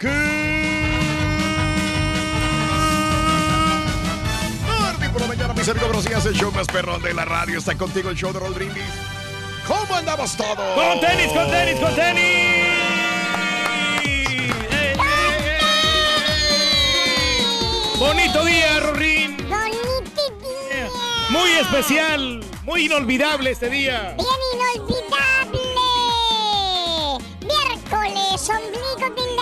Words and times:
Tarde 0.00 0.14
por 5.12 5.20
la 5.20 5.26
mañana, 5.26 5.52
mis 5.54 5.68
amigos, 5.68 5.88
buenos 5.88 6.04
días. 6.04 6.24
El 6.24 6.34
show 6.34 6.52
más 6.52 6.68
perrón 6.68 7.02
de 7.02 7.12
la 7.12 7.24
radio 7.24 7.58
está 7.58 7.76
contigo, 7.76 8.08
el 8.08 8.16
show 8.16 8.32
de 8.32 8.38
Raúl 8.38 8.54
Brindis. 8.54 8.84
¿Cómo 9.66 9.92
andamos 9.96 10.36
todos? 10.36 10.54
Con 10.54 11.00
tenis, 11.00 11.32
con 11.32 11.50
tenis, 11.50 11.80
con 11.80 11.96
tenis. 11.96 12.24
Bonito 17.98 18.44
día, 18.44 18.78
Rorín. 18.78 19.36
Bonito 19.48 20.22
día. 20.38 20.88
Muy 21.30 21.50
especial, 21.50 22.44
muy 22.62 22.84
inolvidable 22.86 23.50
este 23.50 23.68
día. 23.68 24.14
Bien 24.16 24.28
inolvidable. 24.54 25.58
Miércoles, 27.40 28.48
ombligo 28.48 28.94
de 28.96 29.00
la 29.00 29.08
semana. 29.16 29.37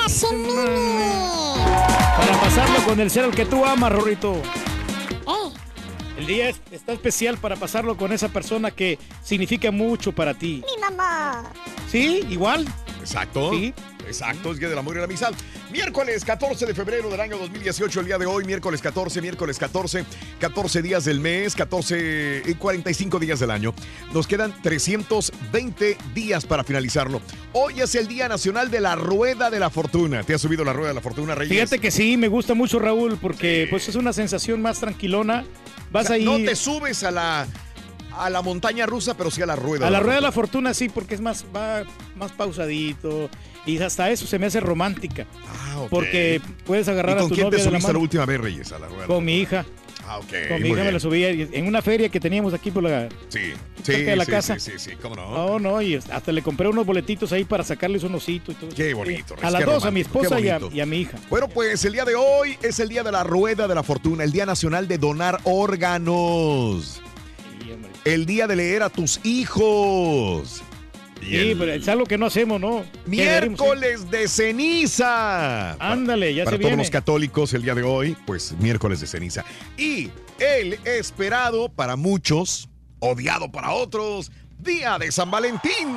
Para 2.17 2.41
pasarlo 2.41 2.85
con 2.87 3.01
el 3.01 3.11
ser 3.11 3.25
al 3.25 3.33
que 3.33 3.45
tú 3.45 3.65
amas, 3.65 3.93
Rorrito. 3.93 4.35
Eh, 4.35 5.53
El 6.19 6.27
día 6.27 6.49
es- 6.49 6.61
está 6.71 6.93
especial 6.95 7.37
para 7.37 7.57
pasarlo 7.57 7.97
con 7.99 8.11
esa 8.13 8.29
persona 8.29 8.71
que 8.71 8.99
significa 9.23 9.71
mucho 9.71 10.13
para 10.13 10.33
ti. 10.33 10.65
mi 10.75 10.81
mamá. 10.81 11.45
¿Sí? 11.91 12.25
¿Igual? 12.31 12.67
Exacto. 13.01 13.51
Sí. 13.53 13.75
Exacto, 14.07 14.53
es 14.53 14.59
Día 14.59 14.69
del 14.69 14.79
Amor 14.79 14.95
y 14.97 14.99
la 14.99 15.05
Amistad. 15.05 15.33
Miércoles 15.71 16.25
14 16.25 16.65
de 16.65 16.75
febrero 16.75 17.11
del 17.11 17.21
año 17.21 17.39
2018, 17.39 18.01
el 18.01 18.07
día 18.07 18.19
de 18.19 18.27
hoy, 18.27 18.45
miércoles 18.45 18.81
14, 18.81 19.21
miércoles 19.21 19.59
14, 19.59 20.05
14 20.39 20.83
días 20.83 21.05
del 21.05 21.21
mes, 21.21 21.55
14 21.57 22.43
y 22.47 22.55
45 22.55 23.19
días 23.19 23.41
del 23.41 23.51
año. 23.51 23.75
Nos 24.13 24.27
quedan 24.27 24.55
320 24.63 25.99
días 26.15 26.47
para 26.47 26.63
finalizarlo. 26.63 27.21
Hoy 27.53 27.81
es 27.81 27.95
el 27.95 28.07
Día 28.07 28.29
Nacional 28.29 28.71
de 28.71 28.81
la 28.81 28.95
Rueda 28.95 29.51
de 29.51 29.59
la 29.59 29.71
Fortuna. 29.71 30.23
¿Te 30.23 30.35
has 30.35 30.41
subido 30.41 30.65
la 30.65 30.73
Rueda 30.73 30.89
de 30.89 30.95
la 30.95 31.01
Fortuna, 31.01 31.35
Reyes? 31.35 31.53
Fíjate 31.53 31.79
que 31.81 31.91
sí, 31.91 32.17
me 32.17 32.29
gusta 32.29 32.55
mucho, 32.55 32.79
Raúl, 32.79 33.19
porque 33.21 33.67
pues 33.71 33.89
es 33.89 33.97
una 33.97 34.13
sensación 34.13 34.63
más 34.63 34.79
tranquilona. 34.79 35.45
Vas 35.91 36.05
O 36.05 36.09
sea, 36.09 36.17
ahí 36.17 36.25
No 36.25 36.37
te 36.37 36.55
subes 36.55 37.03
a 37.03 37.11
la, 37.11 37.47
a 38.17 38.31
la 38.31 38.43
montaña 38.43 38.87
rusa, 38.87 39.17
pero 39.17 39.31
sí 39.31 39.43
a 39.43 39.47
la 39.47 39.57
rueda. 39.57 39.87
a 39.87 39.91
la 39.91 40.01
rueda 40.01 40.17
de 40.17 40.23
la 40.23 40.33
fortuna. 40.33 40.71
fortuna 40.71 40.75
sí, 40.75 40.89
porque 40.89 41.15
es 41.17 41.21
más 41.21 41.45
va 41.55 41.83
más 42.17 42.33
pausadito 42.33 43.29
y 43.67 43.79
hasta 43.79 44.11
eso 44.11 44.27
se 44.27 44.39
me 44.39 44.47
hace 44.47 44.61
romántica. 44.61 45.27
Ah, 45.49 45.81
ok. 45.81 45.91
Porque 45.91 46.41
puedes 46.65 46.89
agarrar 46.89 47.17
¿Y 47.19 47.21
a 47.21 47.23
tu 47.23 47.35
quién 47.35 47.39
te 47.39 47.43
novia 47.45 47.59
de 47.59 47.65
la 47.65 47.71
subiste 47.71 47.93
la 47.93 47.99
última 47.99 48.27
vez, 48.27 48.41
Reyes, 48.41 48.73
a 48.73 48.79
la 48.79 48.89
rueda? 48.89 49.07
Con 49.07 49.25
mi 49.25 49.39
hija. 49.41 49.67
Ah, 50.09 50.19
ok. 50.19 50.49
Con 50.49 50.63
mi 50.63 50.69
hija 50.69 50.85
me 50.85 50.93
la 50.93 51.01
subí 51.01 51.25
en 51.25 51.67
una 51.67 51.83
feria 51.83 52.09
que 52.09 52.21
teníamos 52.21 52.55
aquí 52.55 52.71
por 52.71 52.85
la 52.85 53.09
Sí, 53.29 53.53
sí, 53.83 53.93
de 53.93 54.15
la 54.15 54.25
sí, 54.25 54.31
casa. 54.31 54.57
sí, 54.59 54.71
sí, 54.71 54.79
sí, 54.79 54.97
cómo 55.03 55.17
no. 55.17 55.29
No, 55.31 55.59
no, 55.59 55.83
y 55.83 55.97
hasta 55.97 56.31
le 56.31 56.43
compré 56.43 56.69
unos 56.69 56.87
boletitos 56.87 57.33
ahí 57.33 57.45
para 57.45 57.65
sacarles 57.65 58.05
un 58.05 58.15
osito 58.15 58.53
y 58.53 58.55
todo. 58.55 58.71
Qué 58.71 58.95
bonito, 58.95 59.35
A 59.35 59.37
Reyes, 59.39 59.53
las 59.53 59.65
qué 59.65 59.71
dos, 59.71 59.85
a 59.85 59.91
mi 59.91 60.01
esposa 60.03 60.39
y 60.39 60.49
a, 60.49 60.61
y 60.73 60.81
a 60.81 60.87
mi 60.87 60.99
hija. 60.99 61.19
Bueno, 61.29 61.49
pues 61.49 61.85
el 61.85 61.93
día 61.93 62.05
de 62.05 62.15
hoy 62.15 62.57
es 62.63 62.79
el 62.79 62.89
día 62.89 63.03
de 63.03 63.11
la 63.11 63.25
rueda 63.25 63.67
de 63.67 63.75
la 63.75 63.83
fortuna, 63.83 64.23
el 64.23 64.31
día 64.31 64.47
nacional 64.47 64.87
de 64.87 64.99
donar 64.99 65.41
órganos, 65.43 67.01
el 68.05 68.27
día 68.27 68.47
de 68.47 68.55
leer 68.55 68.85
a 68.85 68.91
tus 68.91 69.19
hijos. 69.25 70.63
Y 71.23 71.25
Sí, 71.27 71.37
el 71.51 71.59
pero 71.59 71.73
es 71.73 71.89
algo 71.89 72.05
que 72.05 72.19
no 72.19 72.27
hacemos, 72.27 72.61
¿no? 72.61 72.79
Hacer. 72.81 73.07
miércoles 73.07 74.11
de 74.11 74.29
ceniza. 74.29 75.73
Ándale, 75.75 76.35
ya 76.35 76.45
Para 76.45 76.57
se 76.57 76.61
todos 76.61 76.71
viene. 76.71 76.83
los 76.83 76.91
católicos 76.91 77.53
el 77.55 77.63
día 77.63 77.75
de 77.75 77.83
hoy, 77.83 78.17
pues 78.27 78.55
miércoles 78.59 79.01
de 79.01 79.07
ceniza. 79.07 79.45
Y 79.77 80.11
el 80.39 80.79
esperado 80.85 81.69
para 81.69 81.97
muchos, 81.97 82.69
odiado 83.01 83.51
para 83.51 83.73
otros, 83.73 84.31
día 84.59 84.99
de 84.99 85.11
San 85.13 85.31
Valentín. 85.31 85.89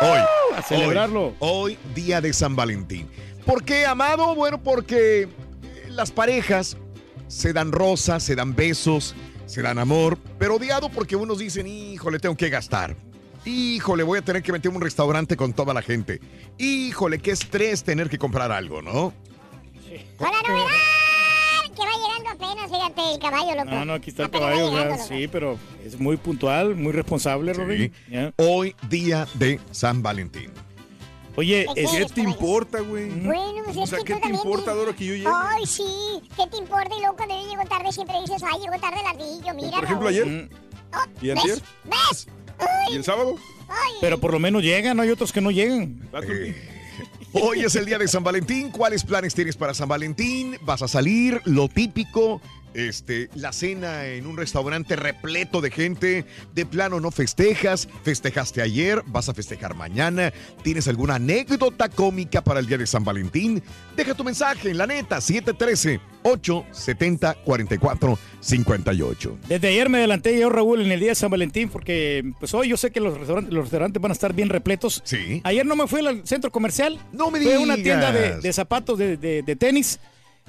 hoy. 0.00 0.18
a 0.56 0.62
celebrarlo. 0.62 1.34
Hoy, 1.40 1.76
hoy, 1.76 1.78
día 1.94 2.20
de 2.20 2.32
San 2.32 2.56
Valentín. 2.56 3.08
¿Por 3.44 3.62
qué, 3.64 3.84
amado? 3.86 4.34
Bueno, 4.34 4.62
porque 4.62 5.22
eh, 5.22 5.28
las 5.88 6.10
parejas 6.10 6.76
se 7.28 7.52
dan 7.52 7.72
rosas, 7.72 8.22
se 8.22 8.34
dan 8.34 8.54
besos, 8.54 9.14
se 9.46 9.60
dan 9.62 9.78
amor, 9.78 10.18
pero 10.38 10.56
odiado 10.56 10.88
porque 10.88 11.14
unos 11.16 11.38
dicen, 11.38 11.66
híjole, 11.66 12.18
tengo 12.18 12.36
que 12.36 12.48
gastar. 12.48 12.96
Híjole, 13.44 14.02
voy 14.02 14.18
a 14.18 14.22
tener 14.22 14.42
que 14.42 14.52
meterme 14.52 14.76
a 14.76 14.78
un 14.78 14.82
restaurante 14.82 15.36
con 15.36 15.52
toda 15.52 15.74
la 15.74 15.82
gente. 15.82 16.20
Híjole, 16.58 17.18
qué 17.18 17.30
estrés 17.32 17.84
tener 17.84 18.08
que 18.08 18.18
comprar 18.18 18.50
algo, 18.52 18.80
¿no? 18.80 19.12
Con 20.16 20.28
la 20.30 20.42
novedad 20.48 20.66
que 21.74 21.80
va 21.80 21.92
llegando 21.92 22.30
apenas, 22.30 22.70
fíjate, 22.70 23.14
el 23.14 23.18
caballo, 23.18 23.54
loco. 23.56 23.70
No, 23.70 23.84
no, 23.84 23.92
aquí 23.94 24.10
está 24.10 24.22
el 24.22 24.28
Apenas 24.28 24.48
caballo, 24.50 24.70
llegando, 24.70 25.04
sí, 25.04 25.28
pero 25.28 25.58
es 25.84 25.98
muy 25.98 26.16
puntual, 26.16 26.74
muy 26.76 26.92
responsable, 26.92 27.52
Robin. 27.52 27.92
Sí. 28.08 28.16
Hoy, 28.36 28.74
día 28.88 29.26
de 29.34 29.60
San 29.72 30.02
Valentín. 30.02 30.50
Oye, 31.36 31.66
¿Qué 31.74 31.84
¿Qué 31.84 32.06
te 32.06 32.20
importa, 32.20 32.78
güey? 32.80 33.10
Bueno, 33.10 33.62
pues 33.64 33.76
O 33.76 33.82
es 33.82 33.90
sea, 33.90 33.98
que 33.98 34.04
¿qué 34.04 34.12
tú 34.14 34.20
te 34.20 34.22
también 34.22 34.40
importa, 34.44 34.72
Doro, 34.72 34.94
que 34.94 35.04
yo 35.04 35.14
llegue? 35.14 35.28
Ay, 35.34 35.66
sí. 35.66 35.82
¿Qué 36.36 36.46
te 36.46 36.56
importa? 36.58 36.94
Y 36.96 37.00
luego 37.00 37.16
cuando 37.16 37.34
yo 37.42 37.50
llego 37.50 37.64
tarde 37.64 37.90
siempre 37.92 38.20
dices, 38.20 38.40
ay, 38.44 38.60
llegó 38.60 38.78
tarde 38.80 39.00
el 39.00 39.06
ardillo, 39.06 39.54
mira. 39.54 39.74
Por 39.76 39.84
ejemplo, 39.84 40.06
Raúl. 40.08 40.08
ayer. 40.08 40.26
Mm, 40.26 41.24
¿Y? 41.24 41.28
¿Ves? 41.28 41.62
¿Ves? 41.84 42.28
¿Y 42.90 42.96
el 42.96 43.04
sábado? 43.04 43.36
Pero 44.00 44.18
por 44.20 44.32
lo 44.32 44.38
menos 44.38 44.62
llegan, 44.62 45.00
hay 45.00 45.10
otros 45.10 45.32
que 45.32 45.40
no 45.40 45.50
llegan. 45.50 46.00
Eh, 46.28 46.54
Hoy 47.32 47.60
es 47.64 47.74
el 47.74 47.84
día 47.86 47.98
de 47.98 48.06
San 48.06 48.22
Valentín. 48.22 48.70
¿Cuáles 48.70 49.02
planes 49.04 49.34
tienes 49.34 49.56
para 49.56 49.74
San 49.74 49.88
Valentín? 49.88 50.56
¿Vas 50.62 50.82
a 50.82 50.88
salir? 50.88 51.40
Lo 51.44 51.68
típico. 51.68 52.40
Este, 52.74 53.28
la 53.34 53.52
cena 53.52 54.06
en 54.06 54.26
un 54.26 54.36
restaurante 54.36 54.96
repleto 54.96 55.60
de 55.60 55.70
gente. 55.70 56.24
De 56.54 56.66
plano 56.66 57.00
no 57.00 57.10
festejas. 57.10 57.88
Festejaste 58.02 58.60
ayer, 58.62 59.02
vas 59.06 59.28
a 59.28 59.34
festejar 59.34 59.74
mañana. 59.74 60.32
¿Tienes 60.62 60.88
alguna 60.88 61.14
anécdota 61.16 61.88
cómica 61.88 62.42
para 62.42 62.60
el 62.60 62.66
día 62.66 62.78
de 62.78 62.86
San 62.86 63.04
Valentín? 63.04 63.62
Deja 63.96 64.14
tu 64.14 64.24
mensaje 64.24 64.70
en 64.70 64.78
la 64.78 64.86
neta 64.86 65.20
713 65.20 66.00
870 66.24 67.34
4458. 67.44 69.38
Desde 69.48 69.68
ayer 69.68 69.88
me 69.88 69.98
adelanté 69.98 70.38
yo, 70.38 70.48
Raúl, 70.50 70.80
en 70.82 70.90
el 70.92 71.00
día 71.00 71.10
de 71.10 71.14
San 71.14 71.30
Valentín, 71.30 71.68
porque 71.68 72.24
pues 72.38 72.52
hoy 72.54 72.68
yo 72.68 72.76
sé 72.76 72.90
que 72.90 73.00
los 73.00 73.16
restaurantes, 73.18 73.52
los 73.52 73.64
restaurantes 73.64 74.00
van 74.02 74.10
a 74.10 74.14
estar 74.14 74.32
bien 74.32 74.48
repletos. 74.48 75.02
Sí. 75.04 75.40
Ayer 75.44 75.64
no 75.66 75.76
me 75.76 75.86
fui 75.86 76.04
al 76.06 76.26
centro 76.26 76.50
comercial. 76.50 76.98
No 77.12 77.30
me 77.30 77.40
Fui 77.40 77.52
a 77.52 77.58
una 77.60 77.76
tienda 77.76 78.10
de, 78.12 78.22
digas. 78.22 78.42
de 78.42 78.52
zapatos 78.52 78.98
de, 78.98 79.16
de- 79.16 79.42
de 79.42 79.56
tenis. 79.56 80.00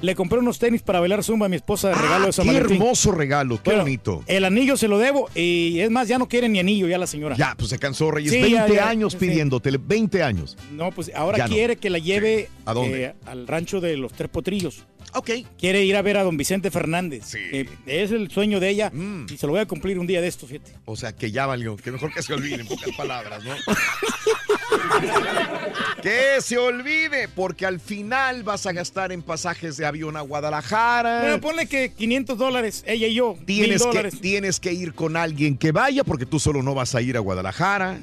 Le 0.01 0.13
compré 0.13 0.39
unos 0.39 0.59
tenis 0.59 0.81
para 0.81 0.99
bailar 0.99 1.23
zumba 1.23 1.45
a 1.45 1.49
mi 1.49 1.55
esposa 1.55 1.87
de 1.89 1.95
regalo 1.95 2.23
Ah, 2.23 2.27
de 2.27 2.33
San 2.33 2.45
qué 2.45 2.51
Valentín. 2.53 2.77
hermoso 2.81 3.11
regalo, 3.13 3.55
qué 3.57 3.61
Bueno, 3.69 3.83
bonito. 3.83 4.23
El 4.27 4.43
anillo 4.43 4.75
se 4.75 4.89
lo 4.89 4.97
debo 4.97 5.29
y 5.33 5.79
es 5.79 5.89
más, 5.89 6.09
ya 6.09 6.17
no 6.17 6.27
quiere 6.27 6.49
ni 6.49 6.59
anillo 6.59 6.87
ya 6.87 6.97
la 6.97 7.07
señora. 7.07 7.35
Ya, 7.37 7.55
pues 7.57 7.69
se 7.69 7.79
cansó 7.79 8.11
Reyes. 8.11 8.31
Sí, 8.31 8.41
20 8.41 8.51
ya, 8.55 8.67
ya, 8.67 8.89
años 8.89 9.13
sí. 9.13 9.19
pidiéndotele, 9.19 9.77
20 9.81 10.21
años. 10.21 10.57
No, 10.73 10.91
pues 10.91 11.11
ahora 11.15 11.37
Ya 11.37 11.47
no. 11.47 11.53
quiere 11.53 11.77
que 11.77 11.89
la 11.89 11.99
lleve 11.99 12.49
¿A 12.65 12.73
dónde? 12.73 13.03
eh, 13.05 13.13
al 13.25 13.47
rancho 13.47 13.79
de 13.79 13.95
los 13.95 14.11
Tres 14.11 14.29
Potrillos. 14.29 14.83
Ok. 15.13 15.31
Quiere 15.57 15.85
ir 15.85 15.95
a 15.95 16.01
ver 16.01 16.17
a 16.17 16.23
don 16.23 16.35
Vicente 16.35 16.71
Fernández. 16.71 17.31
que 17.31 17.65
es 17.85 18.11
el 18.11 18.29
sueño 18.29 18.59
de 18.59 18.69
ella 18.69 18.89
Mm. 18.93 19.27
y 19.33 19.37
se 19.37 19.45
lo 19.47 19.53
voy 19.53 19.61
a 19.61 19.65
cumplir 19.65 19.97
un 19.97 20.07
día 20.07 20.19
de 20.19 20.27
estos, 20.27 20.49
fíjate. 20.49 20.73
O 20.83 20.97
sea, 20.97 21.15
que 21.15 21.31
ya 21.31 21.45
valió. 21.45 21.77
Que 21.77 21.91
mejor 21.91 22.13
que 22.13 22.21
se 22.21 22.33
olvide, 22.33 22.55
en 22.55 22.67
pocas 22.67 22.89
palabras, 22.97 23.41
¿no? 23.45 23.51
que 26.01 26.41
se 26.41 26.57
olvide, 26.57 27.27
porque 27.27 27.65
al 27.65 27.79
final 27.79 28.43
vas 28.43 28.65
a 28.65 28.73
gastar 28.73 29.11
en 29.11 29.21
pasajes 29.21 29.77
de 29.77 29.85
avión 29.85 30.17
a 30.17 30.21
Guadalajara. 30.21 31.21
Bueno, 31.21 31.41
ponle 31.41 31.67
que 31.67 31.91
500 31.93 32.37
dólares, 32.37 32.83
ella 32.85 33.07
y 33.07 33.15
yo. 33.15 33.35
Tienes 33.45 33.85
que, 33.85 34.11
tienes 34.11 34.59
que 34.59 34.73
ir 34.73 34.93
con 34.93 35.17
alguien 35.17 35.57
que 35.57 35.71
vaya, 35.71 36.03
porque 36.03 36.25
tú 36.25 36.39
solo 36.39 36.61
no 36.61 36.73
vas 36.73 36.95
a 36.95 37.01
ir 37.01 37.17
a 37.17 37.19
Guadalajara. 37.19 37.99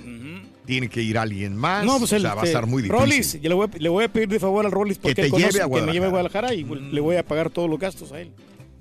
Tiene 0.64 0.88
que 0.88 1.02
ir 1.02 1.18
alguien 1.18 1.56
más. 1.56 1.84
No, 1.84 1.98
pues 1.98 2.12
o 2.12 2.18
sea, 2.18 2.34
va 2.34 2.42
a 2.42 2.44
este, 2.44 2.48
estar 2.48 2.66
muy 2.66 2.82
difícil. 2.82 3.00
Rollis, 3.00 3.40
yo 3.40 3.48
le 3.48 3.54
voy, 3.54 3.66
a, 3.66 3.78
le 3.78 3.88
voy 3.88 4.04
a 4.04 4.08
pedir 4.12 4.28
de 4.28 4.38
favor 4.38 4.64
al 4.64 4.70
Rollis 4.70 4.98
porque 4.98 5.14
te 5.16 5.22
él 5.22 5.30
conoce, 5.30 5.52
lleve 5.52 5.64
a 5.64 5.68
que 5.68 5.86
me 5.86 5.92
lleve 5.92 6.06
a 6.06 6.10
Guadalajara. 6.10 6.54
Y 6.54 6.64
le 6.64 7.00
voy 7.00 7.16
a 7.16 7.24
pagar 7.24 7.50
todos 7.50 7.68
los 7.68 7.78
gastos 7.78 8.12
a 8.12 8.20
él. 8.20 8.30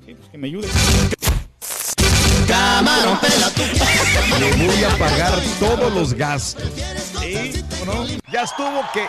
Sí, 0.05 0.13
pues 0.13 0.29
que 0.29 0.37
me 0.37 0.47
ayude. 0.47 0.67
Camarón, 2.51 3.18
pela 3.21 3.50
tu 3.51 3.62
Le 4.42 4.68
voy 4.68 4.83
a 4.83 4.89
pagar 4.98 5.39
todos 5.57 5.94
los 5.94 6.13
gastos. 6.13 6.69
Sí, 7.21 7.63
¿o 7.81 7.86
no? 7.86 8.06
Ya 8.30 8.42
estuvo 8.44 8.83
que 8.94 9.06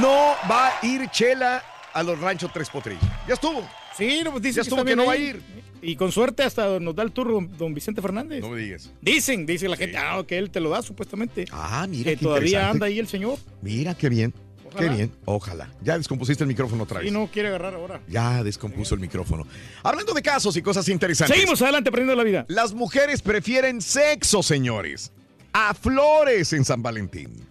no 0.00 0.34
va 0.50 0.68
a 0.68 0.86
ir 0.86 1.06
Chela 1.10 1.62
a 1.92 2.02
los 2.02 2.18
ranchos 2.18 2.50
Tres 2.50 2.70
Potrillos. 2.70 3.04
Ya 3.26 3.34
estuvo. 3.34 3.62
Sí, 3.94 4.22
no, 4.24 4.30
pues 4.30 4.42
dice 4.42 4.56
Ya 4.56 4.62
que, 4.62 4.68
estuvo 4.70 4.84
que 4.86 4.96
no 4.96 5.04
va 5.04 5.12
a 5.12 5.16
ir. 5.18 5.42
Y 5.82 5.96
con 5.96 6.12
suerte 6.12 6.44
hasta 6.44 6.80
nos 6.80 6.94
da 6.94 7.02
el 7.02 7.12
tour 7.12 7.46
don, 7.58 7.74
Vicente 7.74 8.00
Fernández. 8.00 8.40
No 8.40 8.48
me 8.48 8.58
digas. 8.58 8.90
Dicen, 9.02 9.44
dice 9.44 9.68
la 9.68 9.76
gente, 9.76 9.98
ah, 9.98 10.24
que 10.26 10.38
él 10.38 10.50
te 10.50 10.58
lo 10.58 10.70
da 10.70 10.80
supuestamente. 10.80 11.44
Ah, 11.52 11.86
mira 11.88 12.12
que 12.12 12.16
qué 12.16 12.24
todavía 12.24 12.70
anda 12.70 12.86
ahí 12.86 12.98
el 12.98 13.06
señor. 13.06 13.38
Mira 13.60 13.94
qué 13.94 14.08
bien. 14.08 14.32
Ojalá. 14.68 14.88
Qué 14.88 14.94
bien. 14.94 15.12
Ojalá. 15.24 15.70
Ya 15.82 15.96
descompusiste 15.96 16.44
el 16.44 16.48
micrófono 16.48 16.84
otra 16.84 17.00
vez. 17.00 17.08
Y 17.08 17.10
no 17.10 17.28
quiere 17.28 17.48
agarrar 17.48 17.74
ahora. 17.74 18.00
Ya 18.08 18.42
descompuso 18.42 18.94
el 18.94 19.00
micrófono. 19.00 19.46
Hablando 19.82 20.12
de 20.12 20.22
casos 20.22 20.56
y 20.56 20.62
cosas 20.62 20.88
interesantes. 20.88 21.36
Seguimos 21.36 21.60
adelante 21.62 21.88
aprendiendo 21.88 22.22
la 22.22 22.24
vida. 22.24 22.46
Las 22.48 22.72
mujeres 22.72 23.22
prefieren 23.22 23.80
sexo, 23.80 24.42
señores, 24.42 25.12
a 25.52 25.74
flores 25.74 26.52
en 26.52 26.64
San 26.64 26.82
Valentín. 26.82 27.46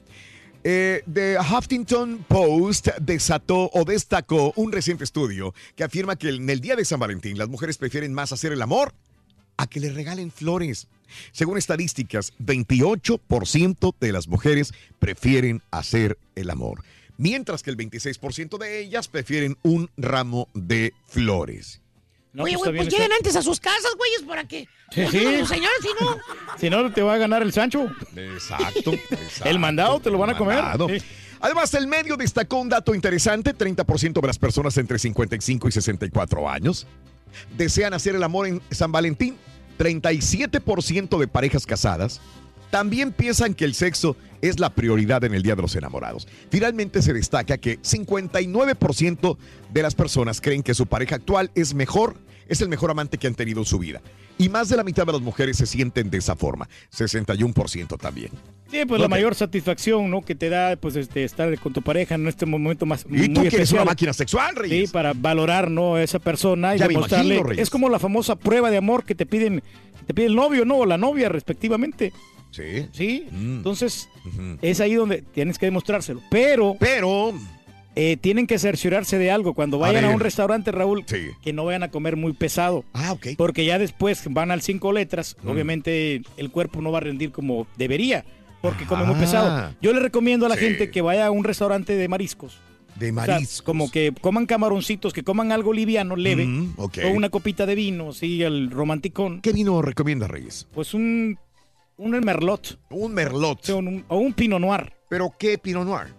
Eh, 0.63 1.03
The 1.11 1.37
Huffington 1.39 2.25
Post 2.27 2.89
desató 2.99 3.69
o 3.73 3.85
destacó 3.85 4.51
un 4.55 4.71
reciente 4.71 5.03
estudio 5.03 5.53
que 5.75 5.83
afirma 5.83 6.17
que 6.17 6.29
en 6.29 6.49
el 6.49 6.59
día 6.59 6.75
de 6.75 6.83
San 6.83 6.99
Valentín 6.99 7.37
las 7.37 7.47
mujeres 7.47 7.77
prefieren 7.77 8.13
más 8.13 8.33
hacer 8.33 8.51
el 8.51 8.61
amor 8.61 8.93
a 9.55 9.67
que 9.67 9.79
le 9.79 9.91
regalen 9.91 10.31
flores. 10.31 10.87
Según 11.31 11.57
estadísticas, 11.57 12.33
28% 12.39 13.95
de 13.99 14.11
las 14.11 14.27
mujeres 14.27 14.73
prefieren 14.99 15.61
hacer 15.71 16.17
el 16.35 16.49
amor, 16.49 16.83
mientras 17.17 17.63
que 17.63 17.69
el 17.69 17.77
26% 17.77 18.57
de 18.57 18.79
ellas 18.79 19.07
prefieren 19.07 19.57
un 19.63 19.89
ramo 19.97 20.49
de 20.53 20.93
flores. 21.05 21.81
No, 22.33 22.43
Oye, 22.43 22.53
pues, 22.53 22.69
güey, 22.69 22.77
pues 22.83 22.93
lleguen 22.93 23.11
antes 23.11 23.35
a 23.35 23.41
sus 23.41 23.59
casas, 23.59 23.95
güeyes, 23.97 24.21
para 24.23 24.47
que. 24.47 24.67
Sí, 24.91 25.05
sí. 25.07 25.19
señores, 25.45 25.79
si 25.81 25.89
no. 25.99 26.17
Si 26.59 26.69
no, 26.69 26.93
te 26.93 27.01
va 27.01 27.15
a 27.15 27.17
ganar 27.17 27.41
el 27.41 27.51
Sancho. 27.51 27.91
Exacto. 28.15 28.93
exacto. 28.93 29.45
El 29.49 29.59
mandado 29.59 29.99
te 29.99 30.09
lo 30.11 30.17
van 30.17 30.31
a 30.31 30.37
comer. 30.37 30.63
Sí. 30.99 31.05
Además, 31.39 31.73
el 31.75 31.87
medio 31.87 32.17
destacó 32.17 32.57
un 32.57 32.69
dato 32.69 32.95
interesante: 32.95 33.55
30% 33.55 34.21
de 34.21 34.27
las 34.27 34.39
personas 34.39 34.77
entre 34.77 34.99
55 34.99 35.67
y 35.67 35.71
64 35.71 36.49
años 36.49 36.87
desean 37.57 37.93
hacer 37.93 38.15
el 38.15 38.23
amor 38.23 38.47
en 38.47 38.61
San 38.71 38.91
Valentín. 38.91 39.37
37% 39.77 41.19
de 41.19 41.27
parejas 41.27 41.67
casadas 41.67 42.19
también 42.69 43.11
piensan 43.11 43.53
que 43.53 43.65
el 43.65 43.73
sexo 43.73 44.15
es 44.41 44.59
la 44.59 44.69
prioridad 44.69 45.23
en 45.23 45.33
el 45.33 45.41
Día 45.43 45.55
de 45.55 45.61
los 45.61 45.75
Enamorados. 45.75 46.27
Finalmente 46.51 47.01
se 47.01 47.13
destaca 47.13 47.57
que 47.57 47.79
59% 47.81 49.37
de 49.73 49.81
las 49.81 49.95
personas 49.95 50.41
creen 50.41 50.63
que 50.63 50.73
su 50.73 50.85
pareja 50.85 51.15
actual 51.15 51.51
es 51.55 51.73
mejor, 51.73 52.15
es 52.47 52.61
el 52.61 52.69
mejor 52.69 52.91
amante 52.91 53.17
que 53.17 53.27
han 53.27 53.35
tenido 53.35 53.59
en 53.61 53.65
su 53.65 53.79
vida. 53.79 54.01
Y 54.37 54.49
más 54.49 54.69
de 54.69 54.77
la 54.77 54.83
mitad 54.83 55.05
de 55.05 55.13
las 55.13 55.21
mujeres 55.21 55.57
se 55.57 55.65
sienten 55.65 56.11
de 56.11 56.19
esa 56.19 56.35
forma, 56.35 56.69
61% 56.95 57.97
también. 57.97 58.29
Sí, 58.69 58.85
pues 58.85 59.01
la 59.01 59.07
mayor 59.07 59.33
satisfacción, 59.33 60.11
¿no? 60.11 60.21
Que 60.21 60.35
te 60.35 60.49
da, 60.49 60.75
pues, 60.75 60.95
este, 60.95 61.23
estar 61.23 61.57
con 61.59 61.73
tu 61.73 61.81
pareja 61.81 62.15
en 62.15 62.27
este 62.27 62.45
momento 62.45 62.85
más. 62.85 63.05
Y 63.09 63.29
tú 63.29 63.41
que 63.41 63.55
eres 63.55 63.71
una 63.71 63.85
máquina 63.85 64.13
sexual, 64.13 64.55
Reyes. 64.55 64.89
Sí, 64.89 64.93
para 64.93 65.13
valorar, 65.13 65.71
¿no? 65.71 65.95
A 65.95 66.03
esa 66.03 66.19
persona 66.19 66.75
y 66.75 66.79
Ya 66.79 66.87
demostrarle. 66.87 67.37
imagino, 67.37 67.61
es 67.61 67.69
como 67.69 67.89
la 67.89 67.97
famosa 67.97 68.35
prueba 68.35 68.69
de 68.69 68.77
amor 68.77 69.05
que 69.05 69.15
te 69.15 69.25
piden, 69.25 69.63
te 70.05 70.13
pide 70.13 70.27
el 70.27 70.35
novio, 70.35 70.65
¿no? 70.65 70.77
O 70.79 70.85
la 70.85 70.97
novia, 70.97 71.29
respectivamente. 71.29 72.11
Sí. 72.57 72.88
Sí. 72.92 73.27
Mm. 73.31 73.57
Entonces, 73.57 74.09
es 74.62 74.80
ahí 74.81 74.95
donde 74.95 75.21
tienes 75.21 75.57
que 75.59 75.68
demostrárselo. 75.68 76.21
Pero. 76.30 76.75
Pero. 76.80 77.33
eh, 78.00 78.15
tienen 78.15 78.45
que 78.45 78.59
cerciorarse 78.59 79.18
de 79.18 79.31
algo. 79.31 79.56
Cuando 79.56 79.80
vayan 79.80 80.06
a, 80.06 80.09
un 80.09 80.19
restaurante, 80.19 80.71
Raúl, 80.71 81.04
Sí. 81.07 81.30
que 81.44 81.51
no 81.51 81.65
vayan 81.65 81.81
a 81.81 81.89
comer 81.89 82.15
muy 82.15 82.33
pesado. 82.33 82.86
Ah, 82.94 83.12
ok. 83.13 83.30
Porque 83.38 83.65
ya 83.65 83.80
después 83.80 84.21
van 84.30 84.51
al 84.51 84.62
cinco 84.62 84.92
letras, 84.94 85.36
Mm. 85.42 85.48
obviamente 85.50 86.21
el 86.38 86.51
cuerpo 86.51 86.80
no 86.81 86.92
va 86.92 87.00
a 87.00 87.01
rendir 87.01 87.31
como 87.31 87.65
debería, 87.75 88.24
porque 88.62 88.86
come 88.86 89.03
muy 89.03 89.15
Ah. 89.15 89.19
pesado. 89.19 89.75
Yo 89.81 89.94
le 89.94 90.00
recomiendo 90.00 90.45
a 90.45 90.50
la 90.50 90.56
Sí. 90.57 90.65
gente 90.65 90.92
que 90.92 91.01
vaya 91.01 91.25
a 91.25 91.31
un 91.31 91.44
restaurante 91.44 91.95
de 91.95 92.07
mariscos. 92.07 92.60
De 93.00 93.10
O 93.12 93.13
sea, 93.15 93.33
mariscos. 93.33 93.62
como 93.63 93.89
que 93.89 94.13
coman 94.21 94.45
camaroncitos, 94.45 95.12
que 95.12 95.24
coman 95.24 95.51
algo 95.51 95.74
liviano, 95.74 96.15
leve, 96.15 96.45
Mm, 96.45 96.74
o 96.77 96.89
una 97.13 97.30
copita 97.30 97.65
de 97.65 97.74
vino, 97.74 98.12
sí, 98.13 98.44
el 98.44 98.69
romanticón. 98.69 99.42
¿Qué 99.42 99.53
vino 99.53 99.81
recomienda, 99.81 100.27
Reyes? 100.27 100.68
Pues 100.71 100.94
un, 100.94 101.38
un 101.97 102.11
merlot. 102.23 102.79
Un 102.89 103.13
merlot. 103.13 103.69
Un- 103.69 104.05
o 104.07 104.17
un 104.17 104.33
pinot 104.33 104.59
noir. 104.59 104.94
¿Pero 105.09 105.33
qué 105.39 105.57
Pinot 105.57 105.85
Noir? 105.85 106.13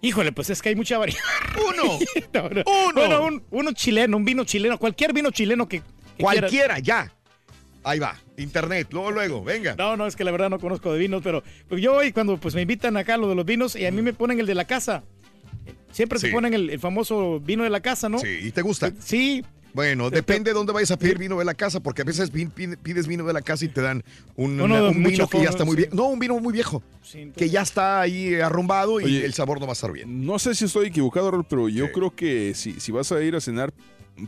Híjole, 0.00 0.32
pues 0.32 0.50
es 0.50 0.60
que 0.60 0.70
hay 0.70 0.74
mucha 0.74 0.98
variedad. 0.98 1.22
Uno. 1.56 1.98
No, 2.34 2.48
no. 2.48 2.62
Uno. 2.66 2.92
Bueno, 2.94 3.24
un, 3.26 3.42
uno 3.50 3.72
chileno, 3.72 4.16
un 4.16 4.24
vino 4.24 4.42
chileno, 4.44 4.76
cualquier 4.78 5.12
vino 5.12 5.30
chileno 5.30 5.68
que, 5.68 5.78
que 5.80 5.84
quieras. 6.16 6.40
Cualquiera, 6.40 6.78
ya. 6.80 7.12
Ahí 7.84 7.98
va. 8.00 8.16
Internet, 8.36 8.88
luego, 8.90 9.10
luego, 9.12 9.44
venga. 9.44 9.74
No, 9.76 9.96
no, 9.96 10.06
es 10.06 10.16
que 10.16 10.24
la 10.24 10.30
verdad 10.32 10.50
no 10.50 10.58
conozco 10.58 10.92
de 10.92 10.98
vinos, 10.98 11.20
pero 11.22 11.44
pues 11.68 11.80
yo 11.80 11.92
voy 11.92 12.10
cuando 12.12 12.36
pues 12.38 12.54
me 12.56 12.62
invitan 12.62 12.96
acá 12.96 13.14
a 13.14 13.18
lo 13.18 13.28
de 13.28 13.34
los 13.36 13.44
vinos 13.44 13.76
y 13.76 13.86
a 13.86 13.92
mí 13.92 14.02
me 14.02 14.12
ponen 14.12 14.40
el 14.40 14.46
de 14.46 14.54
la 14.56 14.64
casa. 14.64 15.04
Siempre 15.92 16.18
Sí. 16.18 16.26
te 16.26 16.32
ponen 16.32 16.54
el, 16.54 16.70
el 16.70 16.80
famoso 16.80 17.38
vino 17.38 17.62
de 17.64 17.70
la 17.70 17.80
casa, 17.80 18.08
¿no? 18.08 18.18
Sí, 18.18 18.38
¿y 18.42 18.50
te 18.50 18.62
gusta? 18.62 18.92
Sí. 18.98 19.44
Bueno, 19.74 20.10
depende 20.10 20.50
de 20.50 20.54
dónde 20.54 20.72
vayas 20.72 20.90
a 20.90 20.98
pedir 20.98 21.16
vino 21.18 21.38
de 21.38 21.44
la 21.44 21.54
casa, 21.54 21.80
porque 21.80 22.02
a 22.02 22.04
veces 22.04 22.30
pi- 22.30 22.46
pi- 22.46 22.76
pides 22.76 23.06
vino 23.06 23.24
de 23.24 23.32
la 23.32 23.40
casa 23.42 23.64
y 23.64 23.68
te 23.68 23.80
dan 23.80 24.02
un, 24.36 24.56
vino 25.02 25.26
que 25.28 25.42
ya 25.42 25.48
está 25.50 25.64
muy 25.64 25.76
sí. 25.76 25.82
viejo. 25.82 25.94
No, 25.96 26.08
un 26.08 26.18
vino 26.18 26.38
muy 26.38 26.52
viejo, 26.52 26.82
que 27.36 27.48
ya 27.48 27.62
está 27.62 28.00
ahí 28.00 28.34
arrumbado 28.34 29.00
y 29.00 29.04
Oye, 29.04 29.24
el 29.24 29.32
sabor 29.34 29.60
no 29.60 29.66
va 29.66 29.72
a 29.72 29.74
estar 29.74 29.90
bien. 29.92 30.26
No 30.26 30.38
sé 30.38 30.54
si 30.54 30.66
estoy 30.66 30.88
equivocado, 30.88 31.30
Raúl, 31.30 31.46
pero 31.48 31.68
yo 31.68 31.86
Sí. 31.86 31.92
creo 31.92 32.14
que 32.14 32.52
si, 32.54 32.78
si 32.80 32.92
vas 32.92 33.10
a 33.12 33.22
ir 33.22 33.34
a 33.34 33.40
cenar, 33.40 33.72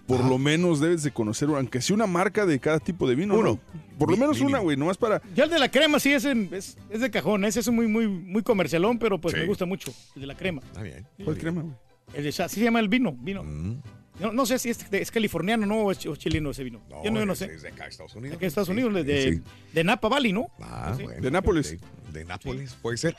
por 0.06 0.24
lo 0.24 0.38
menos 0.38 0.80
debes 0.80 1.02
de 1.02 1.10
conocer, 1.10 1.48
aunque 1.50 1.82
sea 1.82 1.94
una 1.94 2.06
marca 2.06 2.46
de 2.46 2.58
cada 2.58 2.80
tipo 2.80 3.06
de 3.06 3.14
vino. 3.14 3.34
Uno. 3.38 3.60
¿no? 3.72 3.80
Por 3.98 4.10
lo 4.10 4.16
menos 4.16 4.40
una, 4.40 4.58
güey, 4.60 4.78
nomás 4.78 4.96
para... 4.96 5.20
Ya 5.36 5.44
el 5.44 5.50
de 5.50 5.58
la 5.58 5.70
crema 5.70 6.00
sí 6.00 6.10
es, 6.12 6.24
en- 6.24 6.48
es, 6.52 6.78
es 6.88 7.00
de 7.00 7.10
cajón, 7.10 7.44
ese 7.44 7.60
es 7.60 7.68
muy, 7.68 7.86
muy, 7.86 8.08
muy 8.08 8.42
comercialón, 8.42 8.98
pero 8.98 9.20
pues 9.20 9.34
Sí. 9.34 9.40
me 9.40 9.46
gusta 9.46 9.66
mucho, 9.66 9.92
el 10.14 10.22
de 10.22 10.26
la 10.26 10.36
crema. 10.36 10.62
Está 10.64 10.82
bien. 10.82 11.06
¿Cuál 11.22 11.36
crema, 11.36 11.60
güey? 11.62 11.74
El 12.14 12.22
de, 12.24 12.28
así 12.30 12.56
se 12.56 12.62
llama 12.64 12.80
el 12.80 12.88
vino, 12.88 13.12
vino. 13.20 13.44
Mm. 13.44 13.82
No, 14.20 14.32
no 14.32 14.46
sé 14.46 14.58
si 14.60 14.70
es, 14.70 14.78
es 14.92 15.10
californiano 15.10 15.66
no, 15.66 15.76
o 15.82 15.90
es, 15.92 16.04
o 16.06 16.14
chileno 16.16 16.50
ese 16.50 16.62
vino. 16.64 16.80
yo 17.04 17.10
no, 17.10 17.18
yo 17.20 17.26
no 17.26 17.32
es- 17.32 17.38
sé. 17.40 17.46
Es 17.46 17.62
de 17.62 17.68
acá, 17.68 17.86
Estados 17.86 18.14
Unidos. 18.14 18.38
Estados 18.40 18.68
Unidos, 18.68 18.94
de, 18.94 19.02
de, 19.04 19.32
sí. 19.34 19.42
de 19.72 19.84
Napa 19.84 20.08
Valley, 20.08 20.32
¿no? 20.32 20.46
Ah, 20.60 20.94
Sí. 20.96 21.02
bueno, 21.02 21.20
De 21.20 21.30
Nápoles. 21.30 21.70
De, 22.12 22.18
de 22.20 22.24
Nápoles, 22.24 22.74
puede 22.80 22.96
ser. 22.96 23.16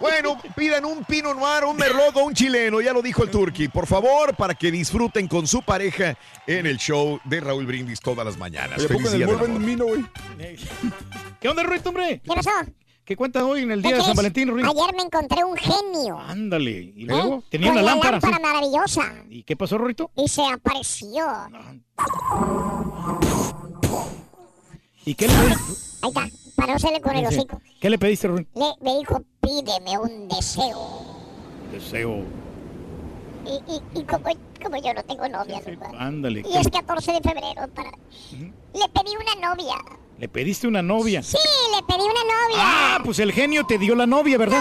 Bueno, 0.00 0.36
pidan 0.56 0.84
un 0.84 1.04
Pinot 1.04 1.36
Noir, 1.38 1.64
un 1.64 1.76
Merlot 1.76 2.16
o 2.16 2.24
un 2.24 2.34
chileno, 2.34 2.80
ya 2.80 2.92
lo 2.92 3.00
dijo 3.00 3.22
el 3.22 3.30
Turqui. 3.30 3.68
Por 3.68 3.86
favor, 3.86 4.34
para 4.36 4.54
que 4.54 4.70
disfruten 4.72 5.28
con 5.28 5.46
su 5.46 5.62
pareja 5.62 6.18
en 6.48 6.66
el 6.66 6.78
show 6.78 7.20
de 7.24 7.40
Raúl 7.40 7.64
Brindis 7.64 8.00
todas 8.00 8.26
las 8.26 8.36
mañanas. 8.36 8.78
Oye, 8.80 8.86
¿a 8.86 8.88
poco 8.88 8.98
Feliz 9.08 9.14
en 9.14 9.22
el 9.22 9.26
del 9.38 9.46
amor. 9.46 9.64
vino? 9.64 9.86
¿Qué 11.40 11.48
onda, 11.48 11.62
Ruito, 11.62 11.88
hombre? 11.90 12.20
¿Qué 12.24 12.28
pasó? 12.34 12.50
¿Qué 13.04 13.16
cuentas 13.16 13.42
hoy 13.42 13.62
en 13.62 13.70
el 13.70 13.82
¿Qué 13.82 13.88
día 13.88 13.96
de 13.98 14.02
San? 14.02 14.16
Valentín, 14.16 14.48
Ruito? 14.48 14.70
Ayer 14.70 14.94
me 14.96 15.02
encontré 15.02 15.44
un 15.44 15.56
genio. 15.56 16.18
Ándale. 16.18 16.70
¿Y 16.96 17.02
¿eh? 17.02 17.06
luego? 17.06 17.44
Tenía 17.50 17.68
Con 17.68 17.76
una 17.78 17.82
la 17.82 17.90
lámpara. 17.92 18.12
lámpara 18.12 18.36
sí. 18.36 18.42
maravillosa. 18.42 19.14
¿Y 19.28 19.42
qué 19.42 19.56
pasó, 19.56 19.76
Rorito? 19.76 20.10
Y 20.16 20.26
se 20.28 20.42
apareció. 20.46 21.26
¿Y 25.04 25.14
qué 25.14 25.28
le 25.28 25.34
pediste? 25.34 25.62
Ahí 26.02 26.08
está, 26.08 26.28
parósele 26.56 27.00
con 27.02 27.16
el 27.16 27.28
Sí. 27.28 27.36
hocico. 27.36 27.60
¿Qué 27.78 27.90
le 27.90 27.98
pediste, 27.98 28.28
Rorito? 28.28 28.50
Le, 28.58 28.72
me 28.90 28.98
dijo, 28.98 29.22
pídeme 29.40 29.98
un 29.98 30.28
deseo. 30.28 31.04
Deseo. 31.72 32.22
Y, 33.44 33.50
y, 33.70 34.00
y 34.00 34.04
como, 34.04 34.24
como 34.62 34.76
yo 34.82 34.94
no 34.94 35.02
tengo 35.04 35.28
novia, 35.28 35.60
¿verdad? 35.60 35.90
Ándale. 35.98 36.42
Y 36.50 36.56
es 36.56 36.68
14 36.70 37.12
de 37.12 37.20
febrero 37.20 37.68
para... 37.74 37.90
Le 37.90 38.88
pedí 38.88 39.12
una 39.20 39.50
novia. 39.50 39.74
¿Le 40.18 40.28
pediste 40.28 40.66
una 40.66 40.82
novia? 40.82 41.22
Sí, 41.22 41.36
le 41.74 41.82
pedí 41.82 42.02
una 42.02 42.22
novia. 42.22 42.56
Ah, 42.56 42.98
pues 43.04 43.18
el 43.18 43.32
genio 43.32 43.64
te 43.66 43.78
dio 43.78 43.94
la 43.94 44.06
novia, 44.06 44.38
¿verdad? 44.38 44.60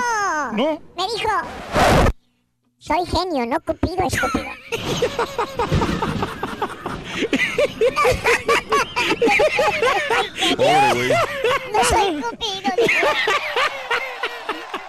No. 0.53 0.73
¿No? 0.73 0.81
Me 0.97 1.03
dijo, 1.13 1.29
soy 2.79 3.05
genio, 3.05 3.45
no 3.45 3.59
cupido, 3.61 4.05
estúpido. 4.07 4.45
Pobre, 10.57 10.93
güey. 10.93 11.09
No 11.71 11.83
soy 11.83 12.21
cupido, 12.21 12.71
dijo. 12.77 13.07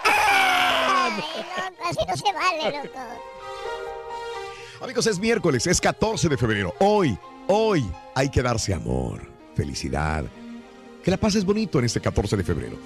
Ay, 0.04 1.12
loco, 1.36 1.82
así 1.88 1.98
no 2.08 2.16
se 2.16 2.32
vale, 2.32 2.76
loco. 2.78 2.98
Amigos, 4.82 5.06
es 5.06 5.18
miércoles, 5.18 5.66
es 5.66 5.80
14 5.80 6.28
de 6.28 6.36
febrero. 6.36 6.74
Hoy, 6.80 7.18
hoy 7.46 7.84
hay 8.14 8.28
que 8.28 8.42
darse 8.42 8.74
amor, 8.74 9.22
felicidad. 9.54 10.24
Que 11.04 11.10
la 11.10 11.18
pases 11.18 11.44
bonito 11.44 11.78
en 11.78 11.84
este 11.84 12.00
14 12.00 12.36
de 12.36 12.44
febrero. 12.44 12.78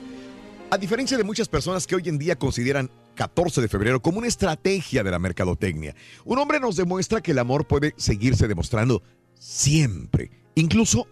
A 0.70 0.76
diferencia 0.76 1.16
de 1.16 1.24
muchas 1.24 1.48
personas 1.48 1.86
que 1.86 1.94
hoy 1.94 2.02
en 2.08 2.18
día 2.18 2.36
consideran 2.36 2.90
14 3.14 3.60
de 3.60 3.68
febrero 3.68 4.02
como 4.02 4.18
una 4.18 4.26
estrategia 4.26 5.02
de 5.02 5.10
la 5.10 5.18
mercadotecnia, 5.18 5.94
un 6.24 6.38
hombre 6.38 6.58
nos 6.58 6.76
demuestra 6.76 7.22
que 7.22 7.30
el 7.30 7.38
amor 7.38 7.66
puede 7.66 7.94
seguirse 7.96 8.48
demostrando 8.48 9.02
siempre, 9.38 10.30
incluso, 10.56 11.06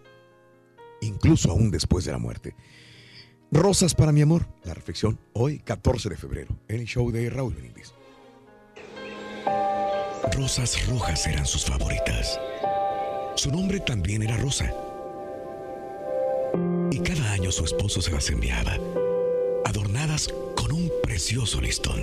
incluso 1.01 1.49
aún 1.49 1.71
después 1.71 2.03
de 2.05 2.11
la 2.11 2.17
muerte. 2.17 2.55
Rosas 3.51 3.95
para 3.95 4.11
mi 4.11 4.21
amor, 4.21 4.45
la 4.63 4.73
reflexión 4.73 5.17
hoy 5.31 5.59
14 5.59 6.09
de 6.09 6.17
febrero 6.17 6.59
en 6.67 6.81
el 6.81 6.85
show 6.85 7.09
de 7.09 7.29
Raúl 7.29 7.53
Benítez. 7.53 7.93
Rosas 10.33 10.85
rojas 10.87 11.25
eran 11.25 11.45
sus 11.45 11.65
favoritas. 11.65 12.37
Su 13.35 13.49
nombre 13.49 13.79
también 13.79 14.23
era 14.23 14.35
Rosa. 14.37 14.73
Y 16.91 16.99
cada 16.99 17.31
año 17.31 17.51
su 17.51 17.65
esposo 17.65 18.01
se 18.01 18.11
las 18.11 18.29
enviaba, 18.29 18.77
adornadas 19.65 20.33
con 20.55 20.71
un 20.71 20.91
precioso 21.03 21.59
listón. 21.61 22.01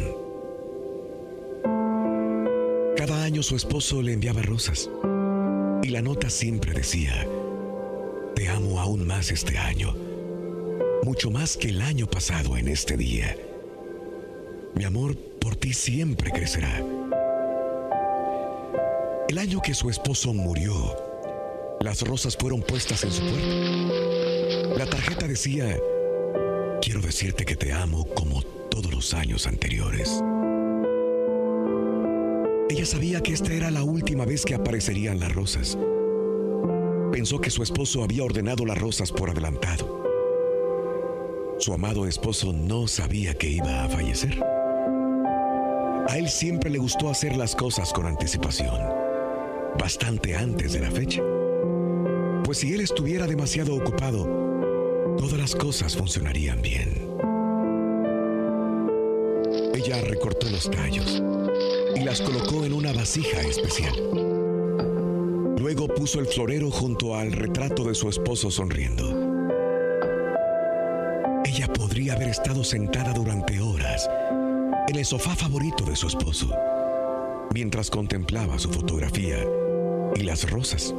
Cada 2.97 3.25
año 3.25 3.43
su 3.43 3.57
esposo 3.57 4.03
le 4.03 4.13
enviaba 4.13 4.43
rosas. 4.43 4.91
Y 5.83 5.89
la 5.89 6.01
nota 6.01 6.31
siempre 6.31 6.73
decía, 6.73 7.27
te 8.35 8.49
amo 8.49 8.81
aún 8.81 9.07
más 9.07 9.31
este 9.31 9.59
año, 9.59 9.95
mucho 11.03 11.31
más 11.31 11.57
que 11.57 11.69
el 11.69 11.83
año 11.83 12.07
pasado 12.07 12.57
en 12.57 12.69
este 12.69 12.97
día. 12.97 13.37
Mi 14.75 14.85
amor 14.85 15.17
por 15.17 15.57
ti 15.57 15.73
siempre 15.75 16.31
crecerá. 16.31 16.83
El 19.29 19.39
año 19.39 19.61
que 19.61 19.75
su 19.75 19.91
esposo 19.91 20.33
murió, 20.33 20.97
las 21.81 22.01
rosas 22.03 22.37
fueron 22.37 22.63
puestas 22.63 23.05
en 23.05 23.13
su 23.13 23.21
puerta. 23.21 24.24
La 24.77 24.87
tarjeta 24.87 25.29
decía, 25.29 25.79
quiero 26.83 27.01
decirte 27.01 27.45
que 27.45 27.55
te 27.55 27.73
amo 27.73 28.09
como 28.15 28.43
todos 28.43 28.93
los 28.93 29.15
años 29.15 29.47
anteriores. 29.47 30.21
Ella 32.69 32.85
sabía 32.85 33.21
que 33.21 33.33
esta 33.35 33.53
era 33.53 33.71
la 33.71 33.85
última 33.85 34.25
vez 34.25 34.45
que 34.45 34.57
aparecerían 34.57 35.21
las 35.21 35.33
rosas. 35.33 35.79
Pensó 37.13 37.41
que 37.41 37.51
su 37.51 37.63
esposo 37.63 38.03
había 38.03 38.25
ordenado 38.25 38.67
las 38.67 38.77
rosas 38.77 39.13
por 39.13 39.31
adelantado. 39.31 40.03
Su 41.59 41.73
amado 41.73 42.09
esposo 42.09 42.53
no 42.53 42.89
sabía 42.89 43.35
que 43.35 43.51
iba 43.51 43.85
a 43.85 43.89
fallecer. 43.89 44.43
A 46.09 46.19
él 46.19 46.29
siempre 46.29 46.69
le 46.69 46.79
gustó 46.79 47.11
hacer 47.11 47.37
las 47.37 47.55
cosas 47.55 47.93
con 47.93 48.07
anticipación, 48.07 48.77
bastante 49.79 50.35
antes 50.35 50.73
de 50.73 50.81
la 50.81 50.91
fecha. 50.91 51.23
Pues 52.45 52.59
si 52.59 52.75
él 52.75 52.81
estuviera 52.81 53.29
demasiado 53.29 53.77
ocupado, 53.77 54.45
todas 55.17 55.39
las 55.39 55.55
cosas 55.55 55.97
funcionarían 55.97 56.61
bien. 56.63 57.15
Ella 59.75 60.01
recortó 60.03 60.49
los 60.51 60.71
tallos 60.71 61.23
y 61.95 62.01
las 62.01 62.21
colocó 62.21 62.65
en 62.65 62.73
una 62.73 62.93
vasija 62.93 63.41
especial. 63.43 63.95
Luego 65.59 65.89
puso 65.89 66.21
el 66.21 66.27
florero 66.27 66.71
junto 66.71 67.17
al 67.17 67.33
retrato 67.33 67.85
de 67.85 67.95
su 67.95 68.09
esposo 68.09 68.51
sonriendo. 68.51 69.09
Ella 71.45 71.73
podría 71.73 72.15
haber 72.15 72.29
estado 72.29 72.65
sentada 72.65 73.13
durante 73.13 73.61
horas 73.61 74.09
en 74.89 74.97
el 74.97 75.05
sofá 75.05 75.35
favorito 75.35 75.85
de 75.85 75.97
su 75.97 76.09
esposo, 76.09 76.51
mientras 77.55 77.91
contemplaba 77.91 78.59
su 78.59 78.71
fotografía 78.71 79.39
y 80.15 80.23
las 80.23 80.51
rosas 80.51 80.95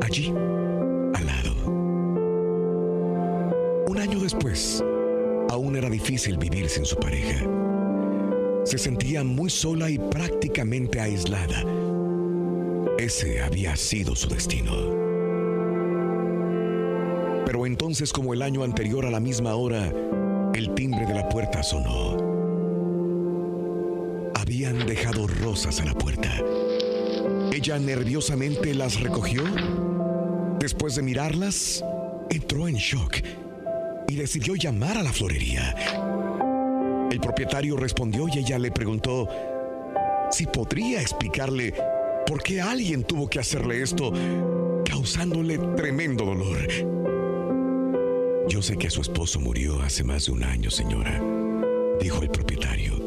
allí, 0.00 0.28
al 1.14 1.26
lado. 1.26 1.81
Un 3.92 3.98
año 3.98 4.20
después, 4.20 4.82
aún 5.50 5.76
era 5.76 5.90
difícil 5.90 6.38
vivir 6.38 6.66
sin 6.70 6.86
su 6.86 6.96
pareja. 6.96 7.44
Se 8.64 8.78
sentía 8.78 9.22
muy 9.22 9.50
sola 9.50 9.90
y 9.90 9.98
prácticamente 9.98 10.98
aislada. 10.98 11.62
Ese 12.96 13.42
había 13.42 13.76
sido 13.76 14.16
su 14.16 14.30
destino. 14.30 14.72
Pero 17.44 17.66
entonces, 17.66 18.14
como 18.14 18.32
el 18.32 18.40
año 18.40 18.62
anterior 18.62 19.04
a 19.04 19.10
la 19.10 19.20
misma 19.20 19.56
hora, 19.56 19.92
el 20.54 20.72
timbre 20.74 21.04
de 21.04 21.12
la 21.12 21.28
puerta 21.28 21.62
sonó. 21.62 22.16
Habían 24.36 24.86
dejado 24.86 25.26
rosas 25.26 25.82
a 25.82 25.84
la 25.84 25.92
puerta. 25.92 26.30
Ella 27.52 27.78
nerviosamente 27.78 28.72
las 28.72 28.98
recogió. 29.00 29.42
Después 30.58 30.96
de 30.96 31.02
mirarlas, 31.02 31.84
entró 32.30 32.68
en 32.68 32.76
shock 32.76 33.16
y 34.12 34.14
decidió 34.14 34.54
llamar 34.56 34.98
a 34.98 35.02
la 35.02 35.10
florería. 35.10 35.74
El 37.10 37.18
propietario 37.18 37.76
respondió 37.78 38.26
y 38.28 38.40
ella 38.40 38.58
le 38.58 38.70
preguntó 38.70 39.26
si 40.30 40.44
podría 40.44 41.00
explicarle 41.00 41.72
por 42.26 42.42
qué 42.42 42.60
alguien 42.60 43.04
tuvo 43.04 43.28
que 43.28 43.40
hacerle 43.40 43.80
esto, 43.80 44.12
causándole 44.84 45.56
tremendo 45.76 46.26
dolor. 46.26 46.68
Yo 48.48 48.60
sé 48.60 48.76
que 48.76 48.90
su 48.90 49.00
esposo 49.00 49.40
murió 49.40 49.80
hace 49.80 50.04
más 50.04 50.26
de 50.26 50.32
un 50.32 50.44
año, 50.44 50.70
señora, 50.70 51.18
dijo 51.98 52.22
el 52.22 52.28
propietario. 52.28 53.00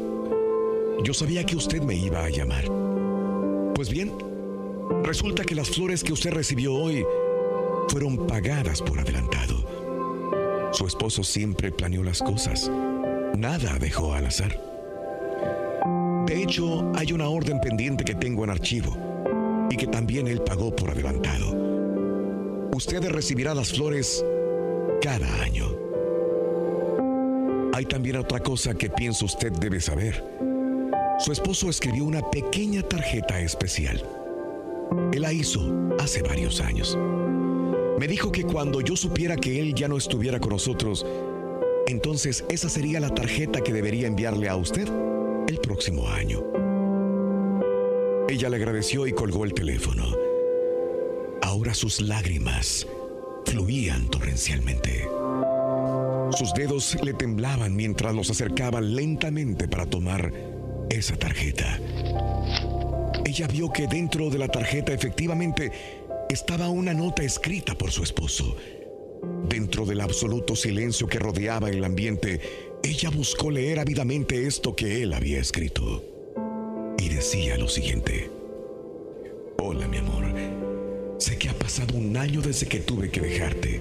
Yo 1.04 1.14
sabía 1.14 1.46
que 1.46 1.54
usted 1.54 1.82
me 1.82 1.94
iba 1.94 2.24
a 2.24 2.30
llamar. 2.30 2.64
Pues 3.76 3.90
bien, 3.90 4.12
resulta 5.04 5.44
que 5.44 5.54
las 5.54 5.70
flores 5.70 6.02
que 6.02 6.12
usted 6.12 6.32
recibió 6.32 6.74
hoy 6.74 7.04
fueron 7.88 8.26
pagadas 8.26 8.82
por 8.82 8.98
adelantado. 8.98 9.75
Su 10.76 10.86
esposo 10.86 11.24
siempre 11.24 11.72
planeó 11.72 12.02
las 12.02 12.20
cosas. 12.20 12.70
Nada 13.34 13.78
dejó 13.78 14.12
al 14.12 14.26
azar. 14.26 14.60
De 16.26 16.42
hecho, 16.42 16.92
hay 16.94 17.14
una 17.14 17.30
orden 17.30 17.58
pendiente 17.62 18.04
que 18.04 18.14
tengo 18.14 18.44
en 18.44 18.50
archivo 18.50 18.94
y 19.70 19.76
que 19.78 19.86
también 19.86 20.28
él 20.28 20.42
pagó 20.42 20.76
por 20.76 20.90
adelantado. 20.90 22.68
Usted 22.74 23.08
recibirá 23.08 23.54
las 23.54 23.72
flores 23.72 24.22
cada 25.00 25.26
año. 25.42 25.66
Hay 27.72 27.86
también 27.86 28.16
otra 28.16 28.40
cosa 28.40 28.74
que 28.74 28.90
pienso 28.90 29.24
usted 29.24 29.52
debe 29.52 29.80
saber. 29.80 30.22
Su 31.18 31.32
esposo 31.32 31.70
escribió 31.70 32.04
una 32.04 32.20
pequeña 32.30 32.82
tarjeta 32.82 33.40
especial. 33.40 34.04
Él 35.14 35.22
la 35.22 35.32
hizo 35.32 35.62
hace 35.98 36.20
varios 36.20 36.60
años. 36.60 36.98
Me 37.98 38.06
dijo 38.06 38.30
que 38.30 38.42
cuando 38.42 38.82
yo 38.82 38.94
supiera 38.94 39.36
que 39.36 39.58
él 39.58 39.74
ya 39.74 39.88
no 39.88 39.96
estuviera 39.96 40.38
con 40.38 40.50
nosotros, 40.50 41.06
entonces 41.86 42.44
esa 42.50 42.68
sería 42.68 43.00
la 43.00 43.14
tarjeta 43.14 43.62
que 43.62 43.72
debería 43.72 44.06
enviarle 44.06 44.50
a 44.50 44.56
usted 44.56 44.86
el 45.48 45.58
próximo 45.58 46.06
año. 46.08 46.42
Ella 48.28 48.50
le 48.50 48.56
agradeció 48.56 49.06
y 49.06 49.12
colgó 49.12 49.44
el 49.44 49.54
teléfono. 49.54 50.04
Ahora 51.40 51.72
sus 51.72 52.02
lágrimas 52.02 52.86
fluían 53.46 54.08
torrencialmente. 54.08 55.08
Sus 56.32 56.52
dedos 56.52 56.98
le 57.02 57.14
temblaban 57.14 57.74
mientras 57.74 58.14
los 58.14 58.28
acercaba 58.28 58.82
lentamente 58.82 59.68
para 59.68 59.86
tomar 59.86 60.32
esa 60.90 61.16
tarjeta. 61.16 61.80
Ella 63.24 63.46
vio 63.46 63.72
que 63.72 63.86
dentro 63.86 64.28
de 64.28 64.38
la 64.38 64.48
tarjeta 64.48 64.92
efectivamente 64.92 65.72
estaba 66.28 66.68
una 66.68 66.92
nota 66.92 67.22
escrita 67.22 67.76
por 67.76 67.90
su 67.90 68.02
esposo. 68.02 68.56
Dentro 69.48 69.84
del 69.84 70.00
absoluto 70.00 70.56
silencio 70.56 71.06
que 71.06 71.18
rodeaba 71.18 71.70
el 71.70 71.84
ambiente, 71.84 72.40
ella 72.82 73.10
buscó 73.10 73.50
leer 73.50 73.78
ávidamente 73.78 74.46
esto 74.46 74.74
que 74.74 75.02
él 75.02 75.12
había 75.12 75.38
escrito. 75.38 76.04
Y 76.98 77.08
decía 77.08 77.56
lo 77.56 77.68
siguiente. 77.68 78.30
Hola, 79.58 79.88
mi 79.88 79.98
amor. 79.98 80.26
Sé 81.18 81.38
que 81.38 81.48
ha 81.48 81.54
pasado 81.54 81.96
un 81.96 82.16
año 82.16 82.42
desde 82.42 82.66
que 82.66 82.80
tuve 82.80 83.10
que 83.10 83.20
dejarte. 83.20 83.80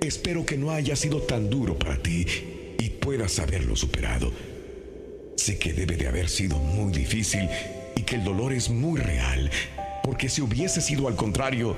Espero 0.00 0.44
que 0.44 0.56
no 0.56 0.70
haya 0.70 0.96
sido 0.96 1.20
tan 1.22 1.48
duro 1.50 1.78
para 1.78 2.02
ti 2.02 2.26
y 2.78 2.90
puedas 2.90 3.38
haberlo 3.38 3.76
superado. 3.76 4.32
Sé 5.36 5.58
que 5.58 5.72
debe 5.72 5.96
de 5.96 6.08
haber 6.08 6.28
sido 6.28 6.58
muy 6.58 6.92
difícil 6.92 7.48
y 7.94 8.02
que 8.02 8.16
el 8.16 8.24
dolor 8.24 8.52
es 8.52 8.68
muy 8.70 9.00
real, 9.00 9.50
porque 10.06 10.28
si 10.28 10.40
hubiese 10.40 10.80
sido 10.80 11.08
al 11.08 11.16
contrario, 11.16 11.74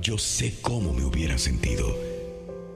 yo 0.00 0.18
sé 0.18 0.54
cómo 0.62 0.92
me 0.92 1.04
hubiera 1.04 1.38
sentido. 1.38 1.96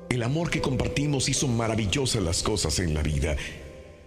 El 0.09 0.23
amor 0.23 0.49
que 0.49 0.61
compartimos 0.61 1.29
hizo 1.29 1.49
maravillosas 1.49 2.23
las 2.23 2.45
cosas 2.45 2.79
en 2.79 2.95
la 2.95 3.03
vida. 3.03 3.37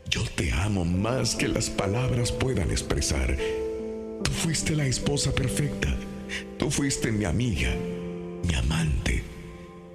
Yo 0.09 0.23
te 0.37 0.53
amo 0.53 0.85
más 0.85 1.35
que 1.35 1.49
las 1.49 1.69
palabras 1.69 2.31
puedan 2.31 2.71
expresar. 2.71 3.37
Tú 4.23 4.31
fuiste 4.31 4.73
la 4.73 4.85
esposa 4.85 5.33
perfecta. 5.33 5.93
Tú 6.57 6.71
fuiste 6.71 7.11
mi 7.11 7.25
amiga, 7.25 7.75
mi 8.47 8.55
amante. 8.55 9.21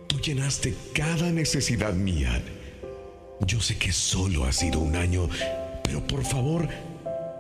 Tú 0.07 0.21
llenaste 0.21 0.75
cada 0.93 1.31
necesidad 1.31 1.95
mía. 1.95 2.45
Yo 3.47 3.59
sé 3.59 3.79
que 3.79 3.91
solo 3.91 4.45
ha 4.45 4.53
sido 4.53 4.81
un 4.81 4.97
año, 4.97 5.31
pero 5.83 6.07
por 6.07 6.23
favor, 6.27 6.69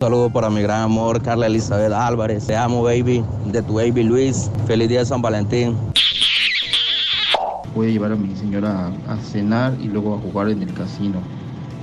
Saludos 0.00 0.32
para 0.32 0.48
mi 0.48 0.62
gran 0.62 0.80
amor, 0.80 1.20
Carla 1.20 1.46
Elizabeth 1.46 1.92
Álvarez. 1.92 2.46
Te 2.46 2.56
amo, 2.56 2.82
baby. 2.82 3.22
De 3.52 3.60
tu 3.60 3.74
baby 3.74 4.02
Luis. 4.02 4.50
Feliz 4.66 4.88
día 4.88 5.00
de 5.00 5.04
San 5.04 5.20
Valentín. 5.20 5.76
Voy 7.74 7.88
a 7.88 7.90
llevar 7.90 8.12
a 8.12 8.16
mi 8.16 8.34
señora 8.34 8.90
a, 9.06 9.12
a 9.12 9.16
cenar 9.18 9.74
y 9.78 9.88
luego 9.88 10.14
a 10.14 10.18
jugar 10.18 10.48
en 10.48 10.62
el 10.62 10.72
casino. 10.72 11.18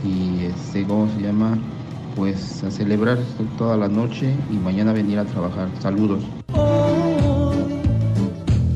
Y 0.04 0.46
este, 0.46 0.84
¿cómo 0.88 1.08
se 1.14 1.22
llama? 1.22 1.60
Pues 2.16 2.64
a 2.64 2.72
celebrar 2.72 3.20
toda 3.56 3.78
la 3.78 3.88
noche 3.88 4.36
y 4.52 4.56
mañana 4.56 4.94
venir 4.94 5.20
a 5.20 5.26
trabajar. 5.26 5.70
Saludos. 5.80 6.24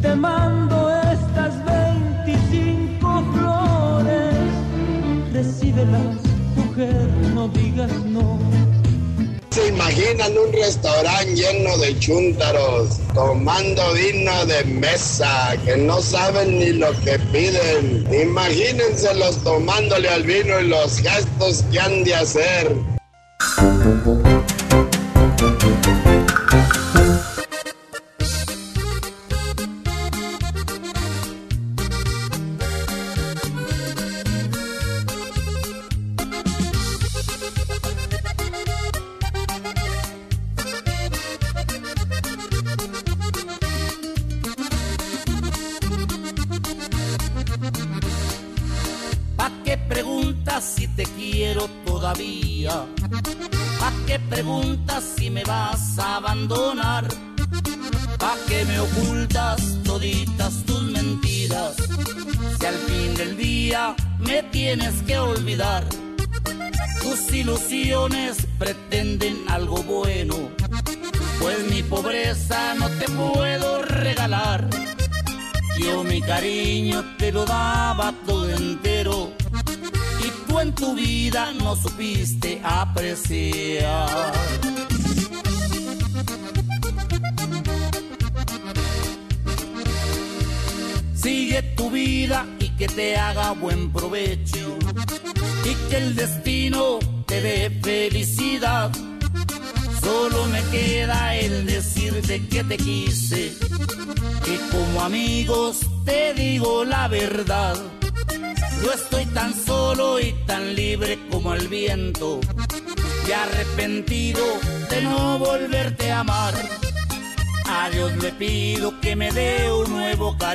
Te 0.04 0.16
mando 0.16 0.88
estas 1.12 1.66
25 1.66 3.24
flores. 3.34 4.36
Recíbelas, 5.34 6.18
mujer, 6.56 7.10
no 7.34 7.48
digas 7.48 7.92
no. 8.06 8.61
¿Se 9.52 9.68
imaginan 9.68 10.38
un 10.38 10.54
restaurante 10.54 11.36
lleno 11.36 11.78
de 11.80 12.00
chúntaros 12.00 13.00
tomando 13.14 13.84
vino 13.92 14.46
de 14.46 14.64
mesa 14.64 15.58
que 15.66 15.76
no 15.76 16.02
saben 16.02 16.58
ni 16.58 16.72
lo 16.72 16.92
que 17.02 17.20
piden? 17.34 18.08
Imagínenselos 18.14 19.44
tomándole 19.44 20.08
al 20.08 20.24
vino 20.24 20.58
y 20.58 20.70
los 20.70 21.00
gestos 21.00 21.66
que 21.70 21.82
han 21.82 22.02
de 22.06 22.16
hacer. 22.16 22.76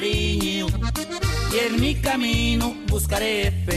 Y 0.07 0.65
en 1.67 1.81
mi 1.81 1.95
camino 1.97 2.75
buscaré 2.89 3.51
felicidad. 3.65 3.76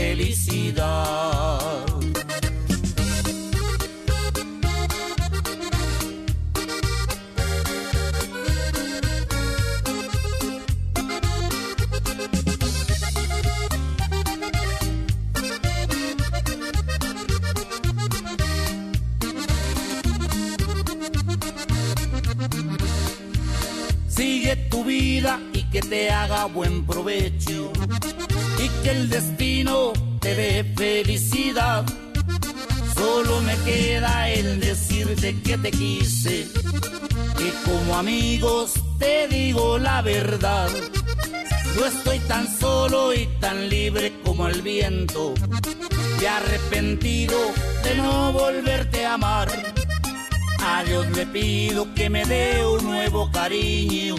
Pido 51.40 51.94
que 51.94 52.10
me 52.10 52.24
dé 52.24 52.64
un 52.66 52.84
nuevo 52.84 53.30
cariño 53.32 54.16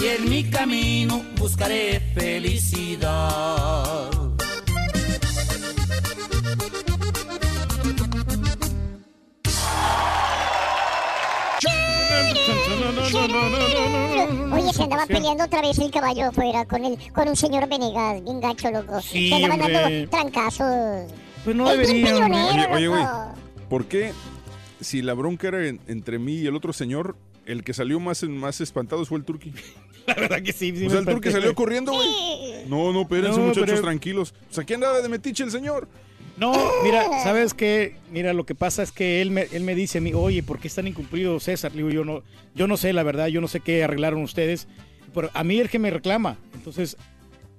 y 0.00 0.06
en 0.06 0.30
mi 0.30 0.44
camino 0.48 1.22
buscaré 1.38 2.00
felicidad. 2.14 4.10
Oye, 14.52 14.72
se 14.72 14.82
andaba 14.82 15.06
peleando 15.06 15.44
otra 15.44 15.60
vez 15.60 15.78
el 15.78 15.90
caballo 15.90 16.28
afuera 16.28 16.64
con 16.64 16.84
el, 16.84 17.12
con 17.12 17.28
un 17.28 17.36
señor 17.36 17.68
Venegas, 17.68 18.22
bien 18.24 18.40
gacho, 18.40 18.70
loco. 18.70 19.00
Sí, 19.02 19.28
se 19.28 19.34
andaban 19.34 19.72
dando 19.72 20.10
trancazos. 20.10 21.12
Pues 21.44 21.56
no 21.56 21.70
Es 21.70 21.78
debería. 21.78 22.26
Oye, 22.72 22.88
oye. 22.88 23.06
¿por 23.68 23.86
qué 23.86 24.12
si 24.90 25.02
la 25.02 25.14
bronca 25.14 25.48
era 25.48 25.66
en- 25.66 25.80
entre 25.86 26.18
mí 26.18 26.34
y 26.36 26.46
el 26.46 26.56
otro 26.56 26.72
señor, 26.72 27.16
el 27.46 27.64
que 27.64 27.72
salió 27.72 27.98
más, 28.00 28.22
más 28.24 28.60
espantado 28.60 29.04
fue 29.06 29.18
el 29.18 29.24
turqui? 29.24 29.52
La 30.06 30.14
verdad 30.14 30.42
que 30.42 30.52
sí. 30.52 30.74
sí 30.76 30.86
o 30.86 30.90
sea, 30.90 30.98
el 31.00 31.04
turqui 31.04 31.28
espanté, 31.28 31.30
salió 31.32 31.54
corriendo, 31.54 31.92
güey. 31.92 32.08
No, 32.68 32.92
no, 32.92 33.02
espérense, 33.02 33.38
No, 33.38 33.46
muchachos, 33.46 33.66
pero- 33.70 33.82
tranquilos. 33.82 34.34
O 34.50 34.54
sea, 34.54 34.62
aquí 34.62 34.74
andaba 34.74 35.00
de 35.00 35.08
metiche 35.08 35.44
el 35.44 35.50
señor. 35.50 35.86
No, 36.36 36.52
mira, 36.82 37.04
¿sabes 37.22 37.52
qué? 37.52 37.96
Mira, 38.10 38.32
lo 38.32 38.46
que 38.46 38.54
pasa 38.54 38.82
es 38.82 38.92
que 38.92 39.20
él 39.20 39.30
me, 39.30 39.42
él 39.52 39.62
me 39.62 39.74
dice 39.74 39.98
a 39.98 40.00
mí, 40.00 40.12
oye, 40.14 40.42
¿por 40.42 40.58
qué 40.58 40.68
están 40.68 40.86
incumplidos, 40.88 41.44
César? 41.44 41.72
Le 41.72 41.78
digo, 41.78 41.90
yo 41.90 42.04
no, 42.04 42.22
yo 42.54 42.66
no 42.66 42.76
sé, 42.78 42.92
la 42.94 43.02
verdad, 43.02 43.26
yo 43.26 43.40
no 43.42 43.46
sé 43.48 43.60
qué 43.60 43.84
arreglaron 43.84 44.22
ustedes. 44.22 44.66
Pero 45.12 45.28
a 45.34 45.44
mí 45.44 45.58
el 45.60 45.68
que 45.68 45.78
me 45.78 45.90
reclama. 45.90 46.38
Entonces, 46.54 46.96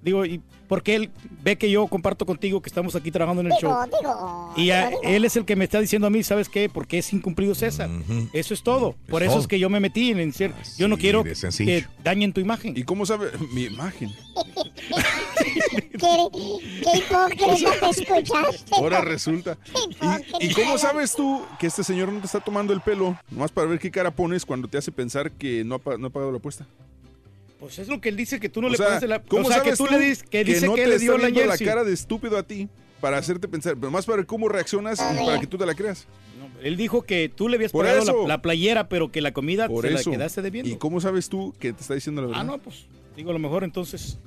digo, 0.01 0.25
¿y 0.25 0.41
por 0.67 0.83
qué 0.83 0.95
él 0.95 1.11
ve 1.43 1.57
que 1.57 1.69
yo 1.69 1.85
comparto 1.87 2.25
contigo 2.25 2.61
que 2.61 2.69
estamos 2.69 2.95
aquí 2.95 3.11
trabajando 3.11 3.41
en 3.41 3.47
el 3.47 3.53
Digo, 3.59 3.71
show? 3.73 3.85
digo. 3.99 4.53
Y 4.57 4.71
a- 4.71 4.87
digo, 4.89 5.01
digo. 5.01 5.13
él 5.13 5.25
es 5.25 5.35
el 5.35 5.45
que 5.45 5.55
me 5.55 5.65
está 5.65 5.79
diciendo 5.81 6.07
a 6.07 6.09
mí, 6.09 6.23
¿sabes 6.23 6.47
qué? 6.49 6.69
Porque 6.69 6.97
es 6.99 7.11
incumplido 7.13 7.53
César. 7.55 7.89
Eso 8.33 8.53
es 8.53 8.63
todo. 8.63 8.95
Por 9.07 9.21
Es 9.21 9.27
eso 9.27 9.33
todo. 9.35 9.41
es 9.41 9.47
que 9.47 9.59
yo 9.59 9.69
me 9.69 9.79
metí 9.79 10.11
en, 10.11 10.19
en 10.19 10.31
ser- 10.33 10.53
Yo 10.77 10.87
no 10.87 10.97
quiero 10.97 11.23
que 11.23 11.85
dañen 12.03 12.31
tu 12.33 12.39
imagen. 12.41 12.77
¿Y 12.77 12.83
cómo 12.83 13.05
sabe 13.05 13.31
mi 13.53 13.63
imagen? 13.65 14.11
¿Qué, 15.35 15.97
qué 15.99 16.97
hipócrita 16.97 17.71
te 17.79 17.89
escuchaste. 18.01 18.75
Ahora 18.75 19.01
resulta. 19.01 19.57
¿Y 20.39 20.53
cómo 20.53 20.77
sabes 20.77 21.13
tú 21.15 21.43
que 21.59 21.67
este 21.67 21.83
señor 21.83 22.11
no 22.11 22.19
te 22.19 22.25
está 22.25 22.39
tomando 22.39 22.73
el 22.73 22.81
pelo? 22.81 23.17
Nomás 23.29 23.51
para 23.51 23.67
ver 23.67 23.79
qué 23.79 23.91
cara 23.91 24.11
pones 24.11 24.45
cuando 24.45 24.67
te 24.67 24.77
hace 24.77 24.91
pensar 24.91 25.31
que 25.31 25.63
no 25.63 25.75
ha, 25.75 25.97
no 25.97 26.07
ha 26.07 26.09
pagado 26.09 26.31
la 26.31 26.37
apuesta. 26.37 26.65
Pues 27.61 27.77
es 27.77 27.87
lo 27.87 28.01
que 28.01 28.09
él 28.09 28.15
dice 28.17 28.39
que 28.39 28.49
tú 28.49 28.59
no 28.59 28.67
O 28.67 28.69
le 28.71 28.77
sea, 28.77 28.87
pagaste 28.87 29.07
la... 29.07 29.21
¿Cómo 29.21 29.43
o 29.43 29.47
sea, 29.47 29.59
sabes 29.59 29.71
que 29.71 29.77
tú, 29.77 29.85
le 29.89 29.99
dices 29.99 30.23
que, 30.23 30.43
dice 30.43 30.65
no 30.65 30.73
que 30.73 30.81
te 30.81 30.83
él 30.85 30.89
le 30.89 30.95
está 30.95 31.03
dio 31.03 31.17
la 31.17 31.25
viendo 31.25 31.41
la 31.41 31.47
jersey. 31.49 31.67
cara 31.67 31.83
de 31.83 31.93
estúpido 31.93 32.37
a 32.37 32.43
ti 32.43 32.67
para 32.99 33.17
hacerte 33.17 33.47
pensar, 33.47 33.75
pero 33.77 33.91
más 33.91 34.07
para 34.07 34.17
ver 34.17 34.25
cómo 34.25 34.49
reaccionas 34.49 34.99
y 34.99 35.25
para 35.25 35.39
que 35.39 35.45
tú 35.45 35.59
te 35.59 35.65
la 35.67 35.75
creas? 35.75 36.07
Él 36.63 36.75
dijo 36.75 37.03
que 37.03 37.29
tú 37.29 37.47
le 37.49 37.57
habías 37.57 37.71
Por 37.71 37.85
pagado 37.85 38.23
la, 38.23 38.27
la 38.27 38.41
playera, 38.41 38.89
pero 38.89 39.11
que 39.11 39.21
la 39.21 39.31
comida 39.31 39.67
Por 39.67 39.85
se 39.87 39.93
eso. 39.93 40.09
la 40.09 40.17
quedaste 40.17 40.41
debiendo. 40.41 40.71
¿Y 40.71 40.75
cómo 40.77 40.99
sabes 41.01 41.29
tú 41.29 41.53
que 41.59 41.71
te 41.71 41.81
está 41.81 41.93
diciendo 41.93 42.21
la 42.23 42.27
verdad? 42.29 42.41
Ah, 42.41 42.43
no, 42.45 42.57
pues 42.57 42.87
digo, 43.15 43.29
a 43.29 43.33
lo 43.33 43.39
mejor 43.39 43.63
entonces... 43.63 44.17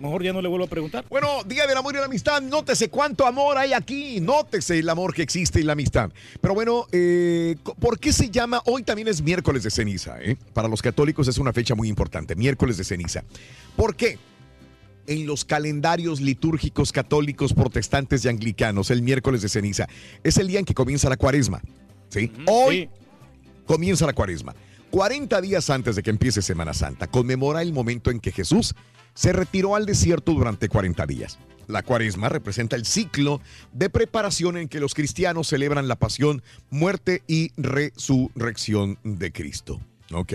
Mejor 0.00 0.22
ya 0.22 0.32
no 0.32 0.40
le 0.40 0.48
vuelvo 0.48 0.66
a 0.66 0.68
preguntar. 0.68 1.04
Bueno, 1.10 1.42
Día 1.44 1.66
del 1.66 1.76
Amor 1.76 1.94
y 1.94 1.98
la 1.98 2.04
Amistad, 2.04 2.40
nótese 2.40 2.88
cuánto 2.88 3.26
amor 3.26 3.58
hay 3.58 3.72
aquí, 3.72 4.20
nótese 4.20 4.78
el 4.78 4.88
amor 4.88 5.12
que 5.12 5.22
existe 5.22 5.60
y 5.60 5.64
la 5.64 5.72
amistad. 5.72 6.10
Pero 6.40 6.54
bueno, 6.54 6.86
eh, 6.92 7.56
¿por 7.80 7.98
qué 7.98 8.12
se 8.12 8.30
llama? 8.30 8.62
Hoy 8.66 8.84
también 8.84 9.08
es 9.08 9.22
miércoles 9.22 9.64
de 9.64 9.70
ceniza, 9.70 10.22
¿eh? 10.22 10.36
Para 10.52 10.68
los 10.68 10.82
católicos 10.82 11.26
es 11.26 11.38
una 11.38 11.52
fecha 11.52 11.74
muy 11.74 11.88
importante, 11.88 12.36
miércoles 12.36 12.76
de 12.76 12.84
ceniza. 12.84 13.24
¿Por 13.76 13.96
qué? 13.96 14.18
En 15.08 15.26
los 15.26 15.44
calendarios 15.44 16.20
litúrgicos 16.20 16.92
católicos, 16.92 17.52
protestantes 17.52 18.24
y 18.24 18.28
anglicanos, 18.28 18.90
el 18.90 19.02
miércoles 19.02 19.42
de 19.42 19.48
ceniza 19.48 19.88
es 20.22 20.36
el 20.36 20.46
día 20.46 20.60
en 20.60 20.64
que 20.64 20.74
comienza 20.74 21.08
la 21.08 21.16
cuaresma. 21.16 21.60
¿sí? 22.08 22.30
Hoy 22.46 22.88
comienza 23.66 24.06
la 24.06 24.12
cuaresma. 24.12 24.54
40 24.90 25.40
días 25.40 25.68
antes 25.70 25.96
de 25.96 26.02
que 26.02 26.10
empiece 26.10 26.40
Semana 26.40 26.72
Santa, 26.72 27.08
conmemora 27.08 27.62
el 27.62 27.72
momento 27.72 28.10
en 28.10 28.20
que 28.20 28.32
Jesús 28.32 28.74
se 29.18 29.32
retiró 29.32 29.74
al 29.74 29.84
desierto 29.84 30.32
durante 30.32 30.68
40 30.68 31.04
días. 31.06 31.40
La 31.66 31.82
cuaresma 31.82 32.28
representa 32.28 32.76
el 32.76 32.86
ciclo 32.86 33.40
de 33.72 33.90
preparación 33.90 34.56
en 34.56 34.68
que 34.68 34.78
los 34.78 34.94
cristianos 34.94 35.48
celebran 35.48 35.88
la 35.88 35.96
pasión, 35.96 36.40
muerte 36.70 37.24
y 37.26 37.50
resurrección 37.56 38.96
de 39.02 39.32
Cristo. 39.32 39.80
¿Ok? 40.12 40.34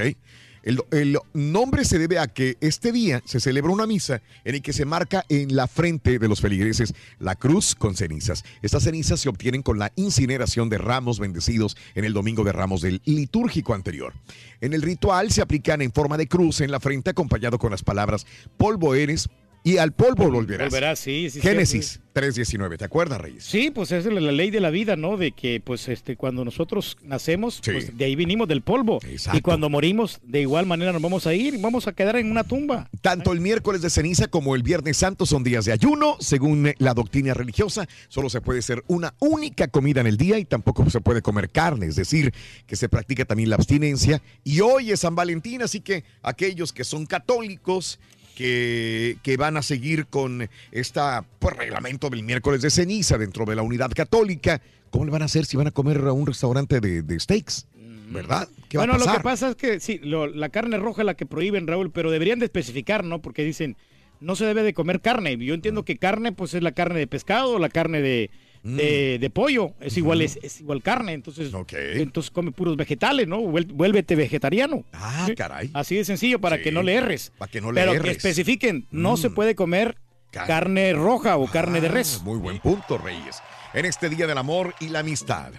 El, 0.63 1.19
nombre 1.33 1.83
se 1.83 1.99
debe 1.99 2.19
a 2.19 2.27
que 2.27 2.57
este 2.61 2.93
día 2.93 3.21
se 3.25 3.41
celebra 3.41 3.71
una 3.71 3.85
misa 3.85 4.21
en 4.45 4.55
el 4.55 4.61
que 4.61 4.71
se 4.71 4.85
marca 4.85 5.25
en 5.27 5.55
la 5.55 5.67
frente 5.67 6.19
de 6.19 6.27
los 6.27 6.39
feligreses 6.39 6.93
la 7.19 7.35
cruz 7.35 7.75
con 7.75 7.95
cenizas. 7.95 8.45
Estas 8.61 8.83
cenizas 8.83 9.19
se 9.19 9.27
obtienen 9.27 9.61
con 9.61 9.77
la 9.77 9.91
incineración 9.97 10.69
de 10.69 10.77
ramos 10.77 11.19
bendecidos 11.19 11.75
en 11.95 12.05
el 12.05 12.13
domingo 12.13 12.45
de 12.45 12.53
ramos 12.53 12.81
del 12.81 13.01
litúrgico 13.03 13.73
anterior. 13.73 14.13
En 14.61 14.73
el 14.73 14.81
ritual 14.81 15.31
se 15.31 15.41
aplican 15.41 15.81
en 15.81 15.91
forma 15.91 16.17
de 16.17 16.27
cruz 16.27 16.61
en 16.61 16.71
la 16.71 16.79
frente 16.79 17.09
acompañado 17.09 17.59
con 17.59 17.71
las 17.71 17.83
palabras 17.83 18.25
polvo 18.57 18.95
eres 18.95 19.29
y 19.63 19.77
al 19.77 19.93
polvo 19.93 20.29
volverás. 20.29 20.69
Volverás, 20.69 20.99
sí, 20.99 21.29
sí. 21.29 21.39
Génesis 21.39 22.01
3.19, 22.13 22.77
¿te 22.77 22.85
acuerdas, 22.85 23.19
Reyes? 23.19 23.43
Sí, 23.43 23.71
pues 23.71 23.91
es 23.91 24.05
la, 24.05 24.19
la 24.19 24.31
ley 24.31 24.51
de 24.51 24.59
la 24.59 24.69
vida, 24.69 24.95
¿no? 24.95 25.17
De 25.17 25.31
que, 25.31 25.61
pues, 25.63 25.87
este, 25.87 26.15
cuando 26.15 26.45
nosotros 26.45 26.97
nacemos, 27.01 27.61
pues 27.63 27.97
de 27.97 28.05
ahí 28.05 28.15
vinimos 28.15 28.47
del 28.47 28.61
polvo. 28.61 28.99
Y 29.33 29.41
cuando 29.41 29.69
morimos, 29.69 30.19
de 30.23 30.41
igual 30.41 30.65
manera 30.65 30.91
nos 30.91 31.01
vamos 31.01 31.25
a 31.27 31.33
ir, 31.33 31.59
vamos 31.59 31.87
a 31.87 31.93
quedar 31.93 32.17
en 32.17 32.29
una 32.29 32.43
tumba. 32.43 32.89
Tanto 33.01 33.31
el 33.31 33.39
miércoles 33.39 33.81
de 33.81 33.89
ceniza 33.89 34.27
como 34.27 34.55
el 34.55 34.63
viernes 34.63 34.97
santo 34.97 35.25
son 35.25 35.43
días 35.43 35.65
de 35.65 35.71
ayuno. 35.71 36.17
Según 36.19 36.73
la 36.77 36.93
doctrina 36.93 37.33
religiosa, 37.33 37.87
solo 38.09 38.29
se 38.29 38.41
puede 38.41 38.59
hacer 38.59 38.83
una 38.87 39.15
única 39.19 39.67
comida 39.69 40.01
en 40.01 40.07
el 40.07 40.17
día 40.17 40.37
y 40.37 40.45
tampoco 40.45 40.89
se 40.89 41.01
puede 41.01 41.21
comer 41.21 41.49
carne, 41.49 41.87
es 41.87 41.95
decir, 41.95 42.33
que 42.67 42.75
se 42.75 42.89
practica 42.89 43.25
también 43.25 43.49
la 43.49 43.55
abstinencia. 43.55 44.21
Y 44.43 44.59
hoy 44.59 44.91
es 44.91 44.99
San 44.99 45.15
Valentín, 45.15 45.61
así 45.61 45.79
que 45.79 46.03
aquellos 46.21 46.73
que 46.73 46.83
son 46.83 47.05
católicos, 47.05 47.99
que, 48.35 49.17
que 49.23 49.37
van 49.37 49.57
a 49.57 49.61
seguir 49.61 50.07
con 50.07 50.49
esta 50.71 51.23
pues, 51.39 51.55
reglamento 51.55 52.09
del 52.09 52.23
miércoles 52.23 52.61
de 52.61 52.69
ceniza 52.69 53.17
dentro 53.17 53.45
de 53.45 53.55
la 53.55 53.61
unidad 53.61 53.91
católica, 53.91 54.61
¿cómo 54.89 55.05
le 55.05 55.11
van 55.11 55.21
a 55.21 55.25
hacer 55.25 55.45
si 55.45 55.57
van 55.57 55.67
a 55.67 55.71
comer 55.71 55.97
a 55.99 56.11
un 56.13 56.25
restaurante 56.27 56.79
de, 56.79 57.01
de 57.01 57.19
steaks? 57.19 57.67
¿Verdad? 58.09 58.47
¿Qué 58.69 58.77
va 58.77 58.83
bueno, 58.83 58.93
a 58.93 58.97
pasar? 58.97 59.13
lo 59.13 59.17
que 59.19 59.23
pasa 59.23 59.49
es 59.49 59.55
que 59.55 59.79
sí, 59.79 59.99
lo- 60.03 60.27
la 60.27 60.49
carne 60.49 60.77
roja 60.77 61.01
es 61.01 61.05
la 61.05 61.15
que 61.15 61.25
prohíben, 61.25 61.65
Raúl, 61.67 61.91
pero 61.91 62.11
deberían 62.11 62.37
de 62.39 62.45
especificar, 62.45 63.03
¿no? 63.03 63.21
Porque 63.21 63.43
dicen, 63.43 63.75
no 64.19 64.35
se 64.35 64.45
debe 64.45 64.61
de 64.61 64.73
comer 64.73 65.01
carne. 65.01 65.35
Yo 65.37 65.53
entiendo 65.55 65.83
que 65.83 65.97
carne, 65.97 66.31
pues 66.31 66.53
es 66.53 66.61
la 66.61 66.73
carne 66.73 66.99
de 66.99 67.07
pescado, 67.07 67.57
la 67.59 67.69
carne 67.69 68.01
de, 68.01 68.29
Mm. 68.29 68.52
De, 68.63 69.17
de 69.19 69.29
pollo, 69.29 69.73
es 69.81 69.97
igual, 69.97 70.21
es, 70.21 70.39
es 70.41 70.61
igual 70.61 70.81
carne, 70.81 71.11
entonces, 71.13 71.51
entonces 71.73 72.31
come 72.31 72.51
puros 72.51 72.77
vegetales, 72.77 73.27
¿no? 73.27 73.41
Vuélvete 73.41 74.15
vegetariano. 74.15 74.85
Ah, 74.93 75.27
caray. 75.35 75.69
Así 75.73 75.95
de 75.95 76.05
sencillo, 76.05 76.39
para 76.39 76.61
que 76.61 76.71
no 76.71 76.81
le 76.81 76.93
erres. 76.95 77.31
Para 77.37 77.51
que 77.51 77.59
no 77.61 77.71
le 77.71 77.81
Pero 77.81 78.01
que 78.01 78.11
especifiquen, 78.11 78.87
no 78.89 79.13
Mm. 79.13 79.17
se 79.17 79.29
puede 79.29 79.55
comer 79.55 79.97
carne 80.31 80.93
roja 80.93 81.37
o 81.37 81.45
carne 81.47 81.81
de 81.81 81.89
res. 81.89 82.21
Muy 82.23 82.39
buen 82.39 82.59
punto, 82.59 82.97
Reyes. 82.97 83.37
En 83.73 83.85
este 83.85 84.09
Día 84.09 84.27
del 84.27 84.37
Amor 84.37 84.73
y 84.79 84.87
la 84.89 84.99
Amistad. 84.99 85.51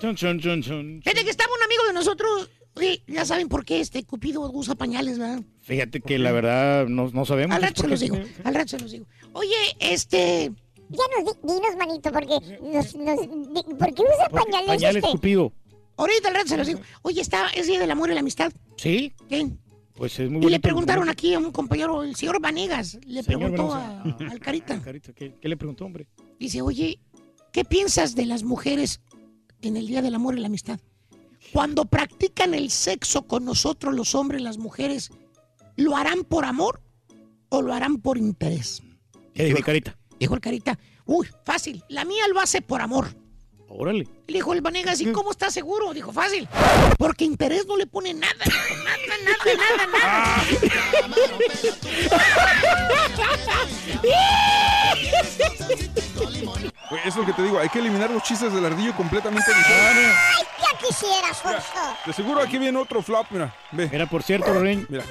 Chun, 0.00 0.14
chun, 0.16 0.40
chun, 0.40 0.62
chun. 0.62 1.00
Fíjate 1.04 1.24
que 1.24 1.30
estaba 1.30 1.50
un 1.54 1.62
amigo 1.62 1.86
de 1.86 1.92
nosotros. 1.92 2.50
Oye, 2.74 3.02
ya 3.06 3.24
saben 3.26 3.48
por 3.48 3.64
qué 3.64 3.80
este 3.80 4.02
Cupido 4.04 4.50
usa 4.50 4.74
pañales, 4.74 5.18
¿verdad? 5.18 5.42
Fíjate 5.60 6.00
que 6.00 6.18
la 6.18 6.32
verdad 6.32 6.86
no, 6.86 7.10
no 7.12 7.26
sabemos. 7.26 7.54
Al 7.54 7.62
rato 7.62 7.82
se 7.82 7.88
los 7.88 8.00
digo, 8.00 8.16
al 8.44 8.54
rato 8.54 8.68
se 8.68 8.78
los 8.80 8.92
digo. 8.92 9.06
Oye, 9.34 9.54
este... 9.78 10.52
Ya 10.92 11.22
nos 11.22 11.32
di- 11.34 11.40
dinos, 11.54 11.76
manito, 11.78 12.12
porque 12.12 12.38
nos, 12.62 12.94
nos, 12.96 13.20
di- 13.20 13.74
¿por 13.74 13.94
qué 13.94 14.02
usa 14.02 14.28
pañales, 14.30 14.66
Pañales 14.68 14.96
este? 14.96 15.10
Cupido. 15.10 15.52
Ahorita 15.96 16.28
al 16.28 16.34
rato 16.34 16.48
se 16.48 16.56
los 16.56 16.66
digo. 16.66 16.80
Oye, 17.02 17.20
está, 17.20 17.48
es 17.50 17.66
Día 17.66 17.78
del 17.80 17.90
Amor 17.90 18.10
y 18.10 18.14
la 18.14 18.20
Amistad. 18.20 18.52
¿Sí? 18.76 19.12
¿Qué? 19.28 19.50
Pues 19.94 20.18
es 20.18 20.30
muy 20.30 20.44
Y 20.46 20.48
le 20.48 20.58
preguntaron 20.58 21.08
aquí 21.10 21.34
a 21.34 21.38
un 21.38 21.52
compañero, 21.52 22.02
el 22.02 22.16
señor 22.16 22.40
Vanegas, 22.40 22.98
le 23.06 23.22
Señor 23.22 23.40
preguntó 23.40 23.74
a- 23.74 24.02
al 24.02 24.40
Carita. 24.40 24.80
Carita, 24.80 25.12
¿qué, 25.12 25.34
qué 25.40 25.48
le 25.48 25.56
preguntó, 25.56 25.84
hombre? 25.84 26.06
Dice, 26.38 26.62
oye, 26.62 26.98
¿qué 27.52 27.64
piensas 27.64 28.14
de 28.14 28.24
las 28.26 28.42
mujeres 28.42 29.00
en 29.60 29.76
el 29.76 29.86
Día 29.86 30.00
del 30.02 30.14
Amor 30.14 30.36
y 30.36 30.40
la 30.40 30.46
Amistad? 30.46 30.80
Cuando 31.52 31.84
practican 31.84 32.54
el 32.54 32.70
sexo 32.70 33.22
con 33.26 33.44
nosotros 33.44 33.94
los 33.94 34.14
hombres, 34.14 34.40
las 34.40 34.56
mujeres, 34.58 35.10
¿lo 35.76 35.96
harán 35.96 36.24
por 36.24 36.44
amor 36.46 36.80
o 37.50 37.60
lo 37.60 37.74
harán 37.74 37.98
por 37.98 38.16
interés? 38.16 38.82
¿Qué 39.34 39.44
dijo 39.44 39.58
el 39.58 39.64
Carita? 39.64 39.98
Dijo 40.22 40.36
el 40.36 40.40
Carita, 40.40 40.78
uy, 41.04 41.28
fácil, 41.44 41.82
la 41.88 42.04
mía 42.04 42.28
lo 42.28 42.38
hace 42.38 42.62
por 42.62 42.80
amor. 42.80 43.08
Órale. 43.68 44.06
Le 44.28 44.34
dijo 44.34 44.52
el 44.52 44.60
Vanegas, 44.60 45.00
¿y 45.00 45.10
cómo 45.10 45.32
estás 45.32 45.52
seguro? 45.52 45.92
Dijo, 45.92 46.12
fácil, 46.12 46.48
porque 46.96 47.24
interés 47.24 47.66
no 47.66 47.76
le 47.76 47.88
pone 47.88 48.14
nada, 48.14 48.32
nada, 48.38 49.16
nada, 49.24 49.86
nada, 49.88 50.44
Güey, 56.88 57.02
es 57.04 57.16
lo 57.16 57.26
que 57.26 57.32
te 57.32 57.42
digo, 57.42 57.58
hay 57.58 57.68
que 57.68 57.80
eliminar 57.80 58.08
los 58.08 58.22
chistes 58.22 58.52
del 58.52 58.64
ardillo 58.64 58.94
completamente. 58.94 59.50
¡Ay, 59.52 60.44
ya 60.60 60.78
quisieras, 60.78 61.38
Fonso! 61.38 61.96
De 62.06 62.12
seguro 62.12 62.40
aquí 62.40 62.58
viene 62.58 62.78
otro 62.78 63.02
flop, 63.02 63.26
mira. 63.30 63.52
Ve. 63.72 63.88
Mira, 63.90 64.06
por 64.06 64.22
cierto, 64.22 64.54
Ren. 64.54 64.86
Mira. 64.88 65.02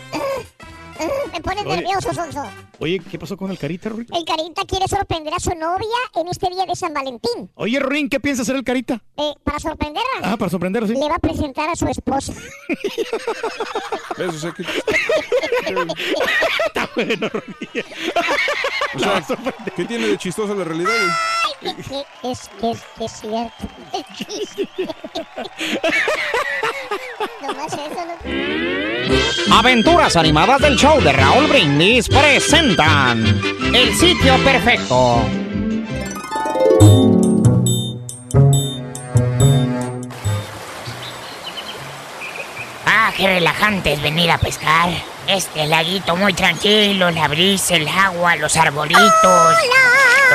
Me 1.33 1.41
pone 1.41 1.61
Oye. 1.61 1.75
nervioso, 1.77 2.13
Sonso. 2.13 2.43
Oye, 2.79 2.99
¿qué 3.09 3.17
pasó 3.19 3.37
con 3.37 3.49
el 3.51 3.57
Carita, 3.57 3.89
Ruin? 3.89 4.07
El 4.13 4.25
Carita 4.25 4.63
quiere 4.67 4.87
sorprender 4.87 5.33
a 5.33 5.39
su 5.39 5.51
novia 5.55 5.87
en 6.15 6.27
este 6.27 6.49
día 6.49 6.65
de 6.65 6.75
San 6.75 6.93
Valentín. 6.93 7.49
Oye, 7.55 7.79
Ruin, 7.79 8.09
¿qué 8.09 8.19
piensa 8.19 8.41
hacer 8.41 8.55
el 8.55 8.63
Carita? 8.63 9.01
Eh, 9.17 9.33
para 9.43 9.59
sorprenderla, 9.59 10.09
Ah, 10.23 10.37
para 10.37 10.49
sorprender, 10.49 10.87
sí. 10.87 10.93
le 10.93 11.07
va 11.09 11.15
a 11.15 11.19
presentar 11.19 11.69
a 11.69 11.75
su 11.75 11.87
esposa. 11.87 12.33
¿Ves? 14.17 14.29
O 14.29 14.39
sea, 14.39 14.51
que, 14.51 14.63
Está 14.63 16.89
bueno, 16.95 17.29
Ruin. 17.29 17.55
o 18.95 18.99
sea, 18.99 19.23
¿qué 19.75 19.85
tiene 19.85 20.07
de 20.07 20.17
chistoso 20.17 20.55
la 20.55 20.63
realidad, 20.63 20.89
güey? 20.91 21.11
Ay, 21.63 21.75
que- 21.83 22.05
es, 22.31 22.49
que 22.59 22.71
es, 22.71 22.81
que 22.97 23.05
es 23.05 23.11
cierto. 23.11 23.67
Nomás 27.41 27.73
eso, 27.73 28.05
¿no? 29.47 29.55
Aventuras 29.57 30.15
animadas 30.15 30.61
del 30.61 30.75
show 30.77 30.90
de 30.99 31.13
Raúl 31.13 31.47
Brindis 31.47 32.09
presentan 32.09 33.23
El 33.73 33.95
sitio 33.95 34.37
perfecto. 34.43 35.21
Ah, 42.85 43.13
qué 43.15 43.27
relajante 43.27 43.93
es 43.93 44.01
venir 44.01 44.31
a 44.31 44.37
pescar. 44.37 44.89
Este 45.27 45.65
laguito 45.67 46.15
muy 46.15 46.33
tranquilo, 46.33 47.09
la 47.11 47.27
brisa, 47.27 47.75
el 47.75 47.87
agua, 47.87 48.35
los 48.35 48.55
arbolitos. 48.57 49.55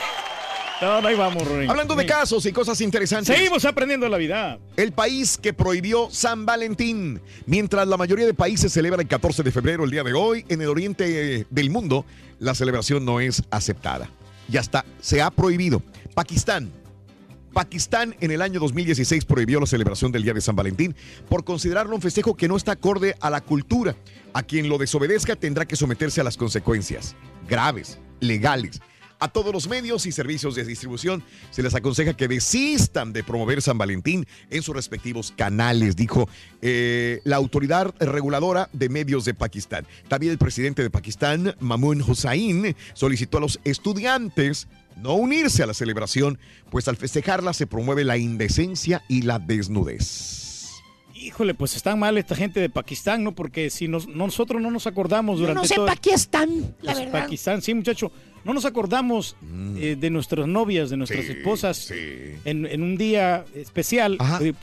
No, 0.84 1.02
no, 1.02 1.08
ahí 1.08 1.16
vamos, 1.16 1.48
Rorín. 1.48 1.70
Hablando 1.70 1.96
de 1.96 2.06
casos 2.06 2.46
y 2.46 2.52
cosas 2.52 2.82
interesantes. 2.82 3.36
Seguimos 3.36 3.64
aprendiendo 3.66 4.10
la 4.10 4.18
vida. 4.18 4.60
El 4.76 4.92
país 4.92 5.38
que 5.38 5.54
prohibió 5.54 6.10
San 6.12 6.46
Valentín. 6.46 7.22
Mientras 7.46 7.88
la 7.88 7.96
mayoría 7.96 8.26
de 8.26 8.34
países 8.34 8.74
celebran 8.74 9.02
el 9.02 9.08
14 9.08 9.44
de 9.44 9.52
febrero, 9.52 9.86
el 9.86 9.92
día 9.92 10.04
de 10.04 10.14
hoy, 10.14 10.46
en 10.50 10.62
el 10.62 10.68
oriente 10.68 11.38
eh, 11.40 11.46
del 11.50 11.70
mundo, 11.70 12.06
la 12.40 12.54
celebración 12.54 13.06
no 13.06 13.22
es 13.22 13.44
aceptada. 13.50 14.10
Ya 14.50 14.60
está, 14.60 14.84
se 15.00 15.22
ha 15.22 15.32
prohibido. 15.32 15.82
Pakistán. 16.14 16.70
Pakistán 17.54 18.16
en 18.20 18.32
el 18.32 18.42
año 18.42 18.60
2016 18.60 19.26
prohibió 19.26 19.60
la 19.60 19.68
celebración 19.68 20.12
del 20.12 20.24
Día 20.24 20.34
de 20.34 20.42
San 20.42 20.56
Valentín 20.56 20.96
por 21.30 21.46
considerarlo 21.46 21.96
un 21.96 22.02
festejo 22.02 22.36
que 22.36 22.48
no 22.48 22.58
está 22.58 22.74
acorde 22.74 23.16
a 23.22 23.30
la 23.30 23.42
cultura. 23.42 23.96
A 24.34 24.44
quien 24.44 24.68
lo 24.68 24.78
desobedezca 24.80 25.36
tendrá 25.36 25.66
que 25.66 25.76
someterse 25.76 26.20
a 26.20 26.24
las 26.24 26.36
consecuencias 26.36 27.16
graves, 27.48 28.00
legales. 28.20 28.82
A 29.24 29.30
todos 29.30 29.54
los 29.54 29.70
medios 29.70 30.06
y 30.06 30.12
servicios 30.12 30.54
de 30.54 30.66
distribución 30.66 31.24
se 31.50 31.64
les 31.64 31.74
aconseja 31.74 32.14
que 32.14 32.28
desistan 32.28 33.14
de 33.14 33.24
promover 33.24 33.62
San 33.62 33.78
Valentín 33.78 34.28
en 34.50 34.62
sus 34.62 34.76
respectivos 34.76 35.32
canales, 35.32 35.96
dijo 35.96 36.28
eh, 36.62 37.22
la 37.24 37.38
autoridad 37.38 37.96
reguladora 38.02 38.68
de 38.74 38.90
medios 38.90 39.24
de 39.24 39.34
Pakistán. 39.34 39.88
También 40.10 40.34
el 40.34 40.38
presidente 40.38 40.84
de 40.84 40.90
Pakistán, 40.90 41.56
Mamun 41.62 42.02
Hussain, 42.02 42.76
solicitó 42.94 43.38
a 43.38 43.40
los 43.40 43.62
estudiantes 43.64 44.68
no 44.98 45.14
unirse 45.14 45.64
a 45.64 45.68
la 45.68 45.74
celebración, 45.74 46.38
pues 46.70 46.90
al 46.90 46.98
festejarla 46.98 47.54
se 47.54 47.66
promueve 47.66 48.04
la 48.04 48.18
indecencia 48.18 49.06
y 49.08 49.22
la 49.22 49.40
desnudez. 49.40 50.43
Híjole, 51.28 51.54
pues 51.54 51.76
están 51.76 52.00
mal 52.00 52.18
esta 52.18 52.36
gente 52.36 52.60
de 52.60 52.70
Pakistán, 52.70 53.24
¿no? 53.24 53.32
Porque 53.34 53.70
si 53.70 53.88
nos- 53.88 54.08
nosotros 54.08 54.62
no 54.62 54.70
nos 54.72 54.88
acordamos 54.88 55.36
Yo 55.40 55.42
durante 55.48 55.62
no 55.62 55.68
sé 55.68 55.76
todo... 55.76 55.86
para 55.86 56.00
qué 56.00 56.12
están, 56.12 56.50
la 56.82 56.94
Pues, 56.94 57.06
verdad. 57.06 57.24
Pakistán, 57.24 57.62
sí, 57.62 57.74
muchacho. 57.74 58.12
No 58.44 58.54
nos 58.54 58.66
acordamos 58.66 59.36
eh, 59.78 59.96
de 59.98 60.10
nuestras 60.10 60.48
novias, 60.48 60.90
de 60.90 60.98
nuestras 60.98 61.26
esposas 61.26 61.92
en, 61.92 62.66
en 62.66 62.84
un 62.84 62.98
día 62.98 63.46
especial. 63.56 64.18
eh, 64.42 64.54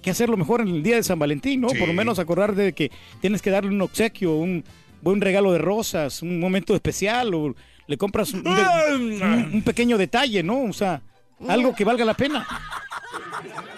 que 0.00 0.10
hacerlo 0.10 0.36
mejor 0.36 0.60
en 0.60 0.68
el 0.68 0.82
día 0.84 0.94
de 0.94 1.02
San 1.02 1.18
Valentín, 1.18 1.60
¿no? 1.62 1.68
Sí. 1.70 1.78
Por 1.78 1.88
lo 1.88 1.94
menos 1.94 2.20
acordar 2.20 2.54
de 2.54 2.72
que 2.72 2.92
tienes 3.20 3.42
que 3.42 3.50
darle 3.50 3.70
un 3.70 3.80
obsequio, 3.82 4.36
un 4.36 4.62
buen 5.02 5.20
regalo 5.20 5.50
de 5.50 5.58
rosas, 5.58 6.22
un 6.22 6.38
momento 6.38 6.76
especial 6.76 7.34
o 7.34 7.56
le 7.88 7.96
compras 7.98 8.32
un, 8.32 8.44
de- 8.44 8.50
un- 8.94 9.50
un 9.54 9.62
pequeño 9.62 9.98
detalle, 9.98 10.44
¿no? 10.44 10.62
O 10.62 10.72
sea, 10.72 11.02
algo 11.48 11.74
que 11.74 11.84
valga 11.84 12.04
la 12.04 12.14
pena. 12.14 12.46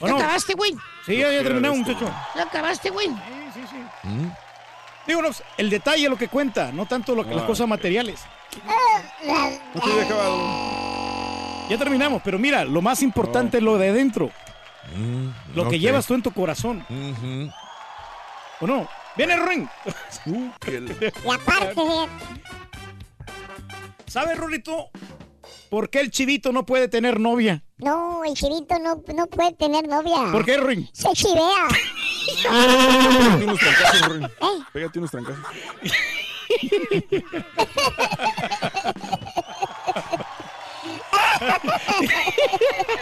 ¿O 0.00 0.06
¿Ya 0.06 0.12
no? 0.12 0.18
acabaste, 0.18 0.54
güey? 0.54 0.72
Sí, 1.06 1.16
ya, 1.16 1.30
ya 1.30 1.42
terminamos, 1.42 1.78
muchacho. 1.78 2.10
¿Ya 2.34 2.42
acabaste, 2.42 2.90
güey? 2.90 3.08
Sí, 3.08 3.14
sí, 3.54 3.60
sí. 3.70 4.30
Digo, 5.06 5.22
no, 5.22 5.30
el 5.56 5.70
detalle 5.70 6.04
es 6.04 6.10
lo 6.10 6.16
que 6.16 6.28
cuenta, 6.28 6.72
no 6.72 6.86
tanto 6.86 7.14
lo 7.14 7.26
que, 7.26 7.34
las 7.34 7.44
cosas 7.44 7.68
materiales. 7.68 8.20
Ya 9.24 10.04
acabado. 10.04 10.38
Ya 11.68 11.78
terminamos, 11.78 12.20
pero 12.24 12.38
mira, 12.38 12.64
lo 12.64 12.82
más 12.82 13.02
importante 13.02 13.58
es 13.58 13.62
lo 13.62 13.78
de 13.78 13.90
adentro. 13.90 14.30
Lo 15.54 15.68
que 15.68 15.78
llevas 15.78 16.06
tú 16.06 16.14
en 16.14 16.22
tu 16.22 16.32
corazón. 16.32 16.84
¿O 18.60 18.66
no? 18.66 18.88
Viene 19.16 19.34
el 19.34 19.46
ring. 19.46 19.68
Y 20.26 21.32
aparte, 21.32 21.74
¿Sabes, 24.06 24.38
Rulito? 24.38 24.90
¿Por 25.70 25.88
qué 25.88 26.00
el 26.00 26.10
chivito 26.10 26.52
no 26.52 26.66
puede 26.66 26.88
tener 26.88 27.20
novia? 27.20 27.62
no, 27.78 28.24
el 28.24 28.34
chivito 28.34 28.78
no, 28.80 29.02
no 29.14 29.26
puede 29.28 29.52
tener 29.52 29.86
novia. 29.88 30.30
¿Por 30.32 30.44
qué, 30.44 30.58
Ring? 30.58 30.86
Se 30.92 31.10
chivea. 31.12 31.68
Pégate 32.42 33.44
unos 33.44 33.58
trancazos, 33.60 34.08
Rin. 34.08 34.24
¿Eh? 34.24 34.64
Pégate 34.72 34.98
unos 34.98 35.10
trancazos. 35.10 35.44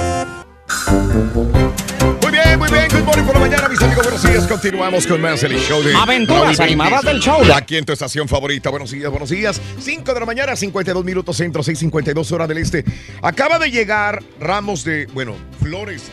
Muy 2.21 2.31
bien, 2.31 2.59
muy 2.59 2.71
bien. 2.71 2.87
Good 2.91 3.03
morning 3.03 3.23
por 3.23 3.35
la 3.35 3.41
mañana, 3.41 3.69
mis 3.69 3.81
amigos. 3.81 4.03
Buenos 4.03 4.23
días. 4.23 4.47
Continuamos 4.47 5.05
con 5.05 5.21
más 5.21 5.43
el 5.43 5.53
show 5.59 5.83
de 5.83 5.93
Aventuras 5.95 6.57
Raúl 6.57 6.61
animadas 6.61 7.03
del 7.03 7.19
show. 7.19 7.41
Aquí 7.53 7.77
en 7.77 7.85
tu 7.85 7.93
estación 7.93 8.27
favorita. 8.27 8.69
Buenos 8.69 8.91
días, 8.91 9.09
buenos 9.11 9.29
días. 9.29 9.61
5 9.79 10.13
de 10.13 10.19
la 10.19 10.25
mañana, 10.25 10.55
52 10.55 11.05
minutos 11.05 11.37
centro, 11.37 11.61
6:52 11.61 12.31
hora 12.31 12.47
del 12.47 12.57
este. 12.57 12.83
Acaba 13.21 13.59
de 13.59 13.69
llegar 13.69 14.23
ramos 14.39 14.83
de, 14.83 15.05
bueno, 15.13 15.35
flores, 15.61 16.03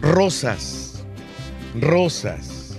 rosas, 0.00 0.89
rosas. 1.78 2.78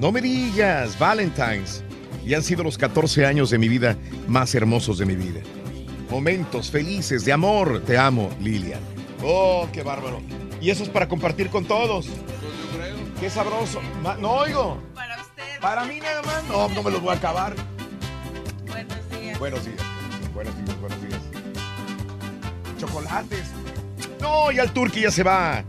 No 0.00 0.10
me 0.12 0.20
digas, 0.20 0.98
Valentine's. 0.98 1.82
Y 2.24 2.34
han 2.34 2.42
sido 2.42 2.62
los 2.62 2.78
14 2.78 3.26
años 3.26 3.50
de 3.50 3.58
mi 3.58 3.68
vida 3.68 3.96
más 4.28 4.54
hermosos 4.54 4.98
de 4.98 5.06
mi 5.06 5.16
vida. 5.16 5.40
Momentos 6.10 6.70
felices 6.70 7.24
de 7.24 7.32
amor. 7.32 7.82
Te 7.86 7.98
amo, 7.98 8.30
Lilian. 8.40 8.80
Oh, 9.22 9.68
qué 9.72 9.82
bárbaro. 9.82 10.20
Y 10.60 10.70
eso 10.70 10.82
es 10.82 10.88
para 10.88 11.08
compartir 11.08 11.50
con 11.50 11.64
todos. 11.64 12.06
Qué 13.18 13.30
sabroso. 13.30 13.80
No 14.20 14.30
oigo. 14.32 14.82
Para 14.94 15.20
usted. 15.20 15.60
Para 15.60 15.84
mí 15.84 16.00
nada 16.00 16.22
más. 16.22 16.44
No, 16.48 16.68
no 16.68 16.82
me 16.82 16.90
los 16.90 17.00
voy 17.00 17.10
a 17.10 17.16
acabar. 17.16 17.54
Buenos 18.66 19.10
días. 19.10 19.38
Buenos 19.38 19.64
días. 19.64 19.82
Buenos 20.34 20.56
días, 20.56 20.80
buenos 20.80 21.02
días. 21.02 21.20
Chocolates. 22.78 23.50
No, 24.20 24.50
ya 24.50 24.62
el 24.62 24.72
turqui 24.72 25.02
ya 25.02 25.10
se 25.10 25.22
va. 25.22 25.64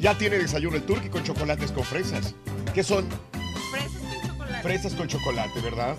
Ya 0.00 0.16
tiene 0.16 0.38
desayuno 0.38 0.76
el 0.76 0.82
turqui 0.82 1.10
con 1.10 1.22
chocolates 1.22 1.72
con 1.72 1.84
fresas. 1.84 2.34
¿Qué 2.74 2.82
son? 2.82 3.06
Fresas 3.70 4.00
con 4.00 4.28
chocolate. 4.28 4.62
Fresas 4.62 4.94
con 4.94 5.08
chocolate, 5.08 5.60
¿verdad? 5.60 5.96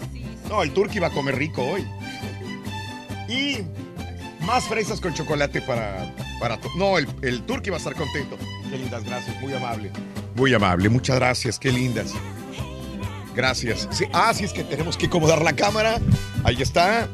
No, 0.50 0.64
el 0.64 0.74
turqui 0.74 1.00
va 1.00 1.08
a 1.08 1.12
comer 1.12 1.36
rico 1.38 1.62
hoy. 1.64 1.88
Y 3.30 3.60
más 4.42 4.64
fresas 4.66 5.00
con 5.00 5.14
chocolate 5.14 5.62
para... 5.62 6.14
para 6.40 6.60
no, 6.76 6.98
el, 6.98 7.08
el 7.22 7.44
turqui 7.44 7.70
va 7.70 7.78
a 7.78 7.80
estar 7.80 7.96
contento. 7.96 8.38
Qué 8.70 8.78
lindas, 8.78 9.04
gracias, 9.04 9.40
muy 9.40 9.54
amable. 9.54 9.92
Muy 10.36 10.54
amable, 10.54 10.90
muchas 10.90 11.18
gracias, 11.18 11.60
qué 11.60 11.72
lindas. 11.72 12.14
Gracias. 13.36 13.88
Sí, 13.92 14.06
ah, 14.14 14.34
sí, 14.34 14.46
es 14.46 14.54
que 14.54 14.64
tenemos 14.64 14.98
que 14.98 15.06
acomodar 15.06 15.42
la 15.42 15.54
cámara. 15.54 16.00
Ahí 16.44 16.62
está. 16.62 17.08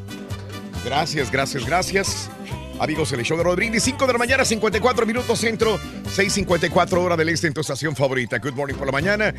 Gracias, 0.85 1.31
gracias, 1.31 1.65
gracias. 1.65 2.29
Amigos, 2.79 3.11
el 3.11 3.23
show 3.23 3.37
de 3.37 3.43
Rodríguez, 3.43 3.83
5 3.83 4.05
de 4.05 4.13
la 4.13 4.19
mañana, 4.19 4.45
54 4.45 5.05
minutos 5.05 5.39
centro, 5.39 5.79
6.54 6.15 6.97
hora 6.97 7.17
del 7.17 7.29
este 7.29 7.47
en 7.47 7.53
tu 7.53 7.61
estación 7.61 7.95
favorita. 7.95 8.37
Good 8.37 8.53
morning 8.53 8.75
por 8.75 8.85
la 8.85 8.91
mañana. 8.91 9.33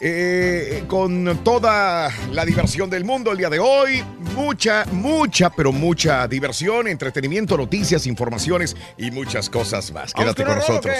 Eh, 0.00 0.82
con 0.88 1.44
toda 1.44 2.10
la 2.32 2.44
diversión 2.44 2.90
del 2.90 3.04
mundo 3.04 3.30
el 3.30 3.38
día 3.38 3.50
de 3.50 3.58
hoy. 3.58 4.02
Mucha, 4.34 4.86
mucha, 4.90 5.50
pero 5.50 5.70
mucha 5.70 6.26
diversión, 6.26 6.88
entretenimiento, 6.88 7.56
noticias, 7.56 8.06
informaciones 8.06 8.74
y 8.96 9.10
muchas 9.10 9.50
cosas 9.50 9.92
más. 9.92 10.12
¿Vamos 10.14 10.34
Quédate 10.34 10.44
con 10.44 10.56
nosotros. 10.56 10.96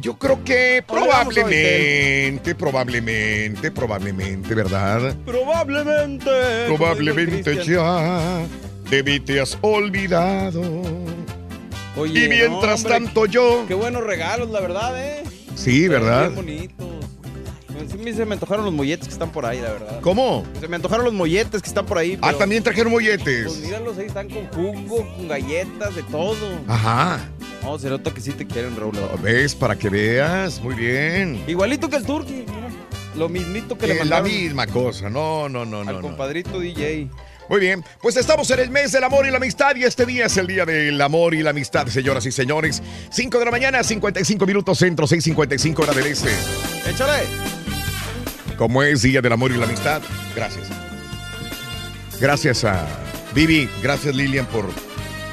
Yo 0.00 0.18
creo 0.18 0.44
que 0.44 0.84
¿O 0.86 0.94
le 0.94 1.00
vamos 1.06 1.38
a 1.38 1.40
probablemente, 1.40 2.54
probablemente, 2.54 3.70
probablemente, 3.70 4.54
¿verdad? 4.54 5.16
Probablemente. 5.24 6.30
Probablemente 6.66 7.64
ya 7.64 8.44
de 8.90 9.02
mí 9.02 9.20
te 9.20 9.40
has 9.40 9.56
olvidado. 9.60 10.62
Oye, 11.96 12.24
y 12.24 12.28
mientras 12.28 12.82
no, 12.84 12.88
hombre, 12.88 12.92
tanto 13.06 13.26
yo. 13.26 13.64
Qué 13.66 13.74
buenos 13.74 14.04
regalos, 14.04 14.50
la 14.50 14.60
verdad, 14.60 15.02
¿eh? 15.02 15.22
Sí, 15.54 15.88
¿verdad? 15.88 16.24
Bien 16.30 16.34
bonitos. 16.34 16.86
Sí, 18.04 18.12
se 18.14 18.24
me 18.24 18.34
antojaron 18.34 18.64
los 18.64 18.72
molletes 18.74 19.06
que 19.08 19.12
están 19.12 19.30
por 19.32 19.44
ahí, 19.46 19.60
la 19.60 19.72
verdad. 19.72 20.00
¿Cómo? 20.00 20.44
Se 20.60 20.68
me 20.68 20.76
antojaron 20.76 21.04
los 21.04 21.14
molletes 21.14 21.60
que 21.60 21.68
están 21.68 21.84
por 21.86 21.98
ahí. 21.98 22.18
Ah, 22.22 22.32
también 22.34 22.62
trajeron 22.62 22.92
molletes. 22.92 23.46
Pues 23.46 23.58
míralos, 23.60 23.98
ahí 23.98 24.06
están 24.06 24.28
con 24.28 24.46
jugo, 24.48 25.06
con 25.16 25.28
galletas, 25.28 25.94
de 25.94 26.02
todo. 26.04 26.58
Ajá. 26.68 27.20
No, 27.62 27.78
se 27.78 27.88
nota 27.90 28.12
que 28.14 28.20
sí 28.20 28.32
te 28.32 28.46
quieren, 28.46 28.76
Raúl. 28.76 28.94
la. 28.94 29.20
¿Ves? 29.20 29.54
Para 29.54 29.76
que 29.76 29.88
veas. 29.90 30.60
Muy 30.62 30.74
bien. 30.74 31.42
Igualito 31.46 31.88
que 31.90 31.96
el 31.96 32.04
Turqui. 32.04 32.44
mira. 32.46 32.68
Lo 33.16 33.28
mismito 33.28 33.76
que 33.76 33.86
le 33.86 33.94
Eh, 33.94 33.96
la 33.96 34.02
mandaron 34.04 34.28
misma 34.30 34.66
cosa. 34.66 35.08
No, 35.10 35.48
no, 35.48 35.64
no, 35.64 35.82
no. 35.84 35.90
al 35.90 35.96
no. 35.96 36.02
compadrito 36.02 36.60
DJ. 36.60 37.08
Muy 37.48 37.60
bien, 37.60 37.84
pues 38.02 38.16
estamos 38.16 38.50
en 38.50 38.60
el 38.60 38.70
mes 38.70 38.92
del 38.92 39.04
amor 39.04 39.26
y 39.26 39.30
la 39.30 39.36
amistad 39.36 39.76
y 39.76 39.84
este 39.84 40.04
día 40.04 40.26
es 40.26 40.36
el 40.36 40.46
día 40.46 40.64
del 40.64 41.00
amor 41.00 41.34
y 41.34 41.42
la 41.42 41.50
amistad, 41.50 41.86
señoras 41.86 42.26
y 42.26 42.32
señores. 42.32 42.82
5 43.10 43.38
de 43.38 43.44
la 43.44 43.50
mañana, 43.50 43.82
55 43.84 44.46
minutos 44.46 44.78
centro, 44.78 45.06
6.55 45.06 45.78
hora 45.78 45.92
del 45.92 46.06
este. 46.06 46.30
¡Échale! 46.88 47.24
Como 48.58 48.82
es 48.82 49.02
día 49.02 49.20
del 49.20 49.32
amor 49.32 49.52
y 49.52 49.56
la 49.56 49.66
amistad, 49.66 50.02
gracias. 50.34 50.66
Gracias 52.20 52.64
a 52.64 52.86
Vivi, 53.34 53.68
gracias 53.82 54.14
Lilian 54.14 54.46
por, 54.46 54.66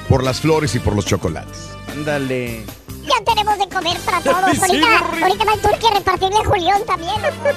por 0.10 0.24
las 0.24 0.42
flores 0.42 0.76
y 0.76 0.80
por 0.80 0.96
los 0.96 1.06
chocolates. 1.06 1.70
Ándale. 1.92 2.64
Ya 3.04 3.24
tenemos 3.26 3.58
de 3.58 3.68
comer 3.68 3.98
para 4.06 4.22
todos. 4.22 4.52
Sí, 4.52 4.82
ahorita, 4.82 5.26
ahorita 5.26 5.46
va 5.46 5.54
el 5.54 5.62
turqui 5.62 5.88
a 5.88 5.94
repartirle 5.96 6.38
a 6.38 6.46
Julián 6.46 6.86
también, 6.86 7.22
loco. 7.22 7.50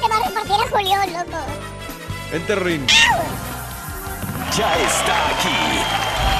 Le 0.00 0.08
va 0.08 0.16
a 0.16 0.28
repartir 0.28 0.54
a 0.54 0.70
Julián, 0.70 1.12
loco. 1.12 1.38
Vente, 2.32 2.54
Rin. 2.54 2.86
Ya 4.56 4.72
está 4.86 5.28
aquí. 5.30 5.58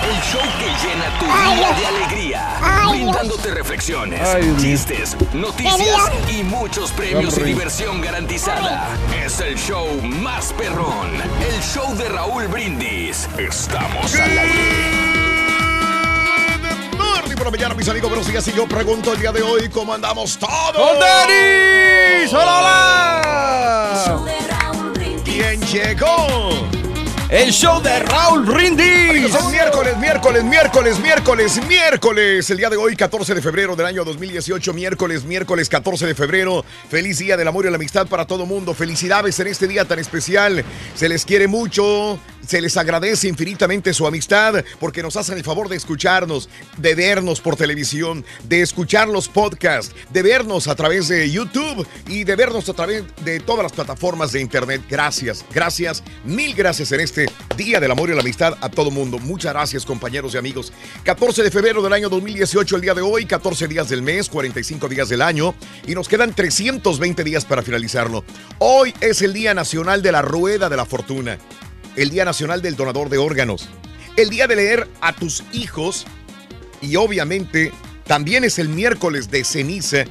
El 0.08 0.16
show 0.22 0.40
que 0.58 0.66
llena 0.86 1.18
tu 1.18 1.26
Dios. 1.26 1.80
de 1.80 1.86
alegría. 1.86 2.58
Ay, 2.62 3.02
brindándote 3.02 3.50
reflexiones, 3.50 4.20
Ay, 4.20 4.54
chistes, 4.60 5.16
noticias 5.34 6.10
y 6.28 6.42
muchos 6.44 6.92
premios 6.92 7.36
y 7.38 7.42
diversión 7.42 8.00
garantizada. 8.00 8.88
Es 9.24 9.40
el 9.40 9.56
show 9.58 9.86
más 10.02 10.52
perrón. 10.54 11.10
El 11.52 11.60
show 11.62 11.94
de 11.96 12.08
Raúl 12.08 12.46
Brindis. 12.48 13.28
Estamos 13.36 14.14
al 14.14 14.38
aire. 14.38 14.90
Morning 16.96 17.36
por 17.36 17.46
la 17.46 17.50
mañana, 17.50 17.74
mis 17.74 17.88
amigos, 17.88 18.08
buenos 18.10 18.28
días. 18.28 18.46
Y 18.48 18.52
yo 18.52 18.66
pregunto 18.66 19.12
el 19.12 19.20
día 19.20 19.32
de 19.32 19.42
hoy, 19.42 19.68
¿cómo 19.68 19.92
andamos 19.92 20.38
todos? 20.38 20.72
¡Con 20.72 20.98
Denis! 20.98 22.32
¡Hola, 22.32 22.58
hola! 22.58 23.10
¿Quién 25.40 25.58
llegó? 25.72 26.79
El 27.30 27.52
show 27.52 27.80
de 27.80 27.96
Raúl 28.00 28.44
Brindis. 28.44 29.32
Es 29.32 29.44
miércoles, 29.52 29.96
miércoles, 29.98 30.42
miércoles, 30.42 30.98
miércoles, 30.98 31.60
miércoles. 31.68 32.50
El 32.50 32.56
día 32.56 32.68
de 32.68 32.76
hoy, 32.76 32.96
14 32.96 33.36
de 33.36 33.40
febrero 33.40 33.76
del 33.76 33.86
año 33.86 34.04
2018, 34.04 34.74
miércoles, 34.74 35.22
miércoles 35.22 35.68
14 35.68 36.06
de 36.06 36.16
febrero. 36.16 36.64
Feliz 36.88 37.18
día 37.18 37.36
del 37.36 37.46
amor 37.46 37.66
y 37.66 37.70
la 37.70 37.76
amistad 37.76 38.08
para 38.08 38.26
todo 38.26 38.46
mundo. 38.46 38.74
Felicidades 38.74 39.38
en 39.38 39.46
este 39.46 39.68
día 39.68 39.84
tan 39.84 40.00
especial. 40.00 40.64
Se 40.96 41.08
les 41.08 41.24
quiere 41.24 41.46
mucho. 41.46 42.18
Se 42.44 42.60
les 42.60 42.76
agradece 42.76 43.28
infinitamente 43.28 43.94
su 43.94 44.08
amistad 44.08 44.64
porque 44.80 45.02
nos 45.02 45.14
hacen 45.16 45.36
el 45.36 45.44
favor 45.44 45.68
de 45.68 45.76
escucharnos, 45.76 46.48
de 46.78 46.96
vernos 46.96 47.40
por 47.40 47.54
televisión, 47.54 48.24
de 48.44 48.62
escuchar 48.62 49.08
los 49.08 49.28
podcasts, 49.28 49.94
de 50.10 50.22
vernos 50.22 50.66
a 50.66 50.74
través 50.74 51.06
de 51.06 51.30
YouTube 51.30 51.86
y 52.08 52.24
de 52.24 52.34
vernos 52.34 52.68
a 52.68 52.72
través 52.72 53.04
de 53.24 53.38
todas 53.38 53.62
las 53.62 53.72
plataformas 53.72 54.32
de 54.32 54.40
internet. 54.40 54.82
Gracias, 54.88 55.44
gracias, 55.54 56.02
mil 56.24 56.54
gracias 56.54 56.90
en 56.90 57.00
este 57.00 57.19
Día 57.56 57.80
del 57.80 57.90
Amor 57.90 58.10
y 58.10 58.14
la 58.14 58.20
Amistad 58.20 58.54
a 58.60 58.68
todo 58.68 58.90
mundo. 58.90 59.18
Muchas 59.18 59.52
gracias 59.52 59.84
compañeros 59.84 60.34
y 60.34 60.38
amigos. 60.38 60.72
14 61.04 61.42
de 61.42 61.50
febrero 61.50 61.82
del 61.82 61.92
año 61.92 62.08
2018, 62.08 62.76
el 62.76 62.82
día 62.82 62.94
de 62.94 63.02
hoy, 63.02 63.26
14 63.26 63.68
días 63.68 63.88
del 63.88 64.02
mes, 64.02 64.28
45 64.28 64.88
días 64.88 65.08
del 65.08 65.22
año 65.22 65.54
y 65.86 65.94
nos 65.94 66.08
quedan 66.08 66.34
320 66.34 67.24
días 67.24 67.44
para 67.44 67.62
finalizarlo. 67.62 68.24
Hoy 68.58 68.94
es 69.00 69.22
el 69.22 69.32
Día 69.32 69.54
Nacional 69.54 70.02
de 70.02 70.12
la 70.12 70.22
Rueda 70.22 70.68
de 70.68 70.76
la 70.76 70.84
Fortuna 70.84 71.38
el 71.96 72.10
Día 72.10 72.24
Nacional 72.24 72.62
del 72.62 72.76
Donador 72.76 73.08
de 73.08 73.18
Órganos, 73.18 73.68
el 74.16 74.30
día 74.30 74.46
de 74.46 74.56
leer 74.56 74.88
a 75.00 75.12
tus 75.12 75.42
hijos 75.52 76.06
y 76.80 76.96
obviamente 76.96 77.72
también 78.06 78.44
es 78.44 78.58
el 78.58 78.68
miércoles 78.68 79.30
de 79.30 79.44
ceniza 79.44 80.04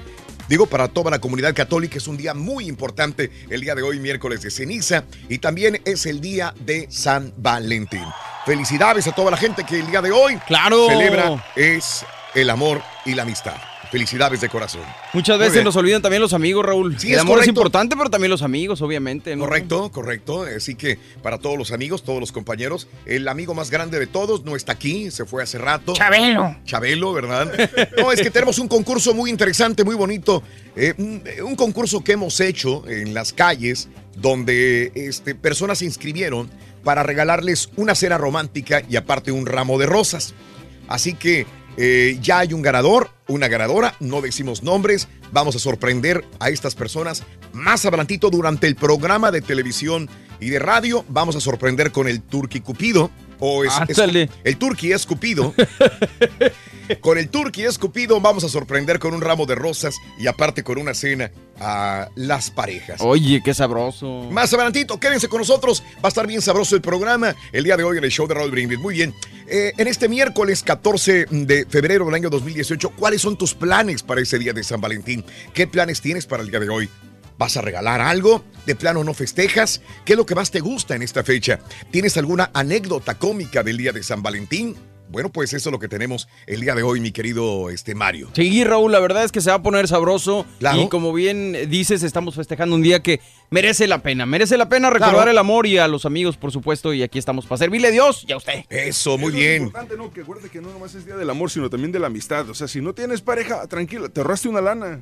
Digo, 0.50 0.66
para 0.66 0.88
toda 0.88 1.12
la 1.12 1.20
comunidad 1.20 1.54
católica 1.54 2.00
es 2.00 2.08
un 2.08 2.18
día 2.18 2.34
muy 2.34 2.68
importante 2.68 3.30
el 3.52 3.62
día 3.62 3.76
de 3.76 3.84
hoy, 3.84 4.00
miércoles 4.00 4.42
de 4.42 4.50
ceniza, 4.50 5.04
y 5.30 5.38
también 5.38 5.80
es 5.86 6.08
el 6.08 6.20
día 6.22 6.56
de 6.62 6.88
San 6.90 7.32
Valentín. 7.38 8.04
Felicidades 8.48 9.06
a 9.06 9.12
toda 9.12 9.30
la 9.30 9.38
gente 9.38 9.64
que 9.64 9.80
el 9.80 9.86
día 9.86 10.02
de 10.02 10.10
hoy 10.12 10.38
Claro. 10.48 10.88
celebra 10.88 11.46
es 11.56 12.04
el 12.34 12.50
amor 12.50 12.82
y 13.06 13.14
la 13.14 13.22
amistad. 13.24 13.58
Felicidades 13.92 14.40
de 14.42 14.50
corazón. 14.50 14.82
Muchas 15.14 15.38
Muy 15.38 15.46
veces 15.46 15.54
bien. 15.56 15.66
nos 15.66 15.76
olvidan 15.76 16.02
también 16.02 16.22
los 16.22 16.34
amigos, 16.34 16.64
Raúl. 16.64 17.00
Sí, 17.00 17.08
el 17.08 17.16
es 17.16 17.20
amor 17.22 17.40
es 17.40 17.48
importante, 17.48 17.96
pero 17.98 18.10
también 18.12 18.30
los 18.30 18.44
amigos, 18.44 18.82
obviamente. 18.84 19.36
¿no? 19.36 19.46
Correcto, 19.46 19.92
correcto. 19.92 20.44
Así 20.44 20.76
que 20.76 21.00
para 21.24 21.40
todos 21.40 21.58
los 21.58 21.72
amigos, 21.72 22.04
todos 22.04 22.20
los 22.20 22.32
compañeros, 22.32 22.88
el 23.08 23.28
amigo 23.28 23.56
más 23.56 23.72
grande 23.72 23.98
de 23.98 24.06
todos 24.06 24.46
no 24.46 24.56
está 24.56 24.74
aquí, 24.74 25.10
se 25.10 25.26
fue 25.26 25.42
hace 25.42 25.58
rato. 25.58 25.94
Chabelo. 25.94 26.56
Chabelo, 26.66 27.14
¿verdad? 27.14 27.52
No, 27.98 28.12
es 28.12 28.22
que 28.22 28.30
tenemos 28.30 28.60
un 28.60 28.68
concurso 28.68 29.14
muy 29.16 29.32
interesante, 29.32 29.84
muy 29.84 29.96
bonito. 29.96 30.44
eh, 30.76 30.94
un, 30.98 31.24
un 31.44 31.56
concurso 31.56 32.04
que 32.04 32.12
hemos 32.12 32.40
hecho 32.42 32.88
en 32.88 33.14
las 33.16 33.34
calles 33.34 33.90
donde 34.16 34.92
este, 34.94 35.34
personas 35.34 35.80
se 35.80 35.86
inscribieron 35.86 36.50
para 36.84 37.02
regalarles 37.04 37.70
una 37.76 37.96
cena 37.96 38.18
romántica 38.18 38.84
y 38.88 38.98
aparte 38.98 39.32
un 39.32 39.46
ramo 39.48 39.80
de 39.80 39.86
rosas. 39.88 40.34
Así 40.88 41.14
que 41.14 41.46
eh, 41.82 42.18
ya 42.22 42.40
hay 42.40 42.52
un 42.52 42.62
ganador, 42.62 43.10
una 43.30 43.48
ganadora, 43.48 43.96
no 44.02 44.20
decimos 44.20 44.64
nombres, 44.64 45.08
vamos 45.32 45.56
a 45.56 45.60
sorprender 45.60 46.26
a 46.42 46.50
estas 46.50 46.76
personas 46.76 47.24
más 47.54 47.86
adelantito 47.86 48.30
durante 48.30 48.68
el 48.68 48.76
programa 48.76 49.32
de 49.32 49.40
televisión 49.40 50.10
y 50.42 50.50
de 50.50 50.60
radio, 50.60 51.06
vamos 51.08 51.38
a 51.38 51.40
sorprender 51.40 51.94
con 51.94 52.10
el 52.10 52.22
Turqui 52.22 52.60
Cupido. 52.60 53.10
O 53.40 53.64
es, 53.64 53.72
el 54.44 54.58
Turqui 54.58 54.92
es 54.92 55.06
Cupido. 55.06 55.54
con 57.02 57.18
el 57.18 57.30
Turqui 57.30 57.66
es 57.66 57.78
Cupido 57.78 58.20
vamos 58.20 58.44
a 58.44 58.50
sorprender 58.50 59.00
con 59.00 59.14
un 59.14 59.22
ramo 59.22 59.46
de 59.46 59.56
rosas 59.56 59.96
y 60.18 60.28
aparte 60.28 60.64
con 60.64 60.78
una 60.78 60.94
cena 60.94 61.32
a 61.60 62.10
las 62.16 62.52
parejas. 62.52 63.02
Oye, 63.02 63.42
qué 63.44 63.54
sabroso. 63.54 64.28
Más 64.32 64.54
adelantito, 64.54 65.00
quédense 65.00 65.28
con 65.28 65.40
nosotros. 65.40 65.84
Va 65.98 66.06
a 66.06 66.08
estar 66.08 66.26
bien 66.26 66.42
sabroso 66.42 66.76
el 66.76 66.82
programa 66.82 67.36
el 67.52 67.64
día 67.64 67.78
de 67.78 67.84
hoy 67.84 67.98
en 67.98 68.04
el 68.04 68.12
show 68.12 68.28
de 68.28 68.34
Raúl 68.34 68.52
Brindis. 68.52 68.80
Muy 68.80 68.96
bien. 68.96 69.14
Eh, 69.48 69.74
en 69.78 69.88
este 69.88 70.08
miércoles 70.08 70.64
14 70.64 71.26
de 71.30 71.66
febrero 71.66 72.06
del 72.06 72.16
año 72.16 72.30
2018, 72.30 72.92
¿cuáles 72.92 73.22
son 73.22 73.38
tus 73.38 73.54
planes 73.54 74.04
para 74.04 74.22
ese 74.22 74.38
día 74.40 74.54
de 74.54 74.64
San 74.64 74.80
Valentín? 74.80 75.26
¿Qué 75.54 75.68
planes 75.68 76.02
tienes 76.02 76.26
para 76.26 76.44
el 76.44 76.50
día 76.50 76.60
de 76.60 76.70
hoy? 76.70 76.90
¿Vas 77.38 77.56
a 77.58 77.62
regalar 77.62 78.02
algo? 78.02 78.44
¿De 78.66 78.76
plano 78.76 79.04
no 79.04 79.14
festejas? 79.14 79.82
¿Qué 80.06 80.14
es 80.14 80.18
lo 80.18 80.26
que 80.26 80.36
más 80.36 80.52
te 80.52 80.60
gusta 80.60 80.96
en 80.96 81.02
esta 81.02 81.24
fecha? 81.24 81.60
¿Tienes 81.90 82.18
alguna 82.18 82.52
anécdota 82.54 83.18
cómica 83.18 83.64
del 83.64 83.78
día 83.78 83.92
de 83.92 84.04
San 84.04 84.22
Valentín? 84.22 84.76
Bueno, 85.10 85.30
pues 85.32 85.54
eso 85.54 85.70
es 85.70 85.72
lo 85.72 85.80
que 85.80 85.88
tenemos 85.88 86.28
el 86.46 86.62
día 86.62 86.76
de 86.76 86.84
hoy, 86.84 87.00
mi 87.00 87.12
querido 87.12 87.70
este 87.70 87.96
Mario. 87.96 88.30
Sí, 88.34 88.64
Raúl, 88.64 88.92
la 88.92 89.00
verdad 89.00 89.24
es 89.24 89.32
que 89.32 89.42
se 89.42 89.50
va 89.50 89.56
a 89.58 89.64
poner 89.64 89.88
sabroso. 89.88 90.46
Claro. 90.60 90.82
Y 90.84 90.88
como 90.90 91.12
bien 91.14 91.58
dices, 91.70 92.04
estamos 92.04 92.36
festejando 92.36 92.76
un 92.76 92.84
día 92.84 93.02
que 93.02 93.20
merece 93.50 93.88
la 93.88 94.04
pena. 94.04 94.26
Merece 94.28 94.56
la 94.58 94.70
pena 94.70 94.90
recordar 94.90 95.16
Claro. 95.16 95.32
el 95.32 95.38
amor 95.40 95.66
y 95.66 95.80
a 95.80 95.88
los 95.88 96.06
amigos, 96.06 96.38
por 96.38 96.52
supuesto. 96.52 96.94
Y 96.94 97.02
aquí 97.02 97.18
estamos 97.18 97.46
para 97.48 97.58
servirle 97.58 97.88
a 97.88 97.92
Dios 97.92 98.24
y 98.28 98.34
a 98.34 98.38
usted. 98.38 98.66
Eso, 98.70 99.18
muy 99.18 99.30
Eso 99.30 99.38
bien. 99.38 99.54
Es 99.54 99.60
importante, 99.62 99.98
¿no? 99.98 100.12
Que 100.14 100.22
acuerde 100.22 100.50
que 100.50 100.62
no 100.62 100.72
nomás 100.72 100.94
es 100.94 101.06
día 101.06 101.16
del 101.18 101.30
amor, 101.30 101.50
sino 101.50 101.70
también 101.70 101.92
de 101.92 102.00
la 102.00 102.08
amistad. 102.08 102.48
O 102.50 102.54
sea, 102.54 102.68
si 102.68 102.80
no 102.80 102.94
tienes 102.94 103.22
pareja, 103.22 103.66
tranquila, 103.68 104.10
te 104.10 104.22
ahorraste 104.22 104.48
una 104.48 104.62
lana. 104.62 105.02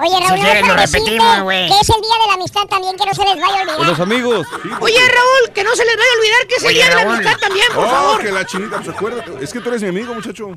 Oye, 0.00 0.18
Raúl, 0.18 0.38
Si 0.38 0.44
quieres, 0.44 0.62
no 0.62 0.68
lo 0.68 0.76
repetimos, 0.76 1.40
güey. 1.42 1.68
Que 1.68 1.80
es 1.80 1.88
el 1.90 2.00
día 2.00 2.14
de 2.22 2.26
la 2.26 2.34
amistad 2.34 2.62
también, 2.68 2.96
que 2.96 3.06
no 3.06 3.14
se 3.14 3.24
les 3.24 3.34
vaya 3.36 3.58
a 3.58 3.62
olvidar. 3.62 3.86
Los 3.86 4.00
amigos. 4.00 4.46
Oye, 4.80 4.98
Raúl, 4.98 5.52
que 5.54 5.64
no 5.64 5.76
se 5.76 5.84
les 5.84 5.96
vaya 5.96 6.10
a 6.10 6.18
olvidar 6.18 6.46
que 6.48 6.54
es 6.54 6.62
el 6.62 6.68
Oye, 6.68 6.76
día 6.76 6.88
de 6.88 6.94
la 6.94 7.12
amistad 7.12 7.36
también, 7.38 7.66
por 7.74 7.84
oh, 7.84 7.90
favor. 7.90 8.22
que 8.22 8.32
la 8.32 8.46
chinita, 8.46 8.76
pues 8.78 8.88
acuérdate. 8.88 9.44
Es 9.44 9.52
que 9.52 9.60
tú 9.60 9.68
eres 9.68 9.82
mi 9.82 9.88
amigo, 9.88 10.14
muchacho. 10.14 10.56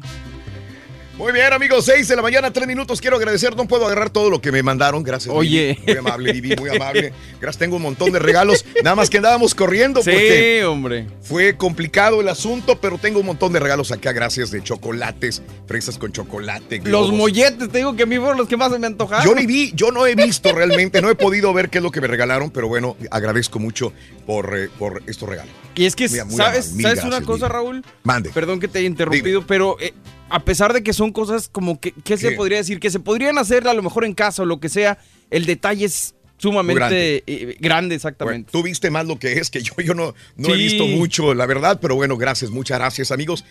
Muy 1.15 1.31
bien, 1.31 1.53
amigos, 1.53 1.85
6 1.85 2.07
de 2.07 2.15
la 2.15 2.23
mañana, 2.23 2.51
3 2.51 2.65
minutos. 2.67 2.99
Quiero 2.99 3.17
agradecer, 3.17 3.55
no 3.55 3.67
puedo 3.67 3.85
agarrar 3.85 4.09
todo 4.09 4.31
lo 4.31 4.41
que 4.41 4.51
me 4.51 4.63
mandaron. 4.63 5.03
Gracias. 5.03 5.33
Oye. 5.33 5.77
Muy 5.85 5.95
amable, 5.97 6.33
Vivi, 6.33 6.55
muy 6.55 6.71
amable. 6.71 7.13
Gracias, 7.39 7.59
tengo 7.59 7.75
un 7.75 7.83
montón 7.83 8.11
de 8.11 8.17
regalos. 8.17 8.65
Nada 8.83 8.95
más 8.95 9.11
que 9.11 9.17
andábamos 9.17 9.53
corriendo 9.53 9.99
porque 10.01 10.57
Sí, 10.59 10.65
hombre. 10.65 11.05
fue 11.21 11.55
complicado 11.55 12.19
el 12.19 12.29
asunto, 12.29 12.79
pero 12.81 12.97
tengo 12.97 13.19
un 13.19 13.27
montón 13.27 13.53
de 13.53 13.59
regalos 13.59 13.91
acá, 13.91 14.11
gracias 14.11 14.49
de 14.49 14.63
chocolates, 14.63 15.43
fresas 15.67 15.99
con 15.99 16.11
chocolate. 16.11 16.81
Los 16.83 17.11
molletes, 17.11 17.69
te 17.69 17.77
digo 17.77 17.95
que 17.95 18.03
a 18.03 18.07
mí 18.07 18.17
fueron 18.17 18.37
los 18.39 18.47
que 18.47 18.57
más 18.57 18.71
se 18.71 18.79
me 18.79 18.87
antojaron. 18.87 19.23
Yo 19.23 19.35
ni 19.35 19.45
vi, 19.45 19.71
yo 19.75 19.91
no 19.91 20.07
he 20.07 20.15
visto 20.15 20.51
realmente, 20.51 20.99
no 20.99 21.11
he 21.11 21.15
podido 21.15 21.53
ver 21.53 21.69
qué 21.69 21.77
es 21.77 21.83
lo 21.83 21.91
que 21.91 22.01
me 22.01 22.07
regalaron, 22.07 22.49
pero 22.49 22.67
bueno, 22.67 22.97
agradezco 23.11 23.59
mucho 23.59 23.93
por, 24.25 24.57
eh, 24.57 24.67
por 24.79 25.03
estos 25.05 25.29
regalos. 25.29 25.53
Y 25.75 25.85
es 25.85 25.95
que, 25.95 26.07
muy 26.07 26.35
¿sabes, 26.35 26.73
¿sabes 26.81 27.03
una 27.03 27.21
cosa. 27.21 27.47
Raúl? 27.49 27.83
Mande. 28.01 28.31
Perdón 28.31 28.59
que 28.59 28.67
te 28.67 28.79
haya 28.79 28.87
interrumpido, 28.87 29.45
pero 29.45 29.77
eh, 29.79 29.93
a 30.29 30.43
pesar 30.45 30.73
de 30.73 30.83
que 30.83 30.93
son 30.93 31.11
cosas 31.11 31.47
como 31.49 31.79
que, 31.79 31.91
¿qué 32.03 32.17
se 32.17 32.31
podría 32.31 32.57
decir? 32.57 32.79
Que 32.79 32.89
se 32.89 32.99
podrían 32.99 33.37
hacer 33.37 33.67
a 33.67 33.73
lo 33.73 33.83
mejor 33.83 34.05
en 34.05 34.13
casa 34.13 34.41
o 34.43 34.45
lo 34.45 34.59
que 34.59 34.69
sea, 34.69 34.97
el 35.29 35.45
detalle 35.45 35.85
es 35.85 36.15
sumamente 36.37 36.79
grande. 36.79 37.23
eh, 37.27 37.57
grande, 37.59 37.87
Bueno, 37.87 37.95
exactamente. 37.95 38.51
tú 38.51 38.63
viste 38.63 38.89
más 38.89 39.05
lo 39.05 39.17
que 39.19 39.33
es 39.33 39.49
que 39.49 39.61
yo, 39.61 39.73
yo 39.83 39.93
no, 39.93 40.13
no 40.35 40.49
he 40.53 40.57
visto 40.57 40.85
mucho, 40.87 41.33
la 41.33 41.45
verdad, 41.45 41.79
pero 41.81 41.95
bueno, 41.95 42.17
gracias, 42.17 42.51
muchas 42.51 42.79
gracias, 42.79 43.11
amigos. 43.11 43.45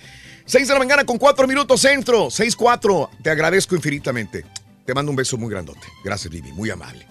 6 0.44 0.66
de 0.66 0.74
la 0.74 0.80
mañana 0.80 1.04
con 1.04 1.18
4 1.18 1.46
minutos 1.46 1.80
centro, 1.80 2.26
6-4. 2.26 3.08
Te 3.22 3.30
agradezco 3.30 3.76
infinitamente. 3.76 4.44
Te 4.84 4.92
mando 4.92 5.10
un 5.10 5.16
beso 5.16 5.38
muy 5.38 5.48
grandote. 5.50 5.86
Gracias, 6.04 6.32
Vivi, 6.32 6.50
muy 6.52 6.68
amable. 6.68 7.06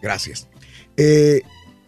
Gracias. 0.00 0.48
Eh, 0.96 1.42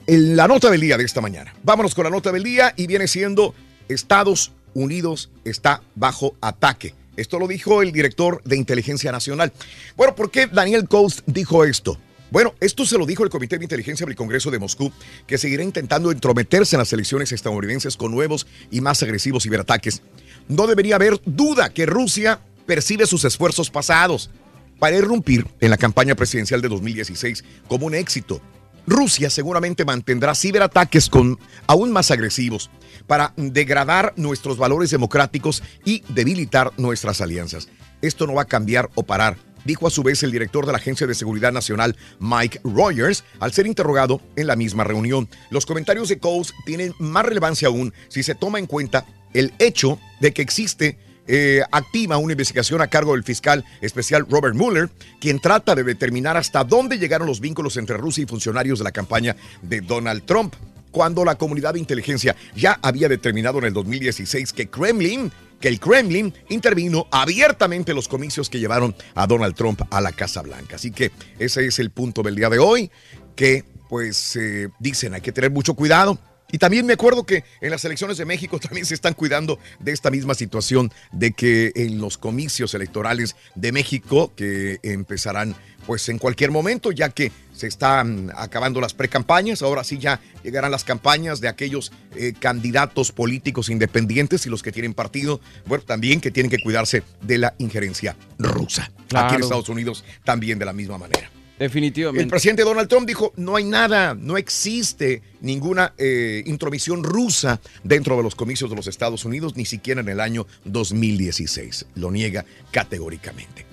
el- 0.07 0.36
la 0.36 0.46
nota 0.46 0.70
del 0.70 0.80
día 0.82 0.99
de 0.99 1.05
esta 1.05 1.20
mañana. 1.22 1.55
Vámonos 1.62 1.94
con 1.94 2.05
la 2.05 2.11
nota 2.11 2.30
del 2.32 2.42
día 2.42 2.74
y 2.76 2.86
viene 2.86 3.09
siendo 3.09 3.55
Estados 3.88 4.53
Unidos 4.78 5.30
está 5.44 5.82
bajo 5.94 6.34
ataque. 6.40 6.94
Esto 7.16 7.38
lo 7.38 7.48
dijo 7.48 7.82
el 7.82 7.92
director 7.92 8.42
de 8.44 8.56
Inteligencia 8.56 9.10
Nacional. 9.10 9.52
Bueno, 9.96 10.14
¿por 10.14 10.30
qué 10.30 10.46
Daniel 10.46 10.88
Coast 10.88 11.20
dijo 11.26 11.64
esto? 11.64 11.98
Bueno, 12.30 12.54
esto 12.60 12.84
se 12.84 12.98
lo 12.98 13.06
dijo 13.06 13.24
el 13.24 13.30
Comité 13.30 13.58
de 13.58 13.64
Inteligencia 13.64 14.06
del 14.06 14.14
Congreso 14.14 14.50
de 14.50 14.58
Moscú, 14.58 14.92
que 15.26 15.38
seguirá 15.38 15.62
intentando 15.62 16.12
entrometerse 16.12 16.76
en 16.76 16.80
las 16.80 16.92
elecciones 16.92 17.32
estadounidenses 17.32 17.96
con 17.96 18.12
nuevos 18.12 18.46
y 18.70 18.80
más 18.80 19.02
agresivos 19.02 19.44
ciberataques. 19.44 20.02
No 20.46 20.66
debería 20.66 20.96
haber 20.96 21.20
duda 21.24 21.70
que 21.70 21.86
Rusia 21.86 22.40
percibe 22.66 23.06
sus 23.06 23.24
esfuerzos 23.24 23.70
pasados 23.70 24.30
para 24.78 24.96
irrumpir 24.96 25.46
en 25.60 25.70
la 25.70 25.76
campaña 25.76 26.14
presidencial 26.14 26.60
de 26.60 26.68
2016 26.68 27.44
como 27.66 27.86
un 27.86 27.94
éxito. 27.94 28.40
Rusia 28.89 29.28
seguramente 29.28 29.84
mantendrá 29.84 30.34
ciberataques 30.34 31.11
con 31.11 31.39
aún 31.66 31.93
más 31.93 32.11
agresivos 32.11 32.70
para 33.07 33.34
degradar 33.36 34.14
nuestros 34.16 34.57
valores 34.57 34.91
democráticos 34.91 35.62
y 35.84 36.03
debilitar 36.09 36.72
nuestras 36.78 37.20
alianzas. 37.20 37.68
Esto 38.01 38.26
no 38.26 38.34
va 38.34 38.43
a 38.43 38.47
cambiar 38.47 38.89
o 38.95 39.03
parar, 39.03 39.36
dijo 39.66 39.86
a 39.86 39.91
su 39.91 40.03
vez 40.03 40.22
el 40.22 40.32
director 40.32 40.64
de 40.64 40.72
la 40.72 40.78
Agencia 40.78 41.07
de 41.07 41.14
Seguridad 41.14 41.53
Nacional, 41.53 41.97
Mike 42.18 42.61
Rogers, 42.64 43.24
al 43.41 43.53
ser 43.53 43.66
interrogado 43.66 44.22
en 44.36 44.47
la 44.47 44.57
misma 44.57 44.84
reunión. 44.84 45.28
Los 45.51 45.66
comentarios 45.66 46.09
de 46.09 46.18
Coase 46.18 46.55
tienen 46.64 46.95
más 46.99 47.26
relevancia 47.26 47.68
aún 47.68 47.93
si 48.09 48.22
se 48.22 48.34
toma 48.34 48.59
en 48.59 48.66
cuenta 48.66 49.05
el 49.34 49.53
hecho 49.59 50.01
de 50.20 50.32
que 50.32 50.41
existe 50.41 50.99
eh, 51.28 51.62
activa 51.70 52.16
una 52.16 52.32
investigación 52.32 52.80
a 52.80 52.88
cargo 52.88 53.12
del 53.12 53.22
fiscal 53.22 53.64
especial 53.82 54.26
Robert 54.28 54.56
Mueller, 54.56 54.88
quien 55.20 55.40
trata 55.40 55.74
de 55.74 55.84
determinar 55.84 56.36
hasta 56.36 56.64
dónde 56.64 56.98
llegaron 56.98 57.26
los 57.26 57.40
vínculos 57.40 57.76
entre 57.76 57.98
Rusia 57.98 58.24
y 58.24 58.26
funcionarios 58.26 58.78
de 58.78 58.84
la 58.84 58.92
campaña 58.92 59.36
de 59.62 59.82
Donald 59.82 60.24
Trump. 60.24 60.54
Cuando 60.90 61.24
la 61.24 61.36
comunidad 61.36 61.74
de 61.74 61.80
inteligencia 61.80 62.34
ya 62.56 62.78
había 62.82 63.08
determinado 63.08 63.58
en 63.58 63.66
el 63.66 63.74
2016 63.74 64.54
que 64.54 64.68
Kremlin, 64.68 65.30
que 65.60 65.68
el 65.68 65.78
Kremlin 65.78 66.32
intervino 66.48 67.06
abiertamente 67.10 67.92
en 67.92 67.96
los 67.96 68.08
comicios 68.08 68.48
que 68.48 68.58
llevaron 68.58 68.94
a 69.14 69.26
Donald 69.26 69.54
Trump 69.54 69.82
a 69.90 70.00
la 70.00 70.12
Casa 70.12 70.40
Blanca. 70.40 70.76
Así 70.76 70.90
que 70.90 71.12
ese 71.38 71.66
es 71.66 71.78
el 71.78 71.90
punto 71.90 72.22
del 72.22 72.36
día 72.36 72.48
de 72.48 72.58
hoy, 72.58 72.90
que 73.36 73.64
pues 73.90 74.36
eh, 74.36 74.68
dicen 74.78 75.14
hay 75.14 75.20
que 75.20 75.32
tener 75.32 75.50
mucho 75.50 75.74
cuidado. 75.74 76.18
Y 76.51 76.59
también 76.59 76.86
me 76.86 76.94
acuerdo 76.94 77.24
que 77.24 77.44
en 77.61 77.70
las 77.70 77.84
elecciones 77.84 78.16
de 78.16 78.24
México 78.24 78.59
también 78.61 78.86
se 78.86 78.94
están 78.94 79.14
cuidando 79.14 79.59
de 79.78 79.92
esta 79.92 80.11
misma 80.11 80.34
situación, 80.34 80.92
de 81.12 81.32
que 81.32 81.72
en 81.74 82.01
los 82.01 82.18
comicios 82.18 82.74
electorales 82.74 83.36
de 83.55 83.72
México, 83.72 84.32
que 84.34 84.78
empezarán 84.82 85.55
pues 85.86 86.09
en 86.11 86.18
cualquier 86.18 86.51
momento, 86.51 86.92
ya 86.92 87.09
que 87.09 87.32
se 87.55 87.66
están 87.66 88.30
acabando 88.36 88.78
las 88.78 88.92
precampañas, 88.92 89.62
ahora 89.62 89.84
sí 89.84 89.96
ya 89.96 90.20
llegarán 90.42 90.70
las 90.70 90.84
campañas 90.84 91.40
de 91.40 91.49
aquellos 91.49 91.92
eh, 92.14 92.34
candidatos 92.38 93.11
políticos 93.11 93.70
independientes 93.70 94.44
y 94.44 94.51
los 94.51 94.62
que 94.62 94.70
tienen 94.70 94.92
partido, 94.92 95.40
bueno, 95.64 95.84
también 95.84 96.20
que 96.20 96.30
tienen 96.30 96.51
que 96.51 96.59
cuidarse 96.59 97.05
de 97.22 97.38
la 97.38 97.55
injerencia 97.57 98.16
rusa. 98.38 98.90
Aquí 99.14 99.36
en. 99.36 99.42
Estados 99.42 99.70
Unidos 99.70 100.05
también 100.24 100.59
de 100.59 100.66
la 100.66 100.74
misma 100.74 100.99
manera. 100.99 101.30
Definitivamente. 101.59 102.22
El 102.22 102.28
presidente 102.28 102.62
Donald 102.62 102.88
Trump 102.88 103.06
dijo, 103.06 103.32
no 103.36 103.56
hay 103.56 103.64
nada, 103.64 104.14
no 104.14 104.36
existe 104.36 105.22
ninguna 105.40 105.92
eh, 105.98 106.42
intromisión 106.46 107.02
rusa 107.02 107.61
dentro 107.82 108.16
de 108.16 108.22
los 108.22 108.34
comicios 108.34 108.70
de 108.70 108.76
los 108.76 108.86
Estados 108.86 109.24
Unidos, 109.24 109.56
ni 109.56 109.64
siquiera 109.64 110.00
en 110.00 110.09
el 110.09 110.20
año 110.20 110.46
2016. 110.64 111.86
Lo 111.96 112.11
niega 112.11 112.44
categóricamente. 112.70 113.66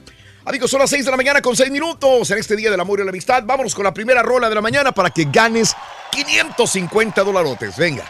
Amigos, 0.46 0.70
son 0.70 0.80
las 0.80 0.90
6 0.92 1.06
de 1.06 1.12
la 1.12 1.18
mañana 1.18 1.42
con 1.42 1.56
6 1.56 1.72
minutos 1.72 2.30
en 2.30 2.38
este 2.38 2.56
Día 2.56 2.70
del 2.70 2.80
Amor 2.80 3.00
y 3.00 3.04
la 3.04 3.10
Amistad. 3.10 3.44
Vámonos 3.46 3.74
con 3.74 3.84
la 3.84 3.94
primera 3.94 4.22
rola 4.22 4.48
de 4.48 4.56
la 4.56 4.62
mañana 4.62 4.92
para 4.92 5.10
que 5.10 5.26
ganes 5.26 5.76
550 6.12 7.24
dolarotes. 7.24 7.76
Venga. 7.78 8.06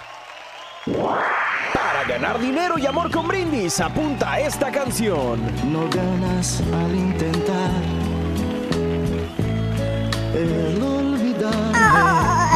Para 1.73 2.03
ganar 2.03 2.39
dinero 2.39 2.77
y 2.77 2.85
amor 2.85 3.09
con 3.09 3.27
brindis, 3.27 3.79
apunta 3.79 4.33
a 4.33 4.39
esta 4.41 4.69
canción. 4.71 5.39
No 5.71 5.89
ganas 5.89 6.61
al 6.73 6.95
intentar 6.95 7.94
el 10.35 10.81
olvidar. 10.81 11.75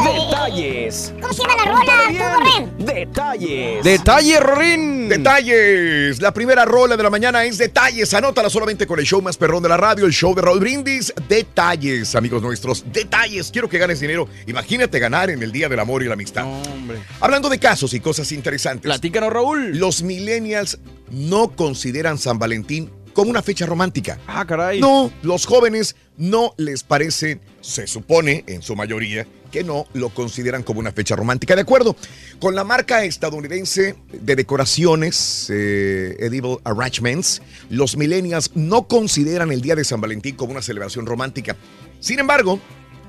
Detalles. 0.04 1.14
¿Cómo 1.22 1.34
se 1.34 1.42
llama 1.42 1.56
la 1.56 1.72
rola, 1.72 2.38
Borré? 2.38 2.94
Detalles. 2.94 3.84
Detalle, 3.84 4.40
Rorín. 4.40 5.10
Detalles. 5.10 6.22
La 6.22 6.34
primera 6.34 6.66
rola 6.66 6.98
de 6.98 7.04
la 7.04 7.10
mañana 7.10 7.44
es 7.44 7.58
Detalles. 7.58 8.14
Anótala 8.14 8.50
solamente 8.50 8.88
con 8.88 9.00
el 9.00 9.06
show 9.06 9.22
más 9.22 9.38
perrón 9.38 9.64
de 9.64 9.70
la 9.70 9.78
radio, 9.78 10.06
el 10.06 10.14
show 10.14 10.34
de 10.34 10.42
Raúl 10.42 10.60
Brindis. 10.60 11.14
Detalles, 11.28 12.16
amigos 12.16 12.42
nuestros. 12.42 12.84
Detalles. 12.92 13.52
Quiero 13.52 13.70
que 13.70 13.78
ganes 13.78 14.00
dinero. 14.00 14.28
Imagínate 14.48 15.00
ganar 15.00 15.30
en 15.30 15.42
el 15.44 15.52
Día 15.52 15.70
del 15.70 15.80
Amor 15.80 16.04
y 16.04 16.08
la 16.08 16.14
Amistad. 16.14 16.46
hombre. 16.46 17.00
Hablando 17.20 17.50
de 17.50 17.60
casos 17.60 17.94
y 17.94 18.00
cosas 18.00 18.32
interesantes. 18.32 18.84
Platícanos, 18.84 19.32
Raúl. 19.32 19.78
Los 19.78 20.02
millennials 20.04 20.80
no 21.12 21.50
consideran 21.56 22.18
San 22.18 22.40
Valentín 22.40 22.92
como 23.20 23.32
una 23.32 23.42
fecha 23.42 23.66
romántica. 23.66 24.18
Ah, 24.28 24.46
caray. 24.46 24.80
No, 24.80 25.12
los 25.24 25.46
jóvenes 25.46 25.98
no 26.16 26.54
les 26.56 26.84
parece, 26.84 27.42
se 27.60 27.86
supone, 27.86 28.46
en 28.48 28.62
su 28.62 28.78
mayoría, 28.78 29.28
que 29.52 29.62
no 29.62 29.88
lo 29.92 30.08
consideran 30.08 30.64
como 30.64 30.80
una 30.80 30.94
fecha 30.94 31.18
romántica. 31.18 31.54
De 31.54 31.64
acuerdo 31.64 31.98
con 32.40 32.56
la 32.56 32.64
marca 32.64 33.04
estadounidense 33.04 33.98
de 34.14 34.36
decoraciones, 34.38 35.50
eh, 35.50 36.16
Edible 36.20 36.60
Arrangements, 36.64 37.42
los 37.70 37.98
millennials 37.98 38.52
no 38.56 38.88
consideran 38.88 39.52
el 39.52 39.60
Día 39.60 39.76
de 39.76 39.84
San 39.84 40.00
Valentín 40.00 40.38
como 40.38 40.54
una 40.54 40.62
celebración 40.62 41.06
romántica. 41.06 41.58
Sin 42.00 42.20
embargo, 42.20 42.62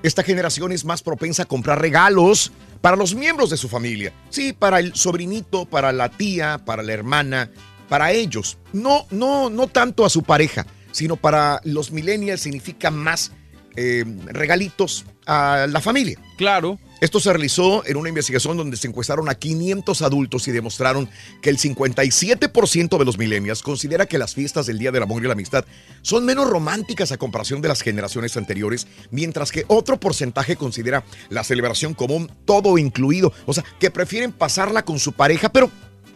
esta 0.02 0.24
generación 0.24 0.72
es 0.72 0.84
más 0.84 1.02
propensa 1.02 1.44
a 1.44 1.46
comprar 1.46 1.80
regalos 1.80 2.50
para 2.80 2.96
los 2.96 3.14
miembros 3.14 3.50
de 3.50 3.56
su 3.56 3.68
familia. 3.68 4.12
Sí, 4.30 4.52
para 4.52 4.80
el 4.80 4.96
sobrinito, 4.96 5.66
para 5.66 5.92
la 5.92 6.08
tía, 6.08 6.62
para 6.64 6.82
la 6.82 6.94
hermana, 6.94 7.50
para 7.90 8.12
ellos. 8.12 8.56
No, 8.72 9.04
no, 9.10 9.50
no 9.50 9.66
tanto 9.66 10.06
a 10.06 10.10
su 10.10 10.22
pareja, 10.22 10.64
sino 10.92 11.16
para 11.16 11.60
los 11.64 11.90
millennials 11.90 12.40
significa 12.40 12.90
más 12.90 13.32
eh, 13.76 14.04
regalitos 14.26 15.04
a 15.26 15.66
la 15.68 15.80
familia. 15.80 16.16
Claro. 16.38 16.78
Esto 17.00 17.18
se 17.18 17.32
realizó 17.32 17.84
en 17.86 17.96
una 17.96 18.10
investigación 18.10 18.56
donde 18.56 18.76
se 18.76 18.86
encuestaron 18.86 19.28
a 19.28 19.34
500 19.34 20.02
adultos 20.02 20.46
y 20.46 20.52
demostraron 20.52 21.08
que 21.40 21.50
el 21.50 21.58
57% 21.58 22.98
de 22.98 23.04
los 23.04 23.18
millennials 23.18 23.62
considera 23.62 24.06
que 24.06 24.18
las 24.18 24.34
fiestas 24.34 24.66
del 24.66 24.78
Día 24.78 24.92
del 24.92 25.02
Amor 25.02 25.24
y 25.24 25.26
la 25.26 25.32
Amistad 25.32 25.64
son 26.02 26.26
menos 26.26 26.48
románticas 26.48 27.10
a 27.10 27.16
comparación 27.16 27.62
de 27.62 27.68
las 27.68 27.80
generaciones 27.80 28.36
anteriores, 28.36 28.86
mientras 29.10 29.50
que 29.50 29.64
otro 29.66 29.98
porcentaje 29.98 30.56
considera 30.56 31.02
la 31.30 31.42
celebración 31.42 31.94
como 31.94 32.14
un 32.14 32.30
todo 32.44 32.76
incluido, 32.76 33.32
o 33.46 33.54
sea, 33.54 33.64
que 33.80 33.90
prefieren 33.90 34.30
pasarla 34.30 34.84
con 34.84 34.98
su 34.98 35.12
pareja, 35.12 35.50
pero 35.50 35.70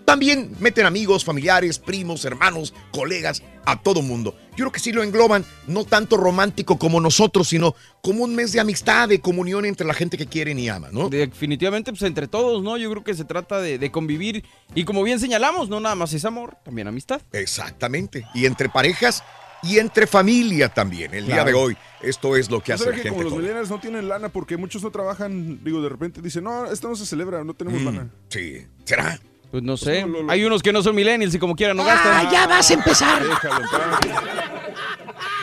también 0.05 0.55
meten 0.61 0.87
amigos, 0.87 1.25
familiares, 1.25 1.79
primos, 1.79 2.25
hermanos, 2.25 2.75
colegas, 2.93 3.43
a 3.65 3.81
todo 3.81 4.03
mundo. 4.03 4.37
Yo 4.51 4.57
creo 4.65 4.73
que 4.73 4.79
sí 4.81 4.93
lo 4.93 5.03
engloban, 5.03 5.45
no 5.67 5.85
tanto 5.85 6.17
romántico 6.17 6.79
como 6.79 7.01
nosotros, 7.01 7.49
sino 7.49 7.75
como 8.03 8.25
un 8.25 8.35
mes 8.35 8.53
de 8.53 8.61
amistad, 8.61 9.09
de 9.09 9.21
comunión 9.21 9.65
entre 9.65 9.87
la 9.87 9.95
gente 9.95 10.19
que 10.19 10.27
quieren 10.27 10.59
y 10.59 10.69
aman, 10.69 10.93
¿no? 10.93 11.09
Definitivamente, 11.09 11.91
pues 11.91 12.03
entre 12.03 12.29
todos, 12.29 12.63
¿no? 12.63 12.77
Yo 12.77 12.91
creo 12.91 13.03
que 13.03 13.15
se 13.15 13.25
trata 13.25 13.61
de, 13.61 13.79
de 13.79 13.91
convivir 13.91 14.45
y 14.75 14.85
como 14.85 15.03
bien 15.03 15.19
señalamos, 15.19 15.69
no 15.69 15.81
nada 15.81 15.95
más 15.95 16.13
es 16.13 16.25
amor, 16.27 16.57
también 16.65 16.87
amistad. 16.89 17.23
Exactamente. 17.33 18.27
Y 18.35 18.45
entre 18.47 18.69
parejas 18.69 19.25
y 19.63 19.79
entre 19.79 20.07
familia 20.07 20.69
también. 20.69 21.15
El 21.15 21.25
día 21.27 21.43
de 21.45 21.55
hoy, 21.55 21.75
esto 22.03 22.37
es 22.37 22.51
lo 22.51 22.61
que 22.61 22.73
¿No 22.73 22.75
hace 22.77 22.85
la 22.91 22.97
que 22.97 23.03
gente. 23.03 23.11
como 23.17 23.23
los 23.23 23.33
millennials 23.39 23.71
no 23.71 23.81
tienen 23.81 24.09
lana 24.09 24.29
porque 24.29 24.59
muchos 24.59 24.83
no 24.83 24.91
trabajan, 24.91 25.65
digo, 25.65 25.81
de 25.81 25.89
repente 25.89 26.21
dicen, 26.21 26.45
no, 26.45 26.67
esto 26.67 26.89
no 26.91 26.97
se 26.97 27.07
celebra, 27.07 27.43
no 27.45 27.55
tenemos 27.55 27.81
Mm, 27.81 27.85
lana. 27.87 28.11
Sí, 28.29 28.67
¿será? 28.85 29.19
Pues 29.55 29.63
no 29.63 29.77
sé. 29.77 30.01
no, 30.01 30.09
lo- 30.09 30.23
lo- 30.25 30.33
Hay 30.33 30.45
unos 30.45 30.65
que 30.65 30.73
no 30.73 30.83
son 30.83 30.97
millennials 30.97 31.33
y 31.33 31.39
como 31.39 31.55
quieran 31.55 31.77
no 31.77 31.85
gastan. 31.85 32.27
Ah, 32.27 32.31
ya 32.33 32.49
vas 32.49 32.69
a 32.69 32.75
empezar. 32.75 33.23
Déjalo. 33.23 33.65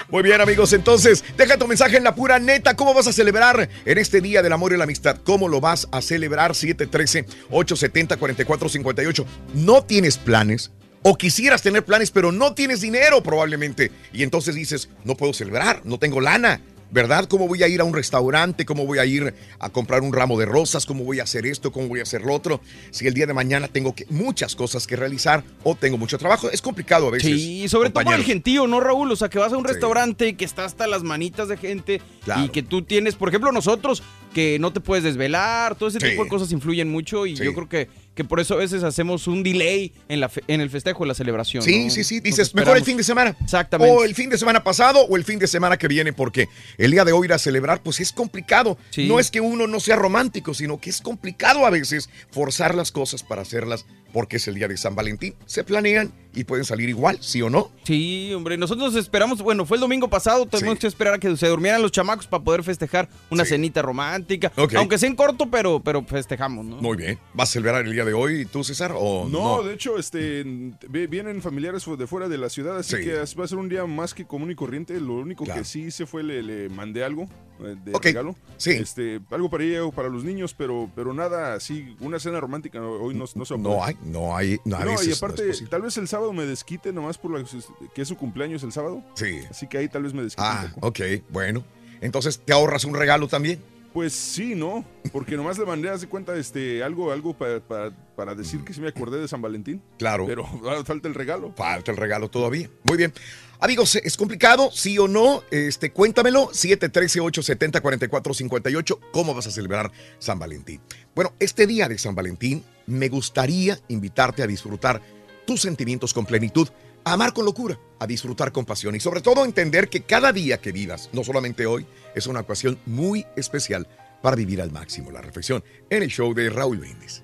Muy 0.10 0.22
bien, 0.22 0.42
amigos. 0.42 0.74
Entonces, 0.74 1.24
deja 1.38 1.56
tu 1.58 1.66
mensaje 1.66 1.96
en 1.96 2.04
la 2.04 2.14
pura 2.14 2.38
neta. 2.38 2.76
¿Cómo 2.76 2.94
vas 2.94 3.08
a 3.08 3.14
celebrar 3.14 3.70
en 3.86 3.98
este 3.98 4.20
Día 4.20 4.42
del 4.42 4.52
Amor 4.52 4.74
y 4.74 4.78
la 4.78 4.84
Amistad? 4.84 5.16
¿Cómo 5.24 5.48
lo 5.48 5.62
vas 5.62 5.88
a 5.94 6.02
celebrar? 6.02 6.52
713-870-4458. 6.52 9.26
¿No 9.54 9.82
tienes 9.86 10.18
planes? 10.18 10.72
O 11.04 11.16
quisieras 11.18 11.62
tener 11.62 11.86
planes, 11.86 12.12
pero 12.12 12.34
no 12.34 12.54
tienes 12.54 12.82
dinero 12.82 13.24
probablemente. 13.24 13.94
Y 14.12 14.24
entonces 14.24 14.56
dices, 14.56 14.90
no 15.06 15.16
puedo 15.16 15.32
celebrar, 15.32 15.84
no 15.86 16.00
tengo 16.00 16.20
lana. 16.20 16.60
¿Verdad? 16.92 17.26
¿Cómo 17.26 17.48
voy 17.48 17.64
a 17.64 17.70
ir 17.70 17.80
a 17.80 17.86
un 17.86 17.94
restaurante? 17.94 18.66
¿Cómo 18.66 18.86
voy 18.86 19.00
a 19.00 19.06
ir 19.06 19.34
a 19.60 19.70
comprar 19.70 20.02
un 20.02 20.12
ramo 20.12 20.38
de 20.38 20.46
rosas? 20.46 20.86
¿Cómo 20.86 21.06
voy 21.06 21.22
a 21.22 21.24
hacer 21.24 21.46
esto? 21.46 21.72
¿Cómo 21.72 21.88
voy 21.88 22.02
a 22.02 22.04
hacer 22.04 22.22
lo 22.22 22.34
otro? 22.34 22.60
Si 22.92 23.08
el 23.08 23.14
día 23.14 23.26
de 23.26 23.34
mañana 23.34 23.70
tengo 23.70 23.96
que, 23.96 24.06
muchas 24.10 24.56
cosas 24.56 24.86
que 24.88 24.98
realizar 24.98 25.42
o 25.64 25.74
tengo 25.76 25.98
mucho 25.98 26.18
trabajo, 26.18 26.50
es 26.52 26.62
complicado 26.62 27.08
a 27.08 27.12
veces. 27.12 27.30
Sí, 27.42 27.70
sobre 27.70 27.92
todo 27.92 28.04
por 28.04 28.14
el 28.14 28.24
gentío, 28.26 28.68
¿no, 28.68 28.82
Raúl? 28.82 29.10
O 29.12 29.16
sea, 29.16 29.30
que 29.30 29.40
vas 29.40 29.54
a 29.54 29.58
un 29.58 29.64
Sí. 29.66 29.72
restaurante 29.72 30.36
que 30.36 30.44
está 30.44 30.66
hasta 30.66 30.86
las 30.86 31.02
manitas 31.04 31.48
de 31.48 31.56
gente 31.56 32.02
Claro. 32.26 32.44
y 32.44 32.50
que 32.50 32.62
tú 32.62 32.82
tienes, 32.82 33.16
por 33.16 33.30
ejemplo, 33.30 33.54
nosotros, 33.54 34.04
que 34.34 34.58
no 34.60 34.72
te 34.74 34.80
puedes 34.80 35.04
desvelar, 35.04 35.76
todo 35.76 35.90
ese 35.90 36.00
Sí. 36.00 36.10
tipo 36.10 36.24
de 36.24 36.30
cosas 36.30 36.52
influyen 36.52 36.90
mucho 36.90 37.26
y 37.26 37.36
Sí. 37.36 37.44
yo 37.44 37.54
creo 37.54 37.68
que, 37.70 37.90
que 38.16 38.24
por 38.24 38.40
eso 38.40 38.54
a 38.56 38.58
veces 38.58 38.84
hacemos 38.84 39.28
un 39.28 39.44
delay 39.44 39.94
en, 40.10 40.20
la 40.20 40.30
fe- 40.30 40.44
en 40.48 40.62
el 40.62 40.70
festejo, 40.70 41.04
en 41.04 41.10
la 41.10 41.14
celebración. 41.14 41.64
Sí, 41.64 41.86
¿no? 41.86 41.90
sí, 41.90 42.04
sí. 42.04 42.20
Dices, 42.20 42.54
mejor 42.56 42.78
el 42.78 42.84
fin 42.84 42.98
de 42.98 43.04
semana. 43.04 43.36
Exactamente. 43.42 43.94
O 43.96 44.04
el 44.04 44.16
fin 44.16 44.30
de 44.30 44.38
semana 44.38 44.64
pasado 44.64 45.02
o 45.06 45.16
el 45.18 45.24
fin 45.24 45.40
de 45.40 45.48
semana 45.48 45.78
que 45.78 45.88
viene, 45.88 46.14
porque 46.14 46.48
el 46.78 46.92
día 46.92 47.04
de 47.06 47.12
hoy 47.14 47.26
ir 47.28 47.34
a 47.34 47.38
celebrar, 47.40 47.82
pues 47.84 48.00
es 48.00 48.12
complicado. 48.12 48.78
Sí. 48.90 49.08
No 49.08 49.20
es 49.20 49.32
que 49.32 49.42
uno 49.42 49.68
no 49.68 49.80
sea 49.80 49.96
romántico, 49.96 50.54
sino 50.54 50.80
que 50.80 50.90
es 50.90 51.02
complicado 51.02 51.66
a 51.66 51.70
veces 51.70 52.10
forzar 52.32 52.76
las 52.76 52.92
cosas 52.92 53.24
para 53.24 53.42
hacerlas 53.42 53.86
porque 54.12 54.38
es 54.38 54.48
el 54.48 54.56
día 54.56 54.68
de 54.68 54.78
San 54.78 54.96
Valentín. 54.96 55.34
Se 55.46 55.64
planean 55.64 56.12
y 56.34 56.44
pueden 56.46 56.64
salir 56.66 56.88
igual, 56.90 57.18
¿sí 57.22 57.42
o 57.42 57.50
no? 57.50 57.72
Sí, 57.84 58.32
hombre, 58.34 58.58
nosotros 58.58 58.96
esperamos, 58.96 59.42
bueno, 59.42 59.66
fue 59.66 59.78
el 59.78 59.82
domingo 59.82 60.10
pasado, 60.10 60.46
tenemos 60.46 60.80
que 60.80 60.88
esperar 60.88 61.16
a 61.16 61.20
que 61.20 61.36
se 61.36 61.48
durmieran 61.48 61.82
los 61.82 61.92
chamacos 61.92 62.26
para 62.28 62.42
poder 62.44 62.64
festejar 62.64 63.10
una 63.30 63.44
cenita 63.44 63.82
romántica, 63.82 64.52
aunque 64.78 64.98
sea 64.98 65.10
en 65.10 65.16
corto, 65.16 65.50
pero, 65.52 65.82
pero 65.82 66.04
festejamos, 66.04 66.66
¿no? 66.66 66.78
Muy 66.78 66.96
bien. 66.98 67.20
¿Vas 67.34 67.50
a 67.50 67.54
celebrar 67.54 67.86
el 67.86 67.92
día 67.94 68.06
de 68.06 68.14
hoy 68.14 68.46
tú, 68.46 68.64
César? 68.64 68.94
O 68.96 69.28
No, 69.30 69.58
no? 69.58 69.64
de 69.64 69.74
hecho, 69.74 69.98
este, 69.98 70.44
vi- 70.90 71.08
vienen 71.08 71.42
familiares 71.42 71.86
de 71.98 72.08
fuera 72.08 72.30
de 72.30 72.38
la 72.38 72.50
ciudad, 72.50 72.78
así 72.78 72.96
Sí. 72.98 73.04
que 73.04 73.14
va 73.16 73.44
a 73.44 73.48
ser 73.48 73.58
un 73.58 73.68
día 73.68 73.86
más 73.86 74.14
que 74.14 74.26
común 74.26 74.52
y 74.52 74.56
corriente. 74.56 75.00
Lo 75.02 75.16
único 75.16 75.44
que 75.44 75.64
sí 75.66 75.82
hice 75.84 76.06
fue 76.06 76.24
le, 76.24 76.42
le 76.44 76.70
mandé 76.70 77.04
algo 77.04 77.28
de 77.62 78.00
regalo. 78.00 78.36
sí. 78.58 78.72
Este, 78.72 79.20
algo 79.32 79.50
para 79.50 79.64
ella 79.64 79.86
o 79.86 79.92
para 79.92 80.10
los 80.10 80.24
niños, 80.24 80.54
pero, 80.58 80.90
pero 80.96 81.14
nada 81.14 81.54
así, 81.54 81.96
una 82.00 82.20
cena 82.20 82.40
romántica 82.40 82.82
hoy 82.82 83.14
no, 83.14 83.26
no 83.36 83.46
se 83.46 83.58
No 83.58 83.84
hay, 83.84 83.96
no 84.04 84.36
hay, 84.36 84.60
no, 84.66 84.80
No, 84.80 84.92
veces 84.92 85.08
y 85.08 85.12
aparte, 85.14 85.44
tal 85.70 85.82
vez 85.84 85.98
el 85.98 86.08
sábado 86.08 86.34
me 86.34 86.46
desquite 86.46 86.92
nomás 86.92 87.18
por 87.18 87.32
la, 87.38 87.46
que 87.94 88.02
es 88.02 88.08
su 88.08 88.18
cumpleaños 88.18 88.64
el 88.64 88.72
sábado. 88.72 89.04
Sí. 89.16 89.40
Así 89.50 89.68
que 89.68 89.78
ahí 89.78 89.88
tal 89.88 90.04
vez 90.04 90.14
me 90.14 90.24
desquite 90.24 90.48
Ah, 90.48 90.64
un 90.68 90.72
poco. 90.74 90.88
ok, 90.88 91.00
bueno. 91.30 91.64
Entonces, 92.02 92.40
¿te 92.44 92.52
ahorras 92.52 92.84
un 92.86 92.96
regalo 92.96 93.28
también? 93.28 93.60
Pues 93.94 94.14
sí, 94.14 94.56
¿no? 94.56 94.86
Porque 95.12 95.36
nomás 95.36 95.58
le 95.58 95.66
mandé, 95.66 95.90
haz 95.90 96.00
de 96.02 96.08
cuenta, 96.08 96.36
este, 96.38 96.82
algo, 96.82 97.12
algo 97.12 97.34
para, 97.34 97.60
para, 97.60 97.92
para 98.16 98.36
decir 98.36 98.64
que 98.64 98.74
sí 98.74 98.80
me 98.80 98.88
acordé 98.88 99.20
de 99.20 99.28
San 99.28 99.42
Valentín. 99.42 99.82
Claro. 99.98 100.26
Pero 100.26 100.46
falta 100.86 101.10
el 101.10 101.14
regalo. 101.14 101.54
Falta 101.58 101.92
el 101.92 101.98
regalo 101.98 102.30
todavía. 102.30 102.70
Muy 102.84 102.98
bien. 102.98 103.14
Amigos, 103.60 103.96
¿es 103.96 104.18
complicado? 104.18 104.72
¿Sí 104.72 104.98
o 104.98 105.08
no? 105.08 105.44
Este, 105.52 105.92
cuéntamelo. 105.92 106.50
713-870-4458. 106.50 109.00
¿Cómo 109.12 109.36
vas 109.36 109.48
a 109.48 109.52
celebrar 109.52 109.92
San 110.18 110.40
Valentín? 110.40 110.82
Bueno, 111.14 111.34
este 111.40 111.68
día 111.68 111.88
de 111.88 111.98
San 111.98 112.16
Valentín 112.16 112.64
me 112.88 113.10
gustaría 113.10 113.78
invitarte 113.90 114.42
a 114.42 114.48
disfrutar 114.48 115.02
tus 115.46 115.62
sentimientos 115.62 116.14
con 116.14 116.26
plenitud, 116.26 116.70
a 117.04 117.14
amar 117.14 117.34
con 117.34 117.46
locura, 117.46 117.78
a 118.00 118.08
disfrutar 118.08 118.52
con 118.52 118.66
pasión 118.66 118.96
y 118.96 119.00
sobre 119.00 119.22
todo 119.22 119.46
entender 119.46 119.90
que 119.90 120.02
cada 120.02 120.34
día 120.34 120.60
que 120.60 120.72
vivas, 120.72 121.12
no 121.14 121.24
solamente 121.24 121.68
hoy, 121.68 121.86
es 122.16 122.28
una 122.28 122.42
ocasión 122.42 122.78
muy 122.86 123.26
especial 123.36 123.88
para 124.22 124.36
vivir 124.36 124.62
al 124.62 124.72
máximo 124.72 125.12
la 125.12 125.22
reflexión 125.22 125.64
en 125.90 126.04
el 126.04 126.10
show 126.10 126.34
de 126.34 126.50
Raúl 126.50 126.78
Brindis. 126.78 127.24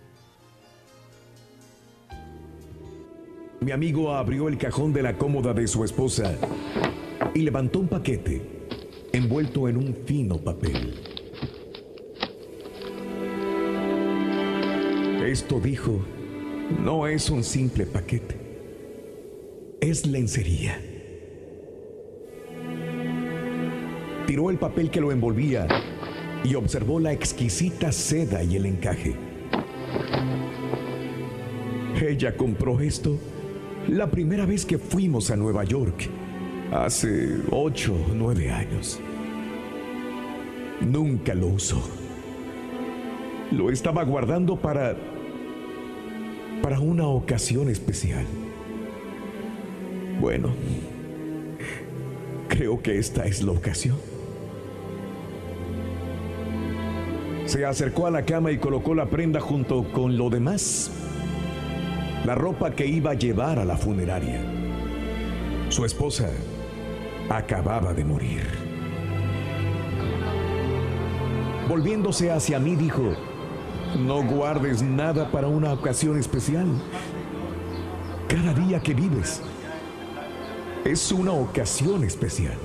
Mi 3.59 3.71
amigo 3.71 4.13
abrió 4.13 4.47
el 4.47 4.57
cajón 4.57 4.93
de 4.93 5.01
la 5.01 5.17
cómoda 5.17 5.53
de 5.53 5.67
su 5.67 5.83
esposa 5.83 6.35
y 7.33 7.41
levantó 7.41 7.79
un 7.79 7.87
paquete 7.87 8.41
envuelto 9.11 9.67
en 9.67 9.77
un 9.77 9.95
fino 10.05 10.37
papel. 10.37 10.93
Esto 15.25 15.59
dijo, 15.59 15.99
no 16.83 17.07
es 17.07 17.29
un 17.29 17.43
simple 17.43 17.85
paquete, 17.85 18.37
es 19.81 20.05
lencería. 20.05 20.86
Tiró 24.27 24.49
el 24.51 24.57
papel 24.57 24.91
que 24.91 24.99
lo 25.01 25.11
envolvía 25.11 25.67
y 26.43 26.53
observó 26.55 26.99
la 26.99 27.13
exquisita 27.13 27.91
seda 27.93 28.43
y 28.43 28.57
el 28.57 28.65
encaje. 28.65 29.15
Ella 31.99 32.35
compró 32.35 32.79
esto 32.81 33.17
la 33.87 34.11
primera 34.11 34.45
vez 34.45 34.65
que 34.65 34.77
fuimos 34.77 35.31
a 35.31 35.37
Nueva 35.37 35.63
York, 35.63 36.09
hace 36.73 37.37
ocho 37.49 37.95
o 37.95 38.13
nueve 38.13 38.51
años. 38.51 38.99
Nunca 40.81 41.33
lo 41.33 41.47
usó. 41.47 41.81
Lo 43.51 43.71
estaba 43.71 44.03
guardando 44.03 44.57
para... 44.57 44.97
para 46.61 46.81
una 46.81 47.07
ocasión 47.07 47.69
especial. 47.69 48.25
Bueno, 50.19 50.49
creo 52.49 52.81
que 52.81 52.97
esta 52.97 53.25
es 53.25 53.41
la 53.41 53.53
ocasión. 53.53 54.16
Se 57.47 57.65
acercó 57.65 58.07
a 58.07 58.11
la 58.11 58.25
cama 58.25 58.51
y 58.51 58.57
colocó 58.57 58.93
la 58.93 59.05
prenda 59.05 59.39
junto 59.39 59.89
con 59.93 60.17
lo 60.17 60.29
demás. 60.29 60.91
La 62.25 62.35
ropa 62.35 62.71
que 62.71 62.85
iba 62.85 63.11
a 63.11 63.13
llevar 63.13 63.57
a 63.57 63.63
la 63.63 63.77
funeraria. 63.77 64.41
Su 65.69 65.85
esposa 65.85 66.29
acababa 67.29 67.93
de 67.93 68.03
morir. 68.03 68.43
Volviéndose 71.69 72.31
hacia 72.31 72.59
mí 72.59 72.75
dijo, 72.75 73.13
no 73.97 74.23
guardes 74.23 74.81
nada 74.81 75.31
para 75.31 75.47
una 75.47 75.71
ocasión 75.71 76.19
especial. 76.19 76.67
Cada 78.27 78.53
día 78.53 78.81
que 78.81 78.93
vives 78.93 79.41
es 80.83 81.13
una 81.13 81.31
ocasión 81.31 82.03
especial. 82.03 82.57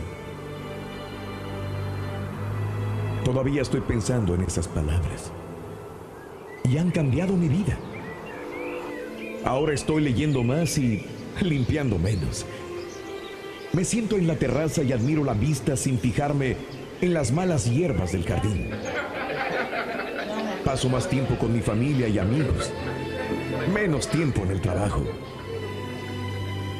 Todavía 3.32 3.62
estoy 3.62 3.80
pensando 3.80 4.34
en 4.34 4.42
esas 4.42 4.68
palabras. 4.68 5.32
Y 6.70 6.76
han 6.76 6.90
cambiado 6.90 7.34
mi 7.34 7.48
vida. 7.48 7.78
Ahora 9.42 9.72
estoy 9.72 10.02
leyendo 10.02 10.42
más 10.42 10.76
y 10.76 11.06
limpiando 11.40 11.98
menos. 11.98 12.44
Me 13.72 13.84
siento 13.84 14.18
en 14.18 14.26
la 14.26 14.36
terraza 14.36 14.82
y 14.82 14.92
admiro 14.92 15.24
la 15.24 15.32
vista 15.32 15.78
sin 15.78 15.98
fijarme 15.98 16.58
en 17.00 17.14
las 17.14 17.32
malas 17.32 17.70
hierbas 17.70 18.12
del 18.12 18.24
jardín. 18.24 18.68
Paso 20.62 20.90
más 20.90 21.08
tiempo 21.08 21.36
con 21.36 21.54
mi 21.54 21.62
familia 21.62 22.08
y 22.08 22.18
amigos, 22.18 22.70
menos 23.72 24.08
tiempo 24.08 24.42
en 24.42 24.50
el 24.50 24.60
trabajo. 24.60 25.04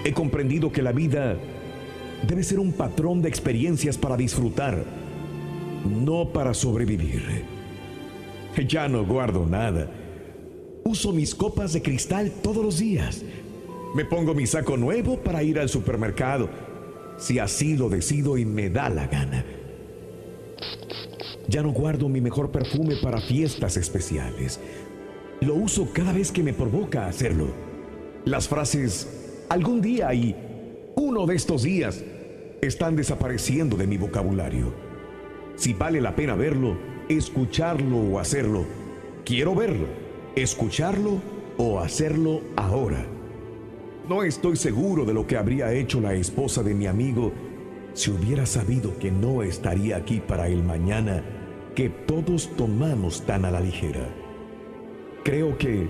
He 0.05 0.13
comprendido 0.13 0.71
que 0.71 0.83
la 0.83 0.93
vida 0.93 1.35
debe 2.29 2.43
ser 2.43 2.59
un 2.59 2.75
patrón 2.75 3.23
de 3.23 3.31
experiencias 3.31 3.97
para 3.97 4.19
disfrutar, 4.19 5.02
no 5.85 6.33
para 6.33 6.55
sobrevivir. 6.55 7.45
Ya 8.69 8.89
no 8.89 9.05
guardo 9.05 9.47
nada. 9.47 9.89
Uso 10.85 11.13
mis 11.13 11.35
copas 11.35 11.73
de 11.73 11.83
cristal 11.83 12.31
todos 12.43 12.65
los 12.65 12.79
días. 12.79 13.23
Me 13.95 14.05
pongo 14.05 14.35
mi 14.35 14.47
saco 14.47 14.77
nuevo 14.77 15.19
para 15.19 15.43
ir 15.43 15.59
al 15.59 15.69
supermercado, 15.69 16.49
si 17.19 17.39
así 17.39 17.77
lo 17.77 17.89
decido 17.89 18.39
y 18.39 18.45
me 18.45 18.71
da 18.71 18.89
la 18.89 19.07
gana. 19.07 19.45
Ya 21.49 21.63
no 21.63 21.73
guardo 21.73 22.09
mi 22.09 22.21
mejor 22.21 22.51
perfume 22.51 22.97
para 23.03 23.21
fiestas 23.21 23.77
especiales. 23.77 24.61
Lo 25.41 25.55
uso 25.55 25.89
cada 25.93 26.13
vez 26.13 26.31
que 26.31 26.43
me 26.43 26.53
provoca 26.53 27.07
hacerlo. 27.07 27.49
Las 28.25 28.49
frases 28.49 29.45
algún 29.49 29.81
día 29.81 30.15
y 30.15 30.35
uno 30.95 31.27
de 31.27 31.35
estos 31.35 31.63
días 31.65 32.03
están 32.61 32.97
desapareciendo 32.97 33.77
de 33.77 33.87
mi 33.87 33.99
vocabulario. 33.99 34.92
Si 35.57 35.75
vale 35.75 36.01
la 36.01 36.15
pena 36.17 36.35
verlo, 36.35 36.77
escucharlo 37.09 37.99
o 37.99 38.19
hacerlo, 38.19 38.65
quiero 39.25 39.55
verlo, 39.55 39.87
escucharlo 40.35 41.21
o 41.57 41.79
hacerlo 41.79 42.41
ahora. 42.57 43.05
No 44.09 44.23
estoy 44.23 44.57
seguro 44.57 45.05
de 45.05 45.15
lo 45.15 45.27
que 45.27 45.37
habría 45.37 45.73
hecho 45.73 46.01
la 46.01 46.15
esposa 46.15 46.63
de 46.63 46.75
mi 46.75 46.87
amigo 46.87 47.33
si 47.95 48.11
hubiera 48.11 48.47
sabido 48.47 48.99
que 48.99 49.11
no 49.11 49.43
estaría 49.43 49.97
aquí 49.97 50.21
para 50.21 50.49
el 50.49 50.63
mañana 50.63 51.23
que 51.75 51.89
todos 51.89 52.51
tomamos 52.57 53.23
tan 53.23 53.45
a 53.45 53.51
la 53.51 53.61
ligera. 53.61 54.09
Creo 55.23 55.57
que 55.57 55.89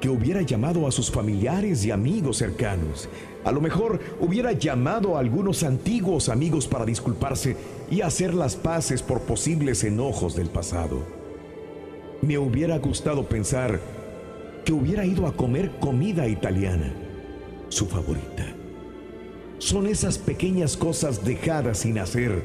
que 0.00 0.08
hubiera 0.08 0.42
llamado 0.42 0.86
a 0.86 0.92
sus 0.92 1.10
familiares 1.10 1.84
y 1.84 1.90
amigos 1.90 2.38
cercanos. 2.38 3.08
A 3.44 3.52
lo 3.52 3.60
mejor 3.60 4.00
hubiera 4.20 4.52
llamado 4.52 5.16
a 5.16 5.20
algunos 5.20 5.62
antiguos 5.62 6.28
amigos 6.28 6.66
para 6.66 6.84
disculparse 6.84 7.56
y 7.90 8.00
hacer 8.00 8.34
las 8.34 8.56
paces 8.56 9.02
por 9.02 9.22
posibles 9.22 9.84
enojos 9.84 10.34
del 10.34 10.48
pasado. 10.48 11.02
Me 12.22 12.38
hubiera 12.38 12.78
gustado 12.78 13.24
pensar 13.24 13.80
que 14.64 14.72
hubiera 14.72 15.04
ido 15.04 15.26
a 15.26 15.36
comer 15.36 15.70
comida 15.78 16.26
italiana, 16.26 16.92
su 17.68 17.86
favorita. 17.86 18.46
Son 19.58 19.86
esas 19.86 20.18
pequeñas 20.18 20.76
cosas 20.76 21.24
dejadas 21.24 21.78
sin 21.78 21.98
hacer 21.98 22.42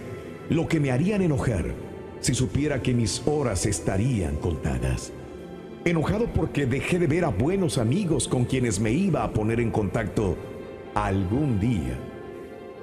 lo 0.49 0.67
que 0.67 0.79
me 0.79 0.91
harían 0.91 1.21
enojar 1.21 1.73
si 2.19 2.35
supiera 2.35 2.81
que 2.81 2.93
mis 2.93 3.23
horas 3.25 3.65
estarían 3.65 4.35
contadas. 4.35 5.11
Enojado 5.83 6.27
porque 6.27 6.67
dejé 6.67 6.99
de 6.99 7.07
ver 7.07 7.25
a 7.25 7.29
buenos 7.29 7.79
amigos 7.79 8.27
con 8.27 8.45
quienes 8.45 8.79
me 8.79 8.91
iba 8.91 9.23
a 9.23 9.33
poner 9.33 9.59
en 9.59 9.71
contacto 9.71 10.37
algún 10.93 11.59
día. 11.59 11.97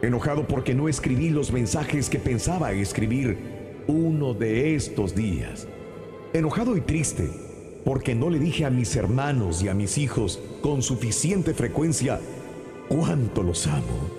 Enojado 0.03 0.47
porque 0.47 0.75
no 0.75 0.89
escribí 0.89 1.31
los 1.31 1.53
mensajes 1.53 2.09
que 2.09 2.19
pensaba 2.19 2.73
escribir 2.73 3.37
uno 3.89 4.35
de 4.35 4.75
estos 4.75 5.15
días. 5.15 5.67
Enojado 6.33 6.77
y 6.77 6.81
triste 6.81 7.29
porque 7.85 8.15
no 8.15 8.31
le 8.31 8.39
dije 8.39 8.65
a 8.65 8.71
mis 8.71 8.95
hermanos 8.97 9.63
y 9.63 9.69
a 9.69 9.75
mis 9.75 9.99
hijos 9.99 10.41
con 10.61 10.83
suficiente 10.83 11.55
frecuencia 11.55 12.21
cuánto 12.89 13.43
los 13.43 13.67
amo. 13.67 14.19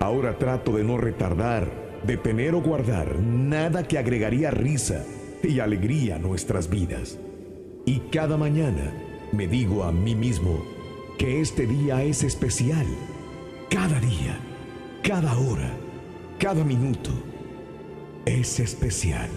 Ahora 0.00 0.36
trato 0.36 0.72
de 0.72 0.82
no 0.82 0.98
retardar, 0.98 1.70
detener 2.06 2.54
o 2.54 2.60
guardar 2.60 3.18
nada 3.20 3.86
que 3.86 3.98
agregaría 3.98 4.50
risa 4.50 5.04
y 5.42 5.60
alegría 5.60 6.16
a 6.16 6.18
nuestras 6.18 6.68
vidas. 6.68 7.18
Y 7.86 8.00
cada 8.10 8.36
mañana 8.36 8.92
me 9.32 9.46
digo 9.46 9.84
a 9.84 9.92
mí 9.92 10.14
mismo 10.14 10.64
que 11.18 11.40
este 11.40 11.66
día 11.66 12.02
es 12.02 12.24
especial. 12.24 12.86
Cada 13.68 14.00
día, 14.00 14.38
cada 15.02 15.36
hora, 15.38 15.70
cada 16.38 16.62
minuto 16.64 17.10
es 18.26 18.60
especial. 18.60 19.30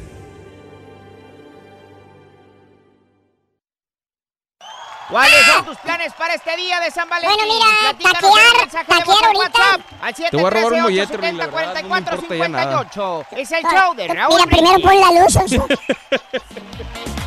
¿Cuáles 5.09 5.45
son 5.45 5.65
tus 5.65 5.77
planes 5.77 6.13
para 6.13 6.33
este 6.33 6.55
día 6.57 6.79
de 6.79 6.89
San 6.89 7.07
Valentín? 7.07 7.37
Bueno, 7.37 7.53
mira, 7.53 7.91
un 7.91 7.97
taquear, 7.97 8.87
taquear 8.87 9.25
ahorita. 9.25 9.37
WhatsApp 9.37 9.81
al 10.01 10.13
Te 10.13 10.37
voy 10.37 10.45
a 10.45 10.49
robar 10.49 10.73
un 10.73 10.81
mollete, 10.81 11.07
713 11.07 11.37
la 11.37 11.45
verdad, 11.47 11.81
no 11.83 11.89
me 11.89 11.95
870 11.95 12.15
importa 12.15 12.35
ya 12.35 12.47
nada. 12.49 12.89
4458. 12.89 13.41
Es 13.41 13.51
el 13.51 13.63
show 13.63 13.93
de 13.93 14.07
Raúl 14.07 14.35
Mira, 14.35 14.45
primero 14.47 14.79
pon 14.79 14.99
la 14.99 15.11
luz. 15.21 15.37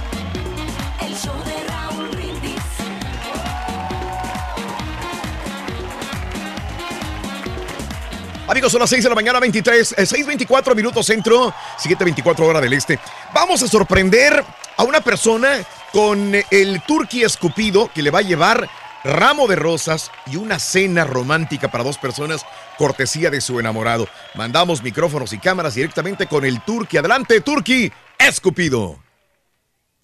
Amigos, 8.48 8.70
son 8.70 8.80
las 8.80 8.90
6 8.90 9.02
de 9.02 9.08
la 9.08 9.14
mañana, 9.16 9.40
23, 9.40 9.92
eh, 9.98 10.02
6.24 10.02 10.76
minutos 10.76 11.04
centro, 11.04 11.52
7.24 11.78 12.46
hora 12.46 12.60
del 12.60 12.74
este. 12.74 13.00
Vamos 13.34 13.60
a 13.64 13.66
sorprender 13.66 14.44
a 14.76 14.84
una 14.84 15.00
persona 15.00 15.58
con 15.92 16.32
el 16.50 16.82
turqui 16.82 17.24
escupido 17.24 17.90
que 17.92 18.02
le 18.02 18.12
va 18.12 18.20
a 18.20 18.22
llevar 18.22 18.68
ramo 19.02 19.48
de 19.48 19.56
rosas 19.56 20.12
y 20.26 20.36
una 20.36 20.60
cena 20.60 21.04
romántica 21.04 21.68
para 21.72 21.82
dos 21.82 21.98
personas, 21.98 22.46
cortesía 22.78 23.30
de 23.30 23.40
su 23.40 23.58
enamorado. 23.58 24.06
Mandamos 24.34 24.80
micrófonos 24.80 25.32
y 25.32 25.38
cámaras 25.38 25.74
directamente 25.74 26.28
con 26.28 26.44
el 26.44 26.60
turqui. 26.60 26.98
Adelante, 26.98 27.40
turqui 27.40 27.92
escupido. 28.16 28.96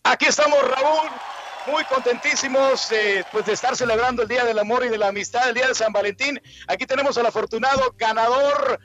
Aquí 0.03 0.27
estamos, 0.27 0.59
Raúl, 0.63 1.09
muy 1.67 1.85
contentísimos 1.85 2.91
eh, 2.93 3.25
pues 3.31 3.47
de 3.47 3.53
estar 3.53 3.77
celebrando 3.77 4.23
el 4.23 4.29
Día 4.29 4.45
del 4.45 4.59
Amor 4.59 4.85
y 4.85 4.89
de 4.89 4.99
la 4.99 5.09
Amistad, 5.09 5.49
el 5.49 5.55
Día 5.55 5.69
de 5.69 5.75
San 5.75 5.93
Valentín. 5.93 6.41
Aquí 6.67 6.87
tenemos 6.87 7.17
al 7.19 7.27
afortunado 7.27 7.95
ganador. 7.97 8.81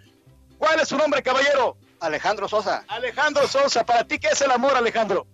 ¿Cuál 0.58 0.80
es 0.80 0.88
su 0.88 0.98
nombre, 0.98 1.24
caballero? 1.24 1.78
Alejandro 2.00 2.48
Sosa. 2.48 2.84
Alejandro 2.88 3.48
Sosa. 3.48 3.86
¿Para 3.86 4.04
ti 4.04 4.20
qué 4.20 4.30
es 4.30 4.42
el 4.42 4.52
amor, 4.52 4.76
Alejandro? 4.76 5.26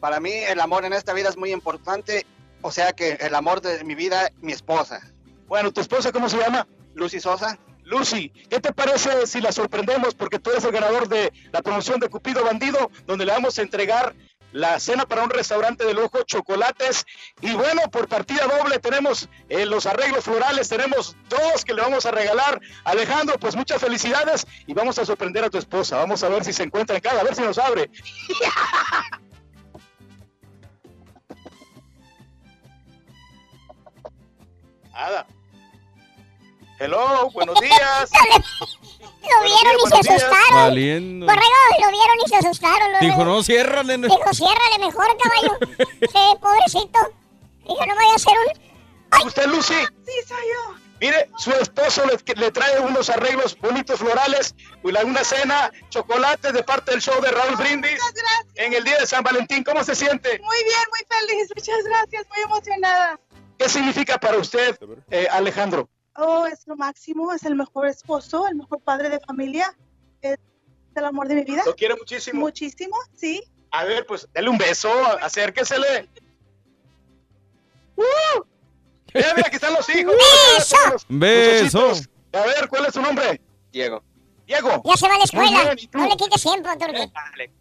Para 0.00 0.20
mí 0.20 0.32
el 0.32 0.60
amor 0.60 0.84
en 0.84 0.92
esta 0.92 1.12
vida 1.12 1.28
es 1.28 1.36
muy 1.36 1.52
importante, 1.52 2.26
o 2.60 2.70
sea 2.70 2.92
que 2.92 3.12
el 3.12 3.34
amor 3.34 3.60
de 3.60 3.82
mi 3.84 3.94
vida, 3.94 4.30
mi 4.40 4.52
esposa. 4.52 5.00
Bueno, 5.46 5.72
¿tu 5.72 5.80
esposa 5.80 6.12
cómo 6.12 6.28
se 6.28 6.38
llama? 6.38 6.66
Lucy 6.94 7.20
Sosa. 7.20 7.58
Lucy, 7.84 8.30
¿qué 8.48 8.60
te 8.60 8.72
parece 8.72 9.26
si 9.26 9.40
la 9.40 9.52
sorprendemos? 9.52 10.14
Porque 10.14 10.38
tú 10.38 10.50
eres 10.50 10.64
el 10.64 10.72
ganador 10.72 11.08
de 11.08 11.32
la 11.52 11.60
promoción 11.60 12.00
de 12.00 12.08
Cupido 12.08 12.42
Bandido, 12.42 12.90
donde 13.06 13.26
le 13.26 13.32
vamos 13.32 13.58
a 13.58 13.62
entregar 13.62 14.14
la 14.54 14.78
cena 14.78 15.04
para 15.04 15.24
un 15.24 15.30
restaurante 15.30 15.84
de 15.84 15.94
lujo, 15.94 16.22
chocolates. 16.22 17.04
Y 17.40 17.54
bueno, 17.54 17.82
por 17.90 18.06
partida 18.08 18.46
doble 18.46 18.78
tenemos 18.78 19.28
eh, 19.48 19.66
los 19.66 19.84
arreglos 19.84 20.22
florales, 20.24 20.68
tenemos 20.68 21.16
dos 21.28 21.64
que 21.64 21.74
le 21.74 21.82
vamos 21.82 22.06
a 22.06 22.12
regalar. 22.12 22.60
Alejandro, 22.84 23.36
pues 23.38 23.56
muchas 23.56 23.80
felicidades 23.80 24.46
y 24.68 24.72
vamos 24.72 24.96
a 25.00 25.04
sorprender 25.04 25.42
a 25.42 25.50
tu 25.50 25.58
esposa. 25.58 25.96
Vamos 25.96 26.22
a 26.22 26.28
ver 26.28 26.44
si 26.44 26.52
se 26.52 26.62
encuentra 26.62 26.94
en 26.94 27.02
casa, 27.02 27.20
a 27.20 27.24
ver 27.24 27.34
si 27.34 27.42
nos 27.42 27.58
abre. 27.58 27.90
Nada. 34.92 35.26
Hello, 36.78 37.28
buenos 37.32 37.58
días. 37.60 38.10
Lo 39.30 39.42
vieron 39.42 39.74
y 39.76 39.88
se 39.88 40.12
asustaron. 40.12 40.54
Valiendo. 40.54 41.26
Borrego, 41.26 41.46
lo 41.80 41.90
vieron 41.90 42.16
y 42.24 42.28
se 42.28 42.36
asustaron. 42.36 42.92
lo 42.92 42.98
Dijo, 43.00 43.24
no, 43.24 43.42
ciérrale. 43.42 43.98
no. 43.98 44.08
Dijo, 44.08 44.34
ciérrale 44.34 44.78
mejor, 44.78 45.06
caballo. 45.22 45.58
sí, 46.00 46.38
pobrecito. 46.40 46.98
Dijo, 47.66 47.86
no 47.86 47.94
vaya 47.96 48.14
a 48.14 48.18
ser 48.18 48.32
un... 48.38 49.26
¿Usted, 49.26 49.46
Lucy? 49.46 49.74
Sí, 50.04 50.12
soy 50.26 50.36
yo. 50.38 50.74
Mire, 51.00 51.30
su 51.36 51.50
esposo 51.52 52.02
le, 52.06 52.34
le 52.40 52.50
trae 52.50 52.80
unos 52.80 53.10
arreglos 53.10 53.58
bonitos 53.58 53.98
florales, 53.98 54.54
una 54.82 55.00
una 55.00 55.22
cena, 55.24 55.70
chocolate 55.90 56.52
de 56.52 56.62
parte 56.62 56.92
del 56.92 57.02
show 57.02 57.20
de 57.20 57.30
Raúl 57.30 57.56
Brindis 57.56 58.00
en 58.54 58.72
el 58.72 58.84
día 58.84 58.98
de 58.98 59.06
San 59.06 59.22
Valentín. 59.22 59.64
¿Cómo 59.64 59.84
se 59.84 59.94
siente? 59.94 60.38
Muy 60.40 60.64
bien, 60.64 60.80
muy 60.90 61.00
feliz. 61.08 61.50
Muchas 61.54 61.84
gracias, 61.84 62.26
muy 62.28 62.42
emocionada. 62.44 63.20
¿Qué 63.58 63.68
significa 63.68 64.18
para 64.18 64.38
usted, 64.38 64.76
eh, 65.10 65.26
Alejandro? 65.30 65.88
Oh, 66.16 66.46
es 66.46 66.66
lo 66.66 66.76
máximo, 66.76 67.32
es 67.32 67.44
el 67.44 67.56
mejor 67.56 67.88
esposo, 67.88 68.46
el 68.46 68.54
mejor 68.54 68.80
padre 68.80 69.08
de 69.10 69.18
familia, 69.20 69.76
es 70.20 70.38
el 70.94 71.04
amor 71.04 71.26
de 71.26 71.34
mi 71.34 71.44
vida. 71.44 71.62
¿Lo 71.66 71.74
quiere 71.74 71.96
muchísimo? 71.96 72.40
Muchísimo, 72.40 72.96
sí. 73.14 73.42
A 73.72 73.84
ver, 73.84 74.06
pues, 74.06 74.28
dale 74.32 74.48
un 74.48 74.58
beso, 74.58 74.90
acérquesele. 75.20 76.08
¡Uh! 77.96 78.42
Mira, 79.12 79.34
mira, 79.34 79.46
aquí 79.48 79.56
están 79.56 79.74
los 79.74 79.88
hijos. 79.88 80.14
¡Beso! 80.56 80.76
Beso. 81.08 81.92
A 82.32 82.46
ver, 82.46 82.68
¿cuál 82.68 82.86
es 82.86 82.94
su 82.94 83.02
nombre? 83.02 83.40
Diego. 83.72 84.02
Diego. 84.46 84.82
Ya 84.84 84.96
se 84.96 85.08
va 85.08 85.14
a 85.14 85.18
la 85.18 85.24
escuela. 85.24 85.76
No 85.92 86.08
le 86.08 86.16
quites 86.16 86.42
tiempo, 86.42 86.68
Turki. 86.78 87.12
Alex. 87.32 87.52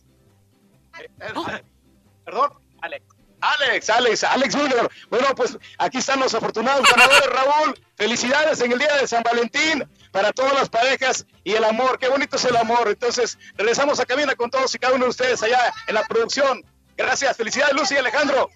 Perdón. 2.25 2.53
Alex. 2.81 3.05
Alex, 3.43 3.89
Alex, 3.89 4.23
Alex 4.23 4.55
Junior. 4.55 4.89
Bueno, 5.09 5.27
pues 5.35 5.57
aquí 5.77 5.97
están 5.97 6.19
los 6.19 6.33
afortunados 6.33 6.85
ganadores, 6.89 7.25
Raúl. 7.29 7.79
Felicidades 7.95 8.61
en 8.61 8.71
el 8.71 8.79
día 8.79 8.95
de 8.95 9.05
San 9.05 9.21
Valentín 9.21 9.87
para 10.11 10.31
todas 10.31 10.53
las 10.53 10.69
parejas 10.69 11.25
y 11.43 11.53
el 11.53 11.63
amor. 11.65 11.99
Qué 11.99 12.07
bonito 12.07 12.37
es 12.37 12.45
el 12.45 12.55
amor. 12.55 12.87
Entonces, 12.87 13.37
regresamos 13.55 13.99
a 13.99 14.05
cabina 14.05 14.35
con 14.35 14.49
todos 14.49 14.73
y 14.73 14.79
cada 14.79 14.95
uno 14.95 15.05
de 15.05 15.09
ustedes 15.09 15.43
allá 15.43 15.73
en 15.87 15.95
la 15.95 16.03
producción. 16.03 16.63
Gracias. 16.95 17.35
Felicidades, 17.35 17.75
Lucy 17.75 17.95
y 17.95 17.97
Alejandro. 17.97 18.49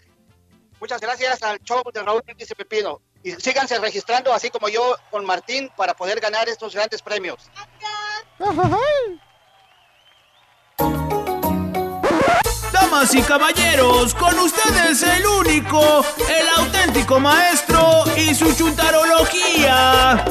Muchas 0.79 1.01
gracias 1.01 1.43
al 1.43 1.59
show 1.59 1.81
de 1.93 2.03
Raúl 2.03 2.23
y 2.25 2.45
Pepino. 2.55 3.01
Y 3.23 3.31
síganse 3.31 3.77
registrando, 3.79 4.31
así 4.31 4.49
como 4.49 4.69
yo 4.69 4.95
con 5.11 5.25
Martín, 5.25 5.69
para 5.75 5.95
poder 5.95 6.21
ganar 6.21 6.47
estos 6.47 6.73
grandes 6.73 7.01
premios. 7.01 7.49
Damas 12.89 13.13
y 13.13 13.21
caballeros, 13.21 14.13
con 14.13 14.39
ustedes 14.39 15.03
el 15.03 15.25
único, 15.25 16.05
el 16.29 16.47
auténtico 16.55 17.19
maestro 17.19 18.05
y 18.15 18.33
su 18.33 18.53
chuntarología. 18.55 20.23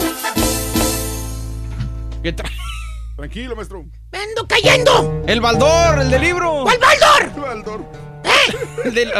¿Qué 2.22 2.32
trae? 2.32 2.52
Tranquilo, 3.16 3.56
maestro. 3.56 3.84
¡Me 4.10 4.18
ando 4.18 4.46
cayendo! 4.48 5.22
El 5.26 5.42
Baldor, 5.42 6.00
el 6.00 6.10
del 6.10 6.22
libro. 6.22 6.62
¿Cuál 6.62 6.78
Baldor? 6.78 7.40
Baldor. 7.42 7.84
El 8.84 8.94
del 8.94 9.12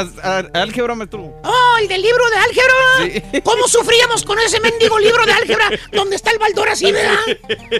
álgebra, 0.54 0.94
maestro. 0.94 1.38
¡Oh, 1.44 1.76
el 1.78 1.88
del 1.88 2.00
libro 2.00 2.24
de 2.30 2.36
álgebra! 2.36 3.32
Sí. 3.32 3.40
¿Cómo 3.42 3.68
sufríamos 3.68 4.22
con 4.24 4.38
ese 4.38 4.60
mendigo 4.60 4.98
libro 4.98 5.26
de 5.26 5.32
álgebra 5.32 5.68
donde 5.92 6.16
está 6.16 6.30
el 6.30 6.38
Baldor 6.38 6.70
así, 6.70 6.90
verdad? 6.90 7.18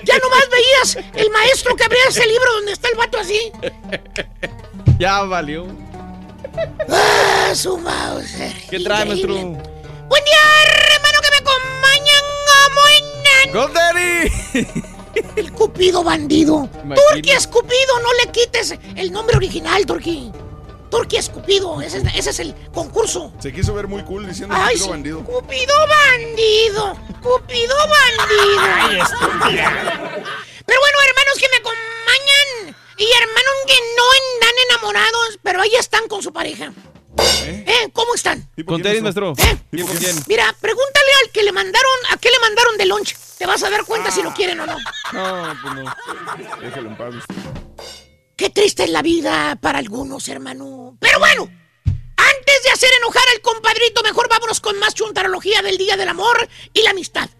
Ya 0.05 0.19
nomás 0.19 0.51
veías 0.51 0.99
el 1.15 1.31
maestro 1.31 1.75
que 1.77 1.85
abría 1.85 2.05
ese 2.09 2.27
libro 2.27 2.53
donde 2.57 2.73
está 2.73 2.89
el 2.89 2.97
vato 2.97 3.19
así. 3.19 3.53
Ya 4.99 5.22
valió. 5.22 5.66
¡Ah, 6.89 7.53
su 7.55 7.76
mouse! 7.78 8.37
¿Qué 8.70 8.80
trae, 8.80 9.05
maestro? 9.05 9.34
Buen 9.34 10.24
día, 10.24 10.39
hermano, 10.95 11.18
que 11.22 11.30
me 11.30 11.37
acompañan. 11.37 12.24
¡Go 13.53 13.68
Daddy! 13.68 14.30
El 15.37 15.53
Cupido 15.53 16.03
bandido. 16.05 16.68
Turqui 17.12 17.30
Escupido, 17.30 18.01
no 18.03 18.12
le 18.24 18.30
quites 18.32 18.74
el 18.97 19.12
nombre 19.12 19.37
original, 19.37 19.84
Turqui. 19.87 20.30
Turqui 20.91 21.16
Escupido, 21.16 21.80
ese, 21.82 21.99
es- 21.99 22.05
ese 22.16 22.30
es 22.30 22.41
el 22.41 22.55
concurso. 22.72 23.32
Se 23.41 23.53
quiso 23.53 23.74
ver 23.74 23.89
muy 23.89 24.03
cool 24.05 24.26
diciendo 24.26 24.55
Ay, 24.57 24.74
Cupido 24.74 24.84
sí. 24.84 24.91
bandido. 24.91 25.24
Cupido 25.24 25.74
bandido. 25.89 26.97
Cupido 27.22 27.76
bandido. 27.76 28.61
Ay, 28.80 28.99
estúpida. 29.01 29.70
Pero 30.66 30.80
bueno, 30.80 30.99
hermanos 31.09 31.39
que 31.39 31.49
me 31.51 31.57
acompañan 31.57 32.76
y 32.99 33.05
hermanos 33.05 33.55
que 33.67 33.75
no 33.97 34.05
andan 34.13 34.55
enamorados, 34.71 35.39
pero 35.43 35.61
ahí 35.61 35.75
están 35.79 36.09
con 36.09 36.23
su 36.23 36.33
pareja. 36.33 36.73
¿Eh? 37.45 37.89
¿Cómo 37.93 38.15
están? 38.15 38.49
Con 38.65 38.83
tenis, 38.83 39.03
maestro. 39.03 39.33
¿Eh? 39.39 39.59
¿Y 39.73 39.83
con 39.83 39.97
quién? 39.97 40.17
Mira, 40.27 40.55
pregúntale 40.61 41.11
al 41.25 41.31
que 41.31 41.43
le 41.43 41.53
mandaron, 41.53 41.93
a 42.11 42.17
qué 42.17 42.31
le 42.31 42.39
mandaron 42.41 42.77
de 42.77 42.87
lunch. 42.87 43.17
Te 43.39 43.47
vas 43.47 43.63
a 43.63 43.71
dar 43.71 43.85
cuenta 43.85 44.11
si 44.11 44.23
lo 44.23 44.33
quieren 44.33 44.61
o 44.61 44.67
no. 44.67 44.77
No, 45.13 45.59
pues 45.63 45.75
no. 45.75 45.95
Déjalo 46.61 46.89
en 46.89 46.97
paz. 46.97 47.15
Qué 48.37 48.51
triste 48.51 48.85
es 48.85 48.91
la 48.91 49.03
vida 49.03 49.57
para 49.61 49.79
algunos, 49.79 50.29
hermano. 50.29 50.97
Pero 51.01 51.19
bueno, 51.19 51.51
antes 52.17 52.63
de 52.65 52.71
hacer 52.71 52.91
enojar 52.99 53.25
al 53.35 53.41
compadrito, 53.41 54.03
mejor 54.03 54.29
vámonos 54.29 54.61
con 54.61 54.79
más 54.79 54.95
chuntarología 54.95 55.63
del 55.63 55.79
Día 55.79 55.97
del 55.97 56.09
Amor 56.09 56.49
y 56.73 56.83
la 56.83 56.91
Amistad. 56.91 57.31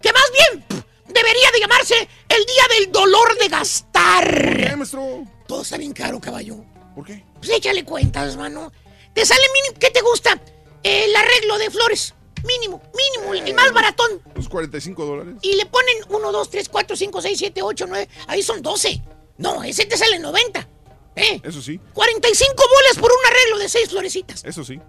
Que 0.00 0.12
más 0.12 0.30
bien 0.32 0.64
pff, 0.68 0.84
debería 1.08 1.50
de 1.52 1.60
llamarse 1.60 2.08
el 2.28 2.44
Día 2.44 2.78
del 2.78 2.92
Dolor 2.92 3.38
de 3.38 3.48
Gastar. 3.48 4.44
¿Por 4.44 4.56
qué, 4.56 4.76
maestro? 4.76 5.24
Todo 5.46 5.62
está 5.62 5.76
bien 5.76 5.92
caro, 5.92 6.20
caballo. 6.20 6.56
¿Por 6.94 7.06
qué? 7.06 7.24
Pues 7.38 7.50
échale 7.50 7.84
cuentas, 7.84 8.36
mano. 8.36 8.72
Te 9.14 9.24
sale 9.24 9.42
mínimo, 9.54 9.78
¿qué 9.80 9.90
te 9.90 10.00
gusta? 10.00 10.40
El 10.82 11.16
arreglo 11.16 11.58
de 11.58 11.70
flores. 11.70 12.14
Mínimo, 12.44 12.80
mínimo, 12.94 13.34
el 13.34 13.54
más 13.54 13.72
baratón. 13.72 14.22
Los 14.34 14.48
45 14.48 15.04
dólares. 15.04 15.34
Y 15.42 15.54
le 15.54 15.66
ponen 15.66 15.96
1, 16.08 16.32
2, 16.32 16.50
3, 16.50 16.68
4, 16.68 16.96
5, 16.96 17.22
6, 17.22 17.38
7, 17.38 17.62
8, 17.62 17.86
9. 17.88 18.08
Ahí 18.28 18.42
son 18.42 18.62
12. 18.62 19.02
No, 19.38 19.62
ese 19.64 19.86
te 19.86 19.96
sale 19.96 20.18
90. 20.18 20.68
¿Eh? 21.16 21.40
Eso 21.42 21.60
sí, 21.60 21.80
45 21.94 22.54
bolas 22.56 22.98
por 23.00 23.10
un 23.10 23.18
arreglo 23.26 23.58
de 23.58 23.68
6 23.68 23.88
florecitas. 23.88 24.44
eso 24.44 24.62
sí. 24.62 24.80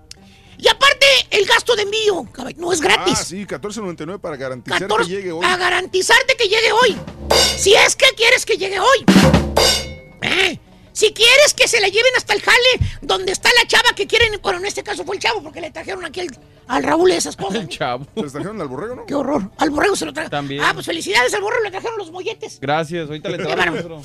El 1.29 1.45
gasto 1.45 1.75
de 1.75 1.83
envío, 1.83 2.27
no 2.57 2.73
es 2.73 2.81
gratis. 2.81 3.19
Ah, 3.19 3.23
sí, 3.23 3.45
14.99 3.45 4.19
para 4.19 4.35
garantizar 4.35 4.79
14 4.81 5.09
que 5.09 5.15
llegue 5.15 5.31
hoy. 5.31 5.45
A 5.45 5.57
garantizarte 5.57 6.35
que 6.35 6.45
llegue 6.45 6.71
hoy. 6.71 6.97
Si 7.57 7.73
es 7.73 7.95
que 7.95 8.07
quieres 8.15 8.45
que 8.45 8.57
llegue 8.57 8.79
hoy. 8.79 9.05
¿Eh? 10.21 10.59
Si 10.91 11.13
quieres 11.13 11.53
que 11.53 11.67
se 11.67 11.79
la 11.79 11.87
lleven 11.87 12.11
hasta 12.17 12.33
el 12.33 12.41
jale, 12.41 12.57
donde 13.01 13.31
está 13.31 13.49
la 13.57 13.65
chava 13.67 13.95
que 13.95 14.05
quieren. 14.05 14.39
Bueno, 14.41 14.59
en 14.59 14.65
este 14.65 14.83
caso 14.83 15.05
fue 15.05 15.15
el 15.15 15.21
chavo, 15.21 15.41
porque 15.41 15.61
le 15.61 15.71
trajeron 15.71 16.03
aquí 16.03 16.19
al, 16.19 16.27
al 16.67 16.83
Raúl 16.83 17.11
esas 17.11 17.37
cosas. 17.37 17.67
Chavo. 17.69 18.05
¿Se 18.15 18.23
les 18.23 18.31
trajeron 18.33 18.59
al 18.59 18.67
borrego, 18.67 18.95
no? 18.95 19.05
Qué 19.05 19.15
horror. 19.15 19.49
Al 19.57 19.69
borrego 19.69 19.95
se 19.95 20.05
lo 20.05 20.13
trajeron. 20.13 20.31
También. 20.31 20.61
Ah, 20.63 20.71
pues 20.73 20.85
felicidades 20.85 21.33
al 21.33 21.41
borrego, 21.41 21.63
le 21.63 21.71
trajeron 21.71 21.97
los 21.97 22.11
molletes. 22.11 22.59
Gracias, 22.59 23.07
ahorita 23.07 23.29
le 23.29 23.37
Qué 23.37 23.43
trabajo, 23.43 23.71
bárbaro. 23.71 24.01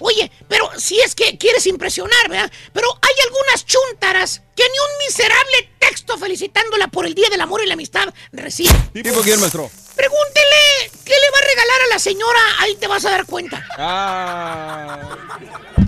Oye, 0.00 0.30
pero 0.48 0.68
si 0.78 0.98
es 1.00 1.14
que 1.14 1.38
quieres 1.38 1.66
impresionar, 1.66 2.28
¿verdad? 2.28 2.50
Pero 2.72 2.88
hay 3.00 3.14
algunas 3.26 3.64
chúntaras 3.66 4.42
que 4.56 4.62
ni 4.62 4.68
un 4.68 5.06
miserable 5.06 5.70
texto 5.78 6.18
felicitándola 6.18 6.88
por 6.88 7.06
el 7.06 7.14
Día 7.14 7.28
del 7.30 7.40
Amor 7.40 7.62
y 7.62 7.66
la 7.66 7.74
Amistad 7.74 8.12
recibe. 8.32 8.74
¿Tipo 8.92 9.20
quién, 9.20 9.38
maestro? 9.40 9.70
Pregúntele 9.94 10.90
qué 11.04 11.12
le 11.12 11.30
va 11.30 11.38
a 11.38 11.48
regalar 11.48 11.80
a 11.82 11.86
la 11.88 11.98
señora, 11.98 12.40
ahí 12.58 12.76
te 12.76 12.86
vas 12.86 13.04
a 13.04 13.10
dar 13.10 13.26
cuenta. 13.26 13.64
Ah. 13.76 15.16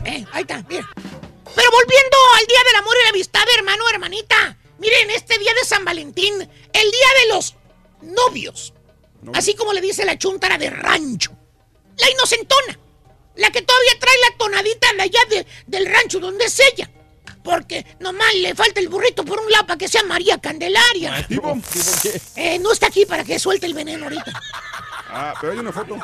Eh, 0.05 0.25
ahí 0.33 0.43
está, 0.43 0.63
mira. 0.69 0.89
Pero 1.55 1.71
volviendo 1.71 2.17
al 2.39 2.47
Día 2.47 2.61
del 2.67 2.77
Amor 2.77 2.97
y 3.01 3.05
la 3.05 3.11
Amistad, 3.11 3.45
hermano, 3.57 3.89
hermanita. 3.89 4.57
Miren, 4.79 5.11
este 5.11 5.39
día 5.39 5.53
de 5.55 5.67
San 5.67 5.85
Valentín, 5.85 6.35
el 6.41 6.91
día 6.91 7.09
de 7.23 7.35
los 7.35 7.55
novios. 8.03 8.75
Así 9.33 9.55
como 9.55 9.73
le 9.73 9.81
dice 9.81 10.05
la 10.05 10.19
chuntara 10.19 10.59
de 10.59 10.71
rancho. 10.71 11.33
La 11.99 12.11
inocentona. 12.11 12.79
La 13.37 13.51
que 13.51 13.63
todavía 13.63 13.93
trae 13.99 14.15
la 14.31 14.37
tonadita 14.37 14.93
de 14.95 15.03
allá 15.03 15.21
de- 15.31 15.47
del 15.67 15.87
rancho 15.87 16.21
donde 16.21 16.45
es 16.45 16.61
ella. 16.61 16.91
Porque 17.43 17.85
nomás 17.99 18.33
le 18.35 18.55
falta 18.55 18.79
el 18.79 18.89
burrito 18.89 19.25
por 19.25 19.41
un 19.41 19.51
lado 19.51 19.67
para 19.67 19.79
que 19.79 19.89
sea 19.89 20.03
María 20.05 20.39
Candelaria. 20.39 21.27
¿Tipo? 21.27 21.59
Eh, 22.37 22.59
no 22.61 22.71
está 22.73 22.87
aquí 22.87 23.05
para 23.05 23.25
que 23.25 23.39
suelte 23.39 23.67
el 23.67 23.75
veneno 23.75 24.05
ahorita. 24.05 24.33
Ah, 25.09 25.35
pero 25.41 25.53
hay 25.53 25.59
una 25.59 25.73
foto. 25.73 25.97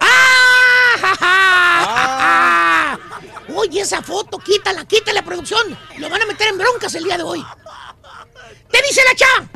¡Ah! 0.00 0.96
ja, 1.00 1.16
ja, 1.16 1.16
ja, 1.16 2.98
ja! 2.98 3.54
Oye, 3.56 3.80
esa 3.80 4.02
foto, 4.02 4.38
quítala, 4.38 4.84
quítala, 4.84 5.22
producción. 5.24 5.76
Lo 5.98 6.08
van 6.10 6.22
a 6.22 6.26
meter 6.26 6.48
en 6.48 6.58
broncas 6.58 6.94
el 6.94 7.04
día 7.04 7.16
de 7.16 7.22
hoy. 7.22 7.44
Te 8.70 8.82
dice 8.82 9.00
la 9.08 9.14
chava. 9.16 9.48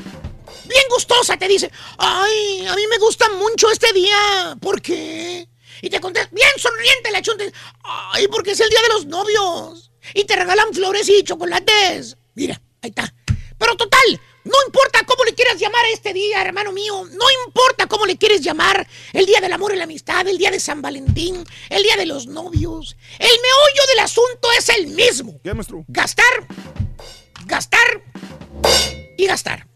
Bien 0.64 0.84
gustosa, 0.90 1.36
te 1.36 1.46
dice. 1.48 1.70
Ay, 1.98 2.66
a 2.66 2.74
mí 2.74 2.86
me 2.88 2.98
gusta 2.98 3.28
mucho 3.30 3.70
este 3.70 3.92
día. 3.92 4.56
¿Por 4.60 4.80
qué? 4.80 5.46
Y 5.86 5.88
te 5.88 6.00
contesta, 6.00 6.28
bien 6.32 6.50
sonriente 6.56 7.12
la 7.12 7.22
chunta. 7.22 7.44
Ay, 7.84 8.26
porque 8.26 8.50
es 8.50 8.60
el 8.60 8.68
día 8.68 8.82
de 8.82 8.88
los 8.88 9.06
novios. 9.06 9.92
Y 10.14 10.24
te 10.24 10.34
regalan 10.34 10.74
flores 10.74 11.08
y 11.08 11.22
chocolates. 11.22 12.16
Mira, 12.34 12.60
ahí 12.82 12.90
está. 12.90 13.14
Pero 13.56 13.76
total, 13.76 14.20
no 14.42 14.54
importa 14.66 15.04
cómo 15.06 15.22
le 15.22 15.32
quieras 15.32 15.60
llamar 15.60 15.84
a 15.84 15.90
este 15.90 16.12
día, 16.12 16.42
hermano 16.42 16.72
mío. 16.72 17.04
No 17.12 17.24
importa 17.46 17.86
cómo 17.86 18.04
le 18.04 18.18
quieres 18.18 18.40
llamar. 18.40 18.84
El 19.12 19.26
día 19.26 19.40
del 19.40 19.52
amor 19.52 19.74
y 19.74 19.76
la 19.76 19.84
amistad, 19.84 20.26
el 20.26 20.38
día 20.38 20.50
de 20.50 20.58
San 20.58 20.82
Valentín, 20.82 21.46
el 21.70 21.84
día 21.84 21.94
de 21.94 22.06
los 22.06 22.26
novios. 22.26 22.96
El 23.20 23.28
meollo 23.28 23.86
del 23.88 24.00
asunto 24.00 24.48
es 24.58 24.68
el 24.70 24.88
mismo. 24.88 25.40
¿Qué, 25.44 25.54
maestro? 25.54 25.84
Gastar, 25.86 26.48
gastar 27.44 28.02
y 29.16 29.24
gastar. 29.24 29.68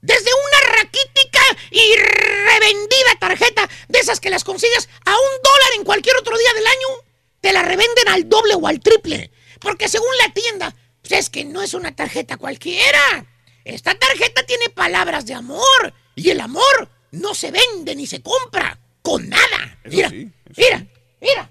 Desde 0.00 0.30
una 0.30 0.55
raquítica 0.76 1.40
y 1.70 1.96
revendida 1.96 3.18
tarjeta 3.18 3.68
de 3.88 3.98
esas 3.98 4.20
que 4.20 4.30
las 4.30 4.44
consigues 4.44 4.88
a 5.04 5.10
un 5.12 5.42
dólar 5.42 5.70
en 5.78 5.84
cualquier 5.84 6.16
otro 6.16 6.36
día 6.36 6.52
del 6.54 6.66
año, 6.66 7.04
te 7.40 7.52
la 7.52 7.62
revenden 7.62 8.08
al 8.08 8.28
doble 8.28 8.54
o 8.54 8.66
al 8.66 8.80
triple. 8.80 9.30
Porque 9.60 9.88
según 9.88 10.08
la 10.24 10.32
tienda, 10.32 10.74
pues 11.00 11.12
es 11.12 11.30
que 11.30 11.44
no 11.44 11.62
es 11.62 11.74
una 11.74 11.94
tarjeta 11.94 12.36
cualquiera. 12.36 13.26
esta 13.64 13.94
tarjeta 13.94 14.42
tiene 14.44 14.68
palabras 14.70 15.26
de 15.26 15.34
amor. 15.34 15.94
Y 16.14 16.30
el 16.30 16.40
amor 16.40 16.90
no 17.10 17.34
se 17.34 17.50
vende 17.50 17.94
ni 17.94 18.06
se 18.06 18.22
compra 18.22 18.78
con 19.02 19.28
nada. 19.28 19.78
Eso 19.84 19.96
Mira, 19.96 20.08
sí, 20.10 20.30
mira, 20.56 20.86
mira. 21.20 21.50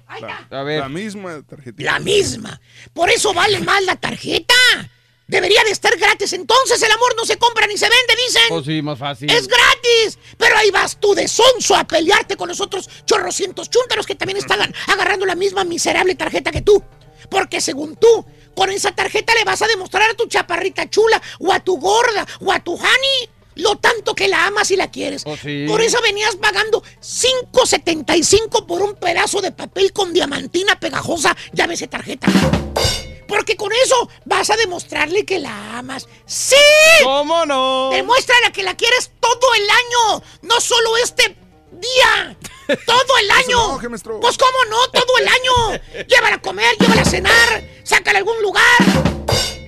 La, 0.49 0.63
la 0.63 0.89
misma 0.89 1.41
tarjetita. 1.43 1.91
La 1.91 1.99
misma. 1.99 2.59
Por 2.93 3.09
eso 3.09 3.33
vale 3.33 3.59
más 3.59 3.83
la 3.83 3.95
tarjeta. 3.95 4.53
Debería 5.27 5.63
de 5.63 5.71
estar 5.71 5.95
gratis. 5.97 6.33
Entonces 6.33 6.81
el 6.81 6.91
amor 6.91 7.15
no 7.17 7.25
se 7.25 7.37
compra 7.37 7.65
ni 7.67 7.77
se 7.77 7.89
vende, 7.89 8.23
dicen. 8.25 8.43
Oh, 8.51 8.63
sí, 8.63 8.81
más 8.81 8.99
fácil. 8.99 9.29
Es 9.29 9.47
gratis. 9.47 10.19
Pero 10.37 10.57
ahí 10.57 10.69
vas 10.71 10.97
tú 10.99 11.15
de 11.15 11.27
sonso 11.27 11.75
a 11.75 11.83
pelearte 11.85 12.37
con 12.37 12.47
los 12.47 12.61
otros 12.61 12.89
chorrocientos 13.05 13.69
chúntaros 13.69 14.05
que 14.05 14.15
también 14.15 14.37
están 14.37 14.59
agarrando 14.87 15.25
la 15.25 15.35
misma 15.35 15.63
miserable 15.63 16.15
tarjeta 16.15 16.51
que 16.51 16.61
tú. 16.61 16.83
Porque 17.29 17.59
según 17.59 17.95
tú, 17.95 18.25
con 18.55 18.69
esa 18.69 18.93
tarjeta 18.93 19.33
le 19.33 19.43
vas 19.43 19.61
a 19.61 19.67
demostrar 19.67 20.09
a 20.09 20.13
tu 20.13 20.27
chaparrita 20.27 20.89
chula, 20.89 21.21
o 21.39 21.51
a 21.51 21.59
tu 21.59 21.77
gorda, 21.79 22.25
o 22.41 22.51
a 22.51 22.59
tu 22.59 22.75
honey, 22.75 23.29
lo 23.55 23.77
tanto 23.77 24.13
que 24.13 24.27
la 24.27 24.45
amas 24.45 24.69
y 24.69 24.75
la 24.75 24.91
quieres. 24.91 25.23
Oh, 25.25 25.35
sí. 25.35 25.65
Por 25.67 25.81
eso 25.81 25.99
venías 26.03 26.35
pagando 26.35 26.83
5.75 27.01 28.65
por 28.67 28.83
un 28.83 28.95
pedazo 28.95 29.41
de 29.41 29.51
papel 29.51 29.91
con 29.91 30.13
diamantina 30.13 30.79
pegajosa. 30.79 31.35
Esa 31.51 31.87
tarjeta. 31.87 32.27
Porque 33.27 33.55
con 33.55 33.71
eso 33.71 34.09
vas 34.25 34.49
a 34.49 34.55
demostrarle 34.57 35.25
que 35.25 35.39
la 35.39 35.79
amas. 35.79 36.07
¡Sí! 36.25 36.55
¿Cómo 37.03 37.45
no? 37.45 37.89
Demuéstrale 37.91 38.51
que 38.51 38.63
la 38.63 38.75
quieres 38.75 39.11
todo 39.19 39.53
el 39.55 39.69
año, 39.69 40.23
no 40.43 40.61
solo 40.61 40.97
este 40.97 41.35
día. 41.71 42.37
Todo 42.87 43.17
el 43.19 43.29
año. 43.29 43.65
enoje, 43.65 43.89
maestro. 43.89 44.19
Pues 44.19 44.39
cómo 44.39 44.57
no, 44.71 44.87
todo 44.89 45.17
el 45.19 45.27
año. 45.27 45.81
Llévala 46.07 46.37
a 46.37 46.41
comer, 46.41 46.75
llévala 46.79 47.03
a 47.03 47.05
cenar, 47.05 47.63
sácala 47.83 48.17
a 48.17 48.21
algún 48.21 48.41
lugar. 48.41 48.63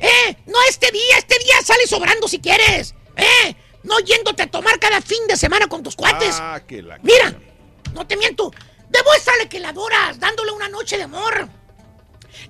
Eh, 0.02 0.36
no 0.48 0.58
este 0.68 0.90
día, 0.90 1.18
este 1.20 1.38
día 1.38 1.62
sale 1.64 1.86
sobrando 1.86 2.28
si 2.28 2.40
quieres. 2.40 2.96
Eh, 3.16 3.56
no 3.84 4.00
yéndote 4.00 4.42
a 4.44 4.48
tomar 4.50 4.80
cada 4.80 5.00
fin 5.02 5.20
de 5.28 5.38
semana 5.38 5.68
con 5.68 5.84
tus 5.84 5.96
cuates. 5.96 6.38
Ah, 6.40 6.60
que 6.68 6.82
la... 6.82 6.98
Mira, 7.04 7.36
no 7.94 8.08
te 8.08 8.18
miento. 8.18 8.52
Demuéstrale 8.90 9.48
que 9.48 9.60
la 9.60 9.70
adoras, 9.70 10.20
dándole 10.20 10.52
una 10.52 10.68
noche 10.68 10.98
de 10.98 11.04
amor. 11.04 11.50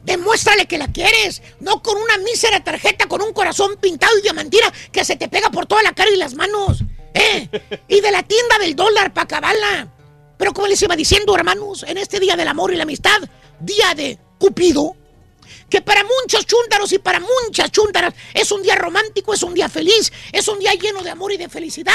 Demuéstrale 0.04 0.68
que 0.68 0.78
la 0.78 0.92
quieres, 0.92 1.42
no 1.60 1.82
con 1.82 1.98
una 1.98 2.18
mísera 2.20 2.64
tarjeta 2.64 3.08
con 3.08 3.22
un 3.22 3.34
corazón 3.34 3.78
pintado 3.78 4.18
y 4.18 4.22
diamantina 4.22 4.72
que 4.92 5.04
se 5.04 5.16
te 5.16 5.28
pega 5.28 5.50
por 5.50 5.66
toda 5.66 5.84
la 5.84 5.94
cara 5.94 6.12
y 6.12 6.18
las 6.18 6.34
manos. 6.34 6.84
¿Eh? 7.14 7.50
Y 7.88 8.02
de 8.02 8.12
la 8.12 8.24
tienda 8.24 8.60
del 8.60 8.76
dólar 8.76 9.14
para 9.14 9.26
acabarla. 9.26 9.94
Pero 10.38 10.54
como 10.54 10.68
les 10.68 10.82
iba 10.82 10.96
diciendo, 10.96 11.36
hermanos, 11.36 11.84
en 11.84 11.98
este 11.98 12.20
día 12.20 12.36
del 12.36 12.48
amor 12.48 12.74
y 12.74 12.78
la 12.78 12.84
amistad, 12.84 13.18
día 13.60 13.94
de 13.96 14.20
Cupido, 14.38 14.96
que 15.70 15.82
para 15.82 16.04
muchos 16.04 16.46
chúntaros 16.46 16.92
y 16.94 17.00
para 17.00 17.20
muchas 17.20 17.72
chúntaras 17.72 18.14
es 18.34 18.52
un 18.52 18.62
día 18.62 18.76
romántico, 18.76 19.34
es 19.34 19.44
un 19.44 19.54
día 19.54 19.68
feliz, 19.68 20.12
es 20.32 20.48
un 20.48 20.60
día 20.60 20.74
lleno 20.74 21.02
de 21.02 21.10
amor 21.10 21.32
y 21.32 21.38
de 21.38 21.50
felicidad. 21.50 21.94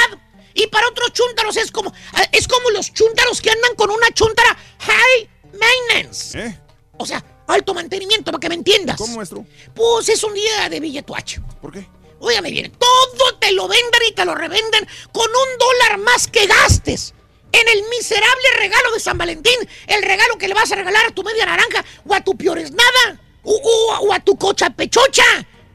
Y 0.55 0.67
para 0.67 0.89
otros 0.89 1.13
chúntaros 1.13 1.57
es 1.57 1.71
como, 1.71 1.93
es 2.33 2.47
como 2.49 2.71
los 2.71 2.93
chúntaros 2.93 3.41
que 3.41 3.51
andan 3.51 3.75
con 3.75 3.91
una 3.91 4.11
chúntara 4.11 4.57
high 4.81 5.31
maintenance. 5.59 6.39
¿Eh? 6.39 6.59
O 6.99 7.07
sea, 7.07 7.25
alto 7.53 7.75
mantenimiento, 7.75 8.31
para 8.31 8.41
que 8.41 8.49
me 8.49 8.55
entiendas. 8.57 8.97
¿Cómo, 8.97 9.17
maestro? 9.17 9.45
Pues 9.75 10.09
es 10.09 10.23
un 10.25 10.35
día 10.35 10.69
de 10.69 10.81
billetuache. 10.81 11.41
¿Por 11.61 11.73
qué? 11.73 11.87
Óigame 12.21 12.51
bien, 12.53 12.73
todo 12.79 13.35
te 13.41 13.53
lo 13.53 13.67
venden 13.69 14.01
y 14.09 14.13
te 14.13 14.25
lo 14.25 14.35
revenden 14.35 14.87
con 15.13 15.27
un 15.29 15.59
dólar 15.59 15.99
más 15.99 16.27
que 16.29 16.47
gastes. 16.47 17.15
En 17.51 17.69
el 17.69 17.83
miserable 17.91 18.49
regalo 18.59 18.93
de 18.93 19.01
San 19.01 19.19
Valentín, 19.19 19.57
el 19.89 20.03
regalo 20.03 20.39
que 20.39 20.49
le 20.49 20.55
vas 20.55 20.71
a 20.73 20.77
regalar 20.77 21.05
a 21.07 21.11
tu 21.11 21.23
media 21.23 21.45
naranja 21.47 21.85
o 22.07 22.15
a 22.15 22.21
tu 22.23 22.35
piores 22.37 22.71
nada, 22.73 23.21
o, 23.43 23.53
o- 23.53 23.99
o 24.09 24.13
a 24.13 24.21
tu 24.21 24.37
cocha 24.39 24.71
pechocha. 24.71 25.25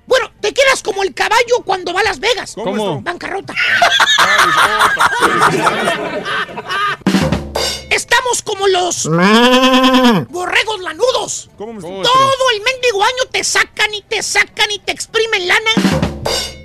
Bueno, 0.07 0.31
te 0.39 0.53
quedas 0.53 0.81
como 0.81 1.03
el 1.03 1.13
caballo 1.13 1.61
cuando 1.65 1.93
va 1.93 1.99
a 1.99 2.03
Las 2.05 2.19
Vegas. 2.21 2.53
¿Cómo? 2.55 2.71
¿Cómo? 2.77 3.01
Bancarrota. 3.01 3.53
Estamos 8.09 8.41
como 8.41 8.67
los 8.69 9.03
borregos 10.29 10.79
lanudos. 10.79 11.49
Todo 11.57 12.49
el 12.53 12.61
mendigo 12.61 13.03
año 13.03 13.25
te 13.29 13.43
sacan 13.43 13.93
y 13.93 14.01
te 14.01 14.23
sacan 14.23 14.71
y 14.71 14.79
te 14.79 14.93
exprimen 14.93 15.45
lana. 15.45 15.71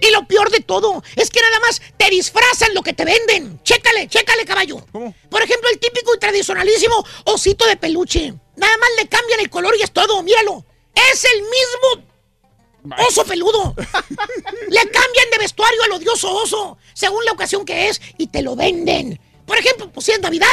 Y 0.01 0.11
lo 0.13 0.25
peor 0.29 0.51
de 0.51 0.61
todo 0.61 1.03
es 1.17 1.31
que 1.31 1.41
nada 1.41 1.59
más 1.59 1.83
te 1.97 2.09
disfrazan 2.11 2.73
lo 2.75 2.83
que 2.83 2.93
te 2.93 3.05
venden. 3.05 3.61
Chécale, 3.65 4.07
chécale, 4.07 4.45
caballo. 4.45 4.87
Por 4.93 5.43
ejemplo, 5.43 5.69
el 5.71 5.81
típico 5.81 6.15
y 6.15 6.21
tradicionalísimo 6.21 7.05
osito 7.25 7.67
de 7.67 7.77
peluche. 7.77 8.33
Nada 8.55 8.77
más 8.79 8.91
le 8.99 9.09
cambian 9.09 9.41
el 9.41 9.51
color 9.51 9.75
y 9.77 9.83
es 9.83 9.93
todo, 9.93 10.23
míralo. 10.23 10.65
Es 10.95 11.25
el 11.25 11.43
mismo 11.43 12.95
oso 13.09 13.25
peludo. 13.25 13.75
Le 14.69 14.81
cambian 14.91 15.31
de 15.33 15.39
vestuario 15.39 15.83
al 15.85 15.93
odioso 15.93 16.33
oso, 16.35 16.79
según 16.95 17.25
la 17.25 17.33
ocasión 17.33 17.65
que 17.65 17.89
es, 17.89 18.01
y 18.19 18.29
te 18.29 18.43
lo 18.43 18.55
venden. 18.55 19.21
Por 19.47 19.59
ejemplo, 19.59 19.91
pues 19.91 20.07
si 20.07 20.13
es 20.13 20.21
Navidad, 20.21 20.49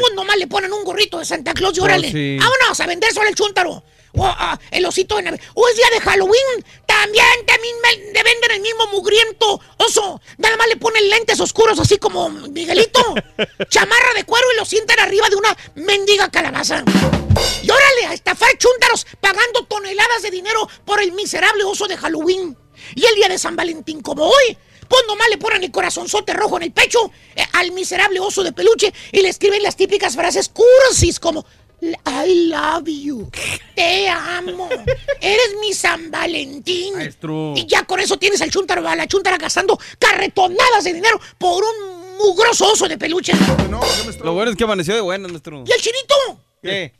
pues 0.00 0.14
nomás 0.14 0.36
le 0.36 0.46
ponen 0.46 0.72
un 0.72 0.84
gorrito 0.84 1.18
de 1.18 1.24
Santa 1.24 1.52
Claus 1.54 1.76
y 1.76 1.80
Oh, 1.80 1.84
órale. 1.84 2.10
sí. 2.10 2.36
Vámonos 2.38 2.80
a 2.80 2.86
vender 2.86 3.12
solo 3.12 3.28
el 3.28 3.34
chúntaro. 3.34 3.82
O 4.14 4.26
ah, 4.26 4.58
el 4.70 4.84
osito 4.84 5.16
de 5.16 5.22
Navidad. 5.22 5.42
O 5.54 5.66
es 5.68 5.76
día 5.76 5.86
de 5.92 6.00
Halloween. 6.00 6.64
También, 6.86 7.24
también 7.46 7.74
me, 7.82 7.96
le 8.12 8.22
venden 8.22 8.50
el 8.50 8.60
mismo 8.60 8.86
mugriento 8.88 9.58
oso. 9.78 10.20
Nada 10.36 10.56
más 10.58 10.68
le 10.68 10.76
ponen 10.76 11.08
lentes 11.08 11.40
oscuros 11.40 11.78
así 11.78 11.96
como 11.96 12.28
Miguelito. 12.28 13.02
Chamarra 13.70 14.12
de 14.14 14.24
cuero 14.24 14.46
y 14.52 14.56
lo 14.58 14.64
sientan 14.66 15.00
arriba 15.00 15.30
de 15.30 15.36
una 15.36 15.56
mendiga 15.76 16.30
calabaza. 16.30 16.84
Y 17.62 17.70
órale, 17.70 18.06
a 18.08 18.12
estafar 18.14 18.50
chúntaros 18.58 19.06
pagando 19.20 19.64
toneladas 19.64 20.22
de 20.22 20.30
dinero 20.30 20.68
por 20.84 21.00
el 21.00 21.12
miserable 21.12 21.64
oso 21.64 21.86
de 21.86 21.96
Halloween. 21.96 22.56
Y 22.94 23.06
el 23.06 23.14
día 23.14 23.28
de 23.28 23.38
San 23.38 23.56
Valentín 23.56 24.02
como 24.02 24.24
hoy, 24.26 24.58
pues 24.88 25.02
nomás 25.06 25.28
le 25.28 25.38
ponen 25.38 25.62
el 25.64 25.70
corazonzote 25.70 26.32
rojo 26.32 26.56
en 26.56 26.64
el 26.64 26.72
pecho 26.72 27.10
eh, 27.34 27.44
al 27.52 27.72
miserable 27.72 28.20
oso 28.20 28.42
de 28.42 28.52
peluche 28.52 28.92
y 29.10 29.20
le 29.20 29.28
escriben 29.28 29.62
las 29.62 29.76
típicas 29.76 30.14
frases 30.14 30.48
cursis 30.48 31.18
como 31.20 31.44
I 31.82 32.48
love 32.48 32.86
you, 32.86 33.28
te 33.74 34.08
amo, 34.08 34.68
eres 35.20 35.56
mi 35.60 35.72
San 35.72 36.12
Valentín. 36.12 36.94
Maestro. 36.94 37.54
Y 37.56 37.66
ya 37.66 37.82
con 37.84 37.98
eso 37.98 38.16
tienes 38.18 38.40
al 38.40 38.52
chuntaro, 38.52 38.86
a 38.86 38.94
la 38.94 39.08
chuntara 39.08 39.36
gastando 39.36 39.76
carretonadas 39.98 40.84
de 40.84 40.92
dinero 40.92 41.20
por 41.38 41.64
un 41.64 42.16
mugroso 42.18 42.70
oso 42.70 42.86
de 42.86 42.96
peluche. 42.98 43.32
Lo 44.22 44.32
bueno 44.32 44.52
es 44.52 44.56
que 44.56 44.62
amaneció 44.62 44.94
de 44.94 45.00
buenas, 45.00 45.32
maestro. 45.32 45.64
¿Y 45.66 45.72
el 45.72 45.80
chinito? 45.80 46.14
¿Qué? 46.62 46.94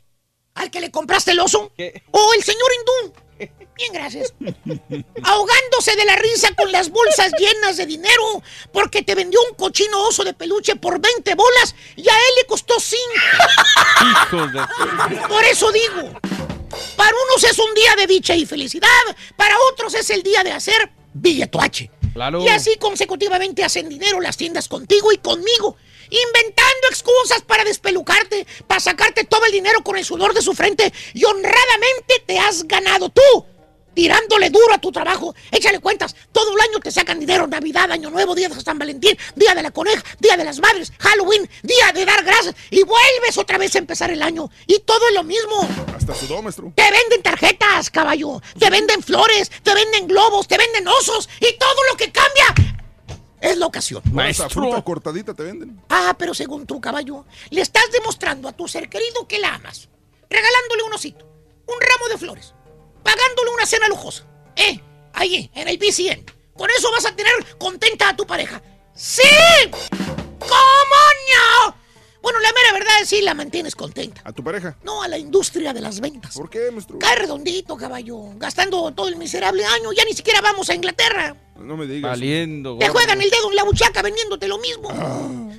¿Al 0.55 0.69
que 0.69 0.81
le 0.81 0.91
compraste 0.91 1.31
el 1.31 1.39
oso? 1.39 1.71
¿O 2.11 2.33
el 2.33 2.43
señor 2.43 2.69
hindú? 2.77 3.13
Bien, 3.75 3.91
gracias. 3.91 4.33
Ahogándose 5.23 5.95
de 5.95 6.05
la 6.05 6.15
risa 6.15 6.53
con 6.55 6.71
las 6.71 6.89
bolsas 6.89 7.31
llenas 7.37 7.77
de 7.77 7.85
dinero 7.85 8.43
porque 8.71 9.01
te 9.01 9.15
vendió 9.15 9.39
un 9.49 9.55
cochino 9.55 10.07
oso 10.07 10.23
de 10.23 10.33
peluche 10.33 10.75
por 10.75 10.99
20 10.99 11.35
bolas 11.35 11.75
y 11.95 12.07
a 12.07 12.13
él 12.13 12.35
le 12.37 12.45
costó 12.45 12.79
5. 12.79 13.03
Hijos 14.11 14.53
de... 14.53 15.27
Por 15.27 15.43
eso 15.45 15.71
digo, 15.71 16.19
para 16.95 17.11
unos 17.29 17.43
es 17.43 17.57
un 17.59 17.73
día 17.73 17.95
de 17.95 18.07
dicha 18.07 18.35
y 18.35 18.45
felicidad, 18.45 18.87
para 19.35 19.55
otros 19.71 19.93
es 19.95 20.09
el 20.09 20.23
día 20.23 20.43
de 20.43 20.51
hacer 20.51 20.91
billetuache. 21.13 21.91
Claro. 22.13 22.43
Y 22.43 22.49
así 22.49 22.77
consecutivamente 22.77 23.63
hacen 23.63 23.89
dinero 23.89 24.21
las 24.21 24.37
tiendas 24.37 24.67
contigo 24.67 25.11
y 25.11 25.17
conmigo, 25.17 25.77
inventando 26.09 26.87
excusas 26.89 27.41
para 27.41 27.63
despelucarte, 27.63 28.45
para 28.67 28.79
sacarte 28.79 29.23
todo 29.23 29.45
el 29.45 29.51
dinero 29.51 29.83
con 29.83 29.97
el 29.97 30.05
sudor 30.05 30.33
de 30.33 30.41
su 30.41 30.53
frente 30.53 30.91
y 31.13 31.23
honradamente 31.25 32.23
te 32.25 32.39
has 32.39 32.63
ganado 32.67 33.09
tú. 33.09 33.21
Tirándole 33.93 34.49
duro 34.49 34.73
a 34.73 34.79
tu 34.79 34.91
trabajo, 34.91 35.35
échale 35.51 35.79
cuentas. 35.79 36.15
Todo 36.31 36.55
el 36.55 36.61
año 36.61 36.79
te 36.79 36.91
sacan 36.91 37.19
dinero: 37.19 37.45
Navidad, 37.45 37.91
Año 37.91 38.09
Nuevo, 38.09 38.33
Día 38.33 38.49
de 38.49 38.59
San 38.59 38.79
Valentín, 38.79 39.15
Día 39.35 39.53
de 39.53 39.61
la 39.61 39.69
Coneja, 39.69 40.03
Día 40.19 40.35
de 40.35 40.43
las 40.43 40.59
Madres, 40.59 40.91
Halloween, 40.97 41.47
Día 41.61 41.91
de 41.93 42.03
dar 42.03 42.23
gracias. 42.23 42.55
Y 42.71 42.83
vuelves 42.83 43.37
otra 43.37 43.59
vez 43.59 43.75
a 43.75 43.77
empezar 43.77 44.09
el 44.09 44.23
año. 44.23 44.49
Y 44.65 44.79
todo 44.79 45.07
es 45.09 45.13
lo 45.13 45.23
mismo. 45.23 45.69
Hasta 45.95 46.15
sudó, 46.15 46.41
maestro. 46.41 46.73
Te 46.75 46.89
venden 46.89 47.21
tarjetas, 47.21 47.91
caballo. 47.91 48.41
Te 48.57 48.71
venden 48.71 49.03
flores, 49.03 49.51
te 49.61 49.75
venden 49.75 50.07
globos, 50.07 50.47
te 50.47 50.57
venden 50.57 50.87
osos. 50.87 51.29
Y 51.39 51.55
todo 51.59 51.83
lo 51.91 51.95
que 51.95 52.11
cambia 52.11 52.82
es 53.43 53.57
la 53.57 53.67
ocasión. 53.67 54.01
Hasta 54.17 54.49
fruta 54.49 54.81
cortadita 54.81 55.33
te 55.33 55.43
venden. 55.43 55.81
Ah, 55.89 56.15
pero 56.17 56.33
según 56.33 56.65
tu 56.65 56.79
caballo, 56.79 57.25
le 57.49 57.61
estás 57.61 57.91
demostrando 57.91 58.47
a 58.47 58.53
tu 58.53 58.67
ser 58.67 58.89
querido 58.89 59.27
que 59.27 59.37
la 59.37 59.55
amas. 59.55 59.89
Regalándole 60.29 60.83
un 60.83 60.93
osito, 60.93 61.25
un 61.25 61.75
ramo 61.79 62.07
de 62.09 62.17
flores, 62.17 62.53
pagándole 63.03 63.51
una 63.51 63.65
cena 63.65 63.87
lujosa. 63.89 64.25
Eh, 64.55 64.81
ahí, 65.13 65.51
en 65.53 65.67
el 65.67 65.77
BCN. 65.77 66.25
Con 66.55 66.69
eso 66.69 66.89
vas 66.91 67.05
a 67.05 67.15
tener 67.15 67.33
contenta 67.57 68.09
a 68.09 68.15
tu 68.15 68.25
pareja. 68.25 68.61
¡Sí! 68.95 69.21
¿Cómo 70.39 71.01
no? 71.33 71.75
Bueno, 72.23 72.39
la 72.39 72.53
mera 72.53 72.71
verdad 72.71 73.01
es 73.01 73.09
sí 73.09 73.21
la 73.21 73.33
mantienes 73.33 73.75
contenta. 73.75 74.21
¿A 74.23 74.31
tu 74.31 74.41
pareja? 74.41 74.77
No 74.81 75.03
a 75.03 75.09
la 75.09 75.17
industria 75.17 75.73
de 75.73 75.81
las 75.81 75.99
ventas. 75.99 76.33
¿Por 76.33 76.49
qué, 76.49 76.71
maestro? 76.71 76.97
Cae 76.97 77.17
redondito, 77.17 77.75
caballo. 77.75 78.29
Gastando 78.37 78.93
todo 78.93 79.09
el 79.09 79.17
miserable 79.17 79.65
año. 79.65 79.91
Ya 79.91 80.05
ni 80.05 80.13
siquiera 80.13 80.39
vamos 80.39 80.69
a 80.69 80.73
Inglaterra. 80.73 81.35
No 81.57 81.75
me 81.75 81.85
digas. 81.85 82.11
Valiendo, 82.11 82.77
Te 82.77 82.87
juegan 82.87 83.21
el 83.21 83.29
dedo 83.29 83.49
en 83.49 83.57
la 83.57 83.65
buchaca 83.65 84.01
vendiéndote 84.01 84.47
lo 84.47 84.57
mismo. 84.57 84.87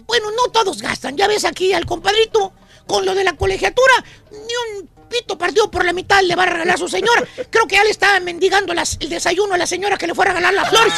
Bueno, 0.06 0.30
no 0.30 0.50
todos 0.52 0.80
gastan. 0.80 1.18
Ya 1.18 1.28
ves 1.28 1.44
aquí 1.44 1.74
al 1.74 1.84
compadrito 1.84 2.54
con 2.86 3.04
lo 3.04 3.14
de 3.14 3.24
la 3.24 3.34
colegiatura. 3.34 4.02
Ni 4.30 4.38
un 4.78 4.88
pito 5.20 5.38
partido 5.38 5.70
por 5.70 5.84
la 5.84 5.92
mitad 5.92 6.20
le 6.22 6.34
va 6.34 6.42
a 6.42 6.46
regalar 6.46 6.74
a 6.74 6.78
su 6.78 6.88
señora. 6.88 7.22
Creo 7.50 7.66
que 7.66 7.76
ya 7.76 7.84
le 7.84 7.90
estaba 7.90 8.18
mendigando 8.20 8.74
las- 8.74 8.96
el 9.00 9.08
desayuno 9.08 9.54
a 9.54 9.58
la 9.58 9.66
señora 9.66 9.96
que 9.96 10.06
le 10.06 10.14
fue 10.14 10.24
a 10.24 10.28
regalar 10.28 10.54
las 10.54 10.68
flores. 10.68 10.92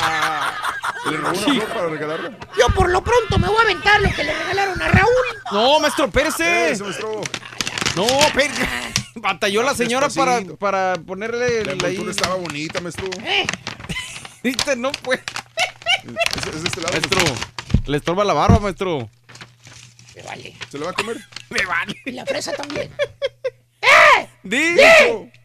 ¿Le 1.11 1.17
robó 1.19 1.31
una 1.31 1.39
flor 1.41 1.65
para 1.69 1.89
regalarla? 1.89 2.31
Yo 2.59 2.67
por 2.75 2.89
lo 2.91 3.03
pronto 3.05 3.39
me 3.39 3.49
voy 3.49 3.59
a 3.59 3.63
aventar 3.63 4.01
lo 4.01 4.11
que 4.15 4.25
le 4.25 4.35
regalaron 4.35 4.81
a 4.83 4.89
Raúl. 4.89 5.11
No, 5.53 5.81
maestro, 5.81 6.07
espérese. 6.07 6.71
Eso, 6.73 6.85
maestro. 6.85 7.21
No, 7.95 8.05
espérese. 8.07 8.67
Batalló 9.17 9.63
la 9.63 9.75
señora 9.75 10.09
para, 10.11 10.41
para 10.59 10.95
ponerle 11.07 11.65
La 11.65 11.73
el 11.73 11.85
envoltura 11.85 11.89
ahí. 12.05 12.11
estaba 12.11 12.35
bonita, 12.37 12.81
maestro. 12.81 13.09
Viste, 14.43 14.77
no 14.77 14.93
puede. 14.93 15.23
Es, 16.37 16.47
es 16.55 16.63
de 16.63 16.69
este 16.69 16.81
lado. 16.81 16.93
Maestro, 16.93 17.21
le 17.87 17.97
estorba 17.97 18.25
la 18.25 18.35
barba, 18.35 18.59
maestro. 18.61 19.09
Me 20.15 20.23
vale. 20.23 20.57
¿Se 20.71 20.79
lo 20.79 20.85
va 20.87 20.93
a 20.93 20.95
comer? 20.95 21.17
Me 21.51 21.65
vale. 21.67 21.95
Y 22.05 22.13
la 22.13 22.25
fresa 22.25 22.53
también. 22.53 22.91
¡Di! 24.47 24.77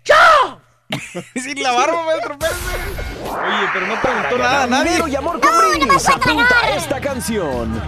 ¡Yo! 0.06 0.62
Sin 1.36 1.64
la 1.64 1.72
barba, 1.72 2.06
maestro, 2.06 2.34
espérese. 2.34 2.60
Oye, 3.24 3.70
pero 3.74 3.88
no 3.88 3.99
preguntó 3.99 4.38
nada 4.38 4.64
a 4.64 4.68
nadie. 4.68 4.91
Dinero 4.91 5.08
y 5.08 5.16
amor 5.16 5.39
con 5.39 5.52
brindis. 5.58 6.08
Apunta 6.08 6.70
esta 6.76 7.02
canción. 7.02 7.82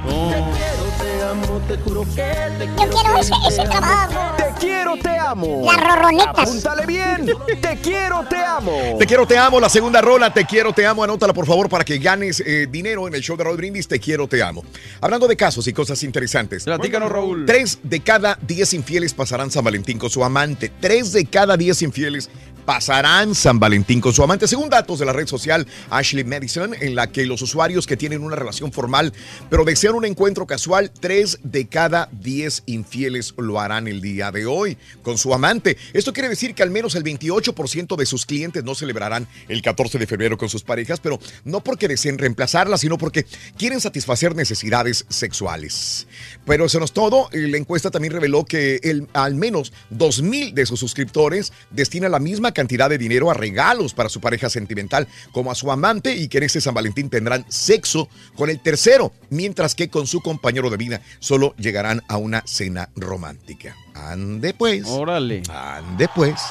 Yo 1.23 2.89
quiero 2.89 3.17
ese, 3.17 3.33
ese 3.47 3.63
trabajo. 3.63 4.35
Te 4.35 4.45
quiero, 4.59 4.97
te 4.97 5.17
amo. 5.17 5.61
Las 5.65 5.77
rorronetas. 5.77 6.49
Apúntale 6.49 6.85
bien. 6.85 7.31
Te 7.61 7.77
quiero, 7.77 8.25
te 8.29 8.37
amo. 8.37 8.97
Te 8.99 9.05
quiero, 9.05 9.25
te 9.25 9.37
amo. 9.37 9.59
La 9.59 9.69
segunda 9.69 10.01
rola, 10.01 10.33
te 10.33 10.45
quiero, 10.45 10.73
te 10.73 10.85
amo. 10.85 11.03
Anótala, 11.03 11.33
por 11.33 11.45
favor, 11.45 11.69
para 11.69 11.85
que 11.85 11.97
ganes 11.97 12.41
eh, 12.45 12.67
dinero 12.69 13.07
en 13.07 13.15
el 13.15 13.21
show 13.21 13.37
de 13.37 13.45
Raúl 13.45 13.57
Brindis. 13.57 13.87
Te 13.87 13.99
quiero, 13.99 14.27
te 14.27 14.43
amo. 14.43 14.63
Hablando 15.01 15.27
de 15.27 15.37
casos 15.37 15.67
y 15.67 15.73
cosas 15.73 16.03
interesantes. 16.03 16.65
Platícanos, 16.65 17.11
Raúl. 17.11 17.45
Tres 17.45 17.79
de 17.83 18.01
cada 18.01 18.37
diez 18.41 18.73
infieles 18.73 19.13
pasarán 19.13 19.49
San 19.49 19.63
Valentín 19.63 19.97
con 19.97 20.09
su 20.09 20.23
amante. 20.23 20.71
Tres 20.81 21.13
de 21.13 21.25
cada 21.25 21.55
diez 21.55 21.81
infieles 21.81 22.29
pasarán 22.65 23.35
San 23.35 23.59
Valentín 23.59 24.01
con 24.01 24.13
su 24.13 24.23
amante, 24.23 24.47
según 24.47 24.69
datos 24.69 24.99
de 24.99 25.05
la 25.05 25.13
red 25.13 25.27
social 25.27 25.67
Ashley 25.89 26.23
Madison, 26.23 26.73
en 26.73 26.95
la 26.95 27.07
que 27.07 27.25
los 27.25 27.41
usuarios 27.41 27.87
que 27.87 27.97
tienen 27.97 28.23
una 28.23 28.35
relación 28.35 28.71
formal 28.71 29.13
pero 29.49 29.65
desean 29.65 29.95
un 29.95 30.05
encuentro 30.05 30.45
casual, 30.45 30.91
tres 30.91 31.39
de 31.43 31.67
cada 31.67 32.09
diez 32.11 32.63
infieles 32.65 33.33
lo 33.37 33.59
harán 33.59 33.87
el 33.87 34.01
día 34.01 34.31
de 34.31 34.45
hoy 34.45 34.77
con 35.01 35.17
su 35.17 35.33
amante. 35.33 35.77
Esto 35.93 36.13
quiere 36.13 36.29
decir 36.29 36.55
que 36.55 36.63
al 36.63 36.71
menos 36.71 36.95
el 36.95 37.03
28% 37.03 37.95
de 37.95 38.05
sus 38.05 38.25
clientes 38.25 38.63
no 38.63 38.75
celebrarán 38.75 39.27
el 39.47 39.61
14 39.61 39.99
de 39.99 40.07
febrero 40.07 40.37
con 40.37 40.49
sus 40.49 40.63
parejas, 40.63 40.99
pero 40.99 41.19
no 41.43 41.63
porque 41.63 41.87
deseen 41.87 42.17
reemplazarla, 42.17 42.77
sino 42.77 42.97
porque 42.97 43.25
quieren 43.57 43.81
satisfacer 43.81 44.35
necesidades 44.35 45.05
sexuales. 45.09 46.07
Pero 46.45 46.65
eso 46.65 46.79
no 46.79 46.85
es 46.85 46.93
todo. 46.93 47.29
La 47.31 47.57
encuesta 47.57 47.91
también 47.91 48.13
reveló 48.13 48.45
que 48.45 48.79
el, 48.83 49.07
al 49.13 49.35
menos 49.35 49.73
2.000 49.91 50.53
de 50.53 50.65
sus 50.65 50.79
suscriptores 50.79 51.53
destinan 51.71 52.11
la 52.11 52.19
misma 52.19 52.52
cantidad 52.53 52.89
de 52.89 52.97
dinero 52.97 53.29
a 53.29 53.33
regalos 53.33 53.93
para 53.93 54.09
su 54.09 54.21
pareja 54.21 54.49
sentimental 54.49 55.07
como 55.31 55.51
a 55.51 55.55
su 55.55 55.71
amante 55.71 56.15
y 56.15 56.27
que 56.27 56.37
en 56.37 56.43
este 56.43 56.61
San 56.61 56.73
Valentín 56.73 57.09
tendrán 57.09 57.45
sexo 57.49 58.09
con 58.35 58.49
el 58.49 58.59
tercero, 58.59 59.11
mientras 59.29 59.75
que 59.75 59.89
con 59.89 60.07
su 60.07 60.21
compañero 60.21 60.69
de 60.69 60.77
vida 60.77 61.01
solo 61.19 61.53
llegarán 61.57 62.01
a 62.07 62.17
una 62.17 62.43
cena 62.45 62.89
romántica. 62.95 63.75
Ande 63.93 64.53
pues. 64.53 64.85
Órale. 64.87 65.43
Ande 65.49 66.07
pues. 66.13 66.41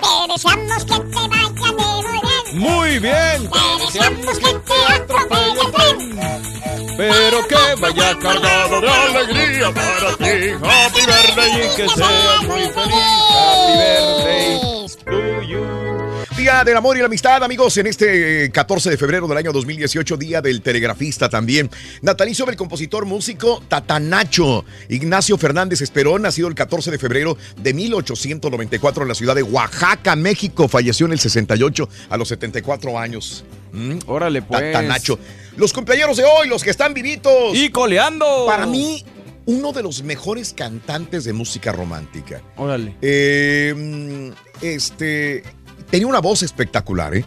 Te 0.00 0.32
deseamos 0.32 0.84
que 0.84 1.00
te 1.00 1.28
vaya 1.28 1.48
de 1.48 1.72
muy 1.72 2.18
bien. 2.20 2.70
Muy 2.70 2.98
bien. 2.98 3.50
Te 3.50 3.84
deseamos 3.84 4.38
que 4.38 4.54
te 4.54 4.94
atropelle 4.94 5.60
el 5.60 5.72
tren. 5.72 6.96
Pero 6.96 7.46
que 7.46 7.80
vaya 7.80 8.18
cargado 8.18 8.80
de 8.80 8.88
alegría 8.88 9.72
para 9.72 10.16
ti. 10.16 10.48
Happy 10.62 11.00
birthday 11.06 11.50
y 11.50 11.76
que 11.76 11.88
seas 11.88 12.42
muy 12.46 12.62
feliz. 12.68 12.94
Happy 13.30 13.72
birthday 13.78 14.65
you. 15.46 15.96
Día 16.36 16.64
del 16.64 16.76
amor 16.76 16.96
y 16.96 17.00
la 17.00 17.06
amistad, 17.06 17.42
amigos, 17.42 17.76
en 17.78 17.86
este 17.86 18.44
eh, 18.44 18.50
14 18.50 18.90
de 18.90 18.98
febrero 18.98 19.26
del 19.26 19.38
año 19.38 19.52
2018, 19.52 20.18
día 20.18 20.42
del 20.42 20.60
telegrafista 20.60 21.30
también. 21.30 21.70
Natalicio 22.02 22.44
del 22.44 22.56
compositor 22.56 23.06
músico 23.06 23.62
Tatanacho. 23.68 24.66
Ignacio 24.90 25.38
Fernández 25.38 25.80
Esperón, 25.80 26.22
nacido 26.22 26.48
el 26.48 26.54
14 26.54 26.90
de 26.90 26.98
febrero 26.98 27.38
de 27.56 27.72
1894 27.72 29.02
en 29.02 29.08
la 29.08 29.14
ciudad 29.14 29.34
de 29.34 29.42
Oaxaca, 29.44 30.14
México. 30.14 30.68
Falleció 30.68 31.06
en 31.06 31.12
el 31.12 31.20
68 31.20 31.88
a 32.10 32.16
los 32.18 32.28
74 32.28 32.98
años. 32.98 33.44
¿Mm? 33.72 33.98
Órale, 34.06 34.42
pues. 34.42 34.60
Tatanacho. 34.60 35.18
Los 35.56 35.72
cumpleaños 35.72 36.18
de 36.18 36.24
hoy, 36.24 36.48
los 36.48 36.62
que 36.62 36.70
están 36.70 36.92
vivitos. 36.92 37.54
Y 37.54 37.70
coleando. 37.70 38.44
Para 38.46 38.66
mí, 38.66 39.02
uno 39.46 39.72
de 39.72 39.82
los 39.82 40.02
mejores 40.02 40.52
cantantes 40.52 41.24
de 41.24 41.32
música 41.32 41.72
romántica. 41.72 42.42
Órale. 42.56 42.96
Eh, 43.00 43.74
mm, 43.76 44.64
este 44.64 45.42
tenía 45.90 46.06
una 46.06 46.20
voz 46.20 46.42
espectacular, 46.42 47.14
¿eh? 47.14 47.24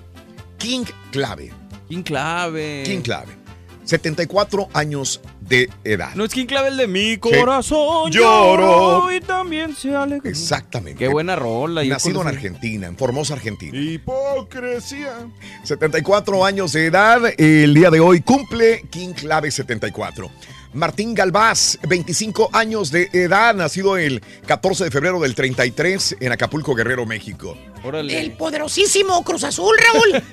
King 0.58 0.86
Clave. 1.12 1.52
King 1.88 2.04
Clave. 2.04 2.84
King 2.86 3.02
Clave. 3.02 3.40
74 3.86 4.70
años 4.74 5.20
de 5.40 5.68
edad. 5.84 6.14
No 6.14 6.24
es 6.24 6.32
King 6.32 6.46
Clave 6.46 6.68
el 6.68 6.78
de 6.78 6.88
mi 6.88 7.18
corazón. 7.18 8.12
Lloro. 8.12 9.12
Y 9.12 9.20
también 9.20 9.76
se 9.76 9.96
alegra. 9.96 10.30
Exactamente. 10.30 11.00
Qué 11.00 11.08
buena 11.08 11.36
rola. 11.36 11.84
Nacido 11.84 12.22
en 12.22 12.28
Argentina, 12.28 12.86
en 12.86 12.96
Formosa, 12.98 13.34
Argentina. 13.34 13.76
Hipocresía. 13.76 15.28
74 15.64 16.46
años 16.46 16.74
de 16.74 16.86
edad. 16.86 17.22
El 17.38 17.74
día 17.74 17.90
de 17.90 18.00
hoy 18.00 18.22
cumple 18.22 18.84
King 18.92 19.14
Clave 19.14 19.50
74. 19.50 20.30
Martín 20.74 21.16
Galvás, 21.16 21.80
25 21.88 22.50
años 22.54 22.92
de 22.92 23.10
edad, 23.14 23.56
nacido 23.56 23.98
el 23.98 24.22
14 24.46 24.86
de 24.86 24.92
febrero 24.92 25.20
del 25.20 25.34
33 25.34 26.18
en 26.20 26.32
Acapulco, 26.32 26.76
Guerrero, 26.76 27.06
México. 27.06 27.58
El 27.84 28.34
poderosísimo 28.34 29.24
Cruz 29.24 29.44
Azul, 29.44 29.76
Raúl. 29.78 30.24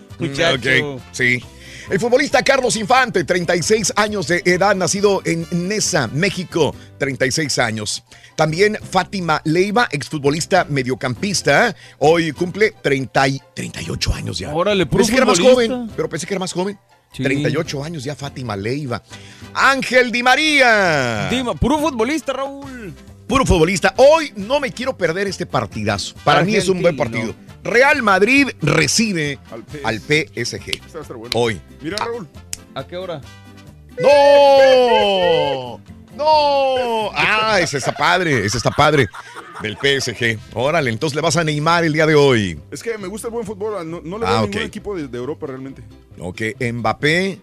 Mm, 0.20 0.24
ok, 0.54 1.00
sí. 1.12 1.42
El 1.90 1.98
futbolista 1.98 2.42
Carlos 2.42 2.76
Infante, 2.76 3.24
36 3.24 3.94
años 3.96 4.28
de 4.28 4.42
edad, 4.44 4.76
nacido 4.76 5.22
en 5.24 5.46
Nesa, 5.50 6.08
México, 6.08 6.74
36 6.98 7.58
años. 7.58 8.04
También 8.36 8.76
Fátima 8.82 9.40
Leiva, 9.44 9.88
exfutbolista 9.90 10.66
mediocampista, 10.68 11.74
hoy 11.98 12.32
cumple 12.32 12.74
30 12.82 13.28
y 13.28 13.40
38 13.54 14.12
años 14.12 14.38
ya. 14.38 14.54
Órale, 14.54 14.84
puro 14.84 14.98
pensé 14.98 15.12
que 15.12 15.16
era 15.16 15.26
más 15.26 15.40
joven, 15.40 15.90
pero 15.96 16.08
pensé 16.10 16.26
que 16.26 16.34
era 16.34 16.38
más 16.40 16.52
joven. 16.52 16.78
Sí. 17.12 17.22
38 17.24 17.82
años 17.84 18.04
ya 18.04 18.14
Fátima 18.14 18.56
Leiva. 18.56 19.02
Ángel 19.54 20.12
Di 20.12 20.22
María. 20.22 21.28
Dima, 21.30 21.54
puro 21.54 21.78
futbolista, 21.78 22.32
Raúl. 22.32 22.94
Puro 23.26 23.44
futbolista. 23.44 23.94
Hoy 23.96 24.32
no 24.36 24.60
me 24.60 24.72
quiero 24.72 24.96
perder 24.96 25.26
este 25.26 25.46
partidazo. 25.46 26.14
Para 26.24 26.42
mí 26.44 26.54
es 26.56 26.68
un 26.68 26.80
buen 26.82 26.96
partido. 26.96 27.34
Real 27.62 28.02
Madrid 28.02 28.48
recibe 28.62 29.38
Al 29.50 29.62
PS. 29.64 29.84
al 29.84 30.00
PSG. 30.00 30.80
Va 30.94 30.98
a 30.98 31.02
estar 31.02 31.16
bueno. 31.16 31.30
Hoy. 31.38 31.60
Mira, 31.80 31.96
Raúl. 31.98 32.28
¿A 32.74 32.86
qué 32.86 32.96
hora? 32.96 33.20
¡No! 34.00 35.80
¡No! 36.16 37.10
Ah, 37.14 37.58
ese 37.60 37.78
está 37.78 37.92
padre, 37.92 38.44
ese 38.44 38.56
está 38.56 38.70
padre. 38.70 39.08
Del 39.62 39.76
PSG. 39.76 40.38
Órale, 40.54 40.90
entonces 40.90 41.14
le 41.14 41.20
vas 41.20 41.36
a 41.36 41.44
Neymar 41.44 41.84
el 41.84 41.92
día 41.92 42.06
de 42.06 42.14
hoy. 42.14 42.58
Es 42.70 42.82
que 42.82 42.96
me 42.96 43.08
gusta 43.08 43.28
el 43.28 43.32
buen 43.34 43.44
fútbol. 43.46 43.88
No, 43.90 44.00
no 44.02 44.18
le 44.18 44.26
Ah, 44.26 44.30
veo 44.30 44.38
a 44.38 44.42
ok. 44.42 44.48
ningún 44.50 44.66
equipo 44.66 44.96
de, 44.96 45.08
de 45.08 45.18
Europa 45.18 45.46
realmente. 45.46 45.82
Ok, 46.18 46.40
Mbappé, 46.72 47.38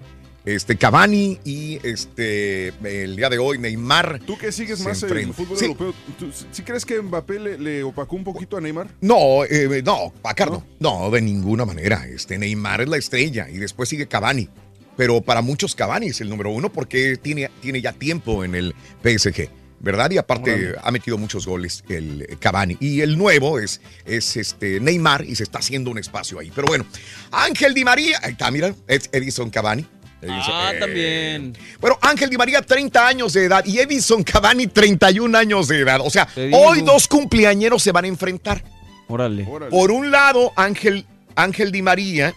este 0.45 0.78
Cavani 0.78 1.38
y 1.43 1.80
este 1.86 2.70
el 2.84 3.15
día 3.15 3.30
de 3.30 3.38
hoy 3.38 3.59
Neymar. 3.59 4.20
Tú 4.26 4.38
que 4.38 4.51
sigues 4.51 4.80
más 4.84 5.03
el 5.03 5.09
enfrentan. 5.09 5.34
fútbol 5.36 5.57
Sí. 5.57 5.65
europeo, 5.65 5.93
¿tú, 6.18 6.32
¿sí 6.51 6.63
crees 6.63 6.86
que 6.86 6.99
Mbappé 7.01 7.39
le, 7.39 7.57
le 7.59 7.84
opacó 7.84 8.15
un 8.15 8.24
poquito 8.24 8.57
a 8.57 8.61
Neymar? 8.61 8.88
No, 9.01 9.43
eh, 9.45 9.82
no, 9.86 10.11
Pacardo. 10.22 10.63
No, 10.80 11.11
de 11.11 11.22
ninguna 11.22 11.65
manera. 11.65 12.07
Este 12.07 12.38
Neymar 12.39 12.82
es 12.82 12.89
la 12.89 12.97
estrella 12.97 13.47
y 13.49 13.57
después 13.57 13.89
sigue 13.89 14.07
Cavani. 14.07 14.49
Pero 14.95 15.22
para 15.22 15.43
muchos 15.43 15.76
Cavani 15.76 16.07
es 16.07 16.22
el 16.22 16.30
número 16.30 16.49
uno 16.49 16.72
porque 16.72 17.18
tiene, 17.18 17.51
tiene 17.61 17.80
ya 17.82 17.93
tiempo 17.93 18.43
en 18.43 18.55
el 18.55 18.74
PSG. 19.03 19.49
¿Verdad? 19.80 20.09
Y 20.11 20.17
aparte 20.17 20.73
ha 20.82 20.89
metido 20.91 21.17
muchos 21.19 21.45
goles 21.45 21.84
el 21.88 22.38
Cavani. 22.39 22.78
Y 22.80 23.01
el 23.01 23.15
nuevo 23.17 23.59
es, 23.59 23.80
es 24.05 24.36
este 24.36 24.80
Neymar 24.80 25.23
y 25.23 25.36
se 25.36 25.43
está 25.43 25.59
haciendo 25.59 25.91
un 25.91 25.99
espacio 25.99 26.39
ahí. 26.39 26.51
Pero 26.55 26.67
bueno, 26.67 26.86
Ángel 27.32 27.73
Di 27.75 27.84
María. 27.86 28.19
Ahí 28.23 28.32
está, 28.32 28.49
mira, 28.49 28.73
es 28.88 29.07
Edison 29.11 29.49
Cavani. 29.51 29.86
Edison- 30.19 30.51
Ah, 30.51 30.71
eh, 30.73 30.80
también. 30.80 31.53
Bueno, 31.80 31.99
Ángel 32.01 32.30
Di 32.32 32.38
María, 32.38 32.61
30 32.63 33.07
años 33.07 33.34
de 33.34 33.43
edad. 33.45 33.63
Y 33.65 33.78
Edison 33.78 34.23
Cavani, 34.23 34.65
31 34.65 35.36
años 35.38 35.67
de 35.67 35.80
edad. 35.82 35.99
O 36.03 36.09
sea, 36.09 36.28
hoy 36.53 36.82
dos 36.82 37.07
cumpleañeros 37.07 37.84
se 37.84 37.91
van 37.91 38.05
a 38.05 38.07
enfrentar. 38.07 38.63
Órale. 39.07 39.45
Órale. 39.47 39.69
Por 39.71 39.91
un 39.91 40.09
lado, 40.09 40.53
Ángel, 40.55 41.05
Ángel 41.36 41.71
Di 41.71 41.84
María, 41.84 42.34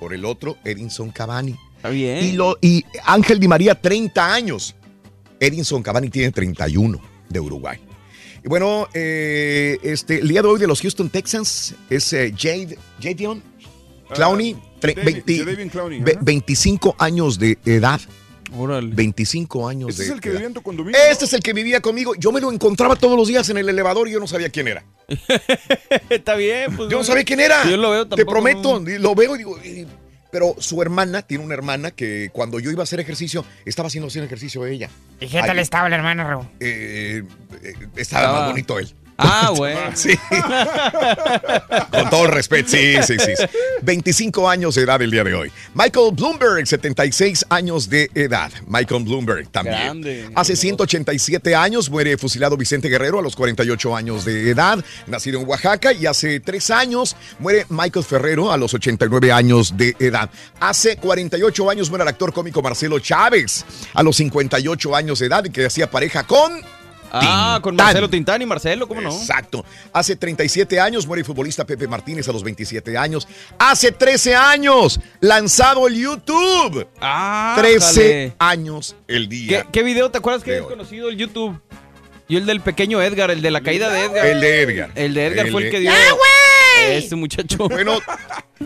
por 0.00 0.12
el 0.12 0.24
otro, 0.24 0.56
Edinson 0.64 1.10
Cavani. 1.12 1.56
Está 1.76 1.88
bien. 1.90 2.24
Y, 2.24 2.32
lo, 2.32 2.58
y 2.60 2.84
Ángel 3.04 3.38
Di 3.38 3.46
María, 3.46 3.80
30 3.80 4.34
años. 4.34 4.74
Edinson 5.40 5.82
Cavani 5.82 6.10
tiene 6.10 6.30
31 6.30 7.00
de 7.28 7.40
Uruguay. 7.40 7.78
Y 8.44 8.48
bueno, 8.48 8.88
eh, 8.94 9.78
este, 9.82 10.20
el 10.20 10.28
día 10.28 10.42
de 10.42 10.48
hoy 10.48 10.60
de 10.60 10.66
los 10.66 10.80
Houston 10.80 11.10
Texans 11.10 11.74
es 11.90 12.12
eh, 12.12 12.32
Jade, 12.36 12.78
Jadion 13.02 13.42
Clowney, 14.14 14.54
tre- 14.80 14.94
David- 14.94 15.22
20 15.26 15.38
Jadavion 15.38 15.68
Clowney, 15.68 16.00
ve- 16.00 16.12
ajá. 16.12 16.20
25 16.22 16.96
años 16.98 17.38
de 17.38 17.58
edad. 17.64 18.00
Órale. 18.56 18.92
25 18.94 19.68
años 19.68 19.90
Este 19.90 20.02
de 20.02 20.08
es 20.08 20.14
el 20.14 20.20
que 20.20 20.28
edad. 20.30 20.36
vivía 20.38 20.46
en 20.48 20.54
tu 20.54 20.62
condominio. 20.62 20.98
Este 21.10 21.24
es 21.24 21.32
el 21.34 21.40
que 21.40 21.52
vivía 21.52 21.80
conmigo. 21.80 22.14
Yo 22.16 22.32
me 22.32 22.40
lo 22.40 22.50
encontraba 22.50 22.96
todos 22.96 23.16
los 23.16 23.28
días 23.28 23.48
en 23.50 23.58
el 23.58 23.68
elevador 23.68 24.08
y 24.08 24.12
yo 24.12 24.18
no 24.18 24.26
sabía 24.26 24.48
quién 24.48 24.66
era. 24.68 24.84
Está 26.10 26.34
bien. 26.34 26.74
Pues, 26.76 26.88
Yo 26.90 26.98
no 26.98 27.04
sabía 27.04 27.24
quién 27.24 27.38
era. 27.40 27.68
Yo 27.68 27.76
lo 27.76 27.90
veo 27.90 28.04
Te 28.08 28.16
tampoco, 28.16 28.30
prometo, 28.32 28.80
no. 28.80 28.98
lo 28.98 29.14
veo 29.14 29.34
y 29.36 29.38
digo, 29.38 29.56
Pero 30.32 30.54
su 30.58 30.80
hermana, 30.82 31.22
tiene 31.22 31.44
una 31.44 31.54
hermana 31.54 31.90
que 31.90 32.30
cuando 32.32 32.60
yo 32.60 32.70
iba 32.70 32.82
a 32.82 32.84
hacer 32.84 33.00
ejercicio, 33.00 33.44
estaba 33.64 33.88
haciendo 33.88 34.08
ejercicio 34.26 34.64
ella. 34.66 34.88
¿Y 35.18 35.26
qué 35.28 35.40
tal 35.42 35.58
estaba 35.58 35.86
el 35.88 35.92
hermano, 35.92 36.28
Raúl? 36.28 36.46
eh, 36.60 37.22
eh, 37.62 37.74
estaba 37.96 38.22
Estaba- 38.22 38.40
más 38.40 38.48
bonito 38.50 38.78
él. 38.78 38.94
Ah, 39.20 39.52
bueno. 39.56 39.80
Sí. 39.94 40.16
Con 41.90 42.10
todo 42.10 42.24
el 42.24 42.32
respeto, 42.32 42.70
sí, 42.70 42.94
sí, 43.02 43.16
sí. 43.18 43.32
25 43.82 44.48
años 44.48 44.74
de 44.74 44.82
edad 44.82 45.00
el 45.02 45.10
día 45.10 45.24
de 45.24 45.34
hoy. 45.34 45.52
Michael 45.74 46.12
Bloomberg, 46.14 46.66
76 46.66 47.46
años 47.50 47.88
de 47.88 48.10
edad. 48.14 48.50
Michael 48.66 49.04
Bloomberg 49.04 49.48
también. 49.48 49.76
Grande. 49.76 50.30
Hace 50.34 50.56
187 50.56 51.54
años 51.54 51.90
muere 51.90 52.16
fusilado 52.16 52.56
Vicente 52.56 52.88
Guerrero 52.88 53.18
a 53.18 53.22
los 53.22 53.36
48 53.36 53.96
años 53.96 54.24
de 54.24 54.50
edad, 54.50 54.82
nacido 55.06 55.40
en 55.40 55.48
Oaxaca. 55.48 55.92
Y 55.92 56.06
hace 56.06 56.40
tres 56.40 56.70
años 56.70 57.16
muere 57.38 57.66
Michael 57.68 58.04
Ferrero 58.04 58.52
a 58.52 58.56
los 58.56 58.72
89 58.74 59.32
años 59.32 59.76
de 59.76 59.94
edad. 59.98 60.30
Hace 60.60 60.96
48 60.96 61.70
años 61.70 61.90
muere 61.90 62.02
el 62.02 62.08
actor 62.08 62.32
cómico 62.32 62.62
Marcelo 62.62 62.98
Chávez 62.98 63.64
a 63.94 64.02
los 64.02 64.16
58 64.16 64.96
años 64.96 65.18
de 65.18 65.26
edad 65.26 65.44
y 65.44 65.50
que 65.50 65.66
hacía 65.66 65.90
pareja 65.90 66.26
con... 66.26 66.79
Ah, 67.12 67.58
con. 67.62 67.76
Marcelo 67.76 68.08
Tintán 68.08 68.42
y 68.42 68.46
Marcelo, 68.46 68.86
¿cómo 68.86 69.00
no? 69.00 69.10
Exacto. 69.10 69.64
Hace 69.92 70.16
37 70.16 70.78
años 70.80 71.06
muere 71.06 71.20
el 71.20 71.26
futbolista 71.26 71.64
Pepe 71.64 71.88
Martínez 71.88 72.28
a 72.28 72.32
los 72.32 72.42
27 72.42 72.96
años. 72.96 73.26
Hace 73.58 73.92
13 73.92 74.34
años 74.36 75.00
lanzado 75.20 75.86
el 75.86 75.96
YouTube. 75.96 76.86
Ah, 77.00 77.54
13 77.58 77.80
jale. 77.80 78.34
años 78.38 78.96
el 79.08 79.28
día. 79.28 79.62
¿Qué, 79.64 79.68
qué 79.72 79.82
video 79.82 80.10
te 80.10 80.18
acuerdas 80.18 80.42
que 80.42 80.60
hoy. 80.60 80.66
conocido 80.68 81.08
el 81.08 81.16
YouTube? 81.16 81.60
Y 82.30 82.36
el 82.36 82.46
del 82.46 82.60
pequeño 82.60 83.02
Edgar, 83.02 83.32
el 83.32 83.42
de 83.42 83.50
la 83.50 83.60
caída 83.60 83.90
de 83.90 84.04
Edgar. 84.04 84.24
El 84.24 84.40
de 84.40 84.62
Edgar. 84.62 84.92
El 84.94 85.14
de 85.14 85.26
Edgar 85.26 85.46
El 85.46 85.52
fue 85.52 85.64
el 85.64 85.70
que 85.72 85.80
dio. 85.80 85.90
¡Ya, 85.90 86.12
güey! 86.12 86.96
Este 86.96 87.16
muchacho. 87.16 87.68
Bueno, 87.68 87.98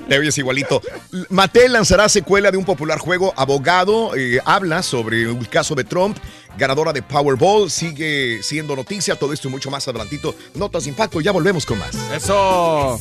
te 0.06 0.18
oyes 0.18 0.36
igualito. 0.36 0.82
Mattel 1.30 1.72
lanzará 1.72 2.10
secuela 2.10 2.50
de 2.50 2.58
un 2.58 2.66
popular 2.66 2.98
juego 2.98 3.32
Abogado. 3.38 4.14
eh, 4.16 4.38
habla 4.44 4.82
sobre 4.82 5.22
el 5.22 5.48
caso 5.48 5.74
de 5.74 5.84
Trump. 5.84 6.18
Ganadora 6.58 6.92
de 6.92 7.02
Powerball. 7.02 7.70
Sigue 7.70 8.42
siendo 8.42 8.76
noticia. 8.76 9.16
Todo 9.16 9.32
esto 9.32 9.48
y 9.48 9.50
mucho 9.50 9.70
más 9.70 9.88
adelantito. 9.88 10.34
Notas 10.54 10.84
de 10.84 10.90
impacto. 10.90 11.22
Ya 11.22 11.32
volvemos 11.32 11.64
con 11.64 11.78
más. 11.78 11.94
Eso. 12.14 13.00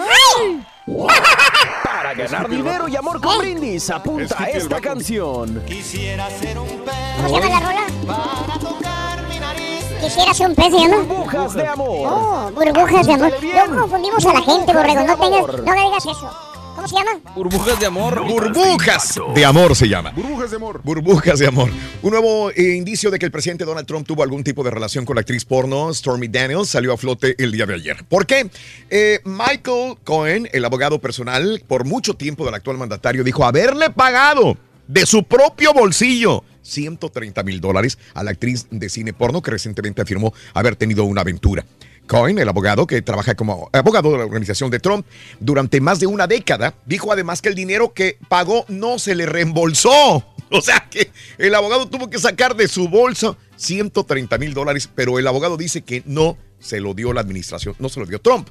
Para 1.84 2.14
ganar 2.14 2.48
dinero 2.48 2.88
y 2.88 2.96
amor 2.96 3.20
con 3.20 3.38
brindis, 3.38 3.88
apunta 3.90 4.34
a 4.38 4.48
esta 4.50 4.80
canción. 4.80 5.62
Quisiera 5.66 6.28
ser 6.30 6.58
un 6.58 6.66
pez 6.84 6.94
¿Cómo 7.16 7.28
se 7.28 7.34
llama 7.34 7.48
la 7.48 7.60
rola? 7.60 7.82
para 8.06 8.58
tocar 8.58 9.22
mi 9.28 9.38
nariz. 9.38 9.84
Quisiera 10.02 10.34
ser 10.34 10.48
un 10.48 10.54
pez, 10.56 10.72
¿se 10.72 10.78
llama? 10.80 10.96
Burbujas 10.96 11.54
de 11.54 11.64
amor. 11.66 12.08
Oh, 12.12 12.50
burbujas 12.52 13.06
de 13.06 13.12
amor. 13.12 13.32
Luego 13.40 13.76
confundimos 13.80 14.26
a 14.26 14.32
la 14.32 14.42
gente, 14.42 14.72
borrego. 14.72 15.04
No, 15.04 15.16
tengas, 15.16 15.46
no 15.46 15.74
digas 15.74 16.06
eso. 16.06 16.30
¿Cómo 16.74 16.88
se 16.88 16.96
llama? 16.96 17.20
Burbujas 17.34 17.80
de 17.80 17.86
amor. 17.86 18.26
Burbujas 18.26 19.20
de 19.34 19.44
amor 19.44 19.76
se 19.76 19.88
llama. 19.88 20.10
Burbujas 20.12 20.50
de 20.50 20.56
amor. 20.56 20.80
Burbujas 20.82 21.38
de 21.38 21.46
amor. 21.46 21.70
Un 22.02 22.10
nuevo 22.10 22.50
eh, 22.50 22.76
indicio 22.76 23.10
de 23.10 23.18
que 23.18 23.26
el 23.26 23.32
presidente 23.32 23.64
Donald 23.64 23.86
Trump 23.86 24.06
tuvo 24.06 24.22
algún 24.22 24.42
tipo 24.42 24.64
de 24.64 24.70
relación 24.70 25.04
con 25.04 25.16
la 25.16 25.20
actriz 25.20 25.44
porno 25.44 25.92
Stormy 25.92 26.28
Daniels 26.28 26.70
salió 26.70 26.92
a 26.92 26.96
flote 26.96 27.34
el 27.38 27.52
día 27.52 27.66
de 27.66 27.74
ayer. 27.74 28.04
¿Por 28.08 28.26
qué? 28.26 28.48
Eh, 28.90 29.20
Michael 29.24 29.96
Cohen, 30.04 30.48
el 30.52 30.64
abogado 30.64 30.98
personal 31.00 31.62
por 31.68 31.84
mucho 31.84 32.14
tiempo 32.14 32.44
del 32.44 32.54
actual 32.54 32.78
mandatario, 32.78 33.22
dijo 33.22 33.44
haberle 33.44 33.90
pagado 33.90 34.56
de 34.88 35.06
su 35.06 35.24
propio 35.24 35.72
bolsillo 35.72 36.42
130 36.62 37.42
mil 37.42 37.60
dólares 37.60 37.98
a 38.14 38.22
la 38.22 38.30
actriz 38.30 38.66
de 38.70 38.88
cine 38.88 39.12
porno 39.12 39.42
que 39.42 39.50
recientemente 39.50 40.02
afirmó 40.02 40.32
haber 40.54 40.76
tenido 40.76 41.04
una 41.04 41.20
aventura. 41.20 41.64
Cohen, 42.06 42.38
el 42.38 42.48
abogado 42.48 42.86
que 42.86 43.00
trabaja 43.02 43.34
como 43.34 43.70
abogado 43.72 44.12
de 44.12 44.18
la 44.18 44.24
organización 44.24 44.70
de 44.70 44.80
Trump 44.80 45.06
durante 45.40 45.80
más 45.80 46.00
de 46.00 46.06
una 46.06 46.26
década, 46.26 46.74
dijo 46.86 47.12
además 47.12 47.40
que 47.42 47.48
el 47.48 47.54
dinero 47.54 47.92
que 47.92 48.18
pagó 48.28 48.64
no 48.68 48.98
se 48.98 49.14
le 49.14 49.26
reembolsó. 49.26 50.26
O 50.54 50.60
sea 50.60 50.86
que 50.90 51.10
el 51.38 51.54
abogado 51.54 51.88
tuvo 51.88 52.10
que 52.10 52.18
sacar 52.18 52.54
de 52.54 52.68
su 52.68 52.86
bolsa 52.86 53.38
130 53.56 54.36
mil 54.36 54.52
dólares, 54.52 54.86
pero 54.94 55.18
el 55.18 55.26
abogado 55.26 55.56
dice 55.56 55.80
que 55.80 56.02
no 56.04 56.36
se 56.58 56.78
lo 56.78 56.92
dio 56.92 57.14
la 57.14 57.22
administración, 57.22 57.74
no 57.78 57.88
se 57.88 58.00
lo 58.00 58.04
dio 58.04 58.20
Trump. 58.20 58.50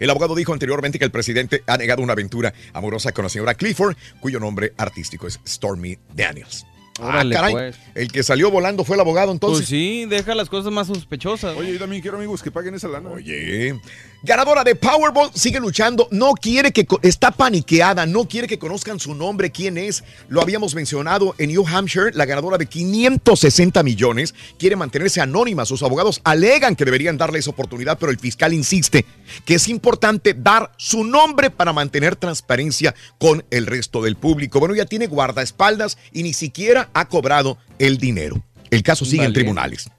El 0.00 0.10
abogado 0.10 0.34
dijo 0.34 0.52
anteriormente 0.52 0.98
que 0.98 1.04
el 1.04 1.12
presidente 1.12 1.62
ha 1.68 1.76
negado 1.76 2.02
una 2.02 2.14
aventura 2.14 2.52
amorosa 2.72 3.12
con 3.12 3.22
la 3.22 3.28
señora 3.28 3.54
Clifford, 3.54 3.96
cuyo 4.18 4.40
nombre 4.40 4.72
artístico 4.76 5.28
es 5.28 5.38
Stormy 5.46 5.96
Daniels. 6.12 6.66
Órale, 7.00 7.34
ah, 7.34 7.38
caray. 7.40 7.52
pues. 7.52 7.76
El 7.94 8.12
que 8.12 8.22
salió 8.22 8.50
volando 8.50 8.84
fue 8.84 8.96
el 8.96 9.00
abogado 9.00 9.32
entonces. 9.32 9.60
Pues 9.60 9.68
sí, 9.68 10.06
deja 10.06 10.34
las 10.34 10.48
cosas 10.48 10.72
más 10.72 10.86
sospechosas. 10.86 11.56
Oye, 11.56 11.72
yo 11.72 11.78
también 11.78 12.02
quiero 12.02 12.16
amigos 12.16 12.42
que 12.42 12.50
paguen 12.50 12.74
esa 12.74 12.88
lana. 12.88 13.10
Oye. 13.10 13.78
Ganadora 14.24 14.64
de 14.64 14.74
Powerball 14.74 15.30
sigue 15.34 15.60
luchando, 15.60 16.08
no 16.10 16.32
quiere 16.32 16.72
que 16.72 16.86
está 17.02 17.30
paniqueada, 17.30 18.06
no 18.06 18.26
quiere 18.26 18.48
que 18.48 18.58
conozcan 18.58 18.98
su 18.98 19.14
nombre, 19.14 19.52
quién 19.52 19.76
es. 19.76 20.02
Lo 20.30 20.40
habíamos 20.40 20.74
mencionado 20.74 21.34
en 21.36 21.50
New 21.50 21.66
Hampshire, 21.66 22.10
la 22.14 22.24
ganadora 22.24 22.56
de 22.56 22.64
560 22.64 23.82
millones 23.82 24.34
quiere 24.58 24.76
mantenerse 24.76 25.20
anónima. 25.20 25.66
Sus 25.66 25.82
abogados 25.82 26.22
alegan 26.24 26.74
que 26.74 26.86
deberían 26.86 27.18
darle 27.18 27.38
esa 27.38 27.50
oportunidad, 27.50 27.98
pero 27.98 28.10
el 28.10 28.18
fiscal 28.18 28.54
insiste 28.54 29.04
que 29.44 29.56
es 29.56 29.68
importante 29.68 30.32
dar 30.32 30.72
su 30.78 31.04
nombre 31.04 31.50
para 31.50 31.74
mantener 31.74 32.16
transparencia 32.16 32.94
con 33.18 33.44
el 33.50 33.66
resto 33.66 34.00
del 34.00 34.16
público. 34.16 34.58
Bueno, 34.58 34.74
ya 34.74 34.86
tiene 34.86 35.06
guardaespaldas 35.06 35.98
y 36.14 36.22
ni 36.22 36.32
siquiera 36.32 36.88
ha 36.94 37.10
cobrado 37.10 37.58
el 37.78 37.98
dinero. 37.98 38.42
El 38.70 38.82
caso 38.82 39.04
sigue 39.04 39.24
en 39.24 39.34
tribunales. 39.34 39.90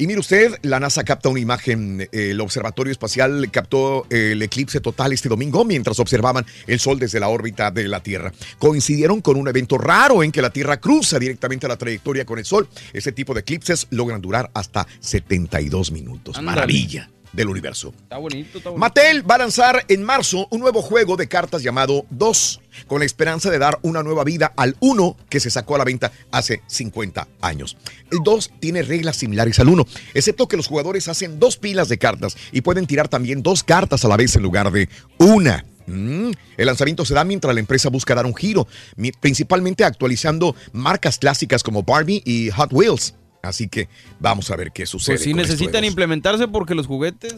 Y 0.00 0.06
mire 0.06 0.18
usted, 0.18 0.58
la 0.62 0.80
NASA 0.80 1.04
capta 1.04 1.28
una 1.28 1.40
imagen, 1.40 2.00
eh, 2.00 2.30
el 2.30 2.40
Observatorio 2.40 2.90
Espacial 2.90 3.50
captó 3.50 4.06
eh, 4.08 4.30
el 4.32 4.40
eclipse 4.40 4.80
total 4.80 5.12
este 5.12 5.28
domingo 5.28 5.62
mientras 5.66 6.00
observaban 6.00 6.46
el 6.66 6.80
Sol 6.80 6.98
desde 6.98 7.20
la 7.20 7.28
órbita 7.28 7.70
de 7.70 7.86
la 7.86 8.02
Tierra. 8.02 8.32
Coincidieron 8.58 9.20
con 9.20 9.36
un 9.36 9.46
evento 9.46 9.76
raro 9.76 10.22
en 10.22 10.32
que 10.32 10.40
la 10.40 10.48
Tierra 10.48 10.80
cruza 10.80 11.18
directamente 11.18 11.68
la 11.68 11.76
trayectoria 11.76 12.24
con 12.24 12.38
el 12.38 12.46
Sol. 12.46 12.66
Ese 12.94 13.12
tipo 13.12 13.34
de 13.34 13.40
eclipses 13.40 13.88
logran 13.90 14.22
durar 14.22 14.50
hasta 14.54 14.86
72 15.00 15.92
minutos. 15.92 16.40
Maravilla 16.40 17.10
del 17.32 17.48
universo. 17.48 17.92
Está 18.02 18.18
bonito, 18.18 18.58
está 18.58 18.70
bonito. 18.70 18.80
Mattel 18.80 19.28
va 19.28 19.36
a 19.36 19.38
lanzar 19.38 19.84
en 19.88 20.02
marzo 20.02 20.46
un 20.50 20.60
nuevo 20.60 20.82
juego 20.82 21.16
de 21.16 21.28
cartas 21.28 21.62
llamado 21.62 22.04
2, 22.10 22.60
con 22.86 23.00
la 23.00 23.04
esperanza 23.04 23.50
de 23.50 23.58
dar 23.58 23.78
una 23.82 24.02
nueva 24.02 24.24
vida 24.24 24.52
al 24.56 24.76
1 24.80 25.16
que 25.28 25.40
se 25.40 25.50
sacó 25.50 25.74
a 25.74 25.78
la 25.78 25.84
venta 25.84 26.12
hace 26.30 26.62
50 26.66 27.28
años. 27.40 27.76
El 28.10 28.18
2 28.22 28.50
tiene 28.60 28.82
reglas 28.82 29.16
similares 29.16 29.58
al 29.60 29.68
1, 29.68 29.86
excepto 30.14 30.48
que 30.48 30.56
los 30.56 30.66
jugadores 30.66 31.08
hacen 31.08 31.38
dos 31.38 31.56
pilas 31.56 31.88
de 31.88 31.98
cartas 31.98 32.36
y 32.52 32.62
pueden 32.62 32.86
tirar 32.86 33.08
también 33.08 33.42
dos 33.42 33.62
cartas 33.62 34.04
a 34.04 34.08
la 34.08 34.16
vez 34.16 34.34
en 34.36 34.42
lugar 34.42 34.70
de 34.72 34.88
una. 35.18 35.64
Mm, 35.86 36.30
El 36.56 36.66
lanzamiento 36.66 37.04
se 37.04 37.14
da 37.14 37.24
mientras 37.24 37.52
la 37.52 37.60
empresa 37.60 37.88
busca 37.88 38.14
dar 38.14 38.26
un 38.26 38.34
giro, 38.34 38.68
principalmente 39.20 39.84
actualizando 39.84 40.54
marcas 40.72 41.18
clásicas 41.18 41.62
como 41.62 41.82
Barbie 41.82 42.22
y 42.24 42.50
Hot 42.50 42.72
Wheels. 42.72 43.14
Así 43.42 43.68
que 43.68 43.88
vamos 44.18 44.50
a 44.50 44.56
ver 44.56 44.70
qué 44.70 44.84
sucede. 44.86 45.16
Pues 45.16 45.24
sí 45.24 45.34
necesitan 45.34 45.84
implementarse 45.84 46.46
porque 46.48 46.74
los 46.74 46.86
juguetes. 46.86 47.36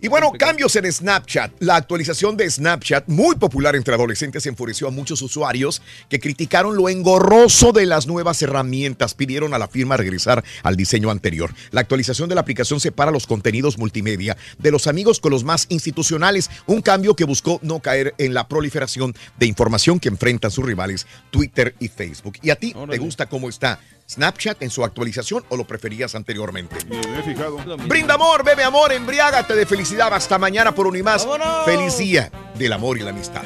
Y 0.00 0.08
bueno, 0.08 0.30
cambios 0.38 0.76
en 0.76 0.90
Snapchat. 0.92 1.52
La 1.58 1.74
actualización 1.76 2.36
de 2.36 2.48
Snapchat, 2.48 3.08
muy 3.08 3.34
popular 3.34 3.74
entre 3.74 3.94
adolescentes, 3.94 4.46
enfureció 4.46 4.86
a 4.86 4.90
muchos 4.90 5.22
usuarios 5.22 5.82
que 6.08 6.20
criticaron 6.20 6.76
lo 6.76 6.88
engorroso 6.88 7.72
de 7.72 7.86
las 7.86 8.06
nuevas 8.06 8.40
herramientas. 8.42 9.14
Pidieron 9.14 9.54
a 9.54 9.58
la 9.58 9.66
firma 9.66 9.96
regresar 9.96 10.44
al 10.62 10.76
diseño 10.76 11.10
anterior. 11.10 11.52
La 11.72 11.80
actualización 11.80 12.28
de 12.28 12.36
la 12.36 12.42
aplicación 12.42 12.78
separa 12.78 13.10
los 13.10 13.26
contenidos 13.26 13.78
multimedia 13.78 14.36
de 14.58 14.70
los 14.70 14.86
amigos 14.86 15.18
con 15.18 15.32
los 15.32 15.44
más 15.44 15.66
institucionales. 15.68 16.50
Un 16.66 16.82
cambio 16.82 17.16
que 17.16 17.24
buscó 17.24 17.58
no 17.62 17.80
caer 17.80 18.14
en 18.18 18.34
la 18.34 18.46
proliferación 18.46 19.14
de 19.38 19.46
información 19.46 19.98
que 19.98 20.08
enfrentan 20.08 20.50
sus 20.50 20.64
rivales 20.64 21.06
Twitter 21.30 21.74
y 21.80 21.88
Facebook. 21.88 22.34
¿Y 22.42 22.50
a 22.50 22.56
ti 22.56 22.74
te 22.88 22.98
gusta 22.98 23.26
cómo 23.26 23.48
está 23.48 23.80
Snapchat 24.08 24.62
en 24.62 24.70
su 24.70 24.84
actualización 24.84 25.44
o 25.50 25.56
lo 25.56 25.66
preferías 25.66 26.14
anteriormente? 26.14 26.76
Me 26.86 27.18
he 27.18 27.22
fijado. 27.22 27.58
Brinda 27.86 28.14
amor, 28.14 28.42
bebe 28.42 28.64
amor, 28.64 28.90
embriágate 28.92 29.54
de 29.54 29.66
felicidad. 29.66 30.12
Hasta 30.14 30.38
mañana 30.38 30.74
por 30.74 30.86
un 30.86 30.96
y 30.96 31.02
más. 31.02 31.26
¡Vámonos! 31.26 31.64
Feliz 31.66 31.98
día 31.98 32.30
del 32.54 32.72
amor 32.72 32.96
y 32.96 33.02
la 33.02 33.10
amistad. 33.10 33.42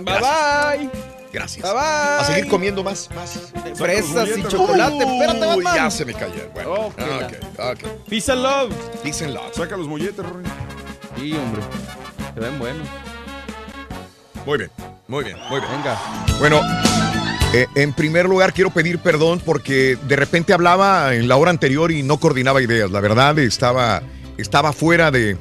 Bye 0.00 0.18
bye. 0.20 0.90
Gracias. 1.32 1.62
Bye 1.62 1.72
bye. 1.72 1.80
A 2.20 2.24
seguir 2.26 2.46
comiendo 2.48 2.84
más. 2.84 3.08
más. 3.14 3.38
Fresas 3.74 4.28
y 4.36 4.42
chocolate. 4.44 4.98
Espérate, 4.98 5.46
Uy, 5.56 5.64
Batman. 5.64 5.74
ya 5.76 5.90
se 5.90 6.04
me 6.04 6.12
cayeron. 6.12 6.52
Bueno, 6.52 6.72
Ok, 6.72 6.94
ok, 7.00 7.58
ok. 7.58 8.06
Peace 8.08 8.30
and 8.30 8.42
love. 8.42 8.74
Peace 9.02 9.24
and 9.24 9.32
love. 9.32 9.54
Saca 9.54 9.78
los 9.78 9.88
molletes, 9.88 10.18
Rory. 10.18 10.44
Sí, 11.18 11.32
hombre. 11.34 11.62
Se 12.34 12.40
ven 12.40 12.58
buenos. 12.58 12.86
Muy 14.44 14.58
bien, 14.58 14.70
muy 15.08 15.24
bien, 15.24 15.36
muy 15.48 15.60
bien. 15.60 15.72
Venga. 15.72 15.98
Bueno, 16.38 16.60
eh, 17.52 17.66
en 17.74 17.92
primer 17.92 18.26
lugar 18.26 18.54
quiero 18.54 18.70
pedir 18.70 18.98
perdón 18.98 19.42
porque 19.44 19.98
de 20.08 20.16
repente 20.16 20.54
hablaba 20.54 21.14
en 21.14 21.28
la 21.28 21.36
hora 21.36 21.50
anterior 21.50 21.92
y 21.92 22.02
no 22.02 22.18
coordinaba 22.18 22.62
ideas. 22.62 22.90
La 22.90 23.00
verdad 23.00 23.38
estaba, 23.38 24.02
estaba 24.38 24.72
fuera 24.72 25.10
de, 25.10 25.36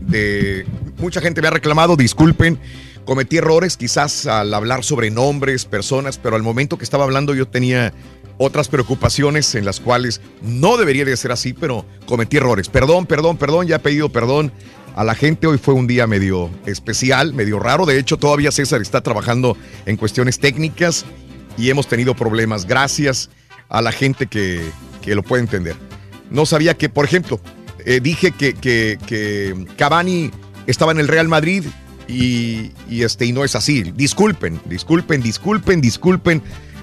de... 0.00 0.66
Mucha 0.96 1.20
gente 1.20 1.42
me 1.42 1.48
ha 1.48 1.50
reclamado, 1.50 1.96
disculpen. 1.96 2.58
Cometí 3.04 3.36
errores 3.38 3.76
quizás 3.76 4.26
al 4.26 4.54
hablar 4.54 4.84
sobre 4.84 5.10
nombres, 5.10 5.64
personas, 5.66 6.18
pero 6.18 6.36
al 6.36 6.42
momento 6.42 6.78
que 6.78 6.84
estaba 6.84 7.04
hablando 7.04 7.34
yo 7.34 7.46
tenía 7.46 7.92
otras 8.38 8.68
preocupaciones 8.68 9.54
en 9.54 9.66
las 9.66 9.80
cuales 9.80 10.22
no 10.40 10.78
debería 10.78 11.04
de 11.04 11.14
ser 11.16 11.30
así, 11.30 11.52
pero 11.52 11.84
cometí 12.06 12.38
errores. 12.38 12.70
Perdón, 12.70 13.04
perdón, 13.04 13.36
perdón, 13.36 13.66
ya 13.66 13.76
he 13.76 13.80
pedido 13.80 14.08
perdón 14.08 14.50
a 14.96 15.04
la 15.04 15.14
gente. 15.14 15.46
Hoy 15.46 15.58
fue 15.58 15.74
un 15.74 15.86
día 15.86 16.06
medio 16.06 16.48
especial, 16.64 17.34
medio 17.34 17.58
raro. 17.58 17.84
De 17.84 17.98
hecho, 17.98 18.16
todavía 18.16 18.50
César 18.50 18.80
está 18.80 19.02
trabajando 19.02 19.58
en 19.84 19.96
cuestiones 19.96 20.38
técnicas 20.38 21.04
y 21.56 21.70
hemos 21.70 21.88
tenido 21.88 22.14
problemas. 22.14 22.66
Gracias 22.66 23.30
a 23.68 23.82
la 23.82 23.92
gente 23.92 24.26
que, 24.26 24.62
que 25.02 25.14
lo 25.14 25.22
puede 25.22 25.42
entender. 25.42 25.76
No 26.30 26.46
sabía 26.46 26.76
que, 26.76 26.88
por 26.88 27.04
ejemplo, 27.04 27.40
eh, 27.84 28.00
dije 28.00 28.32
que, 28.32 28.54
que, 28.54 28.98
que 29.06 29.66
Cavani 29.76 30.30
estaba 30.66 30.92
en 30.92 31.00
el 31.00 31.08
Real 31.08 31.28
Madrid 31.28 31.64
y, 32.08 32.72
y 32.88 33.02
este, 33.02 33.26
y 33.26 33.32
no 33.32 33.44
es 33.44 33.54
así. 33.56 33.82
Disculpen, 33.82 34.60
disculpen, 34.66 35.22
disculpen, 35.22 35.80
disculpen 35.80 36.42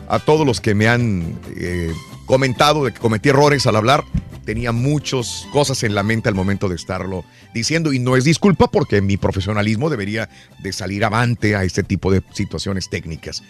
a 0.09 0.19
todos 0.19 0.45
los 0.45 0.61
que 0.61 0.73
me 0.73 0.87
han 0.87 1.37
eh, 1.55 1.91
comentado 2.25 2.85
de 2.85 2.93
que 2.93 2.99
cometí 2.99 3.29
errores 3.29 3.67
al 3.67 3.75
hablar. 3.75 4.03
Tenía 4.45 4.71
muchas 4.71 5.45
cosas 5.51 5.83
en 5.83 5.93
la 5.93 6.03
mente 6.03 6.29
al 6.29 6.35
momento 6.35 6.69
de 6.69 6.75
estarlo 6.75 7.25
diciendo 7.53 7.91
y 7.91 7.99
no 7.99 8.15
es 8.15 8.23
disculpa 8.23 8.71
porque 8.71 9.01
mi 9.01 9.17
profesionalismo 9.17 9.89
debería 9.89 10.29
de 10.59 10.71
salir 10.71 11.03
avante 11.03 11.55
a 11.57 11.65
este 11.65 11.83
tipo 11.83 12.11
de 12.11 12.23
situaciones 12.33 12.89
técnicas. 12.89 13.43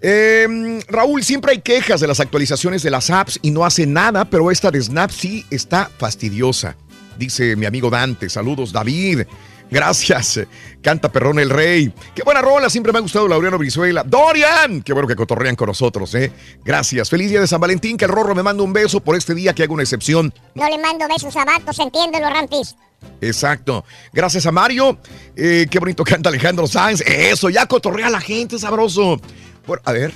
Eh, 0.00 0.80
Raúl, 0.88 1.22
siempre 1.24 1.52
hay 1.52 1.60
quejas 1.60 2.00
de 2.00 2.06
las 2.06 2.20
actualizaciones 2.20 2.82
de 2.82 2.90
las 2.90 3.10
apps 3.10 3.38
y 3.42 3.50
no 3.50 3.64
hace 3.64 3.86
nada, 3.86 4.24
pero 4.24 4.50
esta 4.50 4.70
de 4.70 4.82
Snap 4.82 5.10
sí 5.10 5.44
está 5.50 5.90
fastidiosa. 5.98 6.76
Dice 7.18 7.56
mi 7.56 7.66
amigo 7.66 7.90
Dante. 7.90 8.28
Saludos, 8.28 8.72
David. 8.72 9.22
Gracias. 9.70 10.40
Canta 10.80 11.10
Perrón 11.10 11.38
el 11.38 11.50
Rey. 11.50 11.92
Qué 12.14 12.22
buena 12.22 12.40
rola. 12.40 12.70
Siempre 12.70 12.92
me 12.92 12.98
ha 12.98 13.02
gustado 13.02 13.26
Laureano 13.26 13.58
Brizuela. 13.58 14.04
Dorian. 14.04 14.82
Qué 14.82 14.92
bueno 14.92 15.08
que 15.08 15.16
cotorrean 15.16 15.56
con 15.56 15.66
nosotros, 15.66 16.14
¿eh? 16.14 16.30
Gracias. 16.64 17.10
Feliz 17.10 17.30
día 17.30 17.40
de 17.40 17.46
San 17.46 17.60
Valentín. 17.60 17.96
Que 17.96 18.04
el 18.04 18.10
Rorro 18.10 18.34
me 18.34 18.42
manda 18.42 18.62
un 18.62 18.72
beso 18.72 19.00
por 19.00 19.16
este 19.16 19.34
día 19.34 19.54
que 19.54 19.64
hago 19.64 19.74
una 19.74 19.82
excepción. 19.82 20.32
No 20.54 20.68
le 20.68 20.78
mando 20.78 21.08
besos 21.08 21.34
a 21.36 21.44
vatos, 21.44 21.78
entiéndelo, 21.80 22.30
Rampis. 22.30 22.76
Exacto. 23.20 23.84
Gracias 24.12 24.46
a 24.46 24.52
Mario. 24.52 24.98
Eh, 25.34 25.66
qué 25.70 25.78
bonito 25.78 26.04
canta 26.04 26.28
Alejandro 26.28 26.66
Sáenz. 26.66 27.00
Eso, 27.00 27.50
ya 27.50 27.66
cotorrea 27.66 28.06
a 28.06 28.10
la 28.10 28.20
gente, 28.20 28.58
sabroso. 28.58 29.20
Bueno, 29.66 29.82
a 29.84 29.92
ver. 29.92 30.12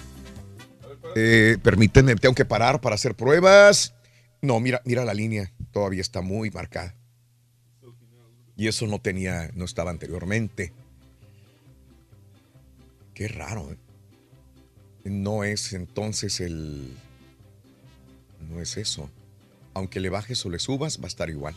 Eh, 1.16 1.59
permítanme, 1.62 2.14
tengo 2.16 2.35
que 2.35 2.44
parar 2.44 2.81
para 2.81 2.94
hacer 2.94 3.14
pruebas. 3.14 3.94
No, 4.43 4.60
mira, 4.60 4.81
mira 4.85 5.05
la 5.05 5.14
línea. 5.14 5.52
Todavía 5.72 6.01
está 6.01 6.20
muy 6.20 6.51
marcada. 6.51 6.94
Y 8.56 8.68
eso 8.68 8.86
no 8.86 9.01
tenía, 9.01 9.51
no 9.55 9.64
estaba 9.64 9.90
anteriormente. 9.90 10.72
Qué 13.14 13.28
raro. 13.28 13.72
¿eh? 13.72 13.77
No 15.05 15.44
es 15.44 15.72
entonces 15.72 16.40
el. 16.40 16.97
No 18.48 18.60
es 18.60 18.77
eso. 18.77 19.10
Aunque 19.74 20.01
le 20.01 20.10
bajes 20.10 20.44
o 20.44 20.51
le 20.51 20.59
subas, 20.59 20.98
va 21.01 21.05
a 21.05 21.09
estar 21.09 21.31
igual. 21.31 21.55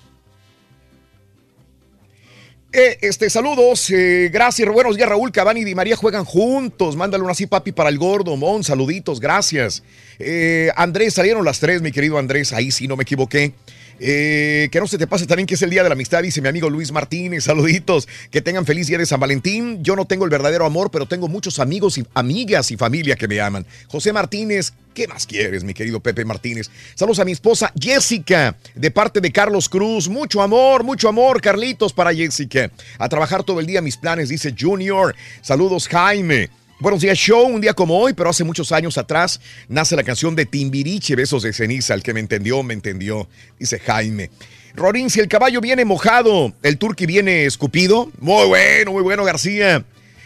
Eh, 2.76 2.98
este, 3.02 3.30
saludos, 3.30 3.92
eh, 3.92 4.32
gracias, 4.34 4.68
buenos 4.68 4.96
días 4.96 5.08
Raúl, 5.08 5.32
Cavani 5.32 5.60
y 5.60 5.64
Di 5.64 5.76
María 5.76 5.96
juegan 5.96 6.26
juntos, 6.26 6.96
mándale 6.96 7.24
una 7.24 7.34
así 7.34 7.46
papi 7.46 7.72
para 7.72 7.88
el 7.88 8.00
gordo, 8.00 8.36
Mon, 8.36 8.64
saluditos, 8.64 9.20
gracias. 9.20 9.84
Eh, 10.18 10.72
Andrés, 10.76 11.14
salieron 11.14 11.46
las 11.46 11.60
tres, 11.60 11.84
mi 11.84 11.92
querido 11.92 12.18
Andrés, 12.18 12.52
ahí 12.52 12.72
sí 12.72 12.88
no 12.88 12.96
me 12.96 13.04
equivoqué. 13.04 13.54
Eh, 14.00 14.70
que 14.72 14.80
no 14.80 14.88
se 14.88 14.98
te 14.98 15.08
pase 15.08 15.26
también 15.28 15.48
que 15.48 15.56
es 15.56 15.62
el 15.62 15.70
día 15.70 15.84
de 15.84 15.90
la 15.90 15.94
amistad, 15.94 16.22
dice 16.24 16.42
mi 16.42 16.48
amigo 16.48 16.70
Luis 16.70 16.92
Martínez. 16.92 17.44
Saluditos. 17.46 18.08
Que 18.32 18.42
tengan 18.42 18.66
feliz 18.66 18.88
día 18.88 18.98
de 18.98 19.06
San 19.06 19.20
Valentín. 19.20 19.84
Yo 19.84 19.96
no 19.96 20.06
tengo 20.06 20.26
el 20.26 20.32
verdadero 20.32 20.66
amor, 20.66 20.92
pero 20.92 21.06
tengo 21.06 21.28
muchos 21.28 21.60
amigos 21.60 21.98
y 21.98 22.06
amigas 22.14 22.72
y 22.72 22.78
familia 22.78 23.16
que 23.16 23.28
me 23.28 23.40
aman. 23.40 23.66
José 23.88 24.14
Martínez, 24.14 24.74
¿qué 24.94 25.08
más 25.08 25.26
quieres, 25.26 25.64
mi 25.64 25.74
querido 25.74 26.00
Pepe 26.00 26.26
Martínez? 26.26 26.70
Saludos 26.96 27.20
a 27.20 27.26
mi 27.26 27.32
esposa 27.32 27.72
Jessica, 27.80 28.58
de 28.76 28.92
parte 28.92 29.22
de 29.22 29.32
Carlos 29.32 29.70
Cruz. 29.70 30.10
Mucho 30.10 30.42
amor, 30.42 30.84
mucho 30.84 31.10
amor, 31.10 31.42
Carlitos, 31.42 31.94
para 31.94 32.14
Jessica. 32.14 32.72
A 32.98 33.10
trabajar 33.10 33.44
todo 33.44 33.60
el 33.60 33.66
día 33.66 33.82
mis 33.82 33.98
planes, 33.98 34.30
dice 34.30 34.54
Junior. 34.58 35.16
Saludos, 35.42 35.88
Jaime. 35.88 36.50
Buenos 36.84 37.00
días, 37.00 37.18
show. 37.18 37.48
Un 37.48 37.62
día 37.62 37.74
como 37.74 37.98
hoy, 37.98 38.12
pero 38.12 38.30
hace 38.30 38.44
muchos 38.44 38.74
años 38.74 38.98
atrás, 38.98 39.40
nace 39.70 39.96
la 39.96 40.04
canción 40.04 40.36
de 40.36 40.46
Timbiriche, 40.46 41.16
Besos 41.16 41.44
de 41.44 41.54
Ceniza. 41.54 41.94
El 41.94 42.04
que 42.04 42.14
me 42.14 42.20
entendió, 42.20 42.62
me 42.62 42.74
entendió, 42.74 43.30
dice 43.58 43.80
Jaime. 43.80 44.32
Rorín, 44.76 45.10
si 45.10 45.22
el 45.22 45.30
caballo 45.30 45.62
viene 45.62 45.86
mojado, 45.86 46.52
el 46.62 46.78
turqui 46.78 47.06
viene 47.06 47.46
escupido. 47.46 48.12
Muy 48.20 48.48
bueno, 48.48 48.92
muy 48.92 49.02
bueno, 49.02 49.24
García. 49.24 49.86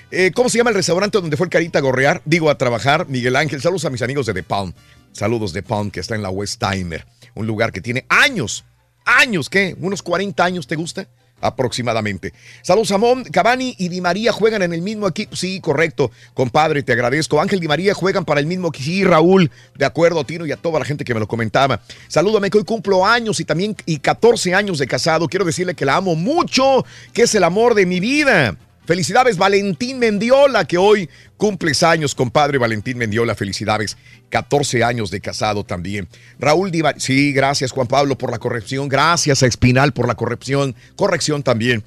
Eh, 0.10 0.32
¿Cómo 0.34 0.50
se 0.50 0.58
llama 0.58 0.72
el 0.72 0.76
restaurante 0.78 1.20
donde 1.22 1.38
fue 1.38 1.46
el 1.46 1.52
Carita 1.52 1.78
a 1.78 1.84
gorrear? 1.84 2.24
Digo, 2.26 2.50
a 2.50 2.58
trabajar. 2.58 3.08
Miguel 3.08 3.36
Ángel, 3.36 3.62
saludos 3.62 3.86
a 3.86 3.92
mis 3.92 4.02
amigos 4.02 4.26
de 4.26 4.34
The 4.34 4.42
Palm. 4.42 4.74
Saludos 5.12 5.54
de 5.54 5.62
Palm, 5.62 5.92
que 5.92 6.00
está 6.00 6.16
en 6.16 6.24
la 6.24 6.32
West 6.32 6.60
Timer. 6.60 7.06
Un 7.36 7.46
lugar 7.46 7.72
que 7.72 7.82
tiene 7.82 8.08
años, 8.10 8.66
años, 9.06 9.48
¿qué? 9.52 9.76
¿Unos 9.80 10.02
40 10.02 10.44
años 10.44 10.66
te 10.66 10.76
gusta? 10.76 11.08
Aproximadamente. 11.42 12.34
Saludos, 12.62 12.90
Samón. 12.90 13.24
Cavani 13.26 13.76
y 13.78 13.90
Di 13.90 14.02
María 14.02 14.32
juegan 14.32 14.62
en 14.62 14.74
el 14.74 14.82
mismo 14.82 15.08
equipo. 15.08 15.36
Sí, 15.36 15.60
correcto. 15.60 16.12
Compadre, 16.34 16.84
te 16.84 16.94
agradezco. 16.94 17.42
Ángel 17.42 17.60
Di 17.60 17.68
María 17.68 17.94
juegan 17.94 18.26
para 18.26 18.40
el 18.40 18.46
mismo 18.46 18.70
equipo. 18.70 18.86
Sí, 18.86 19.04
Raúl. 19.04 19.52
De 19.76 19.86
acuerdo, 19.86 20.24
Tino 20.24 20.46
y 20.46 20.52
a 20.52 20.58
toda 20.58 20.80
la 20.80 20.86
gente 20.86 21.04
que 21.04 21.14
me 21.14 21.20
lo 21.20 21.28
comentaba. 21.28 21.82
Salúdame 22.08 22.50
que 22.50 22.58
hoy 22.58 22.64
cumplo 22.64 23.06
años 23.06 23.40
y 23.40 23.46
también 23.46 23.76
y 23.86 24.00
14 24.00 24.54
años 24.54 24.80
de 24.80 24.88
casado. 24.88 25.28
Quiero 25.28 25.46
decirle 25.46 25.76
que 25.76 25.86
la 25.86 25.96
amo 25.96 26.16
mucho, 26.16 26.86
que 27.14 27.24
es 27.24 27.36
el 27.36 27.44
amor 27.44 27.76
de 27.76 27.86
mi 27.86 28.00
vida. 28.00 28.56
Felicidades, 28.88 29.38
Valentín 29.38 30.00
Mendiola, 30.00 30.66
que 30.66 30.78
hoy 30.78 31.10
cumples 31.36 31.84
años, 31.84 32.16
compadre 32.16 32.58
Valentín 32.58 32.98
Mendiola. 32.98 33.36
Felicidades. 33.36 33.98
14 34.30 34.84
años 34.84 35.12
de 35.12 35.20
casado 35.20 35.66
también. 35.66 36.08
Raúl 36.40 36.72
Diva, 36.72 36.94
sí, 36.98 37.34
gracias 37.34 37.72
Juan 37.72 37.88
Pablo 37.88 38.18
por 38.18 38.32
la 38.32 38.40
corrección. 38.40 38.88
Gracias 38.88 39.44
a 39.44 39.46
Espinal 39.46 39.92
por 39.92 40.08
la 40.08 40.16
corrección. 40.16 40.74
Corrección 40.96 41.44
también. 41.44 41.84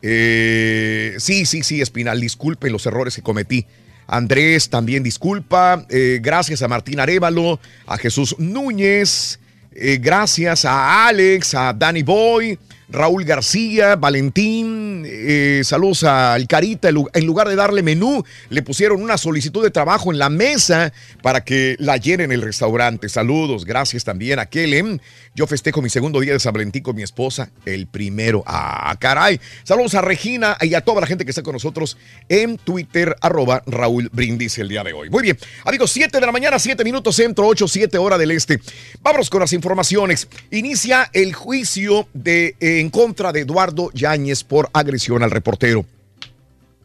Eh, 0.00 1.16
sí, 1.18 1.44
sí, 1.44 1.62
sí, 1.62 1.82
Espinal, 1.82 2.20
disculpe 2.20 2.70
los 2.70 2.86
errores 2.86 3.14
que 3.14 3.22
cometí. 3.22 3.66
Andrés 4.06 4.70
también 4.70 5.02
disculpa. 5.02 5.86
Eh, 5.90 6.18
gracias 6.22 6.62
a 6.62 6.68
Martín 6.68 6.98
Arevalo, 6.98 7.60
a 7.86 7.98
Jesús 7.98 8.34
Núñez. 8.38 9.38
Eh, 9.72 9.98
gracias 10.00 10.64
a 10.64 11.06
Alex, 11.06 11.54
a 11.54 11.72
Danny 11.74 12.02
Boy, 12.02 12.58
Raúl 12.90 13.24
García, 13.24 13.96
Valentín, 13.96 15.04
eh, 15.06 15.60
saludos 15.62 16.04
al 16.04 16.46
Carita. 16.46 16.88
En 16.88 17.26
lugar 17.26 17.46
de 17.48 17.54
darle 17.54 17.82
menú, 17.82 18.24
le 18.48 18.62
pusieron 18.62 19.02
una 19.02 19.18
solicitud 19.18 19.62
de 19.62 19.70
trabajo 19.70 20.10
en 20.10 20.18
la 20.18 20.30
mesa 20.30 20.92
para 21.22 21.44
que 21.44 21.76
la 21.78 21.98
llenen 21.98 22.32
el 22.32 22.40
restaurante. 22.40 23.10
Saludos, 23.10 23.66
gracias 23.66 24.04
también 24.04 24.38
a 24.38 24.46
Kellen. 24.46 25.02
Yo 25.38 25.46
festejo 25.46 25.80
mi 25.80 25.88
segundo 25.88 26.18
día 26.18 26.32
de 26.32 26.40
San 26.40 26.52
Valentín 26.52 26.82
con 26.82 26.96
mi 26.96 27.04
esposa, 27.04 27.48
el 27.64 27.86
primero. 27.86 28.42
Ah, 28.44 28.96
caray. 28.98 29.38
Saludos 29.62 29.94
a 29.94 30.00
Regina 30.00 30.56
y 30.60 30.74
a 30.74 30.80
toda 30.80 31.00
la 31.00 31.06
gente 31.06 31.24
que 31.24 31.30
está 31.30 31.44
con 31.44 31.52
nosotros 31.52 31.96
en 32.28 32.58
Twitter, 32.58 33.14
arroba 33.20 33.62
Raúl 33.64 34.10
Brindis 34.12 34.58
el 34.58 34.68
día 34.68 34.82
de 34.82 34.92
hoy. 34.92 35.10
Muy 35.10 35.22
bien, 35.22 35.38
amigos, 35.64 35.92
7 35.92 36.18
de 36.18 36.26
la 36.26 36.32
mañana, 36.32 36.58
7 36.58 36.82
minutos 36.82 37.14
centro, 37.14 37.46
8, 37.46 37.68
7 37.68 37.98
hora 37.98 38.18
del 38.18 38.32
este. 38.32 38.58
Vámonos 39.00 39.30
con 39.30 39.38
las 39.38 39.52
informaciones. 39.52 40.26
Inicia 40.50 41.08
el 41.12 41.32
juicio 41.34 42.08
de, 42.14 42.56
en 42.58 42.90
contra 42.90 43.30
de 43.30 43.42
Eduardo 43.42 43.92
Yáñez 43.94 44.42
por 44.42 44.68
agresión 44.72 45.22
al 45.22 45.30
reportero. 45.30 45.86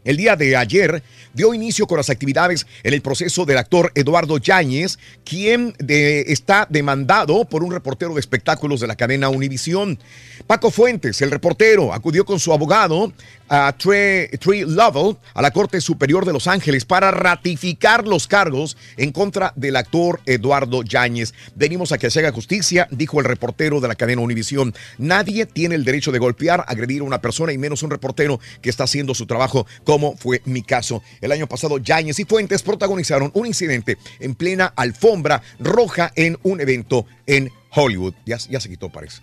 El 0.04 0.18
día 0.18 0.36
de 0.36 0.56
ayer 0.58 1.02
dio 1.34 1.54
inicio 1.54 1.88
con 1.88 1.98
las 1.98 2.10
actividades 2.10 2.68
en 2.84 2.94
el 2.94 3.02
proceso 3.02 3.46
del 3.46 3.58
actor 3.58 3.92
Eduardo 3.96 4.38
Yáñez, 4.38 5.00
quien 5.24 5.76
está 5.88 6.68
demandado 6.70 7.46
por 7.46 7.64
un 7.64 7.72
reportero 7.72 8.14
de 8.14 8.20
espectáculos 8.20 8.80
de 8.80 8.88
la 8.88 8.96
cadena 8.96 9.30
Univisión. 9.30 9.98
Paco 10.46 10.72
Fuentes, 10.72 11.22
el 11.22 11.32
reportero, 11.32 11.94
acudió 11.94 12.26
con 12.26 12.40
su 12.40 12.52
abogado 12.52 13.14
a 13.50 13.76
Trey, 13.78 14.30
Lovell 14.66 15.18
a 15.34 15.42
la 15.42 15.52
Corte 15.52 15.82
Superior 15.82 16.26
de 16.26 16.34
Los 16.34 16.48
Ángeles 16.48 16.86
para 16.86 17.12
ratificar 17.12 18.08
los 18.08 18.28
cargos 18.28 18.78
en 18.98 19.12
contra 19.12 19.54
del 19.56 19.76
actor 19.76 20.22
Eduardo 20.26 20.84
Yáñez. 20.84 21.34
Venimos 21.56 21.92
a 21.92 21.98
que 21.98 22.10
se 22.10 22.20
haga 22.20 22.32
justicia, 22.32 22.88
dijo 22.92 23.20
el 23.20 23.26
reportero 23.26 23.80
de 23.80 23.88
la 23.88 23.96
cadena 23.96 24.22
Univisión. 24.22 24.74
Nadie 24.98 25.46
tiene 25.46 25.76
el 25.76 25.84
derecho 25.84 26.12
de 26.12 26.20
golpear, 26.20 26.64
agredir 26.68 27.02
a 27.02 27.06
una 27.06 27.22
persona 27.22 27.54
y 27.54 27.58
menos 27.58 27.84
un 27.84 27.92
reportero 27.92 28.40
que 28.62 28.70
está 28.70 28.86
haciendo 28.86 29.14
su 29.14 29.26
trabajo, 29.26 29.68
como 29.84 30.16
fue 30.18 30.42
mi 30.46 30.64
caso. 30.64 31.02
El 31.22 31.32
año 31.32 31.48
pasado, 31.48 31.78
Yáñez 31.78 32.20
y 32.20 32.26
Fuentes 32.26 32.64
protagonizaron 32.64 33.32
un 33.34 33.46
incidente 33.46 33.98
en 34.20 34.36
plena 34.36 34.74
alfombra 34.76 35.42
roja 35.60 36.12
en 36.16 36.38
un 36.44 36.62
evento 36.62 37.06
en 37.26 37.52
Hollywood. 37.72 38.14
Ya, 38.26 38.38
ya 38.38 38.60
se 38.60 38.70
quitó, 38.70 38.90
parece. 38.90 39.22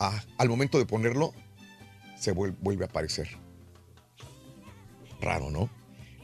Ah, 0.00 0.22
al 0.36 0.48
momento 0.48 0.78
de 0.78 0.86
ponerlo, 0.86 1.32
se 2.18 2.34
vuel- 2.34 2.56
vuelve 2.60 2.84
a 2.84 2.88
aparecer. 2.88 3.28
Raro, 5.20 5.50
¿no? 5.50 5.68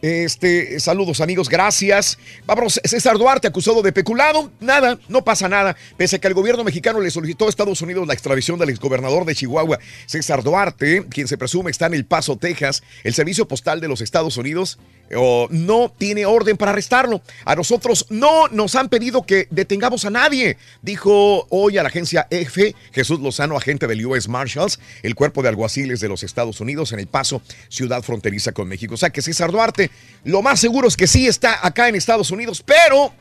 Este, 0.03 0.79
saludos 0.81 1.23
amigos, 1.23 1.49
gracias. 1.49 2.19
Vámonos, 2.45 2.79
César 2.85 3.17
Duarte, 3.17 3.49
acusado 3.49 3.81
de 3.81 3.91
peculado. 3.91 4.51
Nada, 4.61 4.99
no 5.09 5.25
pasa 5.25 5.49
nada. 5.49 5.75
Pese 5.97 6.17
a 6.17 6.19
que 6.19 6.29
el 6.29 6.35
gobierno 6.35 6.63
mexicano 6.63 7.01
le 7.01 7.11
solicitó 7.11 7.47
a 7.47 7.49
Estados 7.49 7.81
Unidos 7.81 8.07
la 8.07 8.13
extradición 8.13 8.59
del 8.59 8.69
exgobernador 8.69 9.25
de 9.25 9.35
Chihuahua, 9.35 9.79
César 10.05 10.43
Duarte, 10.43 11.07
quien 11.09 11.27
se 11.27 11.39
presume 11.39 11.71
está 11.71 11.87
en 11.87 11.95
El 11.95 12.05
Paso, 12.05 12.37
Texas, 12.37 12.83
el 13.03 13.15
servicio 13.15 13.49
postal 13.49 13.81
de 13.81 13.89
los 13.89 14.03
Estados 14.03 14.37
Unidos 14.37 14.79
o 15.15 15.49
no 15.51 15.93
tiene 15.97 16.27
orden 16.27 16.57
para 16.57 16.73
arrestarlo. 16.73 17.23
A 17.45 17.55
nosotros 17.55 18.07
no 18.11 18.49
nos 18.49 18.75
han 18.75 18.89
pedido 18.89 19.25
que 19.25 19.47
detengamos 19.51 20.05
a 20.05 20.11
nadie, 20.11 20.57
dijo 20.83 21.47
hoy 21.51 21.79
a 21.79 21.83
la 21.83 21.89
agencia 21.89 22.27
EFE 22.31 22.75
Jesús 22.93 23.21
Lozano, 23.21 23.57
agente 23.57 23.87
del 23.87 24.05
US 24.07 24.29
Marshals, 24.29 24.81
el 25.03 25.15
cuerpo 25.15 25.43
de 25.43 25.49
alguaciles 25.49 26.01
de 26.01 26.09
los 26.09 26.23
Estados 26.23 26.61
Unidos 26.61 26.93
en 26.93 27.01
El 27.01 27.07
Paso, 27.07 27.43
ciudad 27.69 28.03
fronteriza 28.03 28.53
con 28.53 28.69
México. 28.69 28.95
O 28.95 28.99
sea 28.99 29.11
que 29.11 29.23
César 29.23 29.51
Duarte, 29.51 29.91
lo 30.25 30.43
más 30.43 30.61
seguro 30.61 30.89
es 30.89 30.97
que 30.97 31.07
sí 31.07 31.27
está 31.27 31.67
acá 31.67 31.89
en 31.89 31.95
Estados 31.95 32.31
Unidos, 32.31 32.63
pero 32.65 33.13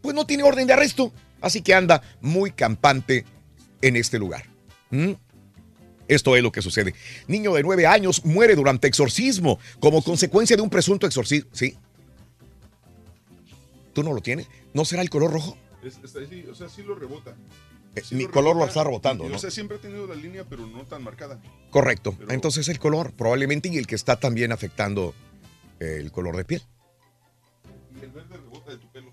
pues 0.00 0.14
no 0.14 0.26
tiene 0.26 0.42
orden 0.42 0.66
de 0.66 0.72
arresto, 0.72 1.12
así 1.40 1.62
que 1.62 1.74
anda 1.74 2.02
muy 2.20 2.52
campante 2.52 3.24
en 3.82 3.96
este 3.96 4.18
lugar. 4.18 4.44
¿Mm? 4.90 5.12
Esto 6.10 6.34
es 6.36 6.42
lo 6.42 6.50
que 6.50 6.60
sucede. 6.60 6.92
Niño 7.28 7.54
de 7.54 7.62
nueve 7.62 7.86
años 7.86 8.24
muere 8.24 8.56
durante 8.56 8.88
exorcismo 8.88 9.60
como 9.78 10.02
consecuencia 10.02 10.56
de 10.56 10.62
un 10.62 10.68
presunto 10.68 11.06
exorcismo. 11.06 11.48
¿Sí? 11.52 11.76
¿Tú 13.92 14.02
no 14.02 14.12
lo 14.12 14.20
tienes? 14.20 14.48
¿No 14.74 14.84
será 14.84 15.02
el 15.02 15.10
color 15.10 15.32
rojo? 15.32 15.56
Es- 15.84 15.98
ahí, 16.16 16.46
o 16.50 16.54
sea, 16.54 16.68
sí 16.68 16.82
lo 16.82 16.94
rebota. 16.96 17.34
Eh, 17.94 18.02
Sí 18.04 18.14
Mi 18.16 18.24
lo 18.24 18.30
color 18.30 18.56
lo 18.56 18.64
está 18.66 18.82
rebotando, 18.84 19.28
¿no? 19.28 19.36
O 19.36 19.38
sea, 19.38 19.50
siempre 19.50 19.76
ha 19.76 19.80
tenido 19.80 20.06
la 20.06 20.14
línea, 20.14 20.44
pero 20.48 20.66
no 20.66 20.82
tan 20.84 21.02
marcada. 21.02 21.40
Correcto. 21.70 22.16
Entonces 22.28 22.68
el 22.68 22.78
color, 22.78 23.12
probablemente, 23.12 23.68
y 23.68 23.78
el 23.78 23.86
que 23.86 23.94
está 23.94 24.18
también 24.18 24.50
afectando 24.52 25.14
eh, 25.80 25.96
el 26.00 26.10
color 26.12 26.36
de 26.36 26.44
piel. 26.44 26.62
Y 28.00 28.04
el 28.04 28.10
verde 28.10 28.36
rebota 28.36 28.70
de 28.72 28.78
tu 28.78 28.88
pelo. 28.92 29.12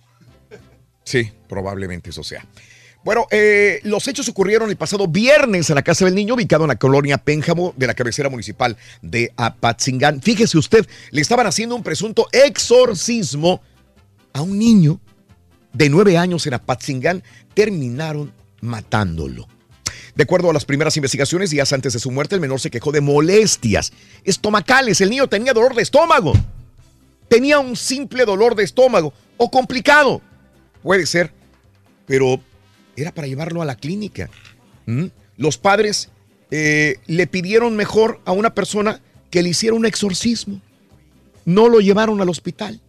Sí, 1.03 1.31
probablemente 1.47 2.09
eso 2.09 2.23
sea. 2.23 2.45
Bueno, 3.03 3.25
eh, 3.31 3.79
los 3.83 4.07
hechos 4.07 4.27
ocurrieron 4.27 4.69
el 4.69 4.75
pasado 4.75 5.07
viernes 5.07 5.69
en 5.69 5.75
la 5.75 5.81
Casa 5.81 6.05
del 6.05 6.15
Niño, 6.15 6.33
ubicado 6.33 6.65
en 6.65 6.69
la 6.69 6.75
colonia 6.75 7.17
Pénjamo 7.17 7.73
de 7.77 7.87
la 7.87 7.93
cabecera 7.93 8.29
municipal 8.29 8.75
de 9.01 9.31
Apatzingán. 9.37 10.21
Fíjese 10.21 10.57
usted, 10.57 10.85
le 11.11 11.21
estaban 11.21 11.47
haciendo 11.47 11.75
un 11.75 11.83
presunto 11.83 12.27
exorcismo 12.31 13.61
a 14.33 14.41
un 14.41 14.59
niño 14.59 14.99
de 15.71 15.89
nueve 15.89 16.17
años 16.17 16.45
en 16.47 16.55
Apatzingán. 16.55 17.23
Terminaron 17.53 18.33
matándolo. 18.61 19.47
De 20.15 20.23
acuerdo 20.23 20.49
a 20.49 20.53
las 20.53 20.65
primeras 20.65 20.97
investigaciones, 20.97 21.51
días 21.51 21.71
antes 21.71 21.93
de 21.93 21.99
su 21.99 22.09
muerte, 22.11 22.35
el 22.35 22.41
menor 22.41 22.59
se 22.59 22.71
quejó 22.71 22.91
de 22.91 23.01
molestias 23.01 23.93
estomacales. 24.23 24.99
El 24.99 25.11
niño 25.11 25.27
tenía 25.27 25.53
dolor 25.53 25.75
de 25.75 25.83
estómago. 25.83 26.33
Tenía 27.29 27.59
un 27.59 27.75
simple 27.75 28.25
dolor 28.25 28.55
de 28.55 28.63
estómago 28.63 29.13
o 29.37 29.51
complicado. 29.51 30.21
Puede 30.81 31.05
ser, 31.05 31.31
pero 32.07 32.41
era 32.97 33.13
para 33.13 33.27
llevarlo 33.27 33.61
a 33.61 33.65
la 33.65 33.75
clínica. 33.75 34.29
Los 35.37 35.57
padres 35.57 36.09
eh, 36.51 36.97
le 37.05 37.27
pidieron 37.27 37.75
mejor 37.75 38.19
a 38.25 38.31
una 38.31 38.53
persona 38.53 38.99
que 39.29 39.43
le 39.43 39.49
hiciera 39.49 39.75
un 39.75 39.85
exorcismo. 39.85 40.59
No 41.45 41.69
lo 41.69 41.79
llevaron 41.79 42.19
al 42.19 42.29
hospital. 42.29 42.81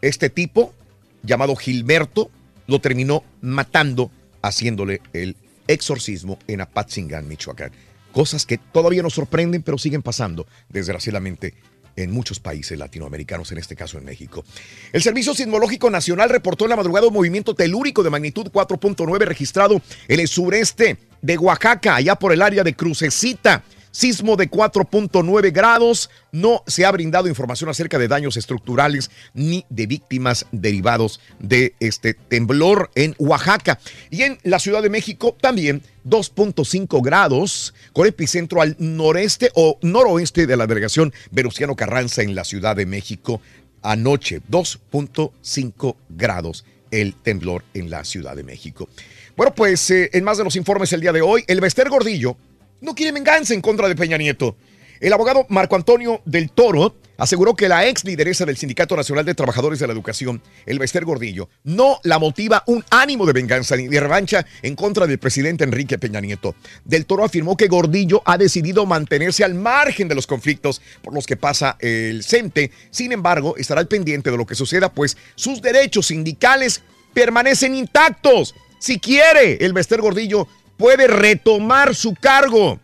Este 0.00 0.30
tipo, 0.30 0.74
llamado 1.22 1.54
Gilberto, 1.54 2.30
lo 2.66 2.80
terminó 2.80 3.22
matando 3.40 4.10
haciéndole 4.42 5.00
el 5.12 5.36
exorcismo 5.66 6.38
en 6.46 6.60
Apatzingán, 6.60 7.28
Michoacán. 7.28 7.72
Cosas 8.12 8.46
que 8.46 8.58
todavía 8.58 9.02
nos 9.02 9.14
sorprenden, 9.14 9.62
pero 9.62 9.76
siguen 9.76 10.02
pasando, 10.02 10.46
desgraciadamente, 10.68 11.54
en 12.02 12.12
muchos 12.12 12.40
países 12.40 12.78
latinoamericanos, 12.78 13.50
en 13.52 13.58
este 13.58 13.74
caso 13.76 13.98
en 13.98 14.04
México. 14.04 14.44
El 14.92 15.02
Servicio 15.02 15.34
Sismológico 15.34 15.90
Nacional 15.90 16.30
reportó 16.30 16.64
en 16.64 16.70
la 16.70 16.76
madrugada 16.76 17.08
un 17.08 17.14
movimiento 17.14 17.54
telúrico 17.54 18.02
de 18.02 18.10
magnitud 18.10 18.46
4.9 18.52 19.18
registrado 19.24 19.80
en 20.06 20.20
el 20.20 20.28
sureste 20.28 20.98
de 21.20 21.38
Oaxaca, 21.38 21.96
allá 21.96 22.14
por 22.14 22.32
el 22.32 22.42
área 22.42 22.62
de 22.62 22.74
Crucecita. 22.74 23.64
Sismo 23.90 24.36
de 24.36 24.50
4.9 24.50 25.52
grados. 25.52 26.10
No 26.32 26.62
se 26.66 26.84
ha 26.84 26.92
brindado 26.92 27.28
información 27.28 27.70
acerca 27.70 27.98
de 27.98 28.08
daños 28.08 28.36
estructurales 28.36 29.10
ni 29.34 29.64
de 29.68 29.86
víctimas 29.86 30.46
derivados 30.52 31.20
de 31.38 31.74
este 31.80 32.14
temblor 32.14 32.90
en 32.94 33.14
Oaxaca. 33.18 33.78
Y 34.10 34.22
en 34.22 34.38
la 34.42 34.58
Ciudad 34.58 34.82
de 34.82 34.90
México 34.90 35.36
también 35.40 35.82
2.5 36.04 37.02
grados 37.02 37.74
con 37.92 38.06
epicentro 38.06 38.62
al 38.62 38.76
noreste 38.78 39.50
o 39.54 39.78
noroeste 39.82 40.46
de 40.46 40.56
la 40.56 40.66
delegación 40.66 41.12
Venustiano 41.30 41.76
Carranza 41.76 42.22
en 42.22 42.34
la 42.34 42.44
Ciudad 42.44 42.76
de 42.76 42.86
México. 42.86 43.40
Anoche 43.82 44.40
2.5 44.50 45.96
grados 46.08 46.64
el 46.90 47.14
temblor 47.14 47.64
en 47.74 47.90
la 47.90 48.04
Ciudad 48.04 48.36
de 48.36 48.44
México. 48.44 48.88
Bueno, 49.36 49.54
pues 49.54 49.90
eh, 49.90 50.10
en 50.12 50.24
más 50.24 50.38
de 50.38 50.44
los 50.44 50.56
informes 50.56 50.92
el 50.92 51.00
día 51.00 51.12
de 51.12 51.22
hoy, 51.22 51.44
el 51.46 51.60
Bester 51.60 51.88
Gordillo 51.88 52.36
no 52.80 52.94
quiere 52.94 53.12
venganza 53.12 53.54
en 53.54 53.60
contra 53.60 53.88
de 53.88 53.96
Peña 53.96 54.16
Nieto. 54.16 54.56
El 55.00 55.12
abogado 55.12 55.46
Marco 55.48 55.76
Antonio 55.76 56.22
del 56.24 56.50
Toro 56.50 56.96
aseguró 57.18 57.54
que 57.54 57.68
la 57.68 57.86
ex 57.86 58.04
lideresa 58.04 58.44
del 58.44 58.56
Sindicato 58.56 58.96
Nacional 58.96 59.24
de 59.24 59.34
Trabajadores 59.34 59.78
de 59.78 59.86
la 59.86 59.92
Educación, 59.92 60.42
el 60.66 60.78
Bester 60.80 61.04
Gordillo, 61.04 61.48
no 61.62 62.00
la 62.02 62.18
motiva 62.18 62.64
un 62.66 62.84
ánimo 62.90 63.24
de 63.24 63.32
venganza 63.32 63.76
ni 63.76 63.86
de 63.86 64.00
revancha 64.00 64.44
en 64.62 64.74
contra 64.74 65.06
del 65.06 65.18
presidente 65.18 65.62
Enrique 65.62 65.98
Peña 65.98 66.20
Nieto. 66.20 66.56
Del 66.84 67.06
Toro 67.06 67.24
afirmó 67.24 67.56
que 67.56 67.68
Gordillo 67.68 68.22
ha 68.24 68.38
decidido 68.38 68.86
mantenerse 68.86 69.44
al 69.44 69.54
margen 69.54 70.08
de 70.08 70.16
los 70.16 70.26
conflictos 70.26 70.80
por 71.02 71.14
los 71.14 71.26
que 71.26 71.36
pasa 71.36 71.76
el 71.80 72.24
CENTE. 72.24 72.72
Sin 72.90 73.12
embargo, 73.12 73.56
estará 73.56 73.80
al 73.80 73.88
pendiente 73.88 74.30
de 74.32 74.36
lo 74.36 74.46
que 74.46 74.56
suceda, 74.56 74.92
pues 74.92 75.16
sus 75.36 75.62
derechos 75.62 76.08
sindicales 76.08 76.82
permanecen 77.14 77.74
intactos. 77.74 78.54
Si 78.80 79.00
quiere, 79.00 79.64
el 79.64 79.72
Bester 79.72 80.00
Gordillo 80.00 80.46
puede 80.78 81.06
retomar 81.08 81.94
su 81.94 82.14
cargo 82.14 82.80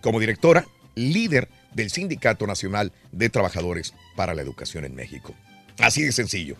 como 0.00 0.18
directora, 0.18 0.66
líder 0.94 1.48
del 1.74 1.90
Sindicato 1.90 2.46
Nacional 2.46 2.92
de 3.12 3.28
Trabajadores 3.28 3.94
para 4.16 4.34
la 4.34 4.42
Educación 4.42 4.84
en 4.84 4.94
México. 4.94 5.34
Así 5.78 6.02
de 6.02 6.12
sencillo. 6.12 6.56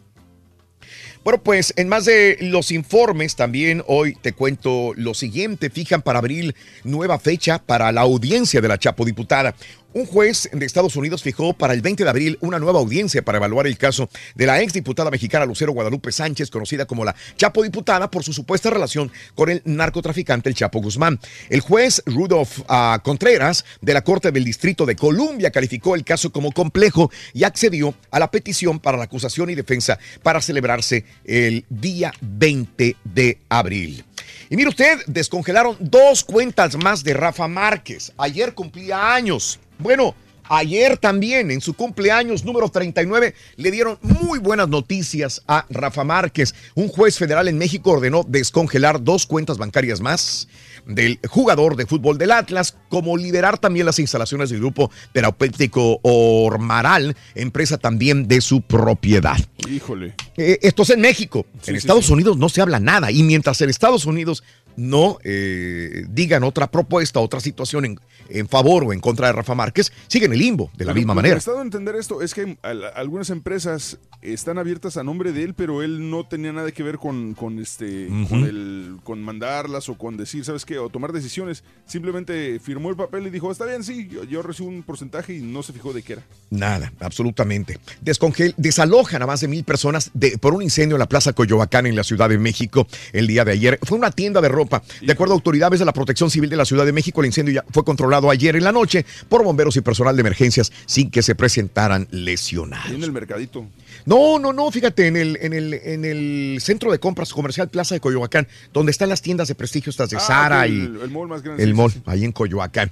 Bueno, 1.24 1.40
pues 1.42 1.72
en 1.76 1.88
más 1.88 2.04
de 2.04 2.36
los 2.40 2.72
informes 2.72 3.36
también 3.36 3.84
hoy 3.86 4.14
te 4.14 4.32
cuento 4.32 4.92
lo 4.96 5.14
siguiente. 5.14 5.70
Fijan 5.70 6.02
para 6.02 6.18
abril 6.18 6.56
nueva 6.82 7.18
fecha 7.20 7.60
para 7.60 7.92
la 7.92 8.00
audiencia 8.00 8.60
de 8.60 8.68
la 8.68 8.78
Chapo 8.78 9.04
diputada. 9.04 9.54
Un 9.94 10.06
juez 10.06 10.48
de 10.52 10.64
Estados 10.64 10.96
Unidos 10.96 11.22
fijó 11.22 11.52
para 11.52 11.74
el 11.74 11.82
20 11.82 12.04
de 12.04 12.08
abril 12.08 12.38
una 12.40 12.58
nueva 12.58 12.78
audiencia 12.78 13.22
para 13.22 13.36
evaluar 13.36 13.66
el 13.66 13.76
caso 13.76 14.08
de 14.34 14.46
la 14.46 14.62
exdiputada 14.62 15.10
mexicana 15.10 15.44
Lucero 15.44 15.72
Guadalupe 15.72 16.10
Sánchez, 16.10 16.50
conocida 16.50 16.86
como 16.86 17.04
la 17.04 17.14
Chapo 17.36 17.62
diputada 17.62 18.10
por 18.10 18.24
su 18.24 18.32
supuesta 18.32 18.70
relación 18.70 19.12
con 19.34 19.50
el 19.50 19.60
narcotraficante 19.66 20.48
el 20.48 20.54
Chapo 20.54 20.80
Guzmán. 20.80 21.20
El 21.50 21.60
juez 21.60 22.02
Rudolf 22.06 22.60
ah, 22.68 23.00
Contreras 23.04 23.66
de 23.82 23.92
la 23.92 24.02
Corte 24.02 24.32
del 24.32 24.44
Distrito 24.44 24.86
de 24.86 24.96
Columbia 24.96 25.50
calificó 25.50 25.94
el 25.94 26.04
caso 26.04 26.32
como 26.32 26.52
complejo 26.52 27.10
y 27.34 27.44
accedió 27.44 27.94
a 28.10 28.18
la 28.18 28.30
petición 28.30 28.80
para 28.80 28.96
la 28.96 29.04
acusación 29.04 29.50
y 29.50 29.54
defensa 29.54 29.98
para 30.22 30.40
celebrarse 30.40 31.04
el 31.24 31.66
día 31.68 32.14
20 32.22 32.96
de 33.04 33.38
abril. 33.50 34.04
Y 34.48 34.56
mire 34.56 34.68
usted, 34.68 35.00
descongelaron 35.06 35.76
dos 35.80 36.24
cuentas 36.24 36.76
más 36.76 37.04
de 37.04 37.14
Rafa 37.14 37.48
Márquez. 37.48 38.12
Ayer 38.16 38.54
cumplía 38.54 39.14
años. 39.14 39.58
Bueno, 39.82 40.14
ayer 40.48 40.96
también, 40.96 41.50
en 41.50 41.60
su 41.60 41.74
cumpleaños 41.74 42.44
número 42.44 42.68
39, 42.68 43.34
le 43.56 43.70
dieron 43.70 43.98
muy 44.02 44.38
buenas 44.38 44.68
noticias 44.68 45.42
a 45.48 45.66
Rafa 45.70 46.04
Márquez. 46.04 46.54
Un 46.74 46.88
juez 46.88 47.18
federal 47.18 47.48
en 47.48 47.58
México 47.58 47.90
ordenó 47.90 48.24
descongelar 48.26 49.02
dos 49.02 49.26
cuentas 49.26 49.58
bancarias 49.58 50.00
más 50.00 50.48
del 50.86 51.18
jugador 51.28 51.76
de 51.76 51.86
fútbol 51.86 52.18
del 52.18 52.32
Atlas, 52.32 52.76
como 52.88 53.16
liberar 53.16 53.58
también 53.58 53.86
las 53.86 53.98
instalaciones 53.98 54.50
del 54.50 54.60
grupo 54.60 54.90
terapéutico 55.12 56.00
Ormaral, 56.02 57.16
empresa 57.34 57.78
también 57.78 58.28
de 58.28 58.40
su 58.40 58.62
propiedad. 58.62 59.38
Híjole. 59.68 60.14
Eh, 60.36 60.58
esto 60.62 60.82
es 60.82 60.90
en 60.90 61.00
México. 61.00 61.46
Sí, 61.60 61.70
en 61.70 61.74
sí, 61.74 61.78
Estados 61.78 62.06
sí. 62.06 62.12
Unidos 62.12 62.36
no 62.36 62.48
se 62.48 62.60
habla 62.60 62.80
nada. 62.80 63.10
Y 63.10 63.22
mientras 63.22 63.60
en 63.60 63.70
Estados 63.70 64.06
Unidos 64.06 64.42
no 64.76 65.18
eh, 65.24 66.04
digan 66.08 66.44
otra 66.44 66.70
propuesta, 66.70 67.20
otra 67.20 67.40
situación 67.40 67.84
en, 67.84 68.00
en 68.28 68.48
favor 68.48 68.84
o 68.84 68.92
en 68.92 69.00
contra 69.00 69.26
de 69.28 69.32
Rafa 69.34 69.54
Márquez, 69.54 69.92
siguen 70.08 70.32
el 70.32 70.38
limbo 70.38 70.70
de 70.76 70.84
la 70.84 70.92
Lo- 70.92 70.96
misma 70.96 71.12
lo 71.14 71.18
que 71.18 71.22
manera. 71.22 71.34
he 71.36 71.38
estado 71.38 71.58
a 71.58 71.62
entender 71.62 71.96
esto 71.96 72.22
es 72.22 72.34
que 72.34 72.56
al- 72.62 72.84
algunas 72.94 73.30
empresas 73.30 73.98
están 74.22 74.58
abiertas 74.58 74.96
a 74.96 75.02
nombre 75.02 75.32
de 75.32 75.42
él, 75.42 75.54
pero 75.54 75.82
él 75.82 76.08
no 76.08 76.26
tenía 76.26 76.52
nada 76.52 76.70
que 76.70 76.82
ver 76.82 76.98
con, 76.98 77.34
con 77.34 77.58
este 77.58 78.06
Ujú. 78.08 78.28
con 78.28 78.44
el 78.44 78.96
con 79.02 79.20
mandarlas 79.22 79.88
o 79.88 79.98
con 79.98 80.16
decir, 80.16 80.44
¿sabes 80.44 80.64
qué? 80.64 80.78
o 80.78 80.88
tomar 80.88 81.12
decisiones. 81.12 81.64
Simplemente 81.86 82.58
firmó 82.60 82.88
el 82.90 82.96
papel 82.96 83.26
y 83.26 83.30
dijo, 83.30 83.50
"Está 83.50 83.66
bien, 83.66 83.82
sí, 83.84 84.08
yo, 84.08 84.24
yo 84.24 84.42
recibo 84.42 84.68
un 84.68 84.82
porcentaje" 84.82 85.34
y 85.34 85.40
no 85.42 85.62
se 85.62 85.72
fijó 85.72 85.92
de 85.92 86.02
qué 86.02 86.14
era. 86.14 86.22
Nada, 86.50 86.92
absolutamente. 87.00 87.78
Descongel, 88.00 88.54
desalojan 88.56 89.22
a 89.22 89.26
más 89.26 89.40
de 89.40 89.48
mil 89.48 89.64
personas 89.64 90.10
de- 90.14 90.38
por 90.38 90.54
un 90.54 90.62
incendio 90.62 90.96
en 90.96 91.00
la 91.00 91.08
Plaza 91.08 91.32
Coyoacán 91.32 91.86
en 91.86 91.96
la 91.96 92.04
Ciudad 92.04 92.28
de 92.28 92.38
México 92.38 92.86
el 93.12 93.26
día 93.26 93.44
de 93.44 93.52
ayer. 93.52 93.78
Fue 93.82 93.98
una 93.98 94.10
tienda 94.12 94.40
de 94.40 94.48
ropa 94.48 94.61
ropa. 94.62 94.82
De 95.00 95.12
acuerdo 95.12 95.34
a 95.34 95.36
autoridades 95.36 95.78
de 95.78 95.84
la 95.84 95.92
Protección 95.92 96.30
Civil 96.30 96.48
de 96.50 96.56
la 96.56 96.64
Ciudad 96.64 96.84
de 96.86 96.92
México, 96.92 97.20
el 97.20 97.26
incendio 97.26 97.54
ya 97.54 97.64
fue 97.70 97.84
controlado 97.84 98.30
ayer 98.30 98.56
en 98.56 98.64
la 98.64 98.72
noche 98.72 99.04
por 99.28 99.42
bomberos 99.44 99.76
y 99.76 99.80
personal 99.80 100.16
de 100.16 100.20
emergencias 100.20 100.72
sin 100.86 101.10
que 101.10 101.22
se 101.22 101.34
presentaran 101.34 102.06
lesionados. 102.10 102.86
Ahí 102.86 102.94
en 102.96 103.04
el 103.04 103.12
mercadito. 103.12 103.66
No, 104.06 104.38
no, 104.38 104.52
no, 104.52 104.70
fíjate, 104.70 105.06
en 105.06 105.16
el, 105.16 105.38
en 105.40 105.52
el, 105.52 105.74
en 105.74 106.04
el 106.04 106.58
centro 106.60 106.90
de 106.90 106.98
compras 106.98 107.32
comercial 107.32 107.68
Plaza 107.68 107.94
de 107.94 108.00
Coyoacán, 108.00 108.48
donde 108.72 108.90
están 108.90 109.08
las 109.08 109.22
tiendas 109.22 109.48
de 109.48 109.54
prestigio, 109.54 109.90
estas 109.90 110.10
de 110.10 110.16
Ah, 110.16 110.20
Sara 110.20 110.60
ok, 110.62 110.68
y 110.68 110.72
el- 110.80 111.00
el 111.02 111.10
mall 111.10 111.28
más 111.28 111.42
grande, 111.42 111.62
el 111.62 111.74
mall, 111.74 111.92
ahí 112.06 112.24
en 112.24 112.32
Coyoacán. 112.32 112.90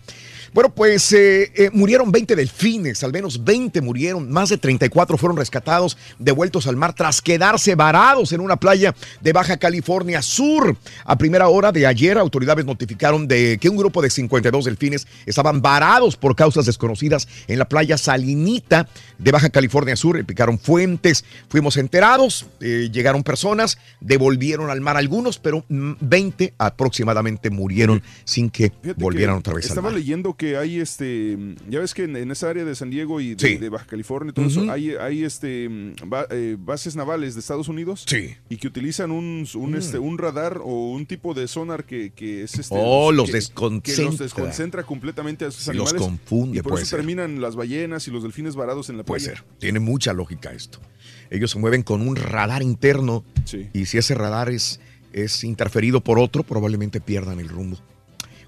Bueno, 0.52 0.74
pues 0.74 1.12
eh, 1.12 1.52
eh, 1.54 1.70
murieron 1.72 2.10
20 2.10 2.34
delfines, 2.34 3.04
al 3.04 3.12
menos 3.12 3.44
20 3.44 3.80
murieron, 3.82 4.30
más 4.30 4.48
de 4.48 4.58
34 4.58 5.16
fueron 5.16 5.36
rescatados, 5.36 5.96
devueltos 6.18 6.66
al 6.66 6.76
mar 6.76 6.92
tras 6.92 7.22
quedarse 7.22 7.76
varados 7.76 8.32
en 8.32 8.40
una 8.40 8.56
playa 8.56 8.94
de 9.20 9.32
Baja 9.32 9.58
California 9.58 10.22
Sur. 10.22 10.76
A 11.04 11.16
primera 11.16 11.48
hora 11.48 11.70
de 11.70 11.86
ayer, 11.86 12.18
autoridades 12.18 12.64
notificaron 12.64 13.28
de 13.28 13.58
que 13.60 13.68
un 13.68 13.76
grupo 13.76 14.02
de 14.02 14.10
52 14.10 14.64
delfines 14.64 15.06
estaban 15.24 15.62
varados 15.62 16.16
por 16.16 16.34
causas 16.34 16.66
desconocidas 16.66 17.28
en 17.46 17.58
la 17.60 17.68
playa 17.68 17.96
Salinita 17.96 18.88
de 19.18 19.30
Baja 19.30 19.50
California 19.50 19.94
Sur. 19.94 20.24
Picaron 20.24 20.58
fuentes, 20.58 21.24
fuimos 21.48 21.76
enterados, 21.76 22.46
eh, 22.60 22.90
llegaron 22.92 23.22
personas, 23.22 23.78
devolvieron 24.00 24.68
al 24.70 24.80
mar 24.80 24.96
algunos, 24.96 25.38
pero 25.38 25.64
mm, 25.68 25.92
20 26.00 26.54
aproximadamente 26.58 27.50
murieron 27.50 28.02
sin 28.24 28.50
que 28.50 28.70
Fíjate 28.70 28.94
que 28.94 28.94
volvieran 28.94 29.36
otra 29.36 29.54
vez 29.54 29.66
al 29.66 29.70
Estaba 29.70 29.90
mar. 29.90 29.98
leyendo 29.98 30.34
que 30.40 30.56
hay 30.56 30.80
este. 30.80 31.36
Ya 31.68 31.80
ves 31.80 31.92
que 31.92 32.04
en, 32.04 32.16
en 32.16 32.30
esa 32.30 32.48
área 32.48 32.64
de 32.64 32.74
San 32.74 32.88
Diego 32.88 33.20
y 33.20 33.34
de, 33.34 33.46
Sí. 33.46 33.56
de 33.58 33.68
Baja 33.68 33.84
California 33.84 34.30
y 34.30 34.32
todo 34.32 34.46
eso, 34.46 34.72
hay, 34.72 34.92
hay 34.92 35.22
este 35.22 35.68
mm, 35.68 35.94
ba- 36.08 36.26
eh, 36.30 36.56
bases 36.58 36.96
navales 36.96 37.34
de 37.34 37.40
Estados 37.40 37.68
Unidos. 37.68 38.04
Sí. 38.08 38.34
Y 38.48 38.56
que 38.56 38.66
utilizan 38.68 39.10
un, 39.10 39.46
un, 39.54 39.70
Mm. 39.72 39.74
este, 39.74 39.98
un 39.98 40.16
radar 40.16 40.62
o 40.64 40.92
un 40.92 41.04
tipo 41.04 41.34
de 41.34 41.46
sonar 41.46 41.84
que, 41.84 42.10
que 42.14 42.42
es 42.44 42.54
este. 42.58 42.74
Oh, 42.78 43.12
los 43.12 43.26
que- 43.26 43.32
desconcentra. 43.34 43.94
Que 43.94 44.02
los 44.02 44.18
desconcentra 44.18 44.82
completamente 44.84 45.44
a 45.44 45.48
esos 45.48 45.62
Sí, 45.62 45.72
los 45.74 45.90
animales. 45.92 46.00
confunde, 46.18 46.58
Y 46.58 46.62
por 46.62 46.70
puede 46.72 46.84
eso 46.84 46.90
ser. 46.90 47.00
terminan 47.00 47.42
las 47.42 47.54
ballenas 47.54 48.08
y 48.08 48.10
los 48.10 48.22
delfines 48.22 48.56
varados 48.56 48.88
en 48.88 48.96
la 48.96 49.04
Puede 49.04 49.22
playa. 49.24 49.40
ser. 49.40 49.46
Tiene 49.58 49.78
mucha 49.78 50.14
lógica 50.14 50.52
esto. 50.52 50.80
Ellos 51.28 51.50
se 51.50 51.58
mueven 51.58 51.82
con 51.82 52.00
un 52.08 52.16
radar 52.16 52.62
interno 52.62 53.24
Sí. 53.44 53.68
y 53.74 53.84
si 53.84 53.98
ese 53.98 54.14
radar 54.14 54.48
es, 54.48 54.80
es 55.12 55.44
interferido 55.44 56.00
por 56.00 56.18
otro, 56.18 56.44
probablemente 56.44 57.00
pierdan 57.02 57.40
el 57.40 57.48
rumbo. 57.50 57.76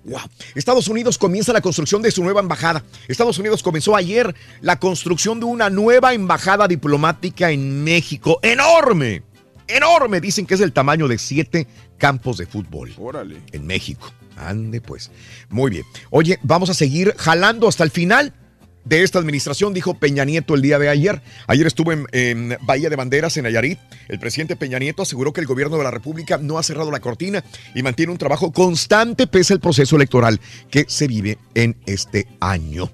Wow. 0.04 0.20
Estados 0.54 0.88
Unidos 0.88 1.16
comienza 1.16 1.52
la 1.52 1.60
construcción 1.60 2.02
de 2.02 2.10
su 2.10 2.24
nueva 2.24 2.40
embajada. 2.40 2.82
Estados 3.08 3.38
Unidos 3.38 3.62
comenzó 3.62 3.94
ayer 3.94 4.34
la 4.60 4.78
construcción 4.78 5.38
de 5.38 5.46
una 5.46 5.70
nueva 5.70 6.12
embajada 6.12 6.66
diplomática 6.66 7.50
en 7.50 7.84
México. 7.84 8.40
¡Enorme! 8.42 9.22
¡Enorme! 9.68 10.20
Dicen 10.20 10.46
que 10.46 10.54
es 10.54 10.60
del 10.60 10.72
tamaño 10.72 11.06
de 11.06 11.18
siete 11.18 11.66
campos 11.98 12.38
de 12.38 12.46
fútbol. 12.46 12.92
Órale. 12.98 13.42
En 13.52 13.66
México. 13.66 14.12
Ande 14.36 14.80
pues. 14.80 15.10
Muy 15.50 15.70
bien. 15.70 15.84
Oye, 16.10 16.38
vamos 16.42 16.70
a 16.70 16.74
seguir 16.74 17.14
jalando 17.16 17.68
hasta 17.68 17.84
el 17.84 17.90
final 17.90 18.34
de 18.84 19.02
esta 19.02 19.18
administración, 19.18 19.74
dijo 19.74 19.94
Peña 19.94 20.24
Nieto 20.24 20.54
el 20.54 20.62
día 20.62 20.78
de 20.78 20.88
ayer. 20.88 21.22
Ayer 21.46 21.66
estuvo 21.66 21.92
en, 21.92 22.58
Bahía 22.62 22.90
de 22.90 22.96
Banderas, 22.96 23.36
en 23.36 23.44
Nayarit. 23.44 23.78
El 24.08 24.18
presidente 24.18 24.56
Peña 24.56 24.78
Nieto 24.78 25.02
aseguró 25.02 25.32
que 25.32 25.40
el 25.40 25.46
gobierno 25.46 25.78
de 25.78 25.84
la 25.84 25.90
República 25.90 26.38
no 26.38 26.58
ha 26.58 26.62
cerrado 26.62 26.90
la 26.90 27.00
cortina 27.00 27.44
y 27.74 27.82
mantiene 27.82 28.12
un 28.12 28.18
trabajo 28.18 28.52
constante 28.52 29.26
pese 29.26 29.52
al 29.52 29.60
proceso 29.60 29.96
electoral 29.96 30.40
que 30.70 30.84
se 30.88 31.06
vive 31.06 31.38
en 31.54 31.76
este 31.86 32.26
año. 32.40 32.90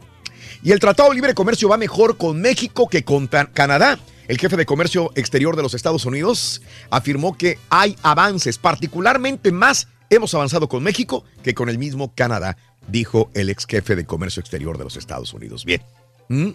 Y 0.62 0.72
el 0.72 0.80
Tratado 0.80 1.08
de 1.10 1.14
Libre 1.14 1.34
Comercio 1.34 1.68
va 1.68 1.76
mejor 1.76 2.16
con 2.16 2.40
México 2.40 2.88
que 2.88 3.04
con 3.04 3.26
Canadá. 3.26 3.98
El 4.26 4.38
jefe 4.38 4.56
de 4.56 4.66
comercio 4.66 5.10
exterior 5.14 5.56
de 5.56 5.62
los 5.62 5.72
Estados 5.72 6.04
Unidos 6.04 6.60
afirmó 6.90 7.36
que 7.36 7.58
hay 7.70 7.96
avances, 8.02 8.58
particularmente 8.58 9.52
más 9.52 9.88
hemos 10.10 10.34
avanzado 10.34 10.68
con 10.68 10.82
México 10.82 11.24
que 11.42 11.54
con 11.54 11.68
el 11.68 11.78
mismo 11.78 12.12
Canadá, 12.14 12.56
dijo 12.88 13.30
el 13.34 13.50
ex 13.50 13.66
jefe 13.66 13.96
de 13.96 14.04
comercio 14.04 14.40
exterior 14.40 14.78
de 14.78 14.84
los 14.84 14.96
Estados 14.96 15.32
Unidos. 15.32 15.64
Bien. 15.64 15.82
¿Mm? 16.28 16.50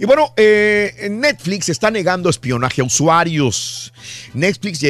Y 0.00 0.04
bueno, 0.04 0.32
eh, 0.36 1.08
Netflix 1.10 1.68
está 1.68 1.90
negando 1.90 2.30
espionaje 2.30 2.80
a 2.80 2.84
usuarios. 2.84 3.92
Netflix 4.32 4.80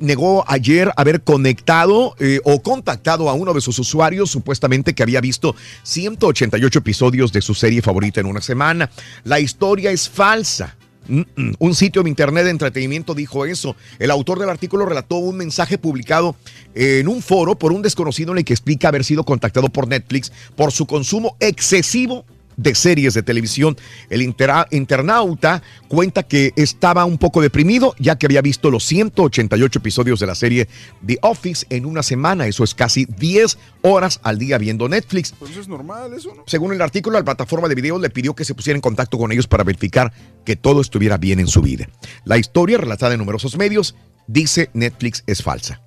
negó 0.00 0.44
ayer 0.46 0.92
haber 0.96 1.22
conectado 1.22 2.14
eh, 2.18 2.40
o 2.44 2.62
contactado 2.62 3.30
a 3.30 3.32
uno 3.32 3.54
de 3.54 3.60
sus 3.60 3.78
usuarios, 3.78 4.30
supuestamente 4.30 4.94
que 4.94 5.02
había 5.02 5.20
visto 5.20 5.56
188 5.84 6.78
episodios 6.78 7.32
de 7.32 7.40
su 7.40 7.54
serie 7.54 7.80
favorita 7.80 8.20
en 8.20 8.26
una 8.26 8.42
semana. 8.42 8.90
La 9.24 9.40
historia 9.40 9.90
es 9.90 10.08
falsa. 10.08 10.76
Un 11.08 11.74
sitio 11.74 12.02
de 12.02 12.10
internet 12.10 12.44
de 12.44 12.50
entretenimiento 12.50 13.14
dijo 13.14 13.46
eso. 13.46 13.76
El 13.98 14.10
autor 14.10 14.38
del 14.38 14.50
artículo 14.50 14.84
relató 14.84 15.16
un 15.16 15.36
mensaje 15.36 15.78
publicado 15.78 16.36
en 16.74 17.08
un 17.08 17.22
foro 17.22 17.58
por 17.58 17.72
un 17.72 17.82
desconocido 17.82 18.32
en 18.32 18.38
el 18.38 18.44
que 18.44 18.52
explica 18.52 18.88
haber 18.88 19.04
sido 19.04 19.24
contactado 19.24 19.68
por 19.68 19.88
Netflix 19.88 20.32
por 20.54 20.72
su 20.72 20.86
consumo 20.86 21.36
excesivo 21.40 22.24
de 22.58 22.74
series 22.74 23.14
de 23.14 23.22
televisión. 23.22 23.78
El 24.10 24.20
internauta 24.20 25.62
cuenta 25.88 26.24
que 26.24 26.52
estaba 26.56 27.06
un 27.06 27.16
poco 27.16 27.40
deprimido 27.40 27.94
ya 27.98 28.18
que 28.18 28.26
había 28.26 28.42
visto 28.42 28.70
los 28.70 28.84
188 28.84 29.78
episodios 29.78 30.20
de 30.20 30.26
la 30.26 30.34
serie 30.34 30.68
The 31.06 31.18
Office 31.22 31.66
en 31.70 31.86
una 31.86 32.02
semana. 32.02 32.46
Eso 32.46 32.64
es 32.64 32.74
casi 32.74 33.06
10 33.06 33.56
horas 33.82 34.20
al 34.22 34.38
día 34.38 34.58
viendo 34.58 34.88
Netflix. 34.88 35.32
Pues 35.38 35.52
eso 35.52 35.60
es 35.60 35.68
normal, 35.68 36.12
eso, 36.12 36.34
¿no? 36.34 36.42
Según 36.46 36.74
el 36.74 36.82
artículo, 36.82 37.16
la 37.16 37.24
plataforma 37.24 37.68
de 37.68 37.74
videos 37.76 38.00
le 38.00 38.10
pidió 38.10 38.34
que 38.34 38.44
se 38.44 38.54
pusiera 38.54 38.76
en 38.76 38.82
contacto 38.82 39.16
con 39.16 39.32
ellos 39.32 39.46
para 39.46 39.64
verificar 39.64 40.12
que 40.44 40.56
todo 40.56 40.80
estuviera 40.80 41.16
bien 41.16 41.40
en 41.40 41.46
su 41.46 41.62
vida. 41.62 41.88
La 42.24 42.36
historia, 42.36 42.76
relatada 42.76 43.14
en 43.14 43.20
numerosos 43.20 43.56
medios, 43.56 43.94
dice 44.26 44.68
Netflix 44.74 45.22
es 45.26 45.42
falsa. 45.42 45.80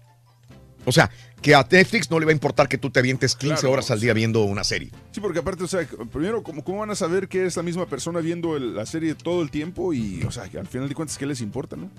O 0.85 0.91
sea, 0.91 1.11
que 1.41 1.55
a 1.55 1.65
Netflix 1.69 2.09
no 2.11 2.19
le 2.19 2.25
va 2.25 2.31
a 2.31 2.33
importar 2.33 2.67
que 2.69 2.77
tú 2.77 2.89
te 2.91 2.99
avientes 2.99 3.35
15 3.35 3.55
Claro, 3.61 3.71
horas 3.73 3.89
al 3.91 3.99
día 3.99 4.13
viendo 4.13 4.43
una 4.43 4.63
serie. 4.63 4.91
Sí, 5.11 5.19
porque 5.19 5.39
aparte, 5.39 5.63
o 5.63 5.67
sea, 5.67 5.87
primero, 6.11 6.43
¿cómo, 6.43 6.63
cómo 6.63 6.79
van 6.79 6.91
a 6.91 6.95
saber 6.95 7.27
que 7.27 7.45
es 7.45 7.55
la 7.57 7.63
misma 7.63 7.87
persona 7.87 8.19
viendo 8.19 8.55
el- 8.55 8.75
la 8.75 8.85
serie 8.85 9.15
todo 9.15 9.41
el 9.41 9.49
tiempo? 9.49 9.93
Y, 9.93 10.21
o 10.23 10.31
sea, 10.31 10.47
que 10.49 10.59
al 10.59 10.67
final 10.67 10.87
de 10.87 10.95
cuentas, 10.95 11.17
¿qué 11.17 11.25
les 11.25 11.41
importa, 11.41 11.75
no? 11.75 11.89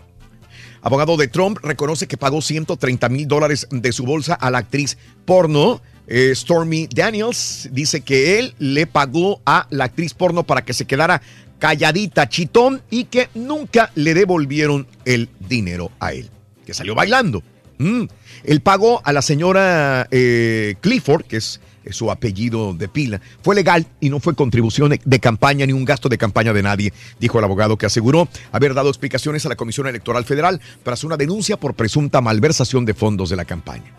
Abogado 0.83 1.17
de 1.17 1.29
Trump 1.29 1.59
reconoce 1.63 2.07
que 2.07 2.17
pagó 2.17 2.43
130 2.43 3.09
mil 3.09 3.27
dólares 3.27 3.67
de 3.71 3.93
su 3.93 4.05
bolsa 4.05 4.35
a 4.35 4.51
la 4.51 4.59
actriz 4.59 4.97
porno. 5.25 5.81
eh, 6.09 6.33
Stormy 6.35 6.89
Daniels 6.93 7.69
dice 7.73 8.01
que 8.01 8.39
él 8.41 8.55
le 8.59 8.87
pagó 8.89 9.41
a 9.47 9.67
la 9.71 9.85
actriz 9.85 10.13
porno 10.15 10.43
para 10.43 10.63
que 10.65 10.73
se 10.75 10.85
quedara 10.85 11.23
calladita, 11.61 12.29
chitón, 12.29 12.83
y 12.91 13.05
que 13.05 13.29
nunca 13.35 13.93
le 13.95 14.13
devolvieron 14.15 14.87
el 15.05 15.29
dinero 15.49 15.93
a 16.01 16.13
él, 16.13 16.29
que 16.67 16.75
salió 16.75 16.95
bailando. 16.97 17.43
Mm. 17.83 18.09
El 18.45 18.61
pago 18.61 19.01
a 19.05 19.13
la 19.13 19.23
señora 19.23 20.07
eh, 20.11 20.75
Clifford, 20.81 21.25
que 21.25 21.37
es, 21.39 21.61
es 21.85 21.97
su 21.97 22.11
apellido 22.11 22.75
de 22.75 22.89
pila, 22.89 23.21
fue 23.43 23.55
legal 23.55 23.87
y 24.01 24.09
no 24.09 24.21
fue 24.21 24.35
contribución 24.35 24.91
de- 24.91 25.01
de 25.05 25.21
campaña 25.21 25.67
ni 25.67 25.73
un 25.73 25.85
gasto 25.85 26.09
de 26.09 26.17
campaña 26.19 26.53
de 26.53 26.63
nadie, 26.63 26.93
dijo 27.19 27.39
el 27.39 27.45
abogado 27.45 27.77
que 27.77 27.87
aseguró 27.87 28.29
haber 28.53 28.75
dado 28.75 28.89
explicaciones 28.89 29.45
a 29.47 29.49
la 29.49 29.57
Comisión 29.57 29.87
Electoral 29.89 30.25
Federal 30.25 30.61
tras 30.85 31.03
una 31.05 31.17
denuncia 31.17 31.57
por 31.57 31.75
presunta 31.75 32.21
malversación 32.21 32.85
de 32.85 32.95
fondos 32.95 33.31
de 33.31 33.37
la 33.37 33.45
campaña. 33.45 33.93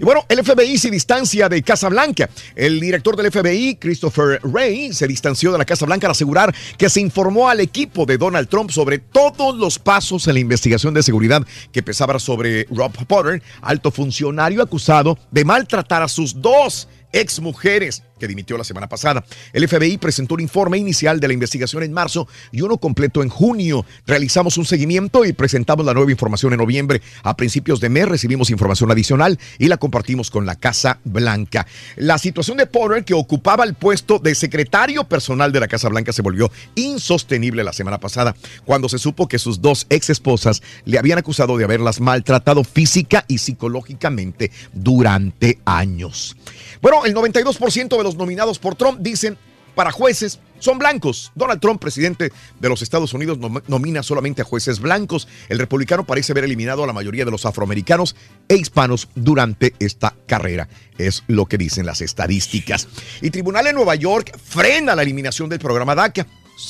Y 0.00 0.04
bueno, 0.04 0.24
el 0.28 0.44
FBI 0.44 0.78
se 0.78 0.90
distancia 0.90 1.48
de 1.48 1.62
Casa 1.62 1.88
Blanca. 1.88 2.30
El 2.54 2.80
director 2.80 3.16
del 3.16 3.30
FBI, 3.30 3.76
Christopher 3.76 4.40
Wray, 4.42 4.92
se 4.92 5.06
distanció 5.06 5.52
de 5.52 5.58
la 5.58 5.64
Casa 5.64 5.86
Blanca 5.86 6.06
al 6.06 6.12
asegurar 6.12 6.54
que 6.78 6.88
se 6.88 7.00
informó 7.00 7.48
al 7.48 7.60
equipo 7.60 8.06
de 8.06 8.18
Donald 8.18 8.48
Trump 8.48 8.70
sobre 8.70 8.98
todos 8.98 9.56
los 9.56 9.78
pasos 9.78 10.26
en 10.26 10.34
la 10.34 10.40
investigación 10.40 10.94
de 10.94 11.02
seguridad 11.02 11.46
que 11.72 11.82
pesaba 11.82 12.18
sobre 12.18 12.64
Rob 12.70 12.92
Potter, 13.06 13.42
alto 13.62 13.90
funcionario 13.90 14.62
acusado 14.62 15.18
de 15.30 15.44
maltratar 15.44 16.02
a 16.02 16.08
sus 16.08 16.40
dos 16.40 16.88
ex 17.12 17.40
mujeres 17.40 18.02
dimitió 18.28 18.58
la 18.58 18.64
semana 18.64 18.88
pasada. 18.88 19.24
El 19.52 19.68
FBI 19.68 19.98
presentó 19.98 20.34
un 20.34 20.40
informe 20.40 20.78
inicial 20.78 21.20
de 21.20 21.28
la 21.28 21.34
investigación 21.34 21.82
en 21.82 21.92
marzo 21.92 22.28
y 22.52 22.62
uno 22.62 22.78
completo 22.78 23.22
en 23.22 23.28
junio. 23.28 23.84
Realizamos 24.06 24.58
un 24.58 24.64
seguimiento 24.64 25.24
y 25.24 25.32
presentamos 25.32 25.86
la 25.86 25.94
nueva 25.94 26.10
información 26.10 26.52
en 26.52 26.58
noviembre. 26.58 27.02
A 27.22 27.36
principios 27.36 27.80
de 27.80 27.88
mes 27.88 28.08
recibimos 28.08 28.50
información 28.50 28.90
adicional 28.90 29.38
y 29.58 29.68
la 29.68 29.76
compartimos 29.76 30.30
con 30.30 30.46
la 30.46 30.56
Casa 30.56 30.98
Blanca. 31.04 31.66
La 31.96 32.18
situación 32.18 32.58
de 32.58 32.66
Potter, 32.66 33.04
que 33.04 33.14
ocupaba 33.14 33.64
el 33.64 33.74
puesto 33.74 34.18
de 34.18 34.34
secretario 34.34 35.04
personal 35.04 35.52
de 35.52 35.60
la 35.60 35.68
Casa 35.68 35.88
Blanca, 35.88 36.12
se 36.12 36.22
volvió 36.22 36.50
insostenible 36.74 37.64
la 37.64 37.72
semana 37.72 37.98
pasada, 38.00 38.34
cuando 38.64 38.88
se 38.88 38.98
supo 38.98 39.28
que 39.28 39.38
sus 39.38 39.60
dos 39.60 39.86
ex 39.90 40.10
esposas 40.10 40.62
le 40.84 40.98
habían 40.98 41.18
acusado 41.18 41.56
de 41.56 41.64
haberlas 41.64 42.00
maltratado 42.00 42.64
física 42.64 43.24
y 43.28 43.38
psicológicamente 43.38 44.50
durante 44.72 45.58
años. 45.64 46.36
Bueno, 46.80 47.04
el 47.04 47.14
92% 47.14 47.96
de 47.96 48.02
los 48.02 48.13
nominados 48.16 48.58
por 48.58 48.74
Trump 48.74 49.00
dicen 49.00 49.36
para 49.74 49.90
jueces 49.90 50.38
son 50.60 50.78
blancos. 50.78 51.32
Donald 51.34 51.60
Trump, 51.60 51.80
presidente 51.80 52.32
de 52.60 52.68
los 52.68 52.80
Estados 52.80 53.12
Unidos, 53.12 53.38
nom- 53.38 53.62
nomina 53.66 54.02
solamente 54.02 54.40
a 54.40 54.44
jueces 54.44 54.78
blancos. 54.80 55.26
El 55.48 55.58
republicano 55.58 56.04
parece 56.06 56.32
haber 56.32 56.44
eliminado 56.44 56.84
a 56.84 56.86
la 56.86 56.92
mayoría 56.92 57.24
de 57.24 57.30
los 57.32 57.44
afroamericanos 57.44 58.14
e 58.48 58.54
hispanos 58.56 59.08
durante 59.14 59.74
esta 59.80 60.14
carrera. 60.26 60.68
Es 60.96 61.22
lo 61.26 61.46
que 61.46 61.58
dicen 61.58 61.84
las 61.86 62.00
estadísticas. 62.00 62.88
Y 63.20 63.30
tribunal 63.30 63.66
en 63.66 63.74
Nueva 63.74 63.94
York 63.96 64.38
frena 64.42 64.94
la 64.94 65.02
eliminación 65.02 65.48
del 65.50 65.58
programa 65.58 65.94
DACA. 65.94 66.26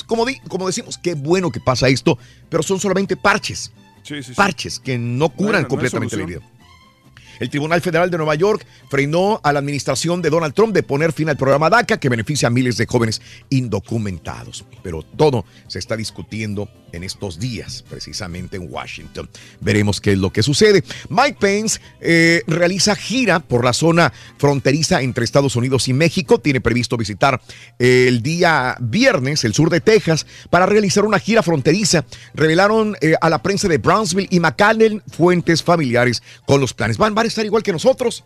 Como, 0.06 0.24
di- 0.24 0.40
como 0.48 0.66
decimos, 0.66 0.96
qué 0.98 1.14
bueno 1.14 1.50
que 1.52 1.60
pasa 1.60 1.88
esto, 1.88 2.18
pero 2.48 2.62
son 2.62 2.80
solamente 2.80 3.16
parches. 3.16 3.70
Sí, 4.02 4.16
sí, 4.16 4.22
sí. 4.30 4.34
Parches 4.34 4.80
que 4.80 4.98
no 4.98 5.28
curan 5.28 5.62
no 5.62 5.68
completamente 5.68 6.16
la 6.16 6.22
herida. 6.24 6.40
El 7.40 7.51
Tribunal 7.51 7.81
Federal 7.81 8.11
de 8.11 8.16
Nueva 8.16 8.35
York 8.35 8.66
frenó 8.89 9.40
a 9.43 9.52
la 9.52 9.59
administración 9.59 10.23
de 10.23 10.31
Donald 10.31 10.55
Trump 10.55 10.74
de 10.74 10.82
poner 10.82 11.12
fin 11.12 11.28
al 11.28 11.36
programa 11.36 11.70
DACA 11.70 11.98
que 11.98 12.09
beneficia 12.09 12.48
a 12.48 12.51
miles 12.51 12.77
de 12.77 12.86
jóvenes 12.86 13.20
indocumentados. 13.51 14.65
Pero 14.82 15.02
todo 15.02 15.44
se 15.66 15.78
está 15.78 15.97
discutiendo 15.97 16.69
en 16.93 17.02
estos 17.02 17.39
días, 17.39 17.85
precisamente 17.89 18.56
en 18.56 18.73
Washington. 18.73 19.28
Veremos 19.61 20.01
qué 20.01 20.12
es 20.12 20.19
lo 20.19 20.32
que 20.32 20.43
sucede. 20.43 20.85
Mike 21.09 21.39
Pence 21.40 21.81
eh, 22.01 22.43
realiza 22.47 22.94
gira 22.94 23.40
por 23.40 23.65
la 23.65 23.73
zona 23.73 24.12
fronteriza 24.39 25.02
entre 25.02 25.24
Estados 25.24 25.56
Unidos 25.56 25.89
y 25.89 25.93
México. 25.93 26.39
Tiene 26.39 26.61
previsto 26.61 26.97
visitar 26.97 27.40
eh, 27.78 28.06
el 28.09 28.23
día 28.23 28.77
viernes 28.81 29.44
el 29.44 29.55
sur 29.55 29.70
de 29.70 29.81
Texas 29.81 30.27
para 30.51 30.66
realizar 30.66 31.05
una 31.05 31.19
gira 31.19 31.43
fronteriza. 31.43 32.05
Revelaron 32.35 32.97
eh, 33.01 33.15
a 33.20 33.28
la 33.28 33.43
prensa 33.43 33.69
de 33.69 33.78
Brownsville 33.78 34.28
y 34.31 34.40
McAllen 34.40 35.02
fuentes 35.11 35.62
familiares 35.62 36.23
con 36.47 36.61
los 36.61 36.74
planes. 36.74 36.97
Van, 36.97 37.15
van 37.15 37.23
a 37.24 37.28
estar 37.28 37.44
igual 37.44 37.62
que 37.62 37.72
nosotros. 37.72 38.24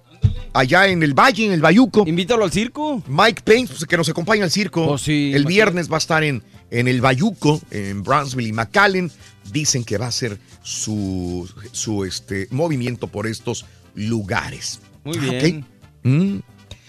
Allá 0.53 0.87
en 0.89 1.03
el 1.03 1.15
Valle, 1.15 1.47
en 1.47 1.53
el 1.53 1.61
Bayuco. 1.61 2.05
Invítalo 2.07 2.45
al 2.45 2.51
circo. 2.53 3.03
Mike 3.07 3.43
Pence, 3.45 3.73
pues, 3.75 3.85
que 3.87 3.97
nos 3.97 4.09
acompaña 4.09 4.45
al 4.45 4.51
circo. 4.51 4.97
el 5.07 5.45
viernes 5.47 5.91
va 5.91 5.97
a 5.97 5.99
estar 5.99 6.23
en, 6.25 6.43
en 6.70 6.89
el 6.89 7.01
Bayuco, 7.01 7.61
en 7.70 8.03
Brownsville 8.03 8.49
y 8.49 8.53
McAllen. 8.53 9.11
Dicen 9.53 9.85
que 9.85 9.97
va 9.99 10.07
a 10.09 10.12
ser 10.12 10.39
su, 10.62 11.49
su 11.73 12.05
este, 12.05 12.49
movimiento 12.51 13.09
por 13.09 13.27
estos 13.27 13.65
lugares. 13.95 14.81
Muy 15.05 15.16
Ah, 15.19 15.20
bien. 15.20 15.59
ok. 15.61 15.66
Mm. 16.05 16.39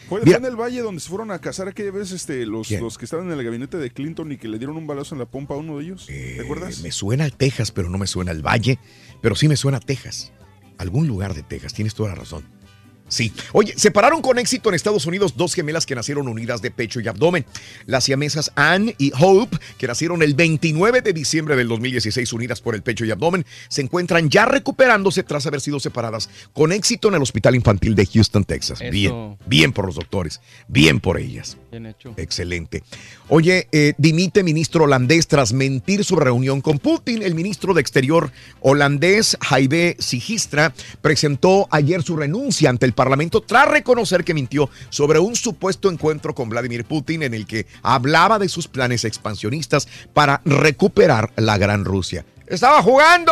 Fue, 0.09 0.21
Mira. 0.25 0.39
fue 0.39 0.47
en 0.47 0.53
el 0.53 0.59
valle 0.59 0.81
donde 0.81 1.01
se 1.01 1.09
fueron 1.09 1.29
a 1.29 1.37
casar 1.39 1.67
aquella 1.67 1.91
vez 1.91 2.11
este, 2.11 2.45
los, 2.47 2.71
los 2.71 2.97
que 2.97 3.05
estaban 3.05 3.27
en 3.31 3.37
el 3.37 3.43
gabinete 3.45 3.77
de 3.77 3.91
Clinton 3.91 4.31
y 4.31 4.37
que 4.37 4.47
le 4.47 4.57
dieron 4.57 4.75
un 4.75 4.87
balazo 4.87 5.13
en 5.13 5.19
la 5.19 5.25
pompa 5.27 5.53
a 5.53 5.57
uno 5.57 5.77
de 5.77 5.83
ellos. 5.85 6.07
¿Te 6.07 6.41
acuerdas? 6.41 6.79
Eh, 6.79 6.83
Me 6.83 6.91
suena 6.91 7.25
a 7.25 7.29
Texas, 7.29 7.71
pero 7.71 7.89
no 7.91 7.97
me 7.99 8.07
suena 8.07 8.31
al 8.31 8.41
Valle, 8.41 8.79
pero 9.21 9.35
sí 9.35 9.47
me 9.47 9.55
suena 9.55 9.77
a 9.77 9.81
Texas. 9.81 10.31
Algún 10.79 11.07
lugar 11.07 11.33
de 11.33 11.43
Texas, 11.43 11.73
tienes 11.73 11.93
toda 11.93 12.09
la 12.09 12.15
razón. 12.15 12.45
Sí. 13.09 13.33
Oye, 13.51 13.73
separaron 13.75 14.21
con 14.21 14.39
éxito 14.39 14.69
en 14.69 14.75
Estados 14.75 15.05
Unidos 15.05 15.35
dos 15.35 15.53
gemelas 15.53 15.85
que 15.85 15.95
nacieron 15.95 16.27
unidas 16.27 16.61
de 16.61 16.71
pecho 16.71 16.99
y 16.99 17.07
abdomen. 17.07 17.45
Las 17.85 18.05
siamesas 18.05 18.51
Anne 18.55 18.95
y 18.97 19.11
Hope, 19.19 19.57
que 19.77 19.87
nacieron 19.87 20.21
el 20.21 20.35
29 20.35 21.01
de 21.01 21.13
diciembre 21.13 21.55
del 21.55 21.67
2016 21.67 22.31
unidas 22.33 22.61
por 22.61 22.75
el 22.75 22.83
pecho 22.83 23.05
y 23.05 23.11
abdomen, 23.11 23.45
se 23.67 23.81
encuentran 23.81 24.29
ya 24.29 24.45
recuperándose 24.45 25.23
tras 25.23 25.45
haber 25.47 25.61
sido 25.61 25.79
separadas 25.79 26.29
con 26.53 26.71
éxito 26.71 27.09
en 27.09 27.15
el 27.15 27.21
Hospital 27.21 27.55
Infantil 27.55 27.95
de 27.95 28.05
Houston, 28.05 28.43
Texas. 28.43 28.79
Eso. 28.81 28.91
Bien, 28.91 29.37
bien 29.45 29.73
por 29.73 29.85
los 29.85 29.95
doctores, 29.95 30.39
bien 30.67 30.99
por 30.99 31.17
ellas. 31.17 31.57
Bien 31.71 31.85
hecho. 31.85 32.13
Excelente. 32.17 32.83
Oye, 33.27 33.67
eh, 33.71 33.93
dimite 33.97 34.43
ministro 34.43 34.85
holandés 34.85 35.27
tras 35.27 35.53
mentir 35.53 36.03
sobre 36.03 36.25
reunión 36.25 36.61
con 36.61 36.79
Putin. 36.79 37.21
El 37.21 37.35
ministro 37.35 37.73
de 37.73 37.81
Exterior 37.81 38.31
holandés, 38.61 39.37
Jaime 39.41 39.95
Sigistra, 39.99 40.73
presentó 41.01 41.67
ayer 41.71 42.01
su 42.03 42.15
renuncia 42.15 42.69
ante 42.69 42.85
el 42.85 42.93
Parlamento 42.99 43.39
tras 43.39 43.65
reconocer 43.65 44.25
que 44.25 44.33
mintió 44.33 44.69
sobre 44.89 45.19
un 45.19 45.33
supuesto 45.33 45.89
encuentro 45.89 46.35
con 46.35 46.49
Vladimir 46.49 46.83
Putin 46.83 47.23
en 47.23 47.33
el 47.33 47.45
que 47.45 47.65
hablaba 47.81 48.37
de 48.39 48.49
sus 48.49 48.67
planes 48.67 49.05
expansionistas 49.05 49.87
para 50.11 50.41
recuperar 50.43 51.31
la 51.37 51.57
Gran 51.57 51.85
Rusia. 51.85 52.25
¡Estaba 52.45 52.83
jugando! 52.83 53.31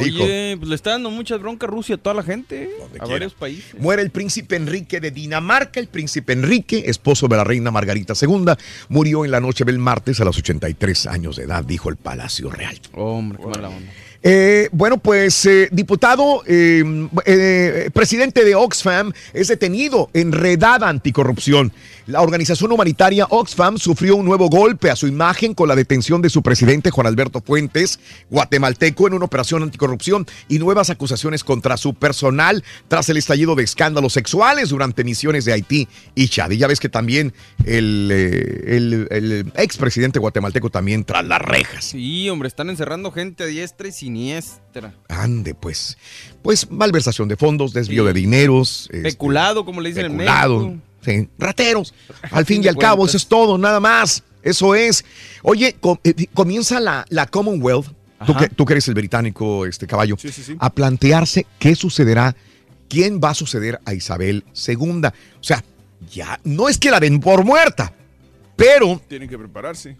dijo. 0.00 0.24
Oye, 0.24 0.56
pues 0.58 0.68
le 0.68 0.74
está 0.74 0.90
dando 0.90 1.10
mucha 1.10 1.36
bronca 1.36 1.66
a 1.66 1.70
Rusia 1.70 1.94
a 1.94 1.98
toda 1.98 2.14
la 2.14 2.24
gente. 2.24 2.70
A 2.84 2.88
quiera. 2.88 3.06
varios 3.06 3.34
países. 3.34 3.78
Muere 3.78 4.02
el 4.02 4.10
príncipe 4.10 4.56
Enrique 4.56 5.00
de 5.00 5.12
Dinamarca. 5.12 5.78
El 5.78 5.86
príncipe 5.86 6.32
Enrique, 6.32 6.82
esposo 6.86 7.28
de 7.28 7.36
la 7.36 7.44
reina 7.44 7.70
Margarita 7.70 8.14
II, 8.20 8.46
murió 8.88 9.24
en 9.24 9.30
la 9.30 9.38
noche 9.38 9.64
del 9.64 9.78
martes 9.78 10.18
a 10.20 10.24
los 10.24 10.38
83 10.38 11.06
años 11.06 11.36
de 11.36 11.44
edad, 11.44 11.62
dijo 11.62 11.88
el 11.88 11.96
Palacio 11.96 12.50
Real. 12.50 12.80
Hombre, 12.94 13.38
qué 13.38 13.46
mala 13.46 13.68
onda. 13.68 13.92
Eh, 14.26 14.70
bueno, 14.72 14.96
pues 14.96 15.44
eh, 15.44 15.68
diputado, 15.70 16.42
eh, 16.46 16.82
eh, 17.26 17.90
presidente 17.92 18.42
de 18.42 18.54
Oxfam 18.54 19.12
es 19.34 19.48
detenido 19.48 20.08
en 20.14 20.32
redada 20.32 20.88
anticorrupción. 20.88 21.72
La 22.06 22.22
organización 22.22 22.72
humanitaria 22.72 23.26
Oxfam 23.28 23.76
sufrió 23.78 24.16
un 24.16 24.24
nuevo 24.24 24.48
golpe 24.48 24.90
a 24.90 24.96
su 24.96 25.06
imagen 25.06 25.52
con 25.52 25.68
la 25.68 25.76
detención 25.76 26.22
de 26.22 26.30
su 26.30 26.42
presidente 26.42 26.90
Juan 26.90 27.06
Alberto 27.06 27.42
Fuentes, 27.42 28.00
guatemalteco, 28.30 29.06
en 29.06 29.14
una 29.14 29.26
operación 29.26 29.62
anticorrupción 29.62 30.26
y 30.48 30.58
nuevas 30.58 30.88
acusaciones 30.88 31.44
contra 31.44 31.76
su 31.76 31.92
personal 31.92 32.64
tras 32.88 33.08
el 33.10 33.18
estallido 33.18 33.54
de 33.54 33.64
escándalos 33.64 34.14
sexuales 34.14 34.70
durante 34.70 35.04
misiones 35.04 35.44
de 35.44 35.52
Haití 35.52 35.88
y 36.14 36.28
Chad. 36.28 36.50
Y 36.50 36.58
ya 36.58 36.66
ves 36.66 36.80
que 36.80 36.88
también 36.88 37.34
el, 37.66 38.08
eh, 38.10 38.76
el, 38.76 39.08
el 39.10 39.52
expresidente 39.56 40.18
guatemalteco 40.18 40.70
también 40.70 41.04
tras 41.04 41.24
las 41.26 41.40
rejas. 41.40 41.84
Sí, 41.84 42.28
hombre, 42.30 42.48
están 42.48 42.70
encerrando 42.70 43.12
gente 43.12 43.44
a 43.44 43.46
diestra 43.46 43.88
y 43.88 43.92
siniestra. 44.18 44.94
Ande, 45.08 45.54
pues. 45.54 45.96
Pues 46.42 46.70
malversación 46.70 47.28
de 47.28 47.36
fondos, 47.36 47.72
desvío 47.72 48.04
de 48.04 48.12
dineros. 48.12 48.88
este, 48.92 49.02
Peculado, 49.02 49.64
como 49.64 49.80
le 49.80 49.88
dicen 49.90 50.12
peculado, 50.12 50.60
en 50.62 50.66
México. 50.68 50.82
sí, 51.04 51.28
rateros. 51.38 51.94
Al 52.30 52.46
fin 52.46 52.62
y 52.62 52.68
al 52.68 52.76
cabo, 52.76 53.06
eso 53.06 53.16
es 53.16 53.26
todo, 53.26 53.58
nada 53.58 53.80
más. 53.80 54.22
Eso 54.42 54.74
es. 54.74 55.04
Oye, 55.42 55.76
eh, 56.04 56.26
comienza 56.34 56.78
la, 56.80 57.04
la 57.08 57.26
Commonwealth, 57.26 57.86
tú 58.26 58.36
que, 58.36 58.48
tú 58.50 58.64
que 58.64 58.74
eres 58.74 58.86
el 58.88 58.94
británico, 58.94 59.64
este 59.66 59.86
caballo, 59.86 60.16
Sí, 60.18 60.30
sí, 60.30 60.42
sí. 60.42 60.56
a 60.58 60.70
plantearse 60.70 61.46
qué 61.58 61.74
sucederá, 61.74 62.36
quién 62.88 63.20
va 63.22 63.30
a 63.30 63.34
suceder 63.34 63.80
a 63.86 63.94
Isabel 63.94 64.44
II. 64.68 64.76
O 65.06 65.12
sea, 65.42 65.64
ya 66.12 66.38
no 66.44 66.68
es 66.68 66.78
que 66.78 66.90
la 66.90 67.00
den 67.00 67.20
por 67.20 67.42
muerta, 67.44 67.94
pero 68.54 69.00
Tienen 69.08 69.28
que 69.30 69.38
prepararse. 69.38 69.96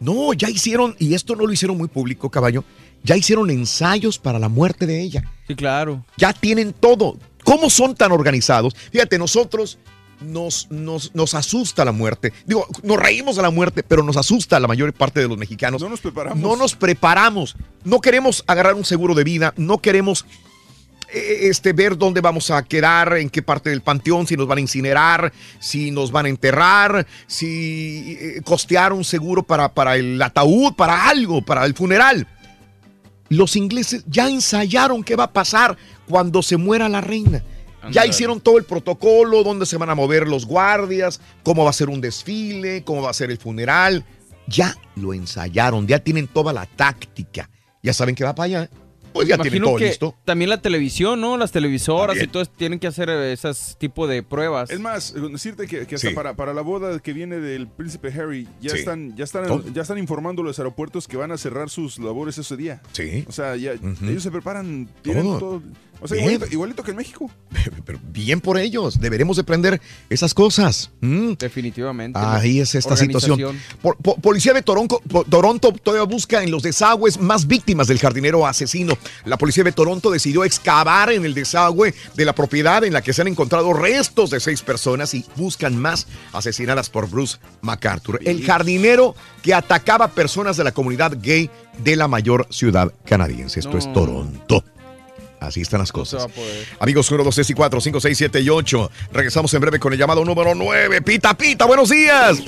no, 0.00 0.32
ya 0.32 0.50
hicieron, 0.50 0.96
y 0.98 1.14
esto 1.14 1.36
no 1.36 1.46
lo 1.46 1.52
hicieron 1.52 1.78
muy 1.78 1.86
público, 1.88 2.28
caballo, 2.30 2.64
ya 3.04 3.16
hicieron 3.16 3.50
ensayos 3.50 4.18
para 4.18 4.38
la 4.38 4.48
muerte 4.48 4.86
de 4.86 5.00
ella. 5.00 5.22
Sí, 5.46 5.54
claro. 5.54 6.04
Ya 6.16 6.32
tienen 6.32 6.72
todo. 6.72 7.16
¿Cómo 7.44 7.70
son 7.70 7.94
tan 7.94 8.10
organizados? 8.10 8.74
Fíjate, 8.90 9.18
nosotros 9.18 9.78
nos, 10.20 10.70
nos, 10.70 11.14
nos 11.14 11.34
asusta 11.34 11.84
la 11.84 11.92
muerte. 11.92 12.32
Digo, 12.46 12.66
nos 12.82 12.96
reímos 12.96 13.36
de 13.36 13.42
la 13.42 13.50
muerte, 13.50 13.82
pero 13.82 14.02
nos 14.02 14.16
asusta 14.16 14.56
a 14.56 14.60
la 14.60 14.66
mayor 14.66 14.92
parte 14.94 15.20
de 15.20 15.28
los 15.28 15.36
mexicanos. 15.36 15.82
No 15.82 15.90
nos 15.90 16.00
preparamos. 16.00 16.42
No 16.42 16.56
nos 16.56 16.74
preparamos. 16.74 17.56
No 17.84 18.00
queremos 18.00 18.42
agarrar 18.46 18.74
un 18.74 18.84
seguro 18.84 19.14
de 19.14 19.24
vida. 19.24 19.52
No 19.58 19.78
queremos 19.78 20.24
eh, 21.12 21.48
este, 21.48 21.72
ver 21.74 21.98
dónde 21.98 22.22
vamos 22.22 22.50
a 22.50 22.62
quedar, 22.64 23.18
en 23.18 23.28
qué 23.28 23.42
parte 23.42 23.70
del 23.70 23.82
panteón, 23.82 24.26
si 24.26 24.36
nos 24.36 24.48
van 24.48 24.58
a 24.58 24.62
incinerar, 24.62 25.32
si 25.60 25.90
nos 25.90 26.10
van 26.10 26.26
a 26.26 26.28
enterrar, 26.30 27.06
si 27.26 28.16
eh, 28.18 28.40
costear 28.44 28.92
un 28.92 29.04
seguro 29.04 29.42
para, 29.42 29.74
para 29.74 29.96
el 29.96 30.20
ataúd, 30.20 30.74
para 30.74 31.08
algo, 31.08 31.42
para 31.42 31.66
el 31.66 31.74
funeral. 31.74 32.26
Los 33.28 33.56
ingleses 33.56 34.04
ya 34.06 34.28
ensayaron 34.28 35.02
qué 35.02 35.16
va 35.16 35.24
a 35.24 35.32
pasar 35.32 35.76
cuando 36.08 36.42
se 36.42 36.56
muera 36.56 36.88
la 36.88 37.00
reina. 37.00 37.42
Ya 37.90 38.06
hicieron 38.06 38.40
todo 38.40 38.56
el 38.56 38.64
protocolo, 38.64 39.42
dónde 39.42 39.66
se 39.66 39.76
van 39.76 39.90
a 39.90 39.94
mover 39.94 40.26
los 40.26 40.46
guardias, 40.46 41.20
cómo 41.42 41.64
va 41.64 41.70
a 41.70 41.74
ser 41.74 41.90
un 41.90 42.00
desfile, 42.00 42.82
cómo 42.82 43.02
va 43.02 43.10
a 43.10 43.14
ser 43.14 43.30
el 43.30 43.36
funeral. 43.36 44.04
Ya 44.46 44.76
lo 44.96 45.12
ensayaron, 45.12 45.86
ya 45.86 45.98
tienen 45.98 46.26
toda 46.26 46.52
la 46.52 46.64
táctica. 46.64 47.50
Ya 47.82 47.92
saben 47.92 48.14
que 48.14 48.24
va 48.24 48.34
para 48.34 48.44
allá. 48.46 48.70
Pues 49.14 49.28
ya 49.28 49.36
tienen 49.36 49.46
Imagino 49.62 49.66
todo 49.68 49.76
que 49.78 49.86
listo. 49.86 50.14
también 50.24 50.50
la 50.50 50.60
televisión, 50.60 51.20
¿no? 51.20 51.36
Las 51.36 51.52
televisoras 51.52 52.08
También. 52.08 52.28
y 52.28 52.32
todo 52.32 52.44
tienen 52.46 52.78
que 52.80 52.88
hacer 52.88 53.08
eh, 53.08 53.32
esas 53.32 53.76
tipo 53.78 54.06
de 54.08 54.22
pruebas. 54.22 54.70
Es 54.70 54.80
más, 54.80 55.14
eh, 55.16 55.20
decirte 55.32 55.66
que, 55.68 55.86
que 55.86 55.94
hasta 55.94 56.08
Sí. 56.08 56.14
para, 56.14 56.34
para 56.34 56.52
la 56.52 56.62
boda 56.62 56.98
que 56.98 57.12
viene 57.12 57.36
del 57.38 57.68
príncipe 57.68 58.08
Harry, 58.08 58.48
ya 58.60 58.70
Sí. 58.70 58.78
están, 58.80 59.16
ya 59.16 59.24
están, 59.24 59.46
Todo. 59.46 59.64
ya 59.72 59.82
están 59.82 59.98
informando 59.98 60.42
los 60.42 60.58
aeropuertos 60.58 61.06
que 61.08 61.16
van 61.16 61.30
a 61.32 61.38
cerrar 61.38 61.70
sus 61.70 61.98
labores 61.98 62.36
ese 62.38 62.56
día. 62.56 62.82
Sí. 62.92 63.24
O 63.28 63.32
sea, 63.32 63.54
ya 63.56 63.72
ellos 63.72 64.22
se 64.22 64.30
preparan, 64.32 64.88
tienen 65.02 65.22
Todo. 65.22 65.38
todo. 65.38 65.62
O 66.00 66.08
sea, 66.08 66.16
Bien. 66.18 66.32
igualito, 66.32 66.52
igualito 66.52 66.82
que 66.82 66.90
en 66.90 66.96
México. 66.98 67.30
Pero 67.86 67.98
bien 68.10 68.40
por 68.40 68.58
ellos, 68.58 69.00
deberemos 69.00 69.36
de 69.36 69.42
aprender 69.42 69.80
esas 70.10 70.34
cosas. 70.34 70.90
Mm. 71.00 71.32
Definitivamente. 71.38 72.18
Ahí 72.22 72.60
es 72.60 72.74
esta 72.74 72.96
situación. 72.96 73.58
Por- 73.80 73.96
policía 73.96 74.52
de 74.52 74.62
Toronto, 74.62 75.00
Toronto 75.28 75.72
todavía 75.72 76.04
busca 76.04 76.42
en 76.42 76.50
los 76.50 76.62
desagües 76.62 77.18
más 77.18 77.46
víctimas 77.46 77.86
del 77.86 77.98
jardinero 77.98 78.46
asesino. 78.46 78.98
La 79.24 79.38
policía 79.38 79.64
de 79.64 79.72
Toronto 79.72 80.10
decidió 80.10 80.44
excavar 80.44 81.10
en 81.10 81.24
el 81.24 81.32
desagüe 81.34 81.94
de 82.14 82.24
la 82.24 82.34
propiedad 82.34 82.84
en 82.84 82.92
la 82.92 83.00
que 83.02 83.12
se 83.12 83.22
han 83.22 83.28
encontrado 83.28 83.72
restos 83.72 84.30
de 84.30 84.40
seis 84.40 84.62
personas 84.62 85.14
y 85.14 85.24
buscan 85.36 85.76
más 85.76 86.06
asesinadas 86.32 86.90
por 86.90 87.08
Bruce 87.08 87.38
MacArthur, 87.62 88.20
el 88.24 88.44
jardinero 88.44 89.14
que 89.42 89.54
atacaba 89.54 90.08
personas 90.08 90.56
de 90.56 90.64
la 90.64 90.72
comunidad 90.72 91.16
gay 91.20 91.50
de 91.82 91.96
la 91.96 92.08
mayor 92.08 92.46
ciudad 92.50 92.92
canadiense. 93.04 93.60
Esto 93.60 93.78
es. 93.78 93.90
Toronto. 93.92 94.64
Así 95.46 95.60
están 95.60 95.80
las 95.80 95.92
cosas. 95.92 96.26
Amigos 96.78 97.10
1, 97.10 97.22
2, 97.24 97.34
3 97.34 97.50
y 97.50 97.54
4, 97.54 97.80
5, 97.80 98.00
6, 98.00 98.18
7 98.18 98.40
y 98.40 98.48
8. 98.48 98.90
Regresamos 99.12 99.52
en 99.54 99.60
breve 99.60 99.78
con 99.78 99.92
el 99.92 99.98
llamado 99.98 100.24
número 100.24 100.54
9. 100.54 101.02
Pita, 101.02 101.36
pita, 101.36 101.64
buenos 101.64 101.90
días. 101.90 102.38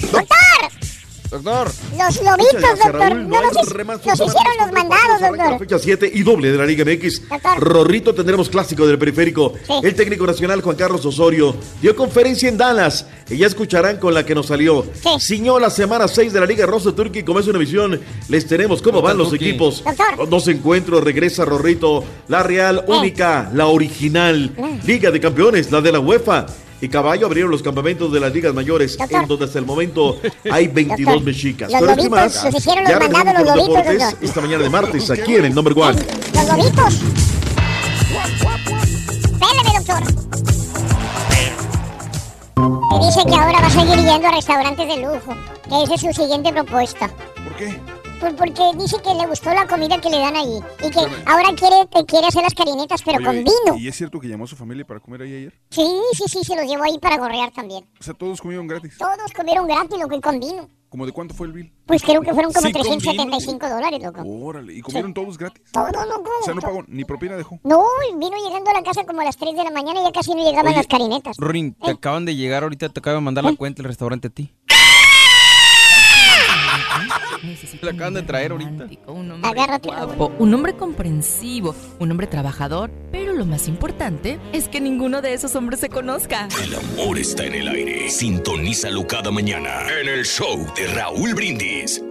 Doctor. 1.30 1.68
Los 1.98 2.22
lobitos, 2.22 2.52
gracias, 2.52 2.78
doctor. 2.78 3.00
Raúl. 3.10 3.28
No 3.28 3.40
No 3.42 3.52
nos, 3.52 3.66
hicieron 3.68 4.56
los 4.60 4.72
mandados, 4.72 5.20
la 5.20 5.28
doctor. 5.28 5.58
fecha 5.58 5.78
7 5.78 6.10
y 6.14 6.22
doble 6.22 6.52
de 6.52 6.58
la 6.58 6.66
Liga 6.66 6.84
MX. 6.84 7.22
Rorrito 7.58 8.14
tendremos 8.14 8.48
clásico 8.48 8.86
del 8.86 8.98
periférico. 8.98 9.54
El 9.82 9.94
técnico 9.94 10.26
nacional 10.26 10.60
Juan 10.62 10.76
Carlos 10.76 11.04
Osorio 11.04 11.56
dio 11.82 11.96
conferencia 11.96 12.48
en 12.48 12.56
Dallas. 12.56 13.06
Y 13.28 13.38
ya 13.38 13.48
escucharán 13.48 13.96
con 13.98 14.14
la 14.14 14.24
que 14.24 14.34
nos 14.34 14.46
salió. 14.46 14.86
Ciñó 15.18 15.58
la 15.58 15.70
semana 15.70 16.06
6 16.06 16.32
de 16.32 16.40
la 16.40 16.46
Liga 16.46 16.64
Rosa 16.66 16.92
Turkey. 16.94 17.24
Como 17.24 17.40
es 17.40 17.46
una 17.48 17.58
visión, 17.58 18.00
les 18.28 18.46
tenemos 18.46 18.80
cómo 18.80 19.02
van 19.02 19.18
los 19.18 19.32
equipos. 19.32 19.82
Doctor. 19.84 20.28
Dos 20.28 20.46
encuentros, 20.48 21.02
regresa 21.02 21.44
Rorrito. 21.44 22.04
La 22.28 22.42
Real 22.42 22.84
única, 22.86 23.50
la 23.52 23.66
original. 23.66 24.52
Liga 24.86 25.10
de 25.10 25.20
Campeones, 25.20 25.72
la 25.72 25.80
de 25.80 25.92
la 25.92 26.00
UEFA. 26.00 26.46
Y 26.80 26.88
Caballo 26.88 27.26
abrieron 27.26 27.50
los 27.50 27.62
campamentos 27.62 28.12
de 28.12 28.20
las 28.20 28.32
ligas 28.32 28.52
mayores, 28.52 28.98
en 29.08 29.26
donde 29.26 29.46
hasta 29.46 29.58
el 29.58 29.64
momento 29.64 30.20
hay 30.50 30.68
22 30.68 31.06
Doctor, 31.06 31.22
mexicas. 31.24 31.72
los 31.72 31.80
Pero 31.80 31.92
es 31.92 31.98
que 31.98 32.10
más, 32.10 32.44
los 32.44 32.54
hicieron 32.54 32.84
ya 32.86 32.98
los 32.98 33.10
mandados 33.10 33.46
los 33.46 33.56
lobitos, 33.56 33.68
deportes 33.68 33.98
doctor. 33.98 34.24
esta 34.24 34.40
mañana 34.42 34.62
de 34.62 34.70
martes, 34.70 35.10
aquí 35.10 35.36
en 35.36 35.44
el 35.46 35.54
Number 35.54 35.72
One. 35.78 35.98
Los 36.34 36.46
lobitos. 36.48 36.94
Péleme, 39.40 39.78
doctor. 39.78 40.02
Y 42.94 43.06
dice 43.06 43.20
que 43.26 43.34
ahora 43.34 43.60
va 43.60 43.66
a 43.66 43.70
seguir 43.70 43.96
yendo 43.96 44.28
a 44.28 44.30
restaurantes 44.32 44.88
de 44.88 44.96
lujo. 44.98 45.34
Que 45.68 45.82
esa 45.82 45.94
es 45.94 46.00
su 46.00 46.12
siguiente 46.22 46.52
propuesta. 46.52 47.08
¿Por 47.08 47.56
qué? 47.56 47.95
Pues 48.20 48.32
porque 48.34 48.62
dice 48.78 48.96
que 49.02 49.14
le 49.14 49.26
gustó 49.26 49.52
la 49.52 49.66
comida 49.66 50.00
que 50.00 50.08
le 50.08 50.18
dan 50.18 50.34
ahí. 50.36 50.58
Y 50.82 50.90
que 50.90 51.00
ahora 51.26 51.48
quiere, 51.54 51.86
te 51.92 52.04
quiere 52.06 52.26
hacer 52.26 52.42
las 52.42 52.54
carinetas, 52.54 53.02
pero 53.04 53.18
Oye, 53.18 53.26
con 53.26 53.36
¿y- 53.36 53.44
vino. 53.44 53.76
¿Y 53.78 53.88
es 53.88 53.96
cierto 53.96 54.18
que 54.18 54.28
llamó 54.28 54.44
a 54.44 54.46
su 54.46 54.56
familia 54.56 54.86
para 54.86 55.00
comer 55.00 55.22
ahí 55.22 55.34
ayer? 55.34 55.60
Sí, 55.70 55.86
sí, 56.14 56.24
sí, 56.26 56.42
se 56.44 56.56
los 56.56 56.64
llevó 56.66 56.84
ahí 56.84 56.98
para 56.98 57.18
gorrear 57.18 57.50
también. 57.52 57.86
O 58.00 58.02
sea, 58.02 58.14
todos 58.14 58.40
comieron 58.40 58.66
gratis. 58.66 58.96
Todos 58.98 59.32
comieron 59.36 59.66
gratis, 59.66 59.98
lo 60.00 60.08
que 60.08 60.20
con 60.20 60.40
vino. 60.40 60.68
¿Cómo 60.88 61.04
de 61.04 61.12
cuánto 61.12 61.34
fue 61.34 61.48
el 61.48 61.52
bill? 61.52 61.72
Pues 61.84 62.02
creo 62.02 62.22
que 62.22 62.32
fueron 62.32 62.52
como 62.52 62.66
Sí, 62.66 62.72
con 62.72 62.82
vino. 62.82 62.96
375 62.96 63.68
dólares, 63.68 64.00
loco. 64.02 64.22
Órale, 64.24 64.72
¿y 64.72 64.80
comieron 64.80 65.12
todos 65.12 65.36
gratis? 65.36 65.62
Todo, 65.72 65.86
loco. 66.06 66.30
O 66.40 66.44
sea, 66.44 66.54
no 66.54 66.62
pagó, 66.62 66.84
ni 66.88 67.04
propina 67.04 67.36
dejó. 67.36 67.58
No, 67.64 67.84
y 68.10 68.16
vino 68.16 68.36
llegando 68.48 68.70
a 68.70 68.74
la 68.74 68.82
casa 68.82 69.04
como 69.04 69.20
a 69.20 69.24
las 69.24 69.36
3 69.36 69.54
de 69.56 69.64
la 69.64 69.70
mañana 69.70 70.00
y 70.00 70.04
ya 70.04 70.12
casi 70.12 70.30
no 70.34 70.38
llegaban 70.42 70.68
Oye, 70.68 70.76
las 70.76 70.86
carinetas. 70.86 71.36
Rorin, 71.38 71.74
te 71.74 71.90
acaban 71.90 72.24
de 72.24 72.34
llegar 72.34 72.62
ahorita, 72.62 72.88
te 72.88 73.00
acaban 73.00 73.20
de 73.20 73.24
mandar 73.24 73.44
¿Eh? 73.44 73.50
la 73.50 73.56
cuenta 73.56 73.82
del 73.82 73.88
restaurante 73.88 74.28
a 74.28 74.30
ti. 74.30 74.54
Le 77.82 77.90
acaban 77.90 78.14
de 78.14 78.22
traer 78.22 78.52
ahorita. 78.52 78.86
Un 79.06 79.30
hombre 79.30 79.50
Agárrate, 79.50 79.88
guapo, 79.88 80.32
un 80.38 80.54
hombre 80.54 80.74
comprensivo, 80.76 81.74
un 81.98 82.10
hombre 82.10 82.26
trabajador, 82.26 82.90
pero 83.10 83.32
lo 83.32 83.46
más 83.46 83.68
importante 83.68 84.38
es 84.52 84.68
que 84.68 84.80
ninguno 84.80 85.22
de 85.22 85.34
esos 85.34 85.54
hombres 85.56 85.80
se 85.80 85.88
conozca. 85.88 86.48
El 86.62 86.74
amor 86.74 87.18
está 87.18 87.44
en 87.44 87.54
el 87.54 87.68
aire. 87.68 88.08
Sintonízalo 88.10 89.06
cada 89.06 89.30
mañana 89.30 89.70
en 90.00 90.08
el 90.08 90.24
show 90.24 90.66
de 90.76 90.86
Raúl 90.94 91.34
Brindis. 91.34 92.02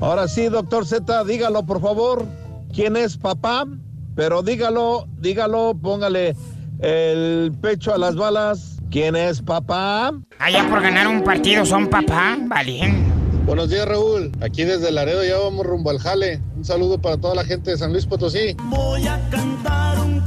Ahora 0.00 0.28
sí, 0.28 0.48
doctor 0.48 0.86
Z, 0.86 1.24
dígalo 1.24 1.64
por 1.64 1.80
favor. 1.80 2.26
¿Quién 2.72 2.96
es 2.96 3.16
papá? 3.16 3.66
Pero 4.14 4.42
dígalo, 4.42 5.06
dígalo, 5.18 5.74
póngale 5.80 6.36
el 6.80 7.52
pecho 7.60 7.94
a 7.94 7.98
las 7.98 8.16
balas. 8.16 8.75
¿Quién 8.90 9.16
es 9.16 9.42
papá? 9.42 10.12
Allá 10.38 10.68
por 10.68 10.80
ganar 10.80 11.08
un 11.08 11.22
partido 11.22 11.66
son 11.66 11.88
papá, 11.88 12.38
valiente. 12.40 13.16
Buenos 13.44 13.70
días, 13.70 13.86
Raúl. 13.86 14.32
Aquí 14.40 14.64
desde 14.64 14.90
Laredo 14.90 15.24
ya 15.24 15.38
vamos 15.38 15.64
rumbo 15.64 15.90
al 15.90 15.98
jale. 15.98 16.40
Un 16.56 16.64
saludo 16.64 17.00
para 17.00 17.16
toda 17.16 17.34
la 17.34 17.44
gente 17.44 17.70
de 17.70 17.76
San 17.76 17.92
Luis 17.92 18.06
Potosí. 18.06 18.56
Voy 18.64 19.06
a 19.06 19.20
cantar 19.30 20.00
un 20.00 20.20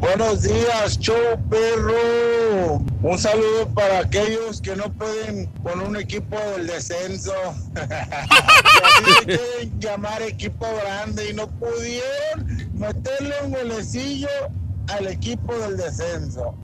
Buenos 0.00 0.42
días, 0.42 0.98
show 0.98 1.16
perro. 1.48 2.82
Un 3.02 3.18
saludo 3.18 3.66
para 3.74 4.00
aquellos 4.00 4.60
que 4.60 4.76
no 4.76 4.92
pueden 4.92 5.46
con 5.62 5.80
un 5.80 5.96
equipo 5.96 6.36
del 6.54 6.66
descenso. 6.66 7.32
que 9.06 9.24
quieren 9.24 9.80
llamar 9.80 10.20
equipo 10.20 10.66
grande 10.82 11.30
y 11.30 11.32
no 11.32 11.46
pudieron 11.46 12.70
meterle 12.74 13.34
un 13.44 13.52
golecillo 13.52 14.28
al 14.88 15.06
equipo 15.06 15.56
del 15.58 15.78
descenso. 15.78 16.54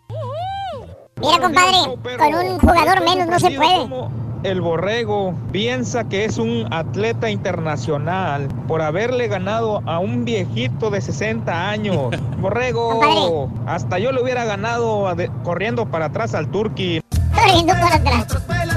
Mira, 1.20 1.38
compadre, 1.40 2.18
con 2.18 2.34
un 2.34 2.58
jugador 2.58 3.00
menos 3.02 3.28
no 3.28 3.40
se 3.40 3.50
puede. 3.52 4.31
El 4.42 4.60
borrego 4.60 5.34
piensa 5.52 6.04
que 6.08 6.24
es 6.24 6.36
un 6.36 6.66
atleta 6.72 7.30
internacional 7.30 8.48
por 8.66 8.82
haberle 8.82 9.28
ganado 9.28 9.82
a 9.86 10.00
un 10.00 10.24
viejito 10.24 10.90
de 10.90 11.00
60 11.00 11.68
años. 11.70 12.08
Borrego, 12.40 13.48
hasta 13.66 14.00
yo 14.00 14.10
le 14.10 14.20
hubiera 14.20 14.44
ganado 14.44 15.14
de- 15.14 15.30
corriendo 15.44 15.86
para 15.86 16.06
atrás 16.06 16.34
al 16.34 16.50
Turqui. 16.50 17.00
Corriendo 17.32 17.72
para 17.74 17.94
atrás. 17.96 18.26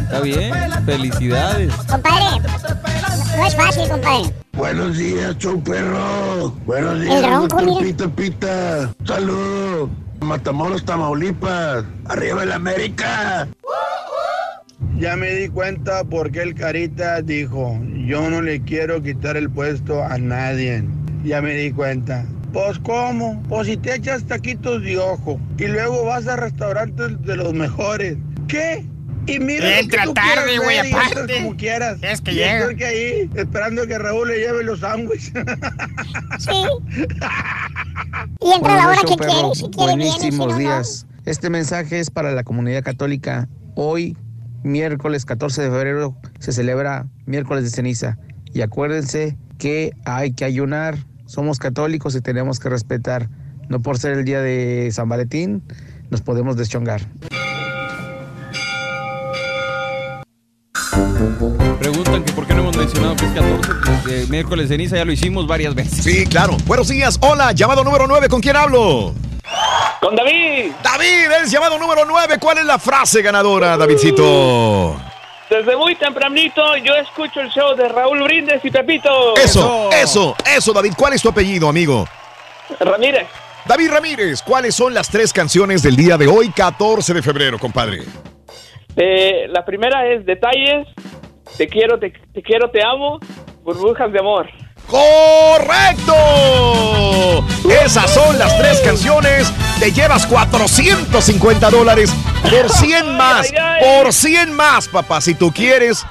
Está 0.03 0.19
bien, 0.19 0.53
felicidades. 0.85 1.73
Compadre, 1.89 2.25
no 3.37 3.45
es 3.47 3.55
fácil, 3.55 3.89
compadre. 3.89 4.33
Buenos 4.53 4.97
días, 4.97 5.35
show 5.39 5.59
perro. 5.63 6.51
Buenos 6.67 6.93
El 6.93 7.01
días, 7.05 7.21
ronco, 7.23 7.41
doctor 7.47 7.65
mira. 7.65 7.81
Pita 7.81 8.07
Pita. 8.07 8.93
Saludos. 9.03 9.89
Matamoros, 10.21 10.85
Tamaulipas. 10.85 11.83
Arriba 12.07 12.43
el 12.43 12.51
América. 12.51 13.47
Ya 14.97 15.15
me 15.17 15.29
di 15.33 15.49
cuenta 15.49 16.03
por 16.05 16.31
qué 16.31 16.41
el 16.41 16.55
Carita 16.55 17.21
dijo, 17.21 17.77
yo 18.07 18.29
no 18.29 18.41
le 18.41 18.61
quiero 18.61 19.01
quitar 19.03 19.35
el 19.37 19.49
puesto 19.49 20.03
a 20.03 20.17
nadie. 20.17 20.83
Ya 21.23 21.41
me 21.41 21.53
di 21.53 21.71
cuenta. 21.71 22.25
Pues 22.53 22.79
cómo, 22.79 23.43
pues 23.49 23.67
si 23.67 23.75
te 23.75 23.95
echas 23.95 24.23
taquitos 24.23 24.81
de 24.83 24.97
ojo 24.97 25.39
y 25.57 25.65
luego 25.67 26.05
vas 26.05 26.27
a 26.27 26.37
restaurantes 26.37 27.21
de 27.23 27.35
los 27.35 27.53
mejores. 27.53 28.17
¿Qué? 28.47 28.85
Y 29.27 29.39
mira 29.39 29.65
lo 29.69 29.75
Entra 29.77 30.01
que 30.03 30.07
tú 30.07 30.13
tarde, 30.13 30.57
güey, 30.59 30.77
aparte. 30.93 31.37
como 31.37 31.57
quieras. 31.57 31.97
Es 32.01 32.21
que 32.21 32.31
Y 32.31 32.35
llega. 32.35 32.59
estoy 32.59 32.75
que 32.77 32.85
ahí 32.85 33.29
esperando 33.35 33.85
que 33.87 33.97
Raúl 33.97 34.27
le 34.29 34.37
lleve 34.37 34.63
los 34.63 34.79
sándwiches. 34.79 35.33
Sí. 36.39 36.51
Y 38.41 38.51
entra 38.53 38.75
la 38.75 38.87
hora 38.87 38.99
que 39.01 39.15
quiere, 39.15 39.33
y 39.51 39.55
si 39.55 39.69
quiere 39.69 39.91
si 39.93 39.97
Buenísimos 39.97 40.47
no, 40.47 40.53
no. 40.53 40.57
días. 40.57 41.07
Este 41.25 41.49
mensaje 41.49 41.99
es 41.99 42.09
para 42.11 42.31
la 42.31 42.43
comunidad 42.43 42.83
católica. 42.83 43.49
Hoy, 43.75 44.15
miércoles 44.65 45.25
14 45.25 45.61
de 45.61 45.69
febrero, 45.69 46.17
se 46.39 46.51
celebra 46.51 47.05
miércoles 47.25 47.63
de 47.63 47.69
ceniza. 47.69 48.17
Y 48.53 48.61
acuérdense 48.61 49.37
que 49.57 49.93
hay 50.05 50.33
que 50.33 50.43
ayunar. 50.43 50.97
Somos 51.25 51.59
católicos 51.59 52.15
y 52.15 52.21
tenemos 52.21 52.59
que 52.59 52.69
respetar. 52.69 53.29
No 53.69 53.81
por 53.81 53.97
ser 53.97 54.17
el 54.17 54.25
día 54.25 54.41
de 54.41 54.89
San 54.91 55.07
Valentín, 55.07 55.63
nos 56.09 56.21
podemos 56.21 56.57
deschongar. 56.57 57.01
Preguntan 61.79 62.23
que 62.23 62.31
por 62.33 62.47
qué 62.47 62.53
no 62.53 62.61
hemos 62.61 62.77
mencionado 62.77 63.15
que 63.15 63.25
es 63.25 63.31
14, 63.31 63.71
pues, 63.85 64.05
de 64.05 64.27
miércoles 64.27 64.69
de 64.69 64.75
ceniza 64.75 64.95
ya 64.97 65.05
lo 65.05 65.11
hicimos 65.11 65.47
varias 65.47 65.75
veces. 65.75 66.03
Sí, 66.03 66.25
claro. 66.25 66.57
Buenos 66.65 66.87
días. 66.87 67.17
Hola, 67.21 67.51
llamado 67.51 67.83
número 67.83 68.07
9. 68.07 68.29
¿Con 68.29 68.41
quién 68.41 68.55
hablo? 68.55 69.13
Con 69.99 70.15
David. 70.15 70.71
David, 70.83 71.31
es 71.43 71.51
llamado 71.51 71.77
número 71.77 72.05
9. 72.05 72.37
¿Cuál 72.39 72.59
es 72.59 72.65
la 72.65 72.79
frase 72.79 73.21
ganadora, 73.21 73.77
Davidcito? 73.77 74.95
Desde 75.49 75.75
muy 75.75 75.95
tempranito 75.95 76.75
yo 76.77 76.95
escucho 76.95 77.39
el 77.39 77.49
show 77.49 77.75
de 77.75 77.87
Raúl 77.87 78.23
Brindes 78.23 78.63
y 78.65 78.71
Pepito. 78.71 79.35
Eso, 79.37 79.89
eso, 79.91 80.35
eso, 80.45 80.73
David. 80.73 80.93
¿Cuál 80.97 81.13
es 81.13 81.21
tu 81.21 81.29
apellido, 81.29 81.69
amigo? 81.69 82.07
Ramírez. 82.79 83.27
David 83.65 83.91
Ramírez, 83.91 84.41
¿cuáles 84.43 84.75
son 84.75 84.93
las 84.93 85.09
tres 85.09 85.33
canciones 85.33 85.81
del 85.81 85.95
día 85.95 86.17
de 86.17 86.27
hoy, 86.27 86.49
14 86.49 87.13
de 87.13 87.21
febrero, 87.21 87.57
compadre? 87.57 88.03
Eh, 88.95 89.47
la 89.49 89.65
primera 89.65 90.07
es 90.07 90.25
Detalles, 90.25 90.87
Te 91.57 91.67
quiero, 91.67 91.99
te, 91.99 92.11
te 92.33 92.41
quiero, 92.41 92.69
te 92.69 92.83
amo, 92.83 93.19
Burbujas 93.63 94.11
de 94.11 94.19
amor. 94.19 94.47
¡Correcto! 94.87 96.13
Esas 97.83 98.13
son 98.13 98.37
las 98.37 98.57
tres 98.57 98.79
canciones. 98.81 99.51
Te 99.79 99.91
llevas 99.91 100.25
450 100.27 101.69
dólares 101.69 102.13
por 102.43 102.69
100 102.69 103.15
más. 103.17 103.51
Por 103.79 104.11
100 104.13 104.53
más, 104.53 104.87
papá. 104.87 105.21
Si 105.21 105.35
tú 105.35 105.51
quieres 105.51 106.05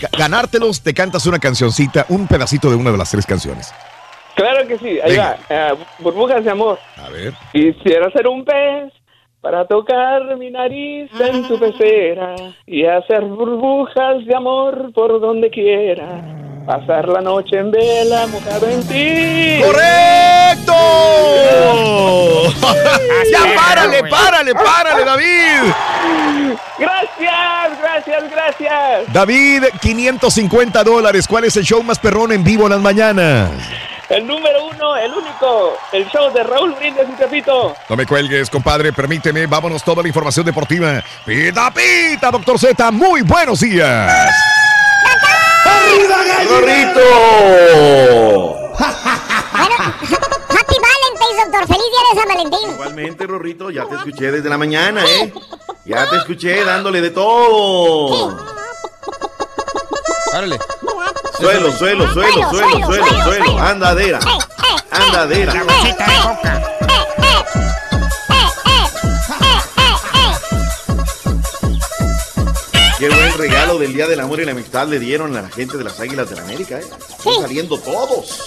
ga- 0.00 0.08
ganártelos, 0.18 0.80
te 0.82 0.94
cantas 0.94 1.26
una 1.26 1.38
cancioncita, 1.38 2.06
un 2.08 2.26
pedacito 2.26 2.70
de 2.70 2.76
una 2.76 2.90
de 2.90 2.98
las 2.98 3.10
tres 3.10 3.26
canciones. 3.26 3.72
Claro 4.34 4.66
que 4.66 4.78
sí, 4.78 4.98
ahí 5.04 5.10
Venga. 5.12 5.36
va. 5.50 5.56
eh, 5.72 5.74
burbujas 5.98 6.42
de 6.44 6.50
amor. 6.50 6.78
A 6.96 7.08
ver. 7.10 7.34
Quisiera 7.52 8.10
ser 8.12 8.26
un 8.28 8.44
pez 8.44 8.92
para 9.42 9.66
tocar 9.66 10.36
mi 10.38 10.50
nariz 10.50 11.10
en 11.20 11.46
tu 11.48 11.58
pecera 11.58 12.34
y 12.66 12.86
hacer 12.86 13.22
burbujas 13.24 14.24
de 14.24 14.34
amor 14.34 14.92
por 14.94 15.20
donde 15.20 15.50
quiera. 15.50 16.22
Pasar 16.66 17.08
la 17.08 17.20
noche 17.20 17.58
en 17.58 17.70
vela 17.70 18.26
mojado 18.28 18.68
en 18.68 18.86
ti. 18.86 19.60
¡Correcto! 19.64 20.72
¡Ya 23.32 23.54
párale, 23.56 24.04
párale, 24.04 24.54
párale, 24.54 25.04
David! 25.04 25.72
Gracias, 26.78 27.78
gracias, 27.80 28.30
gracias. 28.30 29.12
David, 29.12 29.64
550 29.80 30.84
dólares. 30.84 31.26
¿Cuál 31.26 31.44
es 31.44 31.56
el 31.56 31.64
show 31.64 31.82
más 31.82 31.98
perrón 31.98 32.30
en 32.32 32.44
vivo 32.44 32.64
en 32.64 32.70
las 32.70 32.80
mañanas? 32.80 33.50
El 34.08 34.26
número 34.26 34.66
uno 34.66 34.96
el 34.96 35.12
único, 35.12 35.76
el 35.92 36.06
show 36.10 36.32
de 36.32 36.42
Raúl 36.44 36.74
Brindis 36.74 37.04
y 37.08 37.12
Pepito. 37.12 37.74
No 37.88 37.96
me 37.96 38.06
cuelgues, 38.06 38.50
compadre, 38.50 38.92
permíteme, 38.92 39.46
vámonos 39.46 39.82
toda 39.82 40.02
la 40.02 40.08
información 40.08 40.46
deportiva. 40.46 41.02
Pita, 41.24 41.72
pita, 41.72 42.30
doctor 42.30 42.58
Z, 42.58 42.90
muy 42.90 43.22
buenos 43.22 43.60
días. 43.60 44.32
¡Arriba, 45.72 46.16
¡Rorrito! 46.48 47.02
Happy 50.52 50.76
Valentine's, 50.78 51.36
doctor. 51.44 51.66
Feliz 51.66 51.88
día 51.90 52.02
de 52.10 52.20
San 52.20 52.28
Valentín. 52.28 52.70
Igualmente, 52.70 53.26
Rorrito, 53.26 53.70
ya 53.70 53.86
te 53.86 53.94
escuché 53.96 54.30
desde 54.30 54.48
la 54.48 54.58
mañana, 54.58 55.04
¿eh? 55.04 55.32
Ya 55.84 56.08
te 56.08 56.16
escuché 56.16 56.64
dándole 56.64 57.00
de 57.00 57.10
todo. 57.10 58.36
Párale. 60.30 60.58
Suelo, 61.38 61.76
suelo, 61.76 62.12
suelo, 62.12 62.50
suelo, 62.50 62.86
suelo, 62.86 63.24
suelo. 63.24 63.58
Andadera. 63.58 64.20
Andadera. 64.90 65.54
La 65.54 65.64
bolsita 65.64 66.06
de 66.06 66.16
coca. 66.22 66.62
Qué 73.02 73.08
buen 73.08 73.36
regalo 73.36 73.78
del 73.78 73.92
Día 73.94 74.06
del 74.06 74.20
Amor 74.20 74.38
y 74.38 74.44
la 74.44 74.52
Amistad 74.52 74.86
le 74.86 75.00
dieron 75.00 75.36
a 75.36 75.42
la 75.42 75.48
gente 75.48 75.76
de 75.76 75.82
las 75.82 75.98
Águilas 75.98 76.30
de 76.30 76.36
la 76.36 76.42
América, 76.42 76.78
¿eh? 76.78 76.84
Están 76.84 77.34
saliendo 77.40 77.76
todos. 77.76 78.46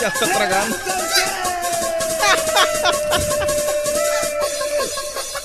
Ya 0.00 0.08
está 0.08 0.26
tragando. 0.32 0.76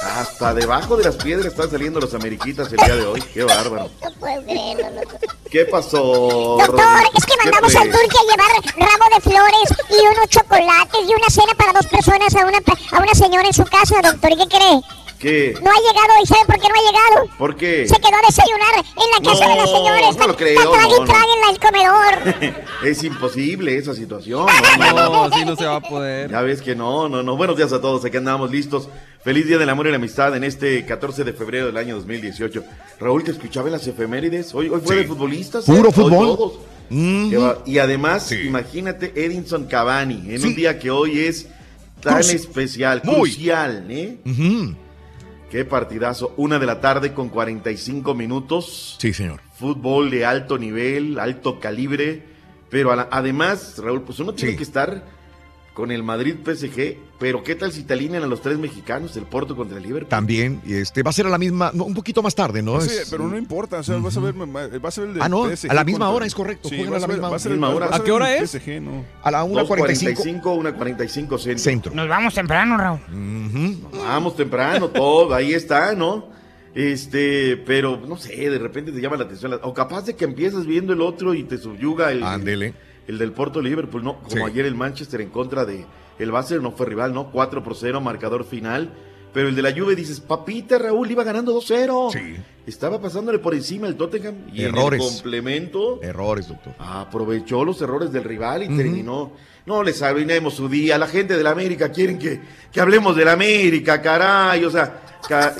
Hasta 0.01 0.53
debajo 0.53 0.95
de 0.95 1.03
las 1.03 1.17
piedras 1.17 1.47
están 1.47 1.69
saliendo 1.69 1.99
los 1.99 2.13
ameriquitas 2.13 2.71
el 2.71 2.77
día 2.77 2.95
de 2.95 3.07
hoy. 3.07 3.21
Qué 3.33 3.43
bárbaro. 3.43 3.91
No 4.01 4.11
puedo 4.21 4.41
creerlo, 4.43 4.89
loco. 4.91 5.19
¿Qué 5.51 5.65
pasó? 5.65 6.57
Doctor, 6.65 7.03
es 7.13 7.25
que 7.25 7.33
¿Qué 7.33 7.43
mandamos 7.43 7.75
al 7.75 7.91
turque 7.91 8.17
a 8.17 8.31
llevar 8.31 8.89
ramo 8.89 9.15
de 9.15 9.21
flores 9.21 9.69
y 9.89 10.15
unos 10.15 10.29
chocolates 10.29 11.01
y 11.05 11.13
una 11.13 11.29
cena 11.29 11.53
para 11.57 11.73
dos 11.73 11.87
personas 11.87 12.33
a 12.35 12.45
una, 12.45 12.59
a 12.91 13.01
una 13.01 13.13
señora 13.13 13.45
en 13.45 13.53
su 13.53 13.65
casa, 13.65 14.01
doctor. 14.01 14.31
¿Y 14.31 14.37
qué 14.37 14.47
cree? 14.47 15.04
¿Qué? 15.19 15.53
No 15.63 15.69
ha 15.71 15.75
llegado 15.75 16.13
y 16.21 16.25
¿sabe 16.27 16.41
por 16.45 16.55
qué 16.59 16.67
no 16.67 16.75
ha 16.75 16.91
llegado? 16.91 17.37
¿Por 17.37 17.55
qué? 17.55 17.87
Se 17.87 17.95
quedó 17.95 18.15
a 18.17 18.25
desayunar 18.27 18.75
en 18.77 19.23
la 19.23 19.31
casa 19.31 19.45
No, 19.45 19.51
de 19.51 19.55
las 19.61 19.69
señoras. 19.71 20.17
no 20.17 20.27
lo 20.27 20.35
creo, 20.35 20.59
La 20.63 20.71
trague 20.71 20.89
no, 20.89 20.95
y 20.95 20.99
no. 20.99 21.05
trague 21.05 21.31
en 21.33 21.49
el 21.53 21.59
comedor. 21.59 22.63
es 22.85 23.03
imposible 23.03 23.77
esa 23.77 23.93
situación. 23.93 24.45
No, 24.79 25.23
así 25.25 25.45
no 25.45 25.55
se 25.55 25.65
va 25.65 25.77
a 25.77 25.81
poder. 25.81 26.29
Ya 26.29 26.41
ves 26.41 26.61
que 26.61 26.75
no, 26.75 27.07
no, 27.09 27.23
no. 27.23 27.37
Buenos 27.37 27.55
días 27.57 27.71
a 27.73 27.79
todos, 27.81 28.03
aquí 28.05 28.17
andamos 28.17 28.51
listos. 28.51 28.89
Feliz 29.23 29.47
Día 29.47 29.57
del 29.57 29.69
Amor 29.69 29.87
y 29.87 29.89
la 29.89 29.95
Amistad 29.95 30.35
en 30.35 30.43
este 30.43 30.85
14 30.85 31.23
de 31.23 31.33
febrero 31.33 31.67
del 31.67 31.77
año 31.77 31.95
2018. 31.95 32.63
Raúl, 32.99 33.23
te 33.23 33.31
escuchaba 33.31 33.67
en 33.67 33.73
las 33.73 33.87
efemérides. 33.87 34.53
Hoy, 34.53 34.69
hoy 34.69 34.81
fue 34.83 34.95
Sí. 34.97 35.01
de 35.01 35.07
futbolistas. 35.07 35.65
Puro 35.65 35.77
¿eh? 35.79 35.83
Hoy 35.87 35.91
fútbol. 35.93 36.37
todos. 36.37 36.53
Y 37.65 37.79
además, 37.79 38.27
Sí. 38.27 38.41
imagínate 38.45 39.11
Edinson 39.15 39.65
Cavani 39.65 40.29
en 40.29 40.41
Sí. 40.41 40.47
un 40.47 40.55
día 40.55 40.77
que 40.77 40.91
hoy 40.91 41.19
es 41.21 41.47
tan 42.01 42.19
Cruci- 42.21 42.35
especial, 42.35 43.01
Muy. 43.03 43.15
crucial, 43.31 43.85
¿eh? 43.89 44.17
Ujú. 44.25 44.75
Qué 45.55 45.63
partidazo. 45.63 46.33
Una 46.35 46.59
de 46.59 46.65
la 46.65 46.81
tarde 46.81 47.13
con 47.13 47.29
45 47.29 48.13
minutos. 48.13 48.97
Sí, 48.99 49.13
señor. 49.13 49.39
Fútbol 49.57 50.11
de 50.11 50.25
alto 50.25 50.57
nivel, 50.57 51.17
alto 51.17 51.61
calibre. 51.61 52.23
Pero 52.69 52.93
la- 52.93 53.07
además, 53.09 53.77
Raúl, 53.77 54.01
pues 54.01 54.19
uno 54.19 54.33
tiene 54.33 54.51
Sí. 54.51 54.57
que 54.57 54.63
estar 54.63 55.05
con 55.75 55.91
el 55.91 56.01
Madrid 56.01 56.35
PSG. 56.43 56.97
Pero 57.19 57.43
¿qué 57.43 57.53
tal 57.53 57.71
si 57.71 57.83
te 57.83 57.93
alinean 57.93 58.23
a 58.23 58.27
los 58.27 58.41
tres 58.41 58.57
mexicanos, 58.57 59.15
el 59.17 59.23
Porto 59.25 59.55
contra 59.55 59.77
el 59.77 59.83
Liverpool? 59.83 60.09
También, 60.09 60.61
y 60.65 60.73
este, 60.73 61.03
va 61.03 61.11
a 61.11 61.13
ser 61.13 61.27
a 61.27 61.29
la 61.29 61.37
misma, 61.37 61.69
no, 61.73 61.83
un 61.83 61.93
poquito 61.93 62.23
más 62.23 62.33
tarde, 62.33 62.63
¿no? 62.63 62.81
Sí, 62.81 62.89
Es- 62.89 63.09
pero 63.11 63.27
no 63.27 63.37
importa, 63.37 63.79
o 63.79 63.83
sea, 63.83 63.97
vas 63.97 64.17
a 64.17 64.19
ver, 64.21 64.33
vas 64.33 64.97
a 64.97 65.01
ver 65.01 65.09
el 65.11 65.15
de 65.15 65.21
Ah, 65.21 65.29
no, 65.29 65.45
PSG 65.45 65.69
a 65.69 65.73
la 65.75 65.83
misma 65.83 66.05
contra- 66.05 66.15
hora, 66.15 66.25
es 66.25 66.33
correcto, 66.33 66.69
Sí, 66.69 66.81
a 66.81 66.89
la 66.99 67.07
misma 67.07 67.69
hora. 67.69 67.89
¿A 67.95 68.03
qué 68.03 68.11
hora 68.11 68.35
es? 68.35 68.49
PSG, 68.51 68.81
¿no? 68.81 69.05
A 69.21 69.29
la 69.29 69.43
1.45 69.45 70.41
1.45, 70.41 70.41
1.45 70.57 71.37
centro. 71.37 71.59
centro. 71.59 71.93
Nos 71.93 72.07
vamos 72.09 72.33
temprano, 72.33 72.77
Raúl. 72.77 72.99
Ujú. 73.11 73.89
Vamos 74.03 74.35
temprano, 74.35 74.87
todo, 74.89 75.33
ahí 75.35 75.53
está, 75.53 75.93
¿no? 75.93 76.33
Este, 76.73 77.55
pero 77.65 77.97
no 78.05 78.17
sé, 78.17 78.35
de 78.35 78.59
repente 78.59 78.91
te 78.91 78.99
llama 78.99 79.15
la 79.15 79.23
atención. 79.23 79.57
O 79.63 79.73
capaz 79.73 80.05
de 80.05 80.15
que 80.15 80.25
empiezas 80.25 80.65
viendo 80.65 80.91
el 80.93 80.99
otro 81.01 81.33
y 81.33 81.43
te 81.43 81.57
subyuga 81.57 82.11
el, 82.11 82.21
Ándele. 82.23 82.67
el 82.67 82.73
del 83.07 83.31
Porto 83.31 83.61
Liverpool, 83.61 84.03
¿no? 84.03 84.17
Como 84.19 84.35
Sí. 84.35 84.41
ayer 84.51 84.65
el 84.65 84.75
Manchester 84.75 85.21
en 85.21 85.29
contra 85.29 85.65
de 85.65 85.85
el 86.17 86.31
Basel, 86.31 86.61
no 86.63 86.71
fue 86.71 86.85
rival, 86.85 87.13
¿no? 87.13 87.31
4 87.31 87.63
por 87.63 87.75
0, 87.75 88.01
marcador 88.01 88.45
final. 88.45 88.89
Pero 89.33 89.49
el 89.49 89.55
de 89.55 89.61
la 89.61 89.73
Juve 89.73 89.95
dices, 89.97 90.21
papita 90.21 90.77
Raúl 90.77 91.11
iba 91.11 91.23
ganando 91.25 91.51
2-0. 91.53 92.09
Sí. 92.13 92.37
Estaba 92.65 93.01
pasándole 93.01 93.37
por 93.39 93.53
encima 93.53 93.85
el 93.87 93.95
Tottenham 93.97 94.35
y 94.53 94.63
Errores. 94.63 95.01
en 95.01 95.07
el 95.07 95.13
complemento 95.13 96.01
Errores, 96.01 96.47
doctor. 96.47 96.73
aprovechó 96.79 97.65
los 97.65 97.81
errores 97.81 98.11
del 98.13 98.23
rival 98.23 98.63
y 98.63 98.67
terminó. 98.77 99.33
No 99.65 99.83
les 99.83 100.01
arruinemos 100.01 100.53
su 100.53 100.69
día. 100.69 100.97
La 100.97 101.07
gente 101.07 101.35
de 101.35 101.43
la 101.43 101.51
América 101.51 101.91
quieren 101.91 102.17
que, 102.17 102.39
que 102.71 102.79
hablemos 102.79 103.15
de 103.17 103.25
la 103.25 103.33
América, 103.33 104.01
caray. 104.01 104.63
O 104.63 104.71
sea, 104.71 105.01
ca- 105.27 105.53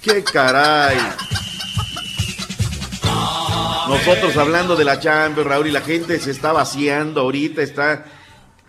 qué 0.00 0.22
caray. 0.22 0.96
Nosotros 3.94 4.36
hablando 4.36 4.76
de 4.76 4.84
la 4.84 4.98
Champions, 5.00 5.48
Raúl, 5.48 5.66
y 5.68 5.70
la 5.72 5.80
gente 5.80 6.18
se 6.18 6.30
está 6.30 6.52
vaciando 6.52 7.20
ahorita, 7.22 7.62
está... 7.62 8.04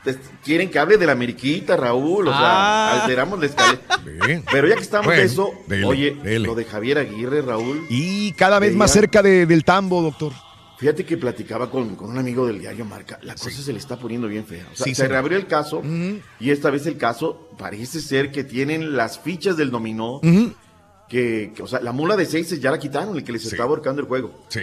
es- 0.06 0.18
Quieren 0.44 0.70
que 0.72 0.80
hable 0.80 0.98
de 0.98 1.06
la 1.06 1.12
Ameriquita, 1.12 1.78
Raúl, 1.78 2.28
o 2.28 2.32
sea, 2.32 2.40
Ah. 2.42 3.02
alteramos 3.04 3.40
la 3.40 3.46
escalera. 3.46 3.80
Bien. 4.26 4.44
Pero 4.52 4.68
ya 4.68 4.76
que 4.76 4.82
estamos 4.82 5.06
Bueno, 5.06 5.22
de 5.22 5.28
eso, 5.28 5.52
dele, 5.68 5.86
oye, 5.86 6.18
dele. 6.24 6.40
lo 6.48 6.56
de 6.56 6.66
Javier 6.66 6.98
Aguirre, 6.98 7.42
Raúl. 7.44 7.86
Y 7.90 8.32
cada 8.34 8.58
vez 8.60 8.76
más 8.76 8.92
cerca 8.92 9.22
de- 9.22 9.46
del 9.46 9.64
tambo, 9.64 10.02
doctor. 10.02 10.34
Fíjate 10.80 11.06
que 11.06 11.16
platicaba 11.16 11.70
con, 11.70 11.96
con 11.96 12.10
un 12.10 12.18
amigo 12.18 12.48
del 12.48 12.60
diario 12.60 12.84
Marca. 12.86 13.20
La 13.22 13.36
cosa 13.36 13.52
se 13.62 13.72
le 13.72 13.78
está 13.78 13.98
poniendo 13.98 14.28
bien 14.28 14.46
fea. 14.48 14.66
O 14.74 14.76
sea, 14.76 14.84
Sí, 14.86 14.90
se 14.92 15.04
señor. 15.04 15.12
reabrió 15.12 15.38
el 15.38 15.46
caso 15.46 15.84
y 16.40 16.50
esta 16.50 16.72
vez 16.72 16.88
el 16.88 16.98
caso 16.98 17.50
parece 17.60 18.02
ser 18.02 18.32
que 18.32 18.44
tienen 18.44 18.98
las 18.98 19.20
fichas 19.20 19.56
del 19.58 19.70
dominó. 19.70 20.20
Que, 21.08 21.54
o 21.62 21.68
sea, 21.68 21.82
la 21.82 21.92
mula 21.92 22.16
de 22.16 22.26
seis 22.26 22.60
ya 22.62 22.72
la 22.72 22.80
quitaron, 22.80 23.16
el 23.18 23.24
que 23.24 23.34
les 23.34 23.42
Sí. 23.44 23.50
estaba 23.50 23.70
ahorcando 23.70 24.02
el 24.02 24.08
juego. 24.08 24.46
Sí. 24.48 24.62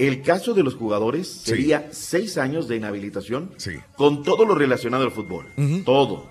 El 0.00 0.22
caso 0.22 0.54
de 0.54 0.62
los 0.62 0.76
jugadores 0.76 1.28
sería 1.28 1.88
seis 1.92 2.38
años 2.38 2.68
de 2.68 2.76
inhabilitación 2.76 3.52
Sí. 3.58 3.72
con 3.96 4.22
todo 4.22 4.46
lo 4.46 4.54
relacionado 4.54 5.04
al 5.04 5.10
fútbol. 5.10 5.46
Todo. 5.84 6.28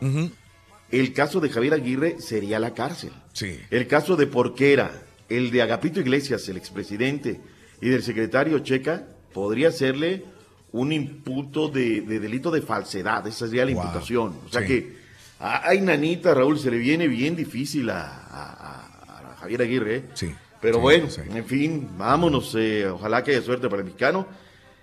El 0.91 1.13
caso 1.13 1.39
de 1.39 1.49
Javier 1.49 1.75
Aguirre 1.75 2.19
sería 2.19 2.59
la 2.59 2.73
cárcel. 2.73 3.11
Sí. 3.31 3.59
El 3.69 3.85
caso 3.87 4.15
de 4.15 4.25
Porquera, 4.25 5.03
el 5.29 5.51
de 5.51 5.61
Agapito 5.61 5.99
Iglesias, 5.99 6.49
el 6.49 6.57
expresidente, 6.57 7.39
y 7.79 7.89
del 7.89 8.01
secretario 8.01 8.57
Checa, 8.59 9.05
podría 9.33 9.71
serle 9.71 10.25
un 10.71 10.91
imputo 10.91 11.69
de, 11.69 12.01
de 12.01 12.19
delito 12.19 12.49
de 12.49 12.61
falsedad. 12.63 13.25
Esa 13.27 13.45
sería 13.47 13.65
la 13.65 13.73
Wow. 13.73 13.81
imputación. 13.83 14.35
O 14.47 14.49
sea 14.51 14.65
que, 14.65 14.97
ay, 15.39 15.79
nanita, 15.81 16.33
Raúl, 16.33 16.57
se 16.59 16.71
le 16.71 16.77
viene 16.79 17.07
bien 17.07 17.35
difícil 17.35 17.87
a- 17.91 18.25
a 18.31 19.35
Javier 19.39 19.61
Aguirre. 19.61 19.95
¿eh? 19.97 20.03
Sí. 20.15 20.27
Pero 20.61 20.75
Sí, 20.75 20.81
bueno, 20.81 21.09
sí. 21.09 21.21
en 21.33 21.45
fin, 21.45 21.89
vámonos. 21.97 22.53
eh, 22.57 22.87
ojalá 22.87 23.23
que 23.23 23.31
haya 23.31 23.41
suerte 23.41 23.67
para 23.69 23.79
el 23.81 23.85
mexicano. 23.85 24.27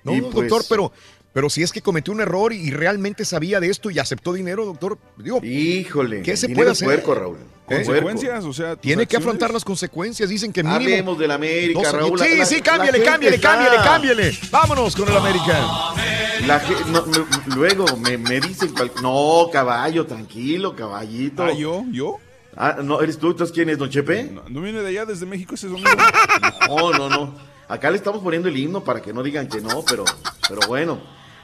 No, 0.05 0.15
Y 0.15 0.20
pues, 0.23 0.35
doctor, 0.48 0.62
pero, 0.69 0.93
pero 1.32 1.51
si 1.51 1.62
es 1.62 1.73
que 1.73 1.82
cometió 1.82 2.12
un 2.15 2.20
error 2.20 2.53
y 2.53 2.70
realmente 2.70 3.24
sabía 3.24 3.61
de 3.61 3.69
esto 3.69 3.90
y 3.90 3.98
aceptó 3.98 4.32
dinero, 4.32 4.65
doctor, 4.65 4.98
digo, 5.19 5.40
Híjole. 5.43 6.23
¿Qué 6.23 6.36
se 6.36 6.48
puede 6.48 6.70
hacer? 6.70 6.86
puerco, 6.86 7.15
Raúl. 7.15 7.36
¿Eh? 7.69 7.82
Consecuencias, 7.85 8.44
o 8.44 8.53
sea, 8.53 8.77
tiene 8.77 8.98
que 9.09 9.16
acciones. 9.16 9.27
afrontar 9.27 9.53
las 9.53 9.65
consecuencias. 9.65 10.28
Dicen 10.28 10.53
que 10.53 10.62
mínimo. 10.62 10.77
Hablemos 10.81 11.19
del 11.19 11.31
América, 11.32 11.81
dos. 11.82 11.93
Raúl. 11.93 12.20
Sí, 12.20 12.36
La- 12.39 12.47
sí, 12.47 12.61
cámbiale, 12.62 13.03
cámbiale, 13.03 13.40
cámbiale, 13.40 13.77
cámbiale. 13.82 14.39
Vámonos 14.53 14.94
con 14.94 15.09
el 15.09 15.16
América. 15.16 15.66
La 16.47 16.61
ge- 16.61 16.77
no, 16.93 17.05
me- 17.07 17.55
luego 17.57 17.85
me, 17.97 18.16
me 18.19 18.39
dicen, 18.40 18.69
cual- 18.73 18.93
no, 19.03 19.48
caballo, 19.53 20.07
tranquilo, 20.07 20.77
caballito. 20.77 21.43
Ah, 21.43 21.53
¿yo? 21.53 21.85
¿yo? 21.90 22.19
Ah, 22.57 22.78
no, 22.83 23.01
¿eres 23.03 23.19
tú? 23.19 23.31
¿Entonces 23.31 23.55
quién 23.55 23.69
es, 23.69 23.78
don 23.78 23.91
Chepe? 23.91 24.24
No, 24.24 24.43
no 24.49 24.61
viene 24.62 24.81
de 24.81 24.89
allá 24.89 25.05
desde 25.05 25.27
México 25.27 25.55
ese 25.55 25.69
domingo. 25.69 25.91
No, 26.69 26.91
no, 26.91 27.09
no. 27.09 27.35
Acá 27.69 27.91
le 27.91 27.97
estamos 27.97 28.23
poniendo 28.23 28.49
el 28.49 28.57
himno 28.57 28.83
para 28.83 29.01
que 29.01 29.12
no 29.12 29.23
digan 29.23 29.49
que 29.49 29.61
no, 29.61 29.85
pero, 29.89 30.05
pero 30.49 30.61
bueno. 30.66 31.01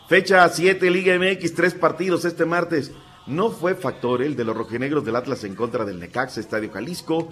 Fecha 0.09 0.49
7, 0.49 0.91
Liga 0.91 1.17
MX, 1.17 1.55
tres 1.55 1.75
partidos 1.75 2.25
este 2.25 2.45
martes. 2.45 2.93
No 3.27 3.51
fue 3.51 3.75
factor 3.75 4.21
el 4.23 4.35
de 4.35 4.45
los 4.45 4.57
rojinegros 4.57 5.05
del 5.05 5.17
Atlas 5.17 5.45
en 5.45 5.55
contra 5.55 5.85
del 5.85 6.01
Necaxa, 6.01 6.41
Estadio 6.41 6.71
Jalisco. 6.73 7.29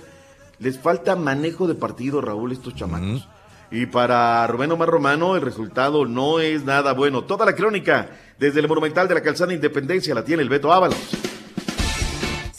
Les 0.60 0.78
falta 0.78 1.16
manejo 1.16 1.66
de 1.66 1.74
partido, 1.74 2.20
Raúl, 2.20 2.52
estos 2.52 2.74
chamacos. 2.74 3.28
Y 3.72 3.86
para 3.86 4.46
Rubén 4.46 4.72
Omar 4.72 4.88
Romano, 4.88 5.36
el 5.36 5.42
resultado 5.42 6.04
no 6.06 6.40
es 6.40 6.64
nada 6.64 6.92
bueno. 6.92 7.24
Toda 7.24 7.46
la 7.46 7.54
crónica, 7.54 8.10
desde 8.38 8.60
el 8.60 8.68
Monumental 8.68 9.08
de 9.08 9.14
la 9.14 9.22
Calzada 9.22 9.52
Independencia, 9.52 10.14
la 10.14 10.24
tiene 10.24 10.42
el 10.42 10.48
Beto 10.48 10.72
Ábalos. 10.72 11.29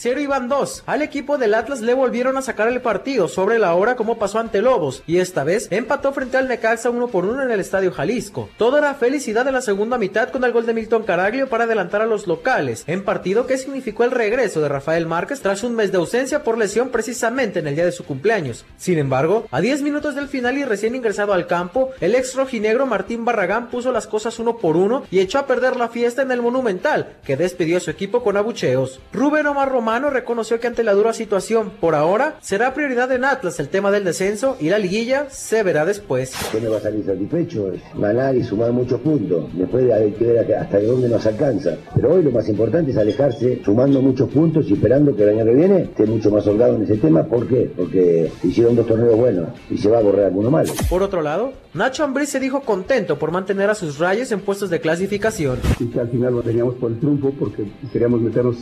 0 0.02 0.20
iban 0.20 0.50
2. 0.50 0.84
Al 0.88 1.04
equipo 1.04 1.38
del 1.38 1.54
Atlas 1.54 1.82
le 1.82 1.94
volvieron 1.94 2.36
a 2.36 2.42
sacar 2.42 2.68
el 2.68 2.82
partido 2.82 3.28
sobre 3.28 3.60
la 3.60 3.76
hora 3.76 3.96
como 3.96 4.18
pasó 4.18 4.40
ante 4.40 4.64
Lobos 4.64 5.04
y 5.06 5.20
esta 5.20 5.44
vez 5.44 5.68
empató 5.70 6.12
frente 6.12 6.38
al 6.38 6.48
Necaxa 6.48 6.90
1 6.90 7.08
por 7.10 7.26
1 7.26 7.44
en 7.44 7.52
el 7.52 7.60
Estadio 7.60 7.92
Jalisco. 7.92 8.50
Toda 8.58 8.80
era 8.80 8.96
felicidad 8.96 9.48
en 9.48 9.54
la 9.54 9.62
segunda 9.62 10.00
mitad 10.00 10.30
con 10.30 10.44
el 10.44 10.54
gol 10.54 10.66
de 10.66 10.74
Milton 10.74 11.04
Caraglio 11.04 11.50
para 11.50 11.66
adelantar 11.66 12.02
a 12.02 12.08
los 12.08 12.26
locales, 12.26 12.84
en 12.88 13.04
partido 13.04 13.46
que 13.46 13.60
significó 13.60 14.04
el 14.04 14.10
regreso 14.10 14.60
de 14.60 14.70
Rafael 14.70 15.06
Márquez 15.06 15.42
tras 15.42 15.62
un 15.64 15.76
mes 15.76 15.92
de 15.92 16.00
ausencia 16.00 16.44
por 16.44 16.58
lesión 16.58 16.90
precisamente 16.90 17.60
en 17.60 17.68
el 17.68 17.76
día 17.76 17.86
de 17.86 17.92
su 17.92 18.04
cumpleaños. 18.04 18.66
Sin 18.78 18.98
embargo, 18.98 19.46
a 19.52 19.62
10 19.62 19.84
minutos 19.84 20.16
del 20.16 20.30
final 20.30 20.58
y 20.58 20.66
recién 20.66 20.96
ingresado 20.96 21.32
al 21.34 21.46
campo, 21.46 21.92
el 22.00 22.16
ex 22.16 22.34
rojinegro 22.34 22.88
Martín 22.88 23.24
Barragán 23.24 23.70
puso 23.70 23.92
las 23.92 24.08
cosas 24.08 24.40
uno 24.40 24.58
por 24.58 24.78
uno 24.78 25.04
y 25.12 25.20
echó 25.20 25.38
a 25.38 25.46
perder 25.46 25.76
la 25.76 25.90
fiesta 25.90 26.24
en 26.24 26.32
el 26.32 26.42
Monumental, 26.42 27.18
que 27.24 27.38
despidió 27.38 27.78
a 27.78 27.82
su 27.82 27.92
equipo 27.92 28.24
con 28.24 28.36
abucheos. 28.36 29.00
Rubén 29.14 29.46
Omar 29.46 29.70
Romano 29.92 30.10
reconoció 30.10 30.58
que 30.62 30.68
ante 30.68 30.86
la 30.86 30.94
dura 30.94 31.12
situación 31.12 31.70
por 31.82 31.96
ahora 31.96 32.38
será 32.40 32.74
prioridad 32.74 33.12
en 33.12 33.26
Atlas 33.26 33.60
el 33.60 33.68
tema 33.68 33.92
del 33.92 34.06
descenso 34.06 34.56
y 34.58 34.70
la 34.70 34.78
liguilla 34.78 35.30
se 35.30 35.64
verá 35.64 35.84
después. 35.84 36.32
¿Qué 36.50 36.62
me 36.62 36.70
va 36.70 36.78
a 36.78 36.80
salir 36.80 37.06
satisfecho? 37.06 37.74
Es 37.74 37.82
ganar 38.00 38.34
y 38.38 38.42
sumar 38.42 38.72
muchos 38.72 39.02
puntos. 39.02 39.50
Después 39.54 39.92
hay 39.92 40.14
que 40.14 40.24
ver 40.28 40.56
hasta 40.56 40.80
dónde 40.80 41.10
nos 41.10 41.26
alcanza. 41.26 41.72
Pero 41.94 42.14
hoy 42.14 42.24
lo 42.24 42.32
más 42.32 42.48
importante 42.48 42.92
es 42.92 42.98
alejarse 42.98 43.62
sumando 43.66 44.02
muchos 44.02 44.30
puntos 44.30 44.66
y 44.70 44.76
esperando 44.76 45.14
que 45.14 45.24
el 45.24 45.30
año 45.38 45.44
que 45.44 45.56
viene 45.56 45.82
esté 45.82 46.06
mucho 46.06 46.32
más 46.32 46.48
holgado 46.48 46.78
en 46.78 46.84
ese 46.84 46.96
tema. 46.96 47.26
¿Por 47.26 47.46
qué? 47.50 47.70
Porque 47.76 48.32
hicieron 48.44 48.78
dos 48.78 48.88
torneos 48.88 49.18
buenos 49.18 49.50
y 49.70 49.78
se 49.78 49.90
va 49.90 49.98
a 49.98 50.02
borrar 50.02 50.28
alguno 50.28 50.50
malo. 50.50 50.72
Por 50.90 51.04
otro 51.04 51.22
lado, 51.22 51.52
Nacho 51.74 52.06
Ambriz 52.06 52.30
se 52.30 52.40
dijo 52.40 52.62
contento 52.62 53.20
por 53.20 53.32
mantener 53.32 53.70
a 53.70 53.76
sus 53.76 54.00
rayos 54.00 54.32
en 54.32 54.40
puestos 54.40 54.70
de 54.70 54.80
clasificación. 54.80 55.60
Y 55.82 55.88
que 55.88 56.00
al 56.00 56.08
final 56.08 56.34
lo 56.34 56.44
teníamos 56.44 56.76
por 56.76 56.92
el 56.92 57.00
triunfo 57.00 57.34
porque 57.38 57.66
queríamos 57.92 58.22
meternos 58.22 58.56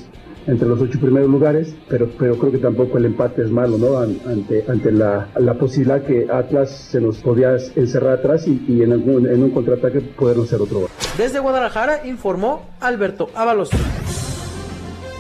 entre 0.48 0.68
los 0.68 0.82
ocho 0.82 1.00
primeros 1.00 1.30
lugares, 1.30 1.76
pero, 1.88 2.10
pero 2.18 2.38
creo 2.38 2.52
que 2.52 2.58
tampoco 2.58 2.98
el 2.98 3.06
empate 3.06 3.44
es 3.44 3.52
malo, 3.52 3.78
¿no? 3.78 3.98
Ante, 4.00 4.66
ante 4.68 4.92
la, 4.92 5.30
la 5.38 5.54
posibilidad 5.56 6.04
que 6.04 6.28
Atlas 6.32 6.90
se 6.92 7.02
nos 7.02 7.18
podía 7.18 7.56
encerrar 7.76 8.20
atrás 8.20 8.48
y, 8.48 8.64
y 8.68 8.82
en, 8.82 8.94
algún, 8.94 9.28
en 9.28 9.44
un 9.44 9.52
contraataque 9.52 10.02
podernos 10.02 10.48
hacer 10.48 10.62
otro 10.62 10.80
gol. 10.82 10.90
Desde 11.18 11.40
Guadalajara 11.40 12.06
informó 12.08 12.70
Alberto 12.80 13.30
Ábalos. 13.36 13.70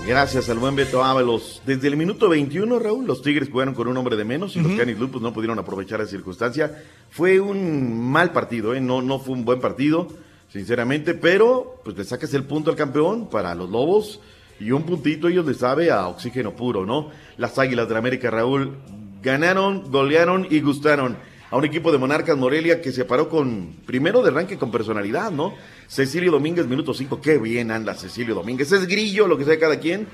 Gracias 0.10 0.50
al 0.50 0.58
buen 0.58 0.76
Beto 0.76 1.04
Ábalos. 1.04 1.62
Desde 1.68 1.88
el 1.88 1.96
minuto 1.96 2.30
21, 2.30 2.80
Raúl, 2.80 3.06
los 3.06 3.22
Tigres 3.22 3.50
jugaron 3.52 3.76
con 3.76 3.88
un 3.88 3.96
hombre 3.96 4.16
de 4.16 4.26
menos 4.26 4.56
y 4.56 4.60
los 4.60 4.72
Canis 4.72 4.98
Lupus 4.98 5.22
no 5.22 5.34
pudieron 5.34 5.60
aprovechar 5.60 6.00
la 6.00 6.08
circunstancia. 6.08 6.84
Fue 7.12 7.40
un 7.40 8.10
mal 8.10 8.32
partido, 8.32 8.74
¿eh? 8.74 8.82
no, 8.82 9.04
no 9.04 9.20
fue 9.20 9.36
un 9.36 9.46
buen 9.46 9.60
partido, 9.60 10.08
sinceramente, 10.52 11.14
pero 11.14 11.80
pues 11.84 11.96
le 11.96 12.06
sacas 12.06 12.34
el 12.34 12.46
punto 12.46 12.72
al 12.72 12.76
campeón 12.76 13.30
para 13.30 13.54
los 13.54 13.70
Lobos 13.70 14.20
y 14.60 14.72
un 14.72 14.84
puntito 14.84 15.27
ellos 15.27 15.45
les 15.45 15.57
sabe 15.57 15.91
a 15.91 16.07
oxígeno 16.07 16.56
puro, 16.56 16.86
¿no? 16.86 17.10
Las 17.38 17.57
Águilas 17.57 17.88
de 17.88 17.98
América, 17.98 18.30
Raúl, 18.30 18.77
ganaron, 19.22 19.90
golearon 19.91 20.48
y 20.49 20.61
gustaron 20.61 21.18
a 21.52 21.57
un 21.57 21.65
equipo 21.65 21.91
de 21.91 21.98
Monarcas 21.98 22.38
Morelia 22.38 22.81
que 22.81 22.91
se 22.91 23.06
paró 23.06 23.30
con, 23.30 23.76
primero 23.86 24.22
de 24.22 24.30
arranque 24.30 24.57
con 24.57 24.72
personalidad, 24.72 25.31
¿no? 25.31 25.53
Cecilio 25.88 26.31
Domínguez, 26.31 26.68
minuto 26.68 26.94
5, 26.94 27.22
qué 27.22 27.38
bien 27.38 27.72
anda 27.72 27.95
Cecilio 27.95 28.36
Domínguez, 28.36 28.72
es 28.72 28.86
grillo 28.88 29.27
lo 29.27 29.38
que 29.38 29.45
sea 29.45 29.57
cada 29.57 29.80
quien, 29.80 30.07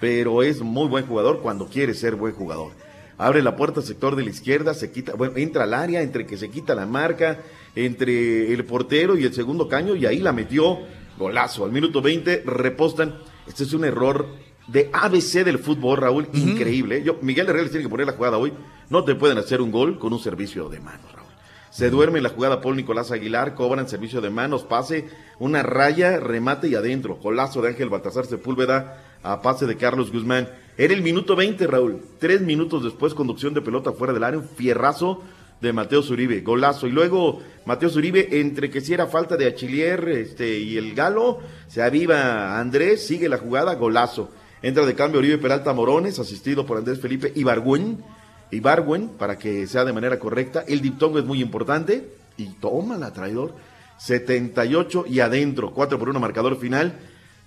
pero 0.00 0.42
es 0.42 0.60
muy 0.60 0.88
buen 0.88 1.06
jugador 1.06 1.40
cuando 1.40 1.66
quiere 1.68 1.94
ser 1.94 2.16
buen 2.16 2.34
jugador. 2.34 2.72
Abre 3.18 3.42
la 3.42 3.56
puerta 3.56 3.82
sector 3.82 4.16
de 4.16 4.24
la 4.24 4.30
izquierda, 4.30 4.74
se 4.74 4.90
quita, 4.90 5.14
bueno, 5.14 5.36
entra 5.36 5.64
al 5.64 5.74
área, 5.74 6.02
entre 6.02 6.26
que 6.26 6.36
se 6.36 6.50
quita 6.50 6.74
la 6.74 6.86
marca, 6.86 7.38
entre 7.76 8.52
el 8.52 8.64
portero 8.64 9.16
y 9.16 9.24
el 9.24 9.32
segundo 9.32 9.68
caño, 9.68 9.94
y 9.94 10.06
ahí 10.06 10.18
la 10.18 10.32
metió, 10.32 10.78
golazo. 11.18 11.64
Al 11.64 11.72
minuto 11.72 12.02
20 12.02 12.42
repostan. 12.44 13.14
Este 13.52 13.64
es 13.64 13.74
un 13.74 13.84
error 13.84 14.28
de 14.66 14.88
ABC 14.94 15.44
del 15.44 15.58
fútbol, 15.58 15.98
Raúl, 15.98 16.26
increíble. 16.32 17.02
Yo, 17.02 17.18
Miguel 17.20 17.50
Herrera 17.50 17.68
tiene 17.68 17.84
que 17.84 17.90
poner 17.90 18.06
la 18.06 18.14
jugada 18.14 18.38
hoy. 18.38 18.50
No 18.88 19.04
te 19.04 19.14
pueden 19.14 19.36
hacer 19.36 19.60
un 19.60 19.70
gol 19.70 19.98
con 19.98 20.14
un 20.14 20.18
servicio 20.18 20.70
de 20.70 20.80
manos, 20.80 21.12
Raúl. 21.12 21.28
Se 21.68 21.90
duerme 21.90 22.16
en 22.16 22.22
la 22.22 22.30
jugada 22.30 22.62
Paul 22.62 22.76
Nicolás 22.76 23.10
Aguilar, 23.10 23.54
cobran 23.54 23.90
servicio 23.90 24.22
de 24.22 24.30
manos, 24.30 24.62
pase, 24.62 25.10
una 25.38 25.62
raya, 25.62 26.18
remate 26.18 26.68
y 26.68 26.76
adentro. 26.76 27.16
Golazo 27.16 27.60
de 27.60 27.68
Ángel 27.68 27.90
Baltasar 27.90 28.24
Sepúlveda 28.24 29.02
a 29.22 29.42
pase 29.42 29.66
de 29.66 29.76
Carlos 29.76 30.10
Guzmán. 30.10 30.48
Era 30.78 30.94
el 30.94 31.02
minuto 31.02 31.36
20, 31.36 31.66
Raúl. 31.66 32.00
Tres 32.18 32.40
minutos 32.40 32.82
después, 32.84 33.12
conducción 33.12 33.52
de 33.52 33.60
pelota 33.60 33.92
fuera 33.92 34.14
del 34.14 34.24
área, 34.24 34.40
un 34.40 34.48
fierrazo 34.48 35.22
de 35.62 35.72
Mateo 35.72 36.02
Zuribe, 36.02 36.40
golazo. 36.40 36.88
Y 36.88 36.90
luego 36.90 37.40
Mateo 37.64 37.88
Zuribe, 37.88 38.40
entre 38.40 38.68
que 38.68 38.80
si 38.80 38.92
era 38.92 39.06
falta 39.06 39.36
de 39.36 39.46
Achilier 39.46 40.08
este, 40.08 40.58
y 40.58 40.76
el 40.76 40.94
Galo, 40.94 41.38
se 41.68 41.82
aviva 41.82 42.58
Andrés, 42.58 43.06
sigue 43.06 43.28
la 43.28 43.38
jugada, 43.38 43.76
golazo. 43.76 44.28
Entra 44.60 44.84
de 44.84 44.94
cambio 44.94 45.20
Oribe 45.20 45.38
Peralta 45.38 45.72
Morones, 45.72 46.18
asistido 46.18 46.66
por 46.66 46.78
Andrés 46.78 47.00
Felipe 47.00 47.32
Ibargüen, 47.34 48.02
Ibargüen, 48.50 49.08
para 49.10 49.38
que 49.38 49.66
sea 49.66 49.84
de 49.84 49.92
manera 49.92 50.18
correcta. 50.18 50.64
El 50.66 50.82
diptongo 50.82 51.18
es 51.18 51.24
muy 51.24 51.40
importante. 51.40 52.10
Y 52.36 52.46
toma 52.60 52.96
la 52.96 53.12
traidor. 53.12 53.54
78 53.98 55.04
y 55.08 55.20
adentro, 55.20 55.72
4 55.72 55.98
por 55.98 56.08
1 56.08 56.18
marcador 56.18 56.58
final. 56.58 56.98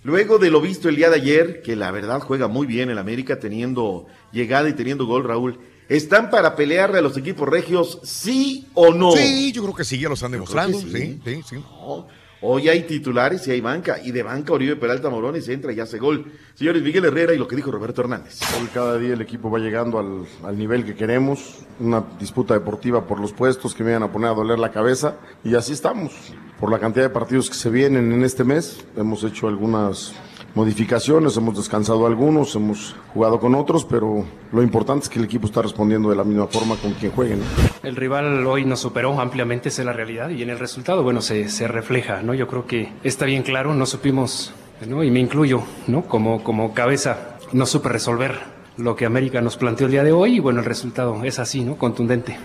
Luego 0.03 0.37
de 0.37 0.51
lo 0.51 0.61
visto 0.61 0.87
el 0.87 0.95
día 0.95 1.09
de 1.09 1.15
ayer, 1.15 1.61
que 1.61 1.75
la 1.75 1.91
verdad 1.91 2.21
juega 2.21 2.47
muy 2.47 2.65
bien 2.65 2.89
el 2.89 2.97
América, 2.97 3.39
teniendo 3.39 4.05
llegada 4.31 4.69
y 4.69 4.73
teniendo 4.73 5.05
gol, 5.05 5.25
Raúl. 5.25 5.59
¿Están 5.87 6.29
para 6.29 6.55
pelearle 6.55 6.99
a 6.99 7.01
los 7.01 7.15
equipos 7.17 7.47
regios, 7.47 7.99
sí 8.03 8.67
o 8.73 8.93
no? 8.93 9.11
Sí, 9.11 9.51
yo 9.51 9.61
creo 9.63 9.75
que 9.75 9.83
sí, 9.83 9.99
ya 9.99 10.07
lo 10.07 10.15
están 10.15 10.31
demostrando. 10.31 10.79
sí. 10.79 10.89
Sí, 10.89 11.21
sí, 11.23 11.43
sí. 11.49 11.55
No, 11.55 12.07
Hoy 12.47 12.69
hay 12.69 12.83
titulares 12.83 13.47
y 13.47 13.51
hay 13.51 13.61
banca. 13.61 13.97
Y 14.03 14.11
de 14.11 14.21
banca 14.21 14.53
Oribe 14.53 14.75
Peralta 14.75 15.09
Morones 15.09 15.47
entra 15.49 15.73
y 15.73 15.79
hace 15.79 15.97
gol. 15.97 16.31
Señores, 16.53 16.83
Miguel 16.83 17.05
Herrera 17.05 17.33
y 17.33 17.39
lo 17.39 17.47
que 17.47 17.55
dijo 17.55 17.71
Roberto 17.71 18.01
Hernández. 18.01 18.39
Hoy 18.61 18.67
cada 18.71 18.99
día 18.99 19.13
el 19.13 19.21
equipo 19.21 19.49
va 19.49 19.57
llegando 19.57 19.97
al, 19.97 20.27
al 20.43 20.55
nivel 20.55 20.85
que 20.85 20.93
queremos. 20.95 21.59
Una 21.79 22.03
disputa 22.19 22.53
deportiva 22.53 23.07
por 23.07 23.19
los 23.19 23.33
puestos 23.33 23.73
que 23.73 23.83
me 23.83 23.91
iban 23.91 24.03
a 24.03 24.11
poner 24.11 24.29
a 24.29 24.33
doler 24.35 24.59
la 24.59 24.71
cabeza. 24.71 25.15
Y 25.43 25.55
así 25.55 25.73
estamos. 25.73 26.11
Por 26.59 26.69
la 26.69 26.77
cantidad 26.77 27.05
de 27.05 27.09
partidos 27.09 27.49
que 27.49 27.55
se 27.55 27.71
vienen 27.71 28.11
en 28.11 28.23
este 28.23 28.43
mes, 28.43 28.85
hemos 28.95 29.23
hecho 29.23 29.47
algunas 29.47 30.13
modificaciones, 30.55 31.35
hemos 31.35 31.57
descansado 31.57 32.07
algunos, 32.07 32.55
hemos 32.55 32.95
jugado 33.13 33.39
con 33.39 33.53
otros, 33.55 33.85
pero 33.85 34.25
lo 34.51 34.63
importante 34.63 35.03
es 35.03 35.09
que 35.09 35.19
el 35.19 35.25
equipo 35.25 35.47
está 35.47 35.61
respondiendo 35.61 36.09
de 36.09 36.15
la 36.15 36.23
misma 36.23 36.47
forma 36.47 36.75
con 36.77 36.93
quien 36.93 37.11
jueguen. 37.11 37.41
El 37.83 37.95
rival 37.95 38.45
hoy 38.47 38.65
nos 38.65 38.79
superó 38.79 39.19
ampliamente, 39.19 39.69
esa 39.69 39.81
es 39.81 39.85
la 39.85 39.93
realidad, 39.93 40.29
y 40.29 40.41
en 40.41 40.49
el 40.49 40.57
resultado, 40.57 41.03
bueno, 41.03 41.21
se, 41.21 41.49
se 41.49 41.67
refleja, 41.67 42.23
¿no? 42.23 42.33
Yo 42.33 42.47
creo 42.47 42.65
que 42.65 42.91
está 43.03 43.25
bien 43.25 43.43
claro, 43.43 43.75
no 43.75 43.85
supimos, 43.85 44.53
¿no? 44.87 45.03
Y 45.03 45.11
me 45.11 45.19
incluyo, 45.19 45.61
¿no? 45.87 46.03
Como, 46.03 46.41
como 46.41 46.73
cabeza, 46.73 47.37
no 47.51 47.65
supe 47.65 47.89
resolver 47.89 48.39
lo 48.77 48.95
que 48.95 49.05
América 49.05 49.41
nos 49.41 49.57
planteó 49.57 49.87
el 49.87 49.91
día 49.91 50.03
de 50.03 50.13
hoy, 50.13 50.37
y 50.37 50.39
bueno, 50.39 50.61
el 50.61 50.65
resultado 50.65 51.21
es 51.25 51.37
así, 51.37 51.63
¿no? 51.63 51.75
Contundente. 51.75 52.37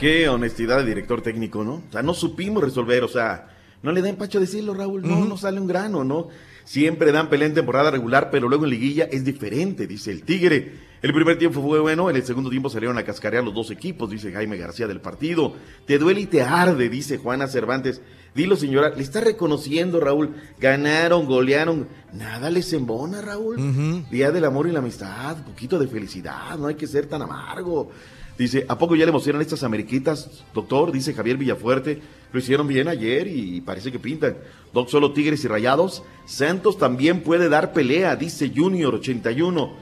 Qué 0.00 0.28
honestidad 0.28 0.78
de 0.78 0.86
director 0.86 1.20
técnico, 1.20 1.64
¿no? 1.64 1.74
O 1.74 1.92
sea, 1.92 2.02
no 2.02 2.14
supimos 2.14 2.62
resolver, 2.62 3.04
o 3.04 3.08
sea, 3.08 3.48
no 3.82 3.92
le 3.92 4.00
da 4.02 4.08
empacho 4.08 4.40
decirlo, 4.40 4.74
Raúl, 4.74 5.02
no, 5.02 5.24
no 5.24 5.36
sale 5.36 5.60
un 5.60 5.66
grano, 5.66 6.02
¿no? 6.02 6.28
Siempre 6.66 7.12
dan 7.12 7.30
pelea 7.30 7.46
en 7.46 7.54
temporada 7.54 7.92
regular, 7.92 8.28
pero 8.32 8.48
luego 8.48 8.64
en 8.64 8.70
liguilla 8.70 9.04
es 9.04 9.24
diferente, 9.24 9.86
dice 9.86 10.10
el 10.10 10.24
Tigre. 10.24 10.72
El 11.00 11.14
primer 11.14 11.38
tiempo 11.38 11.62
fue 11.62 11.78
bueno, 11.78 12.10
en 12.10 12.16
el 12.16 12.24
segundo 12.24 12.50
tiempo 12.50 12.68
salieron 12.68 12.98
a 12.98 13.04
cascarear 13.04 13.44
los 13.44 13.54
dos 13.54 13.70
equipos, 13.70 14.10
dice 14.10 14.32
Jaime 14.32 14.56
García 14.56 14.88
del 14.88 15.00
partido. 15.00 15.54
Te 15.86 15.96
duele 15.96 16.22
y 16.22 16.26
te 16.26 16.42
arde, 16.42 16.88
dice 16.88 17.18
Juana 17.18 17.46
Cervantes. 17.46 18.02
Dilo, 18.34 18.56
señora, 18.56 18.88
le 18.88 19.02
está 19.04 19.20
reconociendo, 19.20 20.00
Raúl. 20.00 20.34
Ganaron, 20.58 21.26
golearon. 21.26 21.86
Nada 22.12 22.50
les 22.50 22.72
embona, 22.72 23.22
Raúl. 23.22 24.04
Día 24.10 24.32
del 24.32 24.44
amor 24.44 24.66
y 24.66 24.72
la 24.72 24.80
amistad, 24.80 25.44
poquito 25.44 25.78
de 25.78 25.86
felicidad, 25.86 26.58
no 26.58 26.66
hay 26.66 26.74
que 26.74 26.88
ser 26.88 27.06
tan 27.06 27.22
amargo. 27.22 27.92
Dice, 28.38 28.66
¿a 28.68 28.76
poco 28.76 28.96
ya 28.96 29.06
le 29.06 29.10
emocionan 29.10 29.40
estas 29.40 29.62
ameriquitas, 29.62 30.44
doctor? 30.52 30.92
Dice 30.92 31.14
Javier 31.14 31.38
Villafuerte. 31.38 32.02
Lo 32.32 32.38
hicieron 32.38 32.66
bien 32.68 32.88
ayer 32.88 33.26
y 33.28 33.62
parece 33.62 33.90
que 33.90 33.98
pintan. 33.98 34.36
Doc, 34.74 34.88
solo 34.88 35.12
Tigres 35.12 35.42
y 35.44 35.48
Rayados. 35.48 36.02
Santos 36.26 36.76
también 36.76 37.22
puede 37.22 37.48
dar 37.48 37.72
pelea, 37.72 38.14
dice 38.14 38.52
Junior 38.54 38.94
81. 38.94 39.72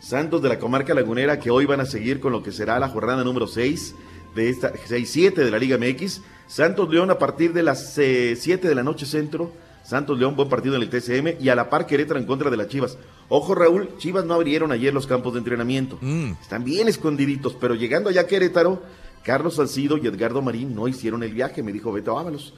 Santos 0.00 0.42
de 0.42 0.48
la 0.48 0.58
comarca 0.58 0.94
lagunera 0.94 1.38
que 1.38 1.50
hoy 1.50 1.64
van 1.64 1.80
a 1.80 1.86
seguir 1.86 2.20
con 2.20 2.32
lo 2.32 2.42
que 2.42 2.52
será 2.52 2.78
la 2.78 2.88
jornada 2.88 3.24
número 3.24 3.46
6 3.46 3.94
de 4.34 4.48
esta 4.50 4.72
6-7 4.72 5.34
de 5.34 5.50
la 5.50 5.58
Liga 5.58 5.78
MX. 5.78 6.20
Santos 6.48 6.90
León 6.90 7.10
a 7.10 7.18
partir 7.18 7.52
de 7.52 7.62
las 7.62 7.96
eh, 7.98 8.36
7 8.36 8.68
de 8.68 8.74
la 8.74 8.82
noche 8.82 9.06
centro. 9.06 9.52
Santos 9.84 10.18
León, 10.18 10.36
buen 10.36 10.48
partido 10.48 10.76
en 10.76 10.82
el 10.82 10.88
TCM 10.88 11.42
y 11.42 11.48
a 11.48 11.54
la 11.54 11.68
par 11.68 11.86
Querétaro 11.86 12.18
en 12.18 12.26
contra 12.26 12.50
de 12.50 12.56
las 12.56 12.68
Chivas. 12.68 12.98
Ojo 13.28 13.54
Raúl, 13.54 13.96
Chivas 13.98 14.24
no 14.24 14.34
abrieron 14.34 14.72
ayer 14.72 14.92
los 14.94 15.06
campos 15.06 15.32
de 15.34 15.38
entrenamiento. 15.40 15.98
Están 16.40 16.64
bien 16.64 16.88
escondiditos, 16.88 17.56
pero 17.60 17.74
llegando 17.74 18.08
allá 18.08 18.22
a 18.22 18.26
Querétaro, 18.26 18.82
Carlos 19.22 19.56
Salcido 19.56 19.96
y 19.98 20.06
Edgardo 20.06 20.42
Marín 20.42 20.74
no 20.74 20.88
hicieron 20.88 21.22
el 21.22 21.32
viaje, 21.32 21.62
me 21.62 21.72
dijo 21.72 21.92
Beto 21.92 22.18
Ábalos. 22.18 22.54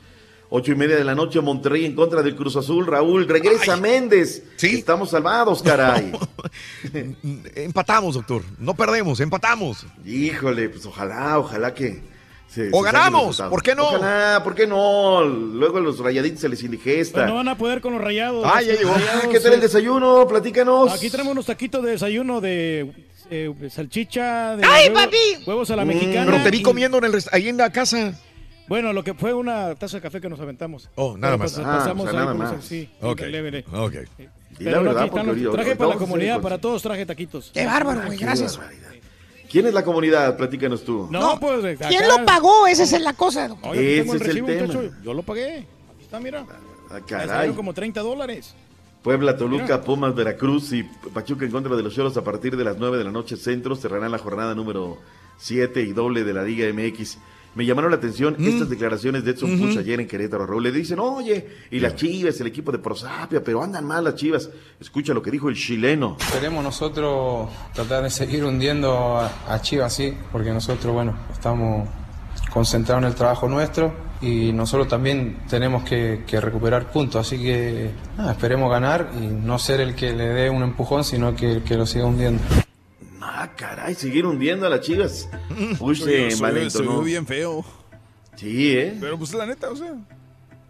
Ocho 0.50 0.72
y 0.72 0.76
media 0.76 0.96
de 0.96 1.04
la 1.04 1.14
noche, 1.14 1.40
Monterrey 1.40 1.84
en 1.84 1.96
contra 1.96 2.22
del 2.22 2.36
Cruz 2.36 2.54
Azul. 2.56 2.86
Raúl, 2.86 3.26
regresa 3.26 3.76
Méndez. 3.76 4.44
Sí. 4.56 4.76
Estamos 4.76 5.10
salvados, 5.10 5.62
caray. 5.62 6.12
Empatamos, 7.56 8.14
doctor. 8.14 8.42
No 8.58 8.74
perdemos, 8.74 9.18
empatamos. 9.20 9.86
Híjole, 10.04 10.68
pues 10.68 10.86
ojalá, 10.86 11.38
ojalá 11.38 11.74
que 11.74 12.02
O 12.72 12.82
ganamos. 12.82 13.40
¿por 13.50 13.62
qué 13.62 13.74
no? 13.74 13.84
Ojalá, 13.88 14.40
¿por 14.44 14.54
qué 14.54 14.66
no? 14.66 15.22
Luego 15.24 15.78
a 15.78 15.80
los 15.80 15.98
rayaditos 15.98 16.40
se 16.40 16.48
les 16.48 16.62
indigesta. 16.62 17.20
Pues 17.20 17.26
no 17.28 17.34
van 17.36 17.48
a 17.48 17.56
poder 17.58 17.80
con 17.80 17.92
los 17.94 18.02
rayados. 18.02 18.44
Ah, 18.48 18.62
ya 18.62 18.74
llegó. 18.74 18.92
Rayados, 18.94 19.26
¿Qué 19.26 19.40
tal 19.40 19.52
el 19.54 19.58
eh, 19.58 19.62
desayuno? 19.62 20.26
Platícanos. 20.28 20.92
Aquí 20.92 21.10
tenemos 21.10 21.32
unos 21.32 21.46
taquitos 21.46 21.82
de 21.84 21.90
desayuno 21.92 22.40
de 22.40 22.92
eh, 23.30 23.52
salchicha, 23.70 24.56
de 24.56 24.64
¡Ay, 24.66 24.88
huevo- 24.88 24.94
papi! 24.94 25.44
huevos 25.46 25.70
a 25.70 25.76
la 25.76 25.84
Mm, 25.84 25.88
mexicana. 25.88 26.30
Pero 26.32 26.44
te 26.44 26.50
vi 26.50 26.58
y- 26.58 26.62
comiendo 26.62 26.98
en 26.98 27.04
el 27.04 27.12
rest- 27.12 27.28
ahí 27.32 27.48
en 27.48 27.56
la 27.56 27.70
casa. 27.70 28.14
Bueno, 28.66 28.92
lo 28.94 29.04
que 29.04 29.12
fue 29.14 29.34
una 29.34 29.74
taza 29.74 29.98
de 29.98 30.02
café 30.02 30.20
que 30.20 30.28
nos 30.30 30.40
aventamos. 30.40 30.88
Oh, 30.94 31.16
nada 31.18 31.36
más. 31.36 31.52
pues, 31.52 31.66
Ah, 31.66 31.78
pasamos 31.78 32.06
o 32.06 32.10
sea, 32.10 32.20
nada 32.20 32.34
más. 32.34 32.64
Sí, 32.64 32.88
Ok, 33.02 33.20
leve, 33.22 33.50
leve. 33.50 33.64
ok. 33.72 33.92
Di 33.92 33.98
Pero 34.64 34.70
la 34.70 34.76
no, 34.76 34.82
verdad, 34.84 35.02
aquí 35.02 35.08
están 35.08 35.26
porque 35.26 35.40
los- 35.40 35.46
ahorita- 35.48 35.52
traje 35.52 35.76
para 35.76 35.90
la 35.90 35.96
comunidad, 35.96 36.40
para 36.40 36.58
todos 36.58 36.80
traje 36.82 37.04
taquitos. 37.04 37.50
Qué 37.52 37.66
bárbaro, 37.66 38.02
güey, 38.06 38.16
Qué 38.18 38.24
gracias. 38.24 38.56
barbaridad. 38.56 38.93
¿Quién 39.54 39.68
es 39.68 39.72
la 39.72 39.84
comunidad? 39.84 40.36
Platícanos 40.36 40.82
tú. 40.82 41.06
No, 41.12 41.38
pues. 41.38 41.62
de 41.62 41.76
¿Quién 41.76 42.08
lo 42.08 42.24
pagó? 42.24 42.66
Esa 42.66 42.82
es 42.82 43.00
la 43.00 43.12
cosa. 43.12 43.44
Aquí 43.44 43.78
Ese 43.78 44.00
tengo 44.00 44.14
el 44.14 44.22
es 44.22 44.28
el 44.28 44.44
tema. 44.44 44.66
muchacho. 44.66 44.94
Yo 45.04 45.14
lo 45.14 45.22
pagué. 45.22 45.58
Aquí 45.58 46.02
está, 46.02 46.18
mira. 46.18 46.44
Ah, 46.90 46.98
caray. 47.06 47.52
como 47.52 47.72
30 47.72 48.00
dólares. 48.00 48.52
Puebla, 49.04 49.36
Toluca, 49.36 49.80
Pumas, 49.82 50.12
Veracruz 50.12 50.72
y 50.72 50.82
Pachuca 50.82 51.44
en 51.44 51.52
contra 51.52 51.76
de 51.76 51.84
los 51.84 51.94
Cholos 51.94 52.16
a 52.16 52.24
partir 52.24 52.56
de 52.56 52.64
las 52.64 52.78
9 52.78 52.98
de 52.98 53.04
la 53.04 53.12
noche 53.12 53.36
centro 53.36 53.76
cerrarán 53.76 54.10
la 54.10 54.18
jornada 54.18 54.56
número 54.56 54.98
7 55.36 55.82
y 55.82 55.92
doble 55.92 56.24
de 56.24 56.32
la 56.34 56.42
Liga 56.42 56.66
MX. 56.72 57.18
Me 57.54 57.64
llamaron 57.64 57.90
la 57.90 57.98
atención 57.98 58.36
estas 58.38 58.68
declaraciones 58.68 59.24
de 59.24 59.30
Edson. 59.30 59.58
Puch 59.58 59.76
ayer 59.76 60.00
en 60.00 60.08
Querétaro. 60.08 60.46
Raúl 60.46 60.64
le 60.64 60.72
dicen, 60.72 60.98
oye, 60.98 61.46
y 61.70 61.80
las 61.80 61.94
Chivas, 61.94 62.40
el 62.40 62.48
equipo 62.48 62.72
de 62.72 62.78
Prosapia, 62.78 63.42
pero 63.42 63.62
andan 63.62 63.84
mal 63.84 64.04
las 64.04 64.16
Chivas. 64.16 64.50
Escucha 64.80 65.14
lo 65.14 65.22
que 65.22 65.30
dijo 65.30 65.48
el 65.48 65.54
chileno. 65.54 66.16
Esperemos 66.20 66.64
nosotros 66.64 67.48
tratar 67.72 68.02
de 68.02 68.10
seguir 68.10 68.44
hundiendo 68.44 69.16
a, 69.16 69.30
a 69.48 69.62
Chivas, 69.62 69.92
sí, 69.92 70.14
porque 70.32 70.50
nosotros, 70.50 70.92
bueno, 70.92 71.16
estamos 71.32 71.88
concentrados 72.52 73.02
en 73.02 73.08
el 73.08 73.14
trabajo 73.14 73.48
nuestro 73.48 73.92
y 74.20 74.52
nosotros 74.52 74.88
también 74.88 75.38
tenemos 75.48 75.84
que, 75.84 76.24
que 76.26 76.40
recuperar 76.40 76.90
puntos, 76.90 77.26
así 77.26 77.42
que 77.42 77.90
nada, 78.16 78.32
esperemos 78.32 78.70
ganar 78.70 79.10
y 79.20 79.26
no 79.26 79.58
ser 79.58 79.80
el 79.80 79.94
que 79.94 80.12
le 80.12 80.28
dé 80.28 80.50
un 80.50 80.62
empujón, 80.62 81.04
sino 81.04 81.34
que 81.34 81.52
el 81.52 81.62
que 81.62 81.76
lo 81.76 81.86
siga 81.86 82.06
hundiendo. 82.06 82.42
Ah, 83.26 83.50
caray, 83.56 83.94
seguir 83.94 84.26
hundiendo 84.26 84.66
a 84.66 84.70
las 84.70 84.80
Chivas. 84.80 85.28
Oye, 85.80 86.30
se 86.30 86.82
¿no? 86.82 86.98
ve 86.98 87.04
bien 87.04 87.26
feo. 87.26 87.64
Sí, 88.36 88.72
¿eh? 88.76 88.96
Pero 89.00 89.16
pues 89.18 89.32
la 89.32 89.46
neta, 89.46 89.70
o 89.70 89.76
sea. 89.76 89.94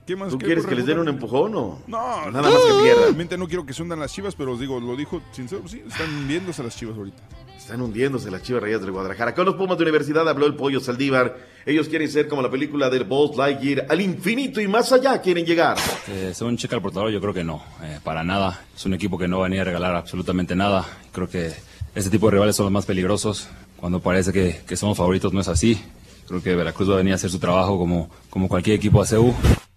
¿Qué 0.06 0.14
más? 0.14 0.31
¿Tú 0.31 0.39
qué 0.39 0.47
quieres 0.47 0.66
que 0.66 0.74
les 0.74 0.86
den 0.86 0.98
un 0.98 1.09
empujón 1.09 1.55
o? 1.56 1.82
No, 1.86 2.31
Nada 2.31 2.51
más 2.51 2.60
que 2.60 2.82
pierdan. 2.82 3.05
Realmente 3.05 3.39
no 3.39 3.48
quiero 3.48 3.66
que 3.66 3.72
se 3.72 3.82
hundan 3.82 3.98
las 3.98 4.12
chivas, 4.12 4.35
pero 4.36 4.52
os 4.52 4.60
digo, 4.60 4.78
lo 4.78 4.94
dijo 4.97 5.20
sincero, 5.32 5.62
sí, 5.66 5.82
están 5.86 6.28
viéndose 6.28 6.62
las 6.62 6.76
chivas 6.76 6.97
ahorita. 6.97 7.22
Están 7.56 7.81
hundiéndose 7.81 8.31
las 8.31 8.43
Chivas 8.43 8.62
Rayas 8.62 8.82
del 8.82 8.90
Guadalajara. 8.90 9.35
Con 9.35 9.47
los 9.47 9.55
Pumas 9.55 9.78
de 9.78 9.85
Universidad 9.85 10.28
habló 10.28 10.44
el 10.44 10.55
Pollo 10.55 10.81
Saldívar. 10.81 11.39
Ellos 11.64 11.89
quieren 11.89 12.10
ser 12.10 12.28
como 12.28 12.43
la 12.43 12.51
película 12.51 12.90
del 12.90 13.05
Buzz 13.05 13.39
Lightyear. 13.39 13.86
Al 13.89 14.02
infinito 14.02 14.60
y 14.60 14.68
más 14.68 14.93
allá 14.93 15.18
quieren 15.22 15.47
llegar. 15.47 15.78
Eh, 16.09 16.32
según 16.35 16.59
checa 16.59 16.76
el 16.76 16.82
portador, 16.82 17.10
yo 17.10 17.22
creo 17.22 17.32
que 17.32 17.43
no, 17.43 17.62
eh, 17.82 18.01
para 18.05 18.22
nada. 18.22 18.64
Es 18.76 18.85
un 18.85 18.93
equipo 18.93 19.16
que 19.16 19.28
no 19.28 19.39
va 19.39 19.47
a 19.47 19.48
venir 19.48 19.62
a 19.62 19.64
regalar 19.64 19.97
absolutamente 19.97 20.55
nada. 20.55 20.85
Creo 21.10 21.26
que 21.26 21.55
este 21.95 22.11
tipo 22.11 22.27
de 22.27 22.33
rivales 22.33 22.57
son 22.57 22.65
los 22.65 22.73
más 22.73 22.87
peligrosos. 22.87 23.49
Cuando 23.77 24.01
parece 24.01 24.33
que, 24.33 24.61
que 24.66 24.77
somos 24.77 24.97
favoritos, 24.97 25.33
no 25.33 25.41
es 25.41 25.49
así. 25.49 25.81
Creo 26.27 26.43
que 26.43 26.55
Veracruz 26.55 26.89
va 26.91 26.95
a 26.95 26.99
venir 26.99 27.12
a 27.12 27.16
hacer 27.16 27.31
su 27.31 27.39
trabajo 27.39 27.79
como, 27.79 28.11
como 28.31 28.49
cualquier 28.49 28.77
equipo 28.77 29.01
de 29.01 29.09
CEU. 29.09 29.35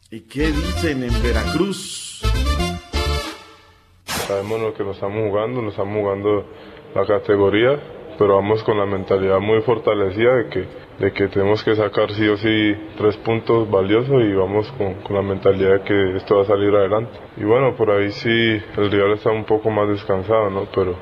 ¿Y 0.10 0.22
qué 0.22 0.48
dicen 0.48 1.04
en 1.04 1.22
Veracruz? 1.22 2.22
Sabemos 4.06 4.62
lo 4.62 4.74
que 4.74 4.84
nos 4.84 4.96
estamos 4.96 5.30
jugando, 5.30 5.62
nos 5.62 5.74
estamos 5.74 6.02
jugando 6.02 6.46
la 6.96 7.06
categoría, 7.06 7.80
pero 8.18 8.36
vamos 8.36 8.64
con 8.64 8.78
la 8.78 8.86
mentalidad 8.86 9.40
muy 9.40 9.62
fortalecida 9.62 10.36
de 10.36 10.50
que, 10.50 10.68
de 11.00 11.14
que 11.14 11.28
tenemos 11.28 11.64
que 11.64 11.76
sacar 11.76 12.14
sí 12.14 12.28
o 12.28 12.38
sí 12.38 12.74
tres 12.98 13.18
puntos 13.18 13.70
valiosos 13.70 14.24
y 14.24 14.34
vamos 14.34 14.72
con, 14.78 14.96
con 14.96 15.16
la 15.16 15.22
mentalidad 15.22 15.80
de 15.80 15.82
que 15.84 16.18
esto 16.18 16.38
va 16.38 16.44
a 16.44 16.46
salir 16.46 16.74
adelante. 16.74 17.12
Y 17.36 17.44
bueno, 17.44 17.76
por 17.76 17.92
ahí 17.92 18.12
sí 18.12 18.30
el 18.30 18.92
rival 18.92 19.14
está 19.14 19.32
un 19.32 19.46
poco 19.46 19.70
más 19.70 19.88
descansado, 19.90 20.50
¿no? 20.50 20.68
Pero 20.74 20.96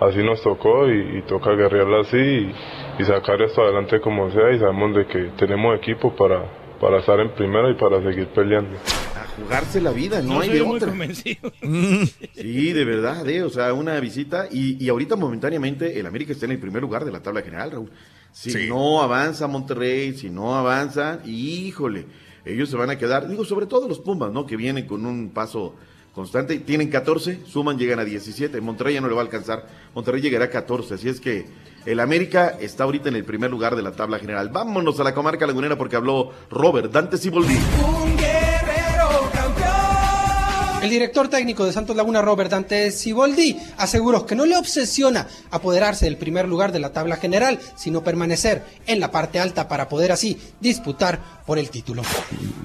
así 0.00 0.22
nos 0.22 0.42
tocó 0.42 0.88
y, 0.90 1.18
y 1.18 1.22
toca 1.22 1.50
guerrearla 1.52 2.00
así 2.00 2.16
y, 2.16 2.54
y 2.98 3.04
sacar 3.04 3.40
esto 3.42 3.62
adelante 3.62 4.00
como 4.00 4.30
sea 4.30 4.52
y 4.52 4.58
sabemos 4.58 4.96
de 4.96 5.06
que 5.06 5.18
tenemos 5.38 5.76
equipo 5.78 6.14
para, 6.16 6.44
para 6.80 6.98
estar 7.00 7.20
en 7.20 7.30
primera 7.34 7.70
y 7.70 7.74
para 7.74 8.02
seguir 8.02 8.28
peleando. 8.28 8.76
A 9.16 9.26
jugarse 9.42 9.80
la 9.80 9.90
vida, 9.92 10.20
no, 10.22 10.34
No 10.34 10.40
hay 10.40 10.48
soy 10.48 10.58
de 10.58 10.64
muy 10.64 10.76
otra. 10.76 10.88
convencido. 10.88 11.52
Sí, 12.34 12.72
de 12.72 12.84
verdad, 12.84 13.28
eh, 13.28 13.42
o 13.42 13.50
sea, 13.50 13.72
una 13.74 13.98
visita 14.00 14.46
y, 14.50 14.82
y 14.82 14.88
ahorita 14.88 15.16
momentáneamente 15.16 15.98
el 16.00 16.06
América 16.06 16.32
está 16.32 16.46
en 16.46 16.52
el 16.52 16.58
primer 16.58 16.80
lugar 16.82 17.04
de 17.04 17.12
la 17.12 17.22
tabla 17.22 17.42
general, 17.42 17.70
Raúl. 17.72 17.90
Si 18.32 18.50
Sí. 18.50 18.68
no 18.68 19.02
avanza 19.02 19.46
Monterrey, 19.46 20.14
si 20.14 20.30
no 20.30 20.54
avanza, 20.56 21.18
híjole, 21.26 22.06
ellos 22.44 22.70
se 22.70 22.76
van 22.76 22.88
a 22.90 22.96
quedar, 22.96 23.28
digo, 23.28 23.44
sobre 23.44 23.66
todo 23.66 23.86
los 23.88 23.98
Pumas, 24.00 24.32
¿no? 24.32 24.46
Que 24.46 24.56
vienen 24.56 24.86
con 24.86 25.04
un 25.04 25.30
paso 25.30 25.74
constante, 26.14 26.58
tienen 26.58 26.90
14, 26.90 27.40
suman, 27.46 27.78
llegan 27.78 27.98
a 27.98 28.04
17, 28.04 28.60
Monterrey 28.60 28.94
ya 28.94 29.00
no 29.00 29.08
le 29.08 29.14
va 29.14 29.20
a 29.20 29.24
alcanzar, 29.24 29.66
Monterrey 29.94 30.20
llegará 30.20 30.46
a 30.46 30.50
14, 30.50 30.94
así 30.94 31.08
es 31.08 31.20
que 31.20 31.46
el 31.86 32.00
América 32.00 32.56
está 32.60 32.84
ahorita 32.84 33.08
en 33.08 33.16
el 33.16 33.24
primer 33.24 33.50
lugar 33.50 33.74
de 33.74 33.82
la 33.82 33.92
tabla 33.92 34.18
general. 34.18 34.50
Vámonos 34.50 35.00
a 35.00 35.04
la 35.04 35.14
comarca 35.14 35.46
lagunera 35.46 35.78
porque 35.78 35.96
habló 35.96 36.30
Robert 36.50 36.92
Dante 36.92 37.16
Siboldi. 37.16 37.56
El 40.82 40.88
director 40.88 41.28
técnico 41.28 41.66
de 41.66 41.72
Santos 41.74 41.94
Laguna, 41.94 42.22
Robert 42.22 42.50
Dante 42.50 42.90
Siboldi, 42.90 43.54
aseguró 43.76 44.24
que 44.24 44.34
no 44.34 44.46
le 44.46 44.56
obsesiona 44.56 45.26
apoderarse 45.50 46.06
del 46.06 46.16
primer 46.16 46.48
lugar 46.48 46.72
de 46.72 46.78
la 46.80 46.90
tabla 46.90 47.16
general, 47.16 47.58
sino 47.76 48.02
permanecer 48.02 48.62
en 48.86 48.98
la 48.98 49.10
parte 49.10 49.38
alta 49.38 49.68
para 49.68 49.90
poder 49.90 50.10
así 50.10 50.38
disputar 50.58 51.20
por 51.46 51.58
el 51.58 51.68
título. 51.68 52.00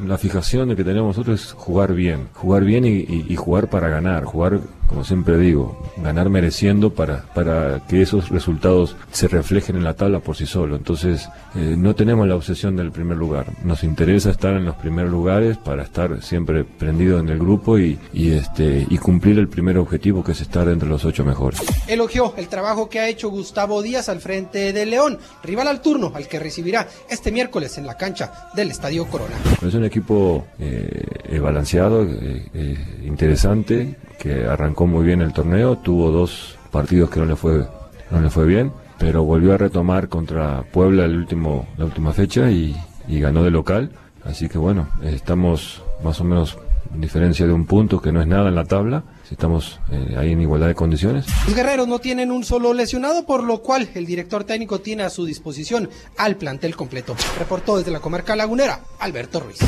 La 0.06 0.18
fijación 0.18 0.74
que 0.78 0.84
tenemos 0.86 1.18
nosotros 1.18 1.42
es 1.44 1.52
jugar 1.52 1.94
bien, 1.94 2.30
jugar 2.34 2.64
bien 2.64 2.86
y, 2.86 3.00
y- 3.00 3.26
y 3.28 3.36
jugar 3.36 3.70
para 3.70 3.90
ganar, 3.90 4.24
jugar, 4.24 4.62
como 4.88 5.04
siempre 5.04 5.38
digo, 5.38 5.78
ganar 5.98 6.30
mereciendo 6.30 6.94
para, 6.94 7.24
para 7.34 7.82
que 7.88 8.02
esos 8.02 8.30
resultados 8.30 8.96
se 9.12 9.28
reflejen 9.28 9.76
en 9.76 9.84
la 9.84 9.96
tabla 9.96 10.20
por 10.20 10.36
sí 10.36 10.46
solo. 10.46 10.76
Entonces, 10.76 11.28
eh, 11.56 11.76
no 11.78 11.96
tenemos 11.96 12.28
la 12.28 12.36
obsesión 12.36 12.76
del 12.76 12.92
primer 12.92 13.18
lugar. 13.18 13.48
Nos 13.64 13.84
interesa 13.84 14.30
estar 14.30 14.54
en 14.54 14.66
los 14.66 14.76
primeros 14.76 15.12
lugares 15.12 15.58
para 15.58 15.84
estar 15.84 16.22
siempre 16.22 16.64
prendido 16.64 17.20
en 17.20 17.30
el 17.30 17.40
grupo 17.40 17.80
y, 17.80 18.00
y, 18.14 18.32
este, 18.32 18.86
y 18.90 18.98
cumplir 18.98 19.40
el 19.40 19.48
primer 19.48 19.78
objetivo 19.78 20.24
que 20.24 20.34
es 20.34 20.42
estar 20.42 20.68
entre 20.68 20.90
los 20.90 21.06
ocho 21.06 21.26
mejores. 21.26 21.62
Elogió 21.88 22.34
el 22.38 22.48
trabajo 22.48 22.90
que 22.90 23.00
ha 23.00 23.08
hecho 23.08 23.30
Gustavo 23.30 23.82
Díaz 23.82 24.10
al 24.10 24.20
frente 24.20 24.74
de 24.74 24.86
León, 24.86 25.20
rival 25.44 25.68
al 25.68 25.82
turno 25.82 26.12
al 26.14 26.28
que 26.28 26.40
recibirá 26.40 26.88
este 27.10 27.32
miércoles 27.32 27.78
en 27.78 27.86
la 27.86 27.98
cancha 27.98 28.50
del 28.56 28.72
Estadio 28.72 29.06
Corona. 29.08 29.36
Es 29.66 29.74
un 29.74 29.86
equipo 29.86 30.48
eh, 30.60 31.04
eh, 31.30 31.40
balanceado, 31.40 32.04
eh, 32.04 32.78
interesante, 33.04 33.96
que 34.20 34.46
arrancó 34.46 34.88
muy 34.88 35.06
bien 35.06 35.22
el 35.22 35.34
torneo, 35.34 35.78
tuvo 35.78 36.12
dos 36.12 36.58
partidos 36.72 37.10
que 37.10 37.20
no 37.20 37.26
le 37.26 37.36
fue, 37.36 37.66
no 38.12 38.22
le 38.22 38.30
fue 38.30 38.46
bien, 38.46 38.72
pero 38.98 39.24
volvió 39.24 39.54
a 39.54 39.58
retomar 39.58 40.10
contra 40.10 40.64
Puebla 40.64 41.06
el 41.06 41.16
último, 41.16 41.68
la 41.78 41.86
última 41.86 42.14
fecha 42.14 42.50
y, 42.52 42.76
y 43.08 43.20
ganó 43.20 43.44
de 43.44 43.52
local. 43.52 43.92
Así 44.24 44.50
que 44.50 44.58
bueno, 44.58 44.90
estamos 45.04 45.84
más 46.04 46.20
o 46.20 46.24
menos 46.24 46.58
en 46.94 47.02
diferencia 47.02 47.46
de 47.46 47.54
un 47.54 47.66
punto, 47.66 48.02
que 48.02 48.12
no 48.12 48.22
es 48.22 48.28
nada 48.28 48.50
en 48.50 48.56
la 48.56 48.64
tabla, 48.64 49.04
estamos 49.30 49.80
eh, 49.92 50.16
ahí 50.18 50.32
en 50.32 50.42
igualdad 50.42 50.68
de 50.68 50.76
condiciones. 50.76 51.26
Los 51.46 51.56
guerreros 51.56 51.88
no 51.88 52.00
tienen 52.00 52.32
un 52.32 52.44
solo 52.44 52.74
lesionado, 52.74 53.26
por 53.26 53.44
lo 53.44 53.62
cual 53.62 53.90
el 53.96 54.06
director 54.06 54.44
técnico 54.46 54.80
tiene 54.80 55.04
a 55.04 55.10
su 55.10 55.26
disposición 55.26 55.90
al 56.18 56.38
plantel 56.38 56.76
completo. 56.76 57.16
Reportó 57.38 57.78
desde 57.78 57.92
la 57.92 58.00
comarca 58.00 58.36
lagunera, 58.36 58.80
Alberto 59.00 59.42
Ruiz. 59.42 59.60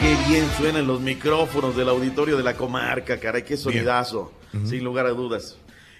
Qué 0.00 0.16
bien 0.28 0.46
suenan 0.56 0.86
los 0.86 1.00
micrófonos 1.00 1.74
del 1.76 1.88
auditorio 1.88 2.36
de 2.36 2.42
la 2.42 2.54
comarca, 2.56 3.18
caray, 3.18 3.42
qué 3.44 3.56
sonidazo, 3.56 4.32
sin 4.66 4.84
lugar 4.84 5.06
a 5.06 5.10
dudas. 5.10 5.56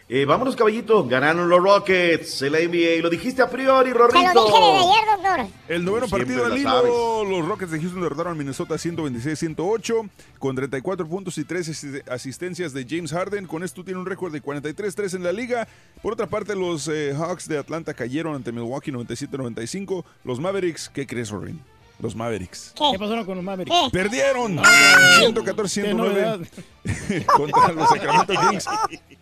Eh, 0.08 0.24
vámonos, 0.24 0.54
caballito, 0.54 1.04
ganaron 1.08 1.48
los 1.48 1.60
Rockets, 1.60 2.40
el 2.42 2.52
NBA, 2.52 3.02
lo 3.02 3.10
dijiste 3.10 3.42
a 3.42 3.50
priori, 3.50 3.92
Rorrito. 3.92 4.20
Se 4.28 4.34
lo 4.34 4.44
dije 4.44 4.58
desde 4.60 4.78
ayer, 4.78 5.04
doctor. 5.16 5.46
El 5.68 5.84
noveno 5.84 6.06
Siempre 6.06 6.26
partido 6.26 6.46
al 6.46 6.56
hilo, 6.58 7.24
los 7.24 7.48
Rockets 7.48 7.72
de 7.72 7.80
Houston 7.80 8.02
derrotaron 8.02 8.34
a 8.34 8.36
Minnesota 8.36 8.76
126-108 8.76 10.08
con 10.38 10.54
34 10.54 11.08
puntos 11.08 11.38
y 11.38 11.44
3 11.44 11.68
asi- 11.70 12.00
asistencias 12.08 12.72
de 12.72 12.86
James 12.88 13.10
Harden. 13.12 13.46
Con 13.48 13.64
esto 13.64 13.82
tiene 13.82 13.98
un 13.98 14.06
récord 14.06 14.32
de 14.32 14.40
43-3 14.40 15.14
en 15.14 15.24
la 15.24 15.32
liga. 15.32 15.66
Por 16.02 16.12
otra 16.12 16.28
parte, 16.28 16.54
los 16.54 16.86
eh, 16.86 17.12
Hawks 17.16 17.48
de 17.48 17.58
Atlanta 17.58 17.92
cayeron 17.92 18.36
ante 18.36 18.52
Milwaukee 18.52 18.92
97-95. 18.92 20.04
Los 20.22 20.38
Mavericks, 20.38 20.88
¿qué 20.88 21.04
crees, 21.04 21.30
Rorin? 21.30 21.60
Los 21.98 22.14
Mavericks. 22.14 22.74
¿Qué 22.76 22.98
pasaron 22.98 23.24
con 23.24 23.36
los 23.36 23.44
Mavericks? 23.44 23.74
Perdieron 23.90 24.56
Qué 24.56 24.62
114-109 25.28 25.94
novedad. 25.94 26.40
contra 27.36 27.72
los 27.72 27.88
Sacramento 27.88 28.34
Kings. 28.48 28.66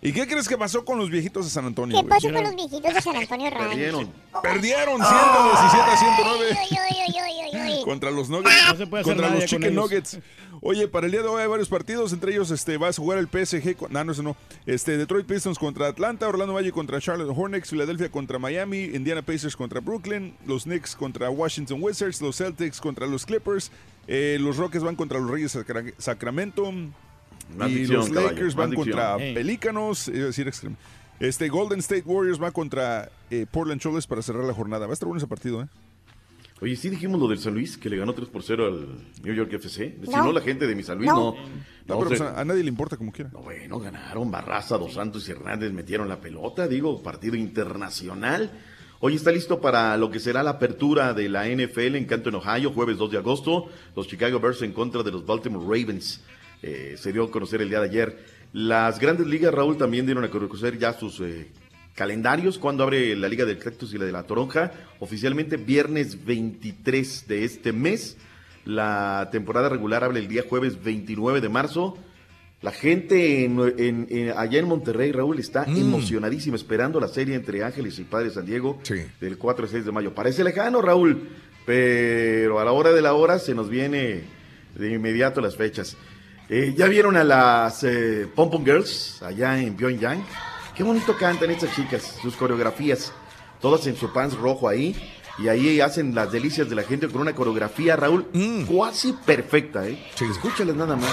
¿Y 0.02 0.12
qué 0.12 0.26
crees 0.26 0.48
que 0.48 0.58
pasó 0.58 0.84
con 0.84 0.98
los 0.98 1.08
viejitos 1.08 1.44
de 1.44 1.50
San 1.50 1.66
Antonio? 1.66 1.96
¿Qué 1.96 2.02
güey? 2.02 2.10
pasó 2.10 2.32
con 2.32 2.42
los 2.42 2.56
viejitos 2.56 2.94
de 2.94 3.00
San 3.00 3.16
Antonio? 3.16 3.50
Perdieron. 3.50 4.12
Perdieron 4.42 4.96
117 4.96 5.90
a 5.90 5.96
109. 5.96 6.46
Uy, 6.50 6.78
uy, 6.78 6.96
uy, 7.06 7.54
uy, 7.54 7.60
uy, 7.62 7.72
uy. 7.78 7.84
Contra 7.84 8.10
los 8.10 8.28
Nuggets. 8.28 8.54
No 8.68 8.76
se 8.76 8.86
puede 8.88 9.02
hacer 9.02 9.16
contra 9.16 9.34
los 9.34 9.44
Chicken 9.44 9.64
ellos. 9.64 9.74
Nuggets. 9.74 10.18
Oye, 10.66 10.88
para 10.88 11.04
el 11.04 11.12
día 11.12 11.20
de 11.20 11.28
hoy 11.28 11.42
hay 11.42 11.46
varios 11.46 11.68
partidos, 11.68 12.14
entre 12.14 12.32
ellos 12.32 12.50
este 12.50 12.78
va 12.78 12.88
a 12.88 12.92
jugar 12.94 13.18
el 13.18 13.28
PSG, 13.28 13.76
con- 13.76 13.92
no, 13.92 14.02
no, 14.02 14.12
eso 14.12 14.22
no. 14.22 14.34
Este 14.64 14.96
Detroit 14.96 15.26
Pistons 15.26 15.58
contra 15.58 15.88
Atlanta, 15.88 16.26
Orlando 16.26 16.54
Valle 16.54 16.72
contra 16.72 16.98
Charlotte 17.02 17.30
Hornets, 17.36 17.68
Filadelfia 17.68 18.10
contra 18.10 18.38
Miami, 18.38 18.84
Indiana 18.84 19.20
Pacers 19.20 19.56
contra 19.56 19.80
Brooklyn, 19.80 20.34
los 20.46 20.64
Knicks 20.64 20.96
contra 20.96 21.28
Washington 21.28 21.78
Wizards, 21.82 22.22
los 22.22 22.36
Celtics 22.38 22.80
contra 22.80 23.06
los 23.06 23.26
Clippers, 23.26 23.70
eh, 24.06 24.38
los 24.40 24.56
Rockets 24.56 24.82
van 24.82 24.96
contra 24.96 25.20
los 25.20 25.30
Reyes 25.30 25.52
Sacra- 25.52 25.84
Sacramento 25.98 26.72
y 27.68 27.86
los 27.86 28.08
caballo, 28.08 28.30
Lakers 28.30 28.54
van 28.54 28.70
contra 28.76 29.16
Ey. 29.22 29.34
Pelícanos, 29.34 30.08
iba 30.08 30.22
a 30.22 30.26
decir. 30.28 30.50
Este 31.20 31.48
Golden 31.50 31.80
State 31.80 32.04
Warriors 32.06 32.42
va 32.42 32.50
contra 32.52 33.10
eh, 33.30 33.44
Portland 33.50 33.82
Trailblazers 33.82 34.06
para 34.06 34.22
cerrar 34.22 34.44
la 34.44 34.54
jornada. 34.54 34.86
Va 34.86 34.92
a 34.92 34.94
estar 34.94 35.06
bueno 35.06 35.18
ese 35.18 35.26
partido, 35.28 35.60
¿eh? 35.62 35.66
Oye, 36.60 36.76
sí 36.76 36.88
dijimos 36.88 37.20
lo 37.20 37.28
del 37.28 37.38
San 37.38 37.52
Luis, 37.52 37.76
que 37.76 37.90
le 37.90 37.96
ganó 37.96 38.14
3 38.14 38.28
por 38.28 38.42
0 38.42 38.66
al 38.66 38.86
New 39.24 39.34
York 39.34 39.52
FC. 39.54 39.98
Si 40.04 40.10
No. 40.10 40.32
la 40.32 40.40
gente 40.40 40.66
de 40.66 40.74
mi 40.74 40.82
San 40.82 40.98
Luis 40.98 41.10
no. 41.10 41.34
No, 41.86 41.98
pero 42.00 42.24
a, 42.24 42.40
a 42.40 42.44
nadie 42.44 42.62
le 42.62 42.68
importa 42.68 42.96
como 42.96 43.12
quiera. 43.12 43.30
No, 43.32 43.40
bueno, 43.40 43.78
ganaron 43.80 44.30
Barraza, 44.30 44.78
Dos 44.78 44.94
Santos 44.94 45.28
y 45.28 45.32
Hernández 45.32 45.72
metieron 45.72 46.08
la 46.08 46.20
pelota, 46.20 46.66
digo, 46.68 47.02
partido 47.02 47.36
internacional. 47.36 48.50
Hoy 49.00 49.16
está 49.16 49.30
listo 49.32 49.60
para 49.60 49.96
lo 49.98 50.10
que 50.10 50.18
será 50.20 50.42
la 50.42 50.50
apertura 50.50 51.12
de 51.12 51.28
la 51.28 51.46
NFL 51.46 51.96
en 51.96 52.06
Canton, 52.06 52.36
Ohio, 52.36 52.70
jueves 52.72 52.96
2 52.96 53.10
de 53.10 53.18
agosto. 53.18 53.66
Los 53.94 54.06
Chicago 54.08 54.40
Bears 54.40 54.62
en 54.62 54.72
contra 54.72 55.02
de 55.02 55.10
los 55.10 55.26
Baltimore 55.26 55.64
Ravens. 55.66 56.22
Eh, 56.62 56.94
se 56.96 57.12
dio 57.12 57.24
a 57.24 57.30
conocer 57.30 57.60
el 57.60 57.68
día 57.68 57.80
de 57.80 57.86
ayer. 57.88 58.24
Las 58.54 58.98
grandes 59.00 59.26
ligas, 59.26 59.52
Raúl, 59.52 59.76
también 59.76 60.06
dieron 60.06 60.24
a 60.24 60.30
conocer 60.30 60.78
ya 60.78 60.94
sus 60.94 61.20
eh, 61.20 61.48
calendarios. 61.94 62.58
Cuando 62.58 62.82
abre 62.84 63.14
la 63.16 63.28
Liga 63.28 63.44
del 63.44 63.58
Cactus 63.58 63.94
y 63.94 63.98
la 63.98 64.04
de 64.04 64.12
la 64.12 64.24
Toronja. 64.24 64.72
Oficialmente 65.00 65.56
viernes 65.56 66.24
23 66.24 67.26
de 67.28 67.44
este 67.44 67.72
mes. 67.72 68.16
La 68.64 69.28
temporada 69.30 69.68
regular 69.68 70.04
abre 70.04 70.20
el 70.20 70.28
día 70.28 70.42
jueves 70.48 70.82
29 70.82 71.40
de 71.40 71.48
marzo. 71.48 71.96
La 72.62 72.70
gente 72.72 73.44
en- 73.44 73.60
en- 73.76 74.06
en- 74.08 74.32
allá 74.38 74.58
en 74.58 74.66
Monterrey, 74.66 75.12
Raúl, 75.12 75.38
está 75.38 75.64
Mm. 75.66 75.76
emocionadísima 75.76 76.56
esperando 76.56 76.98
la 76.98 77.08
serie 77.08 77.34
entre 77.34 77.62
Ángeles 77.62 77.98
y 77.98 78.04
Padre 78.04 78.30
San 78.30 78.46
Diego 78.46 78.80
del 79.20 79.36
4 79.36 79.66
al 79.66 79.70
6 79.70 79.84
de 79.84 79.92
mayo. 79.92 80.14
Parece 80.14 80.42
lejano, 80.42 80.80
Raúl, 80.80 81.28
pero 81.66 82.60
a 82.60 82.64
la 82.64 82.72
hora 82.72 82.92
de 82.92 83.02
la 83.02 83.12
hora 83.12 83.38
se 83.38 83.54
nos 83.54 83.68
viene 83.68 84.22
de 84.76 84.92
inmediato 84.92 85.42
las 85.42 85.56
fechas. 85.56 85.94
Eh, 86.48 86.72
¿Ya 86.74 86.86
vieron 86.88 87.18
a 87.18 87.24
las 87.24 87.84
eh, 87.84 88.26
Pom 88.34 88.50
Pom 88.50 88.64
Girls 88.64 89.22
allá 89.22 89.60
en 89.60 89.76
Pyongyang? 89.76 90.24
Qué 90.74 90.82
bonito 90.82 91.16
cantan 91.16 91.50
estas 91.50 91.74
chicas, 91.74 92.16
sus 92.20 92.34
coreografías, 92.34 93.12
todas 93.60 93.86
en 93.86 93.96
su 93.96 94.12
pants 94.12 94.36
rojo 94.36 94.68
ahí. 94.68 94.94
Y 95.38 95.48
ahí 95.48 95.80
hacen 95.80 96.14
las 96.14 96.30
delicias 96.30 96.68
de 96.68 96.76
la 96.76 96.82
gente 96.84 97.08
con 97.08 97.20
una 97.20 97.34
coreografía, 97.34 97.96
Raúl, 97.96 98.28
cuasi 98.68 99.12
perfecta, 99.12 99.86
¿eh? 99.86 99.98
Escúchales 100.20 100.76
nada 100.76 100.94
más. 100.94 101.12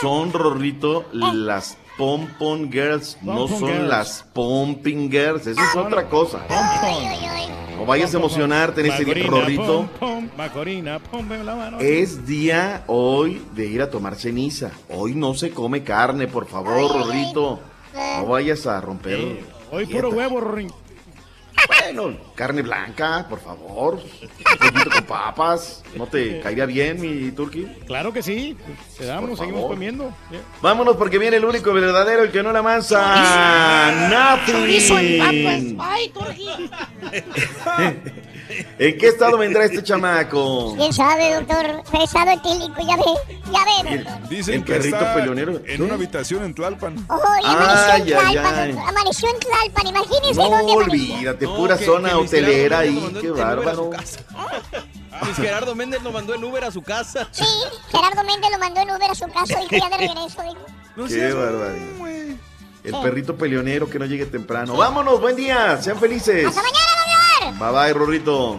Son, 0.00 0.32
Rorrito, 0.32 1.06
las 1.12 1.76
Pom 2.00 2.26
Pom 2.38 2.70
Girls, 2.72 3.18
no 3.20 3.40
Pom 3.40 3.50
Pom 3.50 3.58
son 3.60 3.68
Girls. 3.68 3.88
las 3.88 4.24
Pumping 4.32 5.10
Girls, 5.10 5.46
eso 5.46 5.60
es 5.60 5.76
otra 5.76 6.08
cosa. 6.08 6.40
No 7.76 7.84
vayas 7.84 8.14
a 8.14 8.16
emocionarte 8.16 8.80
en 8.80 8.86
ese 8.86 9.04
día, 9.04 9.26
Rorrito. 9.26 9.86
Es 11.78 12.26
día 12.26 12.84
hoy 12.86 13.42
de 13.54 13.66
ir 13.66 13.82
a 13.82 13.90
tomar 13.90 14.16
ceniza. 14.16 14.70
Hoy 14.88 15.14
no 15.14 15.34
se 15.34 15.50
come 15.50 15.84
carne, 15.84 16.26
por 16.26 16.46
favor, 16.46 16.90
Rorrito. 16.90 17.60
No 18.16 18.26
vayas 18.26 18.66
a 18.66 18.80
romper. 18.80 19.44
Hoy 19.70 19.84
dieta. 19.84 20.00
puro 20.00 20.16
huevo, 20.16 20.40
Rorín. 20.40 20.72
Bueno, 21.68 22.16
carne 22.34 22.62
blanca, 22.62 23.26
por 23.28 23.40
favor. 23.40 23.94
Un 23.94 24.58
poquito 24.70 24.90
con 24.90 25.04
papas. 25.04 25.82
¿No 25.94 26.06
te 26.06 26.40
caería 26.40 26.66
bien, 26.66 27.00
mi 27.00 27.30
turqui? 27.32 27.66
Claro 27.86 28.12
que 28.12 28.22
sí. 28.22 28.56
Te 28.98 29.04
damos, 29.06 29.38
seguimos 29.38 29.60
favor. 29.62 29.74
comiendo. 29.76 30.12
Vámonos 30.62 30.96
porque 30.96 31.18
viene 31.18 31.36
el 31.36 31.44
único 31.44 31.72
verdadero, 31.72 32.22
el 32.22 32.30
que 32.30 32.42
no 32.42 32.52
la 32.52 32.62
mansa. 32.62 34.40
Chorizo 34.46 34.98
en 34.98 35.18
Nothing. 35.18 35.76
papas. 35.76 35.90
Ay, 35.92 36.08
Corgi. 36.10 36.48
¿En 38.78 38.98
qué 38.98 39.06
estado 39.08 39.38
vendrá 39.38 39.64
este 39.64 39.82
chamaco? 39.82 40.74
¿Quién 40.76 40.92
sabe, 40.92 41.34
doctor? 41.34 41.82
Estado 42.02 42.32
etílico, 42.32 42.80
ya 42.86 42.96
ve, 42.96 43.04
ya 43.52 43.64
ve, 43.92 43.98
doctor. 43.98 44.28
Dicen 44.28 44.54
El 44.56 44.64
que 44.64 44.72
perrito 44.72 44.96
está 44.96 45.14
peleonero. 45.14 45.60
en 45.66 45.82
una 45.82 45.94
habitación 45.94 46.44
en 46.44 46.54
Tlalpan. 46.54 47.06
Oh, 47.08 47.18
y 47.42 47.46
amaneció 47.46 47.92
Ay, 47.92 48.00
en 48.00 48.06
Tlalpan, 48.08 48.54
ay. 48.58 48.76
Amaneció 48.88 49.28
en 49.28 49.38
Tlalpan, 49.38 49.86
imagínese 49.86 50.34
No, 50.34 50.42
dónde 50.50 50.72
amaneció. 50.72 50.76
olvídate, 51.14 51.46
No, 51.50 51.56
pura 51.56 51.76
que- 51.78 51.84
zona 51.84 52.08
que 52.10 52.14
hotelera 52.14 52.78
ahí, 52.80 53.14
qué 53.20 53.30
bárbaro. 53.30 53.90
casa. 53.90 54.20
Luis 55.22 55.36
Gerardo 55.36 55.74
Méndez 55.74 56.02
lo 56.02 56.12
mandó 56.12 56.34
en 56.34 56.42
Uber 56.44 56.64
a 56.64 56.70
su 56.70 56.82
casa. 56.82 57.28
Sí, 57.30 57.44
Gerardo 57.90 58.24
Méndez 58.24 58.50
lo 58.50 58.58
mandó 58.58 58.80
en 58.80 58.90
Uber 58.90 59.10
a 59.10 59.14
su 59.14 59.26
casa, 59.28 59.58
dijo 59.60 59.76
ya 59.76 59.88
de 59.90 59.96
regreso, 59.98 60.42
dijo. 60.42 61.08
Qué 61.08 61.32
barbaridad. 61.32 62.36
El 62.82 62.94
perrito 63.02 63.36
peleonero 63.36 63.90
que 63.90 63.98
no 63.98 64.06
llegue 64.06 64.24
temprano. 64.26 64.74
Vámonos, 64.76 65.20
buen 65.20 65.36
día, 65.36 65.80
sean 65.82 65.98
felices. 65.98 66.46
¡Hasta 66.46 66.62
mañana! 66.62 67.58
Bye 67.58 67.72
bye, 67.72 67.92
Rorrito. 67.92 68.58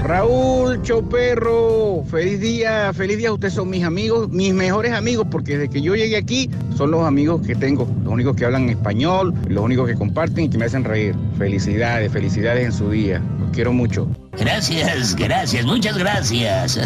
Raúl 0.00 0.80
Choperro, 0.82 2.04
feliz 2.10 2.40
día, 2.40 2.92
feliz 2.92 3.18
día. 3.18 3.32
Ustedes 3.32 3.54
son 3.54 3.68
mis 3.68 3.84
amigos, 3.84 4.28
mis 4.30 4.54
mejores 4.54 4.92
amigos, 4.92 5.26
porque 5.30 5.58
desde 5.58 5.70
que 5.70 5.82
yo 5.82 5.94
llegué 5.94 6.16
aquí 6.16 6.50
son 6.76 6.90
los 6.90 7.04
amigos 7.04 7.46
que 7.46 7.54
tengo, 7.54 7.88
los 8.04 8.12
únicos 8.12 8.36
que 8.36 8.44
hablan 8.44 8.68
español, 8.68 9.34
los 9.48 9.64
únicos 9.64 9.88
que 9.88 9.94
comparten 9.94 10.44
y 10.44 10.48
que 10.48 10.58
me 10.58 10.66
hacen 10.66 10.84
reír. 10.84 11.14
Felicidades, 11.36 12.12
felicidades 12.12 12.64
en 12.64 12.72
su 12.72 12.90
día. 12.90 13.22
Los 13.40 13.50
quiero 13.50 13.72
mucho. 13.72 14.08
Gracias, 14.38 15.16
gracias, 15.16 15.64
muchas 15.66 15.98
gracias. 15.98 16.78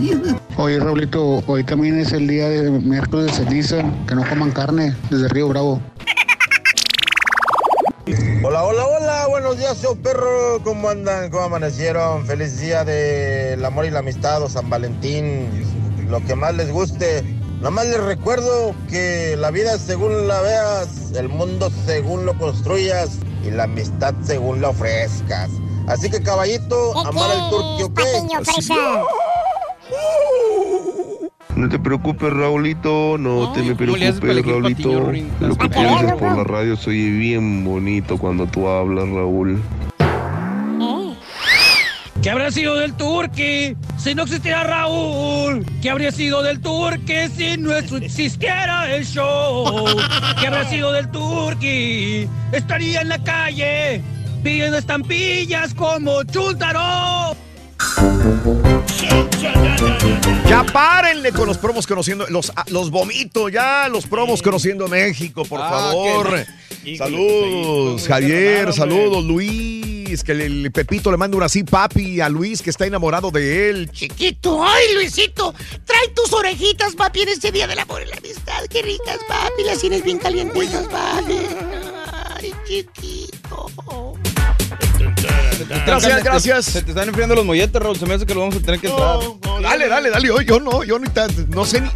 Oye, 0.56 0.80
Raulito, 0.80 1.42
hoy 1.46 1.62
también 1.64 1.98
es 1.98 2.12
el 2.12 2.26
día 2.26 2.48
de 2.48 2.70
miércoles 2.70 3.26
de 3.26 3.44
ceniza, 3.44 3.84
que 4.08 4.14
no 4.14 4.26
coman 4.28 4.50
carne 4.50 4.94
desde 5.10 5.28
Río 5.28 5.48
Bravo. 5.48 5.80
Show 9.74 9.96
perro, 9.96 10.62
¿cómo 10.62 10.88
andan? 10.88 11.30
¿Cómo 11.30 11.44
amanecieron? 11.44 12.26
Feliz 12.26 12.60
día 12.60 12.84
del 12.84 13.64
amor 13.64 13.86
y 13.86 13.90
la 13.90 14.00
amistad 14.00 14.42
o 14.42 14.48
San 14.48 14.70
Valentín, 14.70 15.48
lo 16.08 16.24
que 16.24 16.34
más 16.34 16.54
les 16.54 16.70
guste. 16.70 17.22
Nada 17.56 17.70
más 17.70 17.86
les 17.86 18.02
recuerdo 18.02 18.74
que 18.88 19.36
la 19.38 19.50
vida 19.50 19.78
según 19.78 20.28
la 20.28 20.40
veas, 20.42 21.12
el 21.16 21.28
mundo 21.28 21.70
según 21.86 22.26
lo 22.26 22.36
construyas 22.38 23.18
y 23.44 23.50
la 23.50 23.64
amistad 23.64 24.14
según 24.22 24.60
la 24.60 24.68
ofrezcas. 24.68 25.50
Así 25.86 26.10
que 26.10 26.22
caballito, 26.22 26.98
amar 26.98 27.30
al 27.30 27.50
turquio, 27.50 27.94
¿qué? 27.94 28.02
No 31.56 31.68
te 31.68 31.78
preocupes, 31.78 32.32
Raulito, 32.32 33.16
no 33.16 33.52
te 33.52 33.62
me 33.62 33.76
¿cómo 33.76 33.96
le 33.96 34.08
haces 34.08 34.20
para 34.20 34.32
preocupes, 34.32 34.52
Raulito. 34.52 35.12
Lo 35.40 35.56
que 35.56 35.66
¿Estás 35.66 35.68
piensas 35.68 36.12
por 36.12 36.36
la 36.36 36.44
radio 36.44 36.76
se 36.76 36.90
oye 36.90 37.10
bien 37.10 37.64
bonito 37.64 38.18
cuando 38.18 38.46
tú 38.46 38.68
hablas, 38.68 39.08
Raúl. 39.08 39.62
¿Qué 42.24 42.30
habría 42.30 42.50
sido 42.50 42.74
del 42.76 42.94
Turqui 42.94 43.76
si 43.98 44.14
no 44.14 44.22
existiera 44.22 44.64
Raúl? 44.64 45.64
¿Qué 45.82 45.90
habría 45.90 46.10
sido 46.10 46.42
del 46.42 46.58
Turqui 46.60 47.28
si 47.36 47.58
no 47.58 47.72
existiera 47.74 48.90
el 48.94 49.04
show? 49.04 49.84
¿Qué 50.40 50.46
habría 50.46 50.64
sido 50.70 50.90
del 50.90 51.10
Turqui? 51.10 52.26
Estaría 52.50 53.02
en 53.02 53.10
la 53.10 53.22
calle 53.22 54.00
pidiendo 54.42 54.78
estampillas 54.78 55.74
como 55.74 56.22
Chuntaro. 56.24 57.36
Ya 60.48 60.64
párenle 60.64 61.32
con 61.32 61.46
los 61.46 61.58
promos 61.58 61.86
conociendo, 61.86 62.26
los, 62.28 62.52
ah, 62.56 62.64
los 62.68 62.90
vomito 62.90 63.48
ya, 63.48 63.88
los 63.88 64.06
promos 64.06 64.42
conociendo 64.42 64.88
México, 64.88 65.44
por 65.44 65.60
Ah, 65.60 65.70
favor. 65.70 66.44
qué- 66.84 66.96
Saludos, 66.98 68.06
Javier, 68.06 68.72
saludos, 68.74 69.24
Luis, 69.24 70.22
que 70.22 70.32
el, 70.32 70.70
Pepito 70.70 71.10
le 71.10 71.16
manda 71.16 71.36
una 71.36 71.46
así, 71.46 71.64
papi, 71.64 72.20
a 72.20 72.28
Luis 72.28 72.60
que 72.60 72.68
está 72.70 72.84
enamorado 72.86 73.30
de 73.30 73.70
él. 73.70 73.90
Chiquito, 73.90 74.62
ay 74.62 74.84
Luisito, 74.94 75.54
trae 75.86 76.08
tus 76.14 76.30
orejitas, 76.34 76.94
papi, 76.94 77.22
en 77.22 77.30
este 77.30 77.50
día 77.52 77.66
del 77.66 77.78
amor 77.78 78.02
y 78.02 78.06
la 78.10 78.16
amistad. 78.16 78.64
Qué 78.68 78.82
ricas, 78.82 79.18
papi, 79.26 79.64
las 79.64 79.78
tienes 79.80 80.04
bien 80.04 80.18
calientitas, 80.18 80.86
papi. 80.88 81.38
Ay, 82.36 82.52
chiquito. 82.68 83.70
Gracias, 85.86 86.24
gracias. 86.24 86.64
Se 86.66 86.82
te 86.82 86.90
están 86.90 87.08
enfriando 87.08 87.34
los 87.34 87.44
molletes, 87.44 87.80
Raúl. 87.80 87.96
Se 87.96 88.06
me 88.06 88.14
hace 88.14 88.26
que 88.26 88.34
lo 88.34 88.40
vamos 88.40 88.56
a 88.56 88.60
tener 88.60 88.80
que 88.80 88.88
entrar. 88.88 89.18
No, 89.44 89.60
dale, 89.60 89.88
dale, 89.88 90.10
dale, 90.10 90.26
yo, 90.28 90.40
yo 90.40 90.60
no, 90.60 90.84
yo 90.84 90.98
ni 90.98 91.08
tan- 91.08 91.30
no 91.50 91.64
sé 91.64 91.80
ni, 91.80 91.90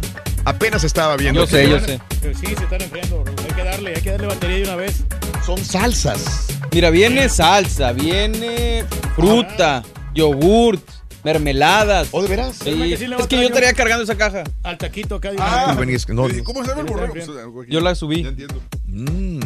Apenas 0.45 0.83
estaba 0.83 1.15
viendo. 1.17 1.41
Yo 1.41 1.47
sé, 1.47 1.69
yo 1.69 1.79
sé. 1.79 1.99
Pero 2.21 2.37
sí, 2.37 2.47
se 2.47 2.63
están 2.63 2.81
enfriando. 2.81 3.23
Raúl. 3.23 3.39
Hay 3.47 3.53
que 3.55 3.63
darle, 3.63 3.95
hay 3.95 4.01
que 4.01 4.11
darle 4.11 4.27
batería 4.27 4.57
de 4.57 4.63
una 4.63 4.75
vez. 4.77 5.03
Son 5.45 5.63
salsas. 5.63 6.47
Mira, 6.71 6.89
viene 6.89 7.29
salsa, 7.29 7.91
viene 7.91 8.85
fruta, 9.15 9.83
yogurt, 10.13 10.83
mermeladas. 11.23 12.07
¿O 12.11 12.21
de 12.21 12.27
veras? 12.29 12.55
Sí. 12.63 12.95
sí 12.97 13.05
Es 13.05 13.27
que 13.27 13.35
yo 13.35 13.43
estaría 13.43 13.73
cargando 13.73 14.03
esa 14.03 14.15
caja. 14.15 14.43
Al 14.63 14.77
taquito 14.77 15.15
acá. 15.15 15.31
Ah, 15.39 15.75
no, 16.07 16.43
¿Cómo 16.43 16.63
se 16.63 16.69
llama 16.69 16.81
el 16.81 16.87
borrego? 16.87 17.63
Yo 17.67 17.81
la 17.81 17.95
subí. 17.95 18.23
Ya 18.23 18.29
entiendo. 18.29 18.61
Mm. 18.85 19.39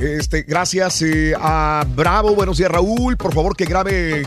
Este, 0.00 0.42
gracias 0.42 1.02
eh, 1.02 1.34
a 1.38 1.84
Bravo, 1.94 2.34
buenos 2.34 2.58
días 2.58 2.70
Raúl, 2.70 3.16
por 3.16 3.32
favor 3.34 3.56
que 3.56 3.66
grabe 3.66 4.26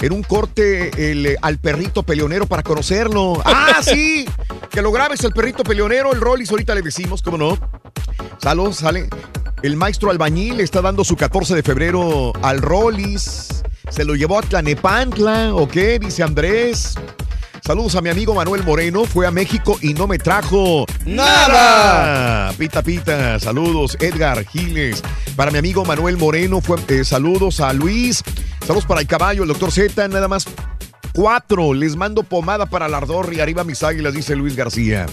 en 0.00 0.12
un 0.12 0.22
corte 0.22 0.90
eh, 0.96 1.36
al 1.42 1.58
perrito 1.58 2.02
peleonero 2.02 2.46
para 2.46 2.62
conocerlo. 2.62 3.42
Ah, 3.44 3.80
sí, 3.82 4.26
que 4.70 4.82
lo 4.82 4.92
grabes 4.92 5.24
el 5.24 5.32
perrito 5.32 5.64
peleonero, 5.64 6.12
el 6.12 6.20
Rollis, 6.20 6.50
ahorita 6.50 6.74
le 6.74 6.82
decimos, 6.82 7.22
¿cómo 7.22 7.38
no? 7.38 7.58
Saludos, 8.38 8.76
sale. 8.76 9.08
El 9.62 9.76
maestro 9.76 10.10
albañil 10.10 10.60
está 10.60 10.82
dando 10.82 11.02
su 11.02 11.16
14 11.16 11.54
de 11.54 11.62
febrero 11.62 12.32
al 12.42 12.60
Rollis. 12.60 13.64
Se 13.88 14.04
lo 14.04 14.14
llevó 14.14 14.38
a 14.38 14.42
Tlanepantla, 14.42 15.54
¿o 15.54 15.66
qué? 15.66 15.98
Dice 15.98 16.22
Andrés. 16.22 16.94
Saludos 17.66 17.96
a 17.96 18.00
mi 18.00 18.10
amigo 18.10 18.32
Manuel 18.32 18.62
Moreno. 18.62 19.06
Fue 19.06 19.26
a 19.26 19.32
México 19.32 19.76
y 19.82 19.92
no 19.92 20.06
me 20.06 20.18
trajo 20.18 20.86
¡Nada! 21.04 22.52
Pita 22.56 22.80
Pita, 22.80 23.40
saludos. 23.40 23.96
Edgar 23.98 24.46
Giles. 24.46 25.02
Para 25.34 25.50
mi 25.50 25.58
amigo 25.58 25.84
Manuel 25.84 26.16
Moreno, 26.16 26.60
fue, 26.60 26.78
eh, 26.86 27.02
saludos 27.02 27.58
a 27.58 27.72
Luis. 27.72 28.22
Saludos 28.64 28.86
para 28.86 29.00
el 29.00 29.08
caballo, 29.08 29.42
el 29.42 29.48
doctor 29.48 29.72
Z. 29.72 30.06
Nada 30.06 30.28
más 30.28 30.46
cuatro. 31.12 31.74
Les 31.74 31.96
mando 31.96 32.22
pomada 32.22 32.66
para 32.66 32.86
el 32.86 32.94
ardor 32.94 33.34
y 33.34 33.40
arriba 33.40 33.64
mis 33.64 33.82
águilas, 33.82 34.14
dice 34.14 34.36
Luis 34.36 34.54
García. 34.54 35.06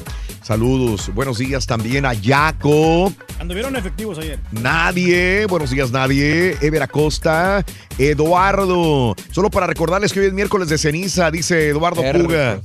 Saludos. 0.44 1.10
Buenos 1.14 1.38
días 1.38 1.66
también 1.66 2.06
a 2.06 2.14
Yaco. 2.14 3.14
Anduvieron 3.40 3.76
efectivos 3.78 4.18
ayer. 4.18 4.40
Nadie, 4.52 5.46
buenos 5.46 5.70
días 5.72 5.90
nadie, 5.92 6.58
Ever 6.62 6.84
Acosta, 6.84 7.66
Eduardo. 7.98 9.16
Solo 9.32 9.50
para 9.50 9.68
recordarles 9.68 10.12
que 10.12 10.20
hoy 10.20 10.26
es 10.28 10.34
miércoles 10.34 10.68
de 10.68 10.78
ceniza, 10.78 11.32
dice 11.32 11.70
Eduardo. 11.70 12.04
Puga. 12.12 12.62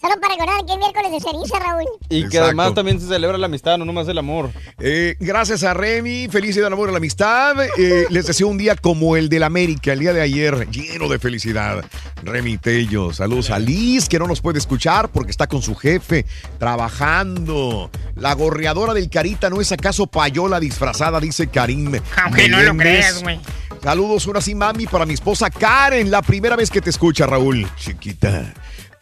Solo 0.00 0.14
para 0.20 0.34
recordar 0.34 0.64
que 0.66 0.72
es 0.72 0.78
miércoles 0.78 1.12
de 1.12 1.20
ceniza, 1.20 1.58
Raúl. 1.58 1.84
Y 2.08 2.28
que 2.28 2.38
además 2.38 2.74
también 2.74 3.00
se 3.00 3.06
celebra 3.06 3.38
la 3.38 3.46
amistad, 3.46 3.78
no 3.78 3.84
nomás 3.84 4.08
el 4.08 4.18
amor. 4.18 4.50
Eh, 4.78 5.16
gracias 5.20 5.62
a 5.64 5.74
Remy, 5.74 6.28
feliz 6.28 6.54
día 6.54 6.64
del 6.64 6.72
amor 6.72 6.88
y 6.88 6.92
la 6.92 6.98
amistad. 6.98 7.56
Eh, 7.78 8.06
les 8.10 8.26
deseo 8.26 8.48
un 8.48 8.58
día 8.58 8.76
como 8.76 9.16
el 9.16 9.28
del 9.28 9.42
América, 9.42 9.92
el 9.92 10.00
día 10.00 10.12
de 10.12 10.20
ayer, 10.20 10.68
lleno 10.70 11.08
de 11.08 11.18
felicidad. 11.18 11.84
Remy 12.22 12.58
Tello, 12.58 13.12
saludos 13.12 13.50
a 13.50 13.58
Liz, 13.58 14.08
que 14.08 14.18
no 14.18 14.26
nos 14.26 14.40
puede 14.40 14.58
escuchar 14.58 15.10
porque 15.10 15.30
está 15.30 15.46
con 15.46 15.62
su 15.62 15.74
jefe 15.74 16.26
trabajando. 16.58 17.90
La 18.14 18.34
gorreadora 18.34 18.94
del 18.94 19.10
Carita 19.10 19.50
no 19.50 19.60
es 19.60 19.72
acaso 19.72 20.06
payola 20.06 20.60
disfrazada, 20.60 21.20
dice 21.20 21.48
Karim. 21.48 22.00
Aunque 22.24 22.48
no 22.48 22.62
lo 22.62 22.76
creas, 22.76 23.22
güey. 23.22 23.40
Saludos, 23.82 24.26
una 24.26 24.40
sí, 24.40 24.54
mami, 24.54 24.86
para 24.86 25.06
mi 25.06 25.14
esposa 25.14 25.48
Karen, 25.48 26.10
la 26.10 26.22
primera 26.22 26.56
vez 26.56 26.70
que 26.70 26.80
te 26.80 26.90
escucha, 26.90 27.26
Raúl. 27.26 27.68
Chiquita. 27.76 28.52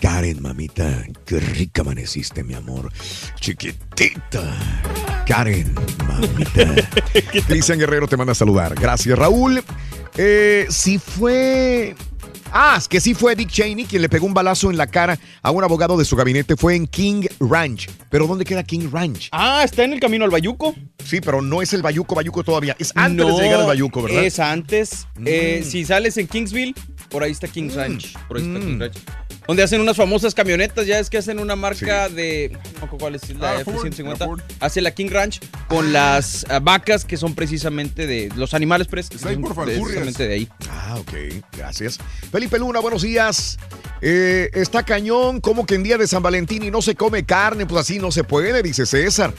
Karen, 0.00 0.42
mamita, 0.42 1.04
qué 1.24 1.40
rica 1.40 1.80
amaneciste, 1.82 2.42
mi 2.44 2.54
amor. 2.54 2.90
Chiquitita. 3.40 4.42
Karen, 5.26 5.74
mamita. 6.06 6.74
Cristian 7.46 7.78
Guerrero 7.78 8.06
te 8.06 8.16
manda 8.16 8.32
a 8.32 8.34
saludar. 8.34 8.74
Gracias, 8.74 9.18
Raúl. 9.18 9.62
Eh, 10.16 10.66
si 10.68 10.98
fue. 10.98 11.94
Ah, 12.56 12.76
es 12.78 12.86
que 12.86 13.00
sí 13.00 13.14
fue 13.14 13.34
Dick 13.34 13.48
Cheney 13.50 13.84
quien 13.84 14.00
le 14.00 14.08
pegó 14.08 14.26
un 14.26 14.34
balazo 14.34 14.70
en 14.70 14.76
la 14.76 14.86
cara 14.86 15.18
a 15.42 15.50
un 15.50 15.64
abogado 15.64 15.96
de 15.96 16.04
su 16.04 16.14
gabinete. 16.14 16.56
Fue 16.56 16.76
en 16.76 16.86
King 16.86 17.22
Ranch. 17.40 17.88
¿Pero 18.10 18.28
dónde 18.28 18.44
queda 18.44 18.62
King 18.62 18.90
Ranch? 18.92 19.28
Ah, 19.32 19.62
está 19.64 19.82
en 19.82 19.92
el 19.94 19.98
camino 19.98 20.24
al 20.24 20.30
Bayuco. 20.30 20.72
Sí, 21.04 21.20
pero 21.20 21.42
no 21.42 21.62
es 21.62 21.72
el 21.72 21.82
Bayuco, 21.82 22.14
Bayuco 22.14 22.44
todavía. 22.44 22.76
Es 22.78 22.92
antes 22.94 23.26
de 23.26 23.42
llegar 23.42 23.60
al 23.60 23.66
Bayuco, 23.66 24.02
¿verdad? 24.02 24.22
Es 24.24 24.38
antes. 24.38 25.08
Eh, 25.24 25.62
Mm. 25.64 25.68
si 25.68 25.84
sales 25.84 26.16
en 26.16 26.28
Kingsville, 26.28 26.74
por 27.10 27.24
ahí 27.24 27.32
está 27.32 27.48
Kings 27.48 27.74
Ranch. 27.74 28.14
Por 28.28 28.36
ahí 28.36 28.44
está 28.46 28.60
Kings 28.60 28.78
Ranch. 28.78 28.98
Donde 29.46 29.62
hacen 29.62 29.80
unas 29.80 29.96
famosas 29.96 30.34
camionetas, 30.34 30.86
ya 30.86 30.98
es 30.98 31.10
que 31.10 31.18
hacen 31.18 31.38
una 31.38 31.54
marca 31.54 32.08
de. 32.08 32.50
No 32.52 32.58
me 32.58 32.68
acuerdo 32.78 32.98
cuál 32.98 33.14
es 33.16 33.28
la 33.36 33.58
Ah, 33.58 33.64
Ford, 33.64 33.86
F-150. 33.86 34.18
la 34.18 34.26
Ford. 34.26 34.40
Hace 34.60 34.80
la 34.80 34.90
King 34.92 35.08
Ranch 35.10 35.40
con 35.68 35.92
las 35.92 36.46
ah, 36.48 36.60
vacas 36.60 37.04
que 37.04 37.16
son 37.18 37.34
precisamente 37.34 38.06
de. 38.06 38.30
Los 38.36 38.54
animales 38.54 38.88
pres- 38.88 39.14
Está 39.14 39.28
ahí 39.28 39.36
por 39.36 39.54
precisamente 39.64 40.26
de 40.26 40.34
ahí. 40.34 40.48
Ah, 40.70 40.96
ok, 40.98 41.12
gracias. 41.56 41.98
Felipe 42.32 42.58
Luna, 42.58 42.80
buenos 42.80 43.02
días. 43.02 43.58
Eh, 44.00 44.50
está 44.54 44.82
cañón, 44.82 45.40
como 45.40 45.66
que 45.66 45.74
en 45.74 45.82
día 45.82 45.98
de 45.98 46.06
San 46.06 46.22
Valentín 46.22 46.62
y 46.62 46.70
no 46.70 46.82
se 46.82 46.94
come 46.94 47.24
carne, 47.24 47.66
pues 47.66 47.82
así 47.82 47.98
no 47.98 48.10
se 48.12 48.24
puede, 48.24 48.62
dice 48.62 48.86
César. 48.86 49.32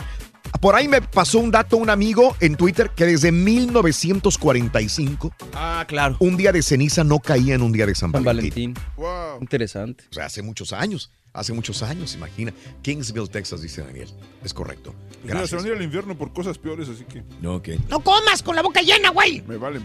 Por 0.61 0.75
ahí 0.75 0.87
me 0.87 1.01
pasó 1.01 1.39
un 1.39 1.51
dato 1.51 1.77
un 1.77 1.89
amigo 1.89 2.35
en 2.39 2.55
Twitter 2.55 2.91
que 2.95 3.05
desde 3.05 3.31
1945 3.31 5.33
Ah, 5.53 5.85
claro. 5.87 6.15
un 6.19 6.37
día 6.37 6.51
de 6.51 6.61
ceniza 6.61 7.03
no 7.03 7.19
caía 7.19 7.55
en 7.55 7.61
un 7.61 7.71
día 7.71 7.85
de 7.85 7.95
San 7.95 8.11
San 8.11 8.23
Valentín. 8.23 8.73
Valentín. 8.73 8.93
Wow. 8.97 9.41
Interesante. 9.41 10.05
O 10.09 10.13
sea, 10.13 10.25
hace 10.25 10.41
muchos 10.41 10.73
años, 10.73 11.11
hace 11.33 11.53
muchos 11.53 11.81
años, 11.83 12.15
imagina. 12.15 12.53
Kingsville, 12.81 13.27
Texas, 13.27 13.61
dice 13.61 13.81
Daniel. 13.83 14.09
Es 14.43 14.53
correcto. 14.53 14.93
Mira, 15.23 15.35
se 15.35 15.39
Gracias. 15.39 15.61
van 15.61 15.65
a 15.65 15.67
ir 15.73 15.77
al 15.77 15.83
infierno 15.83 16.17
por 16.17 16.33
cosas 16.33 16.57
peores, 16.57 16.87
así 16.89 17.05
que 17.05 17.23
Ok. 17.47 17.69
No 17.89 17.99
comas 18.01 18.41
con 18.43 18.55
la 18.55 18.61
boca 18.61 18.81
llena, 18.81 19.09
güey. 19.09 19.41
me 19.47 19.57
valen. 19.57 19.83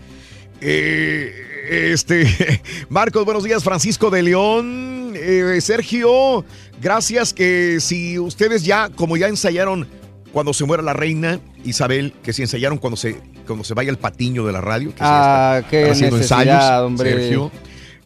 Eh, 0.62 1.90
este, 1.92 2.62
Marcos, 2.90 3.24
buenos 3.24 3.44
días, 3.44 3.64
Francisco 3.64 4.10
de 4.10 4.22
León, 4.22 5.12
Eh, 5.16 5.58
Sergio, 5.60 6.44
gracias 6.80 7.32
que 7.34 7.78
si 7.80 8.18
ustedes 8.18 8.64
ya, 8.64 8.88
como 8.90 9.16
ya 9.16 9.26
ensayaron 9.28 9.86
cuando 10.32 10.52
se 10.52 10.64
muera 10.64 10.82
la 10.82 10.92
reina 10.92 11.40
Isabel, 11.64 12.12
que 12.22 12.32
si 12.32 12.42
ensayaron 12.42 12.78
cuando 12.78 12.96
se, 12.96 13.20
cuando 13.46 13.64
se 13.64 13.74
vaya 13.74 13.90
el 13.90 13.98
patiño 13.98 14.46
de 14.46 14.52
la 14.52 14.60
radio, 14.60 14.90
que 14.90 14.96
Ah, 15.00 15.56
está- 15.58 15.68
qué 15.70 15.78
están 15.82 15.92
haciendo 15.92 16.16
ensayos, 16.18 16.64
hombre. 16.86 17.10
Sergio. 17.12 17.50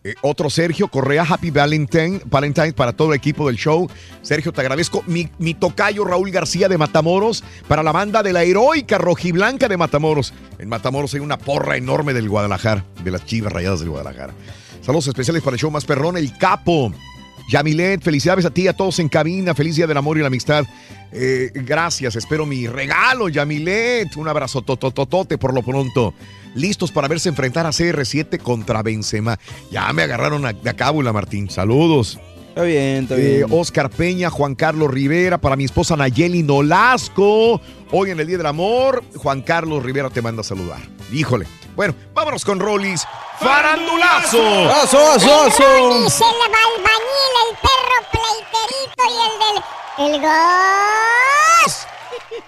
Eh, 0.07 0.15
otro 0.21 0.51
Sergio 0.51 0.89
Correa, 0.89 1.25
Happy 1.27 1.51
Valentine, 1.51 2.21
Valentine 2.27 2.75
para 2.75 2.93
todo 2.93 3.13
el 3.13 3.17
equipo 3.17 3.47
del 3.47 3.57
show. 3.57 3.89
Sergio, 4.21 4.53
te 4.53 4.61
agradezco. 4.61 5.03
Mi, 5.07 5.31
mi 5.39 5.55
tocayo 5.55 6.05
Raúl 6.05 6.31
García 6.31 6.69
de 6.69 6.77
Matamoros, 6.77 7.43
para 7.69 7.83
la 7.83 7.91
banda 7.91 8.23
de 8.23 8.35
la 8.35 8.43
heroica 8.43 8.99
rojiblanca 8.99 9.67
de 9.67 9.79
Matamoros. 9.79 10.35
En 10.59 10.69
Matamoros 10.69 11.15
hay 11.15 11.21
una 11.21 11.39
porra 11.39 11.79
enorme 11.79 12.13
del 12.13 12.29
Guadalajara, 12.29 12.85
de 13.03 13.11
las 13.11 13.25
chivas 13.25 13.51
rayadas 13.51 13.81
del 13.81 13.89
Guadalajara. 13.89 14.35
Saludos 14.83 15.07
especiales 15.09 15.43
para 15.43 15.55
el 15.55 15.61
show 15.61 15.71
más 15.71 15.87
perrón, 15.87 16.19
el 16.19 16.37
capo. 16.37 16.93
Yamilet, 17.51 18.03
felicidades 18.03 18.45
a 18.45 18.51
ti, 18.51 18.67
a 18.69 18.73
todos 18.73 18.99
en 18.99 19.09
cabina. 19.09 19.55
Feliz 19.55 19.77
día 19.77 19.87
del 19.87 19.97
amor 19.97 20.17
y 20.17 20.21
la 20.21 20.29
amistad. 20.29 20.65
Eh, 21.13 21.51
gracias, 21.55 22.17
espero 22.17 22.47
mi 22.47 22.67
regalo, 22.67 23.29
Yamilet. 23.29 24.17
Un 24.17 24.29
abrazo 24.29 24.63
totototote 24.63 25.39
por 25.39 25.55
lo 25.55 25.63
pronto. 25.63 26.15
Listos 26.55 26.91
para 26.93 27.09
verse 27.09 27.29
enfrentar 27.29 27.67
a 27.67 27.71
CR7 27.73 28.39
contra 28.39 28.83
Benzema. 28.83 29.39
Ya 29.71 29.93
me 29.93 30.03
agarraron 30.03 30.47
a- 30.47 30.49
a 30.51 30.75
cábula, 30.75 31.13
Martín. 31.13 31.51
Saludos. 31.51 32.19
Está 32.55 32.63
bien, 32.63 33.03
está 33.03 33.17
Eh, 33.17 33.39
bien. 33.39 33.47
Oscar 33.51 33.91
Peña, 33.91 34.31
Juan 34.31 34.55
Carlos 34.55 34.89
Rivera, 34.89 35.39
para 35.39 35.57
mi 35.57 35.65
esposa 35.65 35.97
Nayeli 35.97 36.45
Nolasco. 36.45 37.61
Hoy 37.91 38.11
en 38.11 38.21
el 38.21 38.29
Día 38.29 38.37
del 38.39 38.47
Amor, 38.47 39.03
Juan 39.17 39.43
Carlos 39.43 39.83
Rivera 39.83 40.09
te 40.09 40.23
manda 40.23 40.43
a 40.43 40.45
saludar. 40.45 40.79
Híjole. 41.13 41.49
Bueno, 41.75 41.97
vámonos 42.15 42.45
con 42.45 42.61
Rollis. 42.61 43.05
¡Farandulazo! 43.41 44.71
¡Aso, 44.71 44.99
aso, 45.11 45.43
aso! 45.43 45.99
Dice 46.05 46.23
el 46.25 46.55
albañil, 46.55 47.35
el 47.43 47.57
perro 47.61 47.99
pleiterito 48.13 49.03
y 49.11 49.13
el 49.25 49.35
del... 49.41 49.59
¡El 50.15 50.21
gas! 50.23 51.89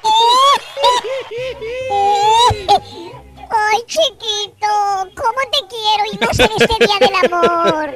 ¡Ay, 3.50 3.80
chiquito! 3.86 4.68
¿Cómo 5.16 5.40
te 5.50 5.58
quiero 5.68 6.04
y 6.12 6.18
más 6.24 6.38
en 6.38 6.50
este 6.56 6.76
día 6.86 6.98
del 7.00 7.16
amor? 7.32 7.86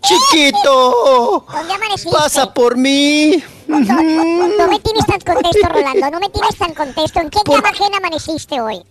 Chiquito, 0.00 1.44
¿Dónde 1.50 1.74
amaneciste? 1.74 2.16
pasa 2.16 2.52
por 2.52 2.76
mí. 2.76 3.42
No, 3.66 3.80
no, 3.80 4.02
no, 4.02 4.48
no 4.48 4.68
me 4.68 4.78
tienes 4.80 5.04
tan 5.04 5.20
contesto, 5.20 5.68
Rolando. 5.68 6.10
No 6.10 6.20
me 6.20 6.30
tienes 6.30 6.56
tan 6.56 6.72
contesto. 6.72 7.20
¿En 7.20 7.30
qué 7.30 7.40
cama 7.44 7.68
ajena 7.68 7.98
amaneciste 7.98 8.60
hoy? 8.60 8.82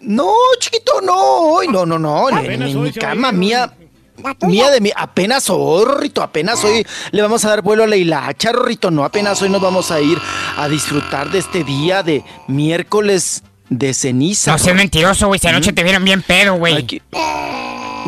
No, 0.00 0.32
chiquito, 0.58 1.00
no, 1.02 1.16
hoy 1.16 1.68
no, 1.68 1.86
no, 1.86 1.98
no, 1.98 2.28
en, 2.28 2.82
mi 2.82 2.92
cama 2.92 3.32
mía, 3.32 3.74
mía 4.42 4.70
de 4.70 4.80
mí, 4.82 4.90
apenas 4.94 5.48
hoy, 5.48 5.84
Rorrito, 5.86 6.22
apenas 6.22 6.62
hoy 6.62 6.86
le 7.10 7.22
vamos 7.22 7.42
a 7.46 7.48
dar 7.48 7.62
vuelo 7.62 7.84
a 7.84 7.86
la 7.86 7.96
hilacha, 7.96 8.52
Rorrito, 8.52 8.90
no, 8.90 9.02
apenas 9.02 9.40
hoy 9.40 9.48
nos 9.48 9.62
vamos 9.62 9.90
a 9.90 10.00
ir 10.02 10.18
a 10.58 10.68
disfrutar 10.68 11.30
de 11.30 11.38
este 11.38 11.64
día 11.64 12.02
de 12.02 12.22
miércoles 12.48 13.44
de 13.70 13.94
ceniza. 13.94 14.52
No 14.52 14.58
seas 14.58 14.76
mentiroso, 14.76 15.26
güey. 15.26 15.40
Si 15.40 15.48
anoche 15.48 15.72
te 15.72 15.82
vieron 15.82 16.04
bien 16.04 16.22
pedo, 16.22 16.54
güey. 16.54 17.02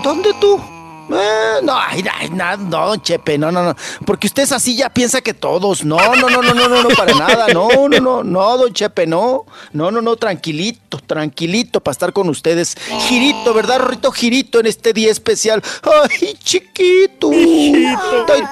¿Dónde 0.03 0.35
tú? 0.39 0.61
Eh, 1.09 1.61
no, 1.63 1.79
ay, 1.79 2.05
ay, 2.19 2.31
no, 2.31 2.57
don 2.89 3.01
Chepe, 3.01 3.39
no, 3.39 3.53
no, 3.53 3.63
no. 3.63 3.77
Porque 4.05 4.27
usted 4.27 4.43
es 4.43 4.53
así 4.53 4.77
ya 4.77 4.91
piensa 4.91 5.21
que 5.21 5.35
todos. 5.35 5.85
No, 5.85 5.97
no, 6.17 6.29
no, 6.29 6.43
no, 6.43 6.53
no, 6.55 6.69
no, 6.69 6.83
no, 6.83 6.89
para 6.91 7.15
nada. 7.15 7.47
No, 7.55 7.69
no, 7.89 8.01
no, 8.01 8.25
no, 8.25 8.57
don 8.59 8.73
Chepe, 8.73 9.07
no. 9.07 9.47
No, 9.73 9.91
no, 9.91 10.03
no, 10.03 10.17
tranquilito, 10.17 10.99
tranquilito 11.07 11.81
para 11.81 11.93
estar 11.93 12.13
con 12.13 12.29
ustedes. 12.29 12.77
Girito, 13.09 13.55
¿verdad, 13.55 13.79
Rorrito? 13.79 14.11
Girito 14.11 14.59
en 14.61 14.67
este 14.67 14.93
día 14.93 15.13
especial. 15.13 15.63
Ay, 15.83 16.37
chiquito. 16.43 17.31
Estoy, 17.33 18.43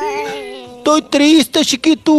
estoy 0.79 1.03
triste, 1.03 1.65
chiquito. 1.65 2.13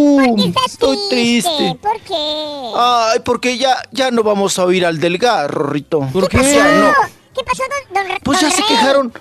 Estoy 0.66 0.98
triste. 1.08 1.78
¿Por 1.80 2.00
qué? 2.00 2.72
Ay, 2.76 3.20
porque 3.24 3.56
ya, 3.56 3.82
ya 3.90 4.10
no 4.10 4.22
vamos 4.22 4.58
a 4.58 4.64
oír 4.64 4.84
al 4.84 5.00
delgado, 5.00 5.48
Rorrito. 5.48 6.00
¿Por 6.12 6.28
¿Qué 6.28 6.38
pasó? 6.38 6.62
no. 6.78 6.92
¿Qué 7.34 7.42
pasó, 7.44 7.62
don, 7.94 8.04
don 8.08 8.18
Pues 8.22 8.40
ya 8.40 8.48
don 8.48 8.56
se 8.56 8.62
Rey? 8.62 8.68
quejaron. 8.68 9.12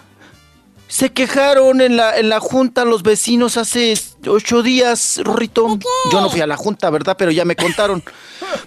Se 0.96 1.12
quejaron 1.12 1.82
en 1.82 1.98
la, 1.98 2.18
en 2.18 2.30
la 2.30 2.40
junta 2.40 2.86
los 2.86 3.04
vecinos 3.04 3.58
hace 3.58 3.96
ocho 4.28 4.64
días, 4.64 5.20
Rorrito. 5.22 5.78
Yo 6.10 6.22
no 6.22 6.30
fui 6.30 6.40
a 6.40 6.48
la 6.48 6.56
junta, 6.56 6.90
¿verdad? 6.90 7.18
Pero 7.20 7.32
ya 7.32 7.44
me 7.44 7.58
contaron. 7.58 8.02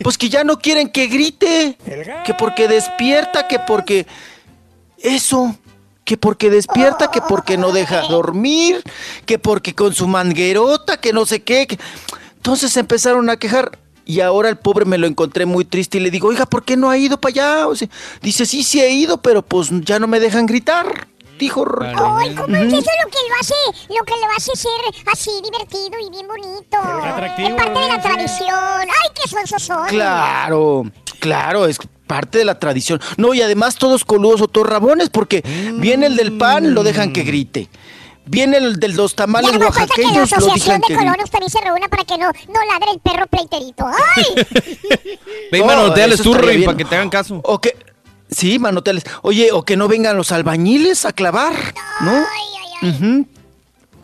Pues 0.03 0.19
que 0.19 0.29
ya 0.29 0.45
no 0.45 0.59
quieren 0.59 0.91
que 0.91 1.07
grite. 1.07 1.79
Que 2.27 2.35
porque 2.35 2.69
despierta, 2.69 3.49
que 3.49 3.59
porque... 3.61 4.07
Eso. 4.99 5.57
Que 6.05 6.19
porque 6.19 6.51
despierta, 6.51 7.11
que 7.11 7.23
porque 7.23 7.57
no 7.57 7.73
deja 7.73 8.03
dormir, 8.03 8.83
que 9.25 9.39
porque 9.39 9.75
con 9.75 9.95
su 9.95 10.07
manguerota, 10.07 10.99
que 10.99 11.15
no 11.15 11.25
sé 11.25 11.43
qué. 11.43 11.67
que- 11.67 11.79
Entonces 12.37 12.77
empezaron 12.77 13.31
a 13.31 13.39
quejar. 13.39 13.79
Y 14.05 14.21
ahora 14.21 14.51
el 14.51 14.59
pobre 14.59 14.85
me 14.85 14.99
lo 14.99 15.07
encontré 15.07 15.47
muy 15.47 15.65
triste 15.65 15.97
y 15.97 16.01
le 16.03 16.11
digo, 16.11 16.29
oiga, 16.29 16.45
¿por 16.45 16.63
qué 16.63 16.77
no 16.77 16.91
ha 16.91 16.99
ido 16.99 17.19
para 17.19 17.31
allá? 17.33 17.69
O 17.69 17.75
sea, 17.75 17.89
dice, 18.21 18.45
sí, 18.45 18.63
sí 18.65 18.81
he 18.83 18.91
ido, 18.91 19.23
pero 19.23 19.41
pues 19.43 19.69
ya 19.83 19.99
no 19.99 20.07
me 20.07 20.21
dejan 20.21 20.45
gritar. 20.45 21.09
Dijo 21.39 21.65
Rorrito. 21.65 22.17
Ay, 22.17 22.35
¿cómo 22.35 22.57
es 22.57 22.67
Ujú. 22.67 22.79
eso 22.79 22.91
lo 23.05 23.11
que 23.11 23.19
lo 23.29 23.35
hace, 23.41 23.55
lo 23.89 24.05
que 24.05 24.15
lo 24.15 24.31
hace 24.37 24.57
ser 24.57 25.05
así 25.13 25.31
divertido 25.43 25.99
y 26.05 26.11
bien 26.11 26.27
bonito? 26.27 26.79
atractivo, 26.79 27.49
Es 27.49 27.55
parte 27.55 27.79
de 27.81 27.89
la 27.89 28.01
tradición. 28.01 28.81
Ay, 28.81 29.11
qué 29.15 29.29
sonsos 29.29 29.63
son. 29.63 29.87
Claro, 29.89 30.85
claro, 31.21 31.67
es 31.67 31.79
parte 32.07 32.39
de 32.39 32.45
la 32.45 32.59
tradición. 32.59 33.01
No, 33.17 33.35
y 33.35 33.43
además 33.43 33.77
todos 33.77 34.05
coludos 34.05 34.41
o 34.43 34.49
todos 34.49 34.67
rabones, 34.69 35.11
porque 35.11 35.43
viene 35.75 36.07
el 36.07 36.17
del 36.17 36.37
pan, 36.39 36.75
lo 36.75 36.83
dejan 36.83 37.13
que 37.13 37.23
grite. 37.23 37.69
Viene 38.31 38.59
el 38.59 38.79
de 38.79 38.89
los 38.89 39.15
tamales 39.15 39.51
Ya 39.53 39.59
me 39.59 39.73
falta 39.73 39.95
que 39.95 40.03
la 40.03 40.09
oaxaqueños, 40.09 40.31
lo 40.33 40.37
asociación 40.37 40.81
de 40.87 40.95
colonos 40.95 41.31
también 41.31 41.51
se 41.51 41.61
reúna 41.63 41.89
para 41.89 42.05
que 42.05 42.19
no, 42.19 42.27
no 42.27 42.65
ladre 42.71 42.91
el 42.93 43.01
perro 43.01 43.27
pleiterito. 43.27 43.87
¡Ay! 43.87 44.25
Ve 45.51 45.59
y 45.59 45.61
No, 45.61 45.67
manoteales 45.67 46.21
tú, 46.21 46.33
para 46.33 46.77
que 46.77 46.85
te 46.85 46.95
hagan 46.95 47.09
caso. 47.09 47.41
O 47.43 47.59
que, 47.59 47.75
sí, 48.31 48.59
manoteles. 48.59 49.05
Oye, 49.23 49.51
o 49.53 49.65
que 49.65 49.77
no 49.77 49.89
vengan 49.89 50.17
los 50.17 50.33
albañiles 50.33 51.05
a 51.05 51.13
clavar, 51.13 51.55
¿no? 52.01 52.25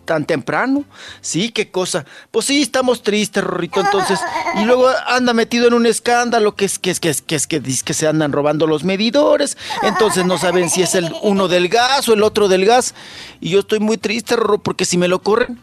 Tan 0.04 0.26
temprano. 0.26 0.84
Sí, 1.22 1.50
qué 1.50 1.70
cosa. 1.70 2.04
Pues 2.30 2.46
sí, 2.46 2.60
estamos 2.60 3.02
tristes, 3.02 3.42
Rorrito, 3.42 3.80
entonces. 3.80 4.20
Y 4.60 4.64
luego 4.64 4.88
anda 5.06 5.32
metido 5.32 5.66
en 5.66 5.74
un 5.74 5.86
escándalo 5.86 6.54
que 6.54 6.66
es 6.66 6.78
que 6.78 6.90
es 6.90 7.00
que 7.00 7.08
es 7.08 7.22
que 7.22 7.36
es 7.36 7.46
que 7.46 7.58
dice 7.60 7.84
que 7.84 7.94
se 7.94 8.06
andan 8.06 8.32
robando 8.32 8.66
los 8.66 8.84
medidores. 8.84 9.56
Entonces 9.82 10.26
no 10.26 10.36
saben 10.36 10.68
si 10.68 10.82
es 10.82 10.94
el 10.94 11.10
uno 11.22 11.48
del 11.48 11.68
gas 11.68 12.06
o 12.08 12.12
el 12.12 12.22
otro 12.22 12.48
del 12.48 12.66
gas. 12.66 12.94
Y 13.40 13.50
yo 13.50 13.60
estoy 13.60 13.80
muy 13.80 13.96
triste, 13.96 14.36
Rorro, 14.36 14.58
porque 14.58 14.84
si 14.84 14.98
me 14.98 15.08
lo 15.08 15.22
corren, 15.22 15.58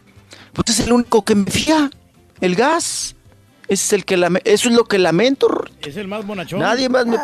pues 0.52 0.70
es 0.70 0.86
el 0.86 0.92
único 0.92 1.24
que 1.24 1.36
me 1.36 1.48
fía. 1.48 1.90
El 2.40 2.56
gas. 2.56 3.14
Ese 3.68 3.84
es 3.86 3.92
el 3.94 4.04
que 4.04 4.16
lame- 4.18 4.42
eso 4.44 4.68
es 4.68 4.74
lo 4.74 4.84
que 4.84 4.98
lamento. 4.98 5.64
Es 5.80 5.96
el 5.96 6.06
más 6.08 6.26
bonachón. 6.26 6.58
Nadie 6.60 6.88
más 6.88 7.06
me... 7.06 7.16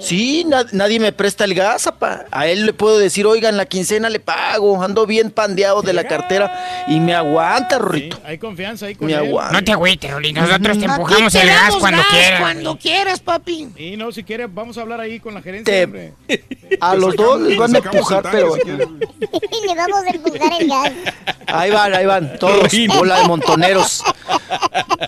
Sí, 0.00 0.44
na- 0.46 0.64
nadie 0.72 0.98
me 1.00 1.12
presta 1.12 1.44
el 1.44 1.54
gas, 1.54 1.86
apa. 1.86 2.24
A 2.30 2.46
él 2.46 2.64
le 2.64 2.72
puedo 2.72 2.98
decir, 2.98 3.26
oiga, 3.26 3.48
en 3.48 3.56
la 3.56 3.66
quincena 3.66 4.08
le 4.08 4.20
pago, 4.20 4.82
ando 4.82 5.04
bien 5.04 5.30
pandeado 5.30 5.82
de 5.82 5.92
la 5.92 6.04
cartera 6.04 6.84
y 6.86 7.00
me 7.00 7.14
aguanta, 7.14 7.78
Rorrito. 7.78 8.18
Hay 8.24 8.38
confianza 8.38 8.86
ahí 8.86 8.94
con 8.94 9.08
Me 9.08 9.12
él. 9.14 9.18
aguanta. 9.18 9.52
No 9.52 9.64
te 9.64 9.72
agüites, 9.72 10.10
Rolín. 10.10 10.36
Nosotros 10.36 10.78
te 10.78 10.84
empujamos 10.86 11.34
el 11.34 11.46
gas 11.48 11.74
cuando 11.76 11.98
gas 12.02 12.10
quieras. 12.12 12.40
cuando 12.40 12.78
quieras, 12.78 13.20
papi. 13.20 13.68
Y 13.76 13.96
no, 13.96 14.10
si 14.12 14.24
quiere, 14.24 14.46
vamos 14.46 14.78
a 14.78 14.82
hablar 14.82 15.00
ahí 15.00 15.20
con 15.20 15.34
la 15.34 15.42
gerencia. 15.42 15.72
Te- 15.74 15.84
hombre. 15.84 16.14
A 16.80 16.94
los 16.94 17.14
dos 17.16 17.40
les 17.40 17.58
van 17.58 17.74
a 17.74 17.78
empujar, 17.78 18.22
pero... 18.30 18.56
y 18.56 18.60
le 19.66 19.74
vamos 19.74 20.00
a 20.06 20.10
empujar 20.10 20.52
el 20.62 20.68
gas. 20.68 20.92
Ahí 21.46 21.70
van, 21.70 21.94
ahí 21.94 22.06
van, 22.06 22.38
todos, 22.38 22.68
bola 22.88 23.20
de 23.20 23.26
montoneros. 23.26 24.02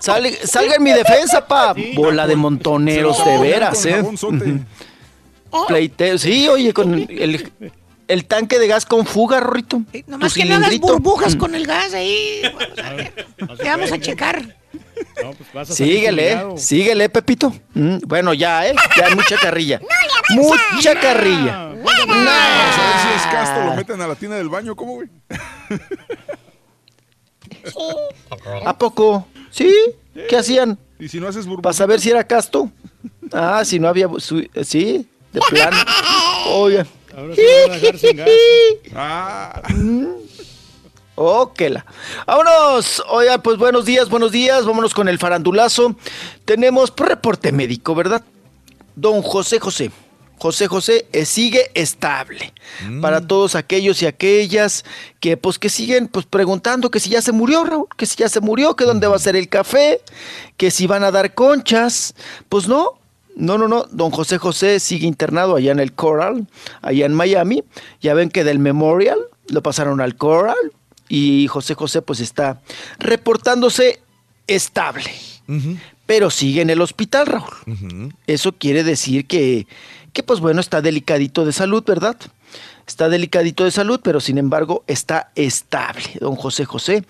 Sale- 0.01 0.47
salga 0.47 0.77
en 0.77 0.83
mi 0.83 0.93
defensa, 0.93 1.47
pa. 1.47 1.75
Bola 1.95 2.27
de 2.27 2.37
montoneros, 2.37 3.25
de 3.25 3.39
veras, 3.39 3.85
¿eh? 3.87 4.03
Pleiteo, 5.67 6.17
sí, 6.19 6.49
oye, 6.49 6.73
con 6.73 6.95
el, 6.95 7.53
el 8.07 8.25
tanque 8.25 8.59
de 8.59 8.69
gas 8.69 8.87
con 8.87 9.05
fuga, 9.07 9.41
Rorrito. 9.41 9.83
Nomás 10.07 10.33
Tu 10.33 10.41
que 10.41 10.47
no 10.47 10.57
hagas 10.57 10.79
burbujas 10.79 11.35
con 11.37 11.55
el 11.55 11.67
gas 11.67 11.93
ahí. 11.95 12.43
Vamos 12.45 12.79
a 12.85 12.93
ver. 12.93 13.27
Te 13.59 13.69
vamos 13.69 13.93
a 13.93 13.99
checar. 13.99 14.57
No, 15.23 15.33
pues 15.33 15.53
vas 15.53 15.71
a 15.71 15.75
salir 15.75 15.95
Síguele, 15.95 16.23
fumigado. 16.31 16.57
síguele, 16.59 17.09
Pepito. 17.09 17.53
Mm, 17.75 17.97
bueno, 18.07 18.33
ya, 18.35 18.67
¿eh? 18.69 18.75
Ya 18.97 19.07
hay 19.07 19.15
mucha 19.15 19.37
carrilla. 19.39 19.81
Mucha 20.31 20.95
carrilla. 21.01 21.73
Vamos 21.83 21.85
a 22.09 22.93
ver 22.93 23.01
si 23.03 23.17
es 23.17 23.33
casto, 23.33 23.65
lo 23.65 23.75
meten 23.75 24.01
a 24.01 24.07
la 24.07 24.15
tina 24.15 24.37
del 24.37 24.49
baño, 24.49 24.77
¿cómo, 24.77 24.93
güey? 24.95 25.09
¿A 28.65 28.77
poco? 28.79 29.27
¿Sí? 29.51 29.75
¿Qué 30.29 30.37
hacían? 30.37 30.79
Y 30.99 31.09
si 31.09 31.19
no 31.21 31.29
haces 31.29 31.47
burbujas. 31.47 31.63
¿Para 31.63 31.73
saber 31.75 32.01
si 32.01 32.11
era 32.11 32.25
casto? 32.25 32.71
Ah, 33.33 33.65
si 33.65 33.79
no 33.79 33.89
había... 33.89 34.09
su- 34.19 34.47
Sí, 34.63 35.07
de 35.33 35.41
plano. 35.49 35.77
Oigan. 36.49 36.87
Ahora 37.17 37.35
sí 37.35 37.43
van 37.67 37.71
a 37.71 37.79
dejar 37.79 37.99
sin 37.99 38.17
gas. 38.17 38.29
Ah. 38.95 39.63
La. 41.17 41.85
Vámonos. 42.27 43.03
Oiga, 43.09 43.39
pues 43.39 43.59
buenos 43.59 43.85
días, 43.85 44.09
buenos 44.09 44.33
días. 44.33 44.65
Vámonos 44.65 44.95
con 44.95 45.09
el 45.09 45.19
farandulazo. 45.19 45.95
Tenemos 46.45 46.93
reporte 46.97 47.53
médico, 47.53 47.95
¿verdad? 47.95 48.23
Don 48.97 49.23
José 49.23 49.61
José. 49.61 49.91
José 50.41 50.69
José 50.69 51.07
eh, 51.13 51.27
sigue 51.27 51.71
estable. 51.75 52.55
Para 53.03 53.21
todos 53.21 53.55
aquellos 53.55 54.01
y 54.01 54.07
aquellas 54.07 54.87
que 55.21 55.37
pues 55.37 55.59
que 55.59 55.69
siguen 55.69 56.09
pues 56.09 56.25
preguntando 56.25 56.91
que 56.91 56.99
si 56.99 57.11
ya 57.11 57.21
se 57.21 57.33
murió, 57.33 57.63
Raúl, 57.65 57.87
que 57.97 58.07
si 58.07 58.17
ya 58.17 58.29
se 58.29 58.41
murió, 58.41 58.75
que 58.75 58.85
dónde 58.85 59.07
va 59.07 59.17
a 59.17 59.19
ser 59.19 59.37
el 59.37 59.51
café, 59.51 60.01
que 60.57 60.71
si 60.71 60.87
van 60.87 61.05
a 61.05 61.11
dar 61.11 61.35
conchas. 61.35 62.15
Pues 62.49 62.69
no, 62.69 62.99
no, 63.37 63.59
no, 63.59 63.69
no. 63.69 63.85
Don 63.91 64.11
José 64.11 64.39
José 64.39 64.81
sigue 64.81 65.07
internado 65.07 65.57
allá 65.57 65.73
en 65.73 65.81
el 65.81 65.93
Coral, 65.93 66.47
allá 66.81 67.05
en 67.05 67.13
Miami. 67.13 67.63
Ya 68.01 68.15
ven 68.15 68.31
que 68.31 68.43
del 68.43 68.59
Memorial 68.59 69.19
lo 69.49 69.63
pasaron 69.63 70.01
al 70.01 70.17
Coral 70.17 70.57
y 71.07 71.49
José 71.49 71.75
José 71.75 72.01
pues 72.01 72.21
está 72.21 72.63
reportándose 72.99 74.01
estable. 74.47 75.11
Pero 76.07 76.31
sigue 76.31 76.63
en 76.63 76.71
el 76.71 76.81
hospital, 76.81 77.27
Raúl. 77.27 78.15
Eso 78.27 78.53
quiere 78.53 78.85
decir 78.85 79.27
que, 79.27 79.67
que, 80.13 80.23
pues 80.23 80.41
bueno, 80.41 80.61
está 80.61 80.81
delicadito 80.83 81.45
de 81.45 81.53
salud, 81.53 81.83
¿verdad? 81.87 82.17
Está 82.87 83.09
delicadito 83.09 83.65
de 83.65 83.71
salud, 83.71 84.01
pero 84.03 84.19
sin 84.19 84.37
embargo 84.37 84.83
está 84.89 85.31
estable, 85.37 86.03
don 86.21 86.35
José 86.35 86.65
José, 86.65 87.05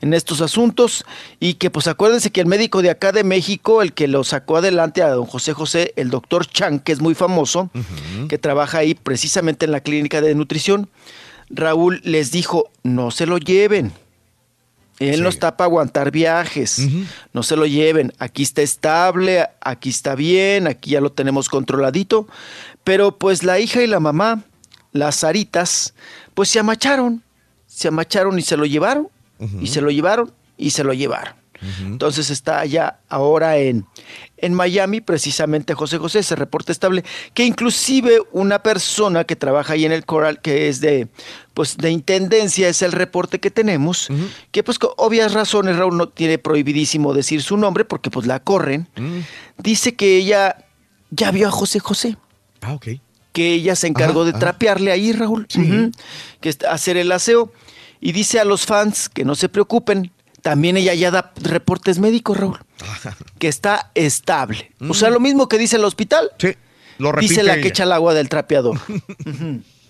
en 0.00 0.14
estos 0.14 0.40
asuntos. 0.40 1.04
Y 1.40 1.54
que 1.54 1.70
pues 1.70 1.88
acuérdense 1.88 2.30
que 2.30 2.40
el 2.40 2.46
médico 2.46 2.80
de 2.80 2.90
acá 2.90 3.12
de 3.12 3.24
México, 3.24 3.82
el 3.82 3.92
que 3.92 4.08
lo 4.08 4.24
sacó 4.24 4.56
adelante 4.56 5.02
a 5.02 5.10
don 5.10 5.26
José 5.26 5.52
José, 5.52 5.92
el 5.96 6.08
doctor 6.08 6.46
Chan, 6.46 6.78
que 6.78 6.92
es 6.92 7.00
muy 7.00 7.14
famoso, 7.14 7.70
que 8.28 8.38
trabaja 8.38 8.78
ahí 8.78 8.94
precisamente 8.94 9.66
en 9.66 9.72
la 9.72 9.80
clínica 9.80 10.22
de 10.22 10.34
nutrición, 10.34 10.88
Raúl 11.50 12.00
les 12.02 12.30
dijo, 12.30 12.70
no 12.82 13.10
se 13.10 13.26
lo 13.26 13.38
lleven. 13.38 13.92
Él 14.98 15.22
no 15.22 15.28
está 15.28 15.56
para 15.56 15.66
aguantar 15.66 16.10
viajes. 16.10 16.88
No 17.32 17.42
se 17.42 17.56
lo 17.56 17.66
lleven. 17.66 18.12
Aquí 18.18 18.42
está 18.42 18.62
estable, 18.62 19.46
aquí 19.60 19.90
está 19.90 20.14
bien, 20.14 20.66
aquí 20.66 20.90
ya 20.90 21.00
lo 21.00 21.12
tenemos 21.12 21.48
controladito. 21.48 22.26
Pero 22.84 23.18
pues 23.18 23.42
la 23.42 23.58
hija 23.58 23.82
y 23.82 23.86
la 23.86 24.00
mamá, 24.00 24.44
las 24.92 25.16
Saritas, 25.16 25.94
pues 26.34 26.48
se 26.48 26.58
amacharon. 26.58 27.22
Se 27.66 27.88
amacharon 27.88 28.38
y 28.38 28.42
se 28.42 28.56
lo 28.56 28.64
llevaron. 28.64 29.08
Y 29.60 29.66
se 29.66 29.82
lo 29.82 29.90
llevaron 29.90 30.32
y 30.56 30.70
se 30.70 30.82
lo 30.82 30.94
llevaron. 30.94 31.34
Entonces 31.80 32.30
está 32.30 32.60
allá 32.60 33.00
ahora 33.08 33.58
en, 33.58 33.86
en 34.38 34.52
Miami, 34.54 35.00
precisamente 35.00 35.74
José 35.74 35.98
José, 35.98 36.22
se 36.22 36.36
reporta 36.36 36.70
estable, 36.72 37.04
que 37.34 37.44
inclusive 37.44 38.20
una 38.32 38.62
persona 38.62 39.24
que 39.24 39.34
trabaja 39.36 39.72
ahí 39.72 39.84
en 39.86 39.92
el 39.92 40.04
Coral, 40.04 40.40
que 40.42 40.68
es 40.68 40.80
de, 40.80 41.08
pues 41.54 41.76
de 41.78 41.90
intendencia, 41.90 42.68
es 42.68 42.82
el 42.82 42.92
reporte 42.92 43.40
que 43.40 43.50
tenemos, 43.50 44.08
que 44.50 44.62
pues 44.62 44.78
con 44.78 44.90
obvias 44.98 45.32
razones 45.32 45.76
Raúl 45.76 45.96
no 45.96 46.08
tiene 46.10 46.36
prohibidísimo 46.38 47.14
decir 47.14 47.42
su 47.42 47.56
nombre 47.56 47.84
porque 47.86 48.10
pues 48.10 48.26
la 48.26 48.40
corren, 48.40 48.88
dice 49.58 49.94
que 49.94 50.16
ella 50.18 50.56
ya 51.10 51.30
vio 51.30 51.48
a 51.48 51.50
José 51.50 51.78
José 51.78 52.16
Ah, 52.60 52.74
ok. 52.74 52.88
que 53.32 53.54
ella 53.54 53.74
se 53.76 53.86
encargó 53.86 54.20
Ajá, 54.20 54.24
de 54.24 54.30
ajá. 54.32 54.38
trapearle 54.40 54.90
ahí, 54.92 55.12
Raúl, 55.12 55.46
Ujú. 55.56 55.90
que 56.40 56.48
es 56.48 56.58
hacer 56.68 56.96
el 56.96 57.12
aseo. 57.12 57.52
Y 58.00 58.12
dice 58.12 58.38
a 58.40 58.44
los 58.44 58.66
fans 58.66 59.08
que 59.08 59.24
no 59.24 59.34
se 59.34 59.48
preocupen, 59.48 60.10
también 60.46 60.76
ella 60.76 60.94
ya 60.94 61.10
da 61.10 61.32
reportes 61.42 61.98
médicos, 61.98 62.36
Raúl, 62.36 62.58
que 63.40 63.48
está 63.48 63.90
estable. 63.96 64.70
O 64.88 64.94
sea, 64.94 65.10
lo 65.10 65.18
mismo 65.18 65.48
que 65.48 65.58
dice 65.58 65.74
el 65.74 65.84
hospital, 65.84 66.30
lo 66.98 67.10
dice 67.14 67.34
repite 67.34 67.42
la 67.42 67.60
que 67.60 67.66
echa 67.68 67.82
el 67.82 67.90
agua 67.90 68.14
del 68.14 68.28
trapeador. 68.28 68.78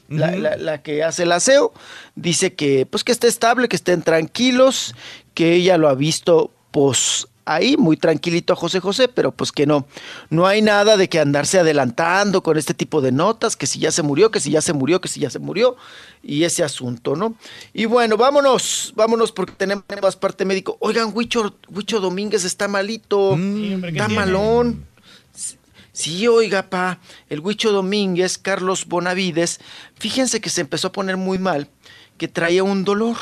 La, 0.08 0.30
la- 0.36 0.56
la 0.56 0.82
que 0.82 1.02
hace 1.02 1.24
el 1.24 1.32
aseo, 1.32 1.74
dice 2.14 2.54
que 2.54 2.86
pues 2.86 3.02
que 3.02 3.10
esté 3.12 3.26
estable, 3.26 3.68
que 3.68 3.74
estén 3.76 4.02
tranquilos, 4.02 4.94
que 5.34 5.52
ella 5.54 5.76
lo 5.78 5.88
ha 5.88 5.94
visto 5.94 6.52
pues 6.70 7.26
ahí 7.46 7.76
muy 7.76 7.96
tranquilito 7.96 8.52
a 8.52 8.56
José 8.56 8.80
José, 8.80 9.08
pero 9.08 9.32
pues 9.32 9.52
que 9.52 9.66
no, 9.66 9.86
no 10.28 10.46
hay 10.46 10.60
nada 10.60 10.96
de 10.96 11.08
que 11.08 11.20
andarse 11.20 11.58
adelantando 11.58 12.42
con 12.42 12.58
este 12.58 12.74
tipo 12.74 13.00
de 13.00 13.12
notas, 13.12 13.56
que 13.56 13.66
si 13.66 13.78
ya 13.78 13.90
se 13.90 14.02
murió, 14.02 14.30
que 14.30 14.40
si 14.40 14.50
ya 14.50 14.60
se 14.60 14.72
murió, 14.72 15.00
que 15.00 15.08
si 15.08 15.20
ya 15.20 15.30
se 15.30 15.38
murió, 15.38 15.76
y 16.22 16.44
ese 16.44 16.64
asunto, 16.64 17.14
¿no? 17.14 17.36
Y 17.72 17.86
bueno, 17.86 18.16
vámonos, 18.16 18.92
vámonos 18.96 19.32
porque 19.32 19.54
tenemos 19.56 19.84
más 20.02 20.16
parte 20.16 20.44
médico. 20.44 20.76
Oigan, 20.80 21.12
Huicho, 21.14 21.56
Huicho 21.70 22.00
Domínguez 22.00 22.44
está 22.44 22.68
malito, 22.68 23.18
hombre, 23.30 23.92
¿qué 23.92 23.98
está 23.98 24.08
tiene? 24.08 24.20
malón. 24.20 24.86
Sí, 25.92 26.28
oiga, 26.28 26.68
pa, 26.68 26.98
el 27.30 27.40
Huicho 27.40 27.72
Domínguez, 27.72 28.36
Carlos 28.36 28.84
Bonavides, 28.84 29.60
fíjense 29.94 30.42
que 30.42 30.50
se 30.50 30.60
empezó 30.60 30.88
a 30.88 30.92
poner 30.92 31.16
muy 31.16 31.38
mal, 31.38 31.70
que 32.18 32.28
traía 32.28 32.62
un 32.64 32.84
dolor, 32.84 33.16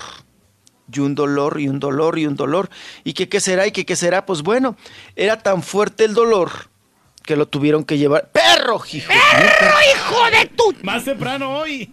y 0.93 1.01
un 1.01 1.15
dolor, 1.15 1.61
y 1.61 1.69
un 1.69 1.81
dolor, 1.81 2.19
y 2.19 2.27
un 2.27 2.37
dolor, 2.37 2.71
y 3.05 3.15
que 3.15 3.29
qué 3.29 3.41
será, 3.41 3.67
y 3.67 3.73
que 3.73 3.87
qué 3.87 3.97
será, 3.97 4.27
pues 4.27 4.43
bueno, 4.43 4.77
era 5.17 5.39
tan 5.39 5.63
fuerte 5.63 6.05
el 6.05 6.15
dolor 6.15 6.51
que 7.23 7.37
lo 7.37 7.47
tuvieron 7.47 7.85
que 7.85 7.99
llevar. 7.99 8.29
¡Perro, 8.31 8.83
hijo! 8.93 9.09
¡Perro, 9.09 9.77
hijo 9.95 10.39
de 10.39 10.47
tu! 10.47 10.75
Más 10.83 11.05
temprano 11.05 11.59
hoy. 11.59 11.93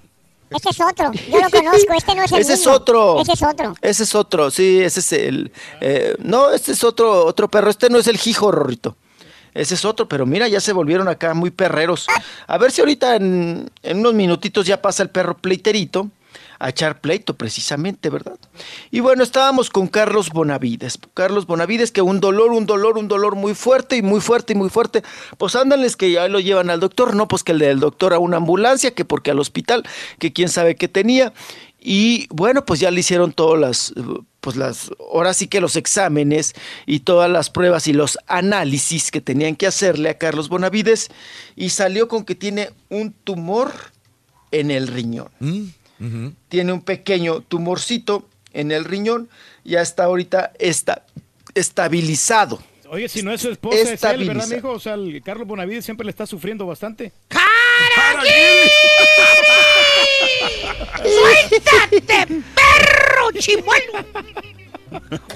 Ese 0.49 0.69
es 0.69 0.81
otro. 0.81 1.11
Yo 1.13 1.39
lo 1.39 1.49
conozco. 1.49 1.93
Este 1.93 2.13
no 2.13 2.23
es 2.23 2.31
el 2.33 2.39
Ese 2.39 2.53
es 2.53 2.67
otro. 2.67 3.21
Ese 3.21 3.31
es 3.31 3.41
otro. 3.41 3.75
Ese 3.81 4.03
es 4.03 4.15
otro, 4.15 4.51
sí, 4.51 4.81
ese 4.81 4.99
es 4.99 5.13
el... 5.13 5.51
eh, 5.79 6.15
no, 6.19 6.51
este 6.51 6.73
es 6.73 6.83
otro, 6.83 7.25
otro 7.25 7.47
perro, 7.49 7.69
este 7.69 7.89
no 7.89 7.97
es 7.97 8.07
el 8.07 8.19
hijo, 8.25 8.51
Rorrito. 8.51 8.97
Ese 9.53 9.75
es 9.75 9.85
otro, 9.85 10.07
pero 10.07 10.25
mira, 10.25 10.47
ya 10.47 10.59
se 10.59 10.73
volvieron 10.73 11.07
acá 11.07 11.33
muy 11.33 11.51
perreros. 11.51 12.07
A 12.47 12.57
ver 12.57 12.71
si 12.71 12.81
ahorita 12.81 13.15
en, 13.15 13.69
en 13.83 13.99
unos 13.99 14.13
minutitos 14.13 14.65
ya 14.65 14.81
pasa 14.81 15.03
el 15.03 15.09
perro 15.09 15.37
pleiterito 15.37 16.09
a 16.61 16.69
echar 16.69 17.01
pleito 17.01 17.35
precisamente, 17.35 18.09
¿verdad? 18.11 18.37
Y 18.91 18.99
bueno, 18.99 19.23
estábamos 19.23 19.71
con 19.71 19.87
Carlos 19.87 20.29
Bonavides. 20.29 20.99
Carlos 21.15 21.47
Bonavides, 21.47 21.91
que 21.91 22.03
un 22.03 22.19
dolor, 22.19 22.51
un 22.51 22.67
dolor, 22.67 22.99
un 22.99 23.07
dolor 23.07 23.35
muy 23.35 23.55
fuerte 23.55 23.97
y 23.97 24.03
muy 24.03 24.21
fuerte 24.21 24.53
y 24.53 24.55
muy 24.55 24.69
fuerte. 24.69 25.01
Pues 25.39 25.55
ándales 25.55 25.95
que 25.97 26.11
ya 26.11 26.27
lo 26.27 26.39
llevan 26.39 26.69
al 26.69 26.79
doctor, 26.79 27.15
no, 27.15 27.27
pues 27.27 27.43
que 27.43 27.53
el 27.53 27.59
del 27.59 27.79
doctor 27.79 28.13
a 28.13 28.19
una 28.19 28.37
ambulancia, 28.37 28.93
que 28.93 29.05
porque 29.05 29.31
al 29.31 29.39
hospital, 29.39 29.83
que 30.19 30.33
quién 30.33 30.49
sabe 30.49 30.75
qué 30.75 30.87
tenía. 30.87 31.33
Y 31.79 32.27
bueno, 32.29 32.63
pues 32.63 32.79
ya 32.79 32.91
le 32.91 32.99
hicieron 32.99 33.33
todas 33.33 33.59
las, 33.59 33.93
pues 34.39 34.55
las, 34.55 34.91
ahora 35.11 35.33
sí 35.33 35.47
que 35.47 35.61
los 35.61 35.75
exámenes 35.75 36.53
y 36.85 36.99
todas 36.99 37.29
las 37.29 37.49
pruebas 37.49 37.87
y 37.87 37.93
los 37.93 38.19
análisis 38.27 39.09
que 39.09 39.19
tenían 39.19 39.55
que 39.55 39.65
hacerle 39.65 40.09
a 40.09 40.19
Carlos 40.19 40.47
Bonavides 40.47 41.09
y 41.55 41.69
salió 41.69 42.07
con 42.07 42.23
que 42.23 42.35
tiene 42.35 42.69
un 42.89 43.13
tumor 43.13 43.71
en 44.51 44.69
el 44.69 44.87
riñón. 44.87 45.31
Tiene 46.49 46.73
un 46.73 46.81
pequeño 46.81 47.41
tumorcito 47.41 48.27
en 48.53 48.71
el 48.71 48.85
riñón 48.85 49.29
y 49.63 49.75
hasta 49.75 50.03
ahorita 50.03 50.51
está 50.59 51.05
estabilizado. 51.55 52.61
Oye, 52.89 53.07
si 53.07 53.21
no 53.23 53.31
es 53.31 53.39
su 53.41 53.49
esposa, 53.51 53.77
es 53.77 54.03
él, 54.03 54.27
¿verdad, 54.27 54.47
mijo? 54.47 54.71
O 54.71 54.79
sea, 54.79 54.95
el 54.95 55.21
Carlos 55.23 55.47
Bonavides 55.47 55.85
siempre 55.85 56.03
le 56.05 56.09
está 56.11 56.25
sufriendo 56.25 56.65
bastante. 56.65 57.13
¡Suéltate, 61.03 62.27
perro 62.27 63.31
chimuelo! 63.39 64.05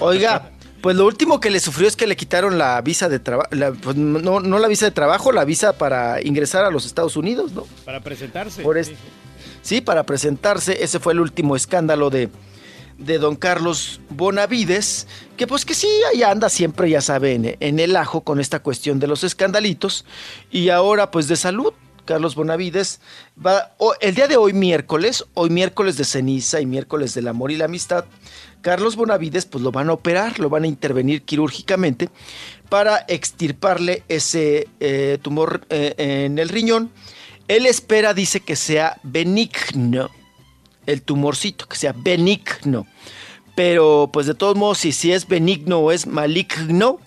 Oiga, 0.00 0.50
pues 0.82 0.96
lo 0.96 1.06
último 1.06 1.40
que 1.40 1.50
le 1.50 1.60
sufrió 1.60 1.88
es 1.88 1.96
que 1.96 2.06
le 2.06 2.16
quitaron 2.16 2.58
la 2.58 2.80
visa 2.82 3.08
de 3.08 3.18
trabajo, 3.18 3.48
pues 3.82 3.96
no, 3.96 4.40
no 4.40 4.58
la 4.58 4.68
visa 4.68 4.84
de 4.86 4.90
trabajo, 4.92 5.32
la 5.32 5.44
visa 5.44 5.78
para 5.78 6.22
ingresar 6.22 6.64
a 6.64 6.70
los 6.70 6.84
Estados 6.86 7.16
Unidos, 7.16 7.52
¿no? 7.52 7.66
Para 7.84 8.00
presentarse. 8.00 8.62
Por 8.62 8.78
es- 8.78 8.88
Sí, 8.88 8.94
para 9.84 10.06
presentarse, 10.06 10.82
ese 10.82 11.00
fue 11.00 11.12
el 11.12 11.20
último 11.20 11.56
escándalo 11.56 12.08
de, 12.08 12.28
de 12.98 13.18
don 13.18 13.36
Carlos 13.36 14.00
Bonavides, 14.10 15.06
que 15.36 15.46
pues 15.46 15.64
que 15.64 15.74
sí, 15.74 15.88
ahí 16.12 16.22
anda 16.22 16.48
siempre, 16.48 16.88
ya 16.88 17.00
sabe, 17.00 17.56
en, 17.58 17.78
el 17.80 17.96
ajo 17.96 18.22
con 18.22 18.40
esta 18.40 18.60
cuestión 18.60 19.00
de 19.00 19.06
los 19.06 19.24
escandalitos, 19.24 20.04
y 20.50 20.70
ahora 20.70 21.10
pues 21.10 21.28
de 21.28 21.36
salud. 21.36 21.72
Carlos 22.04 22.36
Bonavides 22.36 23.00
va 23.44 23.74
el 24.00 24.14
día 24.14 24.28
de 24.28 24.36
hoy 24.36 24.52
miércoles, 24.52 25.24
hoy 25.34 25.50
miércoles 25.50 25.96
de 25.96 26.04
ceniza 26.04 26.60
y 26.60 26.66
miércoles 26.66 27.14
del 27.14 27.26
amor 27.26 27.50
y 27.50 27.56
la 27.56 27.64
amistad, 27.64 28.04
Carlos 28.60 28.94
Bonavides 28.94 29.44
pues 29.44 29.64
lo 29.64 29.72
van 29.72 29.90
a 29.90 29.94
operar, 29.94 30.38
lo 30.38 30.48
van 30.48 30.62
a 30.62 30.66
intervenir 30.68 31.22
quirúrgicamente 31.22 32.08
para 32.68 33.04
extirparle 33.08 34.04
ese 34.06 34.68
eh, 34.78 35.18
tumor 35.20 35.62
eh, 35.68 35.94
en 35.98 36.38
el 36.38 36.48
riñón. 36.48 36.92
Él 37.48 37.66
espera, 37.66 38.14
dice 38.14 38.40
que 38.40 38.56
sea 38.56 38.98
benigno, 39.02 40.10
el 40.86 41.02
tumorcito, 41.02 41.66
que 41.66 41.76
sea 41.76 41.94
benigno. 41.96 42.86
Pero 43.54 44.10
pues 44.12 44.26
de 44.26 44.34
todos 44.34 44.56
modos, 44.56 44.78
si, 44.78 44.92
si 44.92 45.12
es 45.12 45.26
benigno 45.26 45.78
o 45.78 45.92
es 45.92 46.06
maligno, 46.06 46.98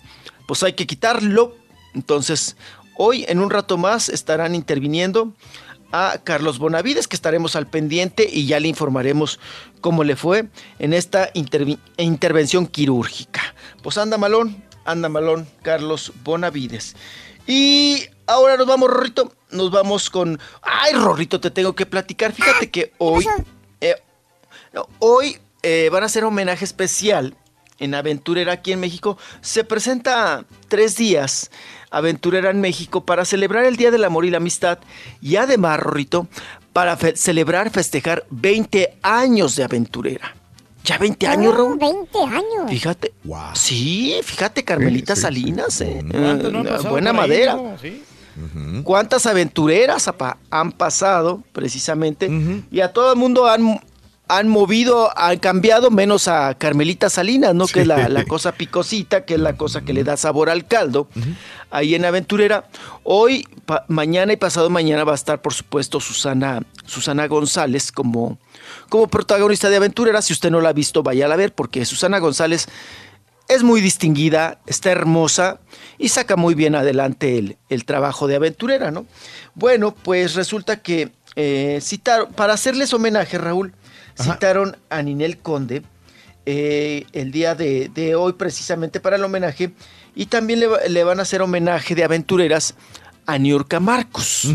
pues 0.46 0.62
hay 0.62 0.72
que 0.72 0.86
quitarlo. 0.86 1.56
Entonces, 1.94 2.56
hoy 2.96 3.24
en 3.28 3.38
un 3.38 3.50
rato 3.50 3.76
más 3.76 4.08
estarán 4.08 4.54
interviniendo 4.54 5.34
a 5.92 6.20
Carlos 6.24 6.58
Bonavides, 6.58 7.08
que 7.08 7.16
estaremos 7.16 7.56
al 7.56 7.66
pendiente 7.66 8.28
y 8.30 8.46
ya 8.46 8.60
le 8.60 8.68
informaremos 8.68 9.40
cómo 9.80 10.04
le 10.04 10.16
fue 10.16 10.48
en 10.78 10.92
esta 10.92 11.30
intervención 11.34 12.66
quirúrgica. 12.66 13.54
Pues 13.82 13.98
anda 13.98 14.18
malón, 14.18 14.62
anda 14.84 15.08
malón, 15.08 15.48
Carlos 15.62 16.12
Bonavides. 16.24 16.96
Y 17.46 18.04
ahora 18.26 18.56
nos 18.56 18.66
vamos, 18.66 18.90
Rorrito, 18.90 19.32
nos 19.52 19.70
vamos 19.70 20.10
con... 20.10 20.38
Ay, 20.62 20.94
Rorrito, 20.94 21.40
te 21.40 21.50
tengo 21.50 21.74
que 21.74 21.86
platicar. 21.86 22.32
Fíjate 22.32 22.70
que 22.70 22.92
hoy... 22.98 23.26
eh, 23.80 23.94
hoy 24.98 25.38
eh, 25.62 25.88
van 25.92 26.02
a 26.02 26.06
hacer 26.06 26.24
homenaje 26.24 26.64
especial 26.64 27.34
en 27.78 27.94
Aventurera 27.94 28.52
aquí 28.52 28.72
en 28.72 28.80
México. 28.80 29.16
Se 29.40 29.64
presenta 29.64 30.44
tres 30.68 30.96
días 30.96 31.50
Aventurera 31.90 32.50
en 32.50 32.60
México 32.60 33.04
para 33.04 33.24
celebrar 33.24 33.64
el 33.64 33.76
Día 33.76 33.90
del 33.90 34.04
Amor 34.04 34.24
y 34.24 34.30
la 34.30 34.36
Amistad 34.36 34.78
y 35.20 35.36
además, 35.36 35.80
Rorrito, 35.80 36.28
para 36.72 36.96
fe- 36.96 37.16
celebrar, 37.16 37.70
festejar 37.70 38.24
20 38.30 38.98
años 39.02 39.56
de 39.56 39.64
Aventurera. 39.64 40.36
Ya 40.84 40.98
20 40.98 41.26
años, 41.26 41.54
Raúl. 41.54 41.78
20 41.78 42.18
años. 42.24 42.68
Fíjate. 42.70 43.12
Sí, 43.54 44.14
fíjate, 44.22 44.64
Carmelita 44.64 45.14
Salinas. 45.16 45.80
eh, 45.80 46.02
¿Cuántos 46.10 46.52
no 46.52 46.60
han 46.60 46.66
eh, 46.68 46.88
buena 46.88 47.10
ahí, 47.10 47.16
¿Cuántas 48.84 49.26
aventureras 49.26 50.08
apa, 50.08 50.38
han 50.50 50.72
pasado 50.72 51.42
precisamente? 51.52 52.30
Y 52.70 52.80
a 52.80 52.92
todo 52.92 53.12
el 53.12 53.18
mundo 53.18 53.46
han, 53.46 53.80
han 54.28 54.48
movido, 54.48 55.10
han 55.18 55.38
cambiado, 55.38 55.90
menos 55.90 56.28
a 56.28 56.54
Carmelita 56.54 57.10
Salinas, 57.10 57.54
¿no? 57.54 57.66
Que 57.66 57.80
es 57.80 57.86
la, 57.86 58.08
la 58.08 58.24
cosa 58.24 58.52
picosita, 58.52 59.24
que 59.24 59.34
es 59.34 59.40
la 59.40 59.56
cosa 59.56 59.82
que 59.82 59.92
le 59.92 60.04
da 60.04 60.16
sabor 60.16 60.50
al 60.50 60.66
caldo. 60.66 61.08
Ahí 61.70 61.94
en 61.94 62.04
Aventurera. 62.04 62.68
Hoy, 63.02 63.46
mañana 63.88 64.32
y 64.32 64.36
pasado 64.36 64.70
mañana 64.70 65.04
va 65.04 65.12
a 65.12 65.16
estar, 65.16 65.42
por 65.42 65.54
supuesto, 65.54 66.00
Susana, 66.00 66.62
Susana 66.86 67.26
González 67.26 67.92
como, 67.92 68.38
como 68.88 69.08
protagonista 69.08 69.68
de 69.68 69.76
Aventurera. 69.76 70.22
Si 70.22 70.32
usted 70.32 70.50
no 70.50 70.60
la 70.60 70.70
ha 70.70 70.72
visto, 70.72 71.02
vaya 71.02 71.26
a 71.26 71.36
ver, 71.36 71.54
porque 71.54 71.84
Susana 71.84 72.18
González 72.18 72.68
es 73.50 73.62
muy 73.62 73.80
distinguida, 73.80 74.58
está 74.66 74.90
hermosa 74.90 75.60
y 75.98 76.08
saca 76.08 76.36
muy 76.36 76.54
bien 76.54 76.74
adelante 76.74 77.38
el, 77.38 77.56
el 77.68 77.84
trabajo 77.84 78.26
de 78.26 78.36
aventurera, 78.36 78.90
¿no? 78.90 79.06
Bueno, 79.54 79.92
pues 79.94 80.34
resulta 80.34 80.80
que 80.80 81.10
eh, 81.36 81.78
citaron, 81.82 82.32
para 82.32 82.54
hacerles 82.54 82.92
homenaje, 82.94 83.38
Raúl, 83.38 83.72
citaron 84.20 84.76
a 84.88 85.02
Ninel 85.02 85.38
Conde 85.38 85.82
eh, 86.46 87.04
el 87.12 87.30
día 87.32 87.54
de, 87.54 87.90
de 87.94 88.14
hoy 88.14 88.32
precisamente 88.34 89.00
para 89.00 89.16
el 89.16 89.24
homenaje 89.24 89.72
y 90.14 90.26
también 90.26 90.60
le, 90.60 90.68
le 90.88 91.04
van 91.04 91.18
a 91.18 91.22
hacer 91.22 91.42
homenaje 91.42 91.94
de 91.94 92.04
aventureras 92.04 92.74
a 93.26 93.38
Niurka 93.38 93.78
Marcos. 93.80 94.48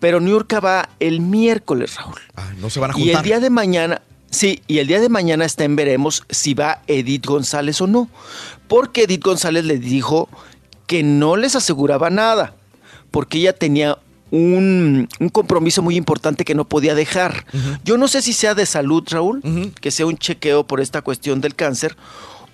Pero 0.00 0.20
Niurka 0.20 0.60
va 0.60 0.88
el 1.00 1.20
miércoles, 1.20 1.96
Raúl. 1.96 2.20
No 2.58 2.70
se 2.70 2.80
van 2.80 2.92
a 2.92 2.98
Y 2.98 3.02
el 3.02 3.06
juntar. 3.08 3.24
día 3.24 3.40
de 3.40 3.50
mañana, 3.50 4.02
sí, 4.32 4.62
y 4.66 4.78
el 4.78 4.88
día 4.88 5.00
de 5.00 5.08
mañana 5.08 5.44
está 5.44 5.62
en 5.62 5.76
veremos 5.76 6.24
si 6.28 6.54
va 6.54 6.82
Edith 6.88 7.26
González 7.26 7.80
o 7.80 7.86
no. 7.86 8.10
Porque 8.66 9.04
Edith 9.04 9.22
González 9.22 9.64
le 9.64 9.78
dijo 9.78 10.28
que 10.86 11.04
no 11.04 11.36
les 11.36 11.54
aseguraba 11.54 12.10
nada, 12.10 12.56
porque 13.10 13.38
ella 13.38 13.52
tenía 13.52 13.98
un, 14.32 15.08
un 15.20 15.28
compromiso 15.28 15.82
muy 15.82 15.94
importante 15.94 16.44
que 16.44 16.54
no 16.54 16.66
podía 16.66 16.94
dejar. 16.94 17.46
Yo 17.84 17.98
no 17.98 18.08
sé 18.08 18.22
si 18.22 18.32
sea 18.32 18.54
de 18.54 18.66
salud, 18.66 19.04
Raúl, 19.08 19.42
que 19.80 19.90
sea 19.90 20.06
un 20.06 20.16
chequeo 20.16 20.66
por 20.66 20.80
esta 20.80 21.02
cuestión 21.02 21.40
del 21.40 21.54
cáncer, 21.54 21.96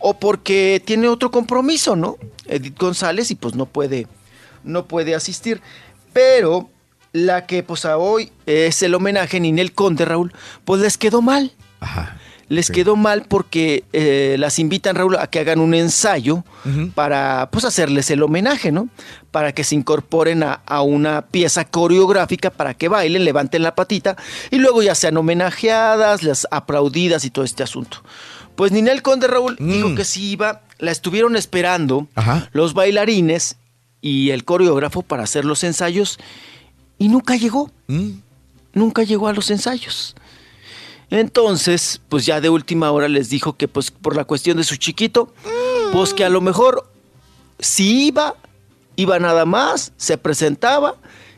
o 0.01 0.19
porque 0.19 0.83
tiene 0.85 1.09
otro 1.09 1.31
compromiso, 1.31 1.97
¿no? 1.97 2.19
Edith 2.47 2.79
González 2.79 3.31
y 3.31 3.37
pues 3.37 3.55
no 3.55 3.67
puede, 3.67 4.07
no 4.65 4.87
puede 4.87 5.15
asistir. 5.15 5.61
Pero 6.13 6.69
la 7.13 7.47
que 7.47 7.63
pues 7.63 7.85
a 7.85 7.97
hoy 7.97 8.33
es 8.47 8.83
el 8.83 8.95
homenaje 8.95 9.39
a 9.39 9.41
Ninel 9.41 9.73
Conde, 9.73 10.05
Raúl, 10.05 10.33
pues 10.65 10.81
les 10.81 10.99
quedó 10.99 11.23
mal. 11.23 11.53
Les 12.49 12.71
quedó 12.71 12.97
mal 12.97 13.25
porque 13.29 13.85
eh, 13.93 14.37
las 14.39 14.59
invitan, 14.59 14.97
Raúl, 14.97 15.17
a 15.17 15.27
que 15.27 15.41
hagan 15.41 15.61
un 15.61 15.75
ensayo 15.75 16.45
para 16.95 17.49
pues 17.53 17.65
hacerles 17.65 18.11
el 18.11 18.23
homenaje, 18.23 18.73
¿no? 18.73 18.89
Para 19.31 19.53
que 19.53 19.65
se 19.65 19.75
incorporen 19.75 20.43
a, 20.43 20.55
a 20.67 20.83
una 20.83 21.27
pieza 21.27 21.67
coreográfica 21.67 22.51
para 22.51 22.75
que 22.75 22.89
bailen, 22.89 23.25
levanten 23.25 23.63
la 23.63 23.75
patita 23.75 24.17
y 24.51 24.57
luego 24.57 24.83
ya 24.83 24.95
sean 24.95 25.17
homenajeadas, 25.17 26.23
las 26.23 26.47
aplaudidas 26.51 27.25
y 27.25 27.31
todo 27.31 27.45
este 27.45 27.63
asunto. 27.63 28.03
Pues 28.57 28.73
Ninel 28.73 29.03
Conde 29.03 29.29
Raúl 29.29 29.57
dijo 29.61 29.95
que 29.95 30.05
sí 30.05 30.31
iba, 30.31 30.63
la 30.79 30.91
estuvieron 30.91 31.37
esperando 31.37 32.09
los 32.53 32.75
bailarines 32.75 33.57
y 34.01 34.31
el 34.31 34.45
coreógrafo 34.45 35.03
para 35.03 35.23
hacer 35.23 35.45
los 35.45 35.63
ensayos 35.65 36.19
y 36.99 37.09
nunca 37.09 37.37
llegó. 37.37 37.71
Nunca 38.73 39.03
llegó 39.05 39.29
a 39.29 39.33
los 39.33 39.51
ensayos. 39.51 40.17
Entonces, 41.11 42.01
pues 42.09 42.27
ya 42.27 42.41
de 42.41 42.51
última 42.51 42.91
hora 42.91 43.09
les 43.09 43.31
dijo 43.31 43.57
que 43.57 43.69
pues 43.69 43.91
por 43.91 44.15
la 44.15 44.25
cuestión 44.25 44.57
de 44.59 44.65
su 44.65 44.77
chiquito, 44.77 45.33
pues 45.93 46.13
que 46.13 46.25
a 46.25 46.29
lo 46.29 46.41
mejor 46.41 46.91
si 47.59 48.09
iba, 48.09 48.35
iba 48.97 49.19
nada 49.19 49.45
más, 49.45 49.93
se 49.97 50.19
presentaba 50.19 50.97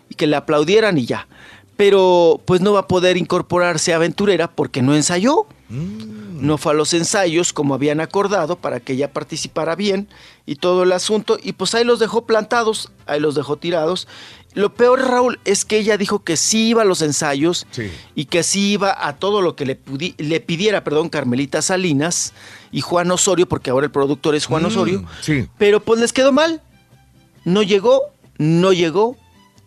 y 0.08 0.14
que 0.14 0.26
le 0.26 0.36
aplaudieran 0.36 0.98
y 0.98 1.06
ya. 1.06 1.28
Pero 1.76 2.40
pues 2.44 2.60
no 2.60 2.72
va 2.72 2.80
a 2.80 2.88
poder 2.88 3.16
incorporarse 3.16 3.92
a 3.92 3.96
aventurera 3.96 4.50
porque 4.50 4.82
no 4.82 4.94
ensayó. 4.94 5.46
No 5.68 6.58
fue 6.58 6.72
a 6.72 6.74
los 6.74 6.92
ensayos 6.94 7.52
como 7.52 7.74
habían 7.74 8.00
acordado 8.00 8.56
para 8.56 8.80
que 8.80 8.94
ella 8.94 9.12
participara 9.12 9.76
bien 9.76 10.08
y 10.46 10.56
todo 10.56 10.82
el 10.82 10.92
asunto. 10.92 11.38
Y 11.40 11.52
pues 11.52 11.74
ahí 11.74 11.84
los 11.84 12.00
dejó 12.00 12.26
plantados, 12.26 12.90
ahí 13.06 13.20
los 13.20 13.34
dejó 13.34 13.56
tirados. 13.56 14.08
Lo 14.54 14.74
peor, 14.74 15.00
Raúl, 15.08 15.38
es 15.44 15.64
que 15.64 15.78
ella 15.78 15.96
dijo 15.96 16.24
que 16.24 16.36
sí 16.36 16.68
iba 16.70 16.82
a 16.82 16.84
los 16.84 17.02
ensayos 17.02 17.66
y 18.16 18.24
que 18.24 18.42
sí 18.42 18.72
iba 18.72 19.06
a 19.06 19.16
todo 19.16 19.42
lo 19.42 19.54
que 19.54 19.64
le, 19.64 19.80
pudi- 19.80 20.14
le 20.18 20.40
pidiera, 20.40 20.82
perdón, 20.82 21.08
Carmelita 21.08 21.62
Salinas 21.62 22.32
y 22.72 22.80
Juan 22.80 23.10
Osorio, 23.12 23.48
porque 23.48 23.70
ahora 23.70 23.86
el 23.86 23.92
productor 23.92 24.34
es 24.34 24.46
Juan 24.46 24.64
Mm, 24.64 24.66
Osorio. 24.66 25.04
Sí. 25.20 25.46
Pero 25.56 25.80
pues 25.80 26.00
les 26.00 26.12
quedó 26.12 26.32
mal. 26.32 26.62
No 27.44 27.62
llegó, 27.62 28.00
no 28.38 28.72
llegó 28.72 29.16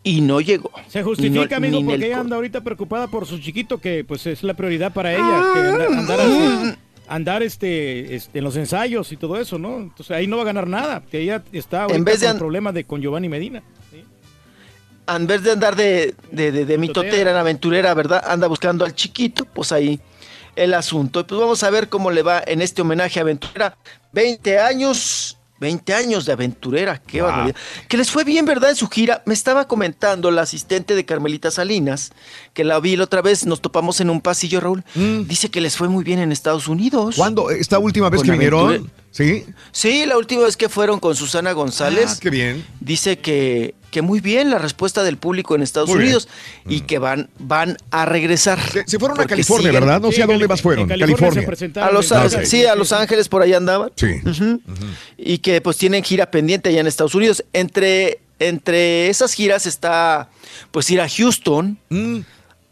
y 0.04 0.20
no 0.20 0.42
llegó. 0.42 0.70
Se 0.90 1.02
justifica, 1.02 1.60
No- 1.60 1.66
amigo, 1.66 1.86
porque 1.86 2.06
ella 2.08 2.20
anda 2.20 2.36
ahorita 2.36 2.62
preocupada 2.62 3.08
por 3.08 3.26
su 3.26 3.40
chiquito, 3.40 3.78
que 3.80 4.04
pues 4.04 4.28
es 4.28 4.44
la 4.44 4.54
prioridad 4.54 4.94
para 4.94 5.14
ella, 5.14 5.44
que 5.54 5.60
andar, 5.62 5.88
andar, 5.94 6.20
este, 6.20 6.78
andar, 7.08 7.44
este, 7.44 8.16
este, 8.16 8.40
en 8.40 8.44
los 8.44 8.58
ensayos 8.58 9.12
y 9.14 9.18
todo 9.18 9.40
eso, 9.40 9.58
¿no? 9.58 9.78
Entonces 9.78 10.12
ahí 10.12 10.28
no 10.28 10.36
va 10.36 10.42
a 10.44 10.46
ganar 10.46 10.68
nada, 10.68 11.02
que 11.10 11.20
ella 11.22 11.42
está 11.54 11.84
ahorita 11.84 12.04
vez 12.04 12.20
de 12.20 12.26
con 12.26 12.30
an- 12.32 12.36
el 12.36 12.40
problema 12.40 12.72
de 12.74 12.84
con 12.84 13.02
Giovanni 13.02 13.30
Medina. 13.30 13.64
En 15.08 15.28
vez 15.28 15.44
de 15.44 15.52
andar 15.52 15.76
de, 15.76 16.16
de, 16.32 16.52
de, 16.52 16.66
de 16.66 16.78
mitotera 16.78 17.32
en 17.32 17.38
aventurera, 17.38 17.94
¿verdad? 17.94 18.24
Anda 18.28 18.48
buscando 18.48 18.86
al 18.86 18.96
chiquito, 18.96 19.46
pues 19.46 19.72
ahí 19.72 20.00
el 20.56 20.74
asunto. 20.74 21.22
Y 21.22 21.24
pues 21.24 21.40
vamos 21.42 21.64
a 21.64 21.70
ver 21.70 21.90
cómo 21.90 22.12
le 22.12 22.22
va 22.22 22.42
en 22.46 22.62
este 22.62 22.82
homenaje 22.82 23.20
a 23.20 23.24
aventurera. 23.24 23.76
20 24.12 24.60
años, 24.60 25.38
20 25.60 25.94
años 25.94 26.26
de 26.26 26.34
aventurera, 26.34 27.02
qué 27.06 27.22
Wow. 27.22 27.30
barbaridad. 27.32 27.56
Que 27.88 27.98
les 27.98 28.12
fue 28.12 28.24
bien, 28.24 28.46
¿verdad? 28.46 28.70
En 28.70 28.76
su 28.76 28.88
gira. 28.88 29.24
Me 29.26 29.34
estaba 29.34 29.68
comentando 29.68 30.30
la 30.30 30.44
asistente 30.44 30.94
de 30.96 31.06
Carmelita 31.06 31.50
Salinas, 31.52 32.12
que 32.54 32.64
la 32.64 32.80
vi 32.80 32.96
la 32.96 33.06
otra 33.06 33.22
vez, 33.22 33.46
nos 33.46 33.62
topamos 33.62 34.00
en 34.00 34.10
un 34.10 34.22
pasillo, 34.22 34.60
Raúl. 34.60 34.84
Dice 34.94 35.50
que 35.50 35.60
les 35.62 35.76
fue 35.76 35.90
muy 35.90 36.04
bien 36.04 36.20
en 36.20 36.32
Estados 36.32 36.68
Unidos. 36.68 37.16
¿Cuándo? 37.18 37.50
¿Esta 37.50 37.80
última 37.80 38.10
vez 38.10 38.22
que 38.22 38.32
vinieron? 38.32 38.92
Sí. 39.12 39.46
Sí, 39.72 40.06
la 40.06 40.18
última 40.18 40.44
vez 40.44 40.56
que 40.58 40.70
fueron 40.70 41.00
con 41.00 41.16
Susana 41.16 41.52
González. 41.54 42.14
Ah, 42.16 42.18
qué 42.22 42.30
bien. 42.30 42.66
Dice 42.80 43.18
que, 43.20 43.74
que 43.94 44.02
muy 44.02 44.20
bien 44.20 44.50
la 44.50 44.58
respuesta 44.58 45.04
del 45.04 45.18
público 45.18 45.54
en 45.56 45.62
Estados 45.62 45.88
Muy 45.90 46.00
bien. 46.00 46.08
Unidos 46.10 46.28
y 46.68 46.82
que 46.82 46.98
van, 46.98 47.30
van 47.40 47.78
a 47.92 48.06
regresar. 48.06 48.60
Se, 48.88 48.98
fueron 49.00 49.22
a 49.22 49.26
California, 49.26 49.70
siguen- 49.70 49.80
¿verdad? 49.80 50.02
No 50.02 50.12
sé 50.12 50.24
a 50.24 50.26
dónde 50.28 50.48
más 50.48 50.62
fueron. 50.62 50.88
California. 50.90 51.48
A 51.82 51.92
Los 51.92 52.12
ok. 52.12 52.44
sí, 52.44 52.66
a 52.66 52.76
Los 52.76 52.92
Ángeles 52.92 53.30
por 53.30 53.42
ahí 53.44 53.54
andaban. 53.54 53.92
Sí. 53.96 54.22
Y 55.18 55.38
que 55.38 55.62
pues 55.62 55.78
tienen 55.78 56.04
gira 56.04 56.32
pendiente 56.32 56.70
allá 56.70 56.82
en 56.82 56.88
Estados 56.88 57.14
Unidos. 57.16 57.46
Entre, 57.54 58.20
entre 58.40 59.10
esas 59.10 59.34
giras 59.34 59.66
está 59.68 60.30
pues 60.72 60.90
ir 60.90 61.00
a 61.00 61.08
Houston, 61.08 61.78
Mm. 61.90 62.22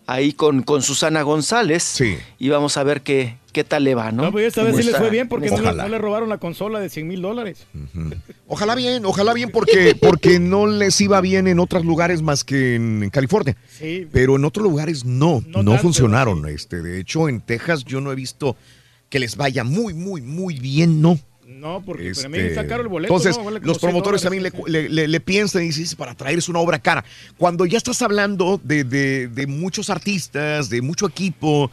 ahí 0.07 0.33
con, 0.33 0.63
con 0.63 0.81
Susana 0.81 1.21
González. 1.21 2.01
Y 2.39 2.49
vamos 2.49 2.77
a 2.77 2.83
ver 2.83 3.01
qué, 3.01 3.37
qué 3.51 3.63
tal 3.63 3.83
le 3.83 3.95
va, 3.95 4.11
¿no? 4.11 4.23
No, 4.23 4.31
pues 4.31 4.45
esta 4.47 4.63
vez 4.63 4.75
sí 4.77 4.83
les 4.83 4.95
fue 4.95 5.09
bien 5.09 5.27
porque 5.27 5.49
no, 5.49 5.57
le- 5.61 5.73
no 5.73 5.87
le 5.87 5.97
robaron 5.97 6.29
la 6.29 6.37
consola 6.37 6.79
de 6.79 6.89
100 6.89 7.07
mil 7.07 7.21
dólares. 7.21 7.65
Ojalá 8.47 8.75
bien, 8.75 9.05
ojalá 9.05 9.33
bien, 9.33 9.49
porque, 9.49 9.95
porque 9.99 10.39
no 10.39 10.67
les 10.67 10.99
iba 10.99 11.21
bien 11.21 11.47
en 11.47 11.59
otros 11.59 11.85
lugares 11.85 12.21
más 12.21 12.43
que 12.43 12.75
en, 12.75 13.03
en 13.03 13.09
California. 13.09 13.55
Sí. 13.69 14.07
Pero 14.11 14.35
en 14.35 14.43
otros 14.45 14.63
lugares 14.63 15.05
no, 15.05 15.41
no, 15.47 15.63
tanto, 15.63 15.77
funcionaron. 15.77 16.45
Este, 16.49 16.81
de 16.81 16.99
hecho, 16.99 17.29
en 17.29 17.39
Texas 17.41 17.85
yo 17.85 18.01
no 18.01 18.11
he 18.11 18.15
visto 18.15 18.57
que 19.09 19.19
les 19.19 19.35
vaya 19.37 19.63
muy, 19.63 19.93
muy, 19.93 20.21
muy 20.21 20.59
bien, 20.59 21.01
no. 21.01 21.17
No, 21.47 21.81
porque 21.85 22.09
Este, 22.09 22.23
también 22.23 22.45
está 22.47 22.65
caro 22.67 22.81
el 22.81 22.87
boleto. 22.89 23.13
Entonces, 23.13 23.37
¿no? 23.37 23.43
Vale 23.45 23.59
los 23.61 23.77
100 23.77 23.89
promotores 23.91 24.21
dólares. 24.23 24.51
también 24.51 24.71
le, 24.73 24.81
le- 24.83 24.89
le- 24.89 25.07
le 25.07 25.19
piensan 25.19 25.63
y 25.63 25.67
dicen, 25.67 25.83
"Es 25.83 25.95
para 25.95 26.15
traer 26.15 26.37
es 26.39 26.49
una 26.49 26.59
obra 26.59 26.79
cara. 26.79 27.03
Cuando 27.37 27.65
ya 27.65 27.77
estás 27.77 28.01
hablando 28.01 28.59
de, 28.63 28.83
de- 28.83 29.27
de 29.27 29.47
muchos 29.47 29.89
artistas, 29.89 30.69
de 30.69 30.81
mucho 30.81 31.07
equipo, 31.07 31.69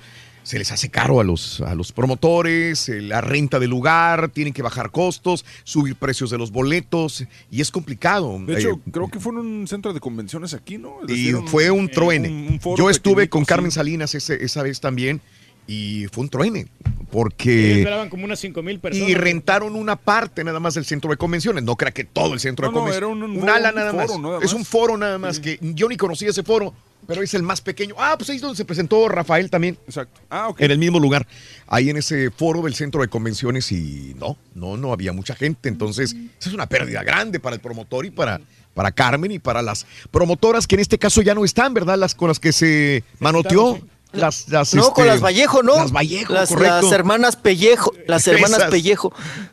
se 0.48 0.58
les 0.58 0.72
hace 0.72 0.88
caro 0.88 1.20
a 1.20 1.24
los, 1.24 1.60
a 1.60 1.74
los 1.74 1.92
promotores, 1.92 2.88
eh, 2.88 3.02
la 3.02 3.20
renta 3.20 3.58
del 3.58 3.68
lugar, 3.68 4.30
tienen 4.30 4.54
que 4.54 4.62
bajar 4.62 4.90
costos, 4.90 5.44
subir 5.62 5.94
precios 5.94 6.30
de 6.30 6.38
los 6.38 6.50
boletos 6.52 7.24
y 7.50 7.60
es 7.60 7.70
complicado. 7.70 8.38
De 8.46 8.54
hecho, 8.58 8.70
Eh, 8.70 8.90
creo 8.90 9.08
que 9.10 9.20
fue 9.20 9.32
en 9.32 9.38
un 9.40 9.68
centro 9.68 9.92
de 9.92 10.00
convenciones 10.00 10.54
aquí, 10.54 10.78
¿no? 10.78 11.00
Es 11.06 11.10
y 11.14 11.32
decir, 11.32 11.48
fue 11.48 11.70
un 11.70 11.90
truene. 11.90 12.28
un- 12.30 12.48
un 12.52 12.60
foro 12.60 12.78
Yo 12.78 12.88
estuve 12.88 13.28
con 13.28 13.42
sí. 13.42 13.46
Carmen 13.46 13.70
Salinas 13.70 14.14
ese- 14.14 14.42
esa 14.42 14.62
vez 14.62 14.80
también 14.80 15.20
y 15.66 16.06
fue 16.12 16.22
un 16.24 16.30
truene. 16.30 16.66
Porque... 17.10 17.78
esperaban 17.80 18.08
como 18.08 18.24
unas 18.24 18.38
5 18.40 18.62
mil 18.62 18.80
personas. 18.80 19.08
Y 19.08 19.14
rentaron 19.14 19.74
una 19.74 19.96
parte 19.96 20.44
nada 20.44 20.60
más 20.60 20.72
del 20.74 20.86
centro 20.86 21.10
de 21.10 21.18
convenciones. 21.18 21.62
No 21.64 21.76
crea 21.76 21.90
que 21.92 22.04
todo 22.04 22.32
el 22.32 22.40
centro 22.40 22.64
No, 22.66 22.70
de 22.70 22.74
no, 22.74 22.80
convenciones. 22.80 22.96
era 22.96 23.06
un- 23.06 23.22
un 23.22 23.36
un 23.36 23.40
foro, 23.40 23.52
ala 23.54 23.68
un 23.68 23.74
nada 23.74 23.92
más. 23.92 24.06
foro 24.06 24.18
nada 24.22 24.36
Es 24.38 24.44
más. 24.44 24.52
un 24.54 24.64
foro 24.64 24.96
nada 24.96 25.18
más 25.18 25.40
que 25.40 25.58
yo 25.60 25.88
ni 25.90 25.96
conocía 25.98 26.30
ese 26.30 26.42
foro, 26.42 26.72
pero 27.08 27.22
es 27.22 27.32
el 27.32 27.42
más 27.42 27.62
pequeño. 27.62 27.94
Ah, 27.98 28.16
pues 28.18 28.28
ahí 28.28 28.36
es 28.36 28.42
donde 28.42 28.54
se 28.56 28.66
presentó 28.66 29.08
Rafael 29.08 29.48
también. 29.48 29.78
Exacto. 29.86 30.20
Ah, 30.28 30.48
ok. 30.48 30.60
En 30.60 30.70
el 30.70 30.78
mismo 30.78 31.00
lugar. 31.00 31.26
Ahí 31.66 31.88
en 31.88 31.96
ese 31.96 32.30
foro 32.30 32.60
del 32.60 32.74
centro 32.74 33.00
de 33.00 33.08
convenciones 33.08 33.72
y 33.72 34.14
no, 34.20 34.36
no, 34.54 34.76
no 34.76 34.92
había 34.92 35.14
mucha 35.14 35.34
gente. 35.34 35.70
Entonces, 35.70 36.12
esa 36.38 36.50
es 36.50 36.54
una 36.54 36.66
pérdida 36.68 37.02
grande 37.02 37.40
para 37.40 37.54
el 37.56 37.62
promotor 37.62 38.04
y 38.04 38.10
para, 38.10 38.42
para 38.74 38.92
Carmen 38.92 39.32
y 39.32 39.38
para 39.38 39.62
las 39.62 39.86
promotoras 40.10 40.66
que 40.66 40.74
en 40.74 40.80
este 40.82 40.98
caso 40.98 41.22
ya 41.22 41.34
no 41.34 41.46
están, 41.46 41.72
¿verdad? 41.72 41.96
Las 41.96 42.14
con 42.14 42.28
las 42.28 42.38
que 42.38 42.52
se 42.52 43.02
manoteó. 43.20 43.80
Las, 44.12 44.48
las, 44.48 44.72
No, 44.74 44.82
este, 44.82 44.94
con 44.94 45.06
las 45.06 45.20
Vallejo, 45.20 45.62
¿no? 45.62 45.76
Las 45.76 45.92
Vallejo, 45.92 46.32
las, 46.32 46.48
correcto. 46.50 46.80
las 46.82 46.92
hermanas 46.92 47.36
Pellejo, 47.36 47.92
las 48.06 48.26
hermanas 48.26 48.58
Esas. 48.58 48.70
Pellejo. 48.70 49.12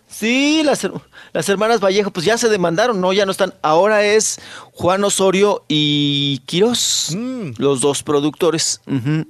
Sí, 0.10 0.62
las, 0.64 0.84
her- 0.86 1.02
las 1.36 1.50
hermanas 1.50 1.82
Vallejo, 1.82 2.12
pues 2.12 2.26
ya 2.26 2.38
se 2.38 2.48
demandaron, 2.48 3.02
¿no? 3.02 3.12
Ya 3.12 3.26
no 3.26 3.32
están. 3.32 3.54
Ahora 3.62 4.06
es 4.06 4.40
Juan 4.72 5.04
Osorio 5.04 5.66
y 5.68 6.42
Quirós, 6.46 7.10
Mm. 7.14 7.52
los 7.58 7.82
dos 7.82 8.04
productores, 8.04 8.80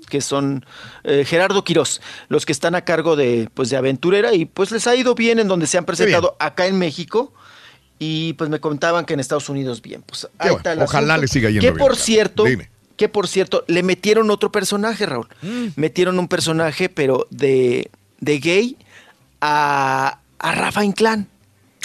que 0.07 0.21
son 0.21 0.63
eh, 1.03 1.25
Gerardo 1.25 1.63
Quirós, 1.63 2.01
los 2.29 2.45
que 2.45 2.51
están 2.51 2.75
a 2.75 2.81
cargo 2.81 3.15
de, 3.15 3.49
pues, 3.55 3.71
de 3.71 3.77
Aventurera 3.77 4.33
y 4.35 4.45
pues 4.45 4.69
les 4.71 4.85
ha 4.85 4.95
ido 4.95 5.15
bien 5.15 5.39
en 5.39 5.47
donde 5.47 5.65
se 5.65 5.79
han 5.79 5.85
presentado 5.85 6.35
acá 6.39 6.67
en 6.67 6.77
México. 6.77 7.33
Y 7.97 8.33
pues 8.33 8.49
me 8.49 8.59
contaban 8.59 9.05
que 9.05 9.13
en 9.15 9.19
Estados 9.19 9.49
Unidos 9.49 9.81
bien. 9.81 10.03
Pues 10.05 10.25
ahí 10.37 10.49
bueno, 10.49 10.57
está 10.57 10.73
el 10.73 10.81
ojalá 10.81 11.17
le 11.17 11.27
siga 11.27 11.49
yendo 11.49 11.61
Que 11.61 11.71
bien, 11.71 11.77
por 11.79 11.95
cierto, 11.95 12.43
Dime. 12.43 12.69
que 12.97 13.09
por 13.09 13.27
cierto, 13.27 13.63
le 13.67 13.81
metieron 13.83 14.29
otro 14.29 14.51
personaje, 14.51 15.05
Raúl. 15.07 15.27
Mm. 15.41 15.67
Metieron 15.77 16.19
un 16.19 16.27
personaje, 16.27 16.87
pero 16.89 17.25
de, 17.31 17.89
de 18.19 18.39
gay 18.39 18.77
a, 19.41 20.19
a 20.39 20.51
Rafa 20.51 20.83
Inclán. 20.83 21.29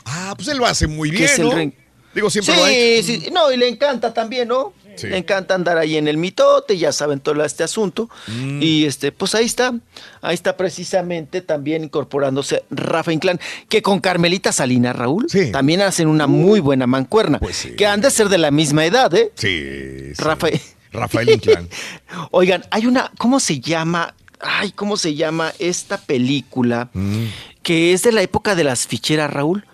Ah, 0.05 0.35
pues 0.37 0.49
él 0.49 0.59
lo 0.59 0.67
hace 0.67 0.87
muy 0.87 1.11
bien, 1.11 1.31
¿no? 1.39 1.53
ren- 1.53 1.75
Digo, 2.15 2.29
siempre 2.29 2.55
sí, 2.55 2.61
lo 2.61 2.65
ha 2.67 2.73
hecho. 2.73 3.07
sí, 3.07 3.29
no, 3.33 3.53
y 3.53 3.57
le 3.57 3.69
encanta 3.69 4.13
también, 4.13 4.49
¿no? 4.49 4.73
Sí. 4.97 5.07
Le 5.07 5.17
encanta 5.19 5.55
andar 5.55 5.79
ahí 5.79 5.97
en 5.97 6.09
el 6.09 6.17
mitote, 6.17 6.77
ya 6.77 6.91
saben 6.91 7.21
todo 7.21 7.43
este 7.45 7.63
asunto. 7.63 8.11
Mm. 8.27 8.61
Y 8.61 8.85
este, 8.85 9.13
pues 9.13 9.37
ahí 9.37 9.47
está, 9.47 9.73
ahí 10.21 10.35
está 10.35 10.57
precisamente 10.57 11.41
también 11.41 11.85
incorporándose 11.85 12.65
Rafa 12.71 13.13
Inclán, 13.13 13.39
que 13.69 13.81
con 13.83 14.01
Carmelita 14.01 14.51
Salinas, 14.51 14.97
Raúl, 14.97 15.29
también 15.53 15.83
hacen 15.83 16.09
una 16.09 16.27
muy 16.27 16.59
buena 16.59 16.89
mancuerna, 16.89 17.41
que 17.79 17.87
han 17.87 18.01
de 18.01 18.11
ser 18.11 18.29
de 18.29 18.39
la 18.39 18.51
misma 18.51 18.85
edad, 18.85 19.15
¿eh? 19.15 19.31
Sí, 19.37 20.13
sí. 20.17 20.23
Rafael. 20.23 20.61
Rafael 20.93 21.31
Inclán. 21.31 21.69
Oigan, 22.33 22.65
hay 22.73 22.87
una, 22.87 23.13
¿cómo 23.17 23.39
se 23.39 23.61
llama? 23.61 24.15
Ay, 24.41 24.73
¿cómo 24.73 24.97
se 24.97 25.15
llama 25.15 25.53
esta 25.61 25.99
película? 25.99 26.89
Mm. 26.95 27.27
Que 27.63 27.93
es 27.93 28.03
de 28.03 28.13
la 28.13 28.23
época 28.23 28.55
de 28.55 28.65
las 28.65 28.87
ficheras, 28.87 29.31
Raúl, 29.33 29.67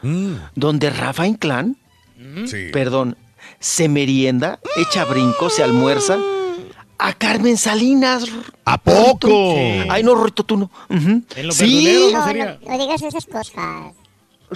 donde 0.55 0.91
Rafa 0.91 1.27
Inclán, 1.27 1.77
Sí. 2.47 2.71
perdón, 2.73 3.17
se 3.61 3.89
merienda, 3.89 4.59
echa 4.77 5.05
brinco, 5.05 5.51
se 5.51 5.63
almuerza. 5.63 6.19
A 6.99 7.13
Carmen 7.13 7.59
Salinas. 7.59 8.25
¿A 8.65 8.79
poco? 8.79 9.29
Ay, 9.91 10.03
no, 10.03 10.15
Rito, 10.25 10.45
tú 10.45 10.57
no. 10.57 10.71
Ujú. 10.89 11.23
En 11.37 11.47
los 11.47 11.55
Sí, 11.57 12.11
no 12.11 12.19
No, 12.27 12.33
no, 12.33 12.79
digas 12.79 13.03
esas 13.03 13.27
cosas. 13.27 13.55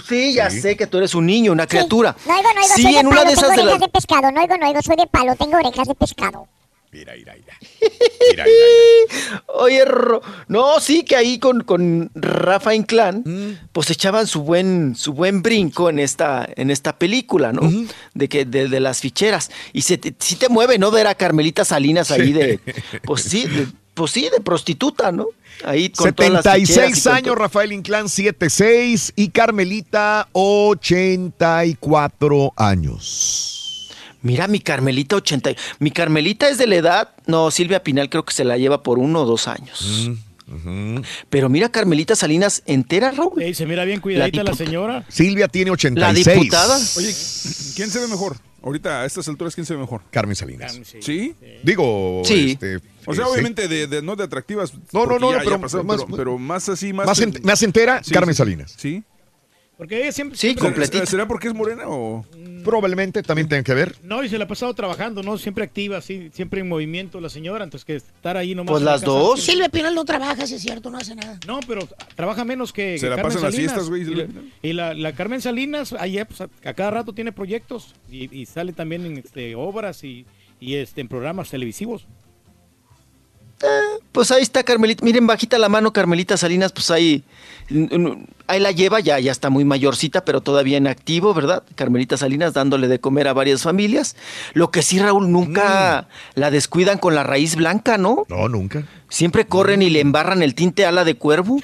sí, 0.07 0.33
ya 0.33 0.49
sé 0.49 0.75
que 0.75 0.87
tú 0.87 0.97
eres 0.97 1.13
un 1.13 1.27
niño, 1.27 1.51
una 1.51 1.67
criatura. 1.67 2.15
No 2.25 2.33
oigo, 2.33 2.49
no 2.55 2.61
oigo, 2.61 2.75
sí, 2.75 2.81
soy 2.81 2.93
de 2.93 2.99
en 2.99 3.07
una 3.07 3.15
palo, 3.17 3.29
de 3.29 3.35
tengo 3.35 3.45
esas 3.47 3.55
de 3.55 3.61
orejas 3.61 3.79
las... 3.79 3.87
de 3.87 3.87
pescado. 3.93 4.31
No 4.31 4.41
oigo, 4.41 4.57
no 4.57 4.67
oigo, 4.67 4.81
soy 4.81 4.95
de 4.95 5.07
palo, 5.07 5.35
tengo 5.35 5.57
orejas 5.57 5.87
de 5.87 5.95
pescado. 5.95 6.47
Mira, 6.91 7.13
mira, 7.15 7.33
mira. 7.39 7.55
Oye, 9.47 9.85
Ro- 9.85 10.21
no, 10.49 10.79
sí 10.81 11.03
que 11.03 11.15
ahí 11.15 11.39
con, 11.39 11.61
con 11.61 12.11
Rafa 12.15 12.75
Inclán, 12.75 13.23
Mm. 13.25 13.69
pues 13.71 13.89
echaban 13.91 14.27
su 14.27 14.41
buen, 14.41 14.95
su 14.97 15.13
buen 15.13 15.41
brinco 15.41 15.89
en 15.89 15.99
esta, 15.99 16.47
en 16.55 16.69
esta 16.69 16.97
película, 16.97 17.53
¿no? 17.53 17.61
De 18.13 18.27
que, 18.27 18.43
de, 18.45 18.67
de 18.67 18.79
las 18.81 18.99
ficheras. 18.99 19.51
Y 19.71 19.83
se 19.83 19.97
te, 19.97 20.13
sí 20.19 20.35
te 20.35 20.49
mueve, 20.49 20.77
¿no? 20.77 20.91
Ver 20.91 21.07
a 21.07 21.15
Carmelita 21.15 21.63
Salinas 21.63 22.11
ahí 22.11 22.33
de, 22.33 22.59
pues 23.03 23.21
sí, 23.23 23.45
de, 23.47 23.67
pues 23.93 24.11
sí, 24.11 24.27
de 24.29 24.41
prostituta, 24.41 25.13
¿no? 25.13 25.27
Ahí 25.63 25.89
con 25.91 26.13
todas 26.13 26.31
las 26.31 26.43
76 26.43 26.95
ficheras 26.95 26.97
y 26.97 27.03
con 27.03 27.13
años, 27.15 27.37
Rafael 27.37 27.71
Inclán 27.71 28.09
76 28.09 29.13
y 29.15 29.29
Carmelita 29.29 30.27
84 30.33 32.51
años. 32.57 33.59
Mira, 34.21 34.47
mi 34.47 34.59
Carmelita 34.59 35.15
80. 35.15 35.51
Mi 35.79 35.91
Carmelita 35.91 36.49
es 36.49 36.57
de 36.57 36.67
la 36.67 36.75
edad. 36.75 37.09
No, 37.25 37.49
Silvia 37.51 37.83
Pinal 37.83 38.09
creo 38.09 38.23
que 38.23 38.33
se 38.33 38.43
la 38.43 38.57
lleva 38.57 38.83
por 38.83 38.99
uno 38.99 39.21
o 39.21 39.25
dos 39.25 39.47
años. 39.47 40.09
Pero 41.29 41.49
mira, 41.49 41.69
Carmelita 41.69 42.15
Salinas 42.15 42.61
entera, 42.65 43.11
Raúl. 43.11 43.41
Ey, 43.41 43.53
se 43.53 43.65
mira 43.65 43.85
bien 43.85 44.01
cuidadita 44.01 44.43
la, 44.43 44.51
diputa- 44.51 44.65
señora. 44.65 45.05
Silvia 45.07 45.47
tiene 45.47 45.71
86. 45.71 46.25
La 46.25 46.33
diputada. 46.41 46.75
Oye, 46.97 47.15
¿quién 47.75 47.89
se 47.89 47.99
ve 47.99 48.07
mejor? 48.07 48.37
Ahorita, 48.63 49.01
a 49.01 49.05
estas 49.05 49.27
alturas, 49.27 49.55
¿quién 49.55 49.65
se 49.65 49.73
ve 49.73 49.79
mejor? 49.79 50.01
Carmen 50.11 50.35
Salinas. 50.35 50.79
¿Sí? 50.99 51.33
Digo, 51.63 52.21
Sí. 52.25 52.51
este, 52.51 52.77
O 53.07 53.13
sea, 53.15 53.23
eh, 53.23 53.27
sí. 53.27 53.31
obviamente, 53.31 53.67
de, 53.67 53.87
de- 53.87 54.01
no 54.03 54.15
de 54.15 54.23
atractivas. 54.25 54.71
No, 54.91 55.05
no, 55.07 55.17
no, 55.17 55.31
ya- 55.31 55.39
pero 55.39 55.51
ya 55.51 55.57
pasaron, 55.61 55.87
más- 55.87 56.03
pero, 56.03 56.15
pero 56.17 56.37
más 56.37 56.69
así, 56.69 56.93
más. 56.93 57.07
Más, 57.07 57.19
ent- 57.21 57.41
más 57.41 57.63
entera, 57.63 58.03
Sí, 58.03 58.11
Carmen 58.13 58.35
sí. 58.35 58.37
Salinas. 58.37 58.75
¿Sí? 58.77 59.03
Porque 59.81 59.99
ella 59.99 60.11
siempre. 60.11 60.37
Sí, 60.37 60.41
siempre- 60.49 60.63
completita. 60.65 61.05
¿Será 61.07 61.27
porque 61.27 61.47
es 61.47 61.55
morena 61.55 61.85
o...? 61.87 62.23
Probablemente 62.63 63.23
también 63.23 63.49
tenga 63.49 63.63
que 63.63 63.73
ver. 63.73 63.95
No, 64.03 64.23
y 64.23 64.29
se 64.29 64.37
la 64.37 64.43
ha 64.43 64.47
pasado 64.47 64.71
trabajando, 64.75 65.23
¿no? 65.23 65.39
Siempre 65.39 65.63
activa, 65.63 65.99
sí, 66.01 66.29
siempre 66.31 66.61
en 66.61 66.69
movimiento 66.69 67.19
la 67.19 67.29
señora, 67.29 67.63
entonces 67.63 67.83
que 67.85 67.95
estar 67.95 68.37
ahí 68.37 68.53
nomás. 68.53 68.73
Pues 68.73 68.83
las 68.83 69.01
casa- 69.01 69.11
dos. 69.11 69.41
Silvia 69.41 69.69
Pinal 69.69 69.95
no 69.95 70.05
trabaja, 70.05 70.45
si 70.45 70.53
es 70.53 70.61
cierto, 70.61 70.91
no 70.91 70.99
hace 70.99 71.15
nada. 71.15 71.39
No, 71.47 71.59
pero 71.67 71.87
trabaja 72.15 72.45
menos 72.45 72.71
que, 72.71 72.99
Se 72.99 73.07
que 73.07 73.09
la 73.09 73.15
Carmen 73.15 73.33
pasa 73.33 73.39
en 73.39 73.43
las 73.45 73.53
Salinas. 73.55 73.73
fiestas, 73.73 73.89
güey, 73.89 74.01
Y, 74.03 74.05
Silvia 74.05 74.27
la, 74.27 74.69
y 74.69 74.73
la- 74.73 74.93
la 74.93 75.13
Carmen 75.13 75.41
Salinas, 75.41 75.93
ahí 75.93 76.23
pues, 76.23 76.41
a, 76.41 76.49
a 76.63 76.73
cada 76.75 76.91
rato 76.91 77.13
tiene 77.13 77.31
proyectos 77.31 77.95
y, 78.11 78.31
y 78.39 78.45
sale 78.45 78.73
también 78.73 79.03
en 79.07 79.17
este, 79.17 79.55
obras 79.55 80.03
y, 80.03 80.27
y 80.59 80.75
este, 80.75 81.01
en 81.01 81.07
programas 81.07 81.49
televisivos. 81.49 82.05
Pues 84.11 84.31
ahí 84.31 84.41
está 84.41 84.63
Carmelita. 84.63 85.05
Miren, 85.05 85.25
bajita 85.25 85.57
la 85.57 85.69
mano, 85.69 85.93
Carmelita 85.93 86.35
Salinas, 86.35 86.71
pues 86.71 86.91
ahí, 86.91 87.23
mm, 87.69 88.23
ahí 88.47 88.59
la 88.59 88.71
lleva, 88.71 88.99
ya, 88.99 89.19
ya 89.19 89.31
está 89.31 89.49
muy 89.49 89.63
mayorcita, 89.63 90.25
pero 90.25 90.41
todavía 90.41 90.77
en 90.77 90.87
activo, 90.87 91.33
¿verdad? 91.33 91.63
Carmelita 91.75 92.17
Salinas 92.17 92.53
dándole 92.53 92.87
de 92.87 92.99
comer 92.99 93.27
a 93.27 93.33
varias 93.33 93.63
familias. 93.63 94.15
Lo 94.53 94.69
que 94.71 94.81
sí, 94.81 94.99
Raúl, 94.99 95.31
nunca 95.31 96.07
la 96.35 96.51
descuidan 96.51 96.97
con 96.97 97.15
la 97.15 97.23
raíz 97.23 97.55
blanca, 97.55 97.97
¿no? 97.97 98.25
No, 98.27 98.49
nunca. 98.49 98.85
Siempre 99.09 99.45
corren 99.45 99.81
y 99.81 99.89
le 99.89 99.99
embarran 99.99 100.41
el 100.41 100.55
tinte 100.55 100.85
ala 100.85 101.03
de 101.03 101.15
cuervo. 101.15 101.61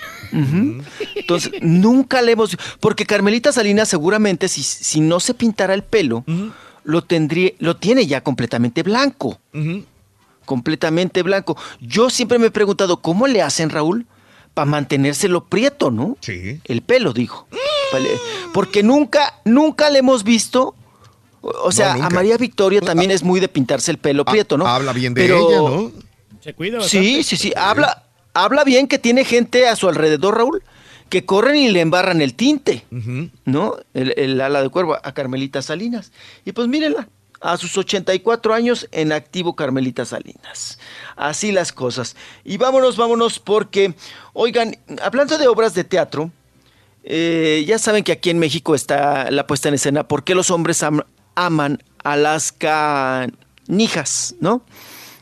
Entonces, 1.15 1.52
nunca 1.61 2.22
le 2.22 2.34
hemos... 2.34 2.57
Porque 2.80 3.06
Carmelita 3.06 3.52
Salinas 3.52 3.90
seguramente, 3.90 4.48
si, 4.48 4.64
si 4.64 5.02
no 5.02 5.19
se 5.19 5.34
pintara 5.34 5.74
el 5.74 5.84
pelo, 5.84 6.24
lo, 6.84 7.03
tendría, 7.03 7.52
lo 7.60 7.78
tiene 7.78 8.07
ya 8.07 8.22
completamente 8.22 8.84
blanco. 8.84 9.40
Completamente 10.48 11.22
blanco. 11.22 11.56
Yo 11.82 12.10
siempre 12.10 12.40
me 12.40 12.48
he 12.48 12.52
preguntado, 12.52 13.02
¿cómo 13.02 13.28
le 13.28 13.41
hacen, 13.44 13.69
Raúl, 13.69 14.07
para 14.56 14.65
mantenérselo 14.65 15.44
prieto, 15.45 15.91
no? 15.91 16.18
Sí. 16.22 16.60
El 16.64 16.82
pelo, 16.82 17.14
digo. 17.14 17.48
Vale, 17.94 18.10
Porque 18.53 18.82
nunca, 18.82 19.36
nunca 19.45 19.90
le 19.91 19.99
hemos 19.99 20.24
visto... 20.24 20.74
O 21.41 21.72
sea, 21.72 21.94
a 21.94 22.10
María 22.10 22.38
Victoria 22.38 22.82
también 22.82 23.11
es 23.11 23.24
muy 23.24 23.40
de 23.40 23.48
pintarse 23.48 23.91
el 23.91 23.98
pelo 23.99 24.26
prieto, 24.26 24.57
¿no? 24.57 24.65
Habla 24.65 24.91
bien 24.94 25.14
de 25.14 25.22
Pero- 25.22 25.49
ella, 25.49 25.57
¿no? 25.60 25.91
Se 26.41 26.53
cuida 26.53 26.78
bastante. 26.80 27.06
Sí, 27.07 27.24
sí, 27.24 27.38
sí. 27.38 27.53
Habla, 27.56 28.03
habla 28.34 28.64
bien 28.64 28.88
que 28.88 28.98
tiene 28.99 29.24
gente 29.26 29.68
a 29.68 29.76
su 29.76 29.88
alrededor, 29.90 30.38
Raúl, 30.38 30.64
que 31.10 31.26
corren 31.26 31.56
y 31.57 31.69
le 31.69 31.82
embarran 31.82 32.22
el 32.22 32.34
tinte, 32.34 32.86
¿no? 33.45 33.76
El, 33.94 34.14
el 34.18 34.41
ala 34.41 34.61
de 34.61 34.69
cuervo 34.69 34.98
a 35.02 35.11
Carmelita 35.14 35.61
Salinas. 35.61 36.11
Y 36.45 36.52
pues 36.53 36.68
mírenla, 36.68 37.07
a 37.41 37.57
sus 37.57 37.77
84 37.77 38.53
años 38.53 38.88
en 38.91 39.11
activo 39.11 39.55
Carmelita 39.55 40.05
Salinas. 40.05 40.80
Así 41.15 41.51
las 41.51 41.72
cosas. 41.72 42.15
Y 42.43 42.57
vámonos, 42.57 42.97
vámonos, 42.97 43.39
porque, 43.39 43.93
oigan, 44.34 44.77
hablando 45.03 45.38
de 45.38 45.47
obras 45.47 45.73
de 45.73 45.84
teatro, 45.84 46.31
eh, 47.03 47.64
ya 47.68 47.80
saben 47.80 48.03
que 48.03 48.11
aquí 48.11 48.30
en 48.30 48.39
México 48.39 48.76
está 48.76 49.31
la 49.31 49.47
puesta 49.47 49.69
en 49.69 49.76
escena 49.76 50.07
¿Por 50.07 50.23
qué 50.26 50.35
los 50.35 50.51
hombres 50.51 50.84
am- 50.84 51.03
aman 51.35 51.81
a 52.03 52.18
las 52.18 52.51
canijas? 53.68 54.35
¿No? 54.39 54.61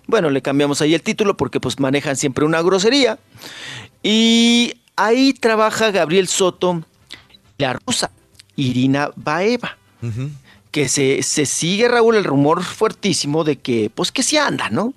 Bueno, 0.07 0.29
le 0.29 0.41
cambiamos 0.41 0.81
ahí 0.81 0.93
el 0.93 1.01
título 1.01 1.35
porque 1.37 1.59
pues 1.59 1.79
manejan 1.79 2.15
siempre 2.15 2.45
una 2.45 2.61
grosería. 2.61 3.17
Y 4.03 4.73
ahí 4.95 5.33
trabaja 5.33 5.91
Gabriel 5.91 6.27
Soto, 6.27 6.83
la 7.57 7.73
rusa, 7.85 8.11
Irina 8.55 9.11
Baeva. 9.15 9.77
Que 10.75 10.89
se, 10.89 11.23
se 11.23 11.45
sigue, 11.45 11.87
Raúl, 11.87 12.17
el 12.17 12.25
rumor 12.25 12.61
fuertísimo 12.61 13.45
de 13.45 13.55
que, 13.55 13.89
pues 13.95 14.11
que 14.11 14.23
sí 14.23 14.35
andan, 14.35 14.73
¿no? 14.75 14.93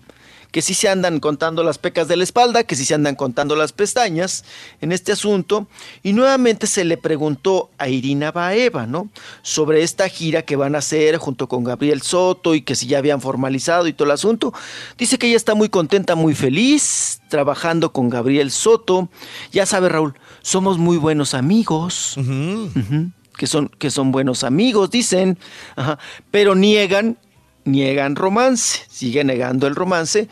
Que 0.50 0.60
sí 0.60 0.74
se 0.74 0.88
andan 0.88 1.20
contando 1.20 1.62
las 1.62 1.78
pecas 1.78 2.08
de 2.08 2.16
la 2.16 2.24
espalda, 2.24 2.64
que 2.64 2.74
sí 2.74 2.84
se 2.84 2.94
andan 2.94 3.14
contando 3.14 3.54
las 3.54 3.72
pestañas 3.72 4.44
en 4.80 4.90
este 4.90 5.12
asunto. 5.12 5.68
Y 6.02 6.14
nuevamente 6.14 6.66
se 6.66 6.84
le 6.84 6.96
preguntó 6.96 7.70
a 7.78 7.88
Irina 7.88 8.32
Baeva, 8.32 8.88
¿no? 8.88 9.08
Sobre 9.42 9.84
esta 9.84 10.08
gira 10.08 10.42
que 10.42 10.56
van 10.56 10.74
a 10.74 10.78
hacer 10.78 11.16
junto 11.18 11.46
con 11.46 11.62
Gabriel 11.62 12.02
Soto 12.02 12.56
y 12.56 12.62
que 12.62 12.74
si 12.74 12.88
ya 12.88 12.98
habían 12.98 13.20
formalizado 13.20 13.86
y 13.86 13.92
todo 13.92 14.06
el 14.06 14.12
asunto. 14.12 14.52
Dice 14.96 15.16
que 15.16 15.28
ella 15.28 15.36
está 15.36 15.54
muy 15.54 15.68
contenta, 15.68 16.16
muy 16.16 16.34
feliz, 16.34 17.20
trabajando 17.28 17.92
con 17.92 18.08
Gabriel 18.08 18.50
Soto. 18.50 19.10
Ya 19.52 19.64
sabe, 19.64 19.90
Raúl, 19.90 20.14
somos 20.42 20.76
muy 20.76 20.96
buenos 20.96 21.34
amigos. 21.34 22.16
Ujú, 22.16 23.12
que 23.38 23.46
son, 23.46 23.68
que 23.78 23.90
son 23.90 24.12
buenos 24.12 24.44
amigos, 24.44 24.90
dicen, 24.90 25.38
Ajá, 25.76 25.98
pero 26.30 26.54
niegan, 26.54 27.16
niegan 27.64 28.16
romance, 28.16 28.80
siguen 28.90 29.28
negando 29.28 29.66
el 29.66 29.74
romance, 29.74 30.28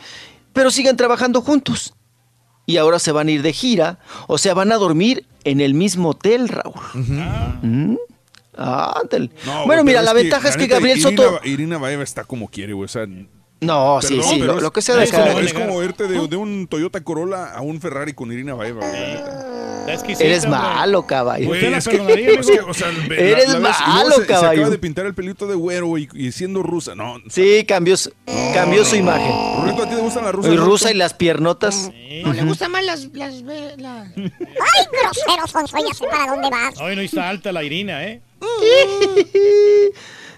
pero 0.53 0.69
siguen 0.69 0.97
trabajando 0.97 1.41
juntos. 1.41 1.95
Y 2.67 2.77
ahora 2.77 2.99
se 2.99 3.13
van 3.13 3.29
a 3.29 3.31
ir 3.31 3.41
de 3.41 3.53
gira, 3.53 3.97
o 4.27 4.37
sea, 4.37 4.53
van 4.53 4.71
a 4.73 4.75
dormir 4.75 5.25
en 5.45 5.61
el 5.61 5.73
mismo 5.73 6.09
hotel, 6.09 6.49
Raúl. 6.49 6.75
Mm. 7.61 7.95
No, 9.45 9.65
bueno, 9.65 9.83
mira, 9.83 10.01
la 10.01 10.13
ventaja 10.13 10.49
es 10.49 10.57
que 10.57 10.67
Gabriel 10.67 10.97
Irina, 10.97 11.23
Soto... 11.23 11.39
Irina 11.45 11.77
Baeva 11.77 12.03
está 12.03 12.23
como 12.23 12.49
quiere, 12.49 12.73
güey. 12.73 12.85
O 12.85 12.89
sea, 12.89 13.07
No, 13.59 13.99
sí, 14.03 14.15
perdón, 14.17 14.29
sí, 14.33 14.39
lo, 14.39 14.55
es- 14.57 14.61
lo 14.63 14.71
que 14.73 14.81
sea 14.83 14.95
de 14.95 15.03
es, 15.05 15.11
cada- 15.11 15.27
como, 15.29 15.39
es 15.39 15.53
como 15.53 15.81
irte 15.83 16.07
de, 16.07 16.27
de 16.27 16.35
un 16.35 16.67
Toyota 16.67 17.03
Corolla 17.03 17.53
a 17.53 17.61
un 17.61 17.81
Ferrari 17.81 18.13
con 18.13 18.31
Irina 18.31 18.53
Baeva. 18.53 18.81
Eres 20.19 20.45
malo, 20.47 21.07
caballo. 21.07 21.47
Güey, 21.47 21.65
es 21.73 21.87
que- 21.87 22.35
es 22.39 22.45
que, 22.47 22.59
o 22.59 22.73
sea, 22.73 22.89
ve- 23.07 23.31
Eres 23.31 23.53
la- 23.53 23.59
la 23.59 23.69
malo, 23.87 24.09
se, 24.11 24.15
se 24.17 24.23
acaba 24.23 24.41
caballo. 24.41 24.69
de 24.69 24.77
pintar 24.77 25.05
el 25.05 25.13
pelito 25.15 25.47
de 25.47 25.55
güero 25.55 25.97
y, 25.97 26.07
y 26.13 26.31
siendo 26.33 26.61
rusa. 26.61 26.93
No, 26.93 27.15
Sí, 27.29 27.63
cambió, 27.67 27.95
su- 27.97 28.11
cambió 28.53 28.83
su 28.85 28.95
imagen. 28.97 29.31
Rorrito, 29.61 29.83
¿a 29.83 29.89
ti 29.89 29.95
te 29.95 30.01
gustan 30.01 30.25
las 30.25 30.35
rusas? 30.35 30.53
Y 30.53 30.57
rusa 30.57 30.91
y 30.91 30.93
las 30.95 31.13
piernotas. 31.13 31.89
No, 32.23 32.33
le 32.33 32.43
gustan 32.43 32.71
más 32.71 32.83
las... 32.83 33.05
las, 33.13 33.33
la- 33.77 34.01
¡Ay, 34.15 34.85
grosero, 34.91 35.47
Sonso! 35.47 35.77
Ya 35.77 35.93
sé 35.95 36.05
para 36.05 36.31
dónde 36.33 36.49
vas. 36.49 36.79
Hoy 36.81 36.95
no 36.95 37.01
está 37.01 37.29
alta 37.29 37.51
la 37.51 37.63
Irina, 37.63 38.03
¿eh? 38.05 38.21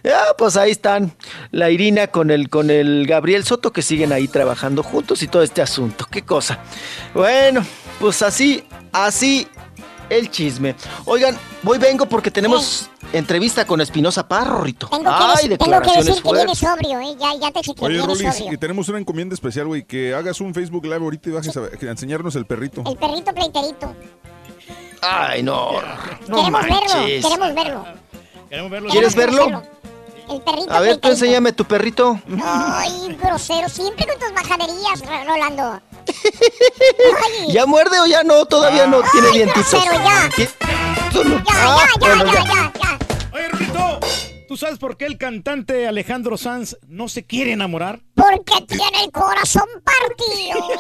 Ah, 0.06 0.34
pues 0.38 0.56
ahí 0.58 0.72
están 0.72 1.12
la 1.52 1.70
Irina 1.70 2.08
con 2.08 2.32
el, 2.32 2.50
con 2.50 2.70
el 2.70 3.06
Gabriel 3.08 3.44
Soto 3.44 3.72
que 3.74 3.82
siguen 3.82 4.12
ahí 4.14 4.28
trabajando 4.28 4.84
juntos 4.84 5.22
y 5.24 5.28
todo 5.28 5.44
este 5.44 5.62
asunto. 5.62 6.06
Qué 6.10 6.24
cosa. 6.24 6.60
Bueno, 7.14 7.66
pues 8.00 8.22
así, 8.22 8.64
así 8.92 9.48
el 10.10 10.32
chisme. 10.32 10.76
Oigan, 11.06 11.38
voy 11.64 11.78
vengo 11.78 12.06
porque 12.08 12.32
tenemos 12.32 12.90
entrevista 13.14 13.66
con 13.66 13.82
Espinosa 13.82 14.28
Parro, 14.28 14.62
Rito. 14.62 14.88
Tengo 14.88 15.04
que, 15.04 15.10
Ay, 15.12 15.48
dec- 15.50 15.58
tengo 15.58 15.82
que 15.82 15.98
decir 16.04 16.24
que 16.24 16.56
sobrio, 16.56 17.00
¿eh? 17.02 17.16
Ya, 17.20 17.34
ya 17.40 17.52
te 17.52 17.62
chequeé, 17.62 17.86
Oye, 17.88 18.02
Rolis, 18.02 18.34
sobrio. 18.36 18.54
y 18.54 18.58
tenemos 18.58 18.88
una 18.90 19.00
encomienda 19.00 19.34
especial, 19.36 19.68
güey, 19.68 19.84
que 19.84 20.14
hagas 20.16 20.40
un 20.42 20.54
Facebook 20.54 20.84
Live 20.86 20.96
ahorita 20.98 21.30
y 21.30 21.32
bajes 21.34 21.56
a, 21.58 21.62
a 21.62 21.92
enseñarnos 21.92 22.36
el 22.36 22.46
perrito. 22.46 22.84
El 22.88 22.96
perrito 22.98 23.34
pleiterito. 23.34 23.94
Ay, 25.02 25.44
no. 25.44 25.72
No 26.28 26.36
queremos 26.38 26.62
verlo, 26.64 26.78
manches. 26.96 27.26
queremos 27.26 27.56
verlo. 27.56 27.86
Queremos 28.50 28.72
verlo. 28.72 28.90
¿Quieres 28.90 29.16
verlo? 29.16 29.64
El 30.30 30.42
perrito 30.42 30.72
A 30.72 30.80
ver, 30.80 30.98
tú 30.98 31.08
enséñame 31.10 31.52
tu 31.54 31.66
perrito. 31.66 32.20
Ay, 32.44 33.18
grosero, 33.22 33.68
siempre 33.70 34.06
con 34.08 34.20
tus 34.20 34.32
majaderías, 34.34 35.02
Ro- 35.02 35.24
Rolando. 35.26 35.82
Ay, 37.48 37.52
¿Ya 37.52 37.66
muerde 37.66 38.00
o 38.00 38.06
ya 38.06 38.24
no? 38.24 38.46
Todavía 38.46 38.86
no 38.88 39.02
tiene 39.12 39.30
dientitos. 39.32 39.72
grosero, 39.72 39.94
ya. 39.94 40.30
No- 41.24 41.38
ya, 41.38 41.44
Ah, 41.54 41.78
ya, 42.00 42.08
ya, 42.08 42.16
bueno, 42.16 42.26
ya, 42.26 42.34
ya. 42.34 42.44
ya, 42.44 42.74
ya. 42.80 43.00
Oye, 43.34 43.48
Rito, 43.50 44.00
¿tú 44.48 44.56
sabes 44.58 44.78
por 44.78 44.98
qué 44.98 45.06
el 45.06 45.18
cantante 45.18 45.88
Alejandro 45.88 46.38
Sanz 46.38 46.78
no 46.88 47.10
se 47.10 47.26
quiere 47.26 47.54
enamorar? 47.54 48.02
Porque 48.14 48.62
tiene 48.68 49.06
el 49.06 49.12
corazón 49.12 49.66
partido. 49.84 50.70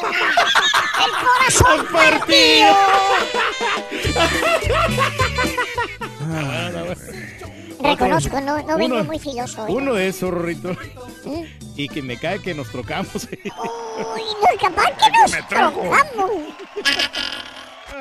El 0.99 1.11
corazón 1.25 1.87
partido. 1.93 2.75
Reconozco, 7.81 8.41
no, 8.41 8.61
no 8.63 8.77
vengo 8.77 8.95
Uno- 8.95 9.03
muy 9.05 9.19
filoso. 9.19 9.65
¿eh? 9.67 9.71
Uno 9.71 9.93
de 9.93 10.07
esos, 10.09 10.29
Rorrito. 10.31 10.73
¿Mm? 11.25 11.43
y 11.75 11.87
que 11.87 12.01
me 12.01 12.17
cae 12.17 12.41
que 12.41 12.53
nos 12.53 12.67
trocamos. 12.69 13.15
Uy, 13.15 13.41
no, 13.51 14.59
capaz 14.69 14.91
que 14.97 15.11
nos 15.21 15.47
trocamos. 15.47 15.97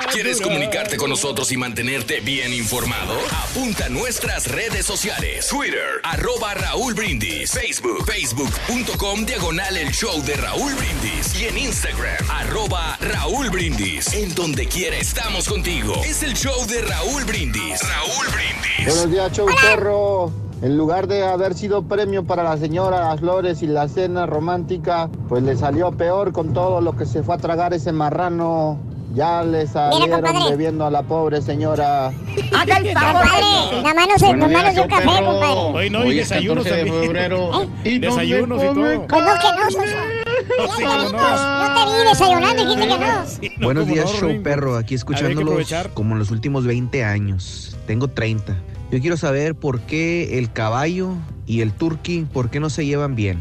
¿Quieres 0.06 0.40
comunicarte 0.40 0.96
con 0.96 1.10
nosotros 1.10 1.50
y 1.52 1.56
mantenerte 1.56 2.20
bien 2.20 2.52
informado? 2.54 3.14
Apunta 3.42 3.86
a 3.86 3.88
nuestras 3.88 4.46
redes 4.46 4.86
sociales. 4.86 5.48
Twitter, 5.48 6.00
arroba 6.04 6.54
Raúl 6.54 6.94
Brindis. 6.94 7.50
Facebook, 7.50 8.04
facebook.com, 8.06 9.26
diagonal 9.26 9.76
el 9.76 9.90
show 9.90 10.22
de 10.24 10.34
Raúl 10.36 10.72
Brindis. 10.74 11.40
Y 11.40 11.46
en 11.46 11.58
Instagram, 11.58 12.30
arroba 12.30 12.96
Raúl 13.00 13.50
Brindis. 13.50 14.14
En 14.14 14.34
donde 14.34 14.66
quiera 14.66 14.96
estamos 14.96 15.48
contigo. 15.48 15.94
Es 16.04 16.22
el 16.22 16.34
show 16.34 16.66
de 16.66 16.82
Raúl 16.82 17.24
Brindis. 17.24 17.80
Raúl 17.82 18.26
Brindis. 18.28 18.86
Buenos 18.86 19.10
días, 19.10 19.32
show 19.32 19.46
perro. 19.60 20.32
En 20.62 20.76
lugar 20.76 21.06
de 21.06 21.24
haber 21.24 21.54
sido 21.54 21.82
premio 21.82 22.24
para 22.24 22.42
la 22.42 22.56
señora 22.56 23.00
las 23.00 23.20
flores 23.20 23.62
y 23.62 23.66
la 23.66 23.88
cena 23.88 24.26
romántica, 24.26 25.08
pues 25.28 25.42
le 25.42 25.56
salió 25.56 25.92
peor 25.92 26.32
con 26.32 26.52
todo 26.52 26.80
lo 26.80 26.96
que 26.96 27.06
se 27.06 27.22
fue 27.22 27.34
a 27.34 27.38
tragar 27.38 27.74
ese 27.74 27.92
marrano. 27.92 28.78
Ya 29.14 29.42
le 29.42 29.66
salieron 29.66 30.20
compadre. 30.22 30.50
bebiendo 30.50 30.84
a 30.84 30.90
la 30.90 31.02
pobre 31.02 31.40
señora. 31.40 32.08
Haga 32.52 32.76
el 32.76 32.92
favor. 32.92 33.22
Compadre, 33.22 33.82
nada 33.82 33.94
más 33.94 34.22
no 34.36 34.48
días, 34.48 34.78
un 34.78 34.88
café, 34.88 35.04
perro. 35.06 35.24
compadre. 35.26 35.60
Hoy 35.60 35.90
no, 35.90 35.98
Hoy 36.00 36.06
y 36.08 36.18
es 36.18 36.28
desayunos 36.28 36.64
14 36.64 36.84
de 36.84 37.00
febrero. 37.00 37.62
¿Eh? 37.84 37.98
Desayunos 37.98 38.62
y 38.62 38.66
todo. 38.66 38.74
Pues 38.74 38.90
no, 38.90 39.08
que 39.08 39.20
no, 39.20 39.70
sí, 39.70 40.84
no. 40.84 41.08
Yo 41.08 41.74
te 41.74 41.98
vi 41.98 42.08
desayunando 42.08 42.62
y 42.62 42.66
dijiste 42.66 42.88
que 42.88 43.58
no. 43.58 43.64
Buenos 43.64 43.84
cómo 43.84 43.94
días, 43.94 44.06
no, 44.12 44.18
show 44.18 44.28
Ringo. 44.28 44.42
perro. 44.42 44.76
Aquí 44.76 44.94
escuchándolos 44.94 45.74
como 45.94 46.12
en 46.14 46.18
los 46.18 46.30
últimos 46.30 46.66
20 46.66 47.04
años. 47.04 47.76
Tengo 47.86 48.08
30. 48.08 48.56
Yo 48.90 49.00
quiero 49.00 49.16
saber 49.16 49.54
por 49.54 49.80
qué 49.80 50.38
el 50.38 50.52
caballo 50.52 51.12
y 51.46 51.62
el 51.62 51.72
turqui, 51.72 52.26
¿por 52.32 52.50
qué 52.50 52.60
no 52.60 52.70
se 52.70 52.84
llevan 52.86 53.14
bien? 53.14 53.38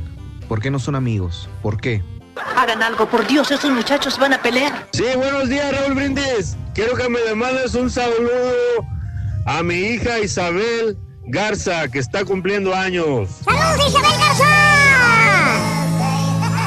¿Por 0.48 0.62
qué 0.62 0.72
no 0.72 0.80
son 0.80 0.96
amigos? 0.96 1.50
¿Por 1.62 1.80
qué? 1.80 2.02
Hagan 2.56 2.82
algo, 2.84 3.08
por 3.08 3.26
Dios, 3.28 3.52
esos 3.52 3.72
muchachos 3.72 4.18
van 4.18 4.34
a 4.34 4.42
pelear. 4.42 4.88
Sí, 4.94 5.06
buenos 5.16 5.50
días, 5.50 5.72
Raúl 5.80 5.94
Brindis. 5.96 6.56
Quiero 6.74 6.96
que 6.96 7.10
me 7.10 7.34
mandes 7.36 7.74
un 7.76 7.90
saludo 7.90 8.86
a 9.46 9.64
mi 9.64 9.76
hija 9.76 10.20
Isabel 10.20 10.98
Garza, 11.28 11.88
que 11.88 12.00
está 12.00 12.24
cumpliendo 12.26 12.74
años. 12.76 13.30
¡Saludos, 13.44 13.90
Isabel 13.90 14.18
Garza! 14.20 14.46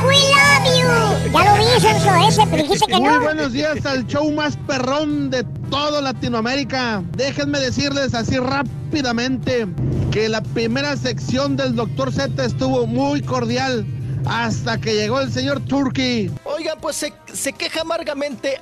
We 0.07 0.16
love 0.16 0.65
you. 0.78 1.31
Ya 1.32 1.44
lo 1.44 1.58
vi, 1.58 1.81
Sonso, 1.81 2.28
ese, 2.28 2.47
pero 2.50 2.62
dijiste 2.62 2.86
que 2.86 2.99
Muy 2.99 3.08
no. 3.15 3.20
buenos 3.20 3.52
días 3.52 3.84
al 3.86 4.07
show 4.07 4.31
más 4.32 4.57
perrón 4.66 5.31
de 5.31 5.44
todo 5.70 6.00
Latinoamérica. 6.00 7.02
Déjenme 7.16 7.60
decirles 7.60 8.15
así 8.15 8.39
rápidamente 8.39 9.66
que 10.10 10.28
la 10.28 10.40
primera 10.40 10.97
sección 10.97 11.57
del 11.57 11.76
Dr. 11.76 12.12
Z 12.12 12.44
estuvo 12.44 12.86
muy 12.86 13.23
cordial 13.23 13.86
hasta 14.26 14.78
que 14.81 14.94
llegó 14.94 15.20
el 15.20 15.32
señor 15.32 15.60
Turkey. 15.60 16.31
Oiga, 16.44 16.76
pues 16.81 16.97
se, 16.97 17.12
se 17.32 17.52
queja 17.52 17.82
amargamente. 17.82 18.60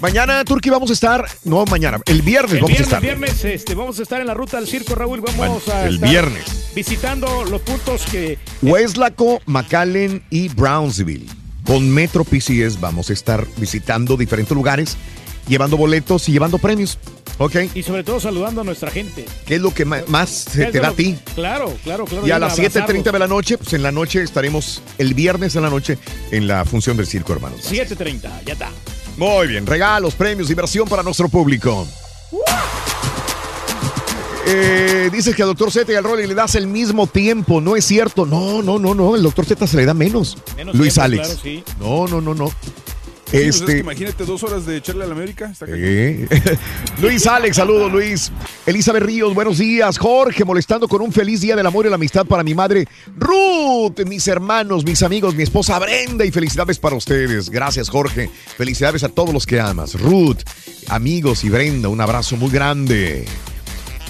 Mañana, 0.00 0.44
Turki, 0.44 0.68
vamos 0.70 0.90
a 0.90 0.92
estar. 0.92 1.26
No, 1.44 1.64
mañana. 1.66 1.98
El 2.04 2.20
viernes 2.22 2.52
El 2.54 2.60
vamos 2.60 2.68
viernes, 2.76 2.80
a 2.92 2.96
estar. 2.96 3.00
viernes 3.02 3.44
este, 3.44 3.74
vamos 3.74 3.98
a 3.98 4.02
estar 4.02 4.20
en 4.20 4.26
la 4.26 4.34
ruta 4.34 4.58
del 4.58 4.66
circo, 4.68 4.94
Raúl. 4.94 5.20
Vamos 5.20 5.36
Bueno, 5.36 5.60
a 5.72 5.86
el 5.86 5.94
estar 5.94 6.08
viernes. 6.10 6.72
visitando 6.74 7.44
los 7.44 7.60
puntos 7.62 8.02
que 8.10 8.38
Westlaco, 8.62 9.40
McAllen 9.46 10.22
y 10.30 10.48
Brownsville. 10.48 11.26
Con 11.66 11.88
Metro 11.90 12.24
PCS 12.24 12.80
vamos 12.80 13.10
a 13.10 13.12
estar 13.12 13.46
visitando 13.56 14.16
diferentes 14.16 14.54
lugares, 14.54 14.96
llevando 15.48 15.76
boletos 15.76 16.28
y 16.28 16.32
llevando 16.32 16.58
premios. 16.58 16.98
¿Ok? 17.38 17.56
y 17.74 17.82
sobre 17.82 18.04
todo 18.04 18.20
saludando 18.20 18.60
a 18.60 18.64
nuestra 18.64 18.92
gente. 18.92 19.24
¿Qué 19.44 19.56
es 19.56 19.60
lo 19.60 19.74
que 19.74 19.84
más 19.84 20.30
se 20.30 20.66
te 20.66 20.78
da 20.78 20.88
a 20.88 20.92
ti? 20.92 21.18
Claro, 21.34 21.76
claro, 21.82 22.04
claro. 22.04 22.24
Y 22.24 22.30
a 22.30 22.38
las 22.38 22.52
abrazarlos. 22.58 23.04
7.30 23.04 23.12
de 23.12 23.18
la 23.18 23.26
noche, 23.26 23.58
pues 23.58 23.72
en 23.72 23.82
la 23.82 23.90
noche 23.90 24.22
estaremos 24.22 24.82
el 24.98 25.14
viernes 25.14 25.56
en 25.56 25.62
la 25.62 25.70
noche 25.70 25.98
en 26.30 26.46
la 26.46 26.64
función 26.64 26.96
del 26.96 27.08
circo, 27.08 27.32
hermanos. 27.32 27.60
7.30, 27.68 28.44
ya 28.44 28.52
está. 28.52 28.70
Muy 29.16 29.48
bien, 29.48 29.66
regalos, 29.66 30.14
premios, 30.14 30.48
diversión 30.48 30.88
para 30.88 31.02
nuestro 31.02 31.28
público. 31.28 31.88
Eh, 34.46 35.10
dices 35.12 35.34
que 35.34 35.42
al 35.42 35.48
doctor 35.48 35.70
Z 35.70 35.90
y 35.90 35.94
al 35.94 36.04
Rolly 36.04 36.26
le 36.26 36.34
das 36.34 36.54
el 36.54 36.66
mismo 36.66 37.06
tiempo, 37.06 37.60
no 37.60 37.76
es 37.76 37.84
cierto. 37.84 38.26
No, 38.26 38.62
no, 38.62 38.78
no, 38.78 38.94
no, 38.94 39.16
el 39.16 39.22
doctor 39.22 39.46
Z 39.46 39.66
se 39.66 39.76
le 39.76 39.86
da 39.86 39.94
menos. 39.94 40.36
Menos 40.56 40.74
Luis 40.74 40.94
tiempo, 40.94 41.04
Alex. 41.04 41.26
claro, 41.26 41.40
sí. 41.42 41.64
No, 41.80 42.06
no, 42.06 42.20
no, 42.20 42.34
no. 42.34 42.48
Sí, 42.48 43.40
pues 43.40 43.42
es 43.42 43.60
este. 43.60 43.72
que 43.72 43.78
imagínate 43.78 44.24
dos 44.26 44.42
horas 44.42 44.66
de 44.66 44.76
echarle 44.76 45.04
a 45.04 45.06
la 45.06 45.14
América. 45.14 45.50
Está. 45.50 45.64
Eh. 45.68 46.28
Luis 47.00 47.26
Alex, 47.26 47.56
saludos 47.56 47.90
Luis. 47.90 48.30
Elizabeth 48.66 49.02
Ríos, 49.02 49.34
buenos 49.34 49.58
días. 49.58 49.98
Jorge, 49.98 50.44
molestando 50.44 50.86
con 50.88 51.00
un 51.00 51.10
feliz 51.10 51.40
día 51.40 51.56
del 51.56 51.66
amor 51.66 51.86
y 51.86 51.88
la 51.88 51.96
amistad 51.96 52.26
para 52.26 52.44
mi 52.44 52.54
madre 52.54 52.86
Ruth, 53.16 54.04
mis 54.06 54.28
hermanos, 54.28 54.84
mis 54.84 55.02
amigos, 55.02 55.34
mi 55.34 55.42
esposa 55.42 55.78
Brenda 55.78 56.24
y 56.24 56.30
felicidades 56.30 56.78
para 56.78 56.94
ustedes. 56.96 57.48
Gracias 57.48 57.88
Jorge. 57.88 58.30
Felicidades 58.56 59.02
a 59.04 59.08
todos 59.08 59.32
los 59.32 59.46
que 59.46 59.58
amas. 59.58 59.98
Ruth, 59.98 60.40
amigos 60.88 61.44
y 61.44 61.48
Brenda, 61.48 61.88
un 61.88 62.02
abrazo 62.02 62.36
muy 62.36 62.50
grande. 62.50 63.24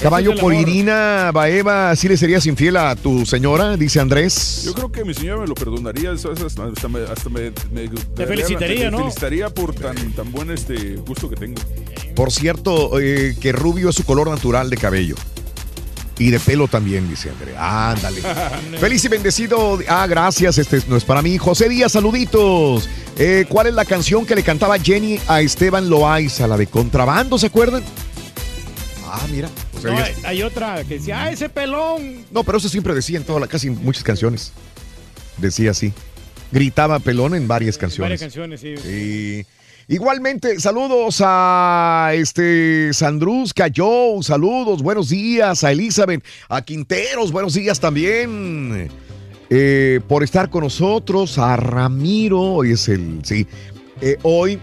Caballo 0.02 0.34
por. 0.36 0.52
Irina 0.52 1.30
Baeva, 1.32 1.94
¿sí 1.96 2.08
le 2.08 2.16
serías 2.16 2.44
infiel 2.46 2.76
a 2.76 2.94
tu 2.94 3.24
señora? 3.24 3.76
Dice 3.76 4.00
Andrés. 4.00 4.62
Yo 4.64 4.74
creo 4.74 4.92
que 4.92 5.04
mi 5.04 5.14
señora 5.14 5.40
me 5.40 5.46
lo 5.46 5.54
perdonaría, 5.54 6.10
hasta, 6.12 6.30
hasta 6.32 6.88
me, 6.88 7.00
hasta 7.00 7.28
me- 7.30 7.50
me- 7.72 7.88
me- 8.16 8.26
felicitaría, 8.26 8.84
me 8.86 8.90
¿no? 8.90 8.98
felicitaría 8.98 9.48
por 9.48 9.74
tan, 9.74 9.94
tan 10.12 10.30
buen 10.30 10.50
este 10.50 10.96
gusto 10.96 11.30
que 11.30 11.36
tengo. 11.36 11.60
Por 12.14 12.30
cierto, 12.32 13.00
eh, 13.00 13.34
que 13.40 13.52
rubio 13.52 13.88
es 13.90 13.96
su 13.96 14.04
color 14.04 14.28
natural 14.28 14.68
de 14.68 14.76
cabello. 14.76 15.14
Y 16.18 16.30
de 16.30 16.38
pelo 16.38 16.68
también, 16.68 17.08
dice 17.08 17.30
Andrea. 17.30 17.90
Ándale. 17.90 18.20
Feliz 18.78 19.04
y 19.04 19.08
bendecido. 19.08 19.80
Ah, 19.88 20.06
gracias. 20.06 20.58
Este 20.58 20.80
no 20.86 20.96
es 20.96 21.02
para 21.04 21.22
mí. 21.22 21.38
José 21.38 21.68
Díaz, 21.68 21.90
saluditos. 21.92 22.88
Eh, 23.18 23.46
¿Cuál 23.48 23.66
es 23.68 23.74
la 23.74 23.84
canción 23.84 24.24
que 24.24 24.36
le 24.36 24.44
cantaba 24.44 24.78
Jenny 24.78 25.18
a 25.26 25.40
Esteban 25.40 25.88
Loaiza? 25.90 26.46
La 26.46 26.56
de 26.56 26.68
Contrabando, 26.68 27.36
¿se 27.36 27.46
acuerdan? 27.46 27.82
Ah, 29.16 29.28
mira. 29.30 29.48
No, 29.84 29.96
hay, 29.96 30.12
hay 30.24 30.42
otra 30.42 30.82
que 30.82 30.94
decía, 30.94 31.22
¡ah, 31.22 31.30
ese 31.30 31.48
pelón! 31.48 32.24
No, 32.32 32.42
pero 32.42 32.58
eso 32.58 32.68
siempre 32.68 32.94
decía 32.94 33.16
en 33.16 33.24
toda 33.24 33.38
la, 33.38 33.46
casi 33.46 33.70
muchas 33.70 34.02
canciones. 34.02 34.52
Decía 35.38 35.70
así. 35.70 35.92
Gritaba 36.50 36.98
pelón 36.98 37.36
en 37.36 37.46
varias 37.46 37.78
canciones. 37.78 38.04
Varias 38.06 38.20
canciones, 38.20 38.60
sí. 38.60 38.76
Sí. 38.76 39.46
Igualmente, 39.86 40.58
saludos 40.58 41.22
a 41.24 42.10
este 42.14 42.92
Sandrusca 42.92 43.68
Joe, 43.74 44.22
saludos, 44.22 44.82
buenos 44.82 45.10
días 45.10 45.62
a 45.62 45.72
Elizabeth, 45.72 46.24
a 46.48 46.62
Quinteros, 46.62 47.30
buenos 47.30 47.54
días 47.54 47.78
también. 47.78 48.88
Eh, 49.50 50.00
por 50.08 50.24
estar 50.24 50.50
con 50.50 50.64
nosotros, 50.64 51.38
a 51.38 51.54
Ramiro, 51.56 52.40
hoy 52.40 52.72
es 52.72 52.88
el, 52.88 53.20
sí, 53.24 53.46
eh, 54.00 54.16
hoy, 54.22 54.58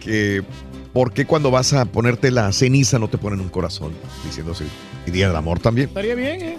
que, 0.00 0.42
¿por 0.92 1.12
qué 1.12 1.24
cuando 1.26 1.50
vas 1.50 1.72
a 1.72 1.84
ponerte 1.84 2.30
la 2.30 2.52
ceniza 2.52 2.98
no 2.98 3.08
te 3.08 3.18
ponen 3.18 3.40
un 3.40 3.48
corazón? 3.48 3.92
Diciéndose, 4.24 4.64
y 5.06 5.10
Día 5.10 5.28
del 5.28 5.36
Amor 5.36 5.58
también. 5.60 5.88
Estaría 5.88 6.14
bien, 6.14 6.40
¿eh? 6.42 6.58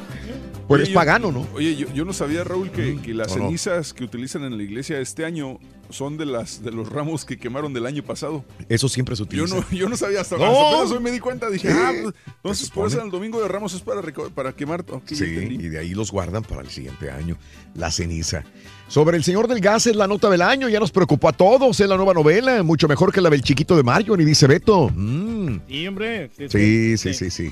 Pues 0.68 0.78
Oye, 0.80 0.84
es 0.84 0.90
yo- 0.90 0.96
pagano, 0.96 1.32
¿no? 1.32 1.46
Oye, 1.54 1.76
yo, 1.76 1.92
yo 1.94 2.06
no 2.06 2.14
sabía, 2.14 2.44
Raúl, 2.46 2.72
que, 2.72 2.98
que 3.02 3.14
las 3.14 3.28
no, 3.30 3.36
no. 3.36 3.44
cenizas 3.46 3.94
que 3.94 4.06
utilizan 4.06 4.44
en 4.46 4.56
la 4.58 4.64
iglesia 4.64 4.98
este 5.00 5.26
año 5.26 5.60
son 5.90 6.18
de 6.18 6.26
las 6.26 6.64
de 6.64 6.72
los 6.72 6.90
ramos 6.90 7.26
que 7.26 7.38
quemaron 7.38 7.74
del 7.74 7.86
año 7.86 8.02
pasado. 8.02 8.46
Eso 8.70 8.88
siempre 8.88 9.16
se 9.18 9.24
Yo 9.24 9.44
utiliza. 9.44 9.56
no, 9.58 9.66
yo 9.78 9.90
no 9.90 9.98
sabía 9.98 10.22
hasta, 10.22 10.38
No. 10.38 10.46
hasta 10.82 10.96
hoy 10.96 11.00
me 11.04 11.12
di 11.12 11.20
cuenta. 11.20 11.50
Dije, 11.50 11.70
ah, 11.70 11.92
pues, 12.02 12.16
entonces 12.38 12.68
Se 12.70 12.74
por 12.74 12.88
eso 12.88 13.04
el 13.04 13.12
domingo 13.12 13.42
de 13.42 13.48
Ramos 13.50 13.74
es 13.74 13.82
para, 13.82 14.02
para 14.34 14.54
quemar. 14.54 14.86
Ok, 14.90 15.10
ya 15.10 15.18
Sí, 15.18 15.26
y 15.26 15.68
de 15.68 15.80
ahí 15.80 15.94
los 15.94 16.12
guardan 16.12 16.44
para 16.44 16.62
el 16.62 16.70
siguiente 16.70 17.12
año, 17.12 17.38
la 17.76 17.92
ceniza. 17.92 18.44
Sobre 18.88 19.18
el 19.18 19.24
señor 19.24 19.48
del 19.48 19.60
gas 19.60 19.88
es 19.88 19.96
la 19.96 20.08
nota 20.08 20.30
del 20.30 20.42
año, 20.42 20.70
ya 20.70 20.80
nos 20.80 20.92
preocupó 20.92 21.30
a 21.30 21.34
todos, 21.34 21.80
es 21.80 21.88
la 21.88 21.98
nueva 21.98 22.14
novela, 22.14 22.62
mucho 22.64 22.88
mejor 22.88 23.12
que 23.12 23.22
la 23.22 23.30
del 23.30 23.42
chiquito 23.42 23.76
de 23.76 23.84
Mario, 23.84 24.16
ni 24.18 24.26
dice 24.26 24.46
Beto. 24.46 24.90
Mm. 24.94 25.62
Sí, 25.68 25.88
hombre. 25.88 26.30
Sí, 26.50 26.98
sí, 26.98 27.14
sí, 27.14 27.32
sí. 27.32 27.52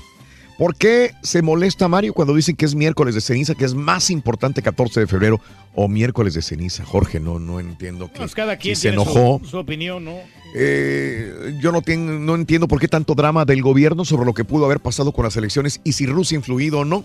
¿Por 0.58 0.76
qué 0.76 1.12
se 1.22 1.42
molesta 1.42 1.88
Mario 1.88 2.12
cuando 2.12 2.34
dicen 2.34 2.54
que 2.54 2.64
es 2.64 2.74
miércoles 2.74 3.14
de 3.14 3.20
ceniza, 3.20 3.54
que 3.54 3.64
es 3.64 3.74
más 3.74 4.10
importante 4.10 4.62
14 4.62 5.00
de 5.00 5.06
febrero 5.06 5.40
o 5.74 5.88
miércoles 5.88 6.34
de 6.34 6.42
ceniza? 6.42 6.84
Jorge, 6.84 7.18
no, 7.18 7.40
no 7.40 7.58
entiendo 7.58 8.08
que 8.12 8.18
Pues 8.18 8.34
cada 8.34 8.56
quien 8.56 8.76
si 8.76 8.82
se 8.82 8.88
enojó. 8.90 9.40
Su, 9.42 9.50
su 9.50 9.58
opinión, 9.58 10.04
¿no? 10.04 10.18
Eh, 10.54 11.58
yo 11.60 11.72
no, 11.72 11.82
no 11.96 12.34
entiendo 12.34 12.68
por 12.68 12.78
qué 12.78 12.86
tanto 12.86 13.14
drama 13.14 13.44
del 13.44 13.62
gobierno 13.62 14.04
sobre 14.04 14.26
lo 14.26 14.34
que 14.34 14.44
pudo 14.44 14.66
haber 14.66 14.80
pasado 14.80 15.12
con 15.12 15.24
las 15.24 15.36
elecciones 15.36 15.80
y 15.82 15.92
si 15.92 16.06
Rusia 16.06 16.36
ha 16.36 16.40
influido 16.40 16.80
o 16.80 16.84
no. 16.84 17.04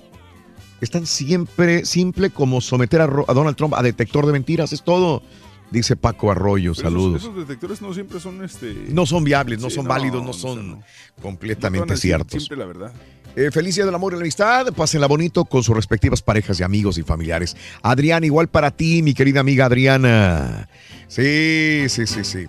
Es 0.82 0.92
tan 0.92 1.06
siempre, 1.06 1.86
simple 1.86 2.30
como 2.30 2.62
someter 2.62 3.02
a, 3.02 3.08
Donald 3.08 3.56
Trump 3.56 3.74
a 3.74 3.82
detector 3.82 4.26
de 4.26 4.34
mentiras, 4.34 4.74
es 4.74 4.84
todo. 4.84 5.24
Dice 5.70 5.98
Paco 5.98 6.32
Arroyo, 6.32 6.72
Pero 6.76 6.90
saludos. 6.90 7.22
Esos, 7.22 7.32
esos 7.34 7.48
detectores 7.48 7.82
no 7.82 7.94
siempre 7.94 8.20
son 8.22 8.44
este. 8.44 8.74
No 8.90 9.06
son 9.06 9.24
viables, 9.26 9.60
no 9.60 9.70
Sí, 9.70 9.76
son 9.76 9.84
no, 9.86 9.90
válidos, 9.90 10.24
no 10.24 10.32
son 10.32 10.72
no. 10.72 10.84
completamente 11.22 11.98
ciertos. 11.98 12.42
Siempre 12.44 12.58
la 12.58 12.66
verdad. 12.66 12.94
Eh, 13.36 13.52
feliz 13.52 13.76
día 13.76 13.86
del 13.86 13.94
amor 13.94 14.14
y 14.14 14.16
la 14.16 14.22
amistad. 14.22 14.74
Pásenla 14.74 15.08
bonito 15.08 15.44
con 15.46 15.64
sus 15.64 15.76
respectivas 15.76 16.22
parejas 16.22 16.60
y 16.60 16.64
amigos 16.64 16.98
y 16.98 17.04
familiares. 17.04 17.56
Adrián, 17.82 18.24
igual 18.24 18.48
para 18.48 18.72
ti, 18.72 19.02
mi 19.04 19.14
querida 19.14 19.42
amiga 19.42 19.66
Adriana. 19.66 20.70
Sí, 21.08 21.86
sí, 21.90 22.08
sí, 22.08 22.24
sí. 22.24 22.48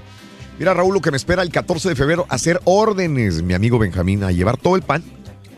Mira, 0.58 0.74
Raúl, 0.74 0.94
lo 0.94 1.00
que 1.00 1.10
me 1.10 1.16
espera 1.16 1.42
el 1.42 1.50
14 1.50 1.88
de 1.90 1.94
febrero, 1.94 2.26
hacer 2.28 2.60
órdenes, 2.64 3.42
mi 3.42 3.54
amigo 3.54 3.78
Benjamín, 3.78 4.24
a 4.24 4.32
llevar 4.32 4.56
todo 4.56 4.76
el 4.76 4.82
pan. 4.82 5.04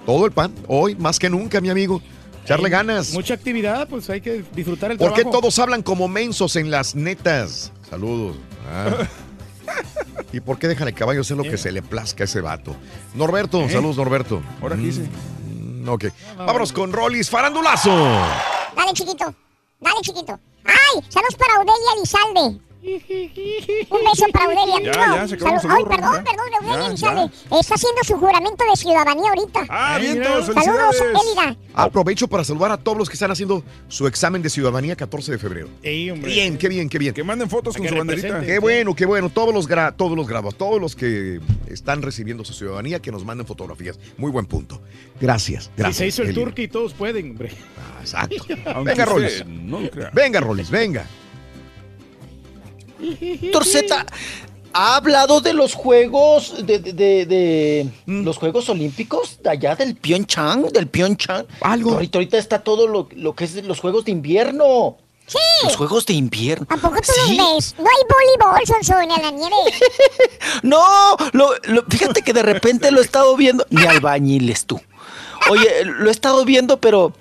Todo 0.04 0.26
el 0.26 0.32
pan. 0.32 0.52
Hoy, 0.66 0.94
más 0.96 1.18
que 1.18 1.30
nunca, 1.30 1.60
mi 1.60 1.70
amigo. 1.70 2.02
Echarle 2.50 2.66
Hay 2.66 2.70
ganas. 2.72 3.12
Mucha 3.12 3.34
actividad, 3.34 3.86
pues 3.88 4.10
hay 4.10 4.20
que 4.20 4.44
disfrutar 4.54 4.90
el 4.90 4.98
¿Por 4.98 5.12
qué 5.14 5.20
trabajo. 5.22 5.40
todos 5.40 5.58
hablan 5.60 5.82
como 5.84 6.08
mensos 6.08 6.56
en 6.56 6.68
las 6.70 6.96
netas? 6.96 7.70
Saludos. 7.88 8.36
Ah. 8.68 9.06
¿Y 10.32 10.40
por 10.40 10.58
qué 10.58 10.66
dejan 10.66 10.88
el 10.88 10.94
caballo 10.94 11.20
hacer 11.20 11.36
lo 11.36 11.44
que 11.44 11.56
se 11.56 11.70
le 11.70 11.80
plazca 11.80 12.24
a 12.24 12.26
ese 12.26 12.40
vato? 12.40 12.74
Norberto, 13.14 13.60
¿Eh? 13.62 13.70
saludos, 13.70 13.96
Norberto. 13.98 14.42
Ahora 14.60 14.74
Mm, 14.74 14.82
quise. 14.82 15.02
mm, 15.02 15.88
ok. 15.88 16.04
Vámonos 16.38 16.72
con 16.72 16.92
Rollis 16.92 17.30
Farandulazo. 17.30 17.90
Dale, 18.76 18.92
chiquito. 18.94 19.32
Dale, 19.80 20.00
chiquito. 20.02 20.38
¡Ay! 20.64 21.02
Saludos 21.08 21.36
para 21.36 21.54
Audelia 21.54 21.92
Elizalde. 21.98 22.60
Un 22.82 24.00
beso 24.04 24.24
para 24.32 24.44
Audelia. 24.46 24.92
Ya, 24.92 25.06
No, 25.06 25.16
ya, 25.16 25.28
se 25.28 25.34
acabó 25.34 25.54
el 25.54 25.60
salud- 25.60 25.74
Ay, 25.76 25.82
saludo, 25.84 25.88
perdón, 25.90 26.24
perdón, 26.24 26.86
Elizalde. 26.86 27.30
Está 27.60 27.74
haciendo 27.74 28.04
su 28.04 28.14
juramento 28.16 28.64
de 28.70 28.76
ciudadanía 28.76 29.28
ahorita. 29.30 29.66
Ah, 29.68 29.98
Eh, 29.98 30.02
bien, 30.02 30.22
todos, 30.22 30.46
Saludos. 30.46 30.96
Elida. 31.00 31.56
Aprovecho 31.74 32.26
para 32.28 32.42
saludar 32.42 32.72
a 32.72 32.76
todos 32.78 32.96
los 32.96 33.08
que 33.08 33.14
están 33.14 33.30
haciendo 33.30 33.62
su 33.88 34.06
examen 34.06 34.40
de 34.42 34.48
ciudadanía 34.50 34.96
14 34.96 35.32
de 35.32 35.38
febrero. 35.38 35.68
Ey, 35.82 36.10
hombre. 36.10 36.30
Bien, 36.32 36.56
qué 36.56 36.68
bien, 36.68 36.88
qué 36.88 36.98
bien. 36.98 37.12
Que 37.14 37.22
manden 37.22 37.50
fotos 37.50 37.76
con 37.76 37.86
su 37.86 37.94
banderita. 37.94 38.28
representen. 38.28 38.54
Qué 38.54 38.58
bueno, 38.60 38.94
qué 38.94 39.04
bueno. 39.06 39.28
Todos 39.30 39.52
los, 39.54 39.68
gra- 39.68 39.94
todos 39.94 40.16
los 40.16 40.26
grabos, 40.26 40.56
todos 40.56 40.80
los 40.80 40.96
que 40.96 41.40
están 41.68 42.00
recibiendo 42.02 42.44
su 42.44 42.54
ciudadanía, 42.54 43.00
que 43.00 43.12
nos 43.12 43.24
manden 43.24 43.46
fotografías. 43.46 43.98
Muy 44.16 44.30
buen 44.30 44.46
punto. 44.46 44.80
Gracias, 45.20 45.70
gracias. 45.76 45.96
se 45.98 46.06
hizo 46.06 46.22
el 46.22 46.28
Eli. 46.30 46.40
turqui, 46.40 46.68
todos 46.68 46.94
pueden, 46.94 47.32
hombre. 47.32 47.50
Ah, 47.78 48.00
Exacto. 48.00 48.36
Venga, 48.84 49.04
Rolis. 49.04 49.44
No. 49.46 49.80
Venga, 50.14 50.40
Rolis, 50.40 50.70
venga. 50.70 51.04
Torceta 53.52 54.06
ha 54.72 54.96
hablado 54.96 55.40
de 55.40 55.52
los 55.52 55.74
juegos 55.74 56.64
de, 56.64 56.78
de- 56.78 56.92
de- 56.92 57.26
de 57.26 57.90
los 58.06 58.36
Juegos 58.38 58.68
Olímpicos 58.68 59.38
de 59.42 59.50
allá 59.50 59.74
del 59.74 59.96
Pyeongchang, 59.96 60.68
del 60.68 60.86
Pyeongchang. 60.86 61.44
Algo. 61.60 61.92
Ahorita, 61.94 62.18
ahorita 62.18 62.38
está 62.38 62.60
todo 62.60 62.86
lo, 62.86 63.08
lo 63.16 63.34
que 63.34 63.44
es 63.44 63.54
de 63.54 63.62
los 63.62 63.80
Juegos 63.80 64.04
de 64.04 64.12
Invierno. 64.12 64.96
Sí. 65.26 65.38
Los 65.64 65.76
Juegos 65.76 66.06
de 66.06 66.14
Invierno. 66.14 66.66
¿A 66.70 66.76
poco 66.76 66.96
tú 66.96 67.12
Sí. 67.26 67.36
los 67.36 67.54
ves? 67.56 67.74
No 67.78 67.84
hay 67.84 68.02
voleibol, 68.08 68.66
Sonson, 68.66 69.02
en 69.02 69.22
la 69.22 69.30
nieve. 69.30 69.54
No, 70.62 71.16
lo- 71.32 71.54
lo- 71.64 71.84
fíjate 71.88 72.22
que 72.22 72.32
de 72.32 72.42
repente 72.42 72.90
lo 72.90 73.00
he 73.00 73.04
estado 73.04 73.36
viendo. 73.36 73.66
Ni 73.70 73.84
albañiles 73.84 74.66
tú. 74.66 74.80
Oye, 75.50 75.84
lo 75.84 76.08
he 76.08 76.12
estado 76.12 76.44
viendo, 76.44 76.78
pero. 76.80 77.12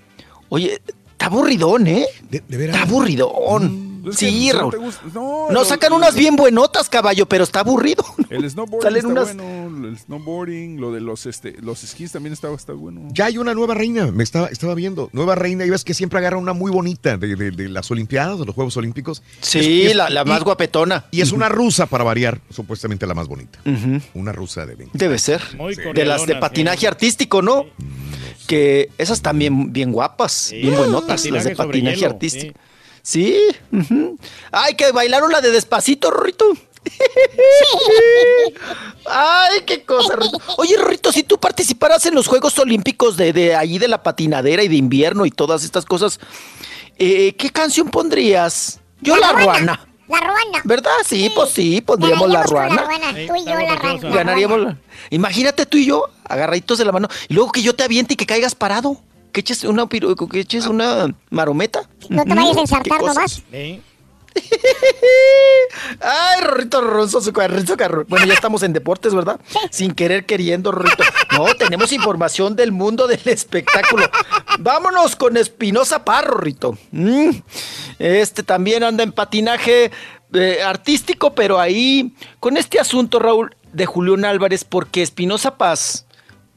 Oye, 0.50 0.82
está 1.12 1.28
aburridón, 1.28 1.88
¿eh? 1.88 2.06
De, 2.30 2.44
de 2.48 2.58
veras. 2.58 2.76
Está 2.78 2.88
aburridón. 2.90 3.89
Es 4.08 4.16
Sí, 4.18 4.48
no 4.54 4.70
te 4.70 4.78
Raúl. 4.78 4.86
gusta- 4.86 5.02
No, 5.14 5.48
No, 5.48 5.52
lo- 5.52 5.66
sacan 5.66 5.94
unas 5.94 6.16
bien 6.16 6.36
buenotas, 6.36 6.90
caballo, 6.90 7.26
pero 7.28 7.44
está 7.44 7.62
aburrido. 7.62 8.04
El 8.30 8.50
snowboarding 8.50 8.82
Salen 8.82 8.98
está 8.98 9.10
unas- 9.10 9.36
bueno, 9.36 9.88
el 9.88 9.98
snowboarding, 9.98 10.80
lo 10.80 10.92
de 10.92 11.02
los 11.02 11.26
este, 11.26 11.56
los 11.62 11.84
esquís 11.84 12.12
también 12.12 12.34
está, 12.34 12.52
está 12.54 12.74
bueno. 12.74 13.08
Ya 13.12 13.26
hay 13.26 13.38
una 13.38 13.54
nueva 13.54 13.74
reina, 13.74 14.12
me 14.12 14.24
estaba, 14.24 14.48
estaba 14.48 14.76
viendo. 14.76 15.10
Nueva 15.14 15.36
reina, 15.36 15.66
y 15.66 15.70
ves 15.70 15.84
que 15.84 15.94
siempre 15.94 16.20
agarra 16.20 16.38
una 16.38 16.54
muy 16.54 16.72
bonita 16.72 17.18
de, 17.18 17.36
de- 17.36 17.52
de 17.52 17.70
las 17.70 17.90
Olimpiadas, 17.92 18.40
de 18.40 18.46
los 18.46 18.56
Juegos 18.56 18.76
Olímpicos. 18.78 19.22
Sí, 19.42 19.60
Es- 19.84 19.92
es- 19.92 19.96
la, 19.96 20.10
la 20.10 20.26
más 20.26 20.42
y- 20.42 20.44
guapetona. 20.44 21.06
Y 21.12 21.22
es 21.22 21.32
una 21.32 21.50
rusa 21.50 21.86
para 21.88 22.04
variar, 22.04 22.40
supuestamente 22.50 23.06
la 23.08 23.14
más 23.14 23.28
bonita. 23.28 23.60
Una 24.14 24.32
rusa 24.32 24.66
de 24.66 24.76
20. 24.76 24.98
Debe 24.98 25.18
ser. 25.20 25.42
Muy 25.58 25.76
De 25.76 26.06
las 26.06 26.26
de 26.26 26.36
patinaje 26.36 26.80
sí. 26.82 26.86
artístico, 26.86 27.42
¿no? 27.42 27.66
Que 28.48 28.90
esas 28.98 29.22
también 29.22 29.72
bien 29.72 29.92
guapas, 29.92 30.32
Sí. 30.32 30.58
bien 30.62 30.76
buenotas, 30.76 31.24
las 31.30 31.44
de 31.44 31.52
Patinaje 31.52 31.56
sobre 31.56 31.68
patinaje 31.68 31.96
hielo, 31.98 32.10
artístico. 32.14 32.60
Sí. 33.02 33.38
Ay, 34.52 34.76
que 34.76 34.92
bailaron 34.92 35.32
la 35.32 35.42
de 35.42 35.52
despacito, 35.52 36.12
Rorrito. 36.12 36.46
Ay, 39.06 39.62
qué 39.66 39.84
cosa, 39.84 40.16
Rorrito. 40.16 40.40
Oye, 40.58 40.78
Rorrito, 40.78 41.12
si 41.12 41.24
tú 41.24 41.40
participaras 41.40 42.06
en 42.06 42.16
los 42.16 42.28
Juegos 42.28 42.58
Olímpicos 42.60 43.18
de, 43.18 43.34
de 43.34 43.56
allí 43.56 43.80
de 43.80 43.88
la 43.88 44.04
patinadera 44.04 44.64
y 44.64 44.68
de 44.68 44.76
invierno 44.76 45.26
y 45.26 45.32
todas 45.32 45.64
estas 45.64 45.86
cosas, 45.86 46.20
eh, 46.98 47.36
¿qué 47.36 47.50
canción 47.50 47.90
pondrías? 47.90 48.80
Yo 49.02 49.16
la, 49.16 49.32
ruana. 49.32 49.88
La 50.08 50.18
ruana. 50.20 50.62
¿Verdad? 50.64 50.92
Sí, 51.06 51.32
pues 51.34 51.52
sí, 51.52 51.82
pondríamos 51.82 52.30
la 52.30 52.44
ruana. 52.44 52.76
La 52.76 52.84
ruana. 52.84 53.14
Sí, 53.16 53.28
Tú 53.28 53.36
y 53.36 53.46
yo 53.46 53.56
la 53.56 53.76
ruana. 53.76 54.10
Ganaríamos. 54.10 54.60
la- 54.60 54.78
Imagínate 55.10 55.66
tú 55.66 55.78
y 55.78 55.86
yo, 55.86 56.06
agarraditos 56.26 56.78
de 56.78 56.86
la 56.86 56.92
mano, 56.92 57.08
y 57.30 57.34
luego 57.34 57.52
que 57.52 57.62
yo 57.62 57.76
te 57.76 57.84
aviente 57.84 58.14
y 58.14 58.18
que 58.18 58.26
caigas 58.26 58.56
parado. 58.56 58.98
Que 59.32 59.42
eches 59.42 59.64
una, 59.64 59.88
que 59.88 60.40
eches 60.40 60.68
una 60.68 61.16
marometa. 61.30 61.88
No 62.10 62.24
te 62.24 62.34
vayas 62.34 62.52
a 62.52 62.56
Qué 62.56 62.62
ensartar 62.62 63.02
nomás. 63.02 63.44
¿Eh? 63.52 63.82
Ay, 66.02 66.42
Rorrito 66.42 66.82
Ronzo, 66.82 67.22
su 67.22 67.34
carrito, 67.34 67.78
carro. 67.78 68.06
Bueno, 68.08 68.26
ya 68.26 68.34
estamos 68.34 68.64
en 68.64 68.74
deportes, 68.74 69.14
¿verdad? 69.14 69.40
Sin 69.72 69.94
querer 69.94 70.26
queriendo, 70.26 70.72
Rorrito. 70.72 71.04
No, 71.32 71.54
tenemos 71.56 71.92
información 71.92 72.56
del 72.56 72.72
mundo 72.72 73.08
del 73.08 73.22
espectáculo. 73.26 74.10
Vámonos 74.60 75.16
con 75.16 75.38
Espinosa 75.38 76.06
Parro, 76.06 76.32
Rorrito. 76.32 76.78
Mm. 76.92 77.30
Este 78.00 78.44
también 78.44 78.84
anda 78.84 79.04
en 79.04 79.12
patinaje 79.12 79.92
eh, 80.34 80.62
artístico, 80.64 81.34
pero 81.34 81.60
ahí, 81.60 82.14
con 82.40 82.58
este 82.58 82.80
asunto, 82.80 83.20
Raúl, 83.20 83.56
de 83.74 83.86
Julián 83.86 84.26
Álvarez, 84.26 84.64
porque 84.64 85.02
Espinosa 85.02 85.58
Paz, 85.58 86.06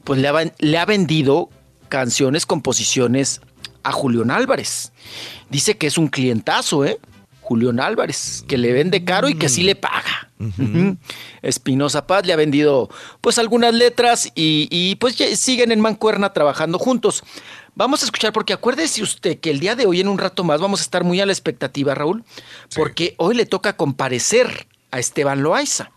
pues 0.03 0.19
le 0.19 0.27
ha, 0.27 0.51
le 0.57 0.77
ha 0.77 0.85
vendido 0.85 1.49
canciones, 1.93 2.47
composiciones 2.47 3.39
a 3.83 3.91
Julián 3.91 4.31
Álvarez. 4.31 4.91
Dice 5.51 5.77
que 5.77 5.85
es 5.85 5.99
un 5.99 6.07
clientazo, 6.07 6.85
¿eh? 6.85 6.97
Julián 7.41 7.79
Álvarez, 7.79 8.43
que 8.47 8.57
le 8.57 8.73
vende 8.73 9.05
caro 9.05 9.29
y 9.29 9.35
que 9.35 9.47
sí 9.47 9.61
le 9.61 9.75
paga. 9.75 10.31
Espinosa 11.43 12.07
Paz 12.07 12.25
le 12.25 12.33
ha 12.33 12.35
vendido 12.35 12.89
pues 13.21 13.37
algunas 13.37 13.75
letras 13.75 14.31
y, 14.33 14.67
y, 14.71 14.95
pues 14.95 15.15
siguen 15.39 15.71
en 15.71 15.81
Mancuerna 15.81 16.33
trabajando 16.33 16.79
juntos. 16.79 17.23
Vamos 17.75 18.01
a 18.01 18.05
escuchar 18.05 18.33
porque 18.33 18.53
acuérdese 18.53 19.03
usted 19.03 19.39
que 19.39 19.51
el 19.51 19.59
día 19.59 19.75
de 19.75 19.85
hoy 19.85 19.99
en 19.99 20.07
un 20.07 20.17
rato 20.17 20.43
más 20.43 20.59
vamos 20.59 20.79
a 20.79 20.83
estar 20.83 21.03
muy 21.03 21.21
a 21.21 21.27
la 21.27 21.31
expectativa, 21.31 21.93
Raúl, 21.93 22.23
porque 22.75 23.13
hoy 23.17 23.35
le 23.35 23.45
toca 23.45 23.77
comparecer 23.77 24.65
a 24.89 24.97
Esteban 24.97 25.43
Loaiza. 25.43 25.91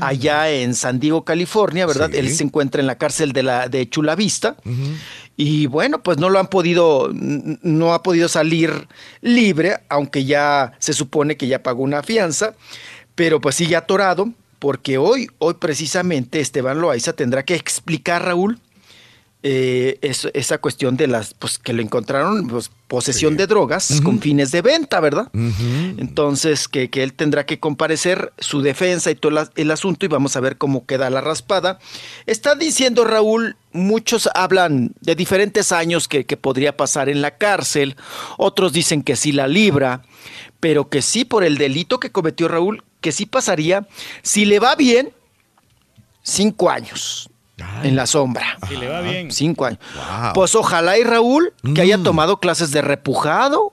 Allá 0.00 0.50
en 0.50 0.74
San 0.74 1.00
Diego, 1.00 1.24
California, 1.24 1.86
¿verdad? 1.86 2.10
Sí. 2.10 2.18
Él 2.18 2.34
se 2.34 2.44
encuentra 2.44 2.80
en 2.80 2.86
la 2.86 2.98
cárcel 2.98 3.32
de 3.32 3.42
la 3.42 3.68
de 3.68 3.88
Chula 3.88 4.14
Vista. 4.14 4.56
Y 5.36 5.66
bueno, 5.66 6.02
pues 6.02 6.18
no 6.18 6.28
lo 6.28 6.38
han 6.38 6.48
podido, 6.48 7.10
no 7.12 7.94
ha 7.94 8.02
podido 8.02 8.28
salir 8.28 8.88
libre, 9.22 9.78
aunque 9.88 10.24
ya 10.24 10.72
se 10.78 10.92
supone 10.92 11.36
que 11.36 11.46
ya 11.46 11.62
pagó 11.62 11.82
una 11.82 12.02
fianza, 12.02 12.54
pero 13.14 13.40
pues 13.40 13.54
sigue 13.54 13.76
atorado, 13.76 14.30
porque 14.58 14.98
hoy, 14.98 15.28
hoy 15.38 15.54
precisamente 15.54 16.40
Esteban 16.40 16.80
Loaiza 16.80 17.14
tendrá 17.14 17.42
que 17.44 17.54
explicar, 17.54 18.24
Raúl, 18.24 18.60
eh, 19.44 19.98
es- 20.02 20.28
esa 20.34 20.58
cuestión 20.58 20.96
de 20.96 21.08
las, 21.08 21.34
pues 21.34 21.58
que 21.58 21.72
lo 21.72 21.82
encontraron, 21.82 22.46
pues, 22.46 22.70
posesión 22.86 23.36
de 23.36 23.46
drogas 23.48 24.00
con 24.02 24.20
fines 24.20 24.52
de 24.52 24.62
venta, 24.62 25.00
¿verdad? 25.00 25.28
Entonces, 25.98 26.68
que, 26.68 26.90
que 26.90 27.02
él 27.02 27.12
tendrá 27.14 27.44
que 27.44 27.58
comparecer 27.58 28.32
su 28.38 28.62
defensa 28.62 29.10
y 29.10 29.14
todo 29.16 29.32
la- 29.32 29.50
el 29.56 29.70
asunto 29.72 30.04
y 30.04 30.08
vamos 30.08 30.36
a 30.36 30.40
ver 30.40 30.58
cómo 30.58 30.86
queda 30.86 31.10
la 31.10 31.20
raspada. 31.20 31.78
Está 32.26 32.54
diciendo 32.54 33.04
Raúl, 33.04 33.56
muchos 33.72 34.28
hablan 34.34 34.92
de 35.00 35.14
diferentes 35.16 35.72
años 35.72 36.06
que, 36.06 36.24
que 36.24 36.36
podría 36.36 36.76
pasar 36.76 37.08
en 37.08 37.20
la 37.22 37.36
cárcel, 37.36 37.96
otros 38.38 38.72
dicen 38.72 39.02
que 39.02 39.16
sí 39.16 39.32
la 39.32 39.48
libra, 39.48 40.02
pero 40.60 40.88
que 40.88 41.02
sí 41.02 41.24
por 41.24 41.42
el 41.42 41.58
delito 41.58 41.98
que 41.98 42.12
cometió 42.12 42.46
Raúl, 42.46 42.84
que 43.00 43.10
sí 43.10 43.26
pasaría, 43.26 43.88
si 44.22 44.44
le 44.44 44.60
va 44.60 44.76
bien, 44.76 45.12
cinco 46.22 46.70
años 46.70 47.28
en 47.82 47.96
la 47.96 48.06
sombra. 48.06 48.58
Si 48.68 48.76
le 48.76 48.88
va 48.88 49.00
bien. 49.00 49.30
Cinco 49.30 49.64
años. 49.66 49.80
Pues 50.34 50.54
ojalá 50.54 50.98
y 50.98 51.04
Raúl 51.04 51.52
que 51.74 51.80
haya 51.82 51.98
tomado 51.98 52.38
clases 52.40 52.70
de 52.70 52.82
repujado 52.82 53.72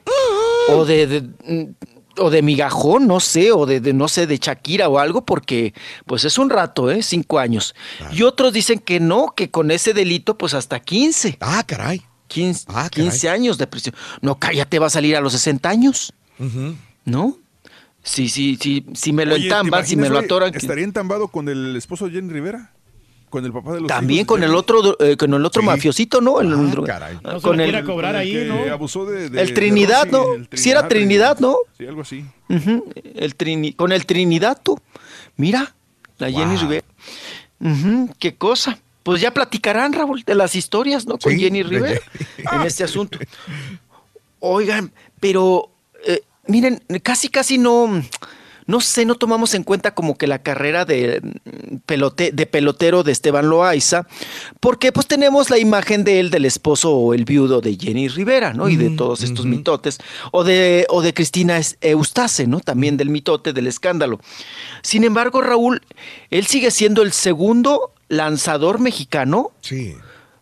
o 0.70 0.86
de, 0.86 1.08
de- 1.08 1.22
mm, 1.22 1.74
o 2.22 2.30
de 2.30 2.42
migajón, 2.42 3.08
no 3.08 3.20
sé, 3.22 3.52
o 3.54 3.66
de, 3.66 3.80
de, 3.80 3.94
no 3.94 4.08
sé, 4.10 4.28
de 4.28 4.38
Shakira 4.38 4.90
o 4.90 5.00
algo, 5.00 5.24
porque 5.26 5.74
pues 6.06 6.26
es 6.26 6.38
un 6.38 6.50
rato, 6.50 6.92
¿eh? 6.92 7.02
Cinco 7.02 7.40
años. 7.40 7.74
Y 8.12 8.24
otros 8.24 8.52
dicen 8.52 8.80
que 8.80 9.00
no, 9.00 9.34
que 9.36 9.50
con 9.50 9.72
ese 9.72 9.94
delito 9.94 10.38
pues 10.38 10.54
hasta 10.54 10.80
15. 10.82 11.38
Ah, 11.40 11.64
caray. 11.66 12.02
15, 12.28 12.68
15 12.92 13.30
años 13.30 13.58
de 13.58 13.66
prisión. 13.68 13.96
No, 14.22 14.38
cállate, 14.38 14.78
va 14.80 14.88
a 14.88 14.90
salir 14.92 15.16
a 15.16 15.22
los 15.22 15.32
60 15.34 15.68
años, 15.70 16.14
¿no? 17.06 17.38
Sí, 18.04 18.30
sí, 18.30 18.58
sí, 18.62 18.86
si 18.94 19.12
me 19.14 19.26
lo 19.26 19.34
Oye, 19.36 19.44
¿te 19.44 19.48
entamban, 19.56 19.86
si 19.86 19.96
me 19.96 20.10
lo 20.10 20.20
atoran. 20.20 20.54
¿Estaría 20.54 20.84
entambado 20.84 21.28
con 21.30 21.50
el 21.50 21.76
esposo 21.76 22.06
de 22.06 22.12
Jenny 22.12 22.32
Rivera? 22.32 22.72
¿Con 23.30 23.46
el 23.46 23.54
papá 23.54 23.74
de 23.74 23.82
los 23.82 23.88
También 23.88 24.22
hijos 24.22 24.26
de 24.26 24.28
con 24.28 24.44
el 24.44 24.50
Jenny? 24.50 24.60
otro, 24.60 24.98
eh, 25.00 25.18
con 25.18 25.34
el 25.34 25.46
otro 25.46 25.62
Sí. 25.62 25.66
mafiosito, 25.68 26.22
¿no? 26.22 26.42
El, 26.42 26.50
No 26.50 26.58
se 26.70 26.76
con 27.42 27.58
lo 27.58 27.64
el, 27.64 27.70
quiera 27.70 27.84
cobrar 27.84 28.16
ahí, 28.16 28.46
¿no? 28.48 28.72
Abusó 28.74 29.06
de, 29.06 29.30
de- 29.30 29.42
el 29.42 29.48
de 29.50 29.54
Trinidad, 29.54 30.06
Rosy, 30.12 30.12
¿no? 30.12 30.34
el 30.36 30.50
Si 30.58 30.72
era 30.72 30.88
Trinidad, 30.88 31.40
¿no? 31.40 31.58
Sí, 31.78 31.86
algo 31.86 32.02
así. 32.02 32.26
Ujú, 32.50 32.92
el 33.16 33.38
Trini- 33.38 33.76
con 33.76 33.92
el 33.92 34.06
Trinidad, 34.06 34.60
tú. 34.64 34.80
Mira, 35.38 35.74
la 36.18 36.32
Jenny 36.32 36.56
Wow. 36.56 36.62
Rivera. 36.64 36.86
Ujú, 37.62 38.10
qué 38.20 38.36
cosa. 38.36 38.80
Pues 39.04 39.22
ya 39.22 39.32
platicarán, 39.32 39.94
Raúl, 39.94 40.24
de 40.24 40.36
las 40.36 40.56
historias, 40.56 41.06
¿no? 41.06 41.18
Con 41.18 41.32
Sí, 41.34 41.40
Jenny 41.40 41.64
de 41.64 41.70
Rivera 41.70 42.02
en 42.52 42.62
este 42.64 42.84
asunto. 42.84 43.18
Oigan, 44.40 44.92
pero 45.20 45.70
eh, 46.06 46.22
miren, 46.48 46.82
casi, 47.04 47.30
casi 47.30 47.58
no, 47.58 48.02
no 48.70 48.82
sé, 48.82 49.04
no 49.04 49.16
tomamos 49.16 49.56
en 49.56 49.64
cuenta 49.64 49.96
como 49.96 50.16
que 50.16 50.28
la 50.28 50.44
carrera 50.44 50.86
de, 50.86 51.22
mm, 51.24 51.78
pelote, 51.88 52.32
de 52.32 52.46
pelotero 52.46 53.02
de 53.02 53.12
Esteban 53.12 53.50
Loaiza, 53.50 54.06
porque 54.60 54.92
pues 54.92 55.08
tenemos 55.08 55.50
la 55.50 55.58
imagen 55.58 56.04
de 56.04 56.20
él, 56.20 56.30
del 56.30 56.46
esposo 56.46 56.92
o 56.96 57.16
el 57.16 57.26
viudo 57.26 57.62
de 57.62 57.76
Jenny 57.76 58.10
Rivera, 58.10 58.54
¿no? 58.54 58.70
Y 58.70 58.76
de 58.76 58.92
todos 58.92 59.24
estos 59.24 59.48
mitotes, 59.48 59.98
o 60.32 60.44
de, 60.44 60.86
o 60.90 61.02
de 61.02 61.16
Cristina 61.16 61.60
Eustace, 61.82 62.46
¿no? 62.46 62.60
También 62.60 62.96
del 62.96 63.10
mitote, 63.10 63.54
del 63.54 63.66
escándalo. 63.66 64.20
Sin 64.84 65.04
embargo, 65.04 65.42
Raúl, 65.42 65.82
él 66.30 66.46
sigue 66.46 66.70
siendo 66.70 67.02
el 67.02 67.12
segundo 67.12 67.92
lanzador 68.08 68.80
mexicano 68.80 69.52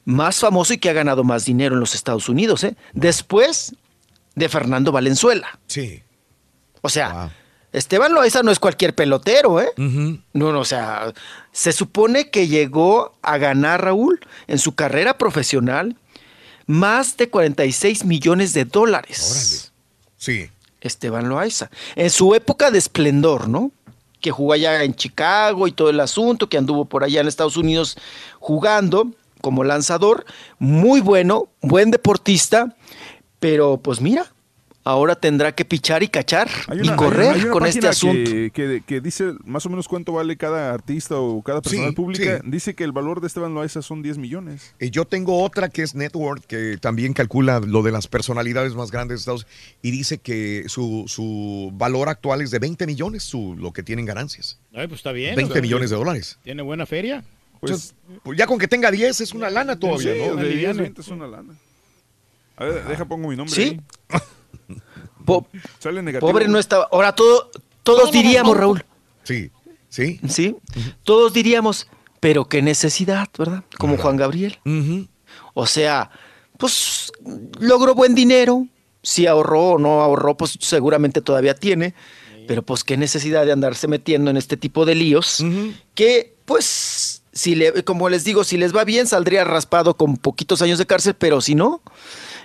más 0.03 0.39
famoso 0.39 0.73
y 0.73 0.79
que 0.79 0.89
ha 0.89 0.93
ganado 0.93 1.23
más 1.23 1.45
dinero 1.45 1.75
en 1.75 1.79
los 1.79 1.95
Estados 1.95 2.27
Unidos, 2.27 2.65
¿eh? 2.65 2.75
Después 2.91 3.73
de 4.35 4.49
Fernando 4.49 4.91
Valenzuela. 4.91 5.59
Sí. 5.67 6.03
O 6.81 6.89
sea, 6.89 7.31
Esteban 7.73 8.13
Loaiza 8.13 8.43
no 8.43 8.51
es 8.51 8.59
cualquier 8.59 8.95
pelotero, 8.95 9.61
¿eh? 9.61 9.69
No, 9.77 10.51
no, 10.51 10.59
o 10.59 10.65
sea, 10.65 11.13
se 11.51 11.71
supone 11.71 12.29
que 12.29 12.47
llegó 12.47 13.13
a 13.21 13.37
ganar, 13.37 13.83
Raúl, 13.83 14.19
en 14.47 14.57
su 14.57 14.73
carrera 14.73 15.17
profesional, 15.17 15.95
más 16.65 17.17
de 17.17 17.29
46 17.29 18.05
millones 18.05 18.53
de 18.53 18.65
dólares. 18.65 19.71
Sí. 20.17 20.49
Esteban 20.81 21.29
Loaiza. 21.29 21.69
En 21.95 22.09
su 22.09 22.35
época 22.35 22.71
de 22.71 22.77
esplendor, 22.77 23.47
¿no? 23.47 23.71
Que 24.21 24.31
jugó 24.31 24.53
allá 24.53 24.83
en 24.83 24.95
Chicago 24.95 25.67
y 25.67 25.71
todo 25.71 25.89
el 25.89 25.99
asunto, 25.99 26.49
que 26.49 26.57
anduvo 26.57 26.85
por 26.85 27.03
allá 27.03 27.21
en 27.21 27.27
Estados 27.27 27.57
Unidos 27.57 27.97
jugando 28.39 29.11
como 29.41 29.63
lanzador. 29.63 30.25
Muy 30.59 31.01
bueno, 31.01 31.49
buen 31.61 31.91
deportista, 31.91 32.75
pero 33.39 33.77
pues 33.77 34.01
mira, 34.01 34.31
ahora 34.87 35.15
tendrá 35.15 35.53
que 35.53 35.65
pichar 35.65 36.01
y 36.03 36.07
cachar 36.07 36.49
y 36.73 36.87
hay 36.89 36.95
correr 36.95 37.25
una- 37.27 37.33
hay 37.35 37.41
una 37.43 37.51
con 37.51 37.65
este 37.65 37.87
asunto. 37.87 38.31
Que, 38.31 38.51
que- 38.53 38.83
que 38.85 39.01
dice 39.01 39.33
más 39.45 39.65
o 39.65 39.69
menos 39.69 39.87
cuánto 39.87 40.13
vale 40.13 40.37
cada 40.37 40.73
artista 40.73 41.15
o 41.17 41.41
cada 41.43 41.61
persona 41.61 41.89
Sí, 41.89 41.93
pública. 41.95 42.37
sí. 42.43 42.49
Dice 42.49 42.73
que 42.75 42.83
el 42.83 42.91
valor 42.91 43.21
de 43.21 43.27
Esteban 43.27 43.53
Loaiza 43.53 43.81
son 43.81 44.01
10 44.01 44.17
millones. 44.17 44.73
Y 44.79 44.89
yo 44.89 45.05
tengo 45.05 45.43
otra 45.43 45.69
que 45.69 45.83
es 45.83 45.93
Network, 45.95 46.45
que 46.45 46.77
también 46.79 47.13
calcula 47.13 47.59
lo 47.59 47.83
de 47.83 47.91
las 47.91 48.07
personalidades 48.07 48.75
más 48.75 48.91
grandes 48.91 49.17
de 49.17 49.19
Estados 49.19 49.43
Unidos 49.43 49.77
y 49.81 49.91
dice 49.91 50.17
que 50.19 50.63
su, 50.67 51.03
su 51.07 51.71
valor 51.73 52.09
actual 52.09 52.41
es 52.41 52.51
de 52.51 52.59
20 52.59 52.85
millones, 52.87 53.23
su, 53.23 53.55
lo 53.57 53.73
que 53.73 53.83
tienen 53.83 54.05
ganancias. 54.05 54.59
Ay, 54.73 54.87
pues 54.87 54.99
está 54.99 55.11
bien. 55.11 55.35
20 55.35 55.51
o 55.51 55.53
sea, 55.55 55.61
millones 55.61 55.89
de 55.89 55.95
dólares. 55.95 56.37
Tiene 56.43 56.61
buena 56.61 56.85
feria. 56.85 57.23
Pues, 57.59 57.95
pues 58.23 58.37
ya 58.37 58.45
con 58.45 58.59
que 58.59 58.67
tenga 58.67 58.91
10 58.91 59.19
es 59.19 59.33
una 59.33 59.49
lana 59.49 59.79
todavía, 59.79 60.13
Sí, 60.13 60.19
¿no? 60.29 60.35
de 60.35 60.49
10, 60.49 60.77
20 60.77 61.01
es 61.01 61.07
una 61.07 61.25
lana. 61.27 61.53
A 62.55 62.65
ver, 62.65 62.83
deja 62.85 63.05
pongo 63.05 63.27
mi 63.29 63.35
nombre 63.35 63.53
Sí. 63.55 63.61
ahí. 63.61 63.81
Po- 65.27 65.47
Sale 65.79 66.01
negativo. 66.01 66.29
Pobre 66.31 66.47
no 66.47 66.57
estaba. 66.57 66.87
Ahora 66.91 67.13
todo, 67.13 67.51
todos 67.83 68.11
diríamos, 68.11 68.57
Raúl. 68.57 68.83
Sí, 69.23 69.51
sí. 69.89 70.19
Sí, 70.27 70.55
todos 71.03 71.33
diríamos, 71.33 71.87
pero 72.19 72.45
qué 72.45 72.61
necesidad, 72.61 73.27
¿verdad? 73.37 73.63
Como 73.77 73.97
Juan 73.97 74.17
Gabriel. 74.17 74.57
O 75.53 75.65
sea, 75.67 76.09
pues 76.57 77.11
logró 77.59 77.93
buen 77.93 78.15
dinero. 78.15 78.65
Si 79.03 79.25
ahorró 79.27 79.71
o 79.71 79.77
no 79.79 80.01
ahorró, 80.01 80.35
pues 80.35 80.57
seguramente 80.59 81.21
todavía 81.21 81.53
tiene. 81.55 81.93
Pero 82.47 82.61
pues 82.63 82.83
qué 82.83 82.95
necesidad 82.97 83.45
de 83.45 83.51
andarse 83.51 83.87
metiendo 83.87 84.31
en 84.31 84.37
este 84.37 84.55
tipo 84.57 84.85
de 84.85 84.95
líos. 84.95 85.43
Que 85.95 86.33
pues, 86.45 87.21
si 87.33 87.55
le, 87.55 87.83
como 87.83 88.07
les 88.09 88.23
digo, 88.23 88.43
si 88.45 88.55
les 88.57 88.73
va 88.75 88.85
bien, 88.85 89.05
saldría 89.07 89.43
raspado 89.43 89.95
con 89.97 90.15
poquitos 90.17 90.61
años 90.61 90.77
de 90.79 90.85
cárcel, 90.85 91.13
pero 91.13 91.41
si 91.41 91.55
no, 91.55 91.81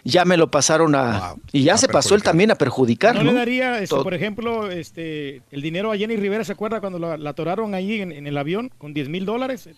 ya 0.04 0.24
me 0.24 0.36
lo 0.36 0.50
pasaron 0.50 0.94
a... 0.94 1.34
y 1.52 1.62
ya 1.62 1.76
se 1.78 1.88
pasó 1.88 2.14
él 2.14 2.22
también 2.22 2.50
a 2.50 2.54
perjudicar. 2.56 3.14
¿No, 3.14 3.22
¿no? 3.22 3.30
le 3.32 3.38
daría, 3.38 3.78
este, 3.80 3.94
por 3.96 4.14
ejemplo, 4.14 4.70
este, 4.70 5.42
el 5.50 5.62
dinero 5.62 5.92
a 5.92 5.96
Jenny 5.96 6.16
Rivera? 6.16 6.44
¿Se 6.44 6.52
acuerda 6.52 6.80
cuando 6.80 6.98
la, 6.98 7.16
la 7.16 7.30
atoraron 7.30 7.74
ahí 7.74 8.00
en, 8.00 8.10
en 8.12 8.26
el 8.26 8.36
avión 8.36 8.70
con 8.78 8.92
10 8.94 9.08
mil 9.08 9.24
dólares? 9.24 9.68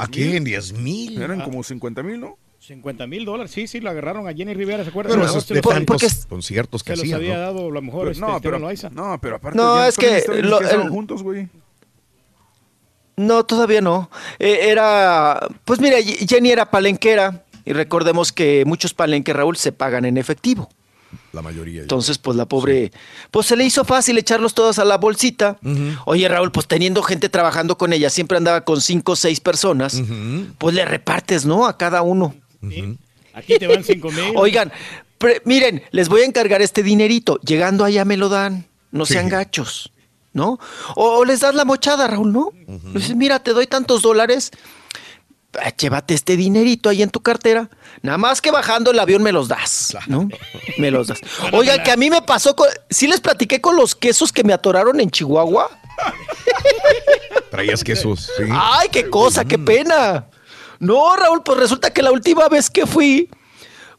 ¿A 0.00 0.06
quién? 0.08 0.44
¿10 0.44 0.74
mil? 0.74 1.22
Eran 1.22 1.40
como 1.42 1.62
50 1.62 2.02
mil, 2.02 2.20
¿no? 2.20 2.36
50 2.60 3.06
mil 3.06 3.24
dólares, 3.24 3.52
sí, 3.52 3.66
sí, 3.68 3.80
lo 3.80 3.88
agarraron 3.88 4.28
a 4.28 4.34
Jenny 4.34 4.52
Rivera, 4.52 4.82
¿se 4.82 4.90
acuerda? 4.90 5.10
Pero 5.12 5.22
A 5.22 5.26
esos 5.26 5.46
de 5.48 5.54
los- 5.54 5.64
tantos 5.64 6.26
conciertos 6.26 6.82
que 6.82 6.90
se 6.92 6.96
los 6.96 7.02
hacían, 7.04 7.16
había 7.20 7.34
¿no? 7.34 7.40
dado 7.40 7.68
a 7.68 7.70
lo 7.70 7.80
mejor 7.82 8.00
Pero- 8.00 8.10
este, 8.10 8.20
no, 8.26 8.40
pero- 8.40 8.58
Loaiza. 8.58 8.90
no, 8.90 9.18
pero 9.22 9.36
aparte 9.36 9.56
No, 9.56 9.82
es 9.84 9.96
que 9.96 10.24
lo- 10.42 10.60
el- 10.60 10.88
juntos, 10.90 11.22
güey. 11.22 11.48
No, 13.16 13.44
todavía 13.44 13.80
no. 13.80 14.10
Eh, 14.38 14.58
era, 14.70 15.40
pues 15.64 15.80
mira, 15.80 15.96
Jenny 16.02 16.50
era 16.50 16.70
palenquera 16.70 17.44
y 17.68 17.72
recordemos 17.74 18.32
que 18.32 18.64
muchos 18.64 18.94
palenques, 18.94 19.34
Raúl, 19.36 19.56
se 19.56 19.72
pagan 19.72 20.04
en 20.04 20.16
efectivo. 20.16 20.68
La 21.32 21.40
mayoría. 21.42 21.82
Entonces, 21.82 22.18
pues 22.18 22.36
la 22.36 22.46
pobre, 22.46 22.90
pues 23.30 23.46
se 23.46 23.56
le 23.56 23.64
hizo 23.64 23.84
fácil 23.84 24.18
echarlos 24.18 24.54
todos 24.54 24.78
a 24.78 24.84
la 24.84 24.98
bolsita. 24.98 25.58
Oye, 26.04 26.28
Raúl, 26.28 26.52
pues 26.52 26.66
teniendo 26.66 27.02
gente 27.02 27.28
trabajando 27.28 27.78
con 27.78 27.92
ella, 27.92 28.10
siempre 28.10 28.36
andaba 28.36 28.62
con 28.62 28.80
cinco 28.80 29.12
o 29.12 29.16
seis 29.16 29.40
personas, 29.40 30.02
pues 30.58 30.74
le 30.74 30.84
repartes, 30.84 31.44
¿no? 31.46 31.66
A 31.66 31.76
cada 31.78 32.02
uno. 32.02 32.34
Aquí 33.34 33.58
te 33.58 33.66
van 33.66 33.84
5 33.84 34.10
mil. 34.10 34.32
Oigan, 34.36 34.72
pre- 35.18 35.40
miren, 35.44 35.82
les 35.92 36.08
voy 36.08 36.22
a 36.22 36.24
encargar 36.24 36.60
este 36.60 36.82
dinerito. 36.82 37.38
Llegando 37.40 37.84
allá 37.84 38.04
me 38.04 38.16
lo 38.16 38.28
dan. 38.28 38.66
No 38.90 39.06
Sí. 39.06 39.12
sean 39.14 39.28
gachos, 39.28 39.92
¿no? 40.32 40.58
O, 40.96 41.18
o 41.18 41.24
les 41.24 41.40
das 41.40 41.54
la 41.54 41.64
mochada, 41.64 42.06
Raúl, 42.08 42.32
¿no? 42.32 42.50
Dices, 42.94 43.14
mira, 43.14 43.38
te 43.42 43.52
doy 43.52 43.66
tantos 43.66 44.02
dólares. 44.02 44.50
Ah, 45.60 45.70
Llévate 45.76 46.14
este 46.14 46.36
dinerito 46.36 46.88
ahí 46.88 47.02
en 47.02 47.10
tu 47.10 47.20
cartera. 47.20 47.68
Nada 48.02 48.18
más 48.18 48.40
que 48.40 48.50
bajando 48.50 48.90
el 48.90 48.98
avión 48.98 49.22
me 49.22 49.32
los 49.32 49.48
das, 49.48 49.96
¿no? 50.06 50.28
Me 50.78 50.90
los 50.90 51.08
das. 51.08 51.18
Oigan, 51.52 51.82
que 51.82 51.90
a 51.90 51.96
mí 51.96 52.10
me 52.10 52.22
pasó 52.22 52.54
con. 52.54 52.68
Sí 52.90 53.06
les 53.08 53.20
platiqué 53.20 53.60
con 53.60 53.74
los 53.76 53.94
quesos 53.94 54.32
que 54.32 54.44
me 54.44 54.52
atoraron 54.52 55.00
en 55.00 55.10
Chihuahua. 55.10 55.68
Traías 57.50 57.82
quesos, 57.82 58.30
sí. 58.36 58.44
¡Ay, 58.50 58.88
qué 58.92 59.08
cosa, 59.10 59.44
qué 59.44 59.58
pena! 59.58 60.26
No, 60.78 61.16
Raúl, 61.16 61.42
pues 61.42 61.58
resulta 61.58 61.90
que 61.92 62.02
la 62.02 62.12
última 62.12 62.48
vez 62.48 62.70
que 62.70 62.86
fui, 62.86 63.28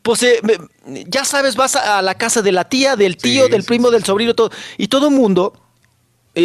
pues 0.02 0.24
eh, 0.24 0.40
me- 0.44 1.04
ya 1.10 1.26
sabes, 1.26 1.56
vas 1.56 1.76
a, 1.76 1.98
a 1.98 2.02
la 2.02 2.16
casa 2.16 2.42
de 2.42 2.52
la 2.54 2.64
tía, 2.70 2.96
del 2.96 3.18
tío, 3.18 3.50
del 3.50 3.64
primo, 3.64 3.92
del 3.92 4.06
sobrino, 4.06 4.34
todo, 4.34 4.50
y 4.78 4.88
todo 4.88 5.10
el 5.10 5.14
mundo, 5.16 5.54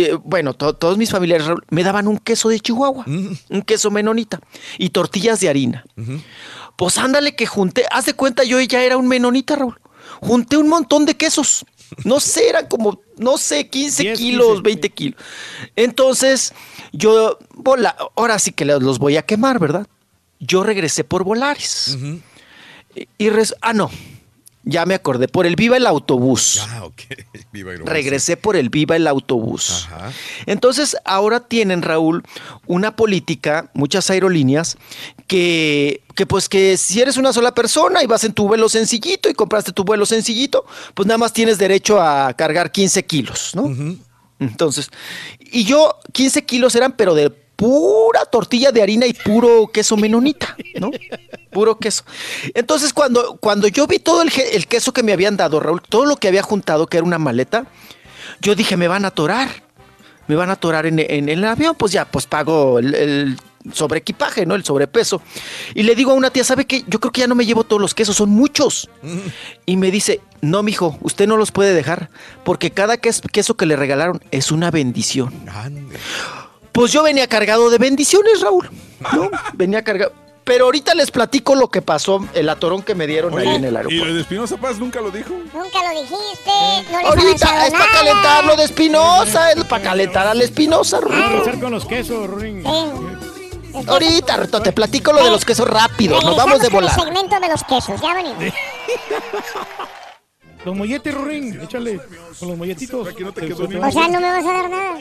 eh, 0.03 0.19
bueno, 0.25 0.53
to- 0.55 0.75
todos 0.75 0.99
mis 0.99 1.11
familiares 1.11 1.47
me 1.71 1.83
daban 1.85 2.09
un 2.09 2.19
queso 2.19 2.49
de 2.49 2.59
Chihuahua, 2.61 3.05
un 3.07 3.63
queso 3.67 3.91
menonita, 3.91 4.41
y 4.79 4.91
tortillas 4.91 5.41
de 5.41 5.49
harina. 5.49 5.85
Pues 6.77 6.99
ándale 6.99 7.37
que 7.37 7.47
junté, 7.47 7.85
haz 7.91 8.07
de 8.07 8.15
cuenta, 8.15 8.43
yo 8.45 8.61
ya 8.61 8.83
era 8.83 8.97
un 8.97 9.07
menonita, 9.07 9.57
Raúl. 9.57 9.79
Junté 10.21 10.57
un 10.57 10.69
montón 10.69 11.07
de 11.07 11.17
quesos. 11.17 11.65
No 12.05 12.19
sé, 12.19 12.49
eran 12.49 12.67
como, 12.67 13.01
no 13.19 13.39
sé, 13.39 13.69
15 13.69 14.03
10, 14.03 14.19
kilos, 14.19 14.47
15, 14.49 14.63
20 14.63 14.91
kilos. 14.91 15.21
Entonces, 15.77 16.53
yo, 16.93 17.39
bola, 17.55 17.95
ahora 18.17 18.39
sí 18.39 18.51
que 18.53 18.65
los 18.65 18.99
voy 18.99 19.17
a 19.17 19.23
quemar, 19.23 19.59
¿verdad? 19.59 19.87
yo 20.41 20.63
regresé 20.63 21.05
por 21.05 21.25
Volares. 21.25 21.97
Y, 22.95 23.09
y 23.19 23.31
ah, 23.61 23.73
no, 23.73 23.91
ya 24.65 24.87
me 24.87 24.95
acordé, 24.95 25.29
por 25.29 25.47
el 25.47 25.57
Viva 25.57 25.77
el 25.77 25.87
Autobús. 25.87 26.61
Ah, 26.75 26.85
ok. 26.85 27.03
Viva 27.53 27.71
Aerobús. 27.71 27.93
Regresé 27.93 28.37
por 28.37 28.57
el 28.57 28.69
Viva 28.71 28.97
el 28.97 29.07
Autobús. 29.07 29.89
Entonces, 30.47 30.97
ahora 31.05 31.41
tienen, 31.41 31.83
Raúl, 31.83 32.23
una 32.67 32.97
política, 32.97 33.71
muchas 33.75 34.11
aerolíneas, 34.11 34.77
que, 35.27 36.03
que 36.15 36.27
pues 36.27 36.49
que 36.49 36.77
si 36.77 37.01
eres 37.01 37.17
una 37.17 37.33
sola 37.33 37.55
persona 37.55 38.03
y 38.03 38.07
vas 38.07 38.25
en 38.25 38.33
tu 38.33 38.49
vuelo 38.49 38.69
sencillito 38.69 39.29
y 39.29 39.35
compraste 39.35 39.73
tu 39.73 39.85
vuelo 39.85 40.07
sencillito, 40.07 40.65
pues 40.95 41.07
nada 41.07 41.19
más 41.19 41.33
tienes 41.33 41.59
derecho 41.59 42.01
a 42.01 42.33
cargar 42.33 42.73
15 42.73 43.05
kilos, 43.05 43.53
¿no? 43.55 43.71
Entonces, 44.41 44.91
y 45.39 45.65
yo, 45.65 45.97
15 46.13 46.45
kilos 46.45 46.75
eran, 46.75 46.97
pero 46.97 47.15
de 47.15 47.44
pura 47.57 48.25
tortilla 48.25 48.73
de 48.73 48.83
harina 48.83 49.07
y 49.07 49.13
puro 49.13 49.69
queso 49.73 49.97
menonita, 49.97 50.57
¿no? 50.79 50.91
Puro 51.51 51.79
queso. 51.79 52.05
Entonces, 52.55 52.93
cuando, 52.93 53.37
cuando 53.37 53.69
yo 53.69 53.87
vi 53.87 53.99
todo 53.99 54.23
el, 54.23 54.31
queso 54.67 54.93
que 54.93 55.03
me 55.03 55.13
habían 55.13 55.37
dado, 55.37 55.61
Raúl, 55.61 55.81
todo 55.83 56.05
lo 56.05 56.17
que 56.17 56.29
había 56.29 56.43
juntado, 56.43 56.87
que 56.87 56.97
era 56.97 57.07
una 57.07 57.19
maleta, 57.19 57.67
yo 58.41 58.55
dije, 58.55 58.77
me 58.77 58.89
van 58.89 59.05
a 59.05 59.09
atorar. 59.09 59.49
Me 60.27 60.37
van 60.37 60.49
a 60.49 60.55
atorar 60.55 60.87
en, 60.87 60.99
en 60.99 61.29
el 61.29 61.45
avión, 61.45 61.75
pues 61.77 61.93
ya, 61.93 62.07
pues 62.07 62.27
pago 62.27 62.79
el, 62.79 62.95
el 62.95 63.39
sobreequipaje, 63.75 64.47
¿no? 64.47 64.55
El 64.55 64.65
sobrepeso. 64.65 65.21
Y 65.75 65.83
le 65.83 65.95
digo 65.95 66.13
a 66.13 66.15
una 66.15 66.31
tía, 66.31 66.45
¿sabe 66.45 66.65
qué? 66.67 66.83
Yo 66.87 66.99
creo 66.99 67.13
que 67.13 67.21
ya 67.21 67.27
no 67.27 67.35
me 67.35 67.45
llevo 67.45 67.63
todos 67.65 67.81
los 67.83 67.95
quesos, 67.95 68.17
son 68.17 68.31
muchos. 68.31 68.89
Y 69.67 69.77
me 69.77 69.91
dice, 69.91 70.21
no, 70.41 70.63
mijo, 70.63 70.99
usted 71.03 71.27
no 71.29 71.37
los 71.37 71.53
puede 71.53 71.73
dejar, 71.75 72.09
porque 72.43 72.71
cada 72.71 72.97
ques- 72.97 73.21
queso 73.31 73.55
que 73.55 73.67
le 73.67 73.77
regalaron 73.77 74.23
es 74.31 74.51
una 74.51 74.71
bendición. 74.71 75.33
Pues 76.75 76.91
yo 76.93 77.03
venía 77.05 77.27
cargado 77.29 77.71
de 77.71 77.79
bendiciones, 77.79 78.41
Raúl. 78.41 78.69
¿no? 79.13 79.31
Venía 79.55 79.83
cargado. 79.85 80.13
Pero 80.43 80.67
ahorita 80.67 80.93
les 80.95 81.11
platico 81.11 81.55
lo 81.55 81.69
que 81.71 81.81
pasó, 81.81 82.23
el 82.35 82.49
atorón 82.51 82.83
que 82.83 82.95
me 82.95 83.07
dieron 83.07 83.39
ahí 83.39 83.49
en 83.49 83.65
el 83.65 83.73
Y 83.73 83.77
aeropuerto. 83.77 84.05
lo 84.07 84.15
de 84.15 84.21
Espinosa 84.21 84.57
Paz 84.59 84.79
nunca 84.79 85.01
lo 85.01 85.11
dijo. 85.11 85.31
Nunca 85.31 85.79
lo 85.95 86.01
dijiste, 86.03 86.93
no 86.93 86.99
les 86.99 87.09
Ahorita 87.09 87.67
es 87.67 87.73
para 87.73 87.93
calentar 87.93 88.45
lo 88.45 88.57
de 88.57 88.65
Espinosa, 88.65 89.53
es 89.53 89.65
para 89.65 89.83
calentar 89.85 90.27
a 90.27 90.35
la 90.35 90.45
Espinosa, 90.45 91.01
regresar 91.01 91.61
con 91.61 91.71
los 91.73 91.87
quesos, 91.87 92.29
Ruin. 92.29 92.63
Ahorita, 93.87 94.37
Reto, 94.37 94.61
te 94.61 94.73
platico 94.73 95.13
lo 95.13 95.25
de 95.25 95.31
los 95.31 95.45
quesos 95.45 95.67
rápido. 95.69 96.21
Nos 96.21 96.37
vamos 96.37 96.61
de 96.61 96.69
volar. 96.69 96.93
el 96.99 97.05
segmento 97.05 97.41
de 97.41 97.49
los 97.49 97.65
quesos, 97.65 98.01
ya 98.03 98.15
venimos. 98.15 98.45
Los 100.65 100.77
molletes, 100.77 101.15
Ruin, 101.15 101.61
échale. 101.61 102.01
Con 102.39 102.49
los 102.49 102.59
molletitos. 102.59 103.07
O 103.07 103.91
sea, 103.91 104.09
no 104.09 104.21
me 104.21 104.33
vas 104.33 104.45
a 104.45 104.53
dar 104.53 104.71
nada. 104.71 104.99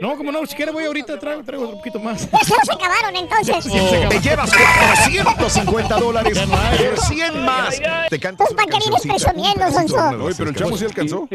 No, 0.00 0.16
como 0.16 0.30
no, 0.32 0.46
si 0.46 0.54
quieres 0.54 0.72
voy 0.72 0.84
ahorita, 0.84 1.18
traigo, 1.18 1.42
traigo 1.42 1.64
otro 1.64 1.76
poquito 1.78 1.98
más. 1.98 2.30
Ya 2.30 2.38
se 2.38 2.54
los 2.54 2.70
acabaron 2.70 3.16
entonces. 3.16 3.64
Te 3.64 4.20
llevas 4.20 4.50
450 4.50 5.96
dólares 5.96 6.38
por 6.38 7.00
100 7.00 7.44
más. 7.44 7.80
Te 8.08 8.18
cantas 8.18 8.48
Pues, 8.48 8.54
¿para 8.54 8.78
qué 8.78 8.78
vienes 8.88 9.02
presumiendo, 9.02 9.70
Sonso? 9.70 10.24
Oye, 10.24 10.34
pero 10.38 10.50
el 10.50 10.56
chamo 10.56 10.76
sí 10.76 10.84
alcanzó. 10.84 11.28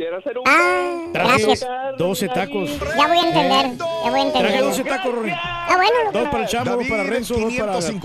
Ah, 0.46 1.02
gracias. 1.14 1.66
12 1.98 2.28
tacos. 2.30 2.70
Ya 2.98 3.08
voy 3.08 3.18
a 3.18 3.28
entender, 3.28 3.78
ya 3.78 4.10
voy 4.10 4.20
a 4.20 4.24
entender. 4.24 4.52
Traje 4.52 4.62
12 4.62 4.84
tacos, 4.86 5.16
Ruin. 5.16 5.34
Ah, 5.36 5.76
bueno. 5.76 6.12
Dos 6.14 6.30
para 6.30 6.44
el 6.44 6.50
chamo, 6.50 6.72
dos 6.72 6.88
para 6.88 7.04
Renzo, 7.04 7.34
dos 7.36 7.54
para 7.54 7.80
¿Eh? 7.80 8.00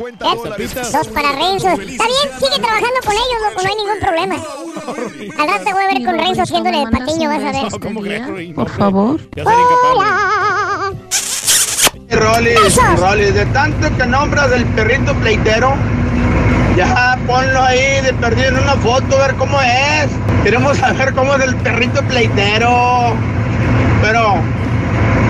Tapitas. 0.44 0.92
Dos 0.92 1.09
para 1.09 1.33
Renzo. 1.33 1.68
Está 1.68 1.81
bien, 1.81 2.41
sigue 2.41 2.59
trabajando 2.60 3.01
con 3.05 3.12
ellos, 3.15 3.39
loco, 3.49 3.62
no 3.62 3.68
hay 3.68 3.76
ningún 3.76 4.01
problema. 4.01 4.34
Al 5.39 5.49
rato 5.49 5.62
voy 5.73 5.85
a 5.85 5.89
ver 5.89 6.05
con 6.05 6.19
Renzo 6.19 6.43
haciéndole 6.43 6.79
de 6.79 6.87
patiño, 6.87 7.29
vas 7.29 7.43
a 7.43 7.53
ver. 7.53 7.81
¿Cómo 7.81 8.01
crees? 8.01 8.55
Por 8.55 8.69
favor. 8.71 9.21
Hola. 9.45 10.93
Rolis, 12.11 12.79
Rolis, 12.99 13.35
de 13.35 13.47
tanto 13.47 13.97
que 13.97 14.07
nombras 14.07 14.51
del 14.51 14.65
perrito 14.67 15.15
pleitero, 15.15 15.75
ya 16.77 17.19
ponlo 17.27 17.63
ahí 17.63 18.03
de 18.03 18.13
perdido 18.15 18.49
en 18.49 18.59
una 18.59 18.75
foto, 18.77 19.17
a 19.17 19.29
ver 19.29 19.37
cómo 19.37 19.61
es. 19.61 20.09
Queremos 20.45 20.77
saber 20.79 21.15
cómo 21.15 21.35
es 21.35 21.43
el 21.43 21.57
perrito 21.57 22.03
pleitero. 22.03 23.15
Pero, 24.03 24.35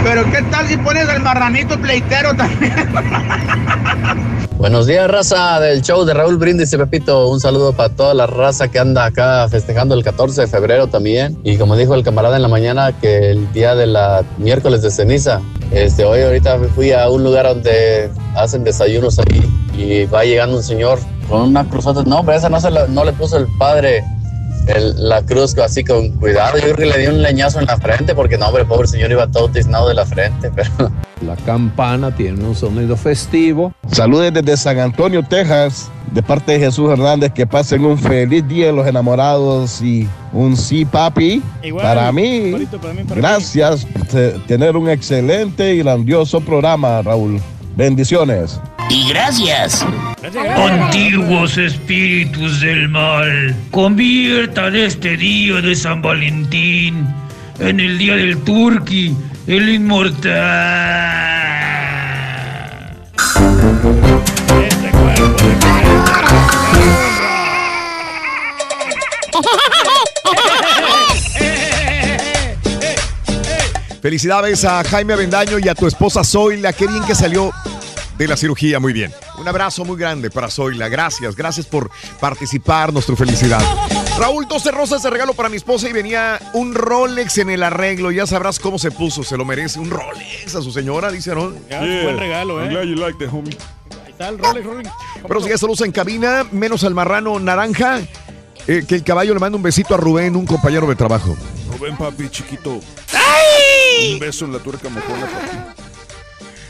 pero 0.02 0.24
¿qué 0.30 0.42
tal 0.50 0.66
si 0.66 0.76
pones 0.76 1.08
el 1.08 1.20
marranito 1.20 1.78
pleitero 1.80 2.34
también? 2.34 2.72
Buenos 4.58 4.86
días, 4.86 5.10
raza 5.10 5.58
del 5.58 5.82
show 5.82 6.04
de 6.04 6.14
Raúl 6.14 6.36
Brindis 6.36 6.72
y 6.72 6.76
Pepito. 6.76 7.28
Un 7.28 7.40
saludo 7.40 7.72
para 7.72 7.88
toda 7.88 8.14
la 8.14 8.26
raza 8.28 8.68
que 8.68 8.78
anda 8.78 9.06
acá 9.06 9.48
festejando 9.48 9.94
el 9.94 10.04
14 10.04 10.42
de 10.42 10.46
febrero 10.46 10.86
también. 10.86 11.36
Y 11.42 11.56
como 11.56 11.76
dijo 11.76 11.94
el 11.94 12.04
camarada 12.04 12.36
en 12.36 12.42
la 12.42 12.48
mañana, 12.48 12.92
que 12.92 13.32
el 13.32 13.52
día 13.52 13.74
de 13.74 13.88
la 13.88 14.22
miércoles 14.38 14.82
de 14.82 14.92
ceniza. 14.92 15.40
Este, 15.72 16.04
hoy 16.04 16.20
ahorita 16.20 16.60
fui 16.76 16.92
a 16.92 17.08
un 17.08 17.24
lugar 17.24 17.46
donde 17.46 18.10
hacen 18.36 18.62
desayunos 18.62 19.18
ahí 19.18 19.50
y 19.76 20.04
va 20.04 20.24
llegando 20.24 20.56
un 20.56 20.62
señor 20.62 21.00
con 21.28 21.42
una 21.42 21.68
cruzota. 21.68 22.04
No, 22.04 22.24
pero 22.24 22.38
esa 22.38 22.48
no, 22.48 22.60
se 22.60 22.70
no 22.70 23.04
le 23.04 23.12
puso 23.14 23.38
el 23.38 23.48
padre 23.58 24.04
el- 24.66 25.08
la 25.08 25.22
cruz 25.22 25.56
así 25.58 25.84
con 25.84 26.10
cuidado. 26.12 26.56
Yo 26.58 26.62
creo 26.74 26.76
que 26.76 26.86
le 26.86 26.98
dio 26.98 27.10
un 27.10 27.22
leñazo 27.22 27.58
en 27.60 27.66
la 27.66 27.76
frente 27.78 28.14
porque 28.14 28.38
no, 28.38 28.48
hombre, 28.48 28.64
pobre 28.64 28.86
señor 28.88 29.10
iba 29.10 29.26
todo 29.26 29.48
tiznado 29.48 29.88
de 29.88 29.94
la 29.94 30.06
frente. 30.06 30.50
Pero 30.56 30.70
La 31.26 31.36
campana 31.36 32.14
tiene 32.14 32.42
un 32.44 32.54
sonido 32.54 32.96
festivo. 32.96 33.72
Saludos 33.90 34.32
desde 34.32 34.56
San 34.56 34.78
Antonio, 34.78 35.22
Texas, 35.22 35.90
de 36.12 36.22
parte 36.22 36.52
de 36.52 36.58
Jesús 36.60 36.90
Hernández. 36.90 37.32
Que 37.32 37.46
pasen 37.46 37.84
un 37.84 37.98
feliz 37.98 38.46
día 38.48 38.66
de 38.66 38.72
los 38.72 38.86
enamorados 38.86 39.80
y 39.82 40.08
un 40.32 40.56
sí, 40.56 40.84
papi. 40.84 41.42
Igual, 41.62 41.84
para 41.84 42.10
mí, 42.12 42.22
igualito 42.48 42.78
para 42.80 42.94
mí, 42.94 43.04
para 43.04 43.20
gracias 43.20 43.84
por 43.84 44.06
te- 44.06 44.30
tener 44.46 44.76
un 44.76 44.88
excelente 44.88 45.74
y 45.74 45.78
grandioso 45.78 46.40
programa, 46.40 47.02
Raúl. 47.02 47.40
Bendiciones. 47.76 48.60
Y 48.90 49.08
gracias. 49.08 49.86
Antiguos 50.56 51.56
espíritus 51.56 52.60
del 52.60 52.88
mal, 52.88 53.54
conviertan 53.70 54.76
este 54.76 55.16
día 55.16 55.60
de 55.60 55.74
San 55.74 56.02
Valentín 56.02 57.06
en 57.58 57.80
el 57.80 57.98
día 57.98 58.16
del 58.16 58.38
Turqui, 58.42 59.16
el 59.46 59.68
inmortal. 59.68 61.61
Felicidades 74.02 74.64
a 74.64 74.82
Jaime 74.82 75.12
Avendaño 75.12 75.58
y 75.60 75.68
a 75.68 75.74
tu 75.76 75.86
esposa 75.86 76.24
Zoila. 76.24 76.72
Qué 76.72 76.88
bien 76.88 77.04
que 77.04 77.14
salió 77.14 77.52
de 78.18 78.26
la 78.26 78.36
cirugía, 78.36 78.80
muy 78.80 78.92
bien. 78.92 79.12
Un 79.38 79.46
abrazo 79.46 79.84
muy 79.84 79.96
grande 79.96 80.28
para 80.28 80.50
Zoila. 80.50 80.88
Gracias, 80.88 81.36
gracias 81.36 81.66
por 81.66 81.88
participar, 82.20 82.92
nuestra 82.92 83.14
felicidad. 83.14 83.60
Raúl, 84.18 84.46
12 84.48 84.70
rosas 84.72 85.02
de 85.04 85.10
regalo 85.10 85.34
para 85.34 85.48
mi 85.48 85.56
esposa 85.56 85.88
y 85.88 85.92
venía 85.92 86.40
un 86.52 86.74
Rolex 86.74 87.38
en 87.38 87.50
el 87.50 87.62
arreglo. 87.62 88.10
Ya 88.10 88.26
sabrás 88.26 88.58
cómo 88.58 88.76
se 88.78 88.90
puso, 88.90 89.22
se 89.22 89.36
lo 89.36 89.44
merece. 89.44 89.78
Un 89.78 89.90
Rolex 89.90 90.54
a 90.54 90.62
su 90.62 90.72
señora, 90.72 91.10
dice 91.12 91.34
¿no? 91.34 91.52
Ya, 91.70 91.78
buen 91.78 92.18
regalo, 92.18 92.58
I'm 92.60 92.66
¿eh? 92.66 92.70
glad 92.70 92.82
you 92.84 92.96
liked 92.96 93.24
it, 93.24 93.32
homie. 93.32 93.56
Ahí 94.04 94.10
está 94.10 94.28
el 94.30 94.38
Rolex, 94.38 94.66
Ruin. 94.66 94.88
Pero 95.26 95.40
si 95.40 95.48
ya 95.48 95.58
saludos 95.58 95.80
en 95.82 95.92
cabina, 95.92 96.44
menos 96.50 96.82
al 96.82 96.94
marrano 96.94 97.38
naranja. 97.38 98.00
eh, 98.66 98.84
que 98.86 98.96
el 98.96 99.04
caballo 99.04 99.32
le 99.32 99.40
manda 99.40 99.56
un 99.56 99.62
besito 99.62 99.94
a 99.94 99.96
Rubén, 99.96 100.34
un 100.34 100.44
compañero 100.46 100.88
de 100.88 100.96
trabajo. 100.96 101.36
Rubén, 101.78 101.96
papi, 101.96 102.28
chiquito. 102.28 102.80
Un 104.12 104.18
beso 104.18 104.44
en 104.44 104.52
la 104.52 104.58
tuerca 104.58 104.88
mojona. 104.88 105.28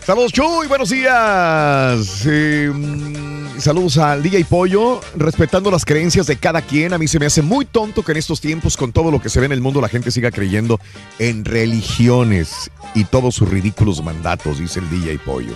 Saludos, 0.04 0.32
Chuy, 0.32 0.66
buenos 0.66 0.90
días. 0.90 2.26
Mm, 2.26 3.58
saludos 3.58 3.98
al 3.98 4.20
DJ 4.20 4.44
Pollo, 4.46 5.00
respetando 5.14 5.70
las 5.70 5.84
creencias 5.84 6.26
de 6.26 6.36
cada 6.36 6.60
quien. 6.60 6.92
A 6.92 6.98
mí 6.98 7.06
se 7.06 7.20
me 7.20 7.26
hace 7.26 7.40
muy 7.40 7.64
tonto 7.64 8.02
que 8.02 8.10
en 8.10 8.18
estos 8.18 8.40
tiempos, 8.40 8.76
con 8.76 8.90
todo 8.90 9.12
lo 9.12 9.22
que 9.22 9.28
se 9.28 9.38
ve 9.38 9.46
en 9.46 9.52
el 9.52 9.60
mundo, 9.60 9.80
la 9.80 9.88
gente 9.88 10.10
siga 10.10 10.32
creyendo 10.32 10.80
en 11.20 11.44
religiones 11.44 12.70
y 12.94 13.04
todos 13.04 13.36
sus 13.36 13.48
ridículos 13.48 14.02
mandatos, 14.02 14.58
dice 14.58 14.80
el 14.80 14.90
DJ 14.90 15.20
Pollo. 15.20 15.54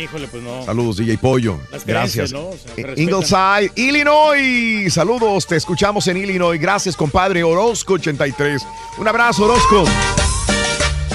Híjole, 0.00 0.28
pues 0.28 0.42
no. 0.42 0.64
Saludos, 0.64 0.96
DJ 0.96 1.18
Pollo. 1.18 1.58
Las 1.70 1.84
Gracias. 1.84 2.32
¿no? 2.32 2.48
O 2.48 2.52
sea, 2.56 2.72
Eh. 2.76 2.94
Ingleside, 2.96 3.70
Illinois. 3.76 4.92
Saludos, 4.92 5.46
te 5.46 5.56
escuchamos 5.56 6.06
en 6.08 6.16
Illinois. 6.16 6.60
Gracias, 6.60 6.96
compadre. 6.96 7.42
Orozco 7.44 7.94
83. 7.94 8.62
Un 8.98 9.08
abrazo, 9.08 9.44
Orozco. 9.44 9.84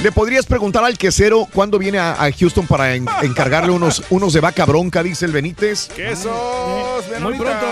¿Le 0.04 0.12
podrías 0.12 0.46
preguntar 0.46 0.84
al 0.84 0.98
quesero 1.00 1.48
cuándo 1.52 1.80
viene 1.80 1.98
a, 1.98 2.12
a 2.24 2.32
Houston 2.32 2.68
para 2.68 2.94
en- 2.94 3.08
encargarle 3.24 3.72
unos, 3.72 4.04
unos 4.12 4.34
de 4.34 4.40
vaca 4.40 4.64
bronca, 4.66 5.02
dice 5.02 5.26
el 5.26 5.32
Benítez? 5.32 5.88
¡Quesos! 5.96 6.32
Muy 7.22 7.34
pronto, 7.34 7.66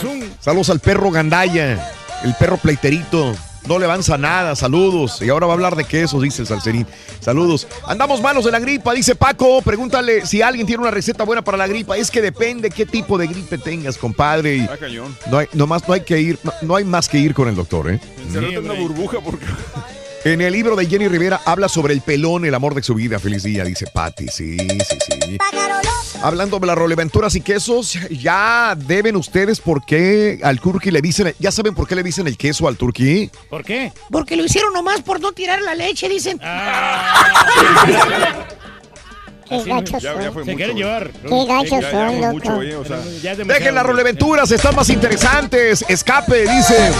soon. 0.00 0.24
Saludos 0.40 0.70
al 0.70 0.80
perro 0.80 1.12
Gandaya, 1.12 1.92
el 2.24 2.34
perro 2.34 2.56
pleiterito. 2.56 3.36
No 3.66 3.78
le 3.78 3.84
avanza 3.84 4.16
nada, 4.16 4.54
saludos. 4.54 5.20
Y 5.22 5.28
ahora 5.28 5.46
va 5.46 5.52
a 5.52 5.56
hablar 5.56 5.74
de 5.76 5.84
quesos, 5.84 6.22
dice 6.22 6.42
el 6.42 6.48
salserín. 6.48 6.86
Saludos. 7.20 7.66
Andamos 7.86 8.20
malos 8.22 8.44
de 8.44 8.52
la 8.52 8.60
gripa, 8.60 8.92
dice 8.92 9.14
Paco. 9.16 9.60
Pregúntale 9.62 10.24
si 10.24 10.40
alguien 10.42 10.66
tiene 10.66 10.82
una 10.82 10.90
receta 10.92 11.24
buena 11.24 11.42
para 11.42 11.56
la 11.58 11.66
gripa. 11.66 11.96
Es 11.96 12.10
que 12.10 12.22
depende 12.22 12.70
qué 12.70 12.86
tipo 12.86 13.18
de 13.18 13.26
gripe 13.26 13.58
tengas, 13.58 13.98
compadre. 13.98 14.56
Y 14.56 14.60
Ah, 14.60 14.76
cañón. 14.78 15.16
no 15.30 15.38
hay, 15.38 15.46
nomás 15.52 15.86
no 15.88 15.94
hay 15.94 16.02
que 16.02 16.20
ir, 16.20 16.38
no, 16.44 16.52
no 16.62 16.76
hay 16.76 16.84
más 16.84 17.08
que 17.08 17.18
ir 17.18 17.34
con 17.34 17.48
el 17.48 17.56
doctor, 17.56 17.90
¿eh? 17.90 18.00
En 18.34 18.58
una 18.58 18.74
burbuja 18.74 19.18
porque. 19.20 19.44
En 20.26 20.40
el 20.40 20.52
libro 20.52 20.74
de 20.74 20.86
Jenny 20.86 21.06
Rivera 21.06 21.40
habla 21.44 21.68
sobre 21.68 21.94
el 21.94 22.00
pelón, 22.00 22.44
el 22.44 22.52
amor 22.54 22.74
de 22.74 22.82
su 22.82 22.94
vida. 22.94 23.20
Feliz 23.20 23.44
día, 23.44 23.62
dice 23.62 23.86
Patty. 23.86 24.26
Sí, 24.26 24.56
sí, 24.58 24.98
sí. 25.06 25.38
Hablando 26.20 26.58
de 26.58 26.66
las 26.66 26.76
roleventuras 26.76 27.36
y 27.36 27.42
quesos, 27.42 27.96
ya 28.10 28.74
deben 28.76 29.14
ustedes 29.14 29.60
por 29.60 29.86
qué 29.86 30.40
al 30.42 30.58
turqui 30.58 30.90
le 30.90 31.00
dicen, 31.00 31.32
ya 31.38 31.52
saben 31.52 31.76
por 31.76 31.86
qué 31.86 31.94
le 31.94 32.02
dicen 32.02 32.26
el 32.26 32.36
queso 32.36 32.66
al 32.66 32.76
turqui. 32.76 33.30
¿Por 33.48 33.62
qué? 33.64 33.92
Porque 34.10 34.34
lo 34.34 34.44
hicieron 34.44 34.72
nomás 34.72 35.00
por 35.02 35.20
no 35.20 35.30
tirar 35.30 35.62
la 35.62 35.76
leche, 35.76 36.08
dicen. 36.08 36.40
Qué 39.48 39.62
gachos 39.62 40.02
Ya- 40.02 40.12
ya 40.14 40.22
son. 40.24 40.32
fue 40.32 40.44
Se 40.44 40.50
mucho, 40.50 40.56
quieren 40.56 40.76
llevar. 40.76 41.08
Qué 41.08 41.44
gachos 41.46 41.80
Ya- 41.80 41.90
son, 41.92 42.20
loco. 42.20 42.32
mucho, 42.32 42.62
eh, 42.62 42.74
o 42.74 42.84
sea. 42.84 42.96
Dejen 43.44 43.76
las 43.76 43.86
roleventuras, 43.86 44.50
están 44.50 44.74
más 44.74 44.90
interesantes. 44.90 45.84
Escape, 45.88 46.48
dice. 46.48 46.90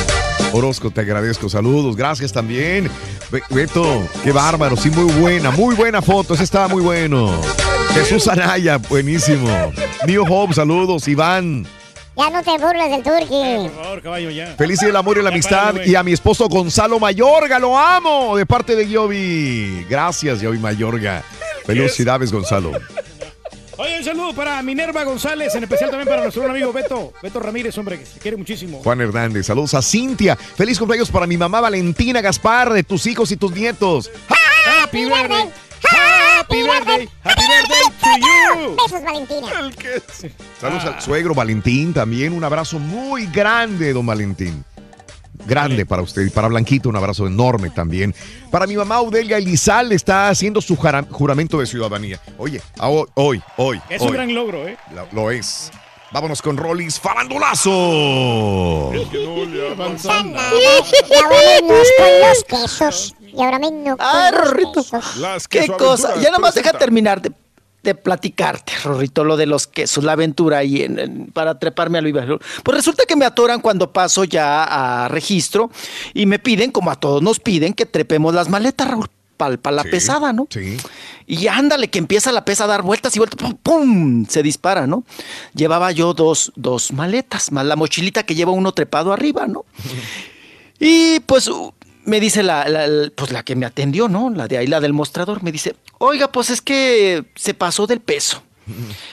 Orozco, 0.52 0.90
te 0.90 1.00
agradezco. 1.02 1.48
Saludos, 1.48 1.96
gracias 1.96 2.32
también. 2.32 2.90
Be- 3.30 3.42
Beto, 3.50 4.06
qué 4.22 4.32
bárbaro. 4.32 4.76
Sí, 4.76 4.90
muy 4.90 5.12
buena, 5.14 5.50
muy 5.50 5.74
buena 5.74 6.00
foto. 6.02 6.34
Ese 6.34 6.44
estaba 6.44 6.68
muy 6.68 6.82
bueno. 6.82 7.30
Jesús 7.94 8.26
Araya, 8.28 8.78
buenísimo. 8.78 9.48
New 10.06 10.24
Hope, 10.28 10.54
saludos. 10.54 11.08
Iván, 11.08 11.66
Ya 12.16 12.30
no 12.30 12.42
te 12.42 12.50
burles 12.58 12.90
del 12.90 13.02
turqui. 13.02 13.68
Por 13.74 13.82
favor, 13.84 14.02
caballo, 14.02 14.30
ya. 14.30 14.54
feliz 14.56 14.78
día 14.80 14.88
del 14.88 14.96
amor 14.96 15.18
y 15.18 15.22
la 15.22 15.28
amistad. 15.30 15.74
Y 15.84 15.94
a 15.94 16.02
mi 16.02 16.12
esposo 16.12 16.48
Gonzalo 16.48 16.98
Mayorga, 16.98 17.58
lo 17.58 17.76
amo, 17.78 18.36
de 18.36 18.46
parte 18.46 18.74
de 18.76 18.86
Giovi. 18.86 19.84
Gracias, 19.90 20.40
Giovi 20.40 20.58
Mayorga. 20.58 21.22
Felicidades, 21.66 22.30
Gonzalo. 22.32 22.72
Oye, 23.78 23.98
un 23.98 24.04
saludo 24.04 24.32
para 24.32 24.62
Minerva 24.62 25.04
González, 25.04 25.54
en 25.54 25.64
especial 25.64 25.90
también 25.90 26.08
para 26.08 26.22
nuestro 26.22 26.42
buen 26.42 26.52
amigo 26.54 26.72
Beto. 26.72 27.12
Beto 27.22 27.40
Ramírez, 27.40 27.76
hombre, 27.76 27.98
que 27.98 28.06
se 28.06 28.18
quiere 28.18 28.36
muchísimo. 28.36 28.80
Juan 28.82 29.00
Hernández, 29.02 29.46
saludos 29.46 29.74
a 29.74 29.82
Cintia. 29.82 30.34
Feliz 30.36 30.78
cumpleaños 30.78 31.10
para 31.10 31.26
mi 31.26 31.36
mamá 31.36 31.60
Valentina 31.60 32.22
Gaspar, 32.22 32.72
de 32.72 32.82
tus 32.82 33.06
hijos 33.06 33.30
y 33.32 33.36
tus 33.36 33.52
nietos. 33.52 34.10
Happy 34.82 35.04
birthday. 35.04 35.50
Happy 35.90 36.62
birthday. 36.62 37.08
Happy 37.22 37.42
birthday 37.42 37.82
to 38.00 38.10
you. 38.18 38.76
Besos, 38.76 39.02
Valentina. 39.04 39.70
Saludos 40.60 40.84
Ah. 40.86 40.94
al 40.96 41.02
suegro 41.02 41.34
Valentín 41.34 41.92
también. 41.92 42.32
Un 42.32 42.44
abrazo 42.44 42.78
muy 42.78 43.26
grande, 43.26 43.92
don 43.92 44.06
Valentín. 44.06 44.64
Grande 45.46 45.86
para 45.86 46.02
usted 46.02 46.22
y 46.26 46.30
para 46.30 46.48
Blanquito, 46.48 46.88
un 46.88 46.96
abrazo 46.96 47.26
enorme 47.26 47.70
también. 47.70 48.14
Para 48.50 48.66
mi 48.66 48.76
mamá 48.76 48.96
Audelia 48.96 49.38
Elizal 49.38 49.92
está 49.92 50.28
haciendo 50.28 50.60
su 50.60 50.76
juramento 50.76 51.60
de 51.60 51.66
ciudadanía. 51.66 52.20
Oye, 52.38 52.60
a 52.78 52.88
hoy, 52.88 53.06
hoy, 53.14 53.42
hoy. 53.56 53.80
Es 53.88 54.02
un 54.02 54.10
gran 54.12 54.34
logro, 54.34 54.66
¿eh? 54.66 54.76
Lo, 54.94 55.06
lo 55.12 55.30
es. 55.30 55.70
Vámonos 56.12 56.40
con 56.40 56.56
Rollis 56.56 57.00
Farandulazo. 57.00 57.70
Y 58.92 58.98
ahora 61.14 61.38
menos 61.60 61.88
con 61.98 62.28
los 62.28 62.44
quesos. 62.44 63.14
Y 63.20 63.42
ahora 63.42 63.58
con 63.60 63.96
Ah, 63.98 64.30
los 64.32 64.50
Rorrito. 64.50 64.72
quesos. 64.82 65.16
Las 65.16 65.48
¿Qué 65.48 65.66
cosa? 65.66 66.16
Ya 66.20 66.30
nomás 66.30 66.54
deja 66.54 66.70
presenta. 66.72 66.78
Platicarte, 67.94 68.72
Rorrito, 68.82 69.22
lo 69.24 69.36
de 69.36 69.46
los 69.46 69.66
quesos, 69.66 70.02
la 70.04 70.12
aventura 70.12 70.58
ahí 70.58 70.82
en, 70.82 70.98
en- 70.98 71.26
para 71.26 71.58
treparme 71.58 71.98
al 71.98 72.04
Viva. 72.04 72.24
Pues 72.64 72.76
resulta 72.76 73.04
que 73.06 73.16
me 73.16 73.24
atoran 73.24 73.60
cuando 73.60 73.92
paso 73.92 74.24
ya 74.24 74.64
a 75.04 75.08
registro 75.08 75.70
y 76.14 76.26
me 76.26 76.38
piden, 76.38 76.70
como 76.72 76.90
a 76.90 76.96
todos 76.96 77.22
nos 77.22 77.40
piden, 77.40 77.72
que 77.74 77.86
trepemos 77.86 78.34
las 78.34 78.48
maletas, 78.48 78.88
Raúl, 78.88 79.08
para 79.36 79.58
la 79.70 79.82
Sí, 79.82 79.88
pesada, 79.90 80.32
¿no? 80.32 80.46
Sí. 80.50 80.78
Y 81.26 81.46
ándale, 81.48 81.88
que 81.90 81.98
empieza 81.98 82.32
la 82.32 82.44
pesa 82.46 82.64
a 82.64 82.68
dar 82.68 82.80
vueltas 82.82 83.14
y 83.14 83.18
vueltas, 83.18 83.38
¡pum! 83.38 83.54
pum, 83.62 84.26
Se 84.26 84.42
dispara, 84.42 84.86
¿no? 84.86 85.04
Llevaba 85.54 85.92
yo 85.92 86.14
dos, 86.14 86.52
dos 86.56 86.92
maletas, 86.92 87.52
más 87.52 87.66
la 87.66 87.76
mochilita 87.76 88.22
que 88.22 88.34
lleva 88.34 88.52
uno 88.52 88.72
trepado 88.72 89.12
arriba, 89.12 89.46
¿no? 89.46 89.64
Y 90.78 91.20
pues 91.20 91.50
me 92.06 92.18
dice 92.20 92.42
la, 92.42 92.66
la- 92.68 92.86
la- 92.86 93.10
pues 93.14 93.30
la 93.32 93.42
que 93.42 93.54
me 93.56 93.66
atendió, 93.66 94.08
¿no? 94.08 94.30
La 94.30 94.48
de 94.48 94.56
ahí, 94.58 94.66
la 94.66 94.80
del 94.80 94.92
mostrador, 94.94 95.42
me 95.42 95.52
dice, 95.52 95.76
oiga, 95.98 96.32
pues 96.32 96.48
es 96.50 96.62
que 96.62 97.24
se 97.34 97.52
pasó 97.52 97.86
del 97.86 98.00
peso. 98.00 98.42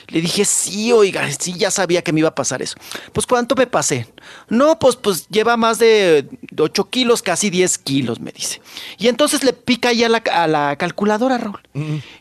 Le 0.08 0.20
dije, 0.20 0.46
sí, 0.46 0.92
oiga, 0.92 1.30
sí, 1.32 1.54
ya 1.54 1.70
sabía 1.70 2.02
que 2.02 2.12
me 2.12 2.22
iba 2.22 2.30
a 2.30 2.34
pasar 2.34 2.64
eso. 2.64 2.76
Pues, 3.12 3.28
¿cuánto 3.28 3.54
me 3.56 3.68
pasé? 3.68 4.08
No, 4.50 4.80
pues, 4.80 4.96
pues 4.96 5.28
lleva 5.28 5.58
más 5.58 5.78
de 5.78 6.28
8 6.58 6.90
kilos, 6.90 7.22
casi 7.22 7.52
10 7.52 7.78
kilos, 7.78 8.20
me 8.20 8.32
dice. 8.32 8.62
Y 8.98 9.10
entonces 9.10 9.44
le 9.44 9.54
pica 9.54 9.90
ahí 9.90 10.04
a 10.04 10.10
la, 10.10 10.18
a 10.32 10.48
la 10.48 10.76
calculadora, 10.78 11.38
Raúl. 11.38 11.62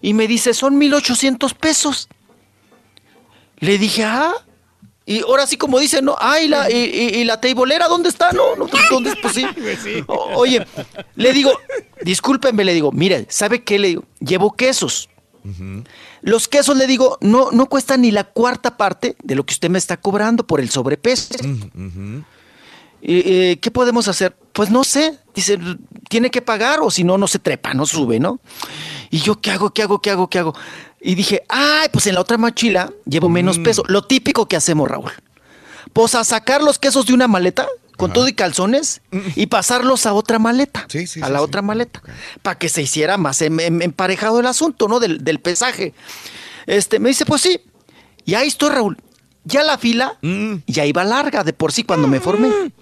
Y 0.03 0.13
me 0.13 0.29
dice, 0.29 0.53
son 0.53 0.77
1,800 0.79 1.55
pesos. 1.55 2.09
Le 3.61 3.79
dije, 3.79 4.05
ah. 4.05 4.35
Y 5.05 5.21
ahora 5.23 5.47
sí, 5.47 5.57
como 5.57 5.79
dice, 5.81 6.01
no, 6.01 6.15
ay, 6.19 6.47
la, 6.49 6.71
y, 6.71 6.77
y- 6.77 7.21
y 7.21 7.25
la 7.25 7.41
teibolera, 7.41 7.89
¿dónde 7.89 8.09
está? 8.09 8.31
No, 8.33 8.55
no, 8.57 8.67
¿dónde? 8.91 9.13
Pues 9.23 9.35
sí. 9.35 9.45
O- 10.07 10.31
oye, 10.37 10.65
le 11.17 11.33
digo, 11.33 11.51
discúlpenme, 12.03 12.63
le 12.65 12.73
digo, 12.75 12.93
mire, 12.93 13.27
¿sabe 13.29 13.65
qué? 13.65 13.79
Le 13.79 13.89
digo, 13.89 14.05
llevo 14.21 14.53
quesos. 14.53 15.09
Los 16.21 16.47
quesos, 16.47 16.77
le 16.77 16.87
digo, 16.87 17.19
no, 17.21 17.51
no 17.51 17.67
cuestan 17.67 18.03
ni 18.03 18.13
la 18.13 18.23
cuarta 18.23 18.77
parte 18.77 19.17
de 19.25 19.35
lo 19.35 19.45
que 19.45 19.55
usted 19.55 19.71
me 19.71 19.79
está 19.79 19.97
cobrando 19.97 20.47
por 20.47 20.61
el 20.61 20.71
sobrepeso. 20.71 21.35
Eh, 23.05 23.23
eh, 23.27 23.59
¿Qué 23.61 23.71
podemos 23.73 24.07
hacer? 24.07 24.37
Pues 24.53 24.71
no 24.71 24.85
sé. 24.85 25.19
Dice, 25.35 25.59
tiene 26.09 26.31
que 26.31 26.43
pagar 26.43 26.79
o 26.81 26.91
si 26.91 27.03
no, 27.03 27.19
no 27.19 27.27
se 27.27 27.41
trepa, 27.41 27.75
no 27.75 27.87
sube, 27.87 28.21
¿no? 28.21 28.39
Y 29.11 29.19
yo, 29.19 29.41
¿qué 29.41 29.51
hago? 29.51 29.71
¿Qué 29.71 29.83
hago? 29.83 30.01
¿Qué 30.01 30.11
hago? 30.11 30.29
¿Qué 30.31 30.39
hago? 30.39 30.55
Y 31.05 31.15
dije, 31.17 31.43
ay, 31.49 31.89
pues 31.93 32.07
en 32.07 32.15
la 32.15 32.21
otra 32.21 32.39
mochila 32.39 32.93
llevo 33.05 33.29
menos 33.29 33.59
peso. 33.59 33.83
Lo 33.89 34.03
típico 34.05 34.47
que 34.47 34.57
hacemos, 34.57 34.89
Raúl. 34.89 35.11
Pues 35.93 36.15
a 36.15 36.23
sacar 36.25 36.63
los 36.63 36.79
quesos 36.79 37.07
de 37.07 37.13
una 37.15 37.27
maleta 37.29 37.67
con 37.97 38.13
todo 38.13 38.29
y 38.29 38.33
calzones 38.35 39.01
y 39.37 39.47
pasarlos 39.47 40.07
a 40.07 40.15
otra 40.15 40.39
maleta. 40.39 40.87
a 41.23 41.29
la 41.29 41.43
otra 41.43 41.61
maleta. 41.63 42.03
Para 42.43 42.59
que 42.59 42.69
se 42.69 42.83
hiciera 42.83 43.19
más 43.19 43.43
em- 43.43 43.61
em- 43.61 43.83
emparejado 43.83 44.41
el 44.41 44.47
asunto, 44.47 44.89
¿no? 44.89 45.01
Del, 45.01 45.23
del 45.25 45.41
pesaje. 45.41 45.93
Este, 46.67 46.99
me 47.01 47.09
dice, 47.11 47.27
pues 47.27 47.43
sí. 47.43 47.61
Y 48.25 48.35
ahí 48.35 48.49
estoy, 48.49 48.71
Raúl. 48.71 48.97
Ya 49.45 49.65
la 49.65 49.77
fila 49.79 50.17
ya 50.69 50.87
iba 50.87 51.03
larga 51.05 51.43
de 51.43 51.53
por 51.53 51.73
sí 51.73 51.83
cuando 51.83 52.07
me 52.07 52.21
formé. 52.21 52.73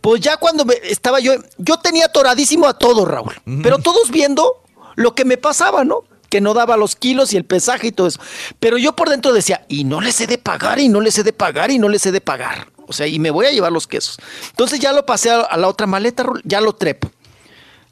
Pues 0.00 0.20
ya 0.20 0.36
cuando 0.36 0.64
me- 0.64 0.74
estaba 0.84 1.18
yo, 1.18 1.32
yo 1.58 1.78
tenía 1.78 2.06
atoradísimo 2.06 2.68
a 2.68 2.78
todos, 2.78 3.06
Raúl. 3.08 3.34
Pero 3.62 3.78
todos 3.78 4.10
viendo 4.12 4.62
lo 4.94 5.14
que 5.16 5.24
me 5.24 5.36
pasaba, 5.36 5.84
¿no? 5.84 6.04
Que 6.28 6.40
no 6.40 6.54
daba 6.54 6.76
los 6.76 6.96
kilos 6.96 7.32
y 7.32 7.36
el 7.36 7.44
pesaje 7.44 7.88
y 7.88 7.92
todo 7.92 8.06
eso. 8.06 8.20
Pero 8.58 8.78
yo 8.78 8.94
por 8.94 9.08
dentro 9.08 9.32
decía, 9.32 9.64
y 9.68 9.84
no 9.84 10.00
les 10.00 10.20
he 10.20 10.26
de 10.26 10.38
pagar, 10.38 10.78
y 10.78 10.88
no 10.88 11.00
les 11.00 11.18
he 11.18 11.22
de 11.22 11.32
pagar, 11.32 11.70
y 11.70 11.78
no 11.78 11.88
les 11.88 12.04
he 12.06 12.12
de 12.12 12.20
pagar. 12.20 12.68
O 12.86 12.92
sea, 12.92 13.06
y 13.06 13.18
me 13.18 13.30
voy 13.30 13.46
a 13.46 13.50
llevar 13.50 13.72
los 13.72 13.86
quesos. 13.86 14.18
Entonces 14.50 14.78
ya 14.78 14.92
lo 14.92 15.06
pasé 15.06 15.30
a, 15.30 15.56
la 15.56 15.68
otra 15.68 15.86
maleta, 15.86 16.24
ya 16.44 16.60
lo 16.60 16.74
trepo. 16.74 17.10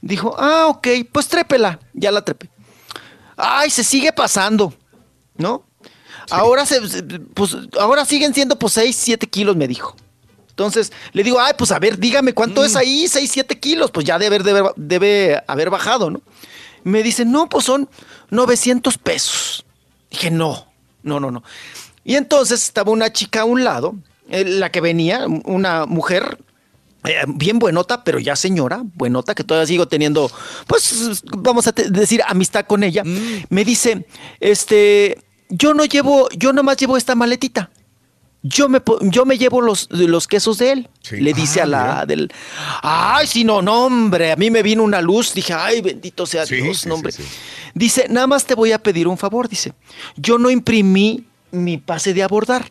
Dijo, 0.00 0.36
ah, 0.38 0.66
ok, 0.68 0.88
pues 1.10 1.28
trépela. 1.28 1.80
Ya 1.92 2.12
la 2.12 2.24
trepé. 2.24 2.50
Ay, 3.36 3.70
se 3.70 3.82
sigue 3.82 4.12
pasando, 4.12 4.74
¿no? 5.36 5.66
Ahora 6.30 6.64
se, 6.64 6.80
pues, 7.34 7.56
ahora 7.78 8.04
siguen 8.04 8.32
siendo 8.32 8.58
pues 8.58 8.74
6, 8.74 8.96
7 8.96 9.26
kilos, 9.26 9.56
me 9.56 9.68
dijo. 9.68 9.96
Entonces 10.48 10.92
le 11.12 11.24
digo, 11.24 11.40
ay, 11.40 11.52
pues 11.58 11.72
a 11.72 11.78
ver, 11.78 11.98
dígame 11.98 12.32
cuánto 12.32 12.64
es 12.64 12.76
ahí, 12.76 13.08
6, 13.08 13.28
7 13.32 13.58
kilos, 13.58 13.90
pues 13.90 14.06
ya 14.06 14.18
debe, 14.18 14.38
debe, 14.38 14.70
debe 14.76 15.42
haber 15.48 15.68
bajado, 15.68 16.10
¿no? 16.10 16.20
Me 16.84 17.02
dice, 17.02 17.24
no, 17.24 17.48
pues 17.48 17.64
son 17.64 17.88
900 18.30 18.98
pesos. 18.98 19.64
Dije, 20.10 20.30
no, 20.30 20.66
no, 21.02 21.18
no, 21.18 21.30
no. 21.30 21.42
Y 22.04 22.14
entonces 22.14 22.62
estaba 22.62 22.92
una 22.92 23.12
chica 23.12 23.40
a 23.40 23.44
un 23.44 23.64
lado, 23.64 23.96
eh, 24.28 24.44
la 24.44 24.70
que 24.70 24.80
venía, 24.80 25.26
una 25.44 25.86
mujer 25.86 26.38
eh, 27.04 27.22
bien 27.26 27.58
buenota, 27.58 28.02
pero 28.04 28.18
ya 28.18 28.34
señora, 28.36 28.82
buenota, 28.94 29.34
que 29.34 29.44
todavía 29.44 29.66
sigo 29.66 29.88
teniendo, 29.88 30.30
pues 30.66 31.22
vamos 31.36 31.66
a 31.66 31.72
decir, 31.72 32.22
amistad 32.26 32.64
con 32.66 32.82
ella. 32.82 33.02
Me 33.50 33.64
dice, 33.64 34.06
este, 34.40 35.18
yo 35.50 35.74
no 35.74 35.84
llevo, 35.84 36.28
yo 36.30 36.52
nomás 36.52 36.78
llevo 36.78 36.96
esta 36.96 37.14
maletita. 37.14 37.70
Yo 38.46 38.68
me, 38.68 38.82
yo 39.00 39.24
me 39.24 39.38
llevo 39.38 39.62
los, 39.62 39.88
los 39.90 40.28
quesos 40.28 40.58
de 40.58 40.72
él. 40.72 40.88
Le 41.10 41.32
dice 41.32 41.62
a 41.62 41.66
la 41.66 42.04
del. 42.04 42.30
Ay, 42.82 43.26
sí, 43.26 43.42
no, 43.42 43.62
no, 43.62 43.86
hombre. 43.86 44.32
A 44.32 44.36
mí 44.36 44.50
me 44.50 44.62
vino 44.62 44.82
una 44.82 45.00
luz. 45.00 45.32
Dije, 45.32 45.54
ay, 45.54 45.80
bendito 45.80 46.26
sea 46.26 46.44
Dios, 46.44 46.84
no, 46.84 46.96
hombre. 46.96 47.14
Dice, 47.74 48.06
nada 48.10 48.26
más 48.26 48.44
te 48.44 48.54
voy 48.54 48.72
a 48.72 48.78
pedir 48.78 49.08
un 49.08 49.16
favor. 49.16 49.48
Dice, 49.48 49.72
yo 50.16 50.36
no 50.36 50.50
imprimí 50.50 51.24
mi 51.52 51.78
pase 51.78 52.12
de 52.12 52.22
abordar. 52.22 52.70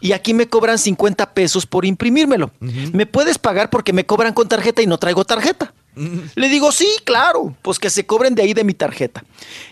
Y 0.00 0.10
aquí 0.10 0.34
me 0.34 0.48
cobran 0.48 0.78
50 0.78 1.34
pesos 1.34 1.66
por 1.66 1.84
imprimírmelo. 1.84 2.50
¿Me 2.60 3.06
puedes 3.06 3.38
pagar 3.38 3.70
porque 3.70 3.92
me 3.92 4.04
cobran 4.04 4.34
con 4.34 4.48
tarjeta 4.48 4.82
y 4.82 4.88
no 4.88 4.98
traigo 4.98 5.24
tarjeta? 5.24 5.72
Le 6.34 6.48
digo, 6.48 6.72
sí, 6.72 6.88
claro, 7.04 7.54
pues 7.62 7.78
que 7.78 7.90
se 7.90 8.06
cobren 8.06 8.34
de 8.34 8.42
ahí 8.42 8.54
de 8.54 8.64
mi 8.64 8.74
tarjeta. 8.74 9.22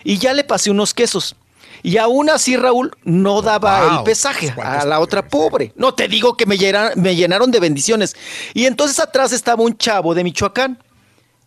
Y 0.04 0.18
ya 0.18 0.32
le 0.32 0.44
pasé 0.44 0.70
unos 0.70 0.94
quesos. 0.94 1.34
Y 1.82 1.96
aún 1.96 2.30
así, 2.30 2.56
Raúl, 2.56 2.90
no 3.04 3.42
daba 3.42 3.86
Wow. 3.86 3.98
el 3.98 4.04
pesaje 4.04 4.54
a 4.62 4.84
la 4.84 5.00
otra 5.00 5.26
pobre. 5.26 5.72
No 5.76 5.94
te 5.94 6.08
digo 6.08 6.36
que 6.36 6.46
me 6.46 6.58
llenaron, 6.58 7.00
me 7.00 7.14
llenaron 7.16 7.50
de 7.50 7.60
bendiciones. 7.60 8.14
Y 8.54 8.66
entonces 8.66 8.98
atrás 9.00 9.32
estaba 9.32 9.62
un 9.62 9.76
chavo 9.76 10.14
de 10.14 10.24
Michoacán, 10.24 10.82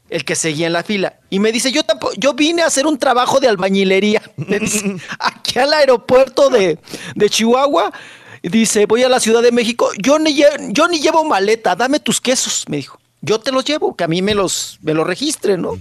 el 0.09 0.25
que 0.25 0.35
seguía 0.35 0.67
en 0.67 0.73
la 0.73 0.83
fila. 0.83 1.19
Y 1.29 1.39
me 1.39 1.51
dice, 1.51 1.71
yo 1.71 1.83
tampoco, 1.83 2.13
yo 2.17 2.33
vine 2.33 2.61
a 2.61 2.67
hacer 2.67 2.85
un 2.87 2.97
trabajo 2.97 3.39
de 3.39 3.47
albañilería. 3.47 4.21
Me 4.37 4.59
dice, 4.59 4.95
aquí 5.19 5.59
al 5.59 5.73
aeropuerto 5.73 6.49
de, 6.49 6.79
de 7.15 7.29
Chihuahua. 7.29 7.91
Dice, 8.41 8.85
voy 8.87 9.01
a 9.03 9.09
la 9.09 9.19
Ciudad 9.21 9.41
de 9.41 9.51
México. 9.53 9.89
Yo 9.97 10.19
ni, 10.19 10.35
yo 10.69 10.87
ni 10.89 10.99
llevo 10.99 11.23
maleta, 11.23 11.75
dame 11.75 11.99
tus 11.99 12.19
quesos, 12.19 12.65
me 12.67 12.77
dijo. 12.77 12.99
Yo 13.23 13.39
te 13.39 13.51
los 13.51 13.63
llevo, 13.65 13.95
que 13.95 14.03
a 14.03 14.07
mí 14.07 14.21
me 14.21 14.35
los, 14.35 14.77
me 14.81 14.93
los 14.93 15.07
registre, 15.07 15.57
¿no? 15.57 15.79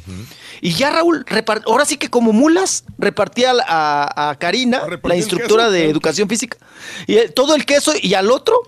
Y 0.61 0.73
ya 0.75 0.91
Raúl, 0.91 1.25
repart- 1.27 1.65
ahora 1.67 1.85
sí 1.85 1.97
que 1.99 2.09
como 2.09 2.33
mulas, 2.33 2.85
repartía 2.99 3.51
a, 3.51 4.05
a- 4.07 4.31
a 4.31 4.35
Karina, 4.37 4.81
la 5.03 5.17
instructora 5.17 5.65
queso. 5.65 5.73
de 5.73 5.91
educación 5.91 6.29
física, 6.29 6.57
y 7.07 7.17
eh, 7.17 7.29
todo 7.29 7.55
el 7.57 7.67
queso 7.67 7.93
y 8.01 8.15
al 8.15 8.31
otro. 8.31 8.59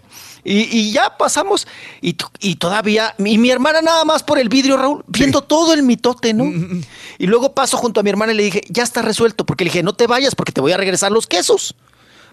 Y, 0.46 0.64
y 0.78 0.92
ya 0.92 1.16
pasamos, 1.16 1.66
y, 2.02 2.16
y 2.40 2.56
todavía, 2.56 3.14
y 3.18 3.38
mi 3.38 3.48
hermana 3.50 3.80
nada 3.80 4.04
más 4.04 4.22
por 4.22 4.38
el 4.38 4.50
vidrio, 4.50 4.76
Raúl, 4.76 5.02
viendo 5.08 5.40
todo 5.40 5.72
el 5.72 5.82
mitote, 5.82 6.34
¿no? 6.34 6.44
Y 7.16 7.26
luego 7.28 7.54
paso 7.54 7.78
junto 7.78 8.00
a 8.00 8.02
mi 8.02 8.10
hermana 8.10 8.34
y 8.34 8.36
le 8.36 8.42
dije, 8.42 8.60
ya 8.68 8.82
está 8.82 9.00
resuelto, 9.00 9.46
porque 9.46 9.64
le 9.64 9.70
dije, 9.70 9.82
no 9.82 9.94
te 9.94 10.06
vayas 10.06 10.34
porque 10.34 10.52
te 10.52 10.60
voy 10.60 10.72
a 10.72 10.76
regresar 10.76 11.10
los 11.12 11.26
quesos. 11.26 11.74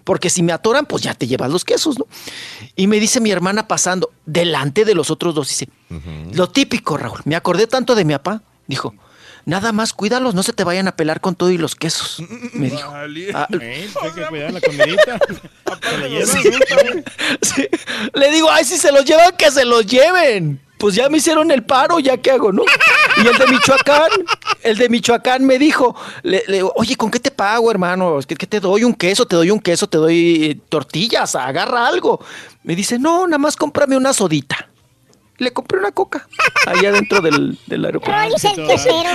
Porque 0.04 0.30
si 0.30 0.42
me 0.42 0.52
atoran, 0.52 0.86
pues 0.86 1.02
ya 1.02 1.14
te 1.14 1.26
llevas 1.26 1.50
los 1.50 1.64
quesos, 1.64 1.98
¿no? 1.98 2.06
Y 2.76 2.86
me 2.86 3.00
dice 3.00 3.20
mi 3.20 3.30
hermana 3.30 3.68
pasando, 3.68 4.10
delante 4.26 4.84
de 4.84 4.94
los 4.94 5.10
otros 5.10 5.34
dos, 5.34 5.48
dice, 5.48 5.68
lo 6.32 6.48
típico, 6.48 6.96
Raúl, 6.96 7.20
me 7.24 7.36
acordé 7.36 7.66
tanto 7.66 7.94
de 7.94 8.04
mi 8.04 8.14
papá, 8.14 8.42
dijo, 8.66 8.94
nada 9.44 9.72
más 9.72 9.92
cuídalos, 9.92 10.34
no 10.34 10.42
se 10.42 10.52
te 10.52 10.64
vayan 10.64 10.88
a 10.88 10.96
pelar 10.96 11.20
con 11.20 11.34
todo 11.34 11.50
y 11.50 11.58
los 11.58 11.74
quesos, 11.74 12.22
me 12.54 12.70
dijo. 12.70 12.90
Ah, 13.34 13.46
Eh, 13.60 13.88
pues 13.92 14.04
hay 14.04 14.10
que 14.12 14.26
cuidar 14.28 14.52
la 14.52 14.60
comidita. 14.60 15.18
Sí. 17.42 17.68
Le 18.14 18.30
digo, 18.30 18.50
ay, 18.50 18.64
si 18.64 18.78
se 18.78 18.92
los 18.92 19.04
llevan, 19.04 19.36
que 19.36 19.50
se 19.50 19.64
los 19.64 19.86
lleven. 19.86 20.60
Pues 20.82 20.96
ya 20.96 21.08
me 21.08 21.18
hicieron 21.18 21.48
el 21.52 21.62
paro, 21.62 22.00
ya 22.00 22.16
qué 22.16 22.32
hago, 22.32 22.50
¿no? 22.50 22.64
Y 23.16 23.20
el 23.24 23.38
de 23.38 23.46
Michoacán, 23.46 24.10
el 24.64 24.76
de 24.78 24.88
Michoacán 24.88 25.44
me 25.44 25.56
dijo, 25.56 25.94
le, 26.24 26.42
le 26.48 26.54
digo, 26.56 26.72
oye, 26.74 26.96
¿con 26.96 27.08
qué 27.08 27.20
te 27.20 27.30
pago, 27.30 27.70
hermano? 27.70 28.18
¿Qué, 28.26 28.34
qué 28.34 28.48
te 28.48 28.58
doy? 28.58 28.82
¿Un 28.82 28.92
queso? 28.92 29.24
¿Te 29.24 29.36
doy 29.36 29.52
un 29.52 29.60
queso? 29.60 29.86
¿Te 29.88 29.96
doy 29.96 30.44
eh, 30.44 30.60
tortillas? 30.68 31.36
Agarra 31.36 31.86
algo. 31.86 32.18
Me 32.64 32.74
dice, 32.74 32.98
no, 32.98 33.28
nada 33.28 33.38
más 33.38 33.54
cómprame 33.54 33.96
una 33.96 34.12
sodita. 34.12 34.68
Le 35.38 35.52
compré 35.52 35.78
una 35.78 35.92
coca 35.92 36.26
allá 36.66 36.90
dentro 36.90 37.20
del, 37.20 37.56
del 37.68 37.84
aeropuerto. 37.84 38.18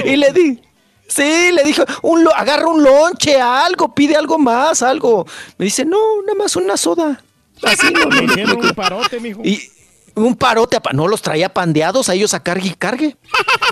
Y 0.05 0.15
le 0.15 0.31
di. 0.31 0.61
Sí, 1.09 1.51
le 1.51 1.63
un 2.03 2.23
lo- 2.23 2.33
agarra 2.33 2.67
un 2.67 2.81
lonche, 2.81 3.41
algo, 3.41 3.93
pide 3.93 4.15
algo 4.15 4.37
más, 4.39 4.81
algo. 4.81 5.27
Me 5.57 5.65
dice, 5.65 5.83
no, 5.83 5.97
nada 6.25 6.37
más 6.37 6.55
una 6.55 6.77
soda. 6.77 7.21
Así, 7.61 7.91
no, 7.91 8.05
no, 8.05 8.55
un 8.55 8.69
parote, 8.73 9.19
mijo. 9.19 9.41
y 9.43 9.69
un 10.17 10.35
parote, 10.35 10.77
no 10.93 11.07
los 11.07 11.21
traía 11.21 11.49
pandeados 11.53 12.09
a 12.09 12.13
ellos 12.13 12.33
a 12.33 12.41
cargue 12.43 12.69
y 12.69 12.73
cargue. 12.73 13.15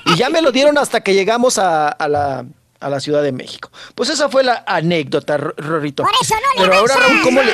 Y 0.05 0.15
ya 0.15 0.29
me 0.29 0.41
lo 0.41 0.51
dieron 0.51 0.77
hasta 0.77 1.01
que 1.01 1.13
llegamos 1.13 1.57
a, 1.57 1.89
a 1.89 2.07
la, 2.07 2.45
a 2.79 2.89
la 2.89 2.99
Ciudad 2.99 3.23
de 3.23 3.31
México. 3.31 3.69
Pues 3.95 4.09
esa 4.09 4.29
fue 4.29 4.43
la 4.43 4.63
anécdota, 4.67 5.37
Ro- 5.37 5.53
Rorrito. 5.57 6.03
Por 6.03 6.11
eso 6.21 6.35
no 6.35 6.61
le 6.63 6.67
Pero 6.69 6.79
ahora. 6.79 6.95
Raúl, 6.95 7.21
¿cómo 7.23 7.41
le...? 7.41 7.51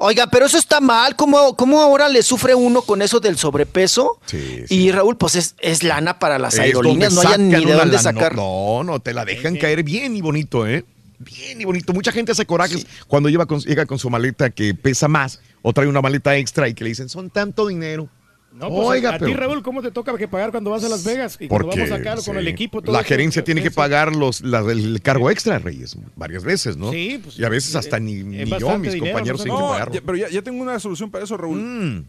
Oiga, 0.00 0.28
pero 0.28 0.46
eso 0.46 0.58
está 0.58 0.80
mal. 0.80 1.16
¿Cómo, 1.16 1.56
cómo 1.56 1.82
ahora 1.82 2.08
le 2.08 2.22
sufre 2.22 2.54
uno 2.54 2.82
con 2.82 3.02
eso 3.02 3.18
del 3.18 3.36
sobrepeso? 3.36 4.20
Y 4.68 4.92
Raúl, 4.92 5.16
pues 5.16 5.34
es, 5.34 5.56
es 5.58 5.82
lana 5.82 6.20
para 6.20 6.38
las 6.38 6.56
aerolíneas. 6.58 7.14
No 7.14 7.22
hayan 7.22 7.48
ni 7.48 7.64
de 7.64 7.72
dónde 7.72 7.96
lana. 7.96 7.98
sacar. 7.98 8.36
No, 8.36 8.84
no, 8.84 9.00
te 9.00 9.12
la 9.12 9.24
dejan 9.24 9.56
caer 9.56 9.82
bien 9.82 10.14
y 10.14 10.20
bonito, 10.20 10.66
¿eh? 10.68 10.84
Bien 11.18 11.60
y 11.60 11.64
bonito. 11.64 11.92
Mucha 11.92 12.12
gente 12.12 12.32
hace 12.32 12.46
corajes 12.46 12.86
cuando 13.06 13.28
lleva 13.28 13.46
con- 13.46 13.60
llega 13.60 13.86
con 13.86 13.98
su 13.98 14.08
maleta 14.10 14.50
que 14.50 14.74
pesa 14.74 15.08
más 15.08 15.40
o 15.62 15.72
trae 15.72 15.86
una 15.88 16.00
maleta 16.00 16.36
extra 16.36 16.68
y 16.68 16.74
que 16.74 16.84
le 16.84 16.90
dicen, 16.90 17.08
son 17.08 17.30
tanto 17.30 17.66
dinero. 17.66 18.08
No, 18.50 18.68
pues, 18.70 18.88
Oiga, 18.88 19.10
a, 19.10 19.14
a 19.16 19.18
pero... 19.18 19.30
ti, 19.30 19.36
Raúl, 19.36 19.62
¿cómo 19.62 19.82
te 19.82 19.90
toca 19.90 20.16
que 20.16 20.26
pagar 20.26 20.50
cuando 20.50 20.70
vas 20.70 20.82
a 20.82 20.88
Las 20.88 21.04
Vegas? 21.04 21.36
Y 21.38 21.48
cuando 21.48 21.68
Porque 21.68 21.82
vamos 21.82 22.00
acá 22.00 22.16
con 22.24 22.38
el 22.38 22.44
sí, 22.44 22.50
equipo. 22.50 22.80
todo 22.80 22.92
la 22.94 23.00
eso, 23.00 23.08
gerencia 23.08 23.44
tiene 23.44 23.62
que 23.62 23.70
pagar 23.70 24.16
los, 24.16 24.40
la- 24.40 24.60
el 24.60 25.00
cargo 25.02 25.30
extra, 25.30 25.58
Reyes, 25.58 25.96
varias 26.16 26.44
veces, 26.44 26.76
¿no? 26.76 26.90
Sí, 26.90 27.20
pues, 27.22 27.38
y 27.38 27.44
a 27.44 27.48
veces 27.50 27.74
hasta 27.76 28.00
ni, 28.00 28.22
ni 28.22 28.46
yo, 28.58 28.78
mis 28.78 28.94
dinero, 28.94 29.12
compañeros 29.12 29.44
¿no? 29.46 29.58
No, 29.60 29.68
pagarlo. 29.70 29.94
ya- 29.94 30.00
pero 30.00 30.16
ya, 30.16 30.28
ya 30.30 30.40
tengo 30.42 30.62
una 30.62 30.80
solución 30.80 31.10
para 31.10 31.24
eso, 31.24 31.36
Raúl. 31.36 31.60
Mm. 31.60 32.04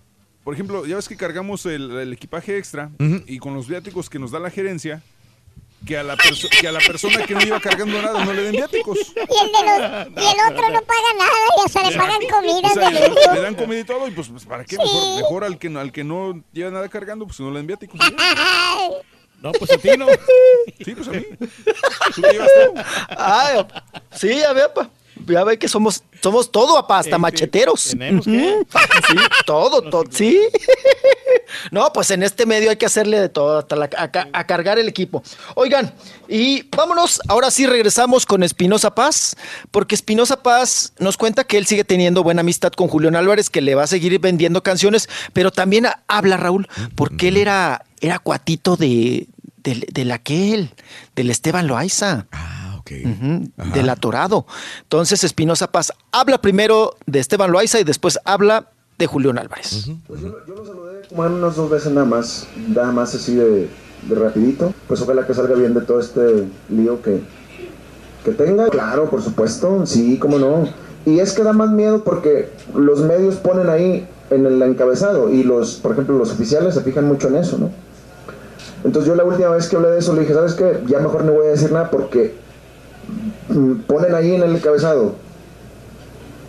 Por 0.45 0.53
ejemplo, 0.53 0.85
ya 0.85 0.95
ves 0.95 1.09
que 1.09 1.17
cargamos 1.17 1.65
el, 1.65 1.91
el 1.91 2.13
equipaje 2.13 2.57
extra 2.57 2.89
y 3.27 3.37
con 3.39 3.53
los 3.53 3.67
viáticos 3.67 4.09
que 4.09 4.17
nos 4.17 4.31
da 4.31 4.39
la 4.39 4.49
gerencia, 4.49 5.03
que 5.85 5.97
a 5.97 6.03
la, 6.03 6.17
que 6.17 6.67
a 6.67 6.71
la 6.71 6.79
persona 6.79 7.25
que 7.25 7.33
no 7.33 7.41
iba 7.41 7.59
cargando 7.59 8.01
nada 8.01 8.23
no 8.23 8.33
le 8.33 8.43
den 8.43 8.51
viáticos. 8.53 8.97
Y 8.97 9.19
el, 9.19 9.51
de 9.51 10.13
los, 10.13 10.23
y 10.23 10.27
el 10.27 10.53
otro 10.53 10.69
no 10.69 10.81
paga 10.81 11.13
nada 11.17 11.31
y 11.57 11.65
hasta 11.65 11.89
le 11.89 11.97
pagan 11.97 12.19
O 12.63 12.69
sea, 12.73 12.89
de 12.89 13.35
le, 13.35 13.41
dan 13.41 13.55
comida 13.55 13.79
y 13.79 13.83
todo, 13.83 14.07
y 14.07 14.11
pues, 14.11 14.27
pues, 14.27 14.45
¿para 14.45 14.65
qué? 14.65 14.77
Mejor, 14.77 15.15
mejor 15.15 15.43
al, 15.43 15.57
que, 15.57 15.69
no- 15.69 15.79
al 15.79 15.91
que 15.91 16.03
no 16.03 16.43
lleva 16.51 16.71
nada 16.71 16.89
cargando, 16.89 17.25
pues 17.25 17.39
no 17.39 17.49
le 17.51 17.57
den 17.57 17.67
viáticos. 17.67 17.99
No, 19.41 19.51
pues 19.53 19.71
a 19.71 19.77
ti 19.77 19.89
no. 19.97 20.07
Sí, 20.83 20.95
pues 20.95 21.07
a 21.07 21.11
mí. 21.11 21.25
¿Tú 22.13 22.21
te 22.21 22.31
llevas 22.33 22.49
todo? 22.65 22.73
Ay, 23.17 23.65
sí, 24.11 24.37
ya 24.37 24.51
ve, 24.53 24.63
pa. 24.75 24.89
Ya 25.27 25.43
ve 25.43 25.57
que 25.59 25.67
somos, 25.67 26.03
somos 26.21 26.51
todo, 26.51 26.77
apa, 26.77 26.99
hasta 26.99 27.17
macheteros. 27.17 27.85
¿Tenemos 27.91 28.25
que? 28.25 28.31
Ujú. 28.37 28.67
Sí, 29.09 29.15
todo, 29.45 29.81
todo, 29.89 30.03
sí. 30.11 30.39
No, 31.71 31.91
pues 31.93 32.11
en 32.11 32.21
este 32.23 32.45
medio 32.45 32.69
hay 32.69 32.77
que 32.77 32.85
hacerle 32.85 33.19
de 33.19 33.29
todo, 33.29 33.59
hasta 33.59 33.75
la- 33.75 33.89
a, 33.97 34.11
ca- 34.11 34.27
a 34.31 34.43
cargar 34.45 34.77
el 34.77 34.87
equipo. 34.87 35.23
Oigan, 35.55 35.93
y 36.27 36.63
vámonos, 36.75 37.19
ahora 37.27 37.49
sí 37.49 37.65
regresamos 37.65 38.25
con 38.25 38.43
Espinosa 38.43 38.93
Paz, 38.93 39.35
porque 39.71 39.95
Espinosa 39.95 40.41
Paz 40.43 40.93
nos 40.99 41.17
cuenta 41.17 41.43
que 41.43 41.57
él 41.57 41.65
sigue 41.65 41.83
teniendo 41.83 42.21
buena 42.23 42.41
amistad 42.41 42.71
con 42.71 42.87
Julián 42.87 43.15
Álvarez, 43.15 43.49
que 43.49 43.61
le 43.61 43.73
va 43.75 43.83
a 43.83 43.87
seguir 43.87 44.17
vendiendo 44.19 44.61
canciones, 44.61 45.09
pero 45.33 45.51
también 45.51 45.87
a- 45.87 46.03
habla 46.07 46.37
Raúl, 46.37 46.67
porque 46.95 47.29
él 47.29 47.37
era, 47.37 47.83
era 47.99 48.19
cuatito 48.19 48.75
de, 48.75 49.27
del 49.57 49.85
del 49.91 50.11
aquel, 50.11 50.69
del 51.15 51.29
Esteban 51.31 51.65
Loaiza. 51.67 52.27
Ujú, 52.91 53.49
del 53.73 53.89
atorado. 53.89 54.45
Entonces 54.81 55.23
Espinosa 55.23 55.71
Paz 55.71 55.93
habla 56.11 56.39
primero 56.39 56.95
de 57.05 57.19
Esteban 57.19 57.51
Loaiza 57.51 57.79
y 57.79 57.83
después 57.83 58.19
habla 58.25 58.67
de 58.97 59.07
Julián 59.07 59.37
Álvarez. 59.37 59.89
Como 61.09 61.25
en 61.25 61.33
unas 61.33 61.55
dos 61.55 61.69
veces 61.69 61.91
nada 61.91 62.05
más, 62.05 62.47
nada 62.67 62.91
más 62.91 63.15
así 63.15 63.35
de, 63.35 63.69
de 64.07 64.15
rapidito. 64.15 64.73
Pues 64.87 65.01
ojalá 65.01 65.25
que 65.25 65.33
salga 65.33 65.55
bien 65.55 65.73
de 65.73 65.81
todo 65.81 65.99
este 65.99 66.45
lío 66.69 67.01
que, 67.01 67.21
que 68.25 68.31
tenga. 68.31 68.69
Claro, 68.69 69.09
por 69.09 69.21
supuesto, 69.21 69.85
sí, 69.85 70.17
cómo 70.19 70.37
no. 70.37 70.67
Y 71.05 71.19
es 71.19 71.33
que 71.33 71.43
da 71.43 71.53
más 71.53 71.71
miedo 71.71 72.03
porque 72.03 72.49
los 72.75 72.99
medios 73.01 73.35
ponen 73.35 73.69
ahí 73.69 74.07
en 74.29 74.45
el 74.45 74.61
encabezado 74.61 75.29
y 75.29 75.43
los, 75.43 75.75
por 75.75 75.93
ejemplo, 75.93 76.17
los 76.17 76.31
oficiales 76.31 76.75
se 76.75 76.81
fijan 76.81 77.07
mucho 77.07 77.29
en 77.29 77.37
eso, 77.37 77.57
¿no? 77.57 77.71
Entonces 78.83 79.07
yo 79.07 79.15
la 79.15 79.23
última 79.23 79.49
vez 79.49 79.67
que 79.67 79.75
hablé 79.75 79.89
de 79.89 79.99
eso 79.99 80.13
le 80.13 80.21
dije, 80.21 80.33
¿sabes 80.33 80.53
qué? 80.53 80.83
Ya 80.87 80.99
mejor 80.99 81.23
no 81.25 81.33
voy 81.33 81.47
a 81.47 81.51
decir 81.51 81.71
nada 81.71 81.89
porque 81.89 82.35
ponen 83.87 84.15
ahí 84.15 84.35
en 84.35 84.43
el 84.43 84.55
encabezado 84.55 85.15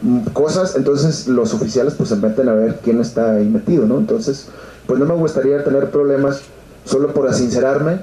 mm, 0.03 0.21
cosas, 0.33 0.77
entonces 0.77 1.29
los 1.29 1.55
oficiales 1.55 1.95
pues 1.95 2.09
se 2.09 2.17
meten 2.17 2.49
a 2.49 2.55
ver 2.55 2.81
quién 2.83 3.01
está 3.01 3.33
ahí 3.33 3.47
metido, 3.47 3.87
¿no? 3.87 3.99
Entonces, 3.99 4.49
pues 4.87 4.99
no 4.99 5.07
me 5.07 5.15
gustaría 5.15 5.63
tener 5.65 5.91
problemas 5.91 6.43
solo 6.85 7.13
por 7.13 7.33
sincerarme 7.35 8.01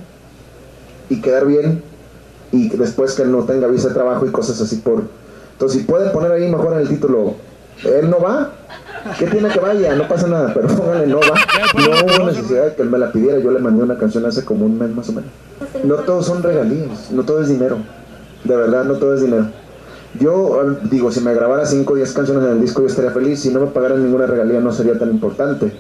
y 1.10 1.22
quedar 1.22 1.46
bien 1.46 1.84
y 2.52 2.70
después 2.70 3.14
que 3.14 3.26
no 3.26 3.44
tenga 3.44 3.68
visa 3.68 3.90
de 3.90 3.94
trabajo 3.94 4.26
y 4.26 4.30
cosas 4.30 4.60
así 4.62 4.78
por... 4.78 5.04
Entonces, 5.54 5.82
si 5.82 5.86
pueden 5.86 6.12
poner 6.12 6.32
ahí 6.32 6.50
mejor 6.50 6.74
en 6.74 6.80
el 6.80 6.88
título, 6.88 7.36
él 7.84 8.10
no 8.10 8.20
va, 8.20 8.52
¿qué 9.18 9.28
tiene 9.28 9.50
que 9.50 9.60
vaya? 9.60 9.96
No 9.96 10.08
pasa 10.08 10.28
nada, 10.28 10.52
pero 10.54 10.68
pónganle 10.68 11.08
no 11.08 11.20
va. 11.20 11.36
No 11.74 12.22
hubo 12.22 12.26
necesidad 12.28 12.66
de 12.66 12.76
que 12.76 12.82
él 12.84 12.90
me 12.90 12.98
la 12.98 13.12
pidiera, 13.12 13.40
yo 13.40 13.52
le 13.52 13.60
mandé 13.60 13.84
una 13.84 13.98
canción 13.98 14.26
hace 14.26 14.46
como 14.46 14.66
un 14.66 14.78
mes 14.78 14.90
más 14.90 15.10
o 15.10 15.14
menos. 15.14 15.32
No 15.84 15.96
todos 15.96 16.26
son 16.26 16.44
regalías, 16.44 17.12
no 17.12 17.24
todo 17.24 17.42
es 17.42 17.50
dinero, 17.50 17.78
de 18.48 18.56
verdad 18.56 18.84
no 18.86 18.96
todo 18.96 19.14
es 19.16 19.22
dinero. 19.22 19.52
Yo 20.20 20.78
digo, 20.90 21.12
si 21.12 21.20
me 21.20 21.34
grabara 21.34 21.66
5 21.66 21.94
o 21.94 21.96
10 21.96 22.12
canciones 22.14 22.44
en 22.46 22.52
el 22.54 22.62
disco 22.62 22.82
yo 22.82 22.88
estaría 22.88 23.12
feliz, 23.12 23.40
si 23.42 23.50
no 23.50 23.60
me 23.60 23.68
pagaran 23.68 24.04
ninguna 24.04 24.26
regalía 24.26 24.60
no 24.60 24.72
sería 24.72 24.98
tan 24.98 25.10
importante. 25.12 25.72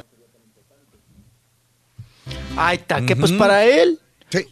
Ahí 2.55 2.77
está, 2.77 3.05
que 3.05 3.15
pues 3.15 3.31
para 3.33 3.65
él, 3.65 3.99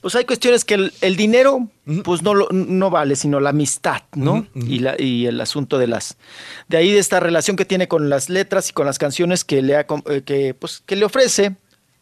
pues 0.02 0.16
hay 0.16 0.26
cuestiones 0.26 0.64
que 0.64 0.76
el, 0.76 0.94
el 1.02 1.16
dinero, 1.16 1.70
pues 2.04 2.22
no, 2.22 2.34
lo- 2.36 2.48
no 2.52 2.90
vale, 2.92 3.16
sino 3.16 3.40
la 3.40 3.50
amistad, 3.50 4.02
¿no? 4.16 4.46
y, 4.54 4.80
la, 4.80 4.96
y 5.00 5.26
el 5.26 5.42
asunto 5.42 5.78
de 5.80 5.88
las, 5.88 6.18
de 6.68 6.78
ahí 6.78 6.92
de 6.92 7.00
esta 7.00 7.20
relación 7.20 7.58
que 7.58 7.66
tiene 7.66 7.88
con 7.88 8.10
las 8.10 8.30
letras 8.30 8.70
y 8.70 8.74
con 8.74 8.86
las 8.86 9.00
canciones 9.00 9.44
que 9.44 9.62
le, 9.64 9.76
ha 9.76 9.86
eh, 10.08 10.22
que, 10.24 10.54
pues, 10.54 10.84
que 10.86 10.96
le 10.96 11.06
ofrece 11.06 11.56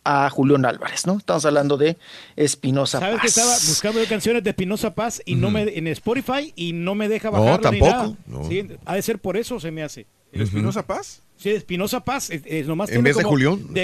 a 0.06 0.30
Julián 0.30 0.66
Álvarez, 0.66 1.06
¿no? 1.08 1.18
Estamos 1.18 1.46
hablando 1.46 1.78
de 1.78 1.98
Espinosa 2.36 3.00
¿Sabes 3.00 3.16
que 3.22 3.28
Paz. 3.28 3.38
estaba 3.38 3.54
buscando 3.54 4.02
yo 4.02 4.08
canciones 4.10 4.44
de 4.44 4.50
Espinosa 4.50 4.94
Paz 4.94 5.22
y 5.26 5.36
no 5.36 5.50
me 5.52 5.64
en 5.78 5.88
Spotify 5.88 6.52
y 6.56 6.74
no 6.74 6.94
me 6.96 7.08
deja 7.08 7.30
No, 7.32 7.40
bajarlo 7.44 7.72
ni 7.72 7.80
tampoco, 7.80 7.92
nada? 7.92 8.18
no. 8.28 8.44
Sí, 8.48 8.68
ha 8.86 8.96
de 8.96 9.02
ser 9.02 9.20
por 9.20 9.38
eso 9.38 9.60
se 9.60 9.72
me 9.72 9.84
hace. 9.84 10.06
¿El 10.32 10.42
Espinosa 10.42 10.86
Paz? 10.86 11.22
Sí, 11.38 11.50
Espinosa 11.52 12.00
Paz, 12.04 12.30
es, 12.30 12.42
es 12.46 12.68
nomás 12.68 12.90
¿En 12.90 12.96
tiene 12.96 13.10
vez 13.10 13.18
de? 13.18 13.24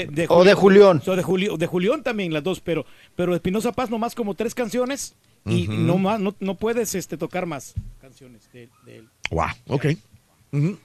De, 0.08 0.26
O 0.30 0.44
de 0.44 0.54
Julián. 0.54 1.02
So, 1.04 1.16
de, 1.16 1.24
Julio- 1.24 1.58
de 1.58 1.68
Julián 1.68 2.04
también 2.04 2.34
las 2.34 2.44
dos, 2.44 2.60
pero 2.60 2.86
pero 3.16 3.36
Espinosa 3.36 3.72
Paz 3.72 3.90
nomás 3.90 4.16
como 4.16 4.34
tres 4.34 4.56
canciones 4.56 5.14
y 5.46 5.68
no 5.68 5.98
más 5.98 6.20
no, 6.20 6.36
no 6.40 6.56
puedes 6.56 6.96
este 6.96 7.18
tocar 7.18 7.46
más 7.46 7.74
canciones 8.02 8.50
de, 8.52 8.70
de 8.86 8.98
él. 8.98 9.10
Wow, 9.32 9.48
ok. 9.68 9.86
Ujú. 10.52 10.78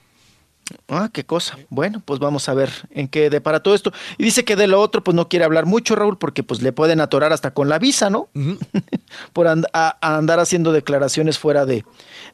Ah, 0.87 1.09
qué 1.13 1.23
cosa. 1.25 1.57
Bueno, 1.69 2.01
pues 2.03 2.19
vamos 2.19 2.49
a 2.49 2.53
ver 2.55 2.71
en 2.91 3.07
qué 3.07 3.29
depara 3.29 3.61
todo 3.61 3.75
esto. 3.75 3.91
Y 4.17 4.23
dice 4.23 4.43
que 4.43 4.55
de 4.55 4.65
lo 4.67 4.81
otro, 4.81 5.03
pues 5.03 5.13
no 5.13 5.29
quiere 5.29 5.45
hablar 5.45 5.65
mucho, 5.67 5.95
Raúl, 5.95 6.17
porque 6.17 6.41
pues 6.43 6.61
le 6.63 6.71
pueden 6.71 7.01
atorar 7.01 7.33
hasta 7.33 7.53
con 7.53 7.69
la 7.69 7.77
visa, 7.77 8.09
¿no? 8.09 8.29
Por 9.33 9.47
and- 9.47 9.67
a- 9.73 9.97
a 10.01 10.17
andar 10.17 10.39
haciendo 10.39 10.71
declaraciones 10.71 11.37
fuera 11.37 11.65
de, 11.65 11.85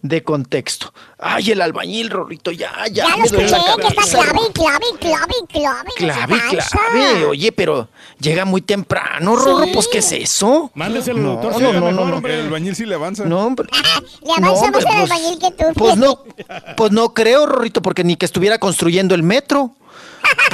de 0.02 0.24
contexto. 0.24 0.94
Ay, 1.20 1.52
el 1.52 1.62
albañil, 1.62 2.10
Rorrito, 2.10 2.52
ya, 2.52 2.72
ya. 2.92 3.08
Ya 3.08 3.18
lo 3.18 3.24
escuché, 3.26 3.50
la 3.50 3.76
que 3.76 3.88
está 3.88 4.02
clave, 4.04 4.40
clave, 4.54 4.86
clave, 5.00 5.34
clave. 5.50 5.90
¿qué 5.98 6.06
Clave, 6.06 6.36
clave. 6.50 7.26
Oye, 7.26 7.52
pero 7.52 7.90
llega 8.20 8.46
muy 8.46 8.62
temprano, 8.62 9.36
Rorro, 9.36 9.66
Sí. 9.66 9.72
pues 9.74 9.88
¿qué 9.90 9.98
es 10.00 10.12
eso? 10.14 10.72
Mándeselo, 10.74 11.20
no, 11.20 11.32
doctor, 11.34 11.62
No, 11.62 11.74
no, 11.74 11.80
no, 11.80 11.86
mejor, 11.88 12.06
no, 12.08 12.16
hombre. 12.16 12.40
El 12.40 12.46
albañil 12.46 12.76
sí 12.76 12.86
le 12.86 12.96
avanza. 12.96 13.26
No, 13.26 13.40
hombre. 13.46 13.68
Le 14.26 14.32
avanza 14.34 14.66
hombre, 14.66 14.84
más 14.86 14.94
el 14.96 15.00
pues- 15.02 15.12
albañil 15.12 15.40
que 15.40 15.52
tú. 15.52 15.74
Pues 15.76 15.98
no, 15.98 16.24
pues 16.78 16.92
no 16.92 17.14
creo, 17.14 17.46
Rorrito, 17.46 17.82
porque 17.82 18.04
ni 18.04 18.16
que 18.22 18.26
estuviera 18.26 18.60
construyendo 18.60 19.16
el 19.16 19.24
metro. 19.24 19.74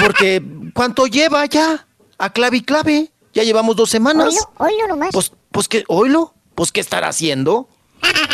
Porque, 0.01 0.41
¿cuánto 0.73 1.05
lleva 1.05 1.45
ya? 1.47 1.85
A 2.17 2.31
clave 2.31 2.55
y 2.55 2.61
clave. 2.61 3.11
Ya 3.33 3.43
llevamos 3.43 3.75
dos 3.75 3.89
semanas. 3.89 4.27
Oilo, 4.29 4.51
oilo 4.59 4.87
nomás. 4.87 5.09
Pues, 5.11 5.33
pues 5.51 5.67
que, 5.67 5.83
oilo, 5.89 6.33
pues 6.55 6.71
¿qué 6.71 6.79
estará 6.79 7.09
haciendo? 7.09 7.67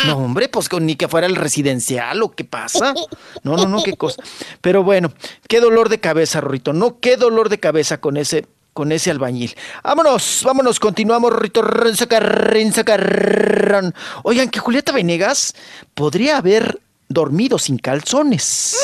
No, 0.06 0.18
hombre, 0.18 0.48
pues 0.48 0.68
que 0.68 0.78
ni 0.78 0.94
que 0.94 1.08
fuera 1.08 1.26
el 1.26 1.34
residencial 1.34 2.22
o 2.22 2.30
qué 2.30 2.44
pasa. 2.44 2.94
No, 3.42 3.56
no, 3.56 3.66
no, 3.66 3.82
qué 3.82 3.96
cosa. 3.96 4.22
Pero 4.60 4.84
bueno, 4.84 5.12
qué 5.48 5.58
dolor 5.58 5.88
de 5.88 5.98
cabeza, 5.98 6.40
Rorrito. 6.40 6.72
No, 6.72 7.00
qué 7.00 7.16
dolor 7.16 7.48
de 7.48 7.58
cabeza 7.58 7.98
con 7.98 8.16
ese, 8.16 8.46
con 8.72 8.92
ese 8.92 9.10
albañil. 9.10 9.56
Vámonos, 9.82 10.42
vámonos, 10.44 10.78
continuamos, 10.78 11.32
Rorrito. 11.32 11.60
Oigan, 14.22 14.48
que 14.48 14.60
Julieta 14.60 14.92
Venegas 14.92 15.56
podría 15.94 16.36
haber 16.36 16.80
dormido 17.08 17.58
sin 17.58 17.78
calzones. 17.78 18.76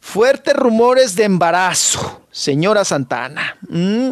Fuertes 0.00 0.54
rumores 0.54 1.14
de 1.14 1.24
embarazo, 1.24 2.22
señora 2.32 2.84
Santana. 2.84 3.56
Mm, 3.68 4.10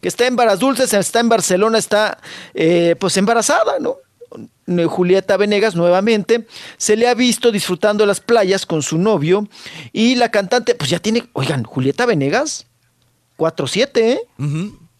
que 0.00 0.08
está 0.08 0.26
en 0.26 0.36
Varas 0.36 0.58
Dulces, 0.60 0.92
está 0.92 1.18
en 1.20 1.28
Barcelona, 1.28 1.78
está 1.78 2.18
eh, 2.54 2.94
pues 3.00 3.16
embarazada, 3.16 3.78
¿no? 3.80 3.96
Eh, 4.68 4.84
Julieta 4.86 5.36
Venegas 5.36 5.74
nuevamente 5.74 6.46
se 6.76 6.94
le 6.96 7.08
ha 7.08 7.14
visto 7.14 7.50
disfrutando 7.50 8.06
las 8.06 8.20
playas 8.20 8.64
con 8.64 8.82
su 8.82 8.96
novio 8.98 9.48
y 9.92 10.14
la 10.14 10.30
cantante, 10.30 10.76
pues 10.76 10.88
ya 10.90 11.00
tiene, 11.00 11.28
oigan, 11.32 11.64
Julieta 11.64 12.06
Venegas, 12.06 12.66
4-7, 13.36 13.88
¿eh? 13.96 14.20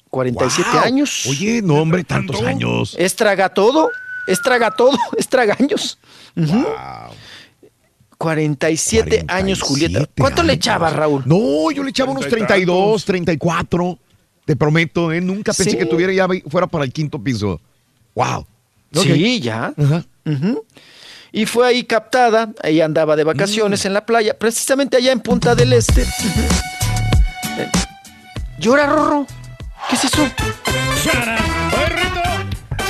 47 0.09 0.69
Wow. 0.73 0.81
años. 0.81 1.27
Oye, 1.29 1.63
no, 1.63 1.77
hombre, 1.77 2.03
tantos 2.03 2.43
años. 2.43 2.97
Es 2.99 3.15
traga 3.15 3.51
todo, 3.51 3.89
es 4.27 4.43
traga 4.43 4.73
todo, 4.73 4.99
es 5.17 5.29
tragaños. 5.29 5.99
Ujú. 6.35 6.67
47, 8.21 9.25
años, 9.29 9.63
Julieta. 9.63 10.07
¿Cuánto 10.19 10.43
le 10.43 10.53
echaba, 10.53 10.91
Raúl? 10.91 11.23
No, 11.25 11.71
yo 11.71 11.83
le 11.83 11.89
echaba 11.89 12.13
unos 12.13 12.29
32, 12.29 13.03
34. 13.07 13.99
Te 14.45 14.57
prometo, 14.57 15.11
¿eh? 15.11 15.23
Nunca 15.23 15.55
pensé 15.55 15.71
Sí. 15.71 15.79
que 15.79 15.87
tuviera 15.87 16.13
ya 16.13 16.29
fuera 16.51 16.67
para 16.67 16.85
el 16.85 16.93
quinto 16.93 17.19
piso. 17.19 17.59
Wow. 18.15 18.47
Sí, 18.93 19.41
ya. 19.41 19.73
Ujú. 20.27 20.65
Y 21.33 21.47
fue 21.47 21.67
ahí 21.67 21.85
captada, 21.85 22.53
ahí 22.63 22.83
andaba 22.83 23.17
de 23.17 23.25
vacaciones 23.25 23.87
en 23.87 23.95
la 23.95 24.05
playa, 24.05 24.39
precisamente 24.39 24.99
allá 24.99 25.13
en 25.13 25.21
Punta 25.21 25.55
del 25.55 25.73
Este. 25.73 26.05
Eh, 27.59 27.69
Llora, 28.59 28.87
Rorro. 28.87 29.27
¿Qué 29.89 29.97
es 29.97 30.05
eso? 30.05 30.23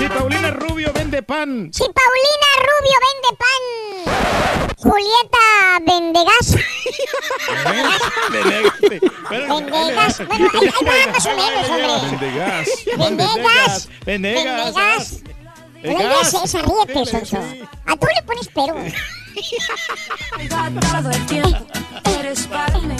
Si 0.00 0.08
Paulina 0.08 0.50
Rubio 0.52 0.92
vende 0.94 1.22
pan. 1.22 1.70
Si 1.74 1.84
Paulina 1.84 2.48
Rubio 2.68 2.96
vende 3.06 3.30
pan. 3.42 3.62
Julieta 4.78 5.46
vende 5.86 6.20
gas. 6.24 6.56
Vende 8.32 8.52
gas. 8.62 9.12
Bueno, 9.28 9.76
ahí 9.76 9.92
va 9.94 10.02
más 10.02 10.20
o 10.20 10.24
menos, 10.24 11.68
hombre. 11.68 12.00
Vende 12.10 12.28
gas. 12.34 12.68
Vende 12.96 13.26
gas. 13.42 13.88
Vende 14.06 14.32
Vende 14.32 14.44
gas. 14.44 14.74
gas. 14.74 15.22
El 15.82 15.92
No 15.92 15.98
le 15.98 16.04
gas. 16.08 16.32
digas 16.32 16.44
esa. 16.44 16.58
A 16.60 17.96
tú 17.96 18.06
le 18.06 18.22
pones 18.22 18.48
pero. 18.54 18.74
Todo 20.90 21.10
el 21.10 21.26
tiempo 21.26 21.58
eres 22.18 22.46
para 22.46 22.78
mí. 22.78 22.96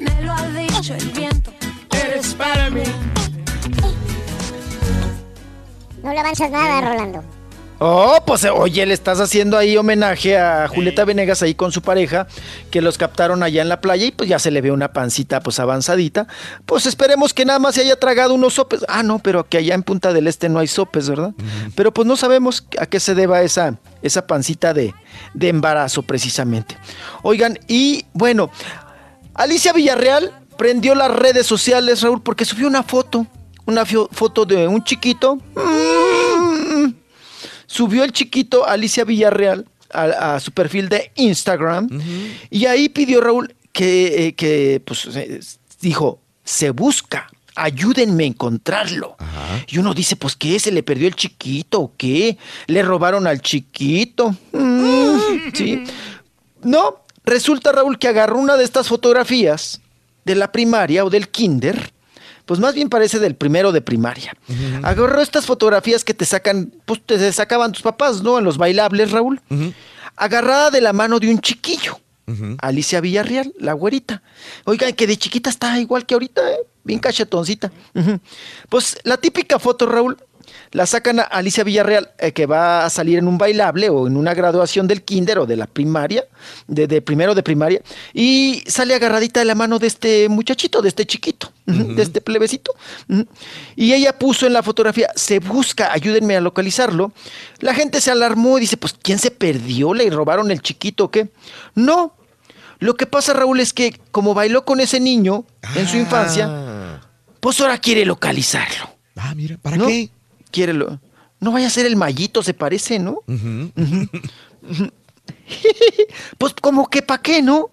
Me 0.00 0.22
lo 0.22 0.32
ha 0.32 0.46
dicho 0.48 0.94
el 0.94 1.08
viento. 1.12 1.50
Eres 1.92 2.34
para 2.34 2.68
mí. 2.68 2.82
No 6.02 6.12
le 6.12 6.20
avanzas 6.20 6.50
nada, 6.50 6.80
Rolando. 6.80 7.22
Oh, 7.84 8.22
pues 8.24 8.44
oye, 8.44 8.86
le 8.86 8.94
estás 8.94 9.18
haciendo 9.18 9.58
ahí 9.58 9.76
homenaje 9.76 10.38
a 10.38 10.68
Julieta 10.68 11.04
Venegas 11.04 11.42
ahí 11.42 11.56
con 11.56 11.72
su 11.72 11.82
pareja, 11.82 12.28
que 12.70 12.80
los 12.80 12.96
captaron 12.96 13.42
allá 13.42 13.60
en 13.60 13.68
la 13.68 13.80
playa 13.80 14.06
y 14.06 14.12
pues 14.12 14.28
ya 14.28 14.38
se 14.38 14.52
le 14.52 14.60
ve 14.60 14.70
una 14.70 14.92
pancita 14.92 15.40
pues 15.40 15.58
avanzadita. 15.58 16.28
Pues 16.64 16.86
esperemos 16.86 17.34
que 17.34 17.44
nada 17.44 17.58
más 17.58 17.74
se 17.74 17.80
haya 17.80 17.98
tragado 17.98 18.34
unos 18.34 18.54
sopes. 18.54 18.84
Ah, 18.86 19.02
no, 19.02 19.18
pero 19.18 19.48
que 19.48 19.58
allá 19.58 19.74
en 19.74 19.82
Punta 19.82 20.12
del 20.12 20.28
Este 20.28 20.48
no 20.48 20.60
hay 20.60 20.68
sopes, 20.68 21.08
¿verdad? 21.08 21.32
Pero 21.74 21.92
pues 21.92 22.06
no 22.06 22.16
sabemos 22.16 22.68
a 22.78 22.86
qué 22.86 23.00
se 23.00 23.16
deba 23.16 23.42
esa, 23.42 23.76
esa 24.00 24.28
pancita 24.28 24.72
de, 24.72 24.94
de 25.34 25.48
embarazo 25.48 26.04
precisamente. 26.04 26.76
Oigan, 27.24 27.58
y 27.66 28.06
bueno, 28.12 28.48
Alicia 29.34 29.72
Villarreal 29.72 30.30
prendió 30.56 30.94
las 30.94 31.10
redes 31.10 31.48
sociales, 31.48 32.02
Raúl, 32.02 32.22
porque 32.22 32.44
subió 32.44 32.68
una 32.68 32.84
foto, 32.84 33.26
una 33.66 33.84
foto 33.84 34.44
de 34.44 34.66
un 34.66 34.82
chiquito. 34.84 35.36
Mm. 35.36 36.92
Subió 37.66 38.04
el 38.04 38.12
chiquito 38.12 38.66
Alicia 38.66 39.04
Villarreal 39.04 39.66
a, 39.90 40.34
a 40.34 40.40
su 40.40 40.52
perfil 40.52 40.88
de 40.88 41.10
Instagram 41.14 41.88
y 42.50 42.66
ahí 42.66 42.88
pidió 42.88 43.20
Raúl 43.20 43.54
que, 43.72 44.26
eh, 44.26 44.34
que 44.34 44.82
pues, 44.84 45.08
eh, 45.14 45.40
dijo, 45.80 46.20
se 46.44 46.70
busca. 46.70 47.28
Ayúdenme 47.54 48.24
a 48.24 48.28
encontrarlo. 48.28 49.16
Y 49.66 49.76
uno 49.76 49.92
dice, 49.92 50.16
pues, 50.16 50.36
¿qué? 50.36 50.58
¿Se 50.58 50.72
le 50.72 50.82
perdió 50.82 51.06
el 51.06 51.14
chiquito 51.14 51.80
o 51.80 51.92
qué? 51.98 52.38
¿Le 52.66 52.82
robaron 52.82 53.26
al 53.26 53.42
chiquito? 53.42 54.34
Mm, 54.52 55.18
sí. 55.54 55.84
No, 56.62 57.04
resulta, 57.24 57.72
Raúl, 57.72 57.98
que 57.98 58.08
agarró 58.08 58.38
una 58.38 58.56
de 58.56 58.64
estas 58.64 58.88
fotografías 58.88 59.82
de 60.24 60.34
la 60.34 60.50
primaria 60.50 61.04
o 61.04 61.10
del 61.10 61.28
kinder, 61.28 61.92
pues 62.46 62.60
más 62.60 62.74
bien 62.74 62.88
parece 62.88 63.18
del 63.18 63.34
primero 63.34 63.72
de 63.72 63.80
primaria. 63.80 64.36
Agarró 64.82 65.20
estas 65.20 65.46
fotografías 65.46 66.04
que 66.04 66.14
te 66.14 66.24
sacan, 66.24 66.72
pues 66.84 67.00
te 67.04 67.32
sacaban 67.32 67.72
tus 67.72 67.82
papás, 67.82 68.22
¿no? 68.22 68.38
En 68.38 68.44
los 68.44 68.58
bailables, 68.58 69.10
Raúl. 69.10 69.40
Agarrada 70.16 70.70
de 70.70 70.80
la 70.80 70.92
mano 70.92 71.18
de 71.18 71.30
un 71.30 71.40
chiquillo. 71.40 71.98
Alicia 72.60 73.00
Villarreal, 73.00 73.52
la 73.58 73.74
güerita. 73.74 74.22
Oigan, 74.64 74.94
que 74.94 75.06
de 75.06 75.16
chiquita 75.16 75.50
está 75.50 75.78
igual 75.78 76.06
que 76.06 76.14
ahorita, 76.14 76.40
¿eh? 76.52 76.58
Bien 76.84 76.98
cachetoncita. 76.98 77.70
Pues 78.68 78.98
la 79.04 79.16
típica 79.16 79.58
foto, 79.58 79.86
Raúl, 79.86 80.16
la 80.72 80.86
sacan 80.86 81.20
a 81.20 81.24
Alicia 81.24 81.64
Villarreal, 81.64 82.10
eh, 82.18 82.32
que 82.32 82.46
va 82.46 82.84
a 82.84 82.90
salir 82.90 83.18
en 83.18 83.28
un 83.28 83.36
bailable 83.36 83.90
o 83.90 84.06
en 84.06 84.16
una 84.16 84.32
graduación 84.32 84.88
del 84.88 85.02
kinder 85.02 85.38
o 85.38 85.46
de 85.46 85.56
la 85.56 85.66
primaria, 85.66 86.24
de, 86.66 86.86
de 86.86 87.02
primero 87.02 87.34
de 87.34 87.42
primaria, 87.42 87.82
y 88.14 88.64
sale 88.66 88.94
agarradita 88.94 89.40
de 89.40 89.46
la 89.46 89.54
mano 89.54 89.78
de 89.78 89.86
este 89.86 90.28
muchachito, 90.30 90.80
de 90.80 90.88
este 90.88 91.04
chiquito, 91.06 91.52
de 91.66 92.02
este 92.02 92.22
plebecito. 92.22 92.74
Y 93.76 93.92
ella 93.92 94.18
puso 94.18 94.46
en 94.46 94.54
la 94.54 94.62
fotografía, 94.62 95.10
se 95.14 95.40
busca, 95.40 95.92
ayúdenme 95.92 96.36
a 96.36 96.40
localizarlo. 96.40 97.12
La 97.60 97.74
gente 97.74 98.00
se 98.00 98.10
alarmó 98.10 98.56
y 98.56 98.62
dice, 98.62 98.78
pues, 98.78 98.94
¿quién 99.00 99.18
se 99.18 99.30
perdió? 99.30 99.92
¿Le 99.92 100.08
robaron 100.08 100.50
el 100.50 100.62
chiquito 100.62 101.04
o 101.04 101.10
qué? 101.10 101.28
No. 101.74 102.14
Lo 102.78 102.96
que 102.96 103.06
pasa, 103.06 103.34
Raúl, 103.34 103.60
es 103.60 103.72
que 103.72 104.00
como 104.10 104.34
bailó 104.34 104.64
con 104.64 104.80
ese 104.80 104.98
niño 104.98 105.44
en 105.76 105.86
su 105.86 105.98
infancia, 105.98 107.00
pues 107.40 107.60
ahora 107.60 107.78
quiere 107.78 108.04
localizarlo. 108.04 108.90
Ah, 109.16 109.34
mira, 109.36 109.56
¿para 109.58 109.76
¿No? 109.76 109.86
qué? 109.86 110.10
Quiere 110.52 110.72
lo- 110.74 111.00
No 111.40 111.50
vaya 111.50 111.66
a 111.66 111.70
ser 111.70 111.86
el 111.86 111.96
mallito, 111.96 112.42
se 112.44 112.54
parece, 112.54 113.00
¿no? 113.00 113.22
pues 116.38 116.54
como 116.60 116.88
que 116.88 117.02
pa' 117.02 117.20
qué, 117.20 117.42
¿no? 117.42 117.70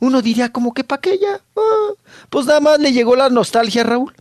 Uno 0.00 0.22
diría 0.22 0.50
como 0.50 0.74
que 0.74 0.84
pa' 0.84 1.00
qué 1.00 1.18
ya. 1.18 1.40
Ah, 1.56 1.90
pues 2.30 2.46
nada 2.46 2.60
más 2.60 2.78
le 2.80 2.92
llegó 2.92 3.16
la 3.16 3.28
nostalgia, 3.30 3.82
Raúl, 3.84 4.12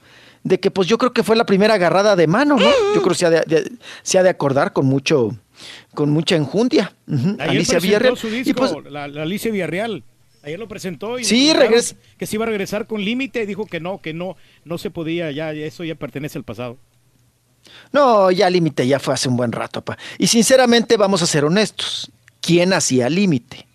de 0.43 0.59
que 0.59 0.71
pues 0.71 0.87
yo 0.87 0.97
creo 0.97 1.13
que 1.13 1.23
fue 1.23 1.35
la 1.35 1.45
primera 1.45 1.75
agarrada 1.75 2.15
de 2.15 2.27
mano, 2.27 2.57
¿no? 2.57 2.69
Yo 2.95 3.01
creo 3.01 3.09
que 3.09 3.15
se 3.15 3.25
ha 3.25 3.29
de, 3.29 3.41
de- 3.47 3.71
se 4.03 4.17
ha 4.17 4.23
de 4.23 4.29
acordar 4.29 4.73
con 4.73 4.85
mucho, 4.85 5.35
con 5.93 6.09
mucha 6.11 6.35
enjundia. 6.35 6.93
Ujú, 7.07 7.29
Ayer 7.39 7.49
Alicia 7.49 7.79
Villarreal. 7.79 8.17
su 8.17 8.27
Y 8.27 8.43
disco, 8.43 8.59
pues, 8.59 8.91
la, 8.91 9.07
la 9.07 9.23
Alicia 9.23 9.51
Villarreal. 9.51 10.03
Ayer 10.43 10.57
lo 10.57 10.67
presentó 10.67 11.19
y 11.19 11.23
Sí, 11.23 11.53
regresa. 11.53 11.95
que 12.17 12.25
se 12.25 12.35
iba 12.35 12.45
a 12.45 12.47
regresar 12.47 12.87
con 12.87 13.05
límite, 13.05 13.45
dijo 13.45 13.67
que 13.67 13.79
no, 13.79 14.01
que 14.01 14.13
no, 14.15 14.35
no 14.65 14.79
se 14.79 14.89
podía, 14.89 15.29
ya 15.29 15.51
eso 15.53 15.83
ya 15.83 15.93
pertenece 15.93 16.39
al 16.39 16.43
pasado. 16.43 16.77
No, 17.91 18.31
ya 18.31 18.49
límite 18.49 18.87
ya 18.87 18.99
fue 18.99 19.13
hace 19.13 19.29
un 19.29 19.37
buen 19.37 19.51
rato, 19.51 19.81
papá. 19.81 20.01
Y 20.17 20.27
sinceramente 20.27 20.97
vamos 20.97 21.21
a 21.21 21.27
ser 21.27 21.45
honestos. 21.45 22.11
¿Quién 22.39 22.73
hacía 22.73 23.09
límite? 23.09 23.67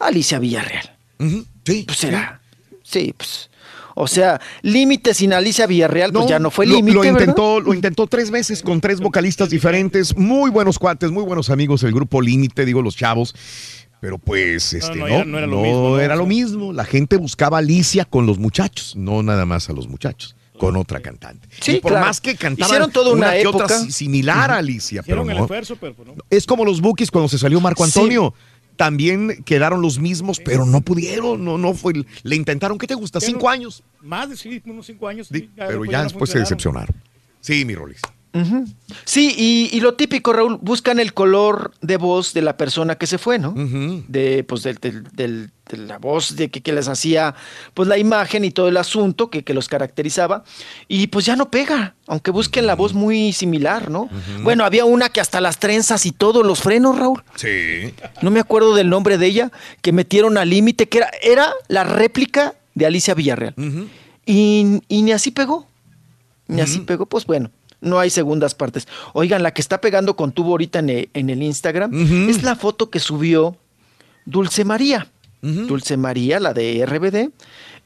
Alicia 0.00 0.38
Villarreal. 0.38 0.96
Sí. 1.64 1.84
Pues 1.86 2.04
era. 2.04 2.40
Sí, 2.82 3.14
pues. 3.16 3.50
O 3.94 4.08
sea, 4.08 4.40
límite 4.62 5.12
sin 5.14 5.32
Alicia 5.32 5.66
Villarreal, 5.66 6.12
pues 6.12 6.26
ya 6.26 6.38
no 6.38 6.50
fue 6.50 6.66
límite. 6.66 6.94
Lo, 6.94 7.04
intentó, 7.04 7.60
lo 7.60 7.74
intentó 7.74 8.06
tres 8.06 8.30
veces 8.30 8.62
con 8.62 8.80
tres 8.80 9.00
vocalistas 9.00 9.50
diferentes, 9.50 10.16
muy 10.16 10.50
buenos 10.50 10.78
cuates, 10.78 11.10
muy 11.10 11.22
buenos 11.24 11.50
amigos, 11.50 11.82
el 11.82 11.92
grupo 11.92 12.22
Límite, 12.22 12.64
digo 12.64 12.80
los 12.82 12.96
chavos. 12.96 13.34
Pero 14.00 14.16
pues, 14.16 14.72
este, 14.72 14.96
no, 14.96 15.24
no, 15.26 15.36
era 15.36 15.46
lo 15.46 15.60
mismo, 15.60 15.88
¿no? 15.90 16.00
era 16.00 16.14
O 16.14 16.16
lo 16.16 16.22
sea. 16.22 16.28
mismo. 16.28 16.72
La 16.72 16.86
gente 16.86 17.16
buscaba 17.16 17.58
a 17.58 17.60
Alicia 17.60 18.06
con 18.06 18.24
los 18.24 18.38
muchachos, 18.38 18.96
no 18.96 19.22
nada 19.22 19.44
más 19.44 19.68
a 19.68 19.74
los 19.74 19.88
muchachos, 19.88 20.34
con 20.60 20.76
otra 20.76 21.00
cantante. 21.00 21.48
Sí, 21.60 21.76
y 21.76 21.80
por 21.80 21.92
claro. 21.92 22.06
más 22.06 22.20
que 22.20 22.36
cantaban 22.36 22.68
Hicieron 22.70 22.92
toda 22.92 23.12
una 23.12 23.32
que 23.32 23.46
otra 23.46 23.64
época. 23.64 23.78
si- 23.80 23.90
similar 23.92 24.50
a 24.50 24.58
Alicia, 24.58 25.02
pero 25.02 25.22
Hicieron 25.22 25.30
el 25.30 25.36
no. 25.38 25.42
esfuerzo, 25.44 25.76
pero 25.80 25.94
pues, 25.94 26.08
no. 26.08 26.14
Es 26.28 26.46
como 26.46 26.64
los 26.64 26.80
Bookies 26.80 27.10
cuando 27.10 27.28
se 27.28 27.38
salió 27.38 27.60
Marco 27.60 27.84
Sí. 27.86 27.98
Antonio. 27.98 28.34
También 28.76 29.42
quedaron 29.44 29.82
los 29.82 29.98
mismos, 29.98 30.40
pero 30.42 30.64
no 30.64 30.80
pudieron, 30.80 31.44
no, 31.44 31.58
no 31.58 31.74
fue. 31.74 31.92
Le 32.22 32.36
intentaron, 32.36 32.78
¿qué 32.78 32.86
te 32.86 32.94
gusta? 32.94 33.18
Pero- 33.20 33.30
Cinco 33.32 33.48
años. 33.50 33.82
Más 34.00 34.30
de 34.30 34.36
sí, 34.38 34.62
unos 34.64 34.86
cinco 34.86 35.06
años. 35.06 35.28
Sí, 35.30 35.50
pero 35.54 35.84
ya 35.84 35.98
no 35.98 36.04
después 36.04 36.30
se 36.30 36.38
decepcionaron. 36.38 36.94
Sí, 37.42 37.64
mi 37.66 37.74
Rolis. 37.74 38.00
Sí, 39.04 39.34
y, 39.36 39.76
y 39.76 39.80
lo 39.80 39.94
típico, 39.94 40.32
Raúl, 40.32 40.58
buscan 40.62 41.00
el 41.00 41.14
color 41.14 41.72
de 41.80 41.96
voz 41.96 42.32
de 42.32 42.42
la 42.42 42.56
persona 42.56 42.94
que 42.96 43.06
se 43.06 43.18
fue, 43.18 43.38
¿no? 43.40 43.54
De, 44.08 44.44
pues, 44.44 44.62
del, 44.62 44.76
del- 44.76 45.02
del- 45.12 45.50
de 45.70 45.76
la 45.76 45.98
voz 45.98 46.34
de 46.34 46.48
que, 46.50 46.62
que 46.62 46.72
les 46.72 46.88
hacía, 46.88 47.34
pues, 47.74 47.88
la 47.88 47.96
imagen 47.96 48.44
y 48.44 48.50
todo 48.50 48.68
el 48.68 48.76
asunto 48.76 49.30
que, 49.30 49.44
que 49.44 49.54
los 49.54 49.68
caracterizaba. 49.68 50.42
Y 50.88 51.06
pues 51.08 51.26
ya 51.26 51.36
no 51.36 51.48
pega, 51.50 51.94
aunque 52.08 52.30
busquen 52.32 52.66
la 52.66 52.74
voz 52.74 52.92
muy 52.92 53.32
similar, 53.32 53.88
¿no? 53.90 54.08
Bueno, 54.42 54.64
había 54.64 54.84
una 54.84 55.08
que 55.10 55.20
hasta 55.20 55.40
las 55.40 55.58
trenzas 55.58 56.06
y 56.06 56.12
todos 56.12 56.44
los 56.44 56.60
frenos, 56.60 56.98
Raúl. 56.98 57.22
Sí. 57.36 57.94
No 58.20 58.30
me 58.32 58.40
acuerdo 58.40 58.74
del 58.74 58.88
nombre 58.90 59.16
de 59.16 59.26
ella, 59.26 59.52
que 59.80 59.92
metieron 59.92 60.38
al 60.38 60.50
límite, 60.50 60.88
que 60.88 60.98
era, 60.98 61.10
era 61.22 61.52
la 61.68 61.84
réplica 61.84 62.54
de 62.74 62.86
Alicia 62.86 63.14
Villarreal. 63.14 63.54
y, 64.26 64.80
y 64.88 65.02
ni 65.02 65.12
así 65.12 65.30
pegó. 65.30 65.66
Ni 66.48 66.60
así 66.62 66.80
pegó, 66.80 67.06
pues 67.06 67.26
bueno. 67.26 67.50
No 67.80 67.98
hay 67.98 68.10
segundas 68.10 68.54
partes. 68.54 68.86
Oigan, 69.14 69.42
la 69.42 69.52
que 69.52 69.62
está 69.62 69.80
pegando 69.80 70.16
con 70.16 70.32
tubo 70.32 70.50
ahorita 70.50 70.80
en 70.80 70.90
el, 70.90 71.10
en 71.14 71.30
el 71.30 71.42
Instagram 71.42 71.90
es 72.28 72.42
la 72.42 72.56
foto 72.56 72.90
que 72.90 73.00
subió 73.00 73.56
Dulce 74.26 74.64
María. 74.64 75.08
Dulce 75.42 75.96
María, 75.96 76.38
la 76.38 76.52
de 76.52 76.84
RBD, 76.84 77.32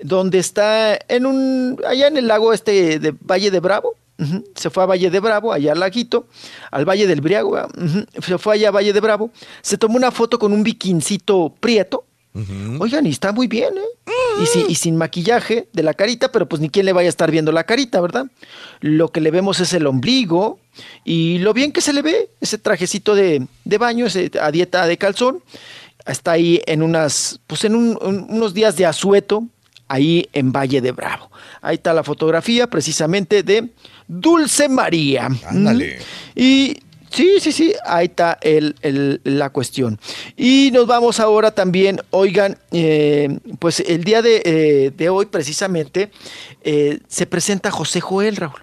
donde 0.01 0.39
está 0.39 0.99
en 1.09 1.25
un, 1.25 1.81
allá 1.87 2.09
en 2.09 2.17
el 2.17 2.27
lago 2.27 2.53
este 2.53 2.99
de 2.99 3.13
Valle 3.13 3.51
de 3.51 3.61
Bravo. 3.61 3.95
Se 4.55 4.71
fue 4.71 4.83
a 4.83 4.87
Valle 4.87 5.11
de 5.11 5.21
Bravo, 5.21 5.53
allá 5.53 5.73
al 5.73 5.81
laguito, 5.81 6.27
al 6.71 6.85
Valle 6.85 7.07
del 7.07 7.21
Briagua. 7.21 7.69
Se 8.21 8.39
fue 8.39 8.55
allá 8.55 8.69
a 8.69 8.73
Valle 8.73 8.93
de 8.93 9.01
Bravo. 9.01 9.31
Se 9.63 9.79
tomó 9.79 9.97
una 9.97 10.11
foto 10.11 10.39
con 10.39 10.53
un 10.53 10.63
biquincito 10.63 11.55
prieto. 11.61 12.05
Oigan, 12.81 13.07
y 13.07 13.11
está 13.11 13.33
muy 13.33 13.47
bien, 13.47 13.75
¿eh? 13.79 14.11
Y, 14.43 14.47
si- 14.47 14.65
y 14.69 14.75
sin 14.75 14.97
maquillaje 14.97 15.69
de 15.73 15.83
la 15.85 15.95
carita, 15.95 16.33
pero 16.33 16.49
pues 16.49 16.61
ni 16.61 16.69
quién 16.69 16.85
le 16.87 16.93
vaya 16.93 17.07
a 17.09 17.11
estar 17.11 17.31
viendo 17.31 17.53
la 17.53 17.63
carita, 17.65 18.01
¿verdad? 18.01 18.27
Lo 18.81 19.13
que 19.13 19.21
le 19.21 19.31
vemos 19.31 19.61
es 19.61 19.73
el 19.73 19.87
ombligo 19.87 20.59
y 21.05 21.39
lo 21.39 21.53
bien 21.55 21.71
que 21.71 21.81
se 21.81 21.93
le 21.93 22.03
ve, 22.03 22.31
ese 22.41 22.59
trajecito 22.59 23.15
de, 23.15 23.47
de 23.65 23.79
baño, 23.79 24.07
ese, 24.07 24.33
a 24.41 24.51
dieta 24.51 24.87
de 24.89 24.99
calzón. 24.99 25.43
Está 26.07 26.33
ahí 26.33 26.61
en 26.67 26.83
unas, 26.83 27.39
pues 27.47 27.65
en 27.65 27.77
un- 27.77 27.97
un- 28.03 28.27
unos 28.29 28.53
días 28.53 28.77
de 28.77 28.87
asueto, 28.87 29.45
ahí 29.87 30.29
en 30.33 30.51
Valle 30.51 30.81
de 30.81 30.91
Bravo. 30.93 31.31
Ahí 31.63 31.77
está 31.77 31.95
la 31.95 32.03
fotografía 32.03 32.67
precisamente 32.67 33.43
de 33.45 33.69
Dulce 34.09 34.69
María. 34.69 35.29
Ándale. 35.47 35.99
Y 36.35 36.79
sí, 37.15 37.35
sí, 37.41 37.53
sí, 37.53 37.73
ahí 37.87 38.07
está 38.07 38.39
el- 38.43 38.75
el- 38.83 39.21
la 39.25 39.51
cuestión. 39.51 39.99
Y 40.37 40.71
nos 40.73 40.87
vamos 40.87 41.21
ahora 41.21 41.51
también, 41.53 42.01
oigan, 42.11 42.59
eh, 42.73 43.39
pues 43.59 43.81
el 43.81 44.05
día 44.05 44.21
de, 44.23 44.43
eh, 44.45 44.93
de 44.97 45.09
hoy 45.09 45.27
precisamente 45.27 46.11
eh, 46.63 46.99
se 47.09 47.27
presenta 47.27 47.71
José 47.71 48.01
Joel, 48.01 48.37
Raúl, 48.37 48.63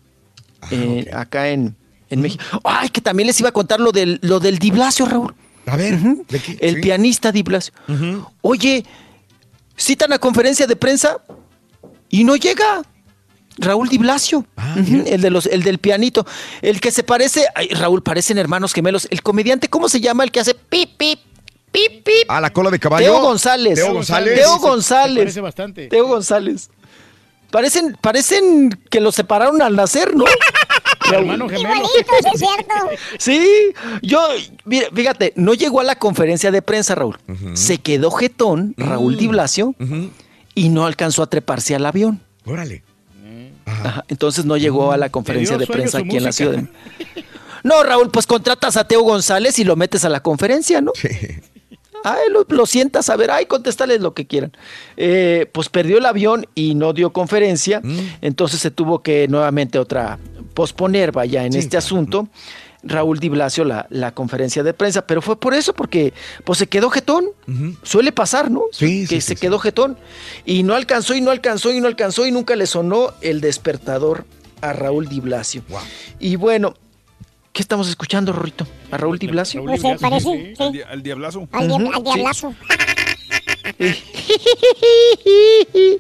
eh, 0.72 1.10
acá 1.14 1.50
en, 1.50 1.76
en 2.10 2.22
México. 2.22 2.44
Ay, 2.64 2.90
que 2.90 3.02
también 3.02 3.28
les 3.28 3.40
iba 3.40 3.50
a 3.50 3.54
contar 3.54 3.80
lo 3.80 3.92
del, 3.92 4.20
lo 4.22 4.40
del 4.40 4.58
Di 4.60 4.72
Blasio, 4.72 5.06
Raúl. 5.06 5.34
A 5.68 5.78
ver, 5.78 5.98
el 6.60 6.82
pianista 6.82 7.32
Di 7.32 7.44
Blasio. 7.44 7.74
Oye, 8.42 8.84
citan 9.78 10.12
a 10.14 10.20
conferencia 10.20 10.68
de 10.68 10.76
prensa 10.76 11.18
y 12.10 12.24
no 12.24 12.36
llega. 12.36 12.82
Raúl 13.62 13.88
Di 13.90 13.98
Blasio, 13.98 14.46
Ujú, 14.80 15.04
el, 15.06 15.22
de 15.22 15.30
los, 15.30 15.46
el 15.46 15.64
del 15.64 15.78
pianito, 15.78 16.26
el 16.62 16.82
que 16.82 16.92
se 16.92 17.04
parece, 17.04 17.46
ay, 17.56 17.70
Raúl, 17.70 18.02
parecen 18.04 18.38
hermanos 18.38 18.74
gemelos, 18.74 19.08
el 19.12 19.22
comediante, 19.22 19.70
¿cómo 19.70 19.88
se 19.88 20.02
llama? 20.02 20.24
El 20.24 20.32
que 20.32 20.40
hace 20.40 20.54
pip, 20.56 20.98
pip, 20.98 21.20
pip, 21.72 22.04
pip. 22.04 22.30
A 22.30 22.42
la 22.42 22.52
cola 22.52 22.70
de 22.72 22.80
caballo. 22.80 23.06
Teo 23.06 23.22
González. 23.22 23.76
Teo 23.76 23.94
González. 23.94 24.36
Teo 24.36 24.58
González. 24.60 25.24
parece 25.24 25.42
bastante. 25.42 25.88
Teo 25.88 26.08
González. 26.08 26.70
Parecen, 27.52 27.98
parecen 28.00 28.70
que 28.90 29.02
los 29.02 29.14
separaron 29.14 29.62
al 29.62 29.76
nacer, 29.76 30.16
¿no? 30.16 30.24
Hermano 31.12 31.50
gemelo. 31.50 31.76
Igualitos, 31.76 32.34
es 32.34 32.40
cierto. 32.40 32.74
Sí, 33.20 33.74
yo, 34.02 34.26
mire, 34.64 34.88
fíjate, 34.94 35.34
no 35.36 35.54
llegó 35.54 35.82
a 35.82 35.84
la 35.84 35.96
conferencia 35.98 36.50
de 36.52 36.62
prensa, 36.62 36.96
Raúl. 36.96 37.18
Se 37.54 37.80
quedó 37.80 38.10
jetón, 38.12 38.74
Raúl 38.78 39.18
Di 39.18 39.28
Blasio, 39.28 39.76
y 40.56 40.70
no 40.70 40.86
alcanzó 40.86 41.24
a 41.24 41.28
treparse 41.28 41.76
al 41.76 41.86
avión. 41.86 42.22
Órale. 42.46 42.84
Ajá, 43.84 44.06
entonces 44.08 44.46
no 44.46 44.58
llegó 44.58 44.92
a 44.92 44.98
la 44.98 45.10
conferencia 45.10 45.58
de 45.58 45.66
prensa 45.68 45.98
aquí 46.00 46.18
en 46.18 46.24
la 46.24 46.32
ciudad. 46.32 46.52
de- 47.16 47.24
No, 47.64 47.84
Raúl, 47.84 48.10
pues 48.10 48.26
contratas 48.26 48.76
a 48.76 48.88
Teo 48.88 49.02
González 49.04 49.60
y 49.60 49.64
lo 49.64 49.76
metes 49.76 50.04
a 50.04 50.10
la 50.10 50.22
conferencia, 50.22 50.82
¿no? 50.82 50.92
Ay, 52.04 52.22
lo, 52.32 52.44
lo 52.50 52.66
sientas 52.66 53.10
a 53.12 53.16
ver, 53.16 53.30
ay, 53.30 53.46
contéstales 53.46 54.02
lo 54.02 54.16
que 54.16 54.26
quieran. 54.26 54.52
Eh, 54.98 55.48
pues 55.52 55.70
perdió 55.70 56.00
el 56.00 56.06
avión 56.08 56.48
y 56.56 56.74
no 56.74 56.94
dio 56.94 57.14
conferencia, 57.14 57.80
entonces 58.22 58.60
se 58.60 58.72
tuvo 58.72 59.04
que 59.04 59.28
nuevamente 59.28 59.78
otra 59.78 60.18
posponer, 60.56 61.12
vaya, 61.12 61.46
en 61.46 61.56
este 61.56 61.78
asunto. 61.78 62.28
Raúl 62.84 63.20
Di 63.20 63.30
Blasio 63.30 63.64
la, 63.64 63.86
la 63.90 64.12
conferencia 64.14 64.64
de 64.64 64.74
prensa, 64.74 65.06
pero 65.06 65.22
fue 65.22 65.40
por 65.40 65.54
eso, 65.54 65.74
porque 65.74 66.14
pues 66.44 66.58
se 66.60 66.68
quedó 66.68 66.90
jetón. 66.90 67.26
Suele 67.84 68.12
pasar, 68.12 68.50
¿no? 68.50 68.64
que 69.08 69.22
se 69.22 69.36
quedó 69.36 69.60
jetón. 69.60 69.98
Y 70.46 70.64
no 70.64 70.74
alcanzó 70.76 71.14
y 71.16 71.22
no 71.22 71.32
alcanzó 71.32 71.72
y 71.72 71.80
no 71.80 71.88
alcanzó 71.88 72.26
y 72.26 72.32
nunca 72.32 72.56
le 72.56 72.66
sonó 72.66 73.14
el 73.22 73.40
despertador 73.42 74.26
a 74.62 74.74
Raúl 74.74 75.08
Di 75.10 75.20
Blasio. 75.20 75.64
Y 76.20 76.36
bueno, 76.38 76.74
¿qué 77.54 77.62
estamos 77.62 77.88
escuchando, 77.90 78.34
Rorrito? 78.34 78.66
¿A 78.92 78.98
Raúl 78.98 79.20
Di 79.20 79.28
Blasio? 79.28 79.64
Pues 79.64 79.82
parece, 80.00 80.56
Al, 80.60 80.68
sí. 80.68 80.74
di- 80.74 80.82
al 80.82 81.04
diablazo. 81.04 81.48
Al, 81.52 81.68
dia- 81.68 81.76
Ujú, 81.78 81.92
al 81.94 82.04
diablazo. 82.04 82.56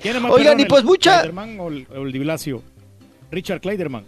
¿Quién 0.01 0.15
es 0.15 0.21
más 0.21 0.31
Oigan, 0.31 0.59
y 0.59 0.65
pues 0.65 0.83
mucha... 0.83 1.21
Kleiderman 1.21 1.59
o 1.59 1.67
el, 1.69 1.87
o 1.95 2.01
el 2.05 2.11
Di 2.11 2.19
Blasio? 2.19 2.61
Richard 3.31 3.61
Kleiderman. 3.61 4.03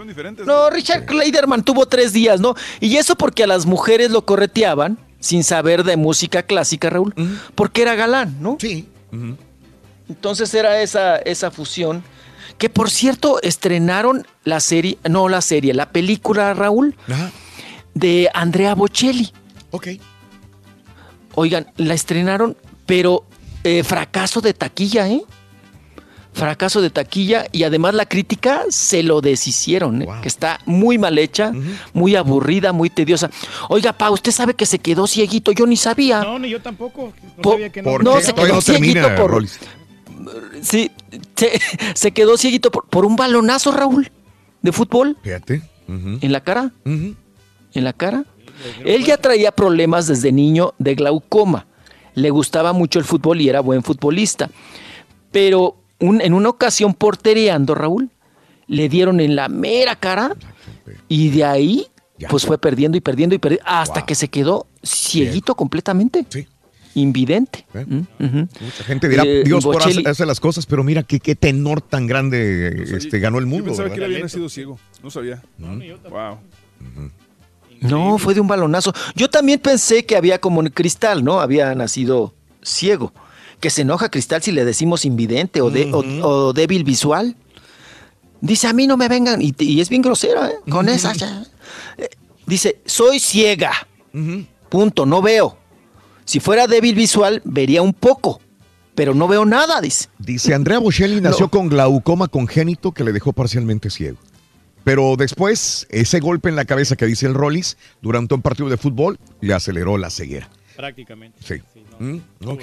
Son 0.00 0.08
diferentes. 0.08 0.46
No, 0.46 0.70
Richard 0.70 1.04
Kleiderman 1.04 1.62
tuvo 1.62 1.84
tres 1.84 2.14
días, 2.14 2.40
¿no? 2.40 2.54
Y 2.80 2.96
eso 2.96 3.16
porque 3.16 3.44
a 3.44 3.46
las 3.46 3.66
mujeres 3.66 4.10
lo 4.10 4.24
correteaban 4.24 4.96
sin 5.18 5.44
saber 5.44 5.84
de 5.84 5.98
música 5.98 6.42
clásica, 6.42 6.88
Raúl, 6.88 7.14
porque 7.54 7.82
era 7.82 7.96
galán, 7.96 8.34
¿no? 8.40 8.56
Sí. 8.58 8.88
Entonces 10.08 10.54
era 10.54 10.80
esa, 10.80 11.18
esa 11.18 11.50
fusión. 11.50 12.02
Que 12.56 12.70
por 12.70 12.88
cierto, 12.88 13.42
estrenaron 13.42 14.26
la 14.44 14.60
serie, 14.60 14.96
no 15.06 15.28
la 15.28 15.42
serie, 15.42 15.74
la 15.74 15.90
película, 15.90 16.54
Raúl, 16.54 16.96
de 17.92 18.30
Andrea 18.32 18.74
Bocelli. 18.74 19.34
Ok. 19.70 19.88
Oigan, 21.34 21.70
la 21.76 21.92
estrenaron, 21.92 22.56
pero 22.86 23.26
eh, 23.64 23.84
fracaso 23.84 24.40
de 24.40 24.54
taquilla, 24.54 25.10
¿eh? 25.10 25.22
Fracaso 26.40 26.80
de 26.82 26.90
taquilla 26.90 27.46
y 27.52 27.62
además 27.64 27.94
la 27.94 28.06
crítica 28.06 28.62
se 28.68 29.02
lo 29.02 29.20
deshicieron, 29.20 30.02
¿eh? 30.02 30.08
que 30.22 30.28
está 30.28 30.58
muy 30.66 30.98
mal 30.98 31.18
hecha, 31.18 31.52
muy 31.92 32.16
aburrida, 32.16 32.72
muy 32.72 32.90
tediosa. 32.90 33.30
Oiga, 33.68 33.92
Pa, 33.92 34.10
usted 34.10 34.32
sabe 34.32 34.54
que 34.54 34.66
se 34.66 34.78
quedó 34.78 35.06
cieguito, 35.06 35.52
yo 35.52 35.66
ni 35.66 35.76
sabía. 35.76 36.20
No, 36.22 36.38
ni 36.38 36.48
yo 36.50 36.60
tampoco. 36.60 37.12
No 37.36 37.42
Po- 37.42 37.52
sabía 37.52 37.70
que 37.70 37.82
no. 37.82 37.90
¿Por 37.90 38.04
No, 38.04 38.20
se 38.20 38.32
quedó 38.32 38.48
no 38.48 38.60
termina, 38.62 39.02
cieguito 39.02 39.22
por- 39.22 39.30
Rolis. 39.30 39.58
Sí, 40.62 40.90
se, 41.36 41.60
se 41.94 42.10
quedó 42.12 42.36
cieguito 42.36 42.70
por, 42.70 42.86
por 42.88 43.04
un 43.06 43.16
balonazo, 43.16 43.72
Raúl, 43.72 44.10
de 44.62 44.72
fútbol 44.72 45.16
Fíjate. 45.22 45.62
En 45.88 46.30
la 46.32 46.40
cara. 46.42 46.70
En 46.84 47.16
la 47.74 47.92
cara. 47.92 48.24
Él 48.84 49.04
ya 49.04 49.16
traía 49.16 49.50
problemas 49.52 50.06
desde 50.06 50.30
niño 50.32 50.74
de 50.78 50.94
glaucoma. 50.94 51.66
Le 52.14 52.30
gustaba 52.30 52.72
mucho 52.72 52.98
el 52.98 53.04
fútbol 53.04 53.40
y 53.40 53.48
era 53.48 53.60
buen 53.60 53.82
futbolista. 53.82 54.50
Pero 55.32 55.76
un- 56.00 56.20
en 56.20 56.34
una 56.34 56.48
ocasión 56.48 56.94
portereando, 56.94 57.74
Raúl, 57.74 58.10
le 58.66 58.88
dieron 58.88 59.20
en 59.20 59.36
la 59.36 59.48
mera 59.48 59.96
cara 59.96 60.36
y 61.08 61.28
de 61.30 61.44
ahí 61.44 61.86
pues 62.28 62.44
fue 62.44 62.58
perdiendo 62.58 62.98
y 62.98 63.00
perdiendo 63.00 63.34
y 63.34 63.38
perdiendo 63.38 63.64
hasta 63.66 64.04
que 64.04 64.14
se 64.14 64.28
quedó 64.28 64.66
cieguito 64.84 65.54
completamente. 65.54 66.26
Invidente. 66.94 67.64
Mm, 67.72 67.98
ujú. 68.24 68.48
Mucha 68.60 68.84
gente 68.84 69.08
dirá, 69.08 69.22
Eh, 69.24 69.42
Dios 69.44 69.62
por 69.64 69.76
Bocelli- 69.76 70.06
hace, 70.08 70.26
las 70.26 70.40
cosas, 70.40 70.66
pero 70.66 70.82
mira 70.82 71.04
qué, 71.04 71.20
qué 71.20 71.36
tenor 71.36 71.80
tan 71.80 72.06
grande 72.08 72.82
este, 72.96 73.20
ganó 73.20 73.38
el 73.38 73.44
Yo 73.44 73.50
mundo. 73.50 73.66
pensaba 73.66 73.88
que 73.90 73.94
él 73.94 74.04
había 74.04 74.18
nacido 74.18 74.48
ciego. 74.48 74.78
No 75.02 75.08
sabía. 75.10 75.40
Wow. 75.58 76.38
No, 77.80 78.18
fue 78.18 78.34
de 78.34 78.40
un 78.40 78.48
balonazo. 78.48 78.92
Yo 79.14 79.30
también 79.30 79.58
pensé 79.58 80.04
que 80.04 80.16
había 80.16 80.38
como 80.38 80.60
un 80.60 80.66
cristal, 80.68 81.24
¿no? 81.24 81.40
Había 81.40 81.74
nacido 81.74 82.34
ciego. 82.62 83.12
Que 83.60 83.70
se 83.70 83.82
enoja 83.82 84.08
cristal 84.10 84.42
si 84.42 84.52
le 84.52 84.64
decimos 84.64 85.04
invidente 85.04 85.60
o, 85.60 85.70
de- 85.70 85.90
o- 85.92 85.98
o 86.26 86.52
débil 86.52 86.82
visual. 86.84 87.36
Dice, 88.40 88.66
a 88.68 88.72
mí 88.72 88.86
no 88.86 88.96
me 88.96 89.08
vengan. 89.08 89.42
Y, 89.42 89.54
y 89.58 89.80
es 89.80 89.88
bien 89.90 90.00
grosera, 90.02 90.48
¿eh? 90.48 90.54
Con 90.70 90.88
esa. 90.88 91.12
ya. 91.12 91.44
Eh, 91.98 92.08
Dice, 92.46 92.80
soy 92.86 93.20
ciega. 93.20 93.72
Punto, 94.70 95.04
no 95.06 95.20
veo. 95.22 95.56
Si 96.24 96.40
fuera 96.40 96.66
débil 96.66 96.94
visual, 96.94 97.42
vería 97.44 97.82
un 97.82 97.92
poco, 97.92 98.40
pero 98.94 99.14
no 99.14 99.28
veo 99.28 99.44
nada, 99.44 99.80
dice. 99.80 100.08
Dice, 100.18 100.54
Andrea 100.54 100.78
Bocelli 100.78 101.20
nació 101.20 101.48
con 101.48 101.68
glaucoma 101.68 102.28
congénito 102.28 102.92
que 102.92 103.04
le 103.04 103.12
dejó 103.12 103.32
parcialmente 103.32 103.90
ciego. 103.90 104.16
Pero 104.84 105.16
después, 105.16 105.86
ese 105.90 106.20
golpe 106.20 106.48
en 106.48 106.56
la 106.56 106.64
cabeza 106.64 106.96
que 106.96 107.04
dice 107.06 107.26
el 107.26 107.34
Rollis 107.34 107.76
durante 108.00 108.34
un 108.34 108.42
partido 108.42 108.68
de 108.70 108.76
fútbol 108.78 109.18
le 109.40 109.52
aceleró 109.54 109.98
la 109.98 110.08
ceguera. 110.08 110.48
Prácticamente. 110.76 111.38
Sí. 111.44 111.56
Mm, 111.98 112.18
ok. 112.46 112.62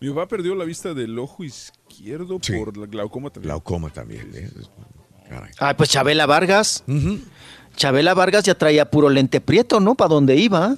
Mi 0.00 0.08
papá 0.08 0.26
perdió 0.28 0.54
la 0.54 0.64
vista 0.64 0.94
del 0.94 1.18
ojo 1.18 1.44
izquierdo 1.44 2.38
Sí. 2.40 2.52
por 2.54 2.76
la 2.76 2.86
glaucoma 2.86 3.30
también. 3.30 3.50
Glaucoma 3.50 3.90
también. 3.90 4.30
¿eh? 4.34 4.50
Caray. 5.28 5.50
Ah, 5.58 5.76
pues 5.76 5.90
Chabela 5.90 6.26
Vargas. 6.26 6.84
Chabela 7.76 8.14
Vargas 8.14 8.44
ya 8.44 8.54
traía 8.54 8.90
puro 8.90 9.08
lente 9.10 9.40
prieto, 9.40 9.78
¿no? 9.80 9.94
Para 9.94 10.08
dónde 10.08 10.36
iba. 10.36 10.74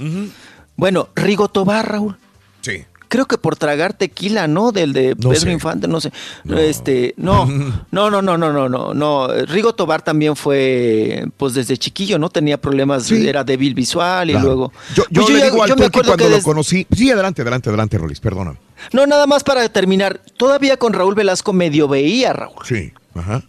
Bueno, 0.77 1.09
Rigo 1.15 1.49
Tobar, 1.49 1.89
Raúl. 1.91 2.17
Sí. 2.63 2.85
Creo 3.09 3.27
que 3.27 3.37
por 3.37 3.57
tragar 3.57 3.93
tequila, 3.93 4.47
¿no? 4.49 4.73
Del 4.73 4.95
de 4.95 5.09
No 5.19 5.29
Pedro 5.31 5.35
sé. 5.43 5.53
Infante, 5.53 5.87
no 5.87 6.01
sé. 6.01 6.11
Este, 6.57 7.13
no, 7.19 7.45
no, 7.91 8.11
no, 8.11 8.23
no, 8.23 8.39
no, 8.39 8.53
no, 8.53 8.69
no, 8.71 8.95
no. 8.95 9.29
Rigo 9.47 9.75
Tobar 9.75 10.03
también 10.03 10.35
fue, 10.35 11.27
pues 11.37 11.53
desde 11.55 11.77
chiquillo, 11.77 12.19
¿no? 12.19 12.31
Tenía 12.31 12.59
problemas, 12.61 13.11
era 13.13 13.45
débil 13.45 13.75
visual 13.75 14.31
y 14.31 14.33
Claro. 14.33 14.47
luego. 14.47 14.73
Yo, 14.95 15.05
yo 15.11 15.21
Pues 15.23 15.35
le 15.35 15.39
ya- 15.41 15.45
digo 15.45 15.63
al 15.63 15.69
yo 15.69 15.77
me 15.77 15.85
acuerdo 15.87 16.09
cuando 16.17 16.25
que 16.29 16.31
lo 16.39 16.43
conocí. 16.43 16.87
Sí, 16.91 17.11
adelante, 17.11 17.43
adelante, 17.43 17.69
adelante, 17.69 17.99
Rollis, 17.99 18.19
perdóname. 18.21 18.59
No, 18.93 19.07
nada 19.07 19.27
más 19.27 19.45
para 19.45 19.69
terminar. 19.69 20.21
Todavía 20.37 20.77
con 20.77 20.93
Raúl 20.93 21.15
Velasco 21.15 21.53
medio 21.53 21.89
veía, 21.89 22.33
Raúl. 22.33 22.57
Sí, 22.65 22.93
ajá. 23.15 23.43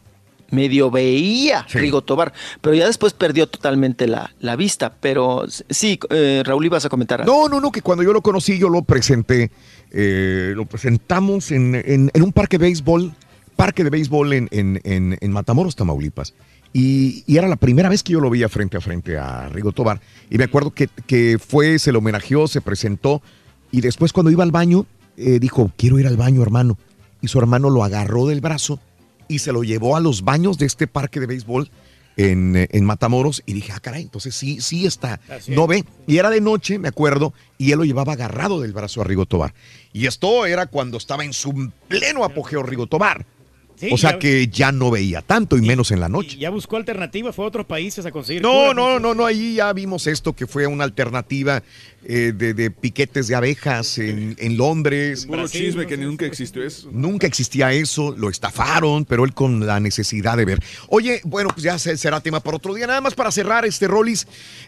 Medio 0.51 0.91
veía 0.91 1.65
Rigo 1.73 2.03
Tobar, 2.03 2.31
pero 2.61 2.75
ya 2.75 2.85
después 2.85 3.13
perdió 3.13 3.47
totalmente 3.47 4.05
la, 4.07 4.31
la 4.39 4.55
vista. 4.55 4.93
Pero 5.01 5.45
sí, 5.47 5.99
eh, 6.11 6.43
Raúl, 6.45 6.65
ibas 6.65 6.85
a 6.85 6.89
comentar. 6.89 7.21
algo. 7.21 7.33
No, 7.33 7.49
no, 7.49 7.59
no, 7.59 7.71
que 7.71 7.81
cuando 7.81 8.03
yo 8.03 8.13
lo 8.13 8.21
conocí, 8.21 8.59
yo 8.59 8.69
lo 8.69 8.83
presenté, 8.83 9.49
eh, 9.91 10.53
lo 10.55 10.65
presentamos 10.65 11.49
en, 11.51 11.73
en- 11.73 12.11
en 12.13 12.21
un 12.21 12.31
parque 12.31 12.59
de 12.59 12.65
béisbol, 12.65 13.11
parque 13.55 13.83
de 13.83 13.89
béisbol 13.89 14.33
en, 14.33 14.47
en- 14.51 15.31
Matamoros, 15.31 15.75
Tamaulipas. 15.75 16.35
Y, 16.71 17.23
y 17.25 17.37
era 17.37 17.47
la 17.47 17.55
primera 17.55 17.89
vez 17.89 18.03
que 18.03 18.13
yo 18.13 18.19
lo 18.19 18.29
veía 18.29 18.47
frente 18.49 18.77
a 18.77 18.81
frente 18.81 19.17
a 19.17 19.49
Rigo 19.49 19.71
Tobar. 19.71 20.01
Y 20.29 20.37
me 20.37 20.43
acuerdo 20.43 20.69
que, 20.71 20.87
que 21.07 21.39
fue, 21.39 21.79
se 21.79 21.91
lo 21.91 21.97
homenajeó, 21.99 22.47
se 22.47 22.61
presentó. 22.61 23.23
Y 23.71 23.81
después 23.81 24.13
cuando 24.13 24.29
iba 24.31 24.43
al 24.43 24.51
baño, 24.51 24.85
eh, 25.17 25.39
dijo, 25.39 25.71
quiero 25.77 25.99
ir 25.99 26.07
al 26.07 26.17
baño, 26.17 26.41
hermano. 26.41 26.77
Y 27.21 27.27
su 27.27 27.39
hermano 27.39 27.69
lo 27.69 27.83
agarró 27.83 28.27
del 28.27 28.41
brazo 28.41 28.79
y 29.27 29.39
se 29.39 29.51
lo 29.51 29.63
llevó 29.63 29.95
a 29.95 29.99
los 29.99 30.23
baños 30.23 30.57
de 30.57 30.65
este 30.65 30.87
parque 30.87 31.19
de 31.19 31.27
béisbol 31.27 31.69
en, 32.17 32.55
eh, 32.55 32.67
en 32.71 32.85
Matamoros. 32.85 33.43
Y 33.45 33.53
dije, 33.53 33.71
ah, 33.73 33.79
caray, 33.79 34.03
entonces 34.03 34.35
sí, 34.35 34.59
sí 34.61 34.85
está. 34.85 35.19
No 35.47 35.67
ve. 35.67 35.85
Y 36.07 36.17
era 36.17 36.29
de 36.29 36.41
noche, 36.41 36.79
me 36.79 36.89
acuerdo, 36.89 37.33
y 37.57 37.71
él 37.71 37.79
lo 37.79 37.85
llevaba 37.85 38.13
agarrado 38.13 38.61
del 38.61 38.73
brazo 38.73 39.01
a 39.01 39.03
Rigo 39.03 39.25
Tobar. 39.25 39.53
Y 39.93 40.07
esto 40.07 40.45
era 40.45 40.65
cuando 40.65 40.97
estaba 40.97 41.23
en 41.23 41.33
su 41.33 41.71
pleno 41.87 42.23
apogeo 42.23 42.63
Rigo 42.63 42.87
Tobar. 42.87 43.25
Sí, 43.75 43.89
o 43.91 43.97
sea 43.97 44.11
ya- 44.11 44.19
que 44.19 44.47
ya 44.47 44.71
no 44.71 44.91
veía 44.91 45.21
tanto 45.21 45.57
y 45.57 45.61
menos 45.61 45.91
en 45.91 45.99
la 45.99 46.07
noche. 46.09 46.37
Y 46.37 46.41
ya 46.41 46.49
buscó 46.49 46.77
alternativas, 46.77 47.35
fue 47.35 47.43
a 47.45 47.47
otros 47.47 47.65
países 47.65 48.05
a 48.05 48.11
conseguir. 48.11 48.41
No, 48.41 48.73
no, 48.73 48.99
no, 48.99 49.13
no, 49.13 49.25
ahí 49.25 49.55
ya 49.55 49.73
vimos 49.73 50.07
esto 50.07 50.33
que 50.33 50.47
fue 50.47 50.67
una 50.67 50.83
alternativa 50.83 51.63
eh, 52.05 52.33
de, 52.35 52.53
de 52.53 52.69
piquetes 52.71 53.27
de 53.27 53.35
abejas 53.35 53.97
en, 53.97 54.35
en 54.39 54.57
Londres. 54.57 55.25
Puro 55.25 55.47
chisme 55.47 55.87
que 55.87 55.97
nunca 55.97 56.25
existió 56.25 56.63
eso. 56.63 56.89
Nunca 56.91 57.27
existía 57.27 57.71
eso, 57.73 58.13
lo 58.17 58.29
estafaron, 58.29 59.05
pero 59.05 59.25
él 59.25 59.33
con 59.33 59.65
la 59.65 59.79
necesidad 59.79 60.37
de 60.37 60.45
ver. 60.45 60.59
Oye, 60.89 61.21
bueno, 61.23 61.49
pues 61.49 61.63
ya 61.63 61.79
se- 61.79 61.97
será 61.97 62.19
tema 62.21 62.39
para 62.41 62.57
otro 62.57 62.73
día. 62.73 62.87
Nada 62.87 63.01
más 63.01 63.15
para 63.15 63.31
cerrar 63.31 63.65
este 63.65 63.87
Rollis. 63.87 64.27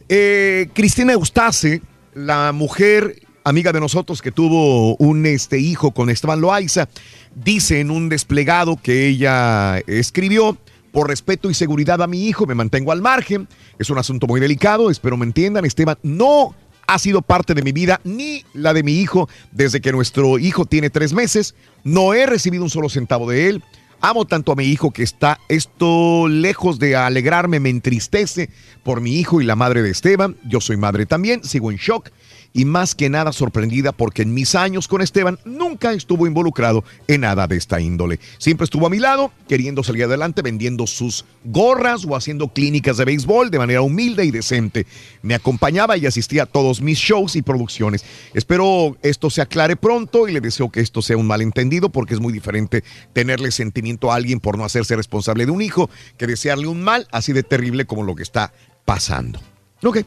eh, 0.10 0.68
Cristina 0.74 1.14
Eustace, 1.14 1.82
la 2.14 2.52
mujer 2.54 3.22
amiga 3.44 3.72
de 3.72 3.80
nosotros 3.80 4.22
que 4.24 4.32
tuvo 4.32 4.96
un 4.96 5.26
este, 5.28 5.60
hijo 5.60 5.92
con 5.92 6.10
Esteban 6.10 6.42
Loaiza, 6.42 6.90
dice 7.36 7.80
en 7.80 7.92
un 7.92 8.10
desplegado 8.10 8.78
que 8.82 9.08
ella 9.08 9.80
escribió. 9.88 10.58
Por 10.92 11.10
respeto 11.10 11.50
y 11.50 11.54
seguridad 11.54 12.02
a 12.02 12.08
mi 12.08 12.26
hijo, 12.26 12.46
me 12.46 12.56
mantengo 12.56 12.94
al 12.94 13.02
margen. 13.02 13.50
Es 13.78 13.90
un 13.90 13.98
asunto 13.98 14.28
muy 14.28 14.40
delicado, 14.40 14.90
espero 14.90 15.18
me 15.18 15.26
entiendan. 15.26 15.66
Esteban 15.66 15.98
no 16.04 16.56
ha 16.88 17.00
sido 17.00 17.22
parte 17.22 17.54
de 17.54 17.64
mi 17.64 17.74
vida 17.74 18.00
ni 18.06 18.46
la 18.54 18.74
de 18.74 18.82
mi 18.82 18.94
hijo 19.02 19.28
desde 19.52 19.82
que 19.82 19.92
nuestro 19.92 20.40
hijo 20.40 20.66
tiene 20.66 20.90
tres 20.90 21.12
meses. 21.12 21.54
No 21.84 22.14
he 22.14 22.26
recibido 22.26 22.64
un 22.64 22.70
solo 22.70 22.88
centavo 22.88 23.30
de 23.30 23.50
él. 23.50 23.64
Amo 24.00 24.26
tanto 24.26 24.54
a 24.54 24.56
mi 24.56 24.66
hijo 24.66 24.92
que 24.92 25.04
está 25.04 25.40
esto 25.50 26.28
lejos 26.30 26.80
de 26.80 26.96
alegrarme, 26.96 27.60
me 27.60 27.70
entristece 27.70 28.50
por 28.84 29.02
mi 29.02 29.20
hijo 29.20 29.42
y 29.42 29.46
la 29.46 29.56
madre 29.56 29.82
de 29.82 29.90
Esteban. 29.90 30.38
Yo 30.48 30.62
soy 30.62 30.78
madre 30.78 31.06
también, 31.06 31.44
sigo 31.44 31.72
en 31.72 31.78
shock 31.78 32.10
y 32.56 32.64
más 32.64 32.96
que 32.96 33.10
nada 33.10 33.34
sorprendida 33.34 33.92
porque 33.92 34.22
en 34.22 34.34
mis 34.34 34.56
años 34.56 34.88
con 34.88 35.02
Esteban 35.02 35.38
nunca 35.44 35.92
estuvo 35.92 36.26
involucrado 36.26 36.86
en 37.10 37.22
nada 37.22 37.48
de 37.48 37.58
esta 37.58 37.82
índole. 37.82 38.18
Siempre 38.38 38.64
estuvo 38.64 38.88
a 38.88 38.90
mi 38.90 38.98
lado, 38.98 39.34
queriendo 39.50 39.84
salir 39.84 40.06
adelante, 40.06 40.42
vendiendo 40.42 40.88
sus 40.88 41.26
gorras 41.44 42.06
o 42.06 42.16
haciendo 42.16 42.48
clínicas 42.48 42.96
de 42.96 43.04
béisbol 43.04 43.52
de 43.52 43.60
manera 43.60 43.82
humilde 43.82 44.24
y 44.24 44.32
decente. 44.32 44.88
Me 45.22 45.36
acompañaba 45.36 45.98
y 45.98 46.06
asistía 46.06 46.44
a 46.44 46.46
todos 46.46 46.80
mis 46.82 46.98
shows 46.98 47.36
y 47.36 47.42
producciones. 47.42 48.06
Espero 48.34 48.96
esto 49.02 49.30
se 49.30 49.42
aclare 49.42 49.76
pronto 49.76 50.30
y 50.30 50.32
le 50.32 50.40
deseo 50.40 50.70
que 50.70 50.80
esto 50.80 51.02
sea 51.02 51.18
un 51.18 51.28
malentendido 51.28 51.90
porque 51.90 52.14
es 52.14 52.22
muy 52.22 52.32
diferente 52.32 52.86
tenerle 53.12 53.52
sentimiento 53.52 54.14
a 54.14 54.16
alguien 54.16 54.40
por 54.40 54.58
no 54.58 54.64
hacerse 54.64 54.96
responsable 54.96 55.46
de 55.46 55.52
un 55.52 55.62
hijo 55.62 55.90
que 56.18 56.26
desearle 56.26 56.68
un 56.68 56.82
mal 56.82 57.06
así 57.12 57.34
de 57.34 57.44
terrible 57.44 57.84
como 57.84 58.04
lo 58.04 58.16
que 58.16 58.24
está 58.24 58.54
pasando. 58.86 59.42
Ok. 59.84 60.06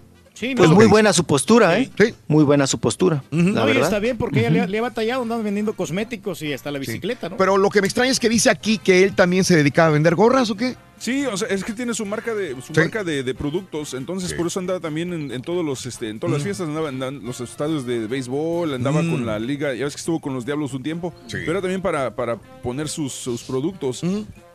Pues 0.56 0.70
muy 0.70 0.86
buena 0.86 1.12
su 1.12 1.24
postura, 1.24 1.78
¿eh? 1.78 1.90
Muy 2.28 2.44
buena 2.44 2.66
su 2.66 2.78
postura, 2.78 3.24
la 3.30 3.42
No, 3.42 3.64
y 3.64 3.66
verdad. 3.72 3.82
está 3.84 3.98
bien 3.98 4.16
porque 4.18 4.40
ella 4.40 4.50
le, 4.50 4.60
ha- 4.60 4.66
le 4.66 4.78
ha 4.78 4.82
batallado, 4.82 5.22
andan 5.22 5.42
vendiendo 5.42 5.72
cosméticos 5.74 6.42
y 6.42 6.52
hasta 6.52 6.70
la 6.70 6.78
bicicleta, 6.78 7.28
¿no? 7.28 7.36
Pero 7.36 7.56
lo 7.58 7.70
que 7.70 7.80
me 7.80 7.86
extraña 7.88 8.10
es 8.12 8.20
que 8.20 8.28
dice 8.28 8.48
aquí 8.50 8.78
que 8.78 9.02
él 9.02 9.14
también 9.14 9.42
se 9.44 9.56
dedicaba 9.56 9.88
a 9.88 9.92
vender 9.92 10.14
gorras 10.14 10.50
o 10.50 10.54
qué. 10.56 10.76
Sí, 10.98 11.24
o 11.26 11.36
sea, 11.36 11.46
es 11.48 11.62
que 11.62 11.72
tiene 11.72 11.94
su 11.94 12.04
marca 12.04 12.34
de 12.34 12.54
su 12.60 12.74
Sí. 12.74 12.80
marca 12.80 13.04
de, 13.04 13.22
de 13.22 13.34
productos, 13.34 13.94
entonces 13.94 14.34
por 14.34 14.48
eso 14.48 14.58
andaba 14.58 14.80
también 14.80 15.12
en, 15.12 15.30
en 15.30 15.42
todos 15.42 15.64
los 15.64 15.86
este, 15.86 16.08
en 16.08 16.18
todas 16.18 16.32
las 16.34 16.42
Mm. 16.42 16.44
fiestas 16.44 16.68
andaba 16.68 16.88
en 16.88 17.24
los 17.24 17.40
estadios 17.40 17.86
de 17.86 18.06
béisbol, 18.08 18.74
andaba 18.74 19.02
Mm. 19.02 19.10
con 19.12 19.26
la 19.26 19.38
liga, 19.38 19.74
ya 19.74 19.84
ves 19.84 19.94
que 19.94 20.00
estuvo 20.00 20.20
con 20.20 20.34
los 20.34 20.44
Diablos 20.44 20.72
un 20.74 20.82
tiempo, 20.82 21.14
pero 21.30 21.52
era 21.52 21.60
también 21.60 21.82
para, 21.82 22.14
para 22.16 22.36
poner 22.36 22.88
sus, 22.88 23.12
sus 23.12 23.42
productos. 23.44 24.02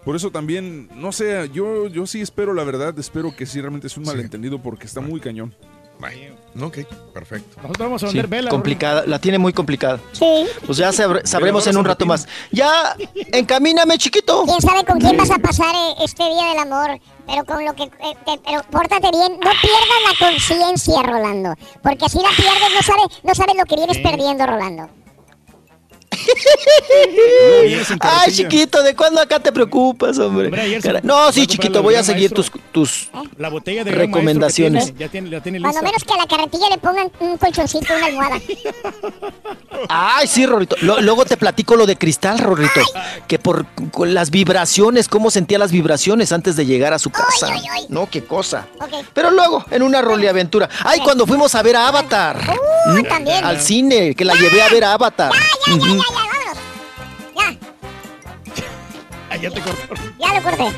Por 0.03 0.17
eso 0.17 0.31
también, 0.31 0.89
no 0.97 1.13
sé, 1.13 1.49
yo, 1.53 1.87
yo 1.87 2.05
sí 2.05 2.19
espero 2.19 2.53
la 2.53 2.65
verdad, 2.65 2.97
espero 2.99 3.33
que 3.33 3.45
sí 3.45 3.61
realmente 3.61 3.87
es 3.87 3.95
un 3.95 4.03
malentendido 4.03 4.61
porque 4.61 4.85
está 4.85 4.99
muy 4.99 5.21
cañón. 5.21 5.55
Ok, 6.61 6.77
perfecto. 7.13 7.55
Nosotros 7.61 7.77
vamos 7.87 8.03
a 8.03 8.07
Sí, 8.07 8.13
vender 8.13 8.27
velas. 8.27 8.51
complicada, 8.51 9.03
la 9.07 9.17
tiene 9.19 9.39
muy 9.39 9.53
complicada. 9.53 9.99
Sí. 10.11 10.45
Pues 10.65 10.77
ya 10.77 10.91
sabre- 10.91 11.25
sabremos 11.25 11.65
en 11.65 11.77
un 11.77 11.83
rato 11.85 12.05
más. 12.05 12.27
Ya, 12.51 12.95
encamíname, 13.31 13.97
chiquito. 13.97 14.43
¿Quién 14.45 14.61
sabe 14.61 14.85
con 14.85 14.99
quién 14.99 15.17
vas 15.17 15.31
a 15.31 15.39
pasar 15.39 15.73
eh, 15.73 15.95
este 16.03 16.23
día 16.23 16.49
del 16.49 16.59
amor? 16.59 16.99
Pero 17.25 17.43
con 17.45 17.65
lo 17.65 17.73
que... 17.73 17.83
eh, 17.83 18.15
te- 18.25 18.39
pero 18.45 18.61
pórtate 18.69 19.09
bien. 19.11 19.31
No 19.33 19.51
pierdas 19.61 20.19
la 20.19 20.27
conciencia, 20.27 21.01
Rolando. 21.01 21.55
Porque 21.81 22.07
si 22.09 22.17
la 22.17 22.29
pierdes, 22.35 22.69
no 22.75 22.81
sabes, 22.83 23.23
no 23.23 23.33
sabes 23.33 23.55
lo 23.57 23.65
que 23.65 23.75
vienes 23.75 23.97
perdiendo, 23.99 24.45
Rolando. 24.45 24.89
Ay, 27.99 28.31
chiquito, 28.31 28.81
¿de 28.83 28.95
cuándo 28.95 29.21
acá 29.21 29.39
te 29.39 29.51
preocupas, 29.51 30.17
hombre? 30.19 30.81
Se- 30.81 31.01
No, 31.03 31.31
sí, 31.31 31.47
chiquito, 31.47 31.81
voy 31.83 31.95
a 31.95 32.03
seguir 32.03 32.31
tus, 32.31 32.49
maestro. 32.51 32.71
tus 32.71 33.09
La 33.37 33.49
botella 33.49 33.83
de 33.83 33.91
gran 33.91 34.09
maestro 34.09 34.21
que 34.21 34.23
recomendaciones. 34.27 34.83
tiene, 34.85 34.99
ya 34.99 35.09
tiene, 35.09 35.29
la 35.29 35.41
tiene 35.41 35.59
Cuando 35.61 35.79
lista. 35.81 35.85
menos 35.85 36.03
que 36.03 36.13
a 36.13 36.17
la 36.17 36.27
carretilla 36.27 36.69
le 36.69 36.77
pongan 36.77 37.11
un 37.19 37.37
colchoncito, 37.37 37.93
una 37.95 38.05
almohada. 38.05 38.41
Ay, 39.89 40.27
sí, 40.27 40.45
Rorrito. 40.45 40.75
Lo- 40.81 41.01
luego 41.01 41.25
te 41.25 41.37
platico 41.37 41.75
lo 41.75 41.85
de 41.85 41.97
cristal, 41.97 42.39
Rorrito. 42.39 42.81
Que 43.27 43.39
por 43.39 43.65
con 43.91 44.13
las 44.13 44.29
vibraciones, 44.29 45.07
cómo 45.07 45.31
sentía 45.31 45.57
las 45.59 45.71
vibraciones 45.71 46.31
antes 46.31 46.55
de 46.55 46.65
llegar 46.65 46.93
a 46.93 46.99
su 46.99 47.09
casa. 47.09 47.53
No, 47.89 48.09
qué 48.09 48.23
cosa. 48.23 48.67
Pero 49.13 49.31
luego, 49.31 49.65
en 49.71 49.81
una 49.83 50.01
roleaventura. 50.01 50.69
Ay, 50.83 50.99
cuando 51.01 51.25
fuimos 51.27 51.53
a 51.55 51.61
ver 51.63 51.75
a 51.75 51.87
Avatar. 51.87 52.37
Uh, 52.87 52.91
¿Mm? 52.99 53.03
también. 53.07 53.43
Al 53.43 53.59
cine, 53.61 54.13
que 54.15 54.25
la 54.25 54.33
llevé 54.35 54.61
a 54.61 54.69
ver 54.69 54.83
a 54.83 54.93
Avatar. 54.93 55.31
Ujú. 55.73 55.85
Ah, 55.85 55.97
ya 55.97 56.12
te 59.51 59.61
cortó. 59.61 59.93
Ya 60.19 60.33
lo 60.33 60.43
corté. 60.43 60.71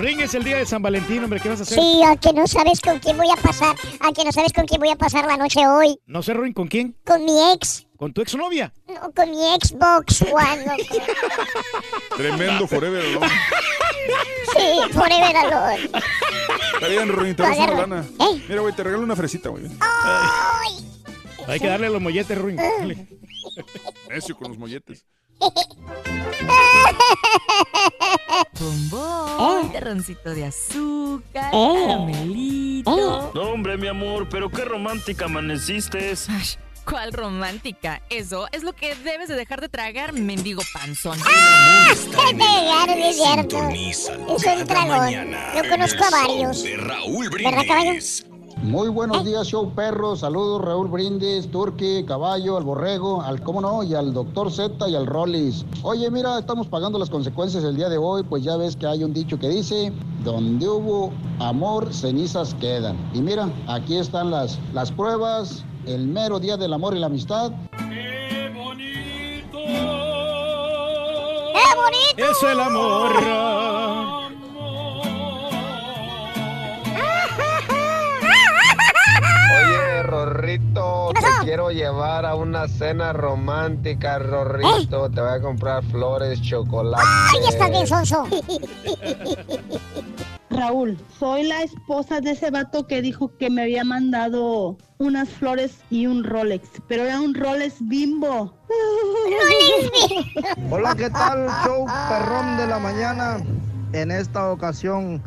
Ring 0.00 0.20
es 0.20 0.34
el 0.34 0.42
día 0.42 0.56
de 0.56 0.66
San 0.66 0.80
Valentín, 0.80 1.22
hombre, 1.22 1.38
¿qué 1.40 1.50
vas 1.50 1.60
a 1.60 1.62
hacer? 1.64 1.78
Sí, 1.78 2.00
a 2.02 2.16
que 2.16 2.32
no 2.32 2.46
sabes 2.46 2.80
con 2.80 2.98
quién 2.98 3.16
voy 3.16 3.28
a 3.30 3.36
pasar. 3.36 3.76
A 4.00 4.12
que 4.12 4.24
no 4.24 4.32
sabes 4.32 4.52
con 4.52 4.66
quién 4.66 4.80
voy 4.80 4.90
a 4.90 4.96
pasar 4.96 5.26
la 5.26 5.36
noche 5.36 5.66
hoy. 5.66 5.98
No 6.06 6.22
sé, 6.22 6.32
Ring, 6.32 6.54
¿con 6.54 6.68
quién? 6.68 6.96
Con 7.04 7.24
mi 7.24 7.52
ex. 7.52 7.86
¿Con 7.98 8.12
tu 8.12 8.22
exnovia? 8.22 8.72
No, 8.88 9.12
con 9.14 9.30
mi 9.30 9.36
Xbox 9.36 10.22
One. 10.22 10.64
Tremendo 12.16 12.66
forever, 12.66 13.04
¿no? 13.12 13.20
Sí, 14.56 14.92
forever 14.92 15.36
alone. 15.36 15.90
Está 16.74 16.88
bien, 16.88 17.08
Ruin, 17.08 17.36
te 17.36 17.42
das 17.42 17.56
una 17.56 17.74
lana. 17.74 18.04
¿Eh? 18.18 18.42
Mira, 18.48 18.60
güey, 18.60 18.74
te 18.74 18.82
regalo 18.82 19.04
una 19.04 19.14
fresita, 19.14 19.50
güey. 19.50 19.64
Hay 21.48 21.60
que 21.60 21.66
darle 21.66 21.86
a 21.86 21.90
los 21.90 22.00
molletes. 22.02 22.38
Dale. 22.56 23.08
Necio 24.08 24.36
con 24.36 24.48
los 24.48 24.58
molletes. 24.58 25.04
Bombón, 28.58 29.72
terroncito 29.72 30.34
de 30.34 30.44
azúcar, 30.46 31.50
Eh. 31.52 31.84
caramelito. 31.86 33.32
No, 33.34 33.42
hombre, 33.42 33.76
mi 33.76 33.88
amor, 33.88 34.28
pero 34.28 34.50
qué 34.50 34.64
romántica 34.64 35.24
amaneciste. 35.26 36.14
¿Cuál 36.84 37.12
romántica? 37.12 38.02
Eso 38.10 38.48
es 38.50 38.64
lo 38.64 38.72
que 38.72 38.94
debes 38.96 39.28
de 39.28 39.36
dejar 39.36 39.60
de 39.60 39.68
tragar, 39.68 40.12
mendigo 40.12 40.62
panzón. 40.72 41.16
¡Ah! 41.24 41.92
Claro, 42.10 42.92
es 42.94 43.16
cierto. 43.16 43.68
Es 43.68 44.10
un 44.10 44.64
dragón. 44.66 45.30
Yo 45.54 45.68
conozco 45.68 46.04
a 46.04 46.10
varios. 46.10 46.62
¿Verdad, 46.64 47.62
caballo? 47.68 47.92
Muy 48.62 48.88
buenos 48.88 49.24
días, 49.24 49.48
show 49.48 49.72
perro. 49.74 50.14
Saludos, 50.14 50.62
Raúl 50.62 50.86
Brindis, 50.86 51.50
Turqui, 51.50 52.04
Caballo, 52.04 52.56
al 52.56 52.62
Borrego, 52.62 53.20
al 53.20 53.42
cómo 53.42 53.60
no, 53.60 53.82
y 53.82 53.92
al 53.92 54.14
Doctor 54.14 54.52
Z 54.52 54.88
y 54.88 54.94
al 54.94 55.06
Rollis. 55.06 55.66
Oye, 55.82 56.08
mira, 56.12 56.38
estamos 56.38 56.68
pagando 56.68 56.96
las 56.96 57.10
consecuencias 57.10 57.64
el 57.64 57.74
día 57.74 57.88
de 57.88 57.98
hoy, 57.98 58.22
pues 58.22 58.44
ya 58.44 58.56
ves 58.56 58.76
que 58.76 58.86
hay 58.86 59.02
un 59.02 59.12
dicho 59.12 59.36
que 59.36 59.48
dice, 59.48 59.92
donde 60.22 60.68
hubo 60.68 61.12
amor, 61.40 61.92
cenizas 61.92 62.54
quedan. 62.54 62.96
Y 63.12 63.20
mira, 63.20 63.50
aquí 63.66 63.96
están 63.96 64.30
las, 64.30 64.60
las 64.72 64.92
pruebas, 64.92 65.64
el 65.86 66.06
mero 66.06 66.38
día 66.38 66.56
del 66.56 66.72
amor 66.72 66.94
y 66.94 67.00
la 67.00 67.06
amistad. 67.06 67.50
¡Qué 67.90 68.52
bonito! 68.54 69.58
Es 72.16 72.42
el 72.44 72.60
amor. 72.60 74.21
Rorrito, 80.12 81.10
te 81.14 81.46
quiero 81.46 81.70
llevar 81.70 82.26
a 82.26 82.34
una 82.34 82.68
cena 82.68 83.14
romántica, 83.14 84.18
Rorrito. 84.18 85.10
Te 85.10 85.22
voy 85.22 85.30
a 85.30 85.40
comprar 85.40 85.82
flores, 85.84 86.42
chocolate. 86.42 87.02
¡Ay, 87.32 87.40
estás 87.48 87.70
bien, 87.70 87.86
sonso! 87.86 88.26
Raúl, 90.50 90.98
soy 91.18 91.44
la 91.44 91.62
esposa 91.62 92.20
de 92.20 92.32
ese 92.32 92.50
vato 92.50 92.86
que 92.86 93.00
dijo 93.00 93.34
que 93.38 93.48
me 93.48 93.62
había 93.62 93.84
mandado 93.84 94.76
unas 94.98 95.30
flores 95.30 95.78
y 95.88 96.06
un 96.06 96.24
Rolex, 96.24 96.68
pero 96.88 97.04
era 97.04 97.18
un 97.18 97.34
Rolex 97.34 97.76
bimbo. 97.80 98.52
Hola, 100.70 100.94
¿qué 100.94 101.08
tal? 101.08 101.48
Show 101.64 101.86
perrón 101.86 102.58
de 102.58 102.66
la 102.66 102.78
mañana. 102.78 103.38
En 103.94 104.10
esta 104.10 104.50
ocasión 104.50 105.22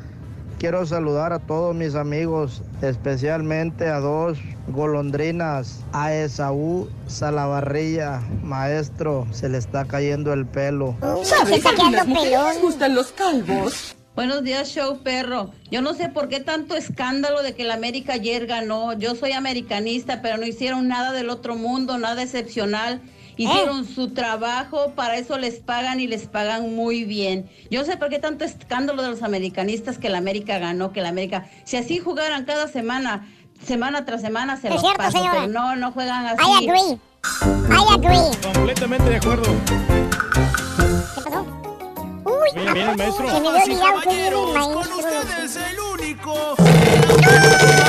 quiero 0.60 0.86
saludar 0.86 1.34
a 1.34 1.40
todos 1.40 1.76
mis 1.76 1.96
amigos, 1.96 2.62
especialmente 2.82 3.88
a 3.88 4.00
dos 4.00 4.38
golondrinas, 4.68 5.84
a 5.94 6.14
Esaú 6.14 6.90
Salavarrilla. 7.08 8.22
Maestro, 8.44 9.28
se 9.32 9.50
le 9.50 9.58
está 9.58 9.86
cayendo 9.86 10.34
el 10.34 10.46
pelo. 10.46 10.96
¿Sabes? 11.24 11.66
A 11.66 11.92
las 11.92 12.08
mujeres 12.08 12.62
gustan 12.62 12.96
los 12.96 13.12
calvos. 13.12 13.96
Buenos 14.16 14.44
días, 14.44 14.70
show 14.70 15.00
perro. 15.04 15.52
Yo 15.70 15.82
no 15.82 15.94
sé 15.94 16.08
por 16.08 16.30
qué 16.30 16.40
tanto 16.40 16.78
escándalo 16.78 17.44
de 17.44 17.54
que 17.54 17.66
la 17.66 17.74
América 17.74 18.14
ayer 18.14 18.48
ganó. 18.48 18.94
Yo 18.94 19.14
soy 19.14 19.34
americanista, 19.34 20.22
pero 20.22 20.38
no 20.38 20.46
hicieron 20.46 20.88
nada 20.88 21.12
del 21.12 21.30
otro 21.30 21.58
mundo, 21.58 21.98
nada 21.98 22.24
excepcional. 22.24 23.02
Hicieron 23.38 23.86
su 23.86 24.10
trabajo, 24.14 24.92
para 24.96 25.18
eso 25.18 25.38
les 25.38 25.56
pagan 25.56 26.00
y 26.00 26.08
les 26.08 26.28
pagan 26.28 26.74
muy 26.76 27.04
bien. 27.04 27.50
Yo 27.70 27.80
no 27.82 27.86
sé 27.86 27.98
por 27.98 28.10
qué 28.10 28.20
tanto 28.20 28.46
escándalo 28.46 29.02
de 29.04 29.10
los 29.10 29.24
americanistas 29.24 29.98
que 29.98 30.10
la 30.10 30.20
América 30.20 30.58
ganó, 30.60 30.92
que 30.94 31.02
la 31.02 31.10
América... 31.10 31.48
Si 31.66 31.76
así 31.78 32.00
jugaran 32.00 32.46
cada 32.46 32.68
semana, 32.68 33.28
semana 33.66 34.06
tras 34.06 34.22
semana, 34.22 34.56
se 34.58 34.68
Es 34.68 34.74
los 34.74 34.82
cierto, 34.82 34.98
paso, 34.98 35.18
señora. 35.18 35.34
pero 35.42 35.48
no, 35.52 35.76
no 35.76 35.92
juegan 35.92 36.26
así. 36.28 36.42
I 36.42 36.70
agree. 36.70 37.00
I 37.70 37.94
agree. 37.94 38.54
Completamente 38.54 39.10
de 39.10 39.16
acuerdo. 39.18 39.52
Uy, 42.24 42.50
Bien, 42.56 42.74
bien, 42.74 42.96
maestro. 42.98 43.30
se 43.30 43.40
me 43.42 43.48
había 43.50 43.64
olvidado 43.64 44.02
que 44.02 44.28
el 44.28 44.34
Con 44.34 44.54
maestro. 44.54 44.98
ustedes 44.98 45.56
el 45.58 45.80
único. 45.80 46.56
hermana 46.58 47.85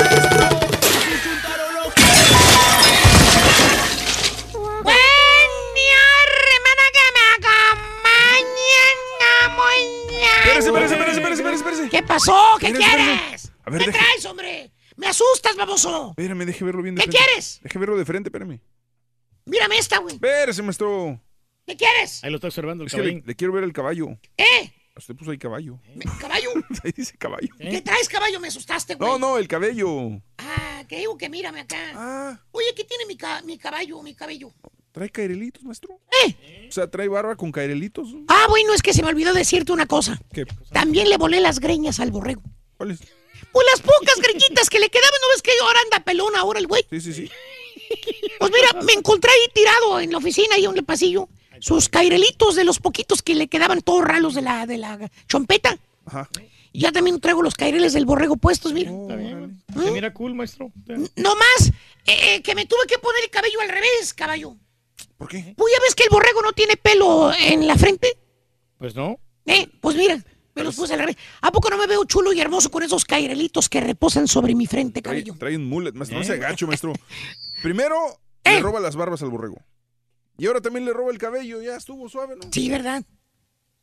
Espérese, 10.67 10.93
espérese, 10.93 11.17
espérese, 11.19 11.41
espérese, 11.41 11.41
espérese, 11.41 11.83
espérese. 11.83 11.89
¿Qué 11.89 12.03
pasó? 12.03 12.35
¿Qué 12.59 12.67
Espérese, 12.67 12.89
espérese. 12.89 13.19
quieres? 13.21 13.51
A 13.65 13.69
ver, 13.69 13.79
¿Qué 13.81 13.87
deje- 13.91 13.97
traes, 13.99 14.25
hombre? 14.25 14.71
Me 14.95 15.07
asustas, 15.07 15.55
baboso. 15.55 16.09
Espérame, 16.11 16.45
deje 16.45 16.63
verlo 16.65 16.81
bien 16.81 16.95
de 16.95 17.01
¿Qué 17.03 17.11
frente. 17.11 17.25
quieres? 17.25 17.59
Deje 17.61 17.79
verlo 17.79 17.97
de 17.97 18.05
frente, 18.05 18.29
espérame. 18.29 18.59
Mírame 19.45 19.77
esta, 19.77 19.99
güey. 19.99 20.15
Espérese, 20.15 20.61
maestro. 20.63 21.21
¿Qué 21.65 21.75
quieres? 21.77 22.23
Ahí 22.23 22.29
lo 22.31 22.37
está 22.37 22.47
observando 22.47 22.83
el 22.83 22.87
Es 22.87 22.93
le, 23.25 23.35
quiero 23.35 23.53
ver 23.53 23.63
el 23.63 23.73
caballo. 23.73 24.17
¿Eh? 24.37 24.71
Usted 24.95 25.15
puso 25.15 25.29
ahí 25.31 25.37
caballo. 25.37 25.79
¿Caballo? 26.19 26.49
Ahí 26.83 26.91
dice 26.95 27.15
caballo. 27.17 27.49
¿Qué 27.59 27.81
traes, 27.81 28.09
caballo? 28.09 28.39
Me 28.39 28.47
asustaste, 28.47 28.95
güey. 28.95 29.07
No, 29.11 29.19
no, 29.19 29.37
el 29.37 29.47
cabello. 29.47 30.19
Ah, 30.39 30.83
que 30.87 30.97
digo 30.97 31.15
que 31.17 31.29
mírame 31.29 31.59
acá. 31.59 31.77
Ah. 31.93 32.39
Oye, 32.51 32.73
¿qué 32.75 32.83
tiene 32.83 33.05
mi, 33.05 33.15
ca- 33.15 33.43
mi 33.43 33.59
caballo, 33.59 34.01
mi 34.01 34.15
cabello? 34.15 34.49
¿Trae 34.97 35.11
cairelitos, 35.11 35.63
maestro? 35.63 35.99
¿Eh? 36.25 36.67
O 36.67 36.71
sea, 36.71 36.89
¿trae 36.89 37.07
barba 37.07 37.35
con 37.35 37.51
cairelitos? 37.51 38.07
Ah, 38.27 38.47
bueno, 38.49 38.73
es 38.73 38.81
que 38.81 38.93
se 38.93 39.03
me 39.03 39.09
olvidó 39.09 39.31
decirte 39.31 39.71
una 39.71 39.85
cosa. 39.85 40.19
¿Qué? 40.33 40.43
También 40.71 41.07
le 41.07 41.17
volé 41.17 41.39
las 41.39 41.59
greñas 41.59 41.99
al 41.99 42.09
borrego. 42.09 42.41
¿Cuáles? 42.77 43.01
Pues 43.51 43.67
las 43.73 43.81
pocas 43.81 44.15
greñitas 44.17 44.71
que 44.71 44.79
le 44.79 44.89
quedaban, 44.89 45.19
¿no 45.21 45.27
ves 45.35 45.43
que 45.43 45.51
ahora 45.61 45.79
anda 45.83 46.03
pelón 46.03 46.35
ahora 46.35 46.57
el 46.57 46.65
güey? 46.65 46.83
Sí, 46.89 46.99
sí, 46.99 47.13
sí. 47.13 47.29
Pues 48.39 48.51
mira, 48.51 48.81
me 48.81 48.93
encontré 48.93 49.29
ahí 49.29 49.51
tirado 49.53 49.99
en 49.99 50.11
la 50.11 50.17
oficina, 50.17 50.55
ahí 50.55 50.65
en 50.65 50.75
el 50.75 50.83
pasillo, 50.83 51.29
sus 51.59 51.89
cairelitos 51.89 52.55
de 52.55 52.63
los 52.63 52.79
poquitos 52.79 53.21
que 53.21 53.35
le 53.35 53.49
quedaban 53.49 53.81
todos 53.81 54.03
ralos 54.03 54.33
de 54.33 54.41
la, 54.41 54.65
de 54.65 54.79
la 54.79 55.11
chompeta. 55.27 55.77
Ajá. 56.07 56.27
Y 56.73 56.79
ya 56.79 56.91
también 56.91 57.19
traigo 57.19 57.43
los 57.43 57.53
caireles 57.53 57.93
del 57.93 58.07
borrego 58.07 58.35
puestos, 58.35 58.73
mira. 58.73 58.89
Está 58.89 59.15
bien. 59.15 59.63
Se 59.75 59.91
mira 59.91 60.11
cool, 60.11 60.33
maestro. 60.33 60.71
No 61.15 61.35
más 61.35 61.71
eh, 62.07 62.35
eh, 62.35 62.41
que 62.41 62.55
me 62.55 62.65
tuve 62.65 62.87
que 62.87 62.97
poner 62.97 63.23
el 63.23 63.29
cabello 63.29 63.61
al 63.61 63.69
revés, 63.69 64.15
caballo. 64.15 64.57
¿Por 65.17 65.27
qué? 65.27 65.53
Pues 65.57 65.73
ya 65.73 65.81
ves 65.85 65.95
que 65.95 66.03
el 66.03 66.09
borrego 66.09 66.41
no 66.41 66.53
tiene 66.53 66.77
pelo 66.77 67.31
en 67.33 67.65
la 67.67 67.75
frente. 67.75 68.07
Pues 68.77 68.95
no. 68.95 69.19
Eh, 69.45 69.67
pues 69.81 69.95
mira, 69.95 70.23
me 70.55 70.63
los 70.63 70.75
puse 70.75 70.93
al 70.93 70.99
revés. 70.99 71.17
¿A 71.41 71.51
poco 71.51 71.69
no 71.69 71.77
me 71.77 71.87
veo 71.87 72.03
chulo 72.05 72.33
y 72.33 72.39
hermoso 72.39 72.69
con 72.69 72.83
esos 72.83 73.05
cairelitos 73.05 73.69
que 73.69 73.79
reposan 73.81 74.27
sobre 74.27 74.53
mi 74.55 74.67
frente, 74.67 75.01
cabello? 75.01 75.35
trae 75.39 75.55
un 75.55 75.65
mullet, 75.65 75.93
maestro. 75.93 76.17
No 76.17 76.23
¿Eh? 76.23 76.27
se 76.27 76.33
agacho, 76.33 76.67
maestro. 76.67 76.93
Primero, 77.63 77.95
le 78.43 78.59
roba 78.59 78.79
las 78.79 78.95
barbas 78.95 79.21
al 79.21 79.29
borrego. 79.29 79.57
Y 80.37 80.45
ahora 80.45 80.61
también 80.61 80.85
le 80.85 80.93
roba 80.93 81.11
el 81.11 81.17
cabello. 81.17 81.61
Ya 81.61 81.75
estuvo 81.75 82.07
suave, 82.09 82.35
¿no? 82.35 82.49
Sí, 82.51 82.69
¿verdad? 82.69 83.03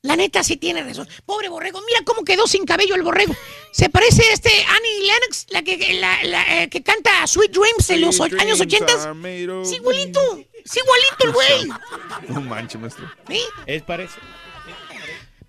La 0.04 0.16
neta 0.16 0.44
sí 0.44 0.58
tiene 0.58 0.82
razón. 0.84 1.08
Pobre 1.24 1.48
borrego, 1.48 1.80
mira 1.86 2.00
cómo 2.04 2.24
quedó 2.24 2.46
sin 2.46 2.66
cabello 2.66 2.94
el 2.94 3.02
borrego. 3.02 3.34
Se 3.72 3.88
parece 3.88 4.22
a 4.28 4.32
este 4.34 4.50
Annie 4.50 5.00
Lennox, 5.06 5.46
la 5.48 5.62
que, 5.62 5.94
la, 5.94 6.22
la, 6.24 6.62
eh, 6.62 6.68
que 6.68 6.82
canta 6.82 7.26
Sweet 7.26 7.50
Dreams 7.52 7.88
en 7.88 8.00
los 8.02 8.20
años 8.20 8.58
dreams 8.58 8.60
80. 8.60 9.02
are 9.02 9.14
made 9.14 9.48
of- 9.50 9.66
Sí, 9.66 9.76
igualito. 9.76 10.20
Sí, 10.66 10.80
igualito 10.80 11.24
el 11.24 11.32
güey. 11.32 11.68
No 12.28 12.42
manches, 12.42 12.78
maestro. 12.78 13.10
¿Sí? 13.28 13.40
Es 13.64 13.82
parece. 13.82 14.18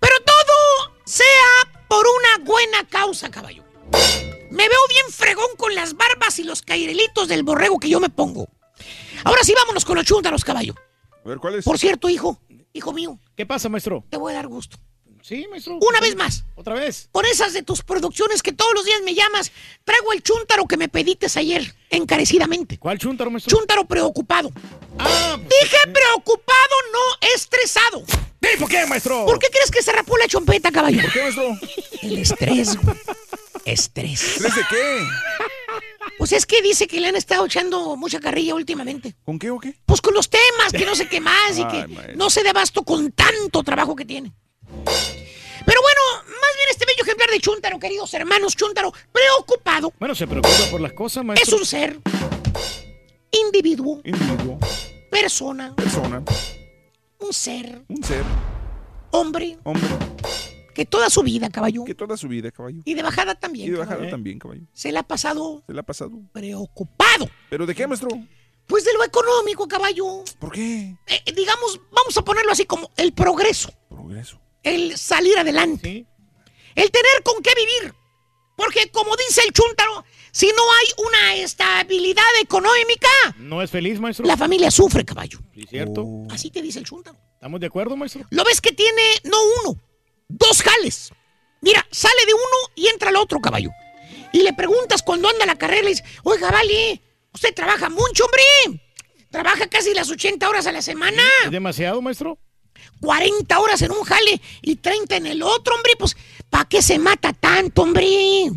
Pero 0.00 0.14
todo 0.24 0.94
sea 1.04 1.84
por 1.88 2.06
una 2.06 2.44
buena 2.44 2.86
causa, 2.88 3.30
caballo. 3.30 3.62
Me 4.50 4.68
veo 4.70 4.80
bien 4.88 5.04
fregón 5.10 5.48
con 5.58 5.74
las 5.74 5.94
barbas 5.98 6.38
y 6.38 6.44
los 6.44 6.62
cairelitos 6.62 7.28
del 7.28 7.42
borrego 7.42 7.78
que 7.78 7.90
yo 7.90 8.00
me 8.00 8.08
pongo. 8.08 8.48
Ahora 9.24 9.44
sí, 9.44 9.52
vámonos 9.54 9.84
con 9.84 9.96
los 9.96 10.06
chúntaros, 10.06 10.44
caballo. 10.44 10.74
A 11.24 11.28
ver, 11.28 11.38
¿cuál 11.38 11.56
es? 11.56 11.64
Por 11.66 11.78
cierto, 11.78 12.08
hijo, 12.08 12.40
hijo 12.72 12.92
mío, 12.94 13.18
¿Qué 13.36 13.44
pasa, 13.46 13.68
maestro? 13.68 14.04
te 14.08 14.16
voy 14.16 14.32
a 14.32 14.36
dar 14.36 14.46
gusto. 14.48 14.78
Sí, 15.22 15.44
maestro. 15.50 15.78
Una 15.80 16.00
vez 16.00 16.14
más. 16.14 16.44
Otra 16.54 16.74
vez. 16.74 17.08
Con 17.10 17.26
esas 17.26 17.52
de 17.52 17.62
tus 17.62 17.82
producciones 17.82 18.42
que 18.42 18.52
todos 18.52 18.72
los 18.74 18.84
días 18.84 19.00
me 19.04 19.12
llamas, 19.14 19.50
traigo 19.84 20.12
el 20.12 20.22
chúntaro 20.22 20.66
que 20.66 20.76
me 20.76 20.88
pedites 20.88 21.36
ayer, 21.36 21.74
encarecidamente. 21.90 22.78
¿Cuál 22.78 22.98
chúntaro, 22.98 23.30
maestro? 23.30 23.56
Chúntaro 23.56 23.84
preocupado. 23.86 24.52
Ah, 24.98 25.36
Dije 25.38 25.76
preocupado, 25.92 26.74
no 26.92 27.28
estresado. 27.34 28.04
¿y 28.54 28.56
por 28.58 28.68
qué, 28.68 28.86
maestro? 28.86 29.26
¿Por 29.26 29.38
qué 29.40 29.48
crees 29.50 29.70
que 29.72 29.82
se 29.82 29.90
rapó 29.90 30.16
la 30.16 30.28
chompeta, 30.28 30.70
caballo? 30.70 31.02
¿Por 31.02 31.12
qué, 31.12 31.22
maestro? 31.22 31.58
El 32.02 32.18
estrés, 32.18 32.76
güey. 32.80 32.96
Estrés. 33.64 34.22
¿Estrés 34.22 34.54
de 34.54 34.62
qué? 34.70 34.98
Pues 36.18 36.32
es 36.32 36.46
que 36.46 36.62
dice 36.62 36.86
que 36.86 37.00
le 37.00 37.08
han 37.08 37.16
estado 37.16 37.46
echando 37.46 37.96
mucha 37.96 38.20
carrilla 38.20 38.54
últimamente. 38.54 39.14
¿Con 39.24 39.38
qué 39.38 39.50
o 39.50 39.58
qué? 39.58 39.74
Pues 39.86 40.00
con 40.00 40.14
los 40.14 40.28
temas, 40.30 40.72
que 40.72 40.84
no 40.86 40.94
sé 40.94 41.08
qué 41.08 41.20
más 41.20 41.58
y 41.58 41.62
Ay, 41.68 41.68
que 41.82 41.86
maestro. 41.88 42.16
no 42.16 42.30
se 42.30 42.42
dé 42.42 42.48
abasto 42.50 42.82
con 42.82 43.12
tanto 43.12 43.62
trabajo 43.62 43.94
que 43.96 44.04
tiene. 44.04 44.32
Pero 44.74 45.80
bueno, 45.82 46.00
más 46.24 46.52
bien 46.56 46.68
este 46.70 46.86
bello 46.86 47.02
ejemplar 47.02 47.28
de 47.30 47.40
Chuntaro, 47.40 47.78
queridos 47.78 48.12
hermanos 48.14 48.54
Chuntaro, 48.56 48.92
preocupado, 49.12 49.92
Bueno, 49.98 50.14
se 50.14 50.26
preocupa 50.26 50.70
por 50.70 50.80
las 50.80 50.92
cosas, 50.92 51.22
es 51.22 51.26
maestro. 51.26 51.56
un 51.58 51.66
ser, 51.66 51.98
individuo, 53.32 54.00
Individuo, 54.04 54.58
persona, 55.10 55.74
persona, 55.74 56.22
un 57.18 57.32
ser, 57.32 57.82
un 57.88 58.04
ser, 58.04 58.22
hombre, 59.10 59.58
hombre, 59.64 59.88
que 60.76 60.84
toda 60.86 61.10
su 61.10 61.22
vida, 61.22 61.48
caballo, 61.50 61.84
que 61.84 61.94
toda 61.94 62.16
su 62.16 62.28
vida, 62.28 62.50
caballo. 62.52 62.82
y 62.84 62.94
de 62.94 63.02
bajada 63.02 63.32
Y 63.32 63.36
también, 63.40 63.72
de 63.72 63.78
bajada 63.78 63.96
caballo, 63.96 64.10
también, 64.10 64.38
caballo. 64.38 64.62
se 64.72 64.92
le 64.92 64.98
ha 64.98 65.02
pasado 65.02 65.64
Se 65.66 65.72
le 65.72 65.80
ha 65.80 65.82
pasado. 65.82 66.12
preocupado. 66.32 67.28
¿Pero 67.50 67.66
de 67.66 67.74
qué, 67.74 67.86
maestro? 67.86 68.10
Pues 68.66 68.84
de 68.84 68.92
lo 68.94 69.02
económico, 69.04 69.66
caballo. 69.66 70.22
¿Por 70.38 70.52
qué? 70.52 70.94
Eh, 71.06 71.32
digamos, 71.34 71.80
vamos 71.92 72.16
a 72.16 72.22
ponerlo 72.22 72.52
así 72.52 72.66
como 72.66 72.90
el 72.96 73.12
progreso. 73.12 73.70
Progreso. 73.88 74.38
el 74.62 74.96
salir 74.98 75.38
adelante, 75.38 76.06
el 76.74 76.90
tener 76.90 77.22
con 77.24 77.42
qué 77.42 77.50
vivir. 77.56 77.94
Porque 78.56 78.90
como 78.90 79.14
dice 79.16 79.42
el 79.46 79.52
chúntaro, 79.52 80.04
si 80.32 80.46
no 80.48 80.62
hay 80.62 81.06
una 81.06 81.34
estabilidad 81.36 82.24
económica, 82.40 83.08
No 83.38 83.62
es 83.62 83.70
feliz, 83.70 84.00
maestro. 84.00 84.26
la 84.26 84.36
familia 84.36 84.70
sufre, 84.70 85.04
caballo. 85.04 85.38
Sí, 85.54 85.64
cierto. 85.68 86.04
Así 86.30 86.50
te 86.50 86.60
dice 86.62 86.78
el 86.80 86.84
chúntaro. 86.86 87.16
¿Estamos 87.34 87.60
de 87.60 87.66
acuerdo, 87.66 87.96
maestro? 87.96 88.24
Lo 88.30 88.44
ves 88.44 88.60
que 88.60 88.72
tiene 88.72 89.02
no 89.24 89.36
uno, 89.62 89.78
dos 90.28 90.62
jales. 90.62 91.10
Mira, 91.60 91.86
sale 91.90 92.26
de 92.26 92.34
uno 92.34 92.72
y 92.74 92.88
entra 92.88 93.10
al 93.10 93.16
otro, 93.16 93.40
caballo. 93.40 93.70
Y 94.32 94.42
le 94.42 94.52
preguntas 94.52 95.02
cuando 95.02 95.28
anda 95.28 95.46
la 95.46 95.56
carrera, 95.56 95.82
le 95.82 95.90
dices, 95.90 96.04
oiga, 96.22 96.50
vale, 96.50 97.00
usted 97.32 97.54
trabaja 97.54 97.88
mucho, 97.88 98.24
hombre. 98.24 98.82
Trabaja 99.30 99.66
casi 99.68 99.94
las 99.94 100.10
80 100.10 100.48
horas 100.48 100.66
a 100.66 100.72
la 100.72 100.82
semana. 100.82 101.22
¿Es 101.44 101.50
demasiado, 101.50 102.00
maestro? 102.02 102.38
40 103.00 103.58
horas 103.58 103.82
en 103.82 103.90
un 103.90 104.02
jale 104.04 104.40
y 104.62 104.76
30 104.76 105.16
en 105.16 105.26
el 105.26 105.42
otro, 105.42 105.74
hombre. 105.74 105.92
Pues, 105.98 106.16
¿para 106.50 106.66
qué 106.66 106.82
se 106.82 106.98
mata 106.98 107.32
tanto, 107.32 107.82
hombre? 107.82 108.50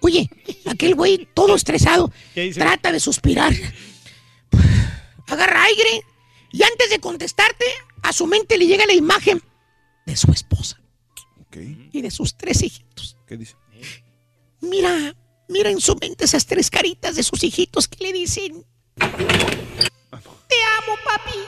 Oye, 0.00 0.28
aquel 0.66 0.94
güey 0.94 1.28
todo 1.34 1.54
estresado 1.54 2.12
trata 2.54 2.92
de 2.92 3.00
suspirar. 3.00 3.52
Agarra 5.26 5.64
aire 5.64 6.02
y 6.52 6.62
antes 6.62 6.90
de 6.90 7.00
contestarte, 7.00 7.66
a 8.02 8.12
su 8.12 8.26
mente 8.26 8.56
le 8.56 8.66
llega 8.66 8.86
la 8.86 8.92
imagen 8.92 9.42
de 10.06 10.16
su 10.16 10.32
esposa 10.32 10.80
y 11.92 12.02
de 12.02 12.10
sus 12.10 12.36
tres 12.36 12.62
hijitos. 12.62 13.16
¿Qué 13.26 13.36
dice? 13.36 13.56
Mira, 14.60 15.14
mira 15.48 15.70
en 15.70 15.80
su 15.80 15.96
mente 15.96 16.24
esas 16.24 16.46
tres 16.46 16.70
caritas 16.70 17.16
de 17.16 17.22
sus 17.22 17.42
hijitos 17.44 17.88
que 17.88 18.04
le 18.04 18.12
dicen: 18.12 18.64
Te 18.96 19.04
amo, 19.04 20.96
papi. 21.04 21.38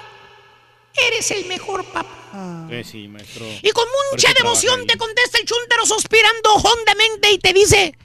Eres 1.09 1.31
el 1.31 1.47
mejor 1.47 1.85
papá. 1.93 2.67
Eh, 2.71 2.83
sí, 2.85 3.07
maestro. 3.07 3.47
Y 3.63 3.71
con 3.71 3.87
mucha 4.11 4.33
devoción 4.35 4.87
te 4.87 4.97
contesta 4.97 5.39
el 5.39 5.45
chúntaro 5.45 5.87
suspirando 5.87 6.55
hondamente 6.55 7.33
y 7.33 7.39
te 7.39 7.53
dice, 7.53 7.97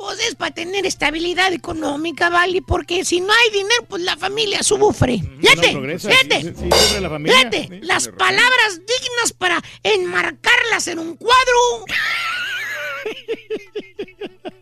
pues 0.00 0.18
es 0.20 0.34
para 0.34 0.54
tener 0.54 0.86
estabilidad 0.86 1.52
económica, 1.52 2.30
¿vale? 2.30 2.62
Porque 2.66 3.04
si 3.04 3.20
no 3.20 3.30
hay 3.30 3.50
dinero, 3.52 3.84
pues 3.86 4.02
la 4.02 4.16
familia 4.16 4.62
sufre. 4.62 5.20
Fíjate, 5.40 5.66
No 5.72 5.78
progresa, 5.80 6.08
fíjate, 6.10 6.40
sí, 6.40 6.48
sí, 6.48 6.68
sí, 6.72 6.78
sufre 6.86 7.00
la 7.02 7.10
familia. 7.10 7.36
fíjate, 7.38 7.68
Sí, 7.70 7.80
las 7.82 8.08
palabras 8.08 8.78
dignas 8.80 9.32
para 9.36 9.62
enmarcarlas 9.82 10.88
en 10.88 11.00
un 11.00 11.16
cuadro. 11.16 11.84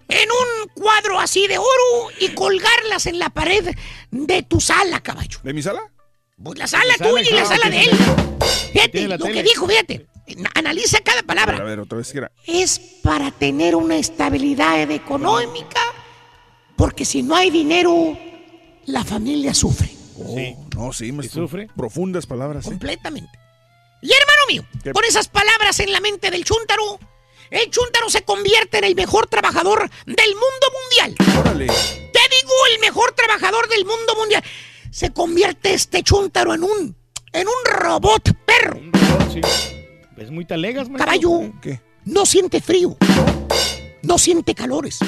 en 0.08 0.28
un 0.30 0.68
cuadro 0.74 1.20
así 1.20 1.46
de 1.46 1.58
oro 1.58 2.10
y 2.18 2.28
colgarlas 2.34 3.06
en 3.06 3.18
la 3.20 3.30
pared 3.30 3.74
de 4.10 4.42
tu 4.42 4.60
sala, 4.60 5.00
caballo. 5.00 5.38
¿De 5.44 5.52
mi 5.52 5.62
sala? 5.62 5.80
Pues 6.42 6.58
la 6.58 6.66
sala 6.66 6.94
tuya 6.98 7.22
y 7.30 7.34
la 7.34 7.44
sala 7.44 7.70
de 7.70 7.82
él. 7.82 7.90
Fíjate, 8.72 9.08
lo 9.08 9.18
que 9.18 9.24
tele. 9.24 9.42
dijo, 9.42 9.68
fíjate. 9.68 10.06
Analiza 10.54 10.98
cada 11.00 11.20
A 11.20 11.22
ver, 11.22 11.24
a 11.24 11.26
palabra. 11.46 11.64
ver, 11.64 11.80
otra 11.80 11.98
vez 11.98 12.10
que 12.12 12.18
era. 12.18 12.30
Es 12.46 12.78
para 13.02 13.30
tener 13.30 13.74
una 13.76 13.96
estabilidad 13.96 14.90
económica, 14.90 15.80
porque 16.76 17.04
si 17.04 17.22
no 17.22 17.34
hay 17.36 17.50
dinero, 17.50 18.16
la 18.86 19.04
familia 19.04 19.54
sufre. 19.54 19.88
Sí. 19.88 20.54
No, 20.76 20.92
sí, 20.92 21.12
maestro. 21.12 21.42
sufre? 21.44 21.68
Profundas 21.76 22.26
palabras. 22.26 22.64
¿eh? 22.66 22.68
Completamente. 22.68 23.38
Y 24.02 24.10
hermano 24.12 24.42
mío, 24.48 24.64
¿Qué? 24.82 24.92
con 24.92 25.04
esas 25.04 25.28
palabras 25.28 25.78
en 25.80 25.92
la 25.92 26.00
mente 26.00 26.30
del 26.30 26.44
chúntaro, 26.44 26.98
el 27.50 27.70
chúntaro 27.70 28.08
se 28.10 28.22
convierte 28.22 28.78
en 28.78 28.84
el 28.84 28.94
mejor 28.94 29.26
trabajador 29.26 29.88
del 30.06 30.34
mundo 30.34 30.66
mundial. 30.82 31.38
Órale. 31.40 31.66
Te 31.66 32.20
digo, 32.30 32.52
el 32.74 32.80
mejor 32.80 33.12
trabajador 33.12 33.68
del 33.68 33.84
mundo 33.84 34.14
mundial. 34.16 34.42
Se 34.90 35.12
convierte 35.12 35.74
este 35.74 36.02
chúntaro 36.02 36.54
en 36.54 36.62
un, 36.64 36.96
en 37.32 37.46
un 37.48 37.64
robot 37.80 38.34
perro. 38.44 38.80
Sí. 39.32 39.40
Es 40.18 40.30
muy 40.30 40.44
talegas, 40.44 40.88
maestro. 40.88 41.06
Caballo. 41.06 41.52
¿Qué? 41.62 41.80
No 42.04 42.26
siente 42.26 42.60
frío. 42.60 42.96
No 44.02 44.18
siente 44.18 44.54
calores. 44.54 44.98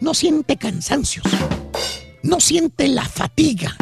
No 0.00 0.14
siente 0.14 0.56
cansancios. 0.56 1.26
No 2.22 2.40
siente 2.40 2.88
la 2.88 3.04
fatiga. 3.04 3.76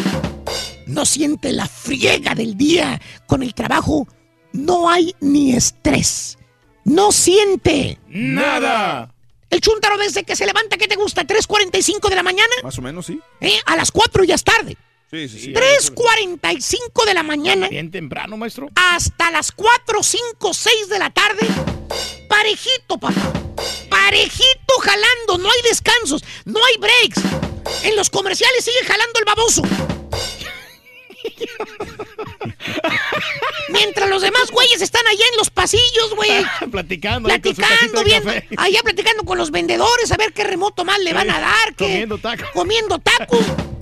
No 0.86 1.04
siente 1.04 1.52
la 1.52 1.66
friega 1.66 2.34
del 2.34 2.56
día 2.56 3.00
con 3.26 3.42
el 3.42 3.54
trabajo. 3.54 4.08
No 4.52 4.88
hay 4.88 5.14
ni 5.20 5.52
estrés. 5.54 6.38
No 6.84 7.12
siente 7.12 7.98
Nada. 8.08 9.12
El 9.50 9.60
chúntaro 9.60 9.96
desde 9.98 10.24
que 10.24 10.36
se 10.36 10.46
levanta, 10.46 10.76
¿qué 10.76 10.86
te 10.86 10.96
gusta? 10.96 11.26
¿3.45 11.26 12.08
de 12.08 12.16
la 12.16 12.22
mañana? 12.22 12.52
Más 12.62 12.78
o 12.78 12.82
menos, 12.82 13.06
sí. 13.06 13.18
¿Eh? 13.40 13.58
A 13.66 13.76
las 13.76 13.90
4 13.90 14.24
ya 14.24 14.34
es 14.34 14.44
tarde. 14.44 14.76
Sí, 15.10 15.28
sí, 15.28 15.40
sí. 15.40 15.52
3.45 15.54 17.06
de 17.06 17.14
la 17.14 17.22
mañana 17.22 17.68
Bien 17.68 17.90
temprano, 17.90 18.36
maestro. 18.36 18.68
hasta 18.74 19.30
las 19.30 19.52
4, 19.52 20.02
5, 20.02 20.52
6 20.54 20.88
de 20.88 20.98
la 20.98 21.10
tarde. 21.10 21.46
Parejito, 22.28 22.98
papá. 22.98 23.14
Parejito 23.88 24.74
jalando. 24.82 25.38
No 25.38 25.48
hay 25.50 25.62
descansos. 25.68 26.22
No 26.44 26.60
hay 26.64 26.76
breaks. 26.78 27.22
En 27.84 27.96
los 27.96 28.10
comerciales 28.10 28.64
sigue 28.64 28.84
jalando 28.86 29.18
el 29.18 29.24
baboso. 29.24 29.62
Mientras 33.70 34.08
los 34.08 34.22
demás 34.22 34.50
güeyes 34.50 34.80
están 34.80 35.06
allá 35.06 35.24
en 35.30 35.36
los 35.36 35.50
pasillos, 35.50 36.14
güey. 36.16 36.30
Platicando. 36.70 37.28
Platicando 37.28 38.02
café. 38.04 38.48
allá 38.56 38.80
platicando 38.82 39.24
con 39.24 39.38
los 39.38 39.50
vendedores 39.50 40.10
a 40.12 40.16
ver 40.16 40.32
qué 40.32 40.44
remoto 40.44 40.84
más 40.84 40.98
le 41.00 41.12
van 41.12 41.30
a 41.30 41.40
dar, 41.40 41.74
qué- 41.76 41.84
Comiendo 41.84 42.18
tacos. 42.18 42.48
comiendo 42.52 42.98
tacos, 42.98 43.40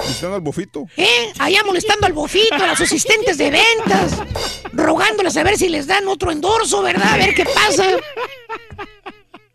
Están 0.08 0.32
al 0.32 0.40
bofito. 0.40 0.86
¿eh? 0.96 1.32
Allá 1.38 1.62
molestando 1.64 2.06
al 2.06 2.12
bofito, 2.12 2.54
a 2.54 2.66
los 2.66 2.80
asistentes 2.80 3.38
de 3.38 3.50
ventas, 3.50 4.12
rogándoles 4.72 5.36
a 5.36 5.42
ver 5.42 5.56
si 5.56 5.68
les 5.68 5.86
dan 5.86 6.06
otro 6.08 6.30
endorso, 6.30 6.82
¿verdad? 6.82 7.14
A 7.14 7.16
ver 7.16 7.34
qué 7.34 7.44
pasa. 7.44 7.96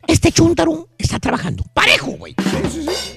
Este 0.07 0.31
chúntaro 0.31 0.89
está 0.97 1.19
trabajando. 1.19 1.63
Parejo, 1.73 2.11
güey. 2.11 2.35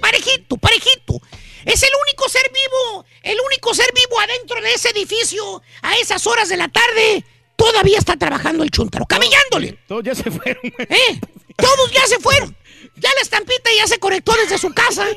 Parejito, 0.01 0.57
parejito. 0.57 1.20
Es 1.65 1.83
el 1.83 1.91
único 2.07 2.28
ser 2.28 2.43
vivo, 2.52 3.05
el 3.23 3.39
único 3.41 3.75
ser 3.75 3.86
vivo 3.94 4.20
adentro 4.20 4.60
de 4.60 4.73
ese 4.73 4.91
edificio 4.91 5.62
a 5.83 5.97
esas 5.97 6.26
horas 6.26 6.49
de 6.49 6.57
la 6.57 6.68
tarde. 6.68 7.25
Todavía 7.57 7.99
está 7.99 8.17
trabajando 8.17 8.65
el 8.65 8.70
chúntaro, 8.70 9.07
camellándole. 9.07 9.78
Todos 9.86 10.05
ya 10.05 10.15
se 10.15 10.31
fueron. 10.31 10.62
¿Eh? 10.65 11.20
Todos 11.57 11.93
ya 11.93 12.07
se 12.07 12.18
fueron. 12.18 12.57
Ya 12.97 13.10
la 13.16 13.23
estampita 13.23 13.70
ya 13.76 13.89
se 13.89 13.98
conectó 13.98 14.32
desde 14.36 14.56
su 14.56 14.73
casa. 14.73 15.05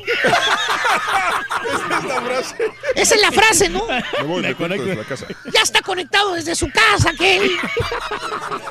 Esa 1.68 2.00
es 2.00 2.04
la 2.04 2.20
frase. 2.20 2.56
Esa 2.94 3.14
es 3.14 3.20
la 3.20 3.32
frase, 3.32 3.68
¿no? 3.68 3.86
Me 3.86 4.24
voy, 4.24 4.42
me 4.42 4.54
conecto 4.54 4.84
desde 4.84 5.00
la 5.00 5.08
casa. 5.08 5.26
Ya 5.52 5.62
está 5.62 5.80
conectado 5.82 6.34
desde 6.34 6.56
su 6.56 6.68
casa, 6.70 7.10
aquel. 7.10 7.56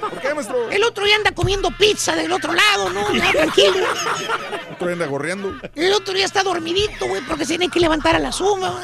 ¿Por 0.01 0.19
qué, 0.19 0.33
maestro? 0.33 0.69
El 0.69 0.83
otro 0.83 1.07
ya 1.07 1.15
anda 1.15 1.31
comiendo 1.31 1.71
pizza 1.71 2.15
del 2.15 2.31
otro 2.33 2.53
lado, 2.53 2.89
¿no? 2.89 3.13
Ya, 3.15 3.31
tranquilo. 3.33 3.87
Otro 4.73 4.91
anda 4.91 5.05
gorreando. 5.05 5.55
El 5.75 5.93
otro 5.93 6.13
ya 6.17 6.25
está 6.25 6.43
dormidito, 6.43 7.07
güey, 7.07 7.21
porque 7.21 7.45
se 7.45 7.57
tiene 7.57 7.69
que 7.69 7.79
levantar 7.79 8.15
a 8.15 8.19
la 8.19 8.33
suma. 8.33 8.81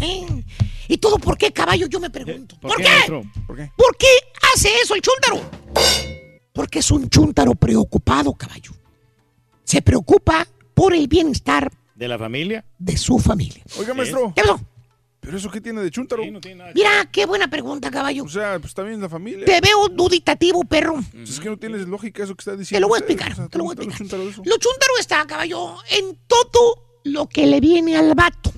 ¿eh? 0.00 0.26
¿Y 0.86 0.98
todo 0.98 1.18
por 1.18 1.36
qué, 1.36 1.52
caballo? 1.52 1.86
Yo 1.86 1.98
me 1.98 2.10
pregunto. 2.10 2.56
¿Por, 2.60 2.76
qué? 2.76 2.84
¿Por 3.46 3.56
qué? 3.56 3.72
¿Por 3.76 3.96
qué 3.96 4.08
hace 4.54 4.72
eso 4.82 4.94
el 4.94 5.02
chúntaro? 5.02 5.40
Porque 6.52 6.78
es 6.78 6.90
un 6.92 7.08
chúntaro 7.08 7.54
preocupado, 7.54 8.34
caballo. 8.34 8.72
Se 9.64 9.82
preocupa 9.82 10.46
por 10.74 10.94
el 10.94 11.08
bienestar 11.08 11.70
¿De 11.94 12.08
la 12.08 12.18
familia? 12.18 12.64
de 12.78 12.96
su 12.96 13.18
familia. 13.18 13.62
Oiga, 13.78 13.94
maestro. 13.94 14.32
¿Qué 14.34 14.42
pasó? 14.42 14.60
¿Pero 15.20 15.36
eso 15.36 15.50
qué 15.52 15.60
tiene 15.60 15.80
de 15.82 15.90
chúntaro? 15.90 16.24
Mira, 16.74 17.08
qué 17.12 17.26
buena 17.26 17.46
pregunta, 17.48 17.92
caballo. 17.92 18.24
O 18.24 18.28
sea, 18.28 18.58
pues 18.58 18.74
también 18.74 19.00
la 19.00 19.08
familia. 19.08 19.44
Te 19.44 19.60
veo 19.60 19.88
duditativo, 19.88 20.64
perro. 20.64 20.96
Pues 21.12 21.30
Es 21.30 21.38
que 21.38 21.48
no 21.48 21.56
tienes 21.56 21.86
lógica 21.86 22.24
eso 22.24 22.34
que 22.34 22.40
está 22.40 22.56
diciendo. 22.56 22.78
Te 22.78 22.80
lo 22.80 22.88
voy 22.88 22.96
a 22.96 22.98
explicar, 22.98 23.30
O 23.32 23.34
sea, 23.36 23.48
te 23.48 23.56
lo 23.58 23.64
voy 23.64 23.74
a 23.74 23.76
¿cómo 23.76 23.90
está 23.92 24.02
explicar. 24.02 24.46
Lo 24.46 24.56
chúntaro 24.58 24.92
está, 24.98 25.24
caballo, 25.26 25.76
en 25.92 26.18
todo 26.26 26.98
lo 27.04 27.28
que 27.28 27.46
le 27.46 27.60
viene 27.60 27.96
al 27.96 28.14
vato. 28.16 28.52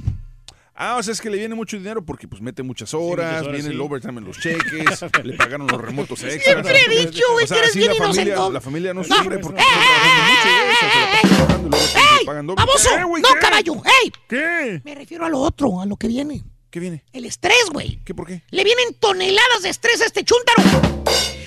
Ah, 0.76 0.96
o 0.96 1.02
sea, 1.04 1.12
es 1.12 1.20
que 1.20 1.30
le 1.30 1.38
viene 1.38 1.54
mucho 1.54 1.76
dinero 1.76 2.04
porque 2.04 2.26
pues 2.26 2.42
mete 2.42 2.64
muchas 2.64 2.94
horas, 2.94 3.26
muchas 3.26 3.42
horas, 3.42 3.52
viene 3.52 3.68
el 3.68 3.80
overtime 3.80 4.18
en 4.18 4.24
los 4.24 4.40
cheques, 4.40 5.04
le 5.24 5.34
pagaron 5.34 5.68
los 5.68 5.80
remotos 5.80 6.20
extras. 6.24 6.42
Siempre 6.66 6.80
he 6.80 7.06
dicho, 7.06 7.22
güey, 7.32 7.44
O 7.44 7.46
sea, 7.46 7.56
que 7.58 7.62
eres 7.62 7.76
bien 7.76 7.88
la 7.88 7.94
familia, 7.94 8.22
inocentón. 8.22 8.52
la 8.54 8.60
familia 8.60 8.94
no, 8.94 9.04
sufre 9.04 9.38
porque 9.38 9.60
está 9.60 9.72
trabajando 9.72 10.18
mucho. 10.32 10.48
O 10.48 10.74
sea, 10.74 10.80
se 10.80 10.96
la 10.96 11.12
pasa 11.12 11.36
trabajando 11.36 11.66
y 11.66 11.70
luego 11.70 11.86
siempre 11.86 12.18
le 12.18 12.24
pagan 12.26 12.46
doble. 12.46 12.64
¡Baboso! 12.64 12.88
¿Qué, 12.96 13.04
güey, 13.04 13.22
¡No, 13.22 13.28
caballo! 13.40 13.74
¡Ey! 14.02 14.12
¿Qué? 14.28 14.82
Me 14.84 14.94
refiero 14.96 15.24
a 15.24 15.28
lo 15.28 15.38
otro, 15.38 15.80
a 15.80 15.86
lo 15.86 15.96
que 15.96 16.08
viene. 16.08 16.42
¿Qué 16.70 16.80
viene? 16.80 17.04
El 17.12 17.24
estrés, 17.24 17.70
güey. 17.72 18.00
¿Qué 18.04 18.12
por 18.14 18.26
qué? 18.26 18.42
Le 18.50 18.64
vienen 18.64 18.94
toneladas 18.94 19.62
de 19.62 19.68
estrés 19.68 20.00
a 20.00 20.06
este 20.06 20.24
chúntaro. 20.24 20.60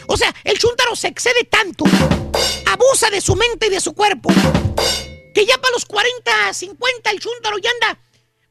O 0.08 0.16
sea, 0.16 0.34
el 0.46 0.58
chúntaro 0.58 0.96
se 0.96 1.10
excede 1.10 1.44
tanto, 1.44 1.84
abusa 2.66 3.10
de 3.12 3.20
su 3.20 3.36
mente 3.36 3.68
y 3.68 3.72
de 3.72 3.82
su 3.82 3.94
cuerpo, 3.94 4.30
que 5.34 5.46
ya 5.46 5.58
para 5.58 5.74
los 5.74 5.84
40, 5.86 6.54
50 6.54 7.12
el 7.12 7.20
chúntaro 7.20 7.58
ya 7.58 7.70
anda. 7.72 8.00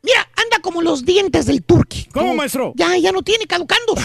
Mira, 0.07 0.31
anda 0.36 0.60
como 0.62 0.81
los 0.83 1.05
dientes 1.05 1.44
del 1.47 1.62
turqui. 1.65 2.05
¿Cómo, 2.12 2.26
Como- 2.28 2.36
maestro? 2.36 2.73
Ya, 2.76 2.97
ya 2.97 3.12
no 3.12 3.23
tiene 3.23 3.47
caducando. 3.47 3.94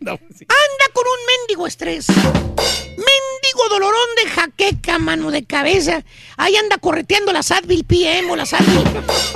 No, 0.00 0.18
sí. 0.36 0.44
Anda 0.48 0.92
con 0.92 1.04
un 1.06 1.26
mendigo 1.38 1.66
estrés. 1.66 2.08
Mendigo 2.08 3.68
dolorón 3.70 4.08
de 4.16 4.30
jaqueca, 4.30 4.98
mano 4.98 5.30
de 5.30 5.44
cabeza. 5.44 6.02
Ahí 6.36 6.56
anda 6.56 6.78
correteando 6.78 7.32
las 7.32 7.50
Advil 7.52 7.84
PM 7.84 8.30
o 8.32 8.36
las 8.36 8.52
Advil. 8.52 8.82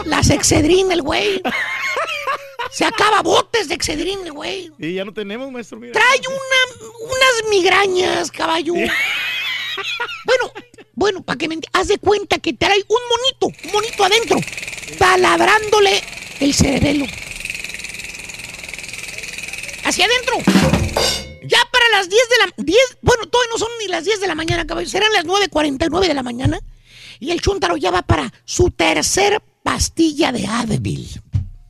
Las 0.06 0.30
Excedrin, 0.30 0.90
el 0.90 1.02
güey. 1.02 1.40
Se 2.72 2.84
acaba 2.84 3.22
botes 3.22 3.68
de 3.68 3.74
Excedrin, 3.74 4.20
el 4.26 4.32
güey. 4.32 4.72
Y 4.78 4.94
ya 4.94 5.04
no 5.04 5.12
tenemos, 5.12 5.50
maestro. 5.52 5.78
Mira. 5.78 5.92
Trae 5.92 6.20
una, 6.26 6.88
unas 7.04 7.50
migrañas, 7.50 8.30
caballo. 8.32 8.74
Bueno, 10.24 10.52
bueno, 10.94 11.22
para 11.22 11.38
que 11.38 11.48
me 11.48 11.58
haz 11.72 11.88
de 11.88 11.98
cuenta 11.98 12.38
que 12.38 12.52
trae 12.52 12.78
un 12.88 12.98
monito, 13.10 13.66
un 13.66 13.72
monito 13.72 14.04
adentro, 14.04 14.38
taladrándole 14.98 16.02
el 16.40 16.54
cerebelo. 16.54 17.06
Hacia 19.84 20.06
adentro. 20.06 20.38
Ya 21.44 21.58
para 21.70 21.88
las 21.90 22.08
10 22.08 22.22
de 22.28 22.36
la 22.38 22.64
10, 22.64 22.78
bueno, 23.02 23.26
todavía 23.26 23.52
no 23.52 23.58
son 23.58 23.68
ni 23.78 23.86
las 23.86 24.04
10 24.04 24.20
de 24.20 24.26
la 24.26 24.34
mañana, 24.34 24.66
caballo, 24.66 24.88
serán 24.88 25.12
las 25.12 25.24
9:49 25.24 26.08
de 26.08 26.14
la 26.14 26.22
mañana 26.24 26.60
y 27.20 27.30
el 27.30 27.40
chuntaro 27.40 27.76
ya 27.76 27.90
va 27.90 28.02
para 28.02 28.32
su 28.44 28.70
tercer 28.70 29.40
pastilla 29.62 30.32
de 30.32 30.46
Advil. 30.46 31.08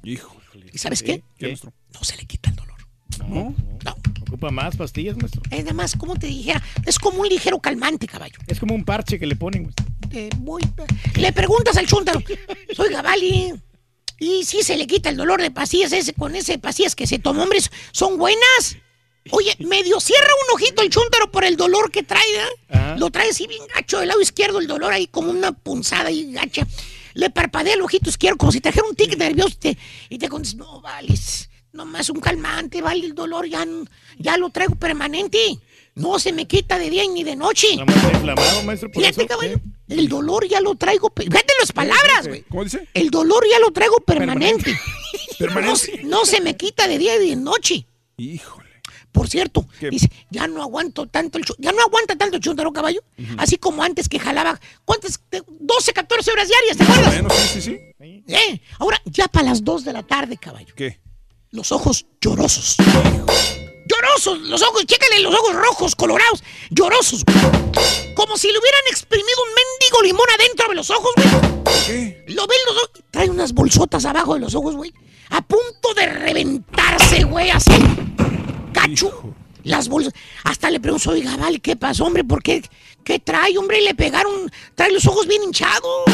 Hijo. 0.02 0.36
¿Y 0.72 0.78
sabes 0.78 1.02
qué? 1.02 1.22
¿Qué? 1.38 1.58
No 1.94 2.04
se 2.04 2.16
le 2.16 2.26
quita 2.26 2.50
No. 3.28 3.54
Ocupa 4.26 4.50
más 4.50 4.76
pastillas, 4.76 5.16
maestro. 5.16 5.40
Es 5.50 5.60
nada 5.60 5.72
más, 5.72 5.94
como 5.94 6.16
te 6.16 6.26
dijera, 6.26 6.62
es 6.84 6.98
como 6.98 7.20
un 7.20 7.28
ligero 7.28 7.60
calmante, 7.60 8.06
caballo. 8.06 8.36
Es 8.46 8.58
como 8.58 8.74
un 8.74 8.84
parche 8.84 9.18
que 9.18 9.26
le 9.26 9.36
ponen, 9.36 9.72
maestro. 10.42 10.84
Le 11.14 11.32
preguntas 11.32 11.76
al 11.76 11.86
chuntaro, 11.86 12.22
soy 12.74 12.88
Gabali. 12.90 13.54
Y 14.18 14.44
si 14.44 14.62
se 14.62 14.76
le 14.76 14.86
quita 14.86 15.10
el 15.10 15.16
dolor 15.16 15.40
de 15.42 15.50
pastillas 15.50 15.92
ese 15.92 16.14
con 16.14 16.34
ese 16.34 16.58
pastillas 16.58 16.96
que 16.96 17.06
se 17.06 17.18
tomó, 17.18 17.42
hombres, 17.42 17.70
son 17.92 18.16
buenas. 18.16 18.76
Oye, 19.30 19.54
medio 19.60 20.00
cierra 20.00 20.28
un 20.48 20.54
ojito 20.54 20.82
el 20.82 20.90
chúntaro 20.90 21.30
por 21.30 21.44
el 21.44 21.56
dolor 21.56 21.90
que 21.90 22.02
trae, 22.02 22.22
¿eh? 22.70 22.94
Lo 22.96 23.10
trae 23.10 23.30
así 23.30 23.46
bien 23.46 23.62
gacho 23.74 23.98
del 23.98 24.08
lado 24.08 24.20
izquierdo, 24.20 24.60
el 24.60 24.66
dolor 24.66 24.92
ahí 24.92 25.06
como 25.06 25.30
una 25.30 25.52
punzada 25.52 26.08
ahí 26.08 26.32
gacha. 26.32 26.66
Le 27.14 27.30
parpadea 27.30 27.74
el 27.74 27.82
ojito 27.82 28.08
izquierdo 28.08 28.38
como 28.38 28.52
si 28.52 28.60
trajera 28.60 28.86
un 28.88 28.94
tic 28.94 29.16
nervioso 29.16 29.50
y 29.50 29.58
te, 29.58 29.78
y 30.10 30.18
te 30.18 30.28
contestas, 30.28 30.58
no, 30.58 30.80
vale, 30.80 31.12
es 31.12 31.48
nomás 31.76 32.10
un 32.10 32.20
calmante, 32.20 32.82
vale, 32.82 33.06
el 33.06 33.14
dolor 33.14 33.46
ya, 33.46 33.64
ya 34.18 34.36
lo 34.36 34.50
traigo 34.50 34.74
permanente. 34.74 35.58
No 35.94 36.18
se 36.18 36.32
me 36.32 36.46
quita 36.46 36.78
de 36.78 36.90
día 36.90 37.04
ni 37.10 37.24
de 37.24 37.36
noche. 37.36 37.68
Inflamado, 37.72 38.62
maestro, 38.64 38.90
por 38.90 39.02
Fíjate, 39.02 39.22
eso. 39.22 39.28
caballo, 39.28 39.60
el 39.88 40.08
dolor 40.08 40.46
ya 40.46 40.60
lo 40.60 40.74
traigo. 40.74 41.10
Fíjate 41.16 41.52
las 41.60 41.72
palabras, 41.72 42.28
güey. 42.28 42.42
¿Cómo 42.50 42.64
dice? 42.64 42.86
El 42.92 43.10
dolor 43.10 43.44
ya 43.50 43.58
lo 43.60 43.70
traigo 43.70 43.96
permanente. 44.00 44.76
Permanente. 45.38 45.70
No, 45.70 45.76
se- 45.76 46.02
no 46.04 46.24
se 46.26 46.40
me 46.42 46.56
quita 46.56 46.86
de 46.86 46.98
día 46.98 47.16
y 47.22 47.28
de 47.30 47.36
noche. 47.36 47.86
Híjole. 48.18 48.66
Por 49.10 49.30
cierto, 49.30 49.66
dice, 49.90 50.10
ya 50.28 50.46
no 50.46 50.60
aguanto 50.62 51.06
tanto 51.06 51.38
el 51.38 51.44
ya 51.56 51.72
no 51.72 51.80
aguanta 51.80 52.16
tanto 52.16 52.36
el 52.36 52.42
chuntaro 52.42 52.70
caballo, 52.70 53.00
así 53.38 53.56
como 53.56 53.82
antes 53.82 54.10
que 54.10 54.18
jalaba, 54.18 54.60
¿cuántas? 54.84 55.18
Te- 55.30 55.42
12, 55.48 55.94
14 55.94 56.30
horas 56.32 56.48
diarias, 56.48 56.76
¿te 56.76 56.82
acuerdas? 56.84 57.14
Bueno, 57.14 57.28
sí, 57.30 57.48
sí, 57.48 57.62
sí. 57.62 57.78
Eh, 58.28 58.60
ahora, 58.78 59.00
ya 59.06 59.26
para 59.28 59.46
las 59.46 59.64
2 59.64 59.84
de 59.86 59.94
la 59.94 60.02
tarde, 60.02 60.36
caballo. 60.36 60.74
¿Qué? 60.76 61.00
Los 61.56 61.72
ojos 61.72 62.04
llorosos. 62.20 62.76
Llorosos, 63.86 64.38
los 64.40 64.60
ojos, 64.60 64.84
chécale 64.84 65.20
los 65.20 65.34
ojos 65.34 65.54
rojos, 65.54 65.96
colorados, 65.96 66.44
llorosos. 66.68 67.24
güey. 67.24 68.14
Como 68.14 68.36
si 68.36 68.48
le 68.52 68.58
hubieran 68.58 68.82
exprimido 68.90 69.38
un 69.42 69.54
mendigo 69.54 70.02
limón 70.02 70.26
adentro 70.38 70.68
de 70.68 70.74
los 70.74 70.90
ojos, 70.90 71.10
güey. 71.16 71.28
¿Qué? 71.86 72.24
Lo 72.28 72.46
ven 72.46 72.58
los 72.66 72.76
ojos. 72.76 72.90
Trae 73.10 73.30
unas 73.30 73.54
bolsotas 73.54 74.04
abajo 74.04 74.34
de 74.34 74.40
los 74.40 74.54
ojos, 74.54 74.76
güey. 74.76 74.92
A 75.30 75.40
punto 75.40 75.94
de 75.96 76.06
reventarse, 76.06 77.24
güey, 77.24 77.48
así. 77.48 77.72
Cacho. 78.74 79.34
Las 79.64 79.88
bolsas. 79.88 80.12
Hasta 80.44 80.70
le 80.70 80.78
pregunto, 80.78 81.10
oiga, 81.10 81.38
vale, 81.38 81.60
¿qué 81.60 81.74
pasó, 81.74 82.04
hombre? 82.04 82.22
¿Por 82.22 82.42
qué? 82.42 82.62
¿Qué 83.02 83.18
trae, 83.18 83.56
hombre? 83.56 83.80
Le 83.80 83.94
pegaron. 83.94 84.52
Trae 84.74 84.92
los 84.92 85.06
ojos 85.06 85.26
bien 85.26 85.42
hinchados. 85.42 86.04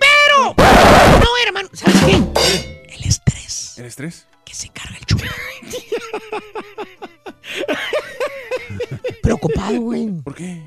Pero. 0.00 0.54
No, 0.56 1.28
hermano. 1.46 1.68
¿Sabes 1.74 2.00
qué? 2.06 2.94
El 2.94 3.04
estrés. 3.04 3.74
¿El 3.76 3.84
estrés? 3.84 4.26
Que 4.46 4.54
se 4.54 4.68
carga 4.70 4.96
el 4.96 5.04
chulo. 5.04 5.24
Preocupado, 9.22 9.80
güey. 9.80 10.08
¿Por 10.22 10.34
qué? 10.34 10.62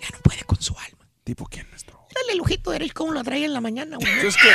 Ya 0.00 0.08
no 0.12 0.18
puede 0.22 0.42
con 0.44 0.60
su 0.62 0.74
alma. 0.78 1.06
¿Tipo 1.24 1.44
quién? 1.46 1.66
Dale 2.14 2.32
el 2.32 2.40
ojito 2.40 2.70
derecho 2.70 2.92
cómo 2.94 3.12
lo 3.12 3.22
traía 3.24 3.46
en 3.46 3.52
la 3.52 3.60
mañana, 3.60 3.96
güey. 3.96 4.26
Es 4.26 4.36
que 4.36 4.48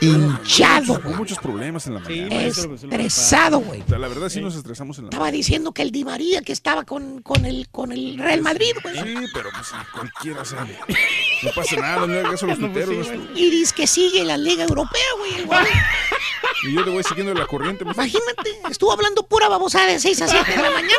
Hinchado, 0.06 0.94
Hubo 1.04 1.14
muchos 1.16 1.38
problemas 1.38 1.86
en 1.86 1.94
la 1.94 2.00
mañana. 2.00 2.42
Estresado, 2.42 3.60
güey. 3.60 3.80
O 3.82 3.88
sea, 3.88 3.98
la 3.98 4.08
verdad 4.08 4.28
sí 4.28 4.40
nos 4.40 4.54
estresamos 4.54 4.98
en 4.98 5.04
la 5.04 5.10
Estaba 5.10 5.30
diciendo 5.30 5.72
que 5.72 5.82
el 5.82 5.90
Di 5.90 6.04
María 6.04 6.42
que 6.42 6.52
estaba 6.52 6.84
con, 6.84 7.22
con, 7.22 7.44
el, 7.44 7.68
con 7.70 7.92
el 7.92 8.18
Real 8.18 8.42
Madrid, 8.42 8.72
güey. 8.82 8.94
Sí, 8.96 9.14
pero 9.34 9.50
pues 9.50 9.68
cualquiera 9.92 10.44
sabe. 10.44 10.78
No 11.42 11.50
pasa 11.54 11.76
nada, 11.76 12.06
no 12.06 12.06
le 12.08 12.20
hagas 12.20 12.42
a 12.42 12.46
los 12.46 12.58
tuiteros. 12.60 13.08
Y 13.34 13.50
dice 13.50 13.74
que 13.74 13.86
sigue 13.86 14.24
la 14.24 14.36
Liga 14.36 14.64
Europea, 14.64 15.00
güey. 15.18 15.34
el 15.36 15.46
güey. 15.46 15.60
Y 16.64 16.74
yo 16.74 16.84
le 16.84 16.92
voy 16.92 17.02
siguiendo 17.02 17.34
la 17.34 17.46
corriente. 17.46 17.84
maestro. 17.84 18.04
Imagínate, 18.04 18.50
estuvo 18.70 18.92
hablando 18.92 19.26
pura 19.26 19.48
babosada 19.48 19.86
de 19.86 19.98
6 19.98 20.22
a 20.22 20.28
7 20.28 20.50
de 20.52 20.56
la 20.62 20.70
mañana. 20.70 20.94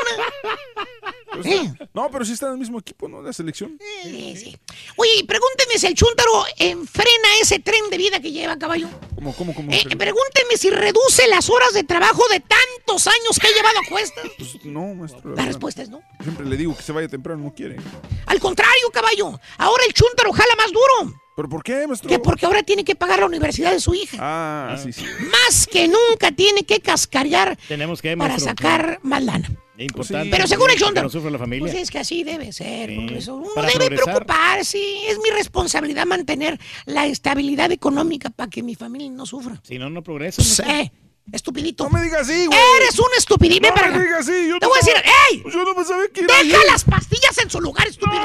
Pues, 1.32 1.46
Eh. 1.46 1.74
No, 1.94 2.10
pero 2.12 2.26
sí 2.26 2.34
está 2.34 2.48
en 2.48 2.54
el 2.54 2.58
mismo 2.60 2.80
equipo, 2.80 3.08
¿no? 3.08 3.22
La 3.22 3.32
selección. 3.32 3.78
Sí, 4.04 4.36
sí. 4.36 4.58
Oye, 4.98 5.12
y 5.20 5.24
pregúnteme 5.24 5.78
si 5.78 5.88
el 5.94 5.96
Chúntaro 5.96 6.44
enfrena 6.58 7.28
ese 7.40 7.60
tren 7.60 7.88
de 7.92 7.98
vida 7.98 8.20
que 8.20 8.32
lleva, 8.32 8.58
caballo. 8.58 8.90
¿Cómo, 9.14 9.32
cómo, 9.36 9.54
cómo? 9.54 9.72
Eh, 9.72 9.86
pregúnteme 9.96 10.58
si 10.58 10.72
reduce 10.72 11.28
las 11.28 11.52
horas 11.52 11.74
de 11.74 11.84
trabajo 11.84 12.24
de 12.30 12.40
tantos 12.40 13.06
años 13.06 13.38
que 13.40 13.46
ha 13.46 13.52
llevado 13.52 13.78
a 13.78 13.90
cuestas. 13.90 14.26
Pues 14.36 14.66
no, 14.66 14.96
maestro. 14.96 15.22
La 15.24 15.30
verdad. 15.30 15.46
respuesta 15.46 15.84
es 15.84 15.90
no. 15.90 16.02
Siempre 16.24 16.48
le 16.48 16.58
digo 16.58 16.76
que 16.76 16.82
se 16.82 16.92
vaya 16.92 17.08
temprano, 17.08 17.44
no 17.44 17.54
quiere. 17.54 17.78
Al 18.26 18.40
contrario, 18.40 18.90
caballo. 18.92 19.40
Ahora 19.60 19.84
el 19.86 19.94
Chúntaro 19.94 20.34
jala 20.34 20.56
más 20.58 20.72
duro. 20.72 21.23
¿Pero 21.36 21.50
por 21.50 21.64
qué, 21.64 21.88
maestro? 21.88 22.10
Que 22.10 22.20
porque 22.20 22.46
ahora 22.46 22.62
tiene 22.64 22.84
que 22.84 22.96
pagar 22.96 23.20
la 23.20 23.26
universidad 23.26 23.72
de 23.72 23.80
su 23.80 23.94
hija. 23.94 24.18
Ah, 24.20 24.78
sí, 24.82 24.94
sí. 24.94 25.04
Más 25.32 25.66
que 25.68 25.88
nunca 25.88 26.32
tiene 26.32 26.64
que 26.64 26.80
cascarear 26.80 27.58
Tenemos 27.68 28.02
que, 28.02 28.16
para 28.16 28.30
maestro, 28.30 28.52
sacar 28.52 29.00
más 29.02 29.24
lana. 29.24 29.50
Importante. 29.78 30.30
Pero 30.30 30.46
según 30.48 30.70
el 30.70 31.04
no 31.04 31.10
sufra 31.10 31.32
la 31.32 31.40
familia. 31.40 31.66
Pues 31.72 31.74
es 31.82 31.90
que 31.90 31.98
así 31.98 32.24
debe 32.24 32.54
ser. 32.54 32.92
eso 32.92 33.38
Uno 33.38 33.50
para 33.56 33.68
debe 33.68 33.88
progresar. 33.88 34.06
preocuparse. 34.14 34.78
Es 35.10 35.18
mi 35.18 35.32
responsabilidad 35.32 36.06
mantener 36.06 36.60
la 36.86 37.08
estabilidad 37.08 37.72
económica 37.72 38.30
para 38.30 38.50
que 38.50 38.62
mi 38.62 38.76
familia 38.76 39.10
no 39.10 39.26
sufra. 39.26 39.60
Si 39.64 39.80
no, 39.80 39.90
no 39.90 40.04
progresa. 40.04 40.64
Eh, 40.70 40.92
estupidito. 41.32 41.86
No 41.86 41.90
me 41.92 42.02
digas 42.04 42.22
así, 42.22 42.46
güey. 42.48 42.60
Eres 42.78 43.00
un 43.00 43.08
estupidito. 43.18 43.68
No 43.68 43.74
para 43.74 43.88
me 43.90 43.96
acá. 43.96 44.04
digas 44.04 44.20
así. 44.28 44.48
Yo 44.50 44.60
Te 44.60 44.66
no 44.66 44.70
voy 44.70 44.80
a 44.82 44.86
decir, 44.86 45.04
¡ey! 45.32 45.44
Yo 45.52 45.64
no 45.64 45.74
me 45.76 45.86
sabía 45.86 46.08
que 46.10 46.22
era 46.22 46.38
Deja 46.44 46.64
las 46.66 46.84
pastillas 46.84 47.38
en 47.40 47.50
su 47.50 47.60
lugar, 47.62 47.88
estúpido. 47.88 48.22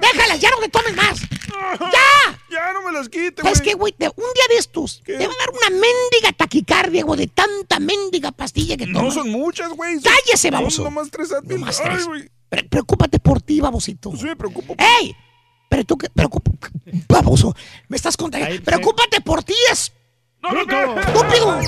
Déjalas, 0.00 0.40
ya 0.40 0.50
no 0.50 0.60
le 0.60 0.68
tomes 0.68 0.94
más. 0.94 1.20
¡Ya! 1.80 2.38
Ya 2.50 2.72
no 2.72 2.82
me 2.82 2.92
las 2.92 3.08
quite, 3.08 3.42
¿Sabes 3.42 3.58
güey. 3.60 3.68
qué, 3.70 3.74
güey? 3.74 3.92
Te- 3.92 4.08
Un 4.08 4.14
día 4.34 4.44
de 4.48 4.56
estos 4.58 5.02
te 5.04 5.12
va 5.16 5.24
a 5.32 5.36
dar 5.38 5.50
una 5.50 5.70
mendiga 5.70 6.32
taquicardia, 6.36 7.04
güey, 7.04 7.18
de 7.20 7.26
tanta 7.28 7.80
mendiga 7.80 8.30
pastilla 8.32 8.76
que 8.76 8.86
No 8.86 9.00
tomas. 9.00 9.14
son 9.14 9.30
muchas, 9.30 9.70
güey. 9.70 9.94
Son- 10.00 10.02
¡Cállese, 10.12 10.48
son 10.48 10.50
baboso! 10.52 10.84
nomás 10.84 11.10
tres 11.10 11.32
Advil. 11.32 11.60
Nomás 11.60 11.80
Ay, 11.80 11.86
tres. 11.90 12.06
güey. 12.06 12.30
Pre- 12.48 12.64
preocúpate 12.64 13.18
por 13.18 13.40
ti, 13.42 13.60
babosito. 13.60 14.10
Pues 14.10 14.20
sí 14.20 14.26
me 14.26 14.36
preocupo. 14.36 14.74
¡Ey! 14.78 15.16
Pero 15.68 15.84
tú 15.84 15.96
que... 15.98 16.08
Preocupa... 16.10 16.52
Baboso, 17.08 17.54
me 17.88 17.96
estás 17.96 18.16
contagiando. 18.16 18.62
Preocúpate 18.62 19.20
por 19.20 19.42
ti, 19.42 19.54
es... 19.72 19.92
¡Estúpido! 20.44 21.58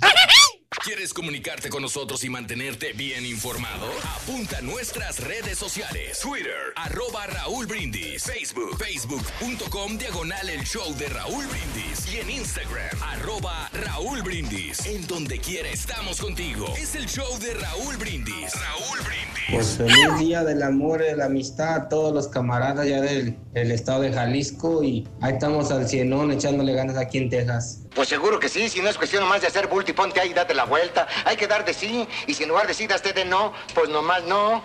¿Quieres 0.86 1.12
comunicarte 1.12 1.68
con 1.68 1.82
nosotros 1.82 2.22
y 2.22 2.30
mantenerte 2.30 2.92
bien 2.92 3.26
informado? 3.26 3.88
Apunta 4.22 4.58
a 4.58 4.60
nuestras 4.60 5.18
redes 5.18 5.58
sociales. 5.58 6.20
Twitter, 6.20 6.72
arroba 6.76 7.26
Raúl 7.26 7.66
Brindis. 7.66 8.22
Facebook, 8.22 8.78
facebook.com, 8.78 9.98
diagonal 9.98 10.48
el 10.48 10.62
show 10.62 10.94
de 10.94 11.08
Raúl 11.08 11.44
Brindis. 11.46 12.14
Y 12.14 12.18
en 12.18 12.30
Instagram, 12.30 13.02
arroba 13.02 13.68
Raúl 13.72 14.22
Brindis. 14.22 14.86
En 14.86 15.04
donde 15.08 15.40
quiera 15.40 15.68
estamos 15.70 16.20
contigo. 16.20 16.72
Es 16.78 16.94
el 16.94 17.06
show 17.06 17.36
de 17.40 17.54
Raúl 17.54 17.96
Brindis. 17.96 18.52
Raúl 18.54 19.00
Brindis. 19.00 19.26
Pues 19.50 19.76
feliz 19.78 20.18
día 20.20 20.44
del 20.44 20.62
amor 20.62 21.02
y 21.02 21.16
la 21.16 21.24
amistad 21.24 21.74
a 21.74 21.88
todos 21.88 22.14
los 22.14 22.28
camaradas 22.28 22.86
ya 22.86 23.00
del, 23.00 23.36
del 23.54 23.72
estado 23.72 24.02
de 24.02 24.12
Jalisco 24.12 24.84
y 24.84 25.08
ahí 25.20 25.32
estamos 25.32 25.72
al 25.72 25.88
cienón 25.88 26.30
echándole 26.30 26.74
ganas 26.74 26.96
aquí 26.96 27.18
en 27.18 27.28
Texas. 27.28 27.85
Pues 27.96 28.10
seguro 28.10 28.38
que 28.38 28.50
sí, 28.50 28.68
si 28.68 28.82
no 28.82 28.90
es 28.90 28.98
cuestión 28.98 29.22
nomás 29.22 29.40
de 29.40 29.46
hacer 29.46 29.68
bulto 29.68 29.94
ponte 29.94 30.20
ahí 30.20 30.28
y 30.30 30.34
date 30.34 30.52
la 30.52 30.66
vuelta. 30.66 31.08
Hay 31.24 31.38
que 31.38 31.46
dar 31.46 31.64
de 31.64 31.72
sí, 31.72 32.06
y 32.26 32.34
si 32.34 32.42
en 32.42 32.50
lugar 32.50 32.66
de 32.66 32.74
sí 32.74 32.86
daste 32.86 33.14
de 33.14 33.24
no, 33.24 33.54
pues 33.74 33.88
nomás 33.88 34.22
no. 34.24 34.62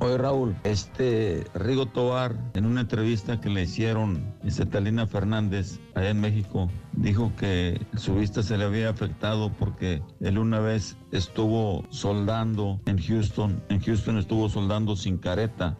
Oye 0.00 0.18
Raúl, 0.18 0.56
este 0.64 1.46
Rigo 1.54 1.86
Tobar 1.86 2.34
en 2.54 2.66
una 2.66 2.80
entrevista 2.80 3.40
que 3.40 3.50
le 3.50 3.62
hicieron 3.62 4.34
a 4.44 4.64
Talina 4.66 5.06
Fernández 5.06 5.78
allá 5.94 6.10
en 6.10 6.20
México 6.20 6.68
dijo 6.92 7.32
que 7.38 7.80
su 7.96 8.16
vista 8.16 8.42
se 8.42 8.58
le 8.58 8.64
había 8.64 8.88
afectado 8.88 9.52
porque 9.52 10.02
él 10.20 10.38
una 10.38 10.58
vez 10.58 10.96
estuvo 11.12 11.84
soldando 11.90 12.80
en 12.86 13.00
Houston, 13.00 13.62
en 13.68 13.80
Houston 13.80 14.18
estuvo 14.18 14.48
soldando 14.48 14.96
sin 14.96 15.18
careta. 15.18 15.78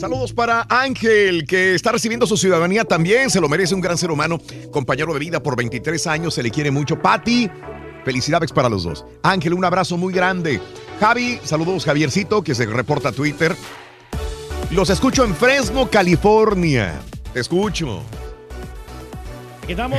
Saludos 0.00 0.32
para 0.32 0.66
Ángel, 0.70 1.44
que 1.46 1.74
está 1.74 1.92
recibiendo 1.92 2.26
su 2.26 2.38
ciudadanía 2.38 2.84
también. 2.86 3.28
Se 3.28 3.38
lo 3.38 3.50
merece 3.50 3.74
un 3.74 3.82
gran 3.82 3.98
ser 3.98 4.10
humano, 4.10 4.38
compañero 4.70 5.12
de 5.12 5.18
vida 5.18 5.42
por 5.42 5.56
23 5.56 6.06
años. 6.06 6.32
Se 6.32 6.42
le 6.42 6.50
quiere 6.50 6.70
mucho. 6.70 6.98
Patti, 6.98 7.50
felicidades 8.02 8.50
para 8.50 8.70
los 8.70 8.84
dos. 8.84 9.04
Ángel, 9.22 9.52
un 9.52 9.62
abrazo 9.62 9.98
muy 9.98 10.14
grande. 10.14 10.58
Javi, 11.00 11.38
saludos 11.44 11.84
Javiercito, 11.84 12.42
que 12.42 12.54
se 12.54 12.64
reporta 12.64 13.10
a 13.10 13.12
Twitter. 13.12 13.54
Los 14.70 14.88
escucho 14.88 15.22
en 15.22 15.34
Fresno, 15.34 15.90
California. 15.90 16.98
Te 17.34 17.40
escucho. 17.40 18.02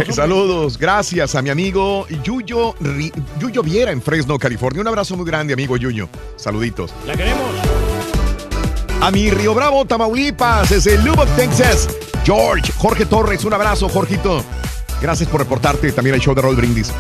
Saludos, 0.10 0.80
gracias 0.80 1.36
a 1.36 1.44
mi 1.44 1.52
amigo 1.52 2.08
Yuyo, 2.24 2.74
Yuyo 3.40 3.62
Viera 3.62 3.92
en 3.92 4.02
Fresno, 4.02 4.40
California. 4.40 4.82
Un 4.82 4.88
abrazo 4.88 5.16
muy 5.16 5.28
grande, 5.28 5.54
amigo 5.54 5.78
Yuyo. 5.78 6.10
Saluditos. 6.38 6.92
La 7.06 7.16
queremos. 7.16 7.91
A 9.02 9.10
mi 9.10 9.32
Río 9.32 9.56
Bravo, 9.56 9.84
Tamaulipas, 9.86 10.70
desde 10.70 10.96
Lubbock, 11.00 11.28
Texas. 11.36 11.90
George, 12.24 12.72
Jorge 12.78 13.08
Torres, 13.08 13.44
un 13.46 13.54
abrazo, 13.54 13.90
Jorgito. 13.90 14.44
Gracias 15.02 15.28
por 15.28 15.40
reportarte 15.42 15.92
también 15.92 16.14
al 16.14 16.22
show 16.22 16.36
de 16.36 16.42
Roll 16.44 16.56
Brindis. 16.56 16.94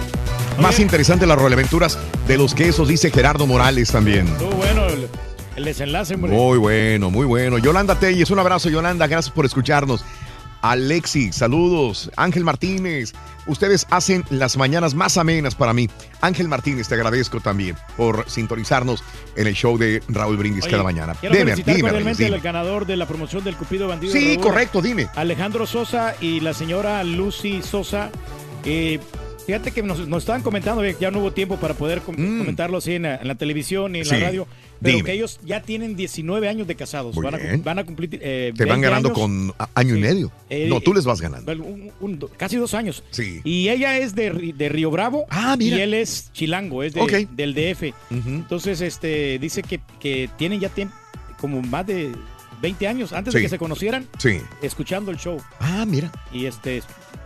Más 0.59 0.80
interesante 0.80 1.27
las 1.27 1.38
roleventuras 1.38 1.99
de 2.27 2.38
los 2.39 2.55
quesos, 2.55 2.88
dice 2.88 3.11
Gerardo 3.11 3.45
Morales 3.45 3.91
también. 3.91 4.27
Estuvo 4.27 4.49
bueno 4.49 4.88
el, 4.88 5.07
el 5.55 5.63
desenlace, 5.63 6.15
hombre. 6.15 6.31
Muy 6.31 6.57
bueno, 6.57 7.11
muy 7.11 7.27
bueno. 7.27 7.59
Yolanda 7.59 7.93
Telles, 7.93 8.31
un 8.31 8.39
abrazo, 8.39 8.69
Yolanda. 8.69 9.05
Gracias 9.05 9.31
por 9.31 9.45
escucharnos. 9.45 10.03
Alexi, 10.63 11.31
saludos. 11.31 12.09
Ángel 12.17 12.43
Martínez, 12.43 13.13
ustedes 13.47 13.87
hacen 13.89 14.23
las 14.29 14.57
mañanas 14.57 14.93
más 14.93 15.17
amenas 15.17 15.55
para 15.55 15.73
mí. 15.73 15.89
Ángel 16.21 16.47
Martínez, 16.47 16.87
te 16.87 16.95
agradezco 16.95 17.39
también 17.39 17.75
por 17.97 18.29
sintonizarnos 18.29 19.03
en 19.35 19.47
el 19.47 19.53
show 19.55 19.77
de 19.77 20.01
Raúl 20.07 20.37
Brindis 20.37 20.63
Oye, 20.63 20.71
cada 20.71 20.83
mañana. 20.83 21.15
Quiero 21.19 21.35
Dime, 21.35 21.55
dime, 21.55 22.25
al 22.35 22.41
ganador 22.41 22.85
de 22.85 22.95
la 22.97 23.05
promoción 23.07 23.43
del 23.43 23.55
Cupido 23.55 23.87
Bandido. 23.87 24.13
Sí, 24.13 24.35
Raúl, 24.35 24.41
correcto, 24.43 24.81
dime. 24.81 25.07
Alejandro 25.15 25.65
Sosa 25.65 26.15
y 26.21 26.39
la 26.41 26.53
señora 26.53 27.03
Lucy 27.03 27.61
Sosa. 27.61 28.11
Eh, 28.65 28.99
fíjate 29.45 29.71
que 29.71 29.81
nos, 29.83 30.07
nos 30.07 30.23
estaban 30.23 30.43
comentando, 30.43 30.83
eh, 30.83 30.95
ya 30.99 31.09
no 31.11 31.19
hubo 31.19 31.31
tiempo 31.33 31.57
para 31.57 31.73
poder 31.73 32.01
com- 32.01 32.15
comentarlo 32.15 32.77
así 32.77 32.93
en 32.95 33.03
la, 33.03 33.15
en 33.15 33.27
la 33.27 33.35
televisión 33.35 33.95
y 33.95 33.99
en 33.99 34.05
Mm. 34.05 34.09
Sí, 34.09 34.15
la 34.19 34.25
radio, 34.27 34.47
pero 34.81 34.97
dime. 34.97 35.05
que 35.05 35.13
ellos 35.13 35.39
ya 35.45 35.61
tienen 35.61 35.95
19 35.95 36.47
años 36.49 36.67
de 36.67 36.75
casados. 36.75 37.15
Van 37.15 37.35
a, 37.35 37.39
van 37.63 37.79
a 37.79 37.83
cumplir. 37.85 38.19
eh, 38.21 38.51
Te 38.55 38.65
van 38.65 38.81
20 38.81 38.87
ganando 38.87 39.09
años. 39.09 39.19
con 39.19 39.53
año 39.75 39.95
y 39.95 39.99
medio. 39.99 40.31
Eh, 40.49 40.67
no, 40.69 40.81
tú 40.81 40.93
les 40.93 41.05
vas 41.05 41.21
ganando. 41.21 41.51
Un- 41.51 41.91
un- 41.99 42.19
do- 42.19 42.29
casi 42.37 42.55
dos 42.57 42.73
años. 42.73 43.03
Sí. 43.11 43.41
Y 43.43 43.69
ella 43.69 43.97
es 43.97 44.15
de, 44.15 44.53
de 44.55 44.69
Río 44.69 44.89
Bravo. 44.91 45.25
Ah, 45.29 45.55
mira. 45.57 45.77
Y 45.77 45.81
él 45.81 45.93
es 45.93 46.31
chilango, 46.33 46.83
es 46.83 46.93
de- 46.93 47.27
del 47.31 47.53
DF. 47.53 47.93
Entonces, 48.09 48.81
este, 48.81 49.39
dice 49.39 49.61
que, 49.63 49.79
que 49.99 50.29
tienen 50.37 50.59
ya 50.59 50.69
tiempo, 50.69 50.95
como 51.39 51.61
más 51.61 51.85
de 51.87 52.11
20 52.61 52.87
años 52.87 53.13
antes 53.13 53.33
de 53.33 53.41
que 53.41 53.49
se 53.49 53.57
conocieran, 53.57 54.07
Sí. 54.19 54.39
escuchando 54.61 55.09
el 55.11 55.17
show. 55.17 55.41
Ah, 55.59 55.85
mira. 55.87 56.11
Y 56.31 56.45
este, 56.45 56.83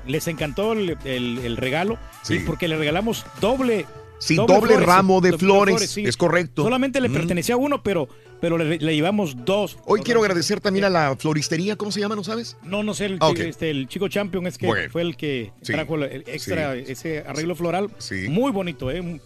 les 0.08 0.28
encantó 0.28 0.74
el, 0.74 0.98
el- 1.04 1.40
el 1.40 1.58
regalo. 1.58 1.98
Sí. 2.22 2.36
y 2.36 2.40
porque 2.40 2.68
le 2.68 2.78
regalamos 2.78 3.26
doble. 3.42 3.86
Sí, 4.20 4.36
doble 4.36 4.78
ramo 4.78 5.22
de 5.22 5.38
flores, 5.38 5.90
sí. 5.92 6.04
es 6.06 6.18
correcto. 6.18 6.64
Solamente 6.64 7.02
le 7.02 7.10
Mm. 7.10 7.14
pertenecía 7.14 7.56
a 7.56 7.58
uno, 7.58 7.84
pero, 7.84 8.08
pero 8.42 8.58
le, 8.58 8.78
le 8.80 8.96
llevamos 8.96 9.36
dos. 9.46 9.78
Hoy 9.86 10.02
quiero 10.02 10.22
agradecer 10.22 10.62
también 10.62 10.86
a 10.86 10.90
la 10.90 11.16
floristería, 11.18 11.76
¿cómo 11.76 11.92
se 11.92 12.00
llama? 12.00 12.16
¿No 12.16 12.24
sabes? 12.24 12.58
No, 12.64 12.82
no 12.84 12.94
sé, 12.94 13.06
el, 13.06 13.18
Ah, 13.22 13.32
este, 13.38 13.70
el 13.70 13.88
chico 13.88 14.08
champion 14.08 14.48
es 14.48 14.58
que 14.58 14.68
Bueno. 14.68 14.90
fue 14.92 15.02
el 15.02 15.18
que 15.18 15.52
Sí. 15.62 15.74
trajo 15.74 15.96
el 15.96 16.24
extra, 16.28 16.76
ese 16.76 17.20
arreglo 17.20 17.56
floral. 17.56 17.90
Muy 18.30 18.52
bonito, 18.52 18.90
¿eh? 18.92 19.20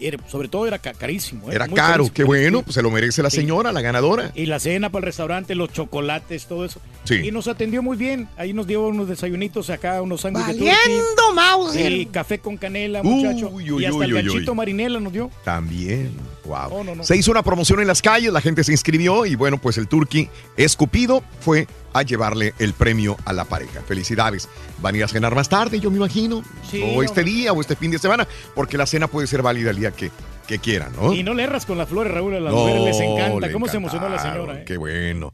Era- 0.00 0.18
sobre 0.28 0.48
todo 0.48 0.66
era 0.66 0.78
ca- 0.78 0.94
carísimo. 0.94 1.50
¿eh? 1.50 1.54
Era 1.54 1.66
Muy 1.66 1.76
caro, 1.76 1.92
carísimo. 2.04 2.14
qué 2.14 2.24
bueno, 2.24 2.62
pues 2.62 2.74
se 2.74 2.82
lo 2.82 2.90
merece 2.90 3.22
la 3.22 3.30
Sí. 3.30 3.36
señora, 3.38 3.72
la 3.72 3.80
ganadora. 3.82 4.32
Y 4.34 4.46
la 4.46 4.58
cena 4.58 4.90
para 4.90 5.00
el 5.00 5.06
restaurante, 5.06 5.54
los 5.54 5.72
chocolates, 5.72 6.46
todo 6.46 6.64
eso. 6.64 6.80
Sí. 7.04 7.14
Y 7.24 7.30
nos 7.30 7.46
atendió 7.48 7.82
muy 7.82 7.96
bien. 7.96 8.28
Ahí 8.36 8.52
nos 8.52 8.66
dio 8.66 8.86
unos 8.88 9.08
desayunitos 9.08 9.70
acá, 9.70 10.00
unos 10.02 10.22
sándwiches 10.22 10.58
de 10.58 10.64
Valiendo. 10.70 11.32
Mauser. 11.34 11.92
Sí, 11.92 12.06
café 12.06 12.38
con 12.38 12.56
canela, 12.56 13.02
muchacho. 13.02 13.50
uy, 13.50 13.64
y 13.82 13.84
hasta 13.84 13.96
uy, 13.98 14.04
el 14.06 14.14
uy, 14.14 14.22
ganchito 14.22 14.52
uy. 14.52 14.56
marinela 14.56 15.00
nos 15.00 15.12
dio. 15.12 15.30
También, 15.44 16.10
wow. 16.46 16.70
No, 16.70 16.84
no, 16.84 16.94
no. 16.96 17.04
Se 17.04 17.16
hizo 17.16 17.30
una 17.30 17.42
promoción 17.42 17.80
en 17.80 17.86
las 17.86 18.00
calles, 18.02 18.32
la 18.32 18.40
gente 18.40 18.64
se 18.64 18.72
inscribió 18.72 19.26
y 19.26 19.34
bueno, 19.34 19.58
pues 19.58 19.76
el 19.78 19.88
Turqui 19.88 20.28
escupido 20.56 21.22
fue 21.40 21.66
a 21.92 22.02
llevarle 22.02 22.54
el 22.58 22.72
premio 22.74 23.16
a 23.24 23.32
la 23.32 23.44
pareja. 23.44 23.80
Felicidades. 23.86 24.48
Van 24.80 24.94
a 24.94 24.98
ir 24.98 25.04
a 25.04 25.08
cenar 25.08 25.34
más 25.34 25.48
tarde, 25.48 25.80
yo 25.80 25.90
me 25.90 25.96
imagino. 25.96 26.42
Sí, 26.70 26.82
o 26.94 27.02
este 27.02 27.24
día 27.24 27.52
o 27.52 27.60
este 27.60 27.74
fin 27.76 27.90
de 27.90 27.98
semana, 27.98 28.26
porque 28.54 28.76
la 28.76 28.86
cena 28.86 29.08
puede 29.08 29.26
ser 29.26 29.42
válida 29.42 29.70
el 29.70 29.76
día 29.78 29.90
que, 29.92 30.10
que 30.46 30.58
quieran, 30.58 30.92
¿no? 31.00 31.14
Y 31.14 31.22
no 31.22 31.32
le 31.32 31.44
erras 31.44 31.64
con 31.64 31.78
las 31.78 31.88
flores, 31.88 32.12
Raúl. 32.12 32.34
A 32.34 32.40
las 32.40 32.52
No, 32.52 32.60
mujeres 32.60 32.82
les 32.84 33.00
encanta. 33.00 33.50
¿Cómo 33.50 33.66
se 33.68 33.78
emocionó 33.78 34.08
la 34.10 34.18
señora? 34.18 34.60
eh? 34.60 34.64
Qué 34.66 34.76
bueno. 34.76 35.32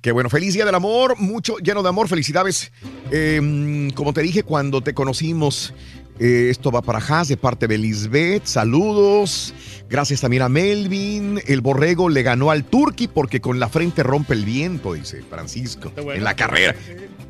Qué 0.00 0.12
bueno. 0.12 0.30
Feliz 0.30 0.54
día 0.54 0.64
del 0.64 0.74
amor, 0.74 1.18
mucho 1.18 1.56
lleno 1.58 1.82
de 1.82 1.88
amor. 1.88 2.06
Felicidades. 2.08 2.70
Eh, 3.10 3.90
como 3.94 4.12
te 4.12 4.20
dije 4.22 4.44
cuando 4.44 4.82
te 4.82 4.94
conocimos, 4.94 5.74
eh, 6.18 6.48
esto 6.50 6.70
va 6.70 6.82
para 6.82 6.98
Haas 6.98 7.28
de 7.28 7.36
parte 7.36 7.66
de 7.66 7.78
Lisbeth. 7.78 8.46
Saludos. 8.46 9.54
Gracias 9.88 10.20
también 10.20 10.42
a 10.42 10.48
Melvin. 10.48 11.40
El 11.46 11.60
borrego 11.60 12.08
le 12.08 12.22
ganó 12.22 12.50
al 12.50 12.64
Turqui 12.64 13.08
porque 13.08 13.40
con 13.40 13.58
la 13.58 13.68
frente 13.68 14.02
rompe 14.02 14.34
el 14.34 14.44
viento, 14.44 14.94
dice 14.94 15.22
Francisco, 15.28 15.92
bueno. 15.96 16.14
en 16.14 16.24
la 16.24 16.34
carrera. 16.34 16.74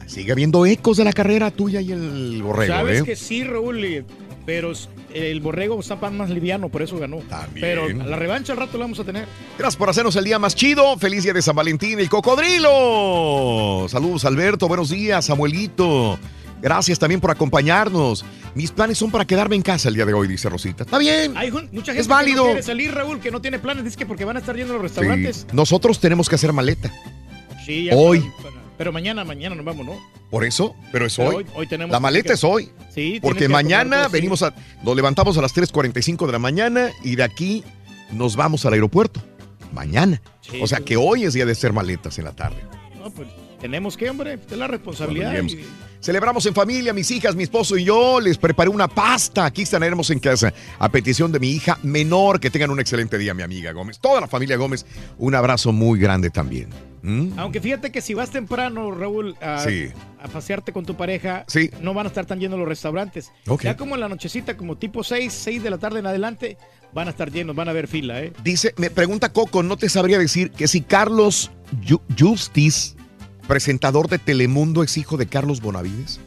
Sigue 0.07 0.33
habiendo 0.33 0.67
ecos 0.67 0.99
de 0.99 1.05
la 1.05 1.13
carrera 1.13 1.51
tuya 1.51 1.81
y 1.81 1.93
el 1.93 2.43
borrego, 2.43 2.75
Sabes 2.75 3.01
¿eh? 3.01 3.05
que 3.05 3.17
sí, 3.17 3.43
Raúl, 3.43 4.05
pero 4.45 4.73
el 5.15 5.41
borrego 5.41 5.81
está 5.81 5.97
más 5.97 6.29
liviano, 6.29 6.69
por 6.69 6.83
eso 6.83 6.99
ganó. 6.99 7.21
Pero 7.55 7.85
a 7.85 7.89
la 7.89 8.17
revancha 8.17 8.53
al 8.53 8.59
rato 8.59 8.77
la 8.77 8.85
vamos 8.85 9.01
a 9.01 9.05
tener. 9.05 9.27
Gracias 9.59 9.77
por 9.77 9.89
hacernos 9.89 10.15
el 10.17 10.25
día 10.25 10.39
más 10.39 10.55
chido. 10.55 10.99
Feliz 10.99 11.23
día 11.25 11.33
de 11.33 11.41
San 11.41 11.57
Valentín, 11.57 11.99
el 11.99 12.11
cocodrilo. 12.11 13.87
Saludos, 13.89 14.27
Alberto. 14.27 14.69
Buenos 14.69 14.91
días, 14.91 15.25
Samuelito. 15.25 16.19
Gracias 16.65 16.99
también 16.99 17.21
por 17.21 17.31
acompañarnos. 17.31 18.25
Mis 18.55 18.71
planes 18.71 18.97
son 18.97 19.11
para 19.11 19.27
quedarme 19.27 19.55
en 19.55 19.61
casa 19.63 19.89
el 19.91 19.95
día 19.95 20.07
de 20.07 20.15
hoy, 20.15 20.27
dice 20.27 20.49
Rosita. 20.49 20.85
Está 20.85 20.97
bien. 20.97 21.37
Hay 21.37 21.51
mucha 21.53 21.93
gente 21.93 22.01
Es 22.01 22.09
válido. 22.09 22.43
que 22.43 22.49
no 22.49 22.53
quiere 22.55 22.63
salir, 22.63 22.95
Raúl, 22.95 23.21
que 23.21 23.31
no 23.31 23.41
tiene 23.43 23.59
planes. 23.59 23.85
Dice 23.85 23.97
que 23.99 24.07
porque 24.07 24.25
van 24.25 24.37
a 24.37 24.41
estar 24.41 24.57
yendo 24.57 24.73
a 24.75 24.79
los 24.79 24.91
Sí. 24.91 24.97
restaurantes. 24.99 25.47
Nosotros 25.53 26.01
tenemos 26.01 26.29
que 26.29 26.37
hacer 26.37 26.53
maleta. 26.55 26.91
Sí, 27.67 27.85
ya 27.85 27.95
Hoy. 27.95 28.21
para- 28.21 28.33
para- 28.51 28.65
pero 28.79 28.93
mañana, 28.93 29.25
mañana 29.25 29.55
nos 29.55 29.65
vamos, 29.65 29.85
¿no? 29.87 29.93
Por 30.31 30.43
eso, 30.45 30.75
pero 30.91 31.05
es 31.07 31.17
Pero 31.17 31.29
hoy. 31.29 31.35
hoy- 31.37 31.47
hoy 31.55 31.67
tenemos 31.67 31.93
La 31.93 31.99
que- 31.99 32.03
maleta 32.03 32.33
es 32.33 32.43
hoy. 32.43 32.71
Sí, 32.95 33.19
Porque 33.23 33.47
mañana 33.49 34.05
sí. 34.07 34.11
venimos 34.13 34.43
a. 34.43 34.55
Nos 34.83 34.97
levantamos 34.97 35.37
a 35.37 35.43
las 35.43 35.53
3:45 35.53 36.27
de 36.27 36.33
la 36.33 36.39
mañana 36.39 36.89
y 37.03 37.17
de 37.17 37.25
aquí 37.25 37.63
nos 38.11 38.37
vamos 38.37 38.65
al 38.65 38.73
aeropuerto. 38.73 39.23
Mañana. 39.73 40.23
Sí, 40.41 40.61
o 40.63 40.67
sea 40.67 40.79
pues. 40.79 40.87
que 40.89 40.97
hoy 40.97 41.25
es 41.25 41.35
día 41.35 41.45
de 41.45 41.53
hacer 41.53 41.73
maletas 41.75 42.19
en 42.19 42.25
la 42.25 42.33
tarde. 42.33 42.57
No, 42.99 43.11
pues 43.11 43.29
tenemos 43.61 43.97
que, 43.97 44.09
hombre, 44.09 44.35
es 44.35 44.57
la 44.57 44.67
responsabilidad. 44.67 45.33
Bueno, 45.33 45.49
Celebramos 46.05 46.45
en 46.45 46.53
familia, 46.55 46.93
mis 46.93 47.11
hijas, 47.11 47.35
mi 47.35 47.45
esposo 47.45 47.79
y 47.79 47.85
yo. 47.85 48.21
Les 48.21 48.37
preparé 48.37 48.69
una 48.69 48.89
pasta. 48.89 49.47
Aquí 49.47 49.63
estaremos 49.63 50.11
en 50.11 50.19
casa. 50.19 50.53
A 50.79 50.91
petición 50.91 51.33
de 51.33 51.41
mi 51.41 51.49
hija 51.53 51.79
menor. 51.83 52.41
Que 52.41 52.51
tengan 52.51 52.69
un 52.69 52.79
excelente 52.79 53.17
día, 53.17 53.33
mi 53.33 53.43
amiga 53.43 53.73
Gómez. 53.73 53.99
Toda 54.01 54.21
la 54.21 54.27
familia 54.29 54.59
Gómez. 54.59 54.85
Un 55.17 55.35
abrazo 55.35 55.73
muy 55.73 55.99
grande 55.99 56.29
también. 56.29 56.69
¿Mm? 57.01 57.39
Aunque 57.39 57.59
fíjate 57.59 57.91
que 57.91 58.03
si 58.03 58.13
vas 58.13 58.29
temprano, 58.31 58.91
Raúl, 58.91 59.35
a, 59.41 59.61
Sí. 59.65 59.87
a 60.23 60.29
pasearte 60.29 60.75
con 60.75 60.85
tu 60.85 60.95
pareja, 60.95 61.45
Sí. 61.49 61.71
no 61.81 61.95
van 61.95 62.05
a 62.05 62.09
estar 62.11 62.27
tan 62.27 62.39
llenos 62.39 62.59
los 62.59 62.69
restaurantes. 62.69 63.33
Ya 63.63 63.75
como 63.79 63.95
en 63.95 64.03
la 64.03 64.09
nochecita, 64.11 64.59
como 64.59 64.77
tipo 64.77 65.03
6, 65.03 65.33
6 65.33 65.63
de 65.63 65.71
la 65.71 65.79
tarde 65.79 66.01
en 66.01 66.07
adelante, 66.07 66.59
van 66.93 67.09
a 67.09 67.13
estar 67.13 67.31
llenos, 67.33 67.57
van 67.57 67.69
a 67.69 67.71
haber 67.71 67.89
fila, 67.89 68.21
¿eh? 68.21 68.33
Dice, 68.43 68.75
me 68.77 68.91
pregunta 68.91 69.33
Coco, 69.33 69.63
no 69.63 69.79
te 69.79 69.89
sabría 69.89 70.19
decir 70.19 70.51
que 70.51 70.69
si 70.69 70.83
Carlos 70.83 71.51
Ju- 71.83 72.01
Justice 72.19 72.95
presentador 73.47 74.09
de 74.09 74.19
Telemundo 74.19 74.83
es 74.83 74.97
hijo 74.97 75.17
de 75.17 75.27
Carlos 75.27 75.61
Bonavides? 75.61 76.21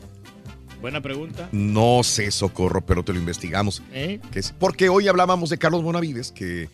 Buena 0.82 1.02
pregunta. 1.02 1.50
No 1.52 2.02
sé, 2.04 2.30
Socorro, 2.32 2.86
pero 2.86 3.04
te 3.04 3.12
lo 3.14 3.20
investigamos. 3.20 3.82
¿Eh? 3.92 4.20
Que 4.32 4.40
es- 4.40 4.52
porque 4.52 4.90
hoy 4.90 5.08
hablábamos 5.08 5.50
de 5.50 5.58
Carlos 5.58 5.82
Bonavides, 5.84 6.32
que 6.32 6.70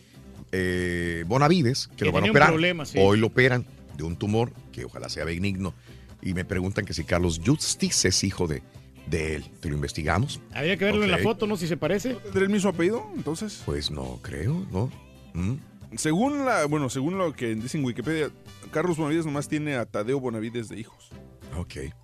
eh, 0.52 1.24
Bonavides, 1.26 1.88
que, 1.88 1.96
Que 1.96 2.04
lo 2.06 2.12
van 2.12 2.24
a 2.26 2.30
operar. 2.30 2.48
problema, 2.50 2.84
sí. 2.84 2.98
Hoy 3.00 3.18
lo 3.18 3.28
operan 3.28 3.64
de 3.96 4.04
un 4.04 4.16
tumor, 4.16 4.52
que 4.72 4.84
ojalá 4.84 5.08
sea 5.08 5.24
benigno. 5.24 5.74
Y 6.22 6.34
me 6.34 6.44
preguntan 6.44 6.84
que 6.84 6.94
si 6.94 7.04
Carlos 7.04 7.40
Justice 7.44 8.08
es 8.08 8.22
hijo 8.24 8.46
de, 8.46 8.62
de 9.06 9.36
él. 9.36 9.44
¿Te 9.60 9.68
lo 9.68 9.74
investigamos? 9.74 10.40
Habría 10.54 10.76
que 10.76 10.84
verlo 10.84 11.04
en 11.04 11.10
la 11.10 11.18
foto, 11.18 11.46
¿no? 11.46 11.56
Si 11.56 11.66
se 11.66 11.76
parece. 11.76 12.14
¿Tendrá 12.14 12.42
el 12.42 12.50
mismo 12.50 12.70
apellido, 12.70 13.04
entonces? 13.16 13.62
Pues 13.66 13.90
no 13.90 14.18
creo, 14.22 14.66
¿no? 14.70 14.90
¿Mm? 15.34 15.54
Según 15.96 16.44
la, 16.44 16.66
bueno, 16.66 16.88
según 16.90 17.18
lo 17.18 17.32
que 17.34 17.54
dice 17.54 17.78
en 17.78 17.84
Wikipedia, 17.84 18.30
Carlos 18.74 18.96
Bonavides 18.96 19.24
nomás 19.24 19.46
tiene 19.46 19.76
a 19.76 19.86
Tadeo 19.86 20.18
Bonavides 20.18 20.68
de 20.68 20.80
hijos. 20.80 21.10
Ok. 21.56 21.94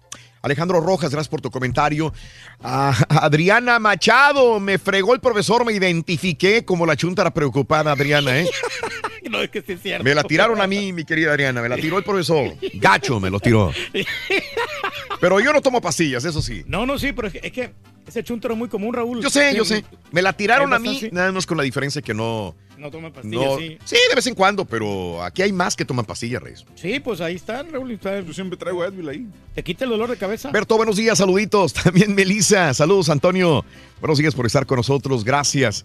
Alejandro 0.40 0.80
Rojas, 0.80 1.10
gracias 1.10 1.28
por 1.28 1.40
tu 1.40 1.50
comentario. 1.50 2.14
Ah, 2.62 2.96
Adriana 3.08 3.80
Machado, 3.80 4.60
me 4.60 4.78
fregó 4.78 5.12
el 5.12 5.20
profesor, 5.20 5.66
me 5.66 5.72
identifiqué 5.72 6.64
como 6.64 6.86
la 6.86 6.94
chuntara 6.94 7.34
preocupada, 7.34 7.90
Adriana, 7.90 8.38
¿eh? 8.38 8.48
no, 9.38 9.40
es 9.42 9.50
que 9.50 9.62
sí 9.62 9.72
es 9.72 9.82
cierto. 9.82 10.04
Me 10.04 10.14
la 10.14 10.22
tiraron 10.24 10.60
a 10.60 10.66
mí, 10.66 10.92
mi 10.92 11.04
querida 11.04 11.30
Adriana, 11.32 11.62
me 11.62 11.68
la 11.68 11.76
tiró 11.76 11.98
el 11.98 12.04
profesor. 12.04 12.54
Gacho 12.74 13.20
me 13.20 13.30
lo 13.30 13.40
tiró. 13.40 13.72
Pero 15.20 15.38
yo 15.40 15.52
no 15.52 15.60
tomo 15.60 15.80
pastillas, 15.80 16.24
eso 16.24 16.40
sí. 16.40 16.62
No, 16.66 16.86
no, 16.86 16.98
sí, 16.98 17.12
pero 17.12 17.28
es 17.28 17.34
que, 17.34 17.40
es 17.42 17.52
que 17.52 17.72
ese 18.06 18.24
chuntaro 18.24 18.54
es 18.54 18.58
muy 18.58 18.68
común, 18.68 18.94
Raúl. 18.94 19.20
Yo 19.22 19.28
sé, 19.28 19.54
yo 19.54 19.64
sé. 19.66 19.84
Me 20.12 20.22
la 20.22 20.32
tiraron 20.32 20.72
Hay 20.72 20.76
a 20.76 20.78
mí, 20.78 20.88
bastante- 20.88 21.14
nada 21.14 21.32
más 21.32 21.44
con 21.46 21.56
la 21.58 21.62
diferencia 21.62 22.00
que 22.00 22.14
no... 22.14 22.54
No 22.78 22.90
toma 22.90 23.12
pastillas, 23.12 23.44
no 23.44 23.58
sí. 23.58 23.76
sí, 23.84 23.96
de 24.08 24.14
vez 24.14 24.26
en 24.26 24.34
cuando, 24.34 24.64
pero 24.64 25.22
aquí 25.22 25.42
hay 25.42 25.52
más 25.52 25.76
que 25.76 25.84
toman 25.84 26.06
pastillas, 26.06 26.42
Reyes. 26.42 26.64
Sí, 26.76 26.98
pues 27.00 27.20
ahí 27.20 27.34
está, 27.34 27.62
Raúl. 27.62 27.90
está- 27.90 28.20
Yo 28.20 28.32
siempre 28.32 28.56
traigo 28.56 28.82
Advil 28.82 29.06
ahí. 29.10 29.26
Te 29.54 29.62
quita 29.62 29.84
el 29.84 29.90
dolor 29.90 30.08
de 30.08 30.16
cabeza. 30.16 30.50
Berto, 30.50 30.78
buenos 30.78 30.96
días, 30.96 31.18
saluditos. 31.18 31.72
También 31.84 32.14
Melissa, 32.14 32.72
saludos, 32.72 33.10
Antonio. 33.10 33.66
Buenos 34.00 34.16
días 34.16 34.34
por 34.34 34.46
estar 34.46 34.64
con 34.64 34.78
nosotros, 34.78 35.22
gracias. 35.24 35.84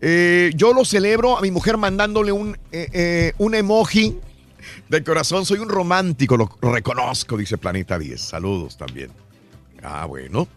Eh, 0.00 0.52
yo 0.54 0.72
lo 0.72 0.84
celebro 0.84 1.38
a 1.38 1.40
mi 1.40 1.50
mujer 1.50 1.76
mandándole 1.76 2.32
un, 2.32 2.58
eh, 2.72 2.88
eh, 2.92 3.32
un 3.38 3.54
emoji 3.54 4.18
de 4.88 5.04
corazón. 5.04 5.46
Soy 5.46 5.58
un 5.58 5.68
romántico, 5.68 6.36
lo 6.36 6.48
reconozco, 6.60 7.36
dice 7.36 7.58
Planeta 7.58 7.98
10. 7.98 8.20
Saludos 8.20 8.76
también. 8.76 9.10
Ah, 9.82 10.06
bueno. 10.06 10.48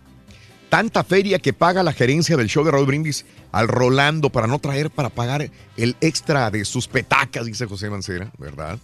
Tanta 0.70 1.04
feria 1.04 1.40
que 1.40 1.54
paga 1.54 1.82
la 1.82 1.94
gerencia 1.94 2.36
del 2.36 2.48
show 2.48 2.64
de 2.66 2.72
Raúl 2.72 2.88
Brindis 2.88 3.26
al 3.54 3.70
Rolando 3.70 4.30
para 4.30 4.48
no 4.48 4.60
traer 4.60 4.92
para 4.92 5.10
pagar 5.10 5.50
el 5.78 5.96
extra 6.02 6.52
de 6.52 6.66
sus 6.66 6.90
petacas, 6.90 7.46
dice 7.46 7.66
José 7.66 7.90
Mancera, 7.90 8.32
¿verdad? 8.38 8.78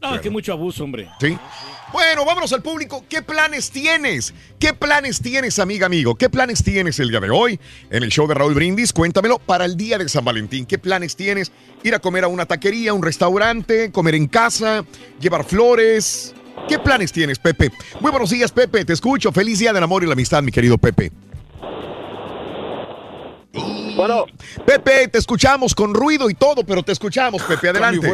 No, 0.00 0.14
es 0.14 0.20
que 0.20 0.30
mucho 0.30 0.52
abuso, 0.52 0.84
hombre. 0.84 1.08
Sí. 1.20 1.36
Bueno, 1.92 2.24
vámonos 2.24 2.52
al 2.52 2.62
público. 2.62 3.04
¿Qué 3.08 3.22
planes 3.22 3.70
tienes? 3.70 4.34
¿Qué 4.58 4.74
planes 4.74 5.20
tienes, 5.20 5.58
amiga, 5.58 5.86
amigo? 5.86 6.14
¿Qué 6.16 6.28
planes 6.28 6.62
tienes 6.62 6.98
el 6.98 7.10
día 7.10 7.20
de 7.20 7.30
hoy 7.30 7.58
en 7.90 8.02
el 8.02 8.10
show 8.10 8.26
de 8.26 8.34
Raúl 8.34 8.54
Brindis? 8.54 8.92
Cuéntamelo 8.92 9.38
para 9.38 9.64
el 9.64 9.76
día 9.76 9.96
de 9.96 10.08
San 10.08 10.24
Valentín. 10.24 10.66
¿Qué 10.66 10.78
planes 10.78 11.16
tienes? 11.16 11.52
Ir 11.82 11.94
a 11.94 11.98
comer 11.98 12.24
a 12.24 12.28
una 12.28 12.46
taquería, 12.46 12.92
un 12.92 13.02
restaurante, 13.02 13.92
comer 13.92 14.16
en 14.16 14.26
casa, 14.26 14.84
llevar 15.20 15.44
flores. 15.44 16.34
¿Qué 16.68 16.78
planes 16.78 17.12
tienes, 17.12 17.38
Pepe? 17.38 17.70
Muy 18.00 18.10
buenos 18.10 18.30
días, 18.30 18.50
Pepe. 18.50 18.84
Te 18.84 18.92
escucho. 18.92 19.30
Feliz 19.30 19.60
día 19.60 19.72
del 19.72 19.82
amor 19.82 20.02
y 20.02 20.06
la 20.06 20.14
amistad, 20.14 20.42
mi 20.42 20.50
querido 20.50 20.78
Pepe. 20.78 21.12
Bueno. 23.96 24.26
Pepe, 24.66 25.08
te 25.08 25.18
escuchamos 25.18 25.74
con 25.74 25.94
ruido 25.94 26.28
y 26.28 26.34
todo, 26.34 26.64
pero 26.64 26.82
te 26.82 26.92
escuchamos, 26.92 27.42
Pepe. 27.42 27.70
Adelante. 27.70 28.12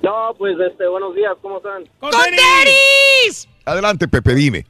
Sí. 0.00 0.06
No, 0.06 0.34
pues 0.36 0.56
este, 0.60 0.86
buenos 0.88 1.14
días, 1.14 1.32
¿cómo 1.42 1.58
están? 1.58 1.84
¡Con 1.98 2.10
tenis! 2.10 3.48
Adelante, 3.64 4.08
Pepe, 4.08 4.34
dime. 4.34 4.66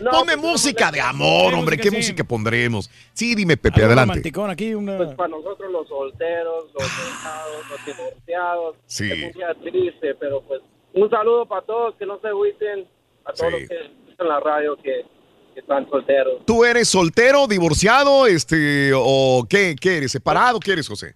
No, 0.00 0.10
Ponme 0.12 0.36
pues, 0.38 0.52
música 0.52 0.92
de 0.92 1.00
amor, 1.00 1.54
hombre. 1.54 1.76
¿Qué 1.76 1.90
música 1.90 2.22
pondremos? 2.22 2.88
Sí, 3.12 3.34
dime, 3.34 3.56
Pepe, 3.56 3.82
adelante. 3.84 4.30
aquí, 4.50 4.74
una... 4.74 4.96
Pues 4.96 5.14
para 5.14 5.28
nosotros 5.28 5.70
los 5.72 5.88
solteros, 5.88 6.66
los 6.72 6.82
dejados, 6.84 7.56
los 7.70 7.84
divorciados, 7.86 8.76
Sí. 8.86 9.10
es 9.10 9.24
un 9.24 9.32
día 9.32 9.54
triste, 9.62 10.14
pero 10.14 10.40
pues 10.42 10.60
un 10.94 11.10
saludo 11.10 11.46
para 11.46 11.62
todos, 11.62 11.94
que 11.96 12.06
no 12.06 12.20
se 12.20 12.28
agüiten, 12.28 12.86
a 13.24 13.32
todos 13.32 13.52
Sí. 13.52 13.60
los 13.60 13.68
que 13.68 13.74
escuchan 13.86 14.28
la 14.28 14.40
radio 14.40 14.76
que, 14.76 15.04
que 15.54 15.60
están 15.60 15.88
solteros. 15.90 16.44
¿Tú 16.46 16.64
eres 16.64 16.88
soltero, 16.88 17.48
divorciado, 17.48 18.26
este, 18.28 18.92
o 18.94 19.44
qué, 19.50 19.74
qué 19.80 19.96
eres? 19.98 20.12
¿Separado? 20.12 20.60
¿Qué 20.60 20.72
eres, 20.72 20.86
José? 20.88 21.14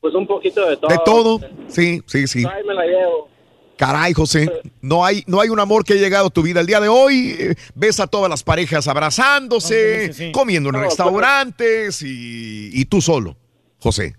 Pues 0.00 0.14
un 0.14 0.26
poquito 0.26 0.64
de 0.68 0.76
todo. 0.76 0.88
De 0.90 0.98
todo. 1.04 1.40
Sí, 1.68 2.02
sí, 2.06 2.26
sí. 2.26 2.44
Ahí 2.46 2.64
me 2.64 2.74
la 2.74 2.84
llevo. 2.84 3.28
Caray, 3.76 4.12
José, 4.12 4.50
no 4.80 5.04
hay, 5.04 5.22
no 5.28 5.40
hay 5.40 5.50
un 5.50 5.60
amor 5.60 5.84
que 5.84 5.92
haya 5.92 6.02
llegado 6.02 6.26
a 6.26 6.30
tu 6.30 6.42
vida 6.42 6.60
el 6.60 6.66
día 6.66 6.80
de 6.80 6.88
hoy. 6.88 7.36
Eh, 7.38 7.54
Ves 7.76 8.00
a 8.00 8.06
todas 8.08 8.28
las 8.28 8.42
parejas 8.42 8.88
abrazándose, 8.88 10.12
Sí, 10.12 10.26
sí. 10.26 10.32
comiendo 10.32 10.70
en 10.70 10.76
No, 10.76 10.82
restaurantes 10.82 12.02
y, 12.02 12.70
y 12.72 12.84
tú 12.86 13.00
solo, 13.00 13.36
José. 13.80 14.14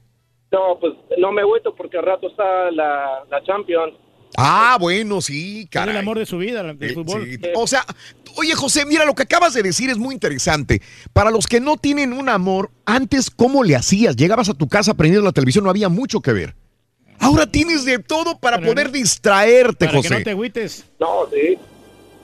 No, 0.51 0.77
pues 0.79 0.93
no 1.17 1.31
me 1.31 1.41
agüito 1.41 1.75
porque 1.75 1.97
al 1.97 2.05
rato 2.05 2.27
está 2.29 2.71
la, 2.71 3.23
la 3.29 3.43
Champions. 3.43 3.93
Ah, 4.37 4.77
bueno, 4.79 5.21
sí, 5.21 5.61
Es 5.63 5.69
caray. 5.69 5.93
el 5.95 5.99
amor 5.99 6.19
de 6.19 6.25
su 6.25 6.37
vida, 6.37 6.63
del 6.63 6.91
Eh, 6.91 6.93
fútbol. 6.93 7.25
sí. 7.25 7.37
O 7.55 7.67
sea, 7.67 7.83
oye 8.39 8.55
José, 8.55 8.85
mira 8.85 9.05
lo 9.05 9.13
que 9.15 9.23
acabas 9.23 9.53
de 9.53 9.61
decir 9.63 9.89
es 9.89 9.97
muy 9.97 10.13
interesante. 10.13 10.81
Para 11.13 11.29
los 11.31 11.47
que 11.47 11.59
no 11.59 11.77
tienen 11.77 12.13
un 12.13 12.29
amor, 12.29 12.71
antes 12.85 13.29
¿cómo 13.29 13.63
le 13.63 13.75
hacías? 13.75 14.15
Llegabas 14.15 14.49
a 14.49 14.53
tu 14.53 14.67
casa 14.67 14.93
prendiendo 14.93 15.25
la 15.25 15.31
televisión, 15.31 15.63
no 15.63 15.69
había 15.69 15.89
mucho 15.89 16.21
que 16.21 16.33
ver. 16.33 16.55
Ahora 17.19 17.45
tienes 17.45 17.83
de 17.83 17.99
todo 17.99 18.39
para 18.39 18.61
poder 18.61 18.91
distraerte, 18.91 19.85
Para 19.85 19.91
que 19.91 19.97
José. 20.07 20.17
no 20.19 20.23
te 20.23 20.29
agüites. 20.31 20.85
No, 20.99 21.27
sí. 21.31 21.57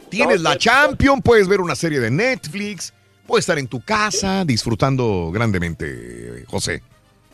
Tienes 0.10 0.42
la 0.42 0.58
Champions, 0.58 1.22
puedes 1.24 1.48
ver 1.50 1.60
una 1.60 1.76
serie 1.76 2.00
de 2.00 2.10
Netflix, 2.10 2.94
puedes 3.28 3.44
estar 3.44 3.60
en 3.60 3.68
tu 3.68 3.82
casa 3.82 4.46
disfrutando 4.46 5.32
grandemente, 5.34 6.46
José. 6.48 6.82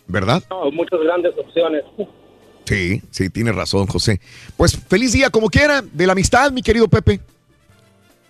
¿Verdad? 0.08 0.43
No, 0.50 0.72
muchas 0.72 1.00
grandes 1.01 1.34
opciones. 1.38 1.84
Sí, 2.66 3.01
sí, 3.11 3.30
tienes 3.30 3.56
razón, 3.56 3.85
José. 3.88 4.19
Pues 4.58 4.76
feliz 4.76 5.14
día 5.14 5.30
como 5.30 5.50
quiera, 5.50 5.82
de 5.82 6.06
la 6.08 6.14
amistad, 6.14 6.51
mi 6.51 6.61
querido 6.61 6.88
Pepe. 6.88 7.19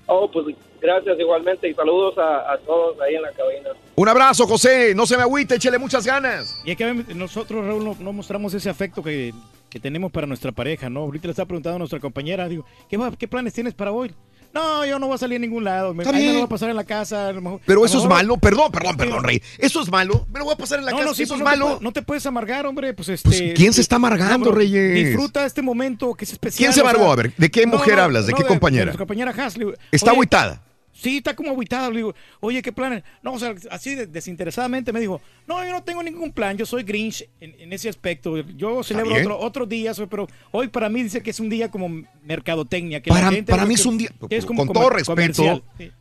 Oh, 0.08 0.30
pues 0.30 0.56
gracias 0.82 1.20
igualmente 1.20 1.70
y 1.70 1.74
saludos 1.74 2.18
a, 2.18 2.52
a 2.52 2.58
todos 2.58 3.00
ahí 3.02 3.16
en 3.16 3.22
la 3.22 3.32
cabina. 3.32 3.70
Un 3.96 4.10
abrazo, 4.10 4.48
José. 4.48 4.94
No 4.96 5.06
se 5.06 5.16
me 5.16 5.24
agüite, 5.24 5.56
échele 5.56 5.78
muchas 5.78 6.06
ganas. 6.06 6.58
Y 6.66 6.72
es 6.72 6.78
que 6.78 6.94
nosotros, 7.16 7.66
Raúl, 7.66 7.84
no, 7.84 7.96
no 8.00 8.14
mostramos 8.14 8.54
ese 8.54 8.70
afecto 8.70 9.02
que, 9.04 9.34
que 9.70 9.80
tenemos 9.80 10.12
para 10.12 10.28
nuestra 10.28 10.52
pareja, 10.52 10.90
¿no? 10.90 11.02
Ahorita 11.02 11.28
le 11.28 11.32
está 11.32 11.46
preguntando 11.46 11.78
a 11.78 11.80
nuestra 11.80 12.00
compañera, 12.00 12.50
digo, 12.50 12.66
¿qué, 12.90 13.00
qué 13.18 13.28
planes 13.28 13.54
tienes 13.54 13.74
para 13.74 13.92
hoy? 13.92 14.12
No, 14.54 14.86
yo 14.86 15.00
no 15.00 15.08
voy 15.08 15.16
a 15.16 15.18
salir 15.18 15.38
a 15.38 15.40
ningún 15.40 15.64
lado, 15.64 15.94
me, 15.94 16.04
ahí 16.04 16.12
me 16.14 16.28
lo 16.28 16.34
voy 16.34 16.42
a 16.44 16.48
pasar 16.48 16.70
en 16.70 16.76
la 16.76 16.84
casa. 16.84 17.28
a 17.30 17.32
lo 17.32 17.42
mejor- 17.42 17.62
Pero 17.66 17.86
eso 17.86 18.00
es 18.00 18.06
malo. 18.06 18.36
Perdón, 18.38 18.72
perdón, 18.72 18.98
perdón, 18.98 19.24
Rey. 19.24 19.42
Eso 19.58 19.82
es 19.82 19.90
malo. 19.90 20.26
Me 20.32 20.40
lo 20.40 20.46
voy 20.46 20.54
a 20.54 20.58
pasar 20.58 20.80
en 20.80 20.86
la 20.86 20.92
No, 20.92 20.98
casa. 20.98 21.10
no, 21.10 21.16
sí, 21.16 21.24
eso 21.24 21.34
pues 21.36 21.40
es 21.40 21.44
no 21.46 21.50
te 21.52 21.58
malo. 21.58 21.66
puedes- 21.68 21.82
no 21.82 21.94
te 21.94 22.02
puedes 22.02 22.26
amargar, 22.26 22.66
hombre, 22.66 22.94
pues 22.94 23.10
este... 23.10 23.30
Pues, 23.30 23.42
¿quién 23.56 23.72
se 23.74 23.80
está 23.82 23.96
amargando, 23.96 24.50
bro, 24.50 24.58
Reyes? 24.58 24.94
Disfruta 25.06 25.46
este 25.46 25.62
momento 25.62 26.14
que 26.16 26.26
es 26.26 26.34
especial. 26.34 26.58
¿Quién 26.58 26.74
se 26.74 26.82
o 26.82 26.84
sea, 26.84 26.92
amargó? 26.92 27.12
A 27.12 27.16
ver, 27.16 27.34
¿de 27.38 27.50
qué 27.50 27.66
no, 27.66 27.74
mujer 27.78 27.96
no, 27.96 28.04
hablas? 28.04 28.26
¿De 28.26 28.34
no, 28.34 28.38
qué 28.38 28.44
compañera? 28.46 28.86
nuestra 28.86 29.00
compañera 29.06 29.32
Hasley. 29.32 29.68
Está 29.92 30.12
Oye, 30.12 30.16
agüitada. 30.18 30.62
Sí, 31.02 31.18
está 31.18 31.36
como 31.36 31.52
aguitada. 31.52 31.90
Le 31.90 31.98
digo, 31.98 32.16
oye, 32.42 32.62
¿qué 32.62 32.72
planes? 32.72 33.04
No, 33.24 33.34
o 33.34 33.40
sea, 33.40 33.56
así 33.72 33.96
de- 33.96 34.06
desinteresadamente 34.06 34.94
me 34.94 35.00
dijo, 35.00 35.20
no, 35.48 35.64
yo 35.66 35.72
no 35.72 35.82
tengo 35.84 36.04
ningún 36.04 36.32
plan, 36.32 36.56
yo 36.58 36.66
soy 36.66 36.84
Grinch 36.84 37.28
en, 37.40 37.56
en 37.60 37.74
ese 37.74 37.90
aspecto. 37.90 38.38
Yo 38.38 38.84
celebro 38.84 39.40
otro, 39.40 39.66
días, 39.66 40.00
pero 40.10 40.28
hoy 40.52 40.68
para 40.68 40.90
mí 40.90 41.02
dice 41.04 41.22
que 41.24 41.32
es 41.32 41.40
un 41.40 41.50
día 41.50 41.72
como 41.72 41.90
mercadotecnia. 42.24 43.02
Que 43.02 43.10
la 43.10 43.16
Para, 43.16 43.32
gente 43.32 43.50
para 43.52 43.64
ve 43.64 43.70
mí 43.70 43.76
que- 43.76 43.82
es 43.82 43.86
un 43.88 43.98
día, 43.98 44.10
que 44.30 44.36
es 44.38 44.46
como 44.46 44.66
con 44.68 44.74
todo 44.76 44.90
respeto. 44.90 45.64
Sí. 45.78 45.92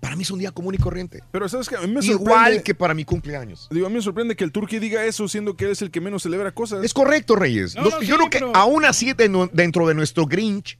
para 0.00 0.14
mí 0.16 0.22
es 0.22 0.30
un 0.30 0.38
día 0.38 0.50
común 0.52 0.74
y 0.74 0.78
corriente. 0.78 1.20
Pero 1.32 1.48
sabes 1.48 1.68
que 1.68 1.76
a 1.76 1.80
mí 1.80 1.88
me 1.92 2.04
Igual 2.04 2.18
sorprende. 2.34 2.62
que 2.62 2.74
para 2.74 2.94
mi 2.94 3.04
cumpleaños. 3.04 3.68
Digo, 3.70 3.86
a 3.86 3.88
mí 3.88 3.96
me 3.96 4.02
sorprende 4.02 4.36
que 4.36 4.44
el 4.44 4.52
Turqui 4.52 4.78
diga 4.78 5.04
eso, 5.04 5.26
siendo 5.28 5.56
que 5.56 5.64
él 5.66 5.70
es 5.72 5.82
el 5.82 5.90
que 5.90 6.00
menos 6.00 6.22
celebra 6.22 6.52
cosas. 6.52 6.84
Es 6.84 6.94
correcto, 6.94 7.34
Reyes. 7.36 7.74
No, 7.76 7.82
no, 7.82 7.90
yo 7.90 8.00
sí, 8.00 8.06
creo 8.06 8.30
que 8.30 8.38
pero- 8.38 8.56
aún 8.56 8.84
así 8.84 9.12
dentro 9.52 9.86
de 9.88 9.94
nuestro 9.94 10.26
Grinch, 10.26 10.78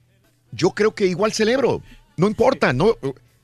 yo 0.53 0.71
creo 0.71 0.95
que 0.95 1.07
igual 1.07 1.33
celebro. 1.33 1.83
No 2.17 2.27
importa, 2.29 2.73
no. 2.73 2.97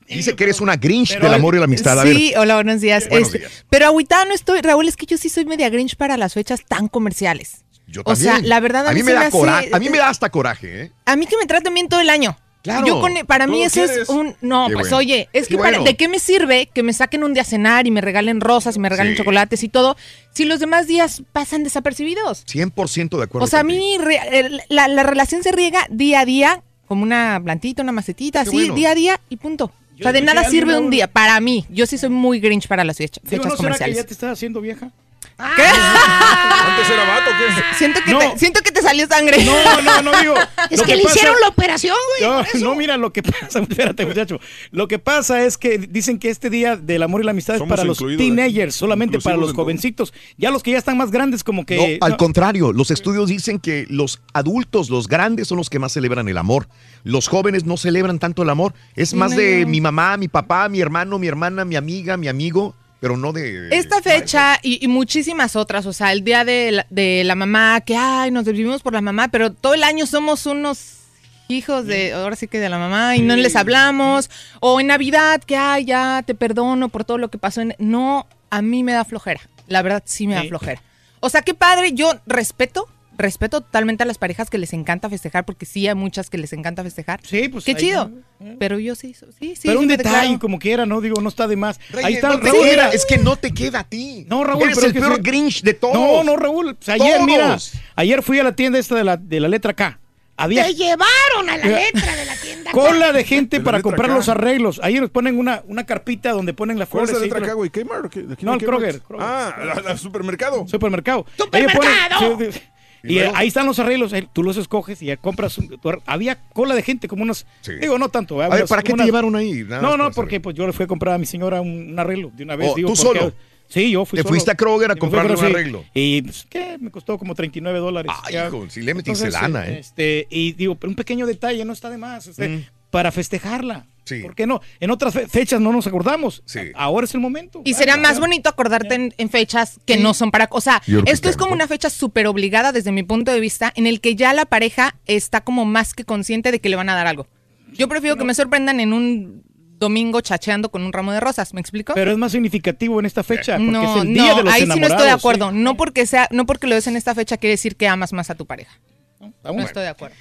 Dice 0.09 0.37
que 0.37 0.45
eres 0.45 0.61
una 0.61 0.77
Grinch 0.77 1.19
del 1.19 1.33
amor 1.35 1.55
y 1.55 1.59
la 1.59 1.65
amistad. 1.65 1.99
A 1.99 2.05
ver, 2.05 2.17
Sí, 2.17 2.33
hola, 2.37 2.55
buenos 2.57 2.81
días. 2.81 3.09
Buenos 3.09 3.29
Este, 3.29 3.39
días. 3.41 3.65
Pero 3.71 3.87
agüitada 3.87 4.25
no 4.27 4.35
estoy, 4.35 4.61
Raúl, 4.61 4.87
es 4.89 4.97
que 4.97 5.07
yo 5.07 5.17
sí 5.19 5.29
soy 5.29 5.45
media 5.45 5.69
Grinch 5.71 5.97
para 5.97 6.17
las 6.17 6.35
fechas 6.35 6.61
tan 6.67 6.89
comerciales. 6.89 7.65
yo 7.87 8.03
o 8.05 8.15
sea, 8.17 8.33
también. 8.35 8.49
la 8.51 8.61
verdad, 8.61 8.87
a 8.89 8.93
mí 8.93 9.03
me 9.03 9.13
da 9.13 9.31
coraje. 9.31 9.71
A 9.73 9.79
mí 9.79 9.89
me 9.91 9.99
da 9.99 10.09
hasta 10.09 10.31
coraje, 10.31 10.83
¿eh? 10.85 10.93
A 11.07 11.17
mí 11.17 11.27
que 11.27 11.37
me 11.37 11.47
traten 11.47 11.73
bien 11.75 11.89
todo 11.89 12.01
el 12.01 12.11
año. 12.11 12.37
Claro. 12.63 12.87
Yo 12.87 12.99
con, 12.99 13.13
para 13.27 13.47
mí 13.47 13.63
eso 13.63 13.85
es 13.85 14.09
un... 14.09 14.35
No, 14.41 14.69
Qué 14.69 14.73
pues 14.73 14.85
bueno. 14.87 14.97
oye, 14.97 15.29
es 15.35 15.49
Qué 15.49 15.55
que 15.55 15.59
para- 15.59 15.71
bueno. 15.73 15.85
¿de 15.85 15.97
qué 15.97 16.09
me 16.09 16.19
sirve 16.19 16.71
que 16.73 16.83
me 16.83 16.95
saquen 16.95 17.23
un 17.23 17.35
día 17.35 17.43
a 17.43 17.45
cenar 17.45 17.87
y 17.87 17.91
me 17.91 18.01
regalen 18.01 18.41
rosas 18.41 18.77
y 18.77 18.79
me 18.79 18.89
regalen 18.89 19.13
Sí. 19.13 19.19
chocolates 19.19 19.63
y 19.65 19.69
todo 19.69 19.99
si 20.33 20.47
los 20.47 20.61
demás 20.61 20.87
días 20.87 21.23
pasan 21.35 21.63
desapercibidos? 21.63 22.47
100% 22.47 23.19
de 23.19 23.25
acuerdo. 23.25 23.45
O 23.45 23.49
sea, 23.49 23.61
a 23.61 23.65
mí 23.65 23.99
re- 24.01 24.61
la, 24.71 24.89
la 24.89 25.03
relación 25.03 25.43
se 25.43 25.53
riega 25.53 25.87
día 25.91 26.21
a 26.21 26.25
día, 26.25 26.63
como 26.89 27.03
una 27.03 27.39
plantita, 27.45 27.83
una 27.83 27.93
macetita, 27.93 28.43
Qué 28.45 28.49
así, 28.49 28.57
bueno. 28.57 28.75
día 28.75 28.93
a 28.93 28.95
día 28.95 29.21
y 29.29 29.37
punto. 29.37 29.71
O 30.01 30.03
sea, 30.03 30.13
de 30.13 30.23
nada 30.23 30.45
sirve 30.51 30.77
un 30.79 30.91
día. 30.91 31.07
Para 31.07 31.39
mí, 31.41 31.65
yo 31.71 31.87
sí 31.87 31.99
soy 31.99 32.09
muy 32.11 32.41
Grinch 32.41 32.67
para 32.69 32.85
las 32.85 32.97
fecha- 32.99 33.21
Digo, 33.23 33.43
fechas 33.43 33.45
¿no 33.45 33.51
será 33.51 33.57
que 33.57 33.63
comerciales. 33.63 33.97
ya 33.97 34.05
te 34.05 34.13
estás 34.13 34.33
haciendo 34.33 34.61
vieja? 34.61 34.91
¿Antes 35.37 36.91
era 36.91 37.05
vato 37.05 37.31
o 37.31 37.35
qué? 37.39 37.77
Siento 37.77 38.01
que, 38.05 38.15
te, 38.15 38.39
siento 38.39 38.61
que 38.63 38.71
te 38.73 38.83
salió 38.83 39.07
sangre. 39.07 39.45
No, 39.45 39.83
no, 39.83 40.03
no 40.03 40.21
digo. 40.21 40.35
Es 40.71 40.83
que, 40.83 40.97
le 40.97 41.03
pasa- 41.03 41.17
hicieron 41.17 41.41
la 41.41 41.49
operación, 41.49 41.97
güey. 42.21 42.31
No, 42.63 42.69
no, 42.71 42.75
mira, 42.75 42.97
lo 42.97 43.13
que 43.13 43.23
pasa, 43.23 43.59
espérate, 43.69 44.07
muchacho. 44.07 44.41
Lo 44.71 44.89
que 44.89 44.99
pasa 44.99 45.45
es 45.45 45.59
que 45.59 45.79
dicen 45.79 46.19
que 46.19 46.31
este 46.31 46.51
día 46.51 46.77
del 46.77 47.03
amor 47.03 47.21
y 47.21 47.25
la 47.25 47.33
amistad 47.33 47.59
Somos 47.59 47.73
es 47.73 47.77
para 47.77 47.85
los 47.87 48.01
¿eh? 48.01 48.17
teenagers, 48.17 48.75
solamente 48.75 49.19
para 49.21 49.37
los 49.37 49.49
todo. 49.53 49.63
jovencitos. 49.65 50.13
Ya 50.37 50.51
los 50.51 50.63
que 50.63 50.71
ya 50.73 50.79
están 50.79 50.97
más 50.97 51.11
grandes, 51.11 51.45
como 51.45 51.67
que. 51.67 51.77
No, 51.99 52.05
al 52.07 52.13
no. 52.13 52.17
contrario, 52.17 52.73
los 52.73 52.91
estudios 52.91 53.29
dicen 53.29 53.59
que 53.59 53.87
los 53.89 54.21
adultos, 54.33 54.91
los 54.91 55.09
grandes, 55.09 55.49
son 55.49 55.59
los 55.59 55.69
que 55.71 55.79
más 55.79 55.93
celebran 55.93 56.29
el 56.29 56.39
amor. 56.39 56.69
Los 57.03 57.29
jóvenes 57.29 57.65
no 57.65 57.77
celebran 57.77 58.19
tanto 58.19 58.43
el 58.43 58.51
amor. 58.51 58.75
Es 58.97 59.11
Sí, 59.11 59.17
más 59.17 59.33
no, 59.33 59.37
de 59.39 59.67
mi 59.67 59.81
mamá, 59.81 60.17
mi 60.17 60.29
papá, 60.29 60.69
mi 60.69 60.81
hermano, 60.81 61.19
mi 61.19 61.27
hermana, 61.27 61.65
mi 61.65 61.77
amiga, 61.77 62.17
mi 62.17 62.29
amigo, 62.29 62.75
pero 63.05 63.19
no 63.19 63.35
de... 63.35 63.69
Esta 63.71 64.01
fecha 64.01 64.59
y, 64.63 64.83
y 64.83 64.89
muchísimas 64.89 65.57
otras, 65.57 65.85
o 65.85 65.93
sea, 65.93 66.11
el 66.11 66.25
día 66.25 66.43
de 66.47 66.73
la, 66.73 66.87
de 66.89 67.23
la 67.25 67.35
mamá, 67.35 67.83
que 67.83 67.95
ay, 67.95 68.31
nos 68.31 68.47
desvivimos 68.47 68.81
por 68.81 68.95
la 68.95 69.03
mamá, 69.03 69.29
pero 69.29 69.53
todo 69.53 69.75
el 69.75 69.85
año 69.85 70.07
somos 70.07 70.47
unos 70.47 71.01
hijos 71.49 71.85
de, 71.85 72.15
ahora 72.15 72.35
sí 72.35 72.49
que 72.49 72.59
de 72.61 72.71
la 72.71 72.79
mamá, 72.79 73.15
y 73.15 73.21
no 73.21 73.37
les 73.37 73.57
hablamos, 73.57 74.31
o 74.61 74.81
en 74.81 74.87
Navidad, 74.87 75.43
que 75.43 75.55
ay, 75.55 75.85
ya 75.85 76.23
te 76.25 76.35
perdono 76.35 76.89
por 76.89 77.05
todo 77.05 77.19
lo 77.19 77.29
que 77.29 77.37
pasó. 77.37 77.61
En... 77.61 77.75
No, 77.79 78.27
a 78.49 78.63
mí 78.63 78.83
me 78.83 78.95
da 78.95 79.05
flojera, 79.05 79.43
la 79.69 79.83
verdad 79.83 80.03
sí 80.07 80.27
me 80.27 80.37
da 80.37 80.45
flojera. 80.45 80.81
O 81.21 81.29
sea, 81.29 81.43
qué 81.43 81.53
padre, 81.53 81.93
yo 81.93 82.11
respeto. 82.25 82.89
Respeto 83.17 83.61
totalmente 83.61 84.03
a 84.03 84.07
las 84.07 84.19
parejas 84.19 84.51
que 84.51 84.59
les 84.59 84.73
encanta 84.73 85.09
festejar, 85.09 85.45
porque 85.45 85.67
sí 85.67 85.87
hay 85.87 85.95
muchas 85.95 86.31
que 86.31 86.39
les 86.39 86.53
encanta 86.53 86.83
festejar. 86.83 87.21
Sí, 87.23 87.49
pues. 87.49 87.65
Qué 87.65 87.73
ahí 87.73 87.77
chido. 87.77 88.11
está. 88.41 88.57
Pero 88.59 88.79
yo 88.79 88.95
sí, 88.95 89.15
sí, 89.15 89.55
sí. 89.55 89.61
Pero 89.69 89.79
un 89.81 89.89
detalle, 89.89 90.17
declaro. 90.17 90.39
como 90.41 90.59
quiera, 90.59 90.85
¿no? 90.85 91.01
Digo, 91.01 91.21
no 91.21 91.29
está 91.29 91.47
de 91.47 91.57
más. 91.57 91.79
Reyes, 91.91 92.05
Ahí 92.05 92.15
está, 92.15 92.29
no 92.31 92.37
Raúl, 92.39 92.63
queda, 92.63 92.91
es 92.91 93.07
que 93.07 93.19
no 93.19 93.37
te 93.37 93.53
queda 93.55 93.81
a 93.81 93.85
ti. 93.85 94.27
No, 94.29 94.43
Raúl, 94.45 94.65
Eres 94.65 94.75
pero 94.75 94.87
el 94.89 94.93
es 94.97 95.01
que 95.03 95.07
peor. 95.09 95.23
Grinch 95.23 95.63
de 95.63 95.75
todos. 95.75 95.95
No, 95.95 96.25
no, 96.25 96.37
Raúl. 96.37 96.75
Pues 96.75 96.89
ayer, 96.89 97.15
Todos. 97.15 97.27
mira, 97.27 97.57
ayer 97.97 98.23
fui 98.23 98.39
a 98.41 98.43
la 98.45 98.57
tienda 98.57 98.79
esta 98.79 98.95
de 98.97 99.05
la, 99.05 99.17
de 99.17 99.41
la 99.41 99.49
letra 99.49 99.73
K. 99.75 100.01
Había 100.37 100.65
Te 100.65 100.75
llevaron 100.75 101.49
a 101.49 101.57
la 101.57 101.65
Mira. 101.65 101.79
letra 101.79 102.17
de 102.17 102.25
la 102.25 102.35
tienda. 102.35 102.73
cola 102.73 103.13
de 103.13 103.23
gente 103.23 103.61
De 103.61 103.65
para 103.65 103.81
comprar 103.81 104.09
K. 104.09 104.17
los 104.17 104.29
arreglos. 104.29 104.81
Ahí 104.83 104.99
nos 104.99 105.11
ponen 105.11 105.39
una, 105.39 105.63
una 105.69 105.87
carpita 105.87 106.33
donde 106.33 106.53
ponen 106.53 106.77
las 106.77 106.89
¿Cuál 106.89 107.07
flores. 107.07 107.23
es 107.23 107.31
la 107.31 107.37
letra 107.37 107.47
acá, 107.47 107.55
güey? 107.55 107.71
¿Kmart 107.71 108.13
No, 108.43 108.55
el? 108.55 108.59
Kroger, 108.59 109.01
Kroger. 109.01 109.25
Ah, 109.27 109.81
la 109.85 109.97
supermercado. 109.97 110.67
Supermercado. 110.67 111.25
¡Supermercado! 111.37 111.85
Ahí 112.21 112.31
ponen-. 112.35 112.74
¿Y 113.05 113.15
Y, 113.15 113.19
eh, 113.19 113.31
ahí 113.35 113.49
están 113.49 113.67
los 113.67 113.79
arreglos, 113.79 114.13
ahí 114.13 114.27
tú 114.33 114.43
los 114.43 114.57
escoges 114.57 115.01
y 115.03 115.07
ya 115.07 115.17
compras. 115.17 115.59
un- 115.59 115.79
había 116.07 116.41
cola 116.53 116.75
de 116.75 116.83
gente, 116.83 117.07
como 117.07 117.23
unas. 117.23 117.47
Sí. 117.61 117.73
Digo, 117.81 117.99
no 117.99 118.09
tanto. 118.09 118.41
A 118.43 118.49
ver, 118.49 118.67
¿para 118.67 118.83
qué 118.83 118.95
te 118.95 119.05
llevaron 119.05 119.37
ahí? 119.37 119.65
Nada 119.65 119.83
No, 119.83 119.97
no, 119.97 120.11
porque 120.11 120.41
pues 120.41 120.57
yo 120.57 120.67
le 120.67 120.73
fui 120.73 120.85
a 120.85 120.87
comprar 120.87 121.15
a 121.15 121.19
mi 121.19 121.27
señora 121.27 121.61
un, 121.61 121.91
un 121.93 121.99
arreglo 121.99 122.31
de 122.35 122.45
una 122.45 122.57
vez. 122.57 122.71
Oh, 122.73 122.75
digo, 122.75 122.93
¿tú 122.95 123.03
porque- 123.03 123.19
solo? 123.21 123.33
Sí, 123.67 123.91
yo 123.91 124.05
fui 124.05 124.19
¿Te 124.19 124.23
solo. 124.23 124.29
fuiste 124.35 124.51
a 124.51 124.55
Kroger 124.55 124.91
a 124.91 124.95
comprarle 124.97 125.33
un 125.33 125.39
sí. 125.39 125.45
arreglo? 125.47 125.85
Y, 125.95 126.21
pues, 126.23 126.47
¿qué? 126.51 126.77
Me 126.79 126.91
costó 126.91 127.19
como 127.19 127.35
39 127.35 127.79
dólares. 127.79 128.13
Ay, 128.23 128.37
hijo, 128.37 128.67
sí 128.69 128.83
le 128.83 128.93
metiste 128.95 129.25
Entonces, 129.27 129.33
lana, 129.43 129.67
¿eh? 129.69 129.79
Este, 129.81 130.27
y 130.31 130.53
digo, 130.53 130.75
pero 130.75 130.91
un 130.91 130.95
pequeño 130.97 131.27
detalle 131.27 131.65
no 131.65 131.73
está 131.73 131.89
de 131.91 131.97
más. 131.99 132.29
Mm. 132.39 132.59
Para 132.95 133.11
festejarla. 133.11 133.87
Sí. 134.05 134.21
¿Por 134.21 134.35
qué 134.37 134.47
no? 134.47 134.61
En 134.79 134.91
otras 134.93 135.15
fe- 135.15 135.27
fechas 135.27 135.61
no 135.61 135.73
nos 135.73 135.87
acordamos. 135.89 136.43
Sí. 136.47 136.61
Ahora 136.75 137.07
es 137.07 137.15
el 137.15 137.21
momento. 137.21 137.61
Y 137.65 137.75
será 137.75 137.95
Ay, 137.95 138.01
más 138.01 138.21
bonito 138.21 138.49
acordarte 138.49 138.95
en, 138.95 139.15
en 139.19 139.31
fechas 139.31 139.81
que 139.85 139.97
no 139.97 140.15
son 140.15 140.31
para... 140.31 140.47
O 140.53 140.61
sea, 140.61 140.81
esto 141.07 141.29
es 141.29 141.37
como 141.37 141.53
una 141.53 141.67
fecha 141.67 141.91
súper 141.91 142.29
obligada 142.29 142.71
desde 142.71 142.93
mi 142.93 143.03
punto 143.03 143.33
de 143.33 143.41
vista, 143.41 143.73
en 143.75 143.89
el 143.89 144.01
que 144.01 144.15
ya 144.15 144.33
la 144.33 144.45
pareja 144.45 144.95
está 145.07 145.41
como 145.41 145.65
más 145.65 145.93
que 145.93 146.05
consciente 146.05 146.53
de 146.53 146.61
que 146.61 146.69
le 146.69 146.77
van 146.77 146.89
a 146.89 146.95
dar 146.95 147.09
algo. 147.09 147.27
Yo 147.73 147.89
prefiero 147.89 148.17
que 148.17 148.23
me 148.25 148.35
sorprendan 148.35 148.79
en 148.79 148.93
un 148.93 149.43
domingo 149.79 150.21
chacheando 150.21 150.71
con 150.71 150.85
un 150.85 150.93
ramo 150.93 151.11
de 151.11 151.19
rosas, 151.19 151.53
¿me 151.53 151.61
explico? 151.61 151.95
Pero 151.95 152.13
es 152.13 152.17
más 152.17 152.31
significativo 152.31 153.01
en 153.01 153.07
esta 153.07 153.25
fecha. 153.25 153.57
Porque 153.57 153.73
no, 153.73 153.97
es 153.97 154.03
el 154.03 154.15
día 154.15 154.29
no, 154.29 154.37
de 154.37 154.43
los 154.45 154.55
ahí 154.55 154.63
sí 154.71 154.81
no 154.81 154.87
estoy 154.87 155.07
de 155.07 155.11
acuerdo. 155.11 155.51
¿sí? 155.51 155.57
No 155.57 155.77
porque 155.77 156.07
sea, 156.07 156.29
no 156.31 156.47
porque 156.47 156.69
lo 156.69 156.77
des 156.77 156.87
en 156.87 156.95
esta 156.95 157.15
fecha 157.15 157.39
quiere 157.39 157.53
decir 157.55 157.75
que 157.75 157.89
amas 157.89 158.13
más 158.13 158.31
a 158.31 158.37
tu 158.37 158.47
pareja. 158.47 158.79
No 159.21 159.33
bueno. 159.43 159.63
estoy 159.63 159.83
de 159.83 159.89
acuerdo. 159.89 160.17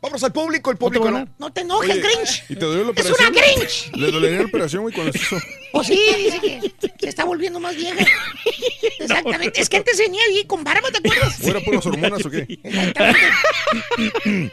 Vamos 0.00 0.22
al 0.22 0.32
público, 0.32 0.70
el 0.70 0.76
público 0.76 1.10
no. 1.10 1.26
No 1.38 1.52
te 1.52 1.62
enojes, 1.62 1.90
Oye, 1.90 2.00
Grinch. 2.00 2.44
¿Y 2.48 2.54
te 2.54 2.64
dolió 2.64 2.84
la 2.84 2.92
¡Es 2.92 3.10
operación? 3.10 3.32
una 3.32 3.40
Grinch! 3.40 3.90
Le 3.96 4.10
dolería 4.12 4.38
la 4.38 4.44
operación, 4.46 4.82
güey, 4.82 4.94
cuando 4.94 5.12
se 5.12 5.18
hizo. 5.18 5.36
O 5.72 5.82
sí, 5.82 6.00
dice 6.16 6.40
que 6.40 6.60
se 7.00 7.08
está 7.08 7.24
volviendo 7.24 7.58
más 7.58 7.74
vieja. 7.74 8.06
Exactamente. 9.00 9.60
Es 9.60 9.68
que 9.68 9.78
antes 9.78 9.98
venía 9.98 10.20
ahí 10.28 10.44
con 10.44 10.62
barba, 10.62 10.88
¿te 10.92 10.98
acuerdas? 10.98 11.40
¿O 11.42 11.48
era 11.48 11.58
puras 11.60 11.84
hormonas 11.86 12.24
o 12.24 12.30
qué? 12.30 12.46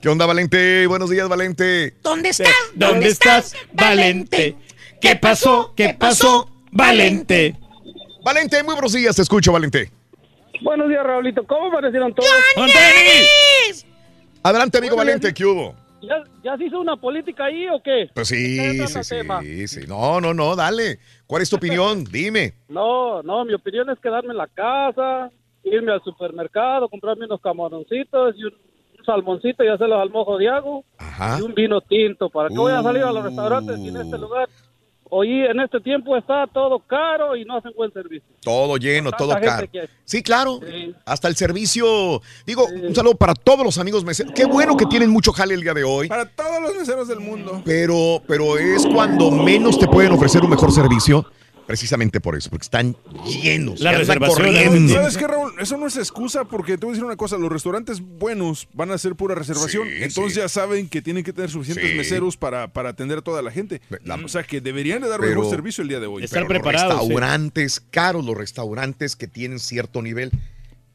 ¿Qué 0.00 0.08
onda, 0.08 0.24
Valente? 0.26 0.86
Buenos 0.86 1.10
días, 1.10 1.28
Valente. 1.28 1.96
¿Dónde 2.02 2.30
estás? 2.30 2.54
¿Dónde 2.74 3.08
estás, 3.08 3.54
Valente? 3.72 4.56
¿Qué 5.00 5.16
pasó? 5.16 5.74
¿Qué 5.76 5.94
pasó, 5.98 6.50
Valente? 6.70 7.56
Valente, 8.24 8.62
muy 8.62 8.72
buenos 8.74 8.92
días, 8.94 9.16
te 9.16 9.22
escucho, 9.22 9.52
Valente. 9.52 9.90
Buenos 10.62 10.88
días, 10.88 11.04
Raulito. 11.04 11.44
¿Cómo 11.46 11.66
aparecieron 11.66 12.14
todos? 12.14 12.30
¡Yes! 12.56 13.84
Adelante, 14.42 14.78
amigo 14.78 14.96
Valente, 14.96 15.32
¿qué 15.34 15.44
hubo? 15.44 15.74
¿Ya, 16.00 16.22
¿Ya 16.44 16.56
se 16.56 16.64
hizo 16.64 16.80
una 16.80 16.96
política 16.96 17.46
ahí 17.46 17.68
o 17.68 17.82
qué? 17.82 18.08
Pues 18.14 18.28
sí, 18.28 18.86
sí, 18.86 19.04
sí, 19.04 19.68
sí. 19.68 19.80
No, 19.88 20.20
no, 20.20 20.32
no, 20.32 20.54
dale. 20.54 20.98
¿Cuál 21.26 21.42
es 21.42 21.50
tu 21.50 21.56
opinión? 21.56 22.04
Dime. 22.12 22.54
No, 22.68 23.22
no, 23.22 23.44
mi 23.44 23.54
opinión 23.54 23.90
es 23.90 23.98
quedarme 23.98 24.30
en 24.30 24.38
la 24.38 24.46
casa, 24.46 25.30
irme 25.64 25.92
al 25.92 26.02
supermercado, 26.02 26.88
comprarme 26.88 27.24
unos 27.24 27.40
camaroncitos 27.40 28.36
y 28.36 28.44
un, 28.44 28.52
salmoncito 29.04 29.64
y 29.64 29.68
hacerlos 29.68 30.02
al 30.02 30.10
mojo 30.10 30.36
de 30.36 30.48
agua 30.48 30.82
Ajá. 30.98 31.38
y 31.38 31.42
un 31.42 31.54
vino 31.54 31.80
tinto. 31.80 32.28
¿Para 32.28 32.50
qué 32.50 32.58
voy 32.58 32.72
a 32.72 32.82
salir 32.82 33.02
a 33.02 33.10
los 33.12 33.24
restaurantes 33.24 33.78
en 33.78 33.96
este 33.96 34.18
lugar? 34.18 34.48
Hoy 35.10 35.44
en 35.44 35.60
este 35.60 35.80
tiempo 35.80 36.16
está 36.16 36.46
todo 36.46 36.78
caro 36.80 37.36
y 37.36 37.44
no 37.44 37.56
hacen 37.56 37.72
buen 37.76 37.92
servicio. 37.92 38.28
Todo 38.42 38.76
lleno, 38.76 39.10
todo 39.12 39.34
caro. 39.40 39.66
Sí, 40.04 40.22
claro. 40.22 40.60
Sí. 40.66 40.94
Hasta 41.04 41.28
el 41.28 41.36
servicio. 41.36 42.20
Digo, 42.46 42.66
un 42.66 42.94
saludo 42.94 43.14
para 43.14 43.34
todos 43.34 43.64
los 43.64 43.78
amigos 43.78 44.04
meseros. 44.04 44.32
Qué 44.34 44.44
bueno 44.44 44.76
que 44.76 44.86
tienen 44.86 45.10
mucho 45.10 45.32
jale 45.32 45.54
el 45.54 45.62
día 45.62 45.74
de 45.74 45.84
hoy. 45.84 46.08
Para 46.08 46.26
todos 46.26 46.60
los 46.62 46.74
meseros 46.74 47.08
del 47.08 47.20
mundo. 47.20 47.62
Pero, 47.64 48.22
pero 48.26 48.58
es 48.58 48.86
cuando 48.86 49.30
menos 49.30 49.78
te 49.78 49.88
pueden 49.88 50.12
ofrecer 50.12 50.42
un 50.42 50.50
mejor 50.50 50.72
servicio. 50.72 51.24
Precisamente 51.68 52.18
por 52.20 52.34
eso, 52.34 52.48
porque 52.48 52.64
están 52.64 52.96
llenos. 53.26 53.78
La 53.80 53.92
reservación, 53.92 54.38
corriendo. 54.38 54.94
¿Sabes 54.94 55.18
qué, 55.18 55.26
Raúl? 55.28 55.52
Eso 55.60 55.76
no 55.76 55.86
es 55.86 55.98
excusa 55.98 56.44
porque 56.44 56.78
te 56.78 56.86
voy 56.86 56.92
a 56.92 56.94
decir 56.94 57.04
una 57.04 57.16
cosa, 57.16 57.36
los 57.36 57.52
restaurantes 57.52 58.00
buenos 58.00 58.66
van 58.72 58.90
a 58.90 58.96
ser 58.96 59.14
pura 59.14 59.34
reservación, 59.34 59.86
Sí, 59.86 59.94
entonces 60.02 60.32
sí. 60.34 60.40
ya 60.40 60.48
saben 60.48 60.88
que 60.88 61.02
tienen 61.02 61.22
que 61.24 61.32
tener 61.34 61.50
suficientes 61.50 61.90
Sí. 61.90 61.94
meseros 61.96 62.38
para, 62.38 62.68
para 62.72 62.88
atender 62.88 63.18
a 63.18 63.20
toda 63.20 63.42
la 63.42 63.50
gente. 63.50 63.82
La- 64.02 64.14
o 64.16 64.28
sea 64.28 64.42
que 64.44 64.62
deberían 64.62 65.02
de 65.02 65.08
dar 65.08 65.20
Pero- 65.20 65.36
mejor 65.42 65.50
servicio 65.54 65.82
el 65.82 65.88
día 65.88 66.00
de 66.00 66.06
hoy. 66.06 66.24
Estar 66.24 66.42
Pero 66.46 66.54
los 66.54 66.62
preparados, 66.62 67.02
sí. 67.02 67.08
restaurantes, 67.08 67.82
caros 67.90 68.24
los 68.24 68.34
restaurantes 68.34 69.14
que 69.14 69.28
tienen 69.28 69.58
cierto 69.58 70.00
nivel, 70.00 70.32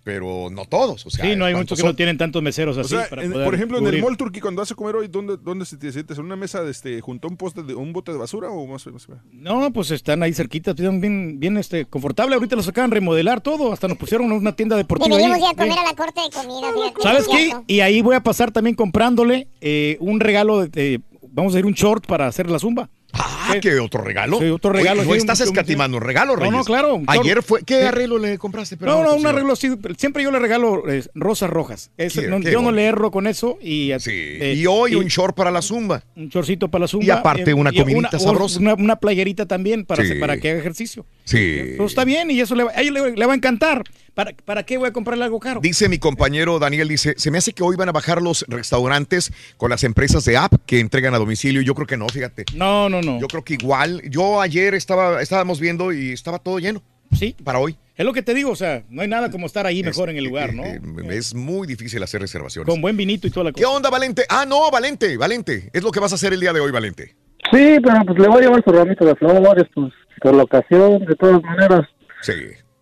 pero 0.03 0.49
no 0.51 0.65
todos. 0.65 1.06
O 1.06 1.09
sea, 1.09 1.23
Sí, 1.25 1.35
no 1.35 1.45
hay 1.45 1.53
¿cuántos 1.53 1.72
muchos 1.72 1.77
que 1.77 1.82
son? 1.82 1.90
no 1.91 1.95
tienen 1.95 2.17
tantos 2.17 2.43
meseros 2.43 2.77
O 2.77 2.82
así. 2.82 2.90
sea, 2.90 3.07
para 3.09 3.23
en- 3.23 3.32
poder 3.32 3.45
por 3.45 3.56
ejemplo, 3.56 3.77
en 3.77 3.88
el. 3.88 4.01
Mall 4.01 4.17
Turkey, 4.17 4.41
cuando 4.41 4.61
vas 4.61 4.72
a 4.72 4.75
comer 4.75 4.95
hoy, 4.98 5.07
¿dónde, 5.07 5.38
dónde 5.38 5.65
se 5.65 5.77
te 5.77 5.91
sientes? 5.91 6.17
¿En 6.17 6.25
una 6.25 6.35
mesa 6.35 6.61
de 6.64 6.72
este, 6.72 6.99
junto 7.01 7.27
a 7.27 7.32
un 7.32 7.38
poste 7.38 7.64
de 7.64 7.73
un 7.73 7.93
bote 7.93 8.11
de 8.11 8.17
basura 8.17 8.49
o 8.49 8.67
más? 8.67 8.85
más- 8.88 9.07
No, 9.32 9.72
pues 9.72 9.91
están 9.91 10.22
ahí 10.23 10.33
cerquitas, 10.33 10.75
están 10.77 10.99
bien, 10.99 11.40
bien 11.40 11.57
este, 11.57 11.85
confortable. 11.85 12.35
Ahorita 12.35 12.56
los 12.56 12.67
acaban 12.67 12.90
de 12.90 12.95
remodelar 12.95 13.40
todo, 13.41 13.72
hasta 13.72 13.88
nos 13.88 13.98
pusieron 13.98 14.32
una 14.32 14.56
tienda 14.56 14.75
deportiva 14.75 15.15
ahí. 15.15 15.23
Ir 15.23 15.32
a 15.32 15.53
comer 15.53 15.73
Sí. 15.73 15.80
a 15.80 15.83
la 15.83 15.95
corte 15.95 16.22
de 16.22 16.30
comida. 16.30 16.73
fíjate. 16.73 17.01
¿Sabes 17.01 17.27
qué? 17.27 17.51
Y 17.67 17.80
ahí 17.80 18.01
voy 18.01 18.15
a 18.15 18.22
pasar 18.23 18.51
también 18.51 18.75
comprándole 18.75 19.48
eh, 19.61 19.98
un 20.01 20.19
regalo 20.19 20.61
de, 20.61 20.67
de- 20.67 21.01
vamos 21.32 21.56
a 21.56 21.59
ir 21.59 21.65
un 21.65 21.73
short 21.73 22.06
para 22.06 22.27
hacer 22.27 22.49
la 22.49 22.59
zumba. 22.59 22.90
Ah. 23.14 23.53
¿qué 23.61 23.80
otro 23.80 24.01
regalo? 24.01 24.40
Sí, 24.40 24.45
otro 24.50 24.72
regalo, 24.74 25.01
Oye, 25.01 25.08
no 25.09 25.14
sí, 25.14 25.19
estás 25.19 25.40
un- 25.42 25.48
escatimando 25.48 25.98
un 25.98 26.03
regalo, 26.03 26.33
No, 26.33 26.40
Reyes. 26.40 26.53
no, 26.56 26.64
claro, 26.64 26.95
un 26.95 27.06
Ayer 27.08 27.43
fue. 27.43 27.61
¿Qué 27.64 27.82
Sí. 27.82 27.85
arreglo 27.85 28.17
le 28.17 28.38
compraste? 28.40 28.77
Pero 28.77 28.92
No, 28.92 29.03
no, 29.03 29.16
un 29.16 29.27
arreglo. 29.27 29.56
Siempre 29.56 30.24
yo 30.24 30.32
le 30.32 30.40
regalo 30.40 30.90
eh, 30.90 31.03
rosas 31.14 31.50
rojas. 31.50 31.92
Qué- 31.98 32.09
no- 32.27 32.40
qué 32.40 32.51
yo 32.51 32.61
no 32.61 32.72
le 32.72 32.85
erro 32.85 33.11
con 33.11 33.27
eso. 33.27 33.58
Y, 33.61 33.92
Sí. 34.00 34.11
eh, 34.11 34.56
y 34.58 34.66
hoy 34.66 34.93
y- 34.93 34.95
un 34.95 35.06
short 35.06 35.35
para 35.35 35.51
la 35.51 35.61
zumba. 35.61 36.03
un 36.16 36.30
chorcito 36.30 36.69
para 36.69 36.82
la 36.83 36.88
zumba. 36.88 37.06
Y 37.06 37.09
aparte 37.11 37.53
una 37.53 37.72
comidita 37.72 38.17
sabrosa. 38.17 38.59
Una, 38.59 38.74
una 38.74 38.95
playerita 38.95 39.45
también 39.45 39.85
para, 39.85 40.03
para 40.19 40.38
que 40.38 40.50
haga 40.51 40.59
ejercicio. 40.59 41.06
Sí. 41.26 41.60
Eso 41.76 41.85
está 41.85 42.03
bien 42.06 42.30
y 42.32 42.40
eso 42.42 42.53
le 42.56 42.64
va, 42.66 42.72
a 42.72 42.82
ella 42.82 42.92
le, 42.92 43.11
le 43.16 43.26
va 43.26 43.34
a 43.34 43.35
encantar. 43.35 43.84
¿Para, 44.14 44.32
¿Para 44.45 44.64
qué 44.64 44.77
voy 44.77 44.90
a 44.90 44.93
comprarle 44.93 45.24
algo 45.24 45.40
caro? 45.40 45.60
Dice 45.61 45.90
mi 45.90 45.98
compañero 45.98 46.60
Daniel, 46.60 46.88
dice, 46.88 47.16
se 47.18 47.32
me 47.32 47.40
hace 47.40 47.53
que 47.53 47.64
hoy 47.64 47.76
van 47.76 47.90
a 47.90 47.92
bajar 47.92 48.22
los 48.22 48.45
restaurantes 48.48 49.32
con 49.58 49.69
las 49.72 49.84
empresas 49.84 50.24
de 50.26 50.38
app 50.38 50.53
que 50.68 50.80
entregan 50.80 51.16
a 51.16 51.18
domicilio. 51.18 51.61
Yo 51.61 51.74
creo 51.74 51.88
que 51.88 51.98
no, 51.98 52.08
fíjate. 52.10 52.45
No, 52.56 52.90
no, 52.90 53.02
no. 53.02 53.19
Yo 53.19 53.27
creo 53.27 53.43
que 53.43 53.56
igual. 53.56 54.02
Yo 54.10 54.40
ayer 54.42 54.76
estaba, 54.76 55.22
estábamos 55.22 55.60
viendo 55.60 55.92
y 55.93 56.11
estaba 56.11 56.38
todo 56.40 56.60
lleno 56.60 56.84
Sí. 57.18 57.35
para 57.43 57.60
hoy. 57.60 57.76
Es 57.95 58.06
lo 58.06 58.14
que 58.14 58.24
te 58.24 58.34
digo, 58.34 58.50
o 58.52 58.56
sea, 58.56 58.84
no 58.90 59.03
hay 59.03 59.08
nada 59.08 59.30
como 59.30 59.45
estar 59.45 59.68
ahí 59.68 59.84
mejor 59.84 60.10
en 60.10 60.18
el 60.18 60.24
lugar, 60.24 60.53
¿no? 60.56 60.64
Eh, 60.66 60.80
Es 61.11 61.35
muy 61.35 61.68
difícil 61.68 62.02
hacer 62.02 62.22
reservaciones. 62.22 62.68
Con 62.68 62.82
buen 62.82 62.98
vinito 62.98 63.27
y 63.27 63.30
toda 63.30 63.43
la 63.45 63.52
¿Qué 63.52 63.61
cosa. 63.64 63.76
onda, 63.76 63.90
Valente? 63.92 64.26
Ah, 64.30 64.45
no, 64.48 64.69
Valente, 64.72 65.16
Valente. 65.18 65.69
Es 65.74 65.84
lo 65.84 65.92
que 65.92 66.00
vas 66.00 66.11
a 66.11 66.16
hacer 66.16 66.34
el 66.34 66.40
día 66.40 66.53
de 66.53 66.60
hoy, 66.60 66.72
Valente. 66.72 67.16
Sí, 67.53 67.77
pero 67.83 68.06
pues 68.06 68.19
le 68.19 68.27
voy 68.27 68.38
a 68.38 68.41
llevar 68.41 68.64
su 68.64 68.72
ramito 68.72 69.06
de 69.06 69.15
flores, 69.15 69.65
pues, 69.73 69.93
por 70.22 70.33
la 70.35 70.43
ocasión, 70.43 71.06
de 71.06 71.15
todas 71.15 71.41
maneras. 71.43 71.82
Sí. 72.22 72.33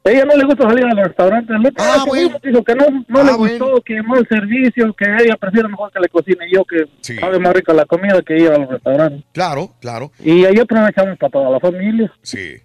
A 0.03 0.09
ella 0.09 0.25
no 0.25 0.35
le 0.35 0.45
gusta 0.45 0.67
salir 0.67 0.83
al 0.85 0.97
restaurante. 0.97 1.53
El 1.53 1.59
otro 1.59 1.75
Ah, 1.77 2.01
que 2.03 2.09
bueno. 2.09 2.39
dijo 2.41 2.63
que 2.63 2.75
no, 2.75 2.85
no 3.07 3.19
Ah, 3.19 3.23
le 3.23 3.33
bueno. 3.37 3.65
gustó, 3.65 3.81
que 3.81 4.01
mal 4.01 4.25
servicio, 4.27 4.93
que 4.93 5.05
ella 5.23 5.35
prefiere 5.39 5.67
mejor 5.67 5.91
que 5.91 5.99
le 5.99 6.09
cocine 6.09 6.45
yo, 6.51 6.63
que 6.65 6.85
Sí. 7.01 7.17
sabe 7.17 7.37
más 7.37 7.53
rica 7.53 7.71
la 7.73 7.85
comida 7.85 8.19
que 8.23 8.35
ir 8.37 8.49
al 8.49 8.67
restaurante. 8.67 9.23
Claro, 9.31 9.73
claro. 9.79 10.11
Y 10.19 10.43
ahí 10.45 10.57
aprovechamos 10.59 11.17
para 11.19 11.31
toda 11.31 11.49
la 11.51 11.59
familia. 11.59 12.11
Sí. 12.23 12.55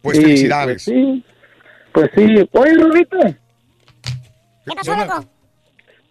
Pues 0.00 0.18
Y, 0.18 0.22
felicidades. 0.22 0.84
pues, 0.86 0.96
sí. 0.96 1.24
Pues 1.92 2.10
sí. 2.16 2.48
Oye, 2.52 2.74
Rudito, 2.74 3.18
¿Qué 3.20 4.72
pasó, 4.76 4.96
loco? 4.96 5.24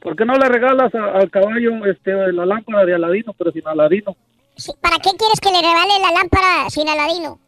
¿por 0.01 0.15
qué 0.15 0.25
no 0.25 0.33
le 0.35 0.45
regalas 0.47 0.93
a- 0.93 1.17
al 1.17 1.29
caballo 1.31 1.85
este, 1.85 2.11
la 2.33 2.45
lámpara 2.45 2.85
de 2.85 2.93
Aladino, 2.95 3.33
pero 3.37 3.51
sin 3.51 3.67
Aladino? 3.67 4.15
Sí, 4.55 4.71
¿Para 4.81 4.97
qué 4.97 5.09
quieres 5.17 5.39
que 5.39 5.51
le 5.51 5.61
regale 5.61 5.99
la 5.99 6.11
lámpara 6.11 6.69
sin 6.69 6.87
Aladino? 6.87 7.39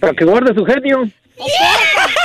Para 0.00 0.12
que 0.14 0.24
guarde 0.24 0.54
su 0.54 0.64
genio. 0.64 1.02
Es 1.02 1.52
cierto. 1.56 2.20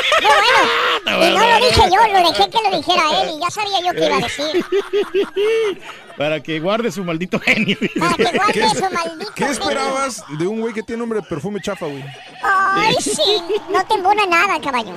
No, 1.05 1.17
bueno. 1.17 1.25
Y 1.25 1.37
no 1.37 1.47
lo 1.47 1.65
dije 1.65 1.81
yo, 1.91 2.13
lo 2.13 2.29
dejé 2.29 2.49
que 2.49 2.69
lo 2.69 2.77
dijera 2.77 3.21
él 3.21 3.29
y 3.35 3.39
ya 3.39 3.49
sabía 3.49 3.79
yo 3.81 3.93
qué 3.93 4.05
iba 4.05 4.17
a 4.17 4.19
decir. 4.19 4.65
Para 6.17 6.41
que 6.41 6.59
guarde 6.59 6.91
su 6.91 7.03
maldito 7.03 7.39
genio. 7.39 7.77
Para 7.99 8.15
que 8.15 8.37
guarde 8.37 8.53
¿Qué, 8.53 8.69
su 8.69 8.89
maldito 8.89 9.31
¿Qué 9.35 9.45
esperabas 9.45 10.23
de 10.39 10.47
un 10.47 10.61
güey 10.61 10.73
que 10.73 10.83
tiene 10.83 10.99
nombre 11.01 11.21
de 11.21 11.27
perfume 11.27 11.61
chafa, 11.61 11.85
güey? 11.85 12.03
Ay, 12.41 12.95
sí. 12.99 13.41
No 13.69 13.85
te 13.85 13.95
embona 13.95 14.25
nada, 14.25 14.59
caballo. 14.59 14.93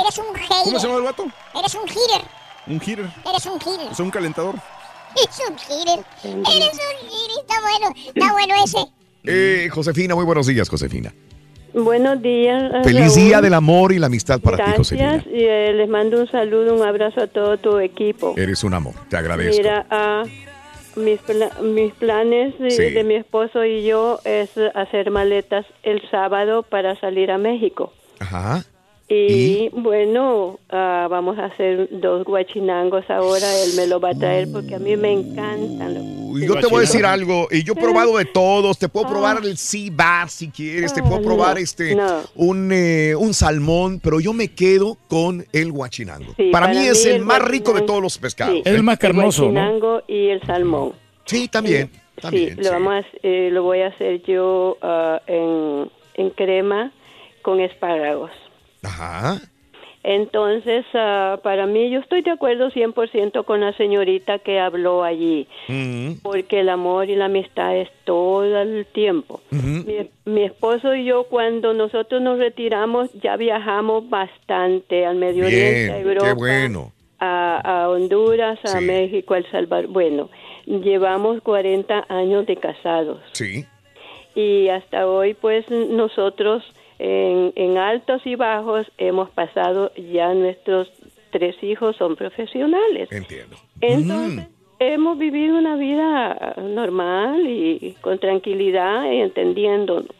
Eres 0.00 0.18
un 0.18 0.34
hater. 0.34 0.64
¿Cómo 0.64 0.78
se 0.78 0.86
llama 0.86 0.98
el 0.98 1.04
vato? 1.04 1.26
Eres 1.54 1.74
un 1.74 1.88
hitter. 1.88 2.22
Un 2.66 2.76
hitter. 2.76 3.10
Eres 3.28 3.46
un 3.46 3.56
hitter. 3.56 3.92
Es 3.92 4.00
un 4.00 4.10
calentador. 4.10 4.54
Eres 5.16 5.40
un 5.48 5.54
hitter. 5.54 6.04
Eres 6.24 6.72
un 6.72 7.08
hitter. 7.08 7.40
Está 7.40 7.54
bueno. 7.60 7.94
Está 8.14 8.32
bueno 8.32 8.54
ese. 8.64 8.78
Eh, 9.24 9.68
Josefina, 9.70 10.14
muy 10.14 10.24
buenos 10.24 10.46
días, 10.46 10.68
Josefina. 10.68 11.12
Buenos 11.74 12.22
días. 12.22 12.62
eh, 12.74 12.80
Feliz 12.84 13.14
Raúl. 13.14 13.14
día 13.28 13.40
del 13.40 13.54
amor 13.54 13.92
y 13.92 13.98
la 13.98 14.06
amistad 14.06 14.40
para 14.40 14.56
ti, 14.64 14.70
Josefina. 14.76 15.12
Gracias 15.14 15.34
y 15.34 15.44
eh, 15.44 15.72
les 15.74 15.88
mando 15.88 16.20
un 16.20 16.30
saludo, 16.30 16.74
un 16.74 16.82
abrazo 16.86 17.22
a 17.22 17.26
todo 17.26 17.58
tu 17.58 17.78
equipo. 17.78 18.34
Eres 18.36 18.64
un 18.64 18.74
amor, 18.74 18.94
te 19.10 19.16
agradezco. 19.16 19.56
Mira, 19.58 19.86
ah, 19.90 20.22
mis, 20.96 21.20
pla- 21.20 21.52
mis 21.62 21.92
planes 21.94 22.58
de, 22.58 22.70
Sí. 22.70 22.90
de 22.90 23.04
mi 23.04 23.14
esposo 23.16 23.64
y 23.64 23.84
yo 23.84 24.18
es 24.24 24.50
hacer 24.74 25.10
maletas 25.10 25.66
el 25.82 26.00
sábado 26.10 26.62
para 26.62 26.98
salir 26.98 27.30
a 27.30 27.38
México. 27.38 27.92
Ajá. 28.18 28.64
Y, 29.10 29.70
bueno, 29.70 30.58
ah, 30.68 31.06
vamos 31.10 31.38
a 31.38 31.46
hacer 31.46 31.88
dos 31.92 32.24
guachinangos 32.24 33.08
ahora. 33.08 33.46
Él 33.64 33.70
me 33.76 33.86
lo 33.86 34.00
va 34.00 34.10
a 34.10 34.14
traer 34.14 34.48
porque 34.52 34.74
a 34.74 34.78
mí 34.78 34.96
me 34.98 35.12
encantan. 35.12 35.94
los- 35.94 36.42
Y 36.42 36.46
yo 36.46 36.56
te 36.60 36.66
voy 36.66 36.78
a 36.78 36.80
decir 36.82 37.06
algo, 37.06 37.48
y 37.50 37.62
yo 37.64 37.72
he 37.72 37.76
probado 37.76 38.18
de 38.18 38.26
todos, 38.26 38.78
te 38.78 38.86
puedo 38.90 39.08
probar 39.08 39.38
el 39.42 39.56
sea 39.56 39.90
bass 39.90 40.32
si 40.32 40.48
quieres, 40.50 40.92
te 40.92 41.02
puedo 41.02 41.16
Ah, 41.16 41.22
probar 41.22 41.54
no, 41.54 41.60
este 41.62 41.94
no. 41.94 42.20
un, 42.34 42.70
eh, 42.70 43.14
un 43.16 43.32
salmón, 43.32 43.98
pero 44.02 44.20
yo 44.20 44.34
me 44.34 44.48
quedo 44.48 44.98
con 45.08 45.42
el 45.54 45.72
guachinango. 45.72 46.34
Sí, 46.36 46.50
para, 46.52 46.68
mí 46.68 46.76
es 46.76 47.06
el, 47.06 47.22
más 47.24 47.40
rico 47.42 47.72
de 47.72 47.80
todos 47.82 48.02
los 48.02 48.18
pescados. 48.18 48.56
sí, 48.56 48.62
¿eh? 48.66 48.78
guachinango 48.82 50.02
y 50.06 50.28
el 50.28 50.42
salmón. 50.42 50.92
Sí, 51.24 51.48
también. 51.48 51.90
Sí, 51.92 52.20
también, 52.20 52.56
lo, 52.62 52.70
vamos 52.72 52.92
a, 53.04 53.06
eh, 53.22 53.48
lo 53.52 53.62
voy 53.62 53.80
a 53.80 53.86
hacer 53.88 54.20
yo 54.24 54.76
ah, 54.82 55.22
en, 55.26 55.90
en 56.14 56.30
crema 56.30 56.92
con 57.40 57.60
espárragos. 57.60 58.32
Ajá. 58.82 59.40
Entonces, 60.04 60.86
ah, 60.94 61.38
para 61.42 61.66
mí, 61.66 61.90
yo 61.90 61.98
estoy 61.98 62.22
de 62.22 62.30
acuerdo 62.30 62.70
100% 62.70 63.44
con 63.44 63.60
la 63.60 63.72
señorita 63.76 64.38
que 64.38 64.58
habló 64.60 65.02
allí, 65.02 65.46
Mm. 65.68 66.20
porque 66.22 66.60
el 66.60 66.68
amor 66.68 67.10
y 67.10 67.16
la 67.16 67.26
amistad 67.26 67.76
es 67.76 67.88
todo 68.04 68.44
el 68.60 68.86
tiempo. 68.86 69.40
mi, 69.50 70.08
mi 70.24 70.44
esposo 70.44 70.94
y 70.94 71.04
yo, 71.04 71.24
cuando 71.24 71.74
nosotros 71.74 72.22
nos 72.22 72.38
retiramos, 72.38 73.12
ya 73.14 73.36
viajamos 73.36 74.08
bastante 74.08 75.04
al 75.04 75.16
Medio 75.16 75.46
Oriente, 75.46 75.92
a 75.92 75.98
Europa, 75.98 76.26
qué 76.28 76.32
bueno. 76.34 76.92
a, 77.18 77.82
a 77.82 77.88
Honduras, 77.90 78.58
a 78.64 78.78
Sí. 78.78 78.84
México, 78.84 79.34
a 79.34 79.38
El 79.38 79.50
Salvador. 79.50 79.88
Bueno, 79.88 80.30
llevamos 80.64 81.42
40 81.42 82.06
años 82.08 82.46
de 82.46 82.56
casados 82.56 83.20
Sí. 83.32 83.64
y 84.36 84.68
hasta 84.68 85.06
hoy 85.08 85.34
pues 85.34 85.68
nosotros 85.70 86.62
en, 86.98 87.52
en 87.56 87.78
altos 87.78 88.22
y 88.26 88.34
bajos 88.34 88.86
hemos 88.98 89.30
pasado 89.30 89.92
ya 89.94 90.34
nuestros 90.34 90.90
tres 91.30 91.56
hijos 91.62 91.96
son 91.96 92.16
profesionales. 92.16 93.10
Entiendo. 93.12 93.56
Entonces 93.80 94.46
hemos 94.78 95.18
vivido 95.18 95.56
una 95.56 95.76
vida 95.76 96.54
normal 96.56 97.46
y 97.46 97.96
con 98.00 98.18
tranquilidad 98.18 99.10
y 99.10 99.20
entendiéndonos, 99.20 100.14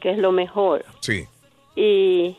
que 0.00 0.10
es 0.10 0.18
lo 0.18 0.32
mejor. 0.32 0.84
Sí. 1.00 1.24
Y 1.74 2.36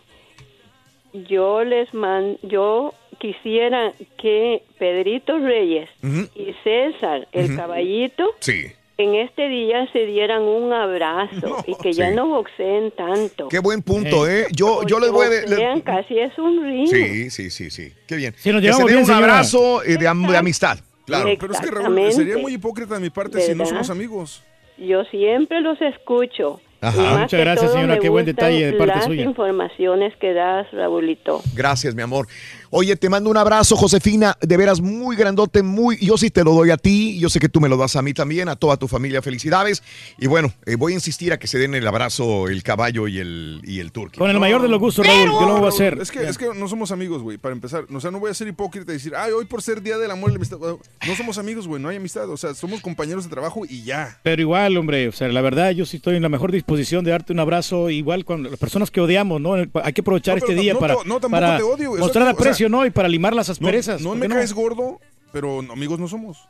yo 1.14 1.64
les 1.64 1.94
man, 1.94 2.38
yo 2.44 2.94
quisiera 3.20 3.94
que 4.18 4.64
Pedrito 4.78 5.40
Reyes 5.40 5.90
y 6.36 6.54
César, 6.64 7.28
el 7.32 7.56
caballito, 7.56 8.32
Sí. 8.40 8.68
En 8.98 9.16
este 9.16 9.48
día 9.48 9.88
se 9.94 10.06
dieran 10.06 10.42
un 10.44 10.74
abrazo 10.74 11.64
y 11.68 11.76
que 11.76 11.94
ya 11.94 12.10
sí. 12.10 12.16
no 12.16 12.28
boxeen 12.28 12.92
tanto. 12.92 13.48
Qué 13.48 13.60
buen 13.60 13.82
punto, 13.84 14.28
¿eh? 14.28 14.48
Yo, 14.52 14.82
yo 14.88 15.00
les 15.00 15.12
voy 15.12 15.28
a... 15.28 15.30
le- 15.30 15.84
casi 15.84 16.18
es 16.20 16.38
un 16.38 16.64
ring. 16.64 16.88
Sí, 16.88 17.30
sí, 17.30 17.50
sí, 17.50 17.70
sí. 17.70 17.94
Qué 18.08 18.16
bien. 18.16 18.34
Sí, 18.38 18.52
nos 18.52 18.62
Que 18.62 18.72
se 18.74 18.78
den 18.80 18.88
bien, 18.88 19.00
un 19.00 19.06
señora. 19.06 19.26
abrazo 19.34 19.84
eh, 19.84 19.98
de, 19.98 20.08
am- 20.08 20.26
de 20.28 20.38
amistad. 20.38 20.80
Claro. 21.06 21.30
Pero 21.40 21.54
es 21.54 21.60
que 21.62 21.72
Raúl, 21.72 22.12
sería 22.12 22.38
muy 22.38 22.54
hipócrita 22.56 22.96
de 22.96 23.00
mi 23.02 23.10
parte 23.10 23.40
si 23.40 23.52
no 23.52 23.60
¿Verdad? 23.60 23.70
somos 23.70 23.90
amigos. 23.90 24.44
Yo 24.78 25.04
siempre 25.06 25.62
los 25.62 25.80
escucho. 25.82 26.60
Ajá. 26.82 27.18
Muchas 27.20 27.40
gracias, 27.40 27.72
señora, 27.72 27.98
qué 27.98 28.08
buen 28.10 28.24
detalle 28.26 28.68
de 28.68 28.74
parte 28.74 28.96
las 28.96 29.06
suya. 29.06 29.24
informaciones 29.24 30.16
que 30.18 30.34
das, 30.34 30.68
Raulito. 30.72 31.42
Gracias, 31.56 31.96
mi 31.96 32.04
amor. 32.04 32.28
Oye, 32.70 32.96
te 32.96 33.10
mando 33.10 33.30
un 33.30 33.38
abrazo, 33.38 33.76
Josefina, 33.76 34.38
de 34.42 34.58
veras 34.58 34.82
muy 34.82 35.16
grandote, 35.16 35.64
muy, 35.64 35.98
yo 35.98 36.18
sí 36.18 36.30
te 36.30 36.44
lo 36.44 36.54
doy 36.54 36.72
a 36.72 36.78
ti, 36.78 37.18
yo 37.20 37.30
sé 37.30 37.40
que 37.40 37.50
tú 37.50 37.62
me 37.62 37.70
lo 37.70 37.78
das 37.78 37.96
a 37.96 38.02
mí 38.02 38.14
también, 38.14 38.50
a 38.50 38.56
toda 38.56 38.78
tu 38.78 38.88
familia, 38.88 39.22
felicidades. 39.22 39.84
Y 40.18 40.28
bueno, 40.28 40.54
eh, 40.66 40.76
voy 40.76 40.94
a 40.94 40.96
insistir 40.96 41.32
a 41.34 41.40
que 41.40 41.48
se 41.48 41.58
den 41.60 41.76
el 41.76 41.88
abrazo 41.88 42.48
el 42.48 42.64
caballo 42.64 43.08
y 43.08 43.20
el, 43.20 43.62
y 43.64 43.80
el 43.80 43.92
turqui. 43.92 44.18
Con 44.18 44.30
el 44.30 44.40
mayor 44.40 44.62
de 44.62 44.68
los 44.68 44.80
gustos, 44.80 45.06
Raúl, 45.06 45.32
yo 45.32 45.48
lo 45.48 45.58
voy 45.58 45.66
a 45.66 45.70
hacer. 45.70 45.98
Es 46.02 46.12
que, 46.12 46.28
es 46.28 46.38
que 46.38 46.48
no 46.56 46.68
somos 46.68 46.92
amigos, 46.92 47.22
güey, 47.22 47.38
para 47.38 47.54
empezar. 47.54 47.86
O 47.94 48.00
sea, 48.00 48.12
no 48.12 48.20
voy 48.20 48.32
a 48.32 48.34
ser 48.34 48.48
hipócrita 48.48 48.92
y 48.92 48.96
decir, 48.96 49.14
ay, 49.16 49.32
hoy 49.32 49.46
por 49.46 49.62
ser 49.62 49.82
Día 49.82 49.98
del 49.98 50.12
Amor 50.12 50.30
y 50.30 50.34
la 50.34 50.38
Amistad. 50.38 50.58
No 50.60 51.16
somos 51.16 51.38
amigos, 51.38 51.68
güey, 51.68 51.82
no 51.82 51.90
hay 51.90 51.98
amistad. 51.98 52.30
O 52.30 52.38
sea, 52.38 52.54
somos 52.54 52.82
compañeros 52.82 53.24
de 53.24 53.30
trabajo 53.30 53.64
y 53.68 53.84
ya. 53.84 54.20
Pero 54.24 54.42
igual, 54.42 54.78
hombre, 54.78 55.08
o 55.08 55.12
sea, 55.12 55.28
la 55.28 55.42
verdad, 55.42 55.72
yo 55.72 55.86
sí 55.86 55.98
estoy 55.98 56.16
en 56.16 56.24
la 56.24 56.30
mejor 56.30 56.52
disposición 56.52 57.04
de 57.06 57.12
darte 57.12 57.34
un 57.34 57.40
abrazo, 57.40 57.90
igual 57.90 58.26
con 58.26 58.44
las 58.44 58.58
personas 58.58 58.92
que 58.92 59.02
odiamos, 59.02 59.42
¿no? 59.42 59.54
Hay 59.54 59.94
que 59.94 60.02
aprovechar 60.02 60.40
No, 60.40 60.46
este 60.46 60.60
día 60.60 60.74
no, 60.74 60.80
para, 60.80 60.96
no, 60.96 61.20
tampoco 61.20 61.30
para 61.30 61.58
te 61.58 61.64
odio, 61.64 61.96
eso 61.96 62.04
mostrar 62.04 62.28
aprecio, 62.28 62.57
¿no? 62.68 62.86
Y 62.86 62.90
para 62.90 63.08
limar 63.08 63.34
las 63.36 63.48
No, 63.48 63.52
asperezas. 63.54 64.02
no 64.02 64.10
¿por 64.10 64.18
me 64.18 64.28
caes 64.28 64.54
gordo, 64.54 65.00
pero 65.32 65.62
no, 65.62 65.74
amigos 65.74 66.00
no 66.00 66.08
somos. 66.08 66.50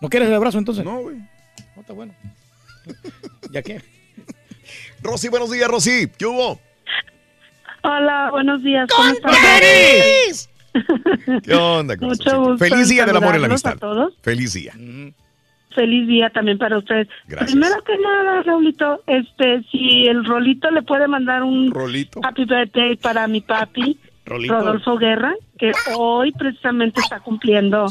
¿No 0.00 0.08
quieres 0.08 0.28
el 0.28 0.34
abrazo 0.34 0.58
entonces? 0.58 0.84
No, 0.84 1.00
güey. 1.00 1.16
No, 1.16 1.80
está 1.80 1.92
bueno. 1.92 2.14
¿Ya 3.50 3.62
qué? 3.62 3.80
Rosy, 5.02 5.28
buenos 5.28 5.50
días, 5.50 5.68
Rosy. 5.68 6.08
¿Qué 6.18 6.26
hubo? 6.26 6.60
Hola, 7.82 8.28
buenos 8.30 8.62
días. 8.62 8.88
¿Cómo 8.94 9.08
están? 9.08 9.32
¿Qué 11.42 11.54
onda? 11.54 11.94
Mucho 11.96 12.24
corazoncito? 12.24 12.40
gusto 12.50 12.58
Feliz 12.58 12.88
día 12.88 13.06
del 13.06 13.16
amor 13.16 13.36
y 13.36 13.40
la 13.40 13.46
amistad. 13.46 13.72
a 13.74 13.76
todos. 13.76 14.14
Feliz 14.22 14.52
día. 14.52 14.72
Feliz 15.74 16.08
día 16.08 16.30
también 16.30 16.58
para 16.58 16.78
ustedes. 16.78 17.08
Gracias. 17.26 17.52
Primero 17.52 17.82
que 17.84 17.96
nada, 17.98 18.42
Raulito, 18.42 19.02
este, 19.06 19.62
si 19.70 20.06
el 20.06 20.24
Rolito 20.24 20.70
le 20.70 20.82
puede 20.82 21.06
mandar 21.08 21.42
un 21.42 21.70
Rolito. 21.72 22.20
happy 22.24 22.44
birthday 22.44 22.96
para 22.96 23.26
mi 23.28 23.40
papi, 23.40 23.98
Rolito. 24.28 24.54
Rodolfo 24.54 24.96
Guerra, 24.98 25.34
que 25.58 25.72
hoy 25.96 26.32
precisamente 26.32 27.00
está 27.00 27.20
cumpliendo 27.20 27.86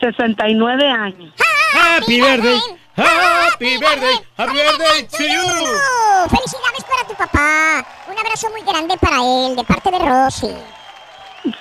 69 0.00 0.88
años. 0.88 1.34
Happy 1.72 2.20
birthday, 2.20 2.58
happy 2.96 3.78
birthday, 3.78 4.14
happy 4.36 4.52
birthday 4.54 5.06
to 5.08 5.22
you. 5.24 5.40
Oh, 5.42 6.28
felicidades 6.28 6.84
para 6.84 7.08
tu 7.08 7.14
papá. 7.14 7.86
Un 8.10 8.18
abrazo 8.18 8.48
muy 8.50 8.62
grande 8.62 8.96
para 8.98 9.16
él, 9.16 9.56
de 9.56 9.64
parte 9.64 9.90
de 9.90 9.98
Rosy. 9.98 10.48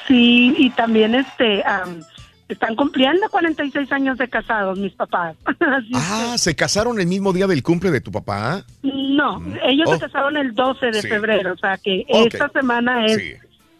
Sí, 0.08 0.54
y 0.58 0.70
también 0.72 1.16
este 1.16 1.64
am, 1.66 2.02
están 2.50 2.76
cumpliendo 2.76 3.30
46 3.30 3.92
años 3.92 4.18
de 4.18 4.28
casados 4.28 4.78
mis 4.78 4.94
papás. 4.94 5.36
Así 5.60 5.92
Ah, 5.96 6.36
¿se 6.38 6.56
casaron 6.56 7.00
el 7.00 7.08
mismo 7.08 7.32
día 7.32 7.48
del 7.48 7.64
cumple 7.64 7.92
de 7.92 8.02
tu 8.02 8.12
papá? 8.12 8.64
No, 8.82 9.42
ellos 9.64 9.88
Oh. 9.90 9.94
se 9.94 10.00
casaron 10.00 10.36
el 10.38 10.54
12 10.54 10.88
de 10.88 11.02
Sí. 11.02 11.08
febrero, 11.08 11.54
o 11.54 11.58
sea 11.58 11.78
que 11.78 12.06
esta 12.10 12.50
semana 12.50 13.06
es 13.06 13.18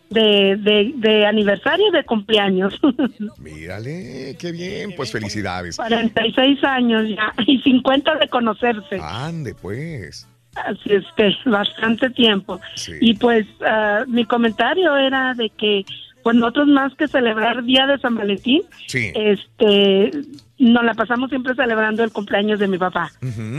de, 0.09 0.55
de, 0.57 0.93
de 0.95 1.25
aniversario 1.25 1.88
y 1.89 1.91
de 1.91 2.03
cumpleaños. 2.03 2.79
Mírale, 3.39 4.35
qué 4.39 4.51
bien, 4.51 4.93
pues 4.95 5.11
felicidades. 5.11 5.75
46 5.77 6.63
años 6.63 7.03
ya 7.09 7.33
y 7.45 7.59
50 7.61 8.15
de 8.15 8.27
conocerse. 8.27 8.99
Ande, 9.01 9.55
pues. 9.55 10.27
Así 10.55 10.93
es 10.93 11.05
que 11.15 11.31
bastante 11.49 12.09
tiempo. 12.09 12.59
Y 12.99 13.13
pues 13.15 13.45
ah, 13.65 14.03
mi 14.07 14.25
comentario 14.25 14.97
era 14.97 15.33
de 15.33 15.49
que 15.51 15.85
pues 16.23 16.35
nosotros 16.35 16.67
más 16.67 16.93
que 16.95 17.07
celebrar 17.07 17.63
Día 17.63 17.88
de 17.88 17.97
San 17.99 18.15
Valentín, 18.15 18.61
Sí. 18.88 19.11
este 19.15 20.11
nos 20.57 20.83
la 20.83 20.93
pasamos 20.93 21.29
siempre 21.29 21.55
celebrando 21.55 22.03
el 22.03 22.11
cumpleaños 22.11 22.59
de 22.59 22.67
mi 22.67 22.77
papá. 22.77 23.09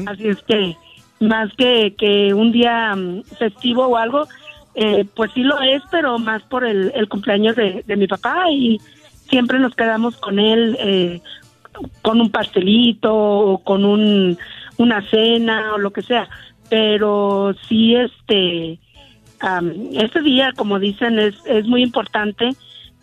Así 0.07 0.29
es 0.29 0.43
que 0.43 0.77
más 1.21 1.51
que, 1.57 1.95
que 1.99 2.35
un 2.35 2.53
día 2.53 2.95
mm, 2.95 3.23
festivo 3.39 3.87
o 3.87 3.97
algo, 3.97 4.27
eh, 4.83 5.05
pues 5.15 5.31
sí 5.35 5.43
lo 5.43 5.61
es, 5.61 5.83
pero 5.91 6.19
más 6.19 6.43
por 6.45 6.65
el, 6.65 6.91
el 6.95 7.07
cumpleaños 7.07 7.55
de, 7.55 7.85
de 7.87 7.97
mi 7.97 8.07
papá 8.07 8.51
y 8.51 8.81
siempre 9.29 9.59
nos 9.59 9.75
quedamos 9.75 10.17
con 10.17 10.39
él 10.39 10.75
eh, 10.81 11.21
con 12.01 12.19
un 12.21 12.31
pastelito 12.31 13.15
o 13.15 13.59
con 13.63 13.85
un, 13.85 14.39
una 14.79 15.03
cena 15.11 15.75
o 15.75 15.79
lo 15.79 15.91
que 15.93 16.01
sea. 16.01 16.29
Pero 16.71 17.55
sí, 17.69 17.95
este, 17.95 18.79
ese 19.93 20.21
día, 20.23 20.53
como 20.57 20.79
dicen, 20.79 21.19
es, 21.19 21.35
es 21.45 21.67
muy 21.67 21.83
importante, 21.83 22.51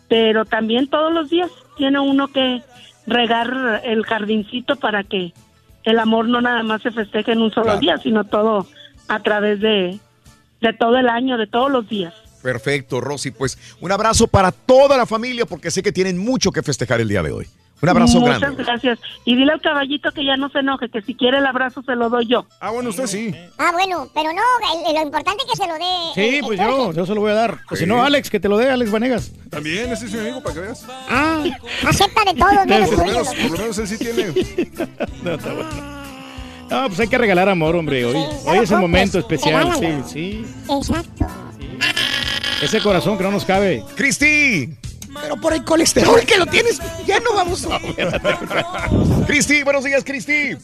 pero 0.08 0.44
también 0.44 0.88
todos 0.88 1.12
los 1.12 1.30
días 1.30 1.50
tiene 1.76 2.00
uno 2.00 2.26
que 2.28 2.60
regar 3.06 3.82
el 3.84 4.04
jardincito 4.04 4.74
para 4.76 5.04
que 5.04 5.32
el 5.84 5.98
amor 6.00 6.28
no 6.28 6.40
nada 6.40 6.64
más 6.64 6.82
se 6.82 6.90
festeje 6.90 7.32
en 7.32 7.40
un 7.42 7.50
solo 7.52 7.66
Claro. 7.66 7.80
día, 7.80 7.98
sino 7.98 8.24
todo 8.24 8.66
a 9.08 9.20
través 9.20 9.60
de, 9.60 9.98
de 10.60 10.72
todo 10.72 10.96
el 10.98 11.08
año, 11.08 11.36
de 11.38 11.46
todos 11.46 11.70
los 11.70 11.88
días. 11.88 12.14
Perfecto, 12.42 13.00
Rosy. 13.00 13.30
Pues 13.32 13.58
un 13.80 13.90
abrazo 13.92 14.28
para 14.28 14.52
toda 14.52 14.96
la 14.96 15.06
familia 15.06 15.44
porque 15.46 15.70
sé 15.70 15.82
que 15.82 15.92
tienen 15.92 16.18
mucho 16.18 16.52
que 16.52 16.62
festejar 16.62 17.00
el 17.00 17.08
día 17.08 17.22
de 17.22 17.32
hoy. 17.32 17.46
Un 17.80 17.88
abrazo 17.88 18.18
Muchas 18.18 18.40
grande. 18.40 18.64
gracias. 18.64 18.98
Y 19.24 19.36
dile 19.36 19.52
al 19.52 19.60
caballito 19.60 20.10
que 20.10 20.24
ya 20.24 20.36
no 20.36 20.48
se 20.48 20.58
enoje, 20.58 20.88
que 20.88 21.00
si 21.02 21.14
quiere 21.14 21.38
el 21.38 21.46
abrazo 21.46 21.80
se 21.84 21.94
lo 21.94 22.08
doy 22.10 22.26
yo. 22.26 22.44
Ah, 22.60 22.70
bueno, 22.70 22.90
usted 22.90 23.06
sí. 23.06 23.32
Ah, 23.56 23.70
bueno, 23.72 24.08
pero 24.12 24.30
no, 24.32 24.42
el- 24.88 24.94
lo 24.96 25.02
importante 25.02 25.44
es 25.44 25.50
que 25.52 25.56
se 25.56 25.68
lo 25.68 25.74
dé. 25.74 25.84
Sí, 26.14 26.36
el- 26.38 26.44
pues 26.44 26.58
yo, 26.58 26.92
yo 26.92 27.06
se 27.06 27.14
lo 27.14 27.20
voy 27.20 27.30
a 27.30 27.34
dar. 27.34 27.58
O 27.70 27.76
si 27.76 27.86
no, 27.86 28.02
Alex, 28.02 28.30
que 28.30 28.40
te 28.40 28.48
lo 28.48 28.56
dé, 28.56 28.68
Alex 28.68 28.90
Vanegas. 28.90 29.30
También, 29.48 29.92
ese 29.92 30.06
es 30.06 30.12
mi 30.12 30.18
amigo, 30.18 30.42
para 30.42 30.54
que 30.56 30.60
veas. 30.62 30.84
Ah, 31.08 31.44
acepta 31.86 32.24
de 32.24 32.34
todo, 32.34 32.66
menos 32.66 32.88
Por 32.90 32.98
lo 32.98 33.04
menos, 33.06 33.28
por 33.28 33.50
lo 33.52 33.58
menos 33.58 33.78
él 33.78 33.86
sí 33.86 33.98
tiene. 33.98 34.24
No, 35.22 35.34
está 35.34 35.52
bueno. 35.52 35.97
No, 36.70 36.86
pues 36.88 37.00
hay 37.00 37.08
que 37.08 37.18
regalar 37.18 37.48
amor, 37.48 37.76
hombre. 37.76 38.04
Hoy, 38.04 38.16
hoy 38.44 38.58
es 38.58 38.70
el 38.70 38.78
momento 38.78 39.18
especial. 39.18 39.72
Sí, 39.74 39.80
regálalo. 39.80 40.08
sí. 40.08 40.44
Exacto. 40.68 41.26
Ese 42.62 42.80
corazón 42.80 43.16
que 43.16 43.24
no 43.24 43.30
nos 43.30 43.44
cabe. 43.44 43.84
Cristi. 43.96 44.74
Pero 45.22 45.36
por 45.36 45.52
el 45.52 45.64
colesterol 45.64 46.20
que 46.26 46.36
lo 46.36 46.46
tienes, 46.46 46.80
ya 47.06 47.18
no 47.20 47.34
vamos. 47.34 47.66
Cristi, 49.26 49.62
buenos 49.62 49.84
días, 49.84 50.04
Cristi. 50.04 50.56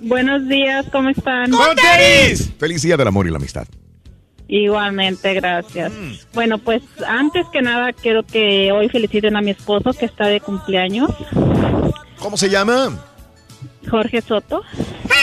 Buenos 0.00 0.46
días, 0.48 0.86
¿cómo 0.92 1.08
están? 1.08 1.50
Feliz 2.58 2.82
día 2.82 2.96
del 2.96 3.08
amor 3.08 3.26
y 3.26 3.30
la 3.30 3.36
amistad. 3.36 3.66
Igualmente, 4.48 5.34
gracias. 5.34 5.92
Bueno, 6.34 6.58
pues 6.58 6.82
antes 7.06 7.46
que 7.52 7.62
nada 7.62 7.92
quiero 7.92 8.22
que 8.24 8.70
hoy 8.72 8.88
feliciten 8.88 9.36
a 9.36 9.40
mi 9.40 9.50
esposo 9.50 9.92
que 9.92 10.06
está 10.06 10.26
de 10.26 10.40
cumpleaños, 10.40 11.10
¿Cómo 12.18 12.36
se 12.36 12.48
llama? 12.48 12.98
Jorge 13.88 14.20
Soto. 14.20 14.62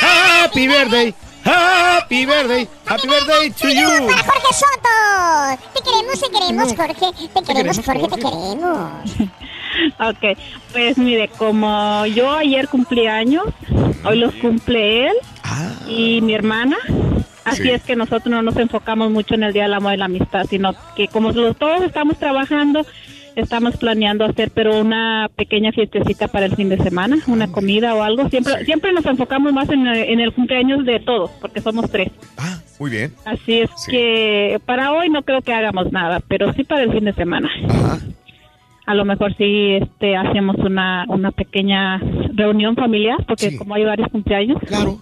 Happy 0.04 0.68
birthday. 0.68 1.14
Happy 1.46 2.26
birthday. 2.26 2.68
Happy 2.86 3.08
birthday 3.08 3.50
to 3.52 3.68
you. 3.70 4.08
Para 4.08 4.24
Jorge 4.24 4.54
Soto. 4.54 5.64
Te 5.74 5.82
queremos, 5.82 6.20
te 6.20 6.30
queremos, 6.30 6.74
Jorge. 6.76 7.30
Te 7.34 7.42
queremos, 7.44 7.78
Jorge, 7.86 8.08
te 8.08 8.16
queremos. 8.16 8.92
Ok, 10.00 10.38
pues 10.72 10.98
mire, 10.98 11.30
como 11.30 12.06
yo 12.06 12.32
ayer 12.32 12.68
cumplí 12.68 13.08
años, 13.08 13.46
hoy 14.06 14.20
los 14.20 14.34
cumple 14.36 15.08
él 15.08 15.16
y 15.88 16.22
mi 16.22 16.34
hermana. 16.34 16.78
Así 17.44 17.64
Sí. 17.64 17.72
es 17.72 17.82
que 17.84 17.96
nosotros 17.96 18.28
no 18.28 18.42
nos 18.42 18.56
enfocamos 18.58 19.10
mucho 19.12 19.34
en 19.36 19.44
el 19.44 19.52
Día 19.52 19.64
del 19.64 19.74
Amor 19.74 19.94
y 19.94 19.98
la 19.98 20.06
Amistad, 20.06 20.46
sino 20.50 20.74
que 20.96 21.08
como 21.10 21.32
los- 21.32 21.58
todos 21.58 21.82
estamos 21.82 22.18
trabajando, 22.18 22.86
estamos 23.36 23.78
planeando 23.78 24.26
hacer 24.26 24.52
pero 24.54 24.80
una 24.80 25.30
pequeña 25.36 25.72
fiestecita 25.72 26.28
para 26.28 26.46
el 26.46 26.56
fin 26.56 26.70
de 26.70 26.78
semana, 26.78 27.18
una 27.28 27.52
comida 27.52 27.96
o 27.96 28.04
algo. 28.04 28.30
Siempre 28.30 28.66
siempre 28.66 28.94
nos 28.94 29.06
enfocamos 29.06 29.54
más 29.54 29.70
en 29.70 29.88
el, 29.88 29.98
en 29.98 30.20
el 30.20 30.34
cumpleaños 30.34 30.86
de 30.86 31.00
todos, 31.00 31.32
porque 31.42 31.62
somos 31.62 31.90
tres. 31.90 32.12
Muy 32.80 32.92
bien. 32.92 33.14
Así 33.26 33.60
es 33.60 33.70
que 33.90 34.60
para 34.66 34.92
hoy 34.92 35.10
no 35.10 35.24
creo 35.24 35.42
que 35.42 35.54
hagamos 35.54 35.92
nada, 35.92 36.22
pero 36.28 36.54
sí 36.54 36.64
para 36.64 36.84
el 36.84 36.92
fin 36.92 37.06
de 37.06 37.14
semana. 37.14 37.50
A 38.86 38.96
lo 38.96 39.06
mejor 39.06 39.34
sí 39.38 39.78
este, 39.82 40.18
hacemos 40.18 40.58
una, 40.58 41.06
una 41.08 41.32
pequeña 41.32 42.00
reunión 42.34 42.76
familiar, 42.76 43.24
porque 43.26 43.56
como 43.58 43.76
hay 43.76 43.86
varios 43.86 44.10
cumpleaños. 44.10 44.60
Claro. 44.68 45.00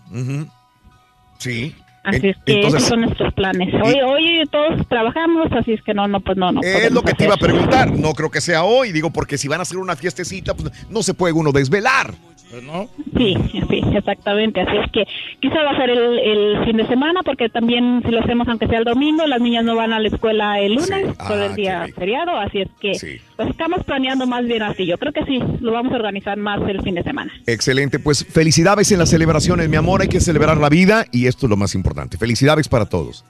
Sí. 1.39 1.73
Así 2.03 2.29
es 2.29 2.37
que 2.45 2.53
entonces- 2.55 2.79
esos 2.79 2.89
son 2.89 3.01
nuestros 3.01 3.33
planes. 3.33 3.73
Hoy, 3.83 3.95
hoy 4.03 4.43
todos 4.51 4.87
trabajamos, 4.87 5.51
así 5.51 5.73
es 5.73 5.83
que 5.83 5.93
no, 5.93 6.07
no, 6.07 6.19
pues 6.19 6.35
no, 6.37 6.51
no. 6.51 6.61
Es 6.63 6.91
lo 6.91 7.03
que 7.03 7.13
te 7.13 7.25
iba 7.25 7.35
a 7.35 7.37
preguntar. 7.37 7.91
No 7.91 8.13
creo 8.13 8.31
que 8.31 8.41
sea 8.41 8.63
hoy, 8.63 8.91
digo, 8.91 9.11
porque 9.11 9.37
si 9.37 9.47
van 9.47 9.59
a 9.59 9.63
hacer 9.63 9.77
una 9.77 9.95
fiestecita, 9.95 10.55
pues 10.55 10.71
no 10.89 11.03
se 11.03 11.13
puede 11.13 11.33
uno 11.33 11.51
desvelar. 11.51 12.13
No. 12.61 12.89
Sí, 13.17 13.35
sí, 13.69 13.81
exactamente. 13.95 14.61
Así 14.61 14.77
es 14.77 14.91
que 14.91 15.05
quizá 15.39 15.63
va 15.63 15.71
a 15.71 15.77
ser 15.77 15.89
el, 15.89 16.19
el 16.19 16.65
fin 16.65 16.77
de 16.77 16.87
semana, 16.87 17.21
porque 17.23 17.49
también 17.49 18.01
si 18.05 18.11
lo 18.11 18.19
hacemos 18.19 18.47
aunque 18.47 18.67
sea 18.67 18.79
el 18.79 18.85
domingo, 18.85 19.25
las 19.27 19.39
niñas 19.39 19.63
no 19.63 19.75
van 19.75 19.93
a 19.93 19.99
la 19.99 20.07
escuela 20.07 20.59
el 20.59 20.75
lunes 20.75 21.15
por 21.17 21.37
Ah, 21.37 21.45
el 21.45 21.55
día 21.55 21.87
feriado, 21.95 22.35
así 22.37 22.61
es 22.61 22.69
que 22.79 22.91
pues 23.35 23.49
estamos 23.49 23.83
planeando 23.83 24.25
más 24.27 24.45
bien 24.45 24.63
así. 24.63 24.85
Yo 24.85 24.97
creo 24.97 25.13
que 25.13 25.23
sí, 25.25 25.39
lo 25.59 25.71
vamos 25.71 25.93
a 25.93 25.95
organizar 25.95 26.37
más 26.37 26.59
el 26.67 26.81
fin 26.81 26.95
de 26.95 27.03
semana. 27.03 27.31
Excelente, 27.45 27.99
pues 27.99 28.25
felicidades 28.25 28.91
en 28.91 28.99
las 28.99 29.09
celebraciones, 29.09 29.69
mi 29.69 29.75
amor. 29.77 30.01
Hay 30.01 30.07
que 30.07 30.19
celebrar 30.19 30.57
la 30.57 30.69
vida 30.69 31.05
y 31.11 31.27
esto 31.27 31.45
es 31.45 31.49
lo 31.49 31.57
más 31.57 31.75
importante. 31.75 32.17
Felicidades 32.17 32.67
para 32.67 32.85
todos. 32.87 33.23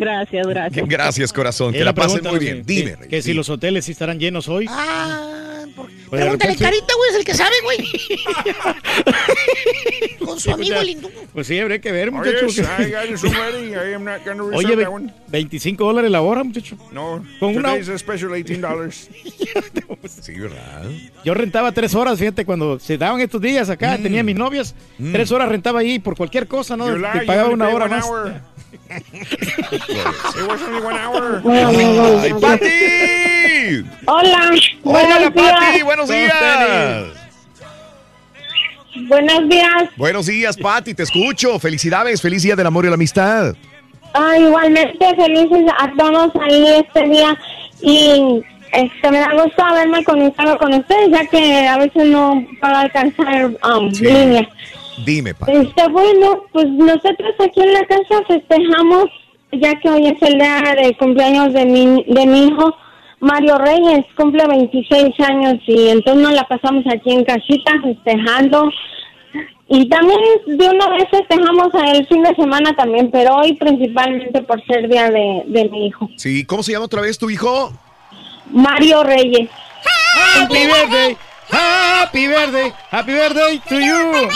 Gracias, 0.00 0.46
gracias. 0.46 0.88
Gracias, 1.00 1.32
corazón. 1.32 1.72
Que 1.72 1.84
la 1.84 1.94
pasen 1.94 2.22
muy 2.24 2.38
bien. 2.38 2.62
Dime, 2.64 2.92
que, 2.92 2.96
Rey, 2.96 3.08
que 3.08 3.22
si 3.22 3.34
los 3.34 3.48
hoteles 3.50 3.84
sí 3.84 3.92
estarán 3.92 4.18
llenos 4.18 4.48
hoy. 4.48 4.66
Ah, 4.68 5.64
por- 5.76 5.86
Pregúntale, 6.10 6.52
repente- 6.54 6.64
Carita, 6.64 6.94
güey, 6.96 7.10
es 7.10 7.16
el 7.16 7.24
que 7.24 7.34
sabe, 7.34 7.54
güey. 7.62 7.78
Con 10.18 10.38
su 10.40 10.50
amigo 10.52 10.80
lindo. 10.82 11.10
Pues 11.32 11.46
sí, 11.46 11.58
habría 11.58 11.80
que 11.80 11.92
ver, 11.92 12.10
muchacho. 12.10 12.46
Oye, 14.52 14.76
ve- 14.76 14.84
that 14.84 14.92
one. 14.92 15.12
25 15.28 15.84
dólares 15.84 16.10
la 16.10 16.20
hora, 16.22 16.42
muchacho. 16.44 16.76
No, 16.92 17.24
Con 17.38 17.56
una- 17.56 17.70
today's 17.70 17.88
a 17.88 17.98
special 17.98 18.30
$18. 18.32 18.90
sí, 20.20 20.32
¿verdad? 20.38 20.84
Yo 21.24 21.34
rentaba 21.34 21.72
tres 21.72 21.94
horas, 21.94 22.18
fíjate, 22.18 22.44
cuando 22.44 22.78
se 22.78 22.98
daban 22.98 23.20
estos 23.20 23.40
días 23.40 23.70
acá, 23.70 23.96
Mm. 23.98 24.02
tenía 24.02 24.22
mis 24.22 24.36
novias, 24.36 24.74
tres 25.12 25.30
horas 25.32 25.48
rentaba 25.48 25.80
ahí 25.80 25.98
por 25.98 26.16
cualquier 26.16 26.46
cosa, 26.48 26.76
¿no? 26.76 26.88
You 26.88 27.02
Te 27.12 27.22
pagaba 27.26 27.50
una 27.50 27.68
hora 27.68 27.86
más. 27.86 28.04
hour. 28.04 28.40
It 28.90 30.48
was 30.48 30.60
only 30.62 30.82
one 30.82 30.96
hour. 30.96 31.40
¡Ay, 32.20 32.32
Pati! 32.40 33.84
Hola. 34.06 34.50
Hola, 34.82 35.30
buenos 35.30 35.30
Pati, 35.32 35.72
días. 35.72 35.84
buenos 35.84 36.08
días. 36.08 37.04
Buenos 39.08 39.48
días. 39.48 39.84
Buenos 39.96 40.26
días, 40.26 40.56
Pati, 40.56 40.94
te 40.94 41.04
escucho. 41.04 41.58
Felicidades, 41.60 42.20
feliz 42.20 42.42
día 42.42 42.56
del 42.56 42.66
amor 42.66 42.84
y 42.84 42.88
la 42.88 42.94
amistad. 42.94 43.54
Ah, 44.12 44.36
igualmente 44.36 45.14
felices 45.14 45.64
a 45.78 45.88
todos 45.96 46.32
ahí 46.42 46.66
este 46.84 47.08
día 47.08 47.38
y 47.80 48.42
este 48.72 49.10
me 49.10 49.20
da 49.20 49.32
gusto 49.40 49.62
haberme 49.64 50.02
conectado 50.02 50.58
con 50.58 50.74
ustedes 50.74 51.10
ya 51.12 51.24
que 51.26 51.68
a 51.68 51.78
veces 51.78 52.06
no 52.06 52.44
puedo 52.60 52.74
alcanzar 52.74 53.50
um, 53.72 53.92
Sí. 53.94 54.04
línea. 54.04 54.48
Dime, 55.04 55.34
Pati. 55.34 55.52
Este, 55.52 55.88
bueno, 55.88 56.44
pues 56.52 56.66
nosotros 56.68 57.34
aquí 57.38 57.60
en 57.60 57.72
la 57.72 57.84
casa 57.86 58.22
festejamos 58.26 59.06
ya 59.52 59.74
que 59.80 59.90
hoy 59.90 60.06
es 60.06 60.22
el 60.22 60.38
día 60.38 60.74
de 60.80 60.96
cumpleaños 60.96 61.52
de 61.52 61.64
mi, 61.66 62.04
de 62.04 62.26
mi 62.26 62.46
hijo 62.46 62.74
Mario 63.20 63.58
Reyes, 63.58 64.06
cumple 64.16 64.46
26 64.46 65.20
años 65.20 65.56
y 65.66 65.88
entonces 65.88 66.22
nos 66.22 66.32
la 66.32 66.48
pasamos 66.48 66.84
aquí 66.90 67.12
en 67.12 67.24
casita 67.24 67.72
festejando. 67.82 68.70
Y 69.68 69.88
también 69.88 70.18
de 70.46 70.68
una 70.68 70.88
vez 70.88 71.04
festejamos 71.10 71.68
el 71.94 72.06
fin 72.08 72.22
de 72.22 72.34
semana 72.34 72.74
también, 72.74 73.10
pero 73.10 73.36
hoy 73.36 73.52
principalmente 73.52 74.42
por 74.42 74.64
ser 74.66 74.88
día 74.88 75.10
de, 75.10 75.42
de 75.46 75.68
mi 75.68 75.86
hijo. 75.86 76.08
Sí, 76.16 76.44
¿cómo 76.44 76.62
se 76.62 76.72
llama 76.72 76.86
otra 76.86 77.02
vez 77.02 77.18
tu 77.18 77.30
hijo? 77.30 77.72
Mario 78.50 79.04
Reyes. 79.04 79.48
Happy 80.36 80.66
birthday, 80.66 81.16
happy 81.50 82.26
birthday, 82.26 82.72
happy 82.90 83.12
birthday 83.12 83.60
to 83.68 83.80
you. 83.80 84.28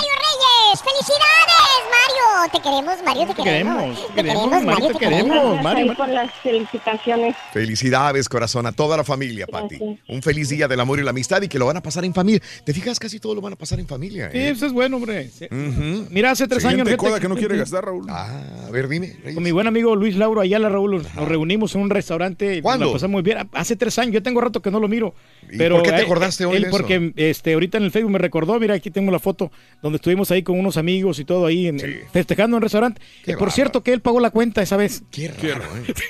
Reyes, 0.44 0.82
felicidades, 0.82 1.80
Mario. 1.90 2.52
Te 2.52 2.60
queremos, 2.60 3.02
Mario, 3.04 3.26
te, 3.26 3.34
Te 3.34 3.42
queremos. 3.42 3.76
queremos, 3.82 4.06
Te 4.14 4.22
queremos, 4.22 4.62
Mario, 4.64 4.88
te 4.88 4.98
queremos. 4.98 5.62
Mario, 5.62 5.94
por 5.96 6.08
las 6.08 6.30
felicitaciones. 6.42 7.36
Felicidades, 7.52 8.28
corazón, 8.28 8.66
a 8.66 8.72
toda 8.72 8.96
la 8.96 9.04
familia, 9.04 9.46
Pati. 9.46 9.78
Un 10.08 10.22
feliz 10.22 10.48
día 10.50 10.68
del 10.68 10.80
amor 10.80 10.98
y 10.98 11.02
la 11.02 11.10
amistad 11.10 11.40
y 11.42 11.48
que 11.48 11.58
lo 11.58 11.66
van 11.66 11.76
a 11.78 11.82
pasar 11.82 12.04
en 12.04 12.12
familia. 12.12 12.42
¿Te 12.64 12.72
fijas? 12.74 12.98
Casi 12.98 13.18
todo 13.20 13.34
lo 13.34 13.40
van 13.40 13.54
a 13.54 13.56
pasar 13.56 13.80
en 13.80 13.86
familia. 13.86 14.30
Sí, 14.30 14.38
¿eh? 14.38 14.50
eso 14.50 14.66
es 14.66 14.72
bueno, 14.72 14.96
hombre. 14.96 15.28
Sí. 15.30 15.46
Ujú. 15.46 16.06
Mira, 16.10 16.30
hace 16.32 16.46
tres 16.46 16.62
Siguiente 16.62 16.90
años. 16.90 16.98
coda 17.02 17.20
que 17.20 17.28
no 17.28 17.36
quiere 17.36 17.56
gastar, 17.56 17.84
Raúl. 17.84 18.06
Ah, 18.08 18.66
a 18.66 18.70
ver, 18.70 18.88
dime. 18.88 19.16
Con 19.34 19.42
mi 19.42 19.50
buen 19.50 19.66
amigo 19.66 19.96
Luis 19.96 20.16
Lauro 20.16 20.40
Ayala, 20.40 20.68
Raúl, 20.68 21.02
nos 21.14 21.28
reunimos 21.28 21.74
en 21.74 21.82
un 21.82 21.90
restaurante. 21.90 22.56
y 22.56 22.62
¿Cuándo? 22.62 22.86
La 22.86 22.92
pasamos 22.92 23.12
muy 23.12 23.22
bien. 23.22 23.48
Hace 23.52 23.76
tres 23.76 23.98
años, 23.98 24.12
yo 24.14 24.22
tengo 24.22 24.40
rato 24.40 24.60
que 24.60 24.70
no 24.70 24.80
lo 24.80 24.88
miro. 24.88 25.14
¿Y 25.50 25.56
Pero, 25.58 25.76
por 25.76 25.84
qué 25.84 25.90
te 25.92 26.00
eh, 26.00 26.04
acordaste 26.04 26.44
hoy 26.44 26.56
él 26.56 26.62
de 26.62 26.68
eso? 26.68 26.76
Porque 26.76 27.12
este, 27.16 27.54
ahorita 27.54 27.78
en 27.78 27.84
el 27.84 27.90
Facebook 27.90 28.10
me 28.12 28.18
recordó, 28.18 28.58
mira, 28.60 28.74
aquí 28.74 28.90
tengo 28.90 29.10
la 29.10 29.18
foto 29.18 29.50
donde 29.82 29.96
estuvimos 29.96 30.30
ahí 30.34 30.42
con 30.42 30.58
unos 30.58 30.76
amigos 30.76 31.18
y 31.18 31.24
todo 31.24 31.46
ahí 31.46 31.68
en- 31.68 31.78
festejando 32.12 32.56
en 32.56 32.58
un 32.58 32.62
restaurante. 32.62 33.00
Eh, 33.26 33.36
por 33.36 33.50
cierto, 33.52 33.82
que 33.82 33.92
él 33.92 34.00
pagó 34.00 34.20
la 34.20 34.30
cuenta 34.30 34.62
esa 34.62 34.76
vez. 34.76 35.02
Qué 35.10 35.28
raro, 35.28 35.64
¿eh? 35.76 35.94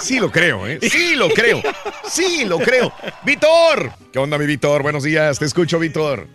Sí 0.00 0.20
lo 0.20 0.30
creo, 0.30 0.66
¿eh? 0.66 0.78
Sí 0.82 1.14
lo 1.16 1.28
creo. 1.30 1.62
Sí 2.08 2.44
lo 2.44 2.58
creo. 2.58 2.92
Víctor. 3.24 3.90
¿Qué 4.12 4.18
onda, 4.18 4.36
mi 4.36 4.44
Víctor? 4.46 4.82
Buenos 4.82 5.02
días. 5.04 5.38
Te 5.38 5.46
escucho, 5.46 5.78
Víctor. 5.78 6.26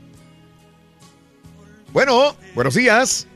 Bueno, 1.94 2.36
buenos 2.56 2.74
días. 2.74 3.28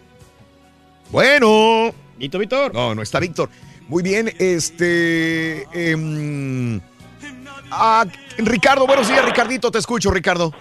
Bueno. 1.11 1.93
Víctor, 2.17 2.39
Víctor. 2.41 2.73
No, 2.73 2.95
no 2.95 3.01
está 3.01 3.19
Víctor. 3.19 3.49
Muy 3.87 4.01
bien, 4.01 4.33
este... 4.39 5.61
em, 5.73 6.81
ah, 7.69 8.05
Ricardo, 8.37 8.87
buenos 8.87 9.07
días, 9.07 9.23
Ricardito. 9.23 9.69
Te 9.69 9.77
escucho, 9.77 10.09
Ricardo. 10.09 10.53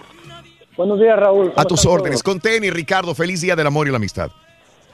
Buenos 0.77 0.99
días, 0.99 1.17
Raúl. 1.17 1.49
A 1.51 1.63
¿Cómo 1.63 1.67
tus 1.67 1.85
órdenes. 1.85 2.21
todos? 2.21 2.23
Con 2.23 2.39
tenis, 2.39 2.73
Ricardo. 2.73 3.13
Feliz 3.15 3.41
día 3.41 3.55
del 3.55 3.67
amor 3.67 3.87
y 3.87 3.91
la 3.91 3.97
amistad. 3.97 4.29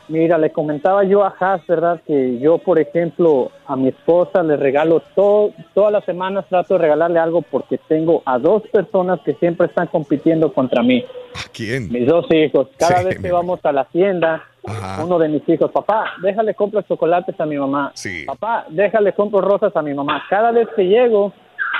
Mira, 0.08 0.38
le 0.38 0.52
comentaba 0.52 1.04
yo 1.06 1.24
a 1.24 1.34
Haas, 1.40 1.66
¿verdad? 1.68 2.02
Que 2.06 2.38
yo, 2.40 2.58
por 2.58 2.78
ejemplo, 2.80 3.50
a 3.66 3.76
mi 3.78 3.88
esposa 3.90 4.44
le 4.44 4.58
regalo 4.58 5.02
todo, 5.16 5.54
todas 5.74 5.94
las 5.94 6.04
semanas 6.04 6.46
trato 6.50 6.74
de 6.74 6.80
regalarle 6.82 7.18
algo 7.18 7.42
porque 7.44 7.78
tengo 7.88 8.22
a 8.26 8.38
dos 8.38 8.64
personas 8.74 9.22
que 9.24 9.36
siempre 9.36 9.68
están 9.68 9.88
compitiendo 9.88 10.52
contra 10.54 10.84
mí. 10.84 11.06
¿A 11.34 11.50
quién? 11.54 11.90
Mis 11.92 12.06
dos 12.08 12.26
hijos. 12.32 12.68
Cada 12.78 12.98
Sí, 13.00 13.06
vez 13.06 13.16
que 13.18 13.28
mi- 13.28 13.30
vamos 13.30 13.62
a 13.64 13.72
la 13.72 13.86
tienda, 13.86 14.44
Ajá. 14.68 15.06
uno 15.06 15.18
de 15.18 15.30
mis 15.30 15.48
hijos, 15.48 15.72
papá, 15.72 16.12
déjale 16.22 16.56
compro 16.56 16.82
chocolates 16.82 17.40
a 17.40 17.46
mi 17.46 17.56
mamá. 17.58 17.92
Sí. 17.96 18.26
Papá, 18.26 18.66
déjale 18.70 19.14
compro 19.14 19.40
rosas 19.40 19.74
a 19.76 19.82
mi 19.82 19.94
mamá. 19.94 20.24
Cada 20.30 20.52
vez 20.52 20.68
que 20.76 20.84
llego, 20.84 21.32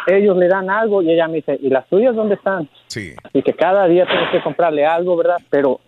ellos 0.08 0.38
le 0.38 0.48
dan 0.48 0.70
algo 0.70 1.02
y 1.02 1.12
ella 1.12 1.28
me 1.28 1.36
dice, 1.36 1.58
¿y 1.62 1.70
las 1.70 1.88
tuyas 1.88 2.16
dónde 2.16 2.36
están? 2.36 2.68
Sí. 2.88 3.14
Así 3.24 3.42
que 3.42 3.54
cada 3.54 3.88
día 3.88 4.06
tengo 4.06 4.32
que 4.32 4.42
comprarle 4.42 4.86
algo, 4.86 5.16
¿verdad? 5.16 5.38
Pero 5.50 5.80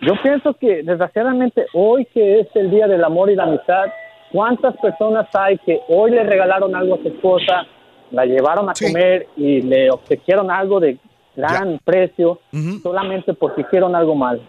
yo 0.00 0.14
pienso 0.22 0.54
que 0.54 0.82
desgraciadamente 0.82 1.66
hoy 1.72 2.04
que 2.06 2.40
es 2.40 2.48
el 2.54 2.70
Día 2.70 2.86
del 2.86 3.04
Amor 3.04 3.30
y 3.30 3.36
la 3.36 3.44
Amistad, 3.44 3.86
¿cuántas 4.32 4.76
personas 4.76 5.28
hay 5.34 5.58
que 5.58 5.80
hoy 5.88 6.10
le 6.10 6.24
regalaron 6.24 6.74
algo 6.74 6.96
a 6.96 6.98
su 6.98 7.08
esposa, 7.08 7.66
la 8.10 8.26
llevaron 8.26 8.68
a 8.68 8.74
comer 8.74 9.28
y 9.36 9.62
le 9.62 9.90
obsequiaron 9.90 10.50
algo 10.50 10.78
de 10.80 10.98
gran 11.36 11.78
precio 11.84 12.40
solamente 12.82 13.34
porque 13.34 13.62
hicieron 13.62 13.94
algo 13.94 14.14
mal? 14.14 14.40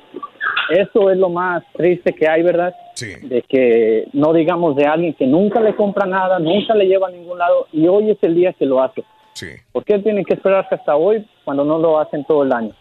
Eso 0.69 1.09
es 1.09 1.17
lo 1.17 1.29
más 1.29 1.63
triste 1.73 2.13
que 2.13 2.27
hay, 2.27 2.41
¿verdad? 2.43 2.73
Sí. 2.93 3.13
De 3.23 3.41
que 3.41 4.07
no 4.13 4.33
digamos 4.33 4.75
de 4.75 4.85
alguien 4.85 5.13
que 5.13 5.27
nunca 5.27 5.59
le 5.59 5.75
compra 5.75 6.05
nada, 6.05 6.39
nunca 6.39 6.73
le 6.75 6.85
lleva 6.87 7.07
a 7.07 7.11
ningún 7.11 7.37
lado 7.37 7.67
y 7.71 7.87
hoy 7.87 8.11
es 8.11 8.17
el 8.21 8.35
día 8.35 8.53
que 8.53 8.65
lo 8.65 8.81
hace. 8.81 9.03
Sí. 9.35 9.47
¿Por 9.73 9.83
qué 9.83 9.99
tienen 9.99 10.23
que 10.23 10.33
esperarse 10.33 10.75
hasta 10.75 10.95
hoy 10.95 11.27
cuando 11.43 11.65
no 11.65 11.77
lo 11.77 11.99
hacen 11.99 12.23
todo 12.23 12.43
el 12.43 12.53
año? 12.53 12.73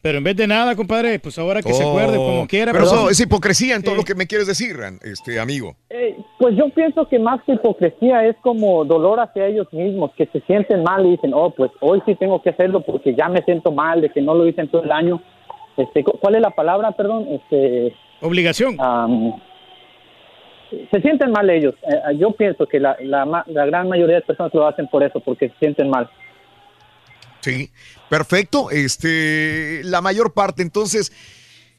Pero 0.00 0.16
en 0.16 0.24
vez 0.24 0.36
de 0.36 0.46
nada, 0.46 0.74
compadre, 0.74 1.18
pues 1.18 1.38
ahora 1.38 1.60
que 1.60 1.74
se 1.74 1.82
acuerde 1.82 2.16
como 2.16 2.46
quiera. 2.46 2.72
Oh. 2.72 2.74
Pero 2.74 2.84
perdón. 2.86 2.98
eso 3.00 3.10
es 3.10 3.20
hipocresía 3.20 3.76
en 3.76 3.82
todo 3.82 3.94
lo 3.94 4.04
que 4.04 4.14
me 4.14 4.26
quieres 4.26 4.46
decir, 4.46 4.76
este 5.02 5.38
amigo. 5.38 5.76
Eh, 5.90 6.16
pues 6.38 6.56
yo 6.56 6.70
pienso 6.70 7.06
que 7.06 7.18
más 7.18 7.42
que 7.42 7.52
hipocresía 7.52 8.24
es 8.24 8.36
como 8.40 8.86
dolor 8.86 9.20
hacia 9.20 9.46
ellos 9.46 9.70
mismos, 9.70 10.10
que 10.16 10.24
se 10.32 10.40
sienten 10.46 10.82
mal 10.82 11.04
y 11.04 11.10
dicen, 11.10 11.32
oh, 11.34 11.50
pues 11.50 11.70
hoy 11.80 12.00
sí 12.06 12.14
tengo 12.14 12.40
que 12.40 12.50
hacerlo 12.50 12.80
porque 12.80 13.14
ya 13.14 13.28
me 13.28 13.42
siento 13.42 13.70
mal 13.70 14.00
de 14.00 14.08
que 14.08 14.22
no 14.22 14.34
lo 14.34 14.48
hice 14.48 14.62
en 14.62 14.68
todo 14.68 14.84
el 14.84 14.92
año. 14.92 15.20
Este, 15.78 16.04
cu- 16.04 16.18
¿Cuál 16.18 16.34
es 16.34 16.40
la 16.42 16.50
palabra, 16.50 16.92
perdón? 16.92 17.26
Este, 17.30 17.94
Obligación. 18.20 18.76
se 20.90 21.00
sienten 21.00 21.30
mal 21.30 21.48
ellos. 21.48 21.74
Eh, 21.90 22.16
yo 22.18 22.32
pienso 22.32 22.66
que 22.66 22.78
la, 22.80 22.96
la 23.00 23.66
gran 23.66 23.88
mayoría 23.88 24.16
de 24.16 24.22
personas 24.22 24.52
lo 24.52 24.66
hacen 24.66 24.86
por 24.88 25.02
eso, 25.02 25.20
porque 25.20 25.48
se 25.48 25.54
sienten 25.60 25.88
mal. 25.88 26.10
Sí, 27.40 27.70
perfecto. 28.10 28.70
Este, 28.70 29.80
la 29.84 30.00
mayor 30.02 30.34
parte, 30.34 30.62
entonces, 30.62 31.12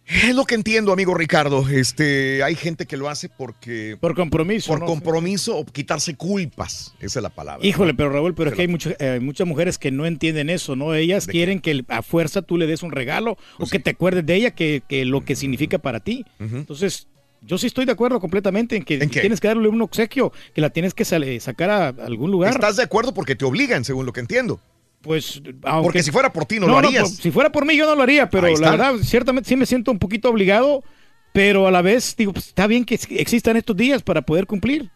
es 0.10 0.36
lo 0.36 0.46
que 0.46 0.56
entiendo, 0.56 0.92
amigo 0.92 1.14
Ricardo. 1.14 1.68
Este, 1.70 2.44
hay 2.44 2.56
gente 2.56 2.86
que 2.86 2.98
lo 2.98 3.10
hace 3.10 3.30
porque. 3.30 3.98
Por 4.00 4.16
compromiso. 4.16 4.68
Por 4.72 4.80
¿no? 4.82 4.86
compromiso 4.86 5.58
o 5.58 5.66
quitarse 5.66 6.16
culpas. 6.16 6.94
Esa 7.00 7.20
es 7.20 7.24
la 7.24 7.30
palabra. 7.30 7.66
Híjole, 7.66 7.94
pero 7.94 8.10
Raúl, 8.10 8.34
pero 8.34 8.50
es 8.50 8.56
que 8.56 8.64
hay 8.64 8.68
mucho- 8.68 8.92
eh, 9.00 9.20
muchas 9.22 9.48
mujeres 9.48 9.78
que 9.78 9.92
no 9.92 10.06
entienden 10.06 10.50
eso, 10.50 10.76
¿no? 10.76 10.94
Ellas 10.96 11.28
quieren 11.28 11.60
que 11.60 11.84
a 11.88 12.02
fuerza 12.02 12.42
tú 12.42 12.58
le 12.58 12.68
des 12.68 12.84
un 12.84 12.92
regalo 12.92 13.38
o 13.58 13.68
que 13.68 13.80
te 13.80 13.92
acuerdes 13.92 14.26
de 14.26 14.36
ella, 14.36 14.52
que, 14.52 14.82
que 14.88 15.06
lo 15.06 15.24
que 15.24 15.36
significa 15.36 15.78
para 15.78 16.00
ti. 16.00 16.26
Entonces, 16.40 17.08
yo 17.42 17.58
sí 17.58 17.68
estoy 17.68 17.86
de 17.86 17.92
acuerdo 17.94 18.20
completamente 18.20 18.76
en 18.76 18.84
que 18.84 18.98
tienes 19.08 19.40
que 19.40 19.48
darle 19.48 19.68
un 19.70 19.82
obsequio, 19.82 20.34
que 20.54 20.62
la 20.62 20.70
tienes 20.72 20.94
que 20.94 21.06
sacar 21.06 21.70
a 21.70 21.88
algún 21.90 22.32
lugar. 22.32 22.52
¿Estás 22.54 22.78
de 22.78 22.84
acuerdo? 22.84 23.14
Porque 23.14 23.36
te 23.36 23.46
obligan, 23.46 23.86
según 23.86 24.06
lo 24.06 24.14
que 24.14 24.20
entiendo. 24.20 24.60
Pues, 25.02 25.42
Porque 25.82 26.04
si 26.04 26.12
fuera 26.12 26.32
por 26.34 26.46
ti 26.46 26.60
no, 26.60 26.68
lo 26.68 26.78
harías. 26.78 27.10
por- 27.12 27.22
si 27.22 27.32
fuera 27.32 27.52
por 27.52 27.66
mí 27.66 27.76
yo 27.78 27.86
no 27.86 27.96
lo 27.96 28.04
haría, 28.04 28.30
pero 28.30 28.48
la 28.58 28.72
verdad, 28.72 28.96
ciertamente 29.02 29.48
sí 29.48 29.56
me 29.56 29.66
siento 29.66 29.92
un 29.92 30.00
poquito 30.00 30.30
obligado, 30.30 30.84
pero 31.32 31.68
a 31.68 31.72
la 31.72 31.82
vez 31.82 32.16
digo, 32.18 32.34
pues, 32.34 32.48
está 32.48 32.68
bien 32.68 32.84
que 32.84 32.96
ex- 32.96 33.08
existan 33.10 33.56
estos 33.56 33.78
días 33.78 34.02
para 34.04 34.22
poder 34.24 34.46
cumplir. 34.46 34.90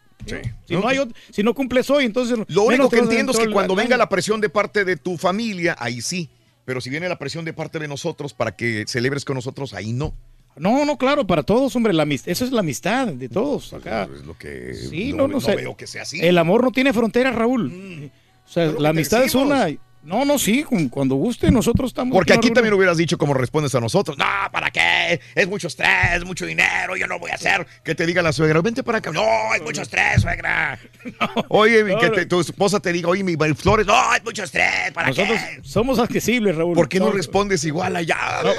Si 0.66 0.74
no, 0.74 0.86
hay 0.86 0.98
ot- 0.98 1.14
si 1.30 1.42
no 1.42 1.54
cumples 1.54 1.88
hoy, 1.90 2.04
entonces 2.04 2.38
Lo 2.48 2.62
único 2.64 2.88
que 2.88 2.98
entiendo 2.98 3.32
es 3.32 3.38
que 3.38 3.50
cuando 3.50 3.74
venga 3.74 3.96
la 3.96 4.08
presión 4.08 4.40
de 4.40 4.48
parte 4.48 4.84
de 4.84 4.96
tu 4.96 5.16
familia, 5.16 5.76
ahí 5.78 6.00
sí. 6.00 6.28
Pero 6.66 6.80
si 6.80 6.88
viene 6.88 7.08
la 7.08 7.18
presión 7.18 7.44
de 7.44 7.52
parte 7.52 7.78
de 7.78 7.88
nosotros 7.88 8.32
para 8.32 8.56
que 8.56 8.84
celebres 8.86 9.24
con 9.24 9.34
nosotros, 9.34 9.74
ahí 9.74 9.92
no. 9.92 10.14
No, 10.56 10.84
no, 10.86 10.96
claro, 10.96 11.26
para 11.26 11.42
todos, 11.42 11.74
hombre, 11.76 11.92
la 11.92 12.04
eso 12.04 12.44
es 12.44 12.52
la 12.52 12.60
amistad 12.60 13.08
de 13.08 13.28
todos 13.28 13.72
acá. 13.74 14.08
Es 14.14 14.24
lo 14.24 14.38
que 14.38 14.72
Sí, 14.74 15.10
no, 15.10 15.16
no, 15.16 15.28
no, 15.28 15.34
no 15.34 15.40
sé. 15.40 15.56
veo 15.56 15.76
que 15.76 15.86
sea 15.86 16.02
así. 16.02 16.20
El 16.22 16.38
amor 16.38 16.62
no 16.62 16.70
tiene 16.70 16.92
fronteras, 16.92 17.34
Raúl. 17.34 18.10
O 18.46 18.48
sea, 18.50 18.66
la 18.78 18.90
amistad 18.90 19.24
es 19.24 19.34
una. 19.34 19.66
No, 20.04 20.24
no, 20.26 20.38
sí, 20.38 20.62
cu- 20.64 20.90
cuando 20.90 21.14
guste, 21.14 21.50
nosotros 21.50 21.88
estamos. 21.90 22.14
Porque 22.14 22.34
aquí 22.34 22.50
también 22.50 22.74
hubieras 22.74 22.96
dicho 22.98 23.16
como 23.16 23.32
respondes 23.32 23.74
a 23.74 23.80
nosotros. 23.80 24.18
No, 24.18 24.24
¿para 24.52 24.70
qué? 24.70 25.18
Es 25.34 25.48
mucho 25.48 25.68
estrés, 25.68 26.24
mucho 26.26 26.44
dinero, 26.44 26.94
yo 26.96 27.06
no 27.06 27.18
voy 27.18 27.30
a 27.30 27.34
hacer. 27.34 27.66
Que 27.82 27.94
te 27.94 28.04
diga 28.04 28.20
la 28.20 28.32
suegra, 28.32 28.60
vente 28.60 28.82
para 28.82 28.98
acá. 28.98 29.10
No, 29.12 29.22
es 29.56 29.62
mucho 29.62 29.80
estrés, 29.82 30.20
suegra. 30.20 30.78
Oye, 31.48 31.82
no, 31.84 31.98
que 31.98 32.06
no. 32.08 32.12
te- 32.12 32.26
tu 32.26 32.40
esposa 32.40 32.80
te 32.80 32.92
diga, 32.92 33.08
oye, 33.08 33.24
mi 33.24 33.34
flores, 33.54 33.86
no, 33.86 34.14
es 34.14 34.22
mucho 34.24 34.44
estrés, 34.44 34.92
¿para 34.92 35.08
Nosotros 35.08 35.38
qué? 35.38 35.60
somos 35.62 35.98
accesibles, 35.98 36.54
Raúl. 36.56 36.74
¿Por 36.74 36.88
qué 36.88 36.98
no 36.98 37.06
Somos- 37.06 37.16
respondes 37.16 37.64
igual 37.64 37.96
allá? 37.96 38.16
No. 38.42 38.50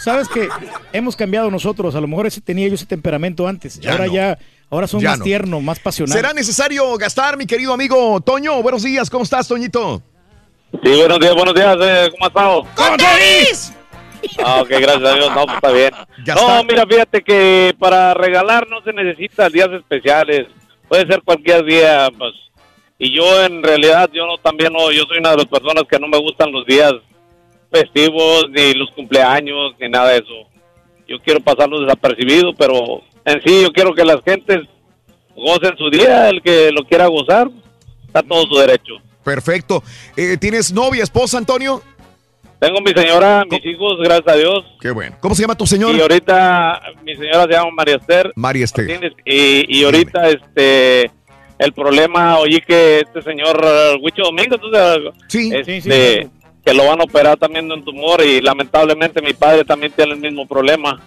Sabes 0.00 0.28
que 0.28 0.48
hemos 0.92 1.14
cambiado 1.16 1.50
nosotros. 1.50 1.94
A 1.94 2.00
lo 2.00 2.08
mejor 2.08 2.26
ese 2.26 2.40
tenía 2.40 2.66
yo 2.68 2.74
ese 2.74 2.86
temperamento 2.86 3.46
antes. 3.46 3.78
Ya 3.78 3.92
ahora 3.92 4.06
no. 4.06 4.12
ya, 4.12 4.38
ahora 4.70 4.86
son 4.88 5.00
Ya 5.00 5.10
más 5.10 5.18
no. 5.20 5.24
tiernos, 5.24 5.62
más 5.62 5.78
pasionales. 5.78 6.20
¿Será 6.20 6.32
necesario 6.34 6.96
gastar, 6.98 7.36
mi 7.36 7.46
querido 7.46 7.72
amigo 7.72 8.20
Toño? 8.20 8.60
Buenos 8.62 8.82
días, 8.82 9.08
¿cómo 9.08 9.22
estás, 9.24 9.46
Toñito? 9.48 10.02
Sí, 10.82 10.90
buenos 10.98 11.18
días, 11.20 11.34
buenos 11.34 11.54
días. 11.54 11.76
eh, 11.80 12.08
¿Cómo 12.10 12.24
has 12.24 12.28
estado? 12.28 12.62
¡Con 12.74 12.96
Ah, 14.44 14.62
ok, 14.62 14.68
gracias 14.70 15.04
a 15.04 15.14
Dios. 15.14 15.30
No, 15.34 15.44
pues 15.44 15.54
está 15.56 15.70
bien. 15.72 15.90
Ya 16.24 16.34
no, 16.34 16.40
está. 16.40 16.62
mira, 16.64 16.86
fíjate 16.86 17.22
que 17.22 17.74
para 17.78 18.14
regalar 18.14 18.66
no 18.68 18.80
se 18.82 18.92
necesitan 18.92 19.52
días 19.52 19.68
especiales. 19.70 20.46
Puede 20.88 21.06
ser 21.06 21.22
cualquier 21.22 21.64
día, 21.64 22.08
pues. 22.16 22.32
Y 22.98 23.14
yo, 23.14 23.44
en 23.44 23.62
realidad, 23.62 24.08
yo 24.12 24.26
no 24.26 24.38
también 24.38 24.72
no, 24.72 24.90
yo 24.90 25.04
soy 25.04 25.18
una 25.18 25.30
de 25.32 25.36
las 25.38 25.46
personas 25.46 25.84
que 25.88 25.98
no 25.98 26.08
me 26.08 26.18
gustan 26.18 26.52
los 26.52 26.64
días 26.64 26.92
festivos, 27.70 28.46
ni 28.50 28.72
los 28.74 28.90
cumpleaños, 28.92 29.74
ni 29.78 29.88
nada 29.88 30.10
de 30.10 30.16
eso. 30.18 30.48
Yo 31.06 31.18
quiero 31.20 31.40
pasarlo 31.40 31.80
desapercibido, 31.80 32.54
pero 32.54 33.02
en 33.24 33.42
sí 33.42 33.62
yo 33.62 33.72
quiero 33.72 33.94
que 33.94 34.04
las 34.04 34.22
gentes 34.24 34.60
gocen 35.36 35.76
su 35.76 35.90
día, 35.90 36.30
el 36.30 36.40
que 36.40 36.70
lo 36.72 36.84
quiera 36.84 37.06
gozar, 37.08 37.48
está 38.06 38.22
todo 38.22 38.44
su 38.46 38.56
derecho. 38.56 38.94
Perfecto. 39.24 39.82
Eh, 40.16 40.36
¿Tienes 40.36 40.72
novia, 40.72 41.02
esposa, 41.02 41.38
Antonio? 41.38 41.82
Tengo 42.60 42.80
mi 42.80 42.92
señora, 42.92 43.44
mis 43.50 43.64
hijos, 43.66 43.98
gracias 44.02 44.28
a 44.28 44.36
Dios. 44.38 44.64
Qué 44.80 44.90
bueno. 44.90 45.16
¿Cómo 45.20 45.34
se 45.34 45.42
llama 45.42 45.56
tu 45.56 45.66
señora? 45.66 45.96
Y 45.96 46.00
ahorita 46.00 46.80
mi 47.02 47.14
señora 47.16 47.42
se 47.44 47.50
llama 47.52 47.70
María 47.72 47.96
Esther. 47.96 48.32
María 48.36 48.64
Esther. 48.64 48.88
Martínez, 48.88 49.12
Y, 49.24 49.78
y 49.78 49.84
ahorita 49.84 50.30
este 50.30 51.10
el 51.58 51.72
problema, 51.72 52.38
oí 52.38 52.60
que 52.60 53.00
este 53.00 53.22
señor 53.22 53.60
eh, 53.62 53.96
Huicho 54.00 54.22
Domingo, 54.24 54.56
entonces, 54.56 55.12
sí, 55.28 55.52
este, 55.54 56.28
que 56.64 56.74
lo 56.74 56.86
van 56.86 57.00
a 57.00 57.04
operar 57.04 57.36
también 57.36 57.68
de 57.68 57.74
un 57.74 57.84
tumor 57.84 58.22
y 58.24 58.40
lamentablemente 58.40 59.22
mi 59.22 59.34
padre 59.34 59.64
también 59.64 59.92
tiene 59.92 60.12
el 60.14 60.20
mismo 60.20 60.46
problema. 60.46 61.00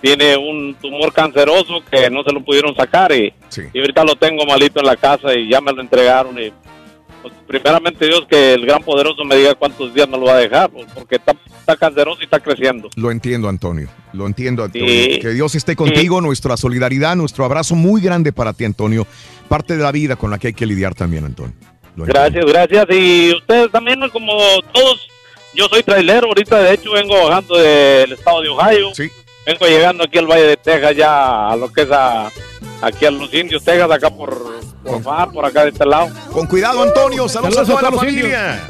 Tiene 0.00 0.36
un 0.36 0.76
tumor 0.80 1.12
canceroso 1.12 1.82
que 1.90 2.08
no 2.08 2.22
se 2.22 2.32
lo 2.32 2.44
pudieron 2.44 2.74
sacar 2.76 3.10
y, 3.12 3.32
y 3.72 3.80
ahorita 3.80 4.04
lo 4.04 4.14
tengo 4.14 4.44
malito 4.44 4.78
en 4.78 4.86
la 4.86 4.96
casa 4.96 5.34
y 5.34 5.48
ya 5.50 5.60
me 5.60 5.72
lo 5.72 5.80
entregaron 5.80 6.38
y 6.40 6.52
pues, 7.22 7.34
primeramente 7.46 8.06
Dios 8.06 8.26
que 8.28 8.54
el 8.54 8.66
gran 8.66 8.82
poderoso 8.82 9.24
me 9.24 9.36
diga 9.36 9.54
cuántos 9.54 9.92
días 9.94 10.08
me 10.08 10.18
lo 10.18 10.26
va 10.26 10.34
a 10.34 10.38
dejar 10.38 10.70
pues, 10.70 10.86
porque 10.94 11.16
está, 11.16 11.34
está 11.60 11.76
canceroso 11.76 12.20
y 12.20 12.24
está 12.24 12.40
creciendo. 12.40 12.88
Lo 12.96 13.10
entiendo, 13.10 13.48
Antonio. 13.48 13.88
Lo 14.12 14.26
entiendo, 14.26 14.64
Antonio. 14.64 14.88
Sí. 14.88 15.18
Que 15.20 15.30
Dios 15.30 15.54
esté 15.54 15.76
contigo, 15.76 16.20
nuestra 16.20 16.56
solidaridad, 16.56 17.16
nuestro 17.16 17.44
abrazo 17.44 17.74
muy 17.74 18.00
grande 18.00 18.32
para 18.32 18.52
ti, 18.52 18.64
Antonio. 18.64 19.06
Parte 19.48 19.76
de 19.76 19.82
la 19.82 19.92
vida 19.92 20.16
con 20.16 20.30
la 20.30 20.38
que 20.38 20.48
hay 20.48 20.54
que 20.54 20.66
lidiar 20.66 20.94
también, 20.94 21.24
Antonio. 21.24 21.54
Lo 21.96 22.04
Gracias, 22.04 22.44
gracias. 22.44 22.86
Y 22.90 23.32
ustedes 23.34 23.70
también, 23.72 24.00
como 24.10 24.32
todos, 24.72 25.08
yo 25.54 25.66
soy 25.68 25.82
trailero, 25.82 26.28
ahorita 26.28 26.60
de 26.60 26.74
hecho 26.74 26.92
vengo 26.92 27.28
bajando 27.28 27.56
del 27.58 28.12
estado 28.12 28.42
de 28.42 28.48
Ohio. 28.48 28.90
Vengo 29.46 29.66
llegando 29.66 30.04
aquí 30.04 30.18
al 30.18 30.26
Valle 30.26 30.44
de 30.44 30.56
Texas, 30.58 30.94
ya 30.94 31.48
a 31.48 31.56
lo 31.56 31.72
que 31.72 31.82
es 31.82 31.90
a, 31.90 32.30
aquí 32.82 33.06
a 33.06 33.10
los 33.10 33.32
indios 33.34 33.62
Texas, 33.64 33.90
acá 33.90 34.10
por, 34.10 34.60
por 34.84 35.02
Far, 35.02 35.30
por 35.30 35.44
acá 35.44 35.64
de 35.64 35.70
este 35.70 35.84
lado. 35.86 36.10
Con 36.32 36.46
cuidado, 36.46 36.82
Antonio. 36.82 37.28
Saludos, 37.28 37.54
Saludos 37.54 37.68
a 37.70 37.72
toda 37.72 37.78
a 37.78 37.82
la 37.82 37.90
todos 37.90 38.04
los 38.04 38.14
familia. 38.14 38.60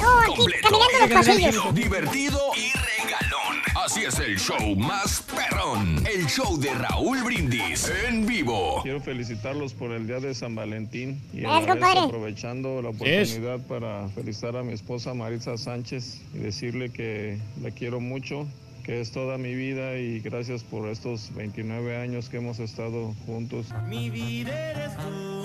No, 0.00 0.18
aquí 0.20 0.52
caminando 0.62 0.98
los 1.00 1.10
pasillos. 1.10 1.74
divertido 1.74 2.38
y 2.56 2.72
regalón. 2.72 3.56
Así 3.84 4.04
es 4.04 4.18
el 4.18 4.38
show 4.38 4.74
más 4.76 5.22
perrón. 5.34 6.02
El 6.06 6.26
show 6.26 6.58
de 6.58 6.72
Raúl 6.74 7.22
Brindis 7.22 7.90
en 8.08 8.26
vivo. 8.26 8.80
Quiero 8.82 9.00
felicitarlos 9.00 9.74
por 9.74 9.90
el 9.92 10.06
día 10.06 10.20
de 10.20 10.34
San 10.34 10.54
Valentín 10.54 11.20
y 11.32 11.44
aprovechando 11.44 12.80
la 12.82 12.90
oportunidad 12.90 13.60
para 13.68 14.08
felicitar 14.08 14.56
a 14.56 14.62
mi 14.62 14.72
esposa 14.72 15.12
Maritza 15.14 15.56
Sánchez 15.58 16.20
y 16.34 16.38
decirle 16.38 16.90
que 16.90 17.38
la 17.62 17.70
quiero 17.70 18.00
mucho, 18.00 18.46
que 18.84 19.00
es 19.00 19.12
toda 19.12 19.38
mi 19.38 19.54
vida 19.54 19.96
y 19.96 20.20
gracias 20.20 20.62
por 20.64 20.88
estos 20.88 21.34
29 21.34 21.96
años 21.96 22.28
que 22.28 22.38
hemos 22.38 22.58
estado 22.58 23.14
juntos. 23.26 23.68
Mi 23.88 24.10
vida 24.10 24.70
eres 24.72 24.96
tú, 24.96 25.42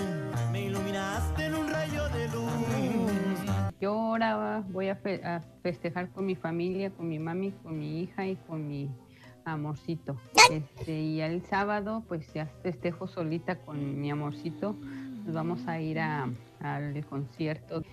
me 0.51 0.65
iluminaste 0.65 1.45
en 1.45 1.55
un 1.55 1.67
rayo 1.69 2.07
de 2.09 2.27
luz. 2.29 3.71
Yo 3.81 3.91
ahora 3.93 4.63
voy 4.69 4.87
a, 4.89 4.95
fe- 4.95 5.23
a 5.23 5.41
festejar 5.61 6.09
con 6.09 6.25
mi 6.25 6.35
familia, 6.35 6.89
con 6.91 7.07
mi 7.07 7.19
mami, 7.19 7.51
con 7.63 7.77
mi 7.77 8.01
hija 8.01 8.25
y 8.25 8.35
con 8.47 8.67
mi 8.67 8.89
amorcito. 9.43 10.15
Este, 10.51 10.99
y 10.99 11.21
el 11.21 11.43
sábado 11.45 12.03
pues 12.07 12.31
ya 12.33 12.47
festejo 12.63 13.07
solita 13.07 13.55
con 13.57 13.99
mi 13.99 14.09
amorcito. 14.11 14.75
Nos 15.25 15.35
vamos 15.35 15.67
a 15.67 15.79
ir 15.81 15.99
a- 15.99 16.29
al 16.61 17.05
concierto. 17.05 17.83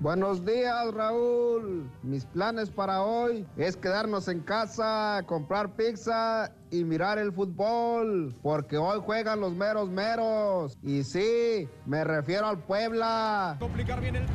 Buenos 0.00 0.44
días, 0.44 0.94
Raúl. 0.94 1.90
Mis 2.04 2.24
planes 2.24 2.70
para 2.70 3.02
hoy 3.02 3.44
es 3.56 3.76
quedarnos 3.76 4.28
en 4.28 4.38
casa, 4.40 5.24
comprar 5.26 5.74
pizza 5.74 6.52
y 6.70 6.84
mirar 6.84 7.18
el 7.18 7.32
fútbol, 7.32 8.32
porque 8.40 8.76
hoy 8.76 9.00
juegan 9.04 9.40
los 9.40 9.54
meros 9.54 9.90
meros. 9.90 10.78
Y 10.84 11.02
sí, 11.02 11.68
me 11.84 12.04
refiero 12.04 12.46
al 12.46 12.60
Puebla. 12.60 13.56
Complicar 13.58 14.00
bien 14.00 14.14
el 14.14 14.26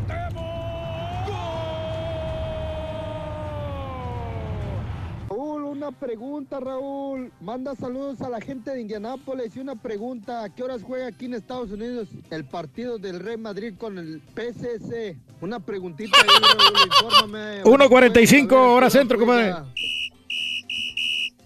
Raúl, 5.44 5.64
una 5.64 5.92
pregunta, 5.92 6.58
Raúl. 6.62 7.30
Manda 7.42 7.76
saludos 7.76 8.22
a 8.22 8.30
la 8.30 8.40
gente 8.40 8.72
de 8.72 8.80
Indianápolis 8.80 9.54
y 9.58 9.60
una 9.60 9.76
pregunta. 9.76 10.42
¿A 10.42 10.50
qué 10.50 10.64
horas 10.64 10.82
juega 10.84 11.08
aquí 11.08 11.26
en 11.26 11.34
Estados 11.34 11.70
Unidos 11.70 12.08
el 12.32 12.46
partido 12.46 12.98
del 12.98 13.20
Real 13.20 13.40
Madrid 13.40 13.74
con 13.78 13.98
el 13.98 14.22
PCC? 14.34 15.18
Una 15.42 15.60
preguntita 15.60 16.18
ahí, 16.22 16.30
Raúl, 16.58 16.88
infórmame. 16.88 17.64
1.45 17.64 18.54
hora 18.54 18.90
centro, 18.90 19.20
compadre. 19.20 19.54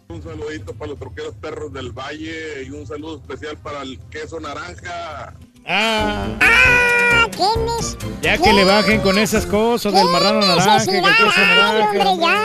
Un 0.10 0.22
saludito 0.22 0.74
para 0.76 0.92
los 0.92 1.00
troqueros 1.00 1.34
perros 1.36 1.74
del 1.74 1.92
Valle 1.92 2.66
y 2.68 2.70
un 2.70 2.86
saludo 2.86 3.18
especial 3.18 3.58
para 3.58 3.82
el 3.82 3.98
queso 4.12 4.40
naranja. 4.40 5.34
Ah, 5.68 6.28
¿Quién 7.36 7.50
es? 7.80 7.98
ya 8.22 8.38
que 8.38 8.54
le 8.54 8.64
bajen 8.64 9.02
con 9.02 9.18
esas 9.18 9.46
cosas 9.46 9.92
del 9.94 10.06
marrano 10.08 10.40
naranja. 10.42 10.86
que 10.86 10.98
el 10.98 11.04
queso 11.04 11.26
naranja. 11.26 11.80
hombre, 11.82 12.04
ya, 12.04 12.40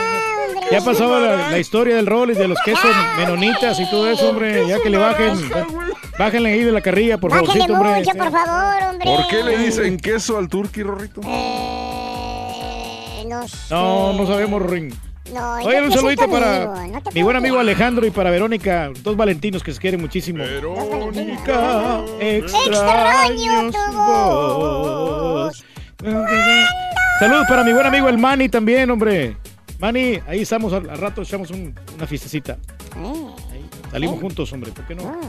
hombre. 0.47 0.67
Ya 0.71 0.81
pasó 0.83 1.19
la, 1.19 1.49
la 1.51 1.57
historia 1.57 1.95
del 1.95 2.05
rol 2.05 2.31
y 2.31 2.33
de 2.35 2.47
los 2.47 2.57
quesos 2.65 2.91
menonitas 3.17 3.79
y 3.79 3.89
todo 3.89 4.09
eso, 4.09 4.29
hombre. 4.29 4.67
Ya 4.67 4.81
que 4.81 4.89
le 4.89 4.97
bajen. 4.97 5.49
Bájenle 6.19 6.51
ahí 6.51 6.63
de 6.63 6.71
la 6.71 6.81
carrilla, 6.81 7.17
por 7.17 7.31
Bájale 7.31 7.47
favorcito, 7.47 7.73
hombre. 7.73 7.95
mucho, 7.99 8.11
por 8.11 8.31
favor, 8.31 8.83
hombre. 8.89 9.05
¿Por 9.05 9.27
qué 9.27 9.43
le 9.43 9.57
dicen 9.57 9.97
queso 9.97 10.37
al 10.37 10.47
turqui, 10.47 10.83
Rorrito? 10.83 11.21
Eh, 11.25 13.23
no 13.27 13.47
sé. 13.47 13.57
No, 13.71 14.13
no 14.13 14.27
sabemos, 14.27 14.61
Ring. 14.61 14.93
No, 15.31 15.53
Oye, 15.55 15.81
un 15.81 15.91
saludito 15.91 16.29
para 16.29 16.63
amigo, 16.63 16.93
no 16.95 17.01
te 17.03 17.11
mi 17.13 17.23
buen 17.23 17.37
amigo. 17.37 17.57
Alejandro 17.59 18.05
y 18.05 18.11
para 18.11 18.29
Verónica, 18.29 18.91
dos 19.03 19.15
valentinos 19.15 19.63
que 19.63 19.71
se 19.73 19.79
quieren 19.79 20.01
muchísimo. 20.01 20.39
Verónica, 20.43 22.01
extraño 22.19 23.71
tu 23.71 23.93
voz. 23.97 25.63
Saludos 27.19 27.45
para 27.47 27.63
mi 27.63 27.71
buen 27.71 27.85
amigo 27.85 28.09
el 28.09 28.17
Manny 28.17 28.49
también, 28.49 28.89
hombre. 28.91 29.37
Manny, 29.79 30.19
ahí 30.27 30.41
estamos, 30.41 30.73
al, 30.73 30.89
al 30.89 30.97
rato 30.97 31.21
echamos 31.21 31.51
un- 31.51 31.73
una 31.95 32.05
fiestecita. 32.07 32.57
Ahí, 32.95 33.65
salimos 33.91 34.19
juntos, 34.19 34.51
hombre, 34.53 34.71
¿por 34.71 34.85
qué 34.85 34.95
no? 34.95 35.19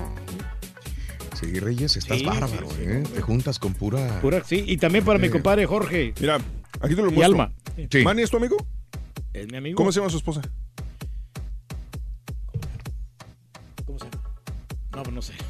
Sí, 1.40 1.58
Reyes, 1.60 1.96
estás 1.96 2.18
Sí, 2.18 2.24
bárbaro, 2.26 2.68
sí, 2.70 2.76
sí, 2.78 2.82
¿eh? 2.84 3.02
Te 3.14 3.20
juntas 3.20 3.58
con 3.58 3.74
pura... 3.74 4.20
Pura- 4.20 4.42
sí, 4.44 4.64
y 4.66 4.76
también 4.76 5.04
para 5.04 5.18
mi 5.18 5.26
Sí. 5.26 5.32
compadre 5.32 5.66
Jorge. 5.66 6.14
Mira, 6.20 6.38
aquí 6.80 6.94
te 6.94 7.02
lo 7.02 7.08
Y 7.10 7.14
muestro. 7.14 7.24
Alma. 7.24 7.52
¿Manny 8.04 8.22
es 8.22 8.30
tu 8.30 8.36
amigo? 8.36 8.56
Es 9.34 9.50
mi 9.50 9.58
amigo. 9.58 9.76
¿Cómo 9.76 9.92
se 9.92 9.98
llama 10.00 10.10
su 10.10 10.16
esposa? 10.16 10.40
No, 14.94 15.02
pues 15.02 15.14
no 15.14 15.22
sé. 15.22 15.32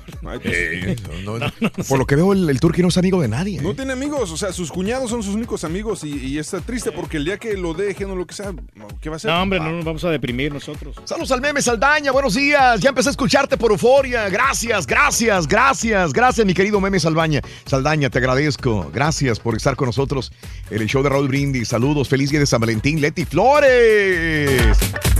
Eh, 0.47 0.97
no, 1.25 1.39
no, 1.39 1.53
por 1.89 1.99
lo 1.99 2.07
que 2.07 2.17
veo, 2.17 2.33
el, 2.33 2.49
el 2.49 2.59
turqui 2.59 2.83
no 2.83 2.89
es 2.89 2.97
amigo 2.97 3.21
de 3.21 3.29
nadie. 3.29 3.59
¿eh? 3.59 3.63
No 3.63 3.75
tiene 3.75 3.93
amigos, 3.93 4.31
o 4.33 4.37
sea, 4.37 4.53
sus 4.53 4.73
cuñados 4.73 5.11
son 5.11 5.23
sus 5.23 5.35
únicos 5.35 5.65
amigos 5.65 6.03
y, 6.03 6.17
y 6.17 6.39
está 6.39 6.61
triste 6.61 6.93
porque 6.93 7.19
el 7.19 7.25
día 7.25 7.39
que 7.39 7.55
lo 7.55 7.75
dejen 7.75 8.11
o 8.11 8.17
lo 8.17 8.27
que 8.27 8.35
sea, 8.35 8.53
no, 8.53 8.89
¿qué 9.01 9.11
va 9.11 9.17
a 9.17 9.19
hacer? 9.19 9.31
No, 9.31 9.43
hombre, 9.43 9.61
no 9.61 9.71
nos 9.71 9.85
vamos 9.85 10.03
a 10.05 10.11
deprimir 10.11 10.53
nosotros. 10.53 10.97
Saludos 11.05 11.31
al 11.31 11.41
meme 11.41 11.63
Saldaña, 11.63 12.11
buenos 12.11 12.35
días. 12.35 12.81
Ya 12.81 12.89
empecé 12.89 13.11
a 13.11 13.13
escucharte 13.13 13.57
por 13.57 13.71
euforia. 13.71 14.29
Gracias, 14.29 14.87
gracias, 14.87 15.47
gracias, 15.47 16.13
gracias, 16.13 16.47
mi 16.47 16.55
querido 16.55 16.81
meme 16.81 16.99
Saldaña. 16.99 17.41
Saldaña, 17.67 18.11
te 18.11 18.19
agradezco. 18.19 18.91
Gracias 18.93 19.39
por 19.39 19.57
estar 19.57 19.77
con 19.77 19.87
nosotros 19.87 20.33
en 20.71 20.81
el 20.81 20.89
show 20.89 21.03
de 21.03 21.11
Raúl 21.11 21.29
Brindis. 21.29 21.69
Saludos, 21.69 22.09
feliz 22.09 22.31
día 22.31 22.41
de 22.41 22.47
San 22.47 22.61
Valentín, 22.61 23.01
Leti 23.01 23.25
Flores. 23.25 24.79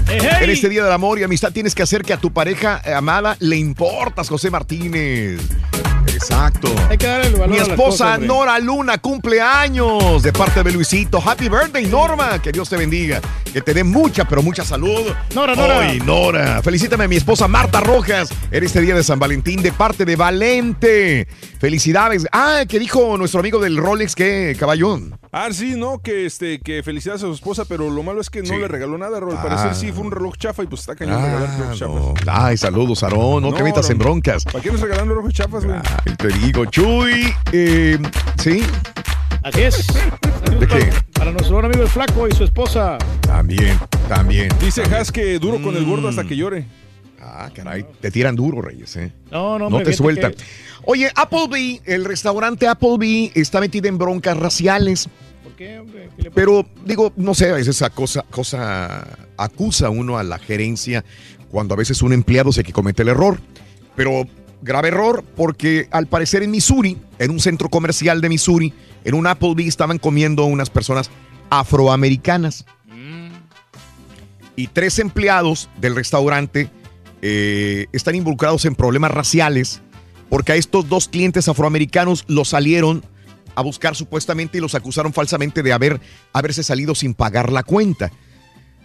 En 0.09 0.51
este 0.51 0.69
día 0.69 0.85
del 0.85 0.93
amor 0.93 1.19
y 1.19 1.23
amistad 1.23 1.53
tienes 1.53 1.75
que 1.75 1.83
hacer 1.83 2.03
que 2.03 2.13
a 2.13 2.19
tu 2.19 2.33
pareja 2.33 2.81
eh, 2.85 2.93
amada 2.93 3.37
le 3.41 3.57
José 4.23 4.51
Martínez. 4.51 5.41
Exacto. 6.07 6.73
Hay 6.89 6.97
que 6.97 7.07
darle 7.07 7.31
valor 7.31 7.49
Mi 7.49 7.57
esposa 7.57 8.05
cosas. 8.05 8.21
Nora 8.21 8.59
Luna 8.59 8.99
cumple 8.99 9.41
años 9.41 10.23
de 10.23 10.33
parte 10.33 10.63
de 10.63 10.73
Luisito. 10.73 11.23
Happy 11.25 11.49
birthday, 11.49 11.87
Norma. 11.87 12.41
Que 12.41 12.53
Dios 12.53 12.69
te 12.69 12.77
bendiga. 12.77 13.21
Que 13.53 13.61
te 13.61 13.75
dé 13.75 13.85
mucha, 13.85 14.25
pero 14.25 14.43
mucha 14.43 14.65
salud. 14.65 15.13
Nora, 15.35 15.55
Nora. 15.55 15.81
Ay, 15.81 16.01
Nora. 16.01 16.63
Felicítame 16.63 17.05
a 17.05 17.09
mi 17.09 17.17
esposa 17.17 17.49
Marta 17.49 17.81
Rojas 17.81 18.31
en 18.51 18.65
este 18.65 18.81
día 18.81 18.95
de 18.95 19.03
San 19.03 19.19
Valentín 19.19 19.63
de 19.63 19.73
parte 19.73 20.05
de 20.05 20.17
Valente. 20.17 21.27
Felicidades. 21.65 22.27
Ah, 22.31 22.65
que 22.69 22.79
dijo 22.79 23.17
nuestro 23.17 23.41
amigo 23.41 23.59
del 23.59 23.79
Rolex 23.79 24.15
que 24.15 24.55
caballón. 24.61 25.19
Ah, 25.33 25.49
sí, 25.51 25.77
no, 25.79 25.99
que 26.03 26.27
este, 26.27 26.61
que 26.61 26.83
felicidades 26.83 27.23
a 27.23 27.27
su 27.29 27.33
esposa, 27.33 27.65
pero 27.67 27.89
lo 27.89 28.03
malo 28.03 28.21
es 28.21 28.29
que 28.29 28.43
no 28.43 28.59
le 28.59 28.69
regaló 28.69 28.99
nada, 28.99 29.19
Rol. 29.19 29.31
Al 29.31 29.39
Ah. 29.39 29.43
parecer 29.43 29.75
sí 29.75 29.91
fue 29.91 30.05
un 30.05 30.11
reloj 30.11 30.37
chafa 30.37 30.63
y 30.63 30.67
pues 30.67 30.83
está 30.83 30.95
cañón 30.95 31.23
regalar 31.25 31.49
relojes 31.59 31.79
chafas. 31.79 32.03
Ay, 32.27 32.59
saludos, 32.59 33.03
Aarón. 33.03 33.43
No, 33.45 33.55
te 33.55 33.63
metas 33.63 33.89
en 33.89 33.97
broncas. 33.97 34.45
¿Para 34.45 34.61
qué 34.61 34.73
nos 34.73 34.81
regalan 34.83 35.09
relojes 35.09 35.33
chafas, 35.33 35.65
güey? 35.65 35.79
Ay, 36.05 36.15
te 36.17 36.29
digo, 36.29 36.67
Chuy. 36.67 37.33
eh, 37.53 37.99
sí, 38.37 38.63
Así 39.43 39.63
es. 39.63 39.87
¿De 40.61 40.67
qué? 40.67 40.91
Para 41.15 41.31
nuestro 41.31 41.55
buen 41.55 41.65
amigo 41.65 41.83
el 41.83 41.89
Flaco 41.89 42.29
y 42.29 42.33
su 42.33 42.45
esposa. 42.45 42.99
también, 43.23 43.79
también. 44.07 44.51
Dice 44.61 44.83
Has 44.83 45.11
que 45.11 45.39
duro 45.39 45.63
con 45.63 45.75
el 45.77 45.87
gordo 45.87 46.09
hasta 46.09 46.25
que 46.25 46.37
llore. 46.37 46.67
Ah, 47.27 47.51
caray, 47.55 47.87
te 48.01 48.11
tiran 48.11 48.37
duro, 48.37 48.61
Reyes, 48.61 48.95
¿eh? 48.97 49.11
No, 49.31 49.59
no, 49.59 49.71
No 49.71 49.83
te 49.83 49.93
sueltan. 49.95 50.33
que- 50.33 50.43
Oye, 50.85 51.11
Applebee, 51.15 51.81
el 51.87 52.05
restaurante 52.05 52.69
Applebee 52.69 53.33
está 53.35 53.61
metido 53.61 53.89
en 53.89 53.97
broncas 53.97 54.37
raciales. 54.37 55.09
¿Por 55.43 55.53
qué, 55.55 55.79
hombre? 55.79 56.11
¿Qué 56.17 56.25
le 56.25 56.31
pasa? 56.31 56.35
Pero 56.35 56.67
digo, 56.85 57.13
no 57.17 57.33
sé, 57.35 57.49
a 57.51 57.55
veces 57.55 57.77
esa 57.77 57.89
cosa, 57.89 58.23
cosa 58.31 59.07
acusa 59.39 59.89
uno 59.89 60.19
a 60.19 60.23
la 60.23 60.39
gerencia 60.39 61.03
cuando 61.51 61.73
a 61.75 61.79
veces 61.79 62.03
un 62.03 62.13
empleado 62.13 62.53
se 62.53 62.63
que 62.63 62.73
comete 62.75 63.01
el 63.03 63.09
error. 63.09 63.39
Pero 63.97 64.27
grave 64.61 64.89
error 64.89 65.25
porque 65.37 65.89
al 65.91 66.07
parecer 66.07 66.43
en 66.43 66.51
Missouri, 66.51 66.99
en 67.19 67.31
un 67.31 67.41
centro 67.41 67.71
comercial 67.71 68.21
de 68.21 68.29
Missouri, 68.29 68.75
en 69.05 69.15
un 69.15 69.27
Applebee 69.27 69.67
estaban 69.67 69.99
comiendo 69.99 70.45
unas 70.45 70.69
personas 70.69 71.09
afroamericanas. 71.49 72.67
Y 74.57 74.69
tres 74.69 74.99
empleados 75.01 75.69
del 75.81 75.97
restaurante 75.97 76.69
eh, 77.27 77.87
están 77.93 78.15
involucrados 78.15 78.67
en 78.67 78.75
problemas 78.75 79.11
raciales 79.11 79.81
porque 80.29 80.53
a 80.53 80.57
estos 80.57 80.91
dos 80.91 81.09
clientes 81.09 81.49
afroamericanos 81.49 82.25
los 82.29 82.51
salieron 82.51 83.03
a 83.55 83.63
buscar 83.63 83.97
supuestamente 83.97 84.59
y 84.59 84.61
los 84.61 84.75
acusaron 84.75 85.15
falsamente 85.15 85.63
de 85.63 85.73
haber, 85.73 86.03
haberse 86.35 86.63
salido 86.63 86.95
sin 86.95 87.15
pagar 87.15 87.51
la 87.51 87.63
cuenta. 87.63 88.13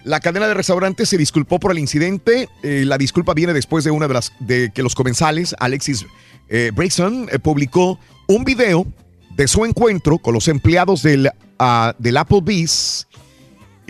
La 0.05 0.21
cadena 0.21 0.47
de 0.47 0.53
restaurantes 0.53 1.09
se 1.09 1.17
disculpó 1.17 1.59
por 1.59 1.71
el 1.71 1.79
incidente. 1.79 2.47
Eh, 2.63 2.85
la 2.85 2.97
disculpa 2.97 3.33
viene 3.33 3.51
después 3.51 3.83
de 3.83 3.91
una 3.91 4.07
de 4.07 4.13
las 4.13 4.31
de 4.39 4.71
que 4.73 4.83
los 4.83 4.95
comensales, 4.95 5.53
Alexis 5.59 6.05
eh, 6.47 6.71
eh, 6.71 7.39
publicó 7.39 7.99
un 8.27 8.45
video 8.45 8.87
de 9.35 9.49
su 9.49 9.65
encuentro 9.65 10.17
con 10.17 10.33
los 10.33 10.47
empleados 10.47 11.03
del, 11.03 11.29
ah, 11.57 11.93
del 11.99 12.15
Applebee's 12.15 13.05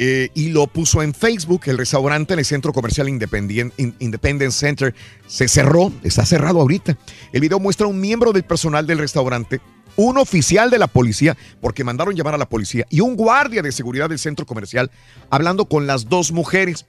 eh, 0.01 0.29
y 0.33 0.49
lo 0.49 0.65
puso 0.67 1.03
en 1.03 1.13
Facebook. 1.13 1.63
El 1.65 1.77
restaurante 1.77 2.31
en 2.33 2.39
el 2.39 2.45
centro 2.45 2.71
comercial 2.71 3.09
Independent, 3.09 3.73
In- 3.77 3.95
Independence 3.99 4.57
Center 4.57 4.95
se 5.27 5.49
cerró, 5.49 5.91
está 6.03 6.25
cerrado 6.25 6.61
ahorita. 6.61 6.97
El 7.33 7.41
video 7.41 7.59
muestra 7.59 7.85
a 7.85 7.89
un 7.89 7.99
miembro 7.99 8.31
del 8.31 8.43
personal 8.43 8.87
del 8.87 8.99
restaurante, 8.99 9.59
un 9.97 10.17
oficial 10.17 10.69
de 10.69 10.77
la 10.79 10.87
policía, 10.87 11.35
porque 11.59 11.83
mandaron 11.83 12.15
llamar 12.15 12.33
a 12.33 12.37
la 12.37 12.47
policía, 12.47 12.85
y 12.89 13.01
un 13.01 13.17
guardia 13.17 13.61
de 13.61 13.73
seguridad 13.73 14.07
del 14.07 14.19
centro 14.19 14.45
comercial 14.45 14.89
hablando 15.29 15.65
con 15.65 15.85
las 15.85 16.07
dos 16.07 16.31
mujeres, 16.31 16.85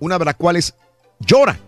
una 0.00 0.18
de 0.18 0.24
las 0.24 0.34
cuales 0.34 0.74
llora, 1.20 1.60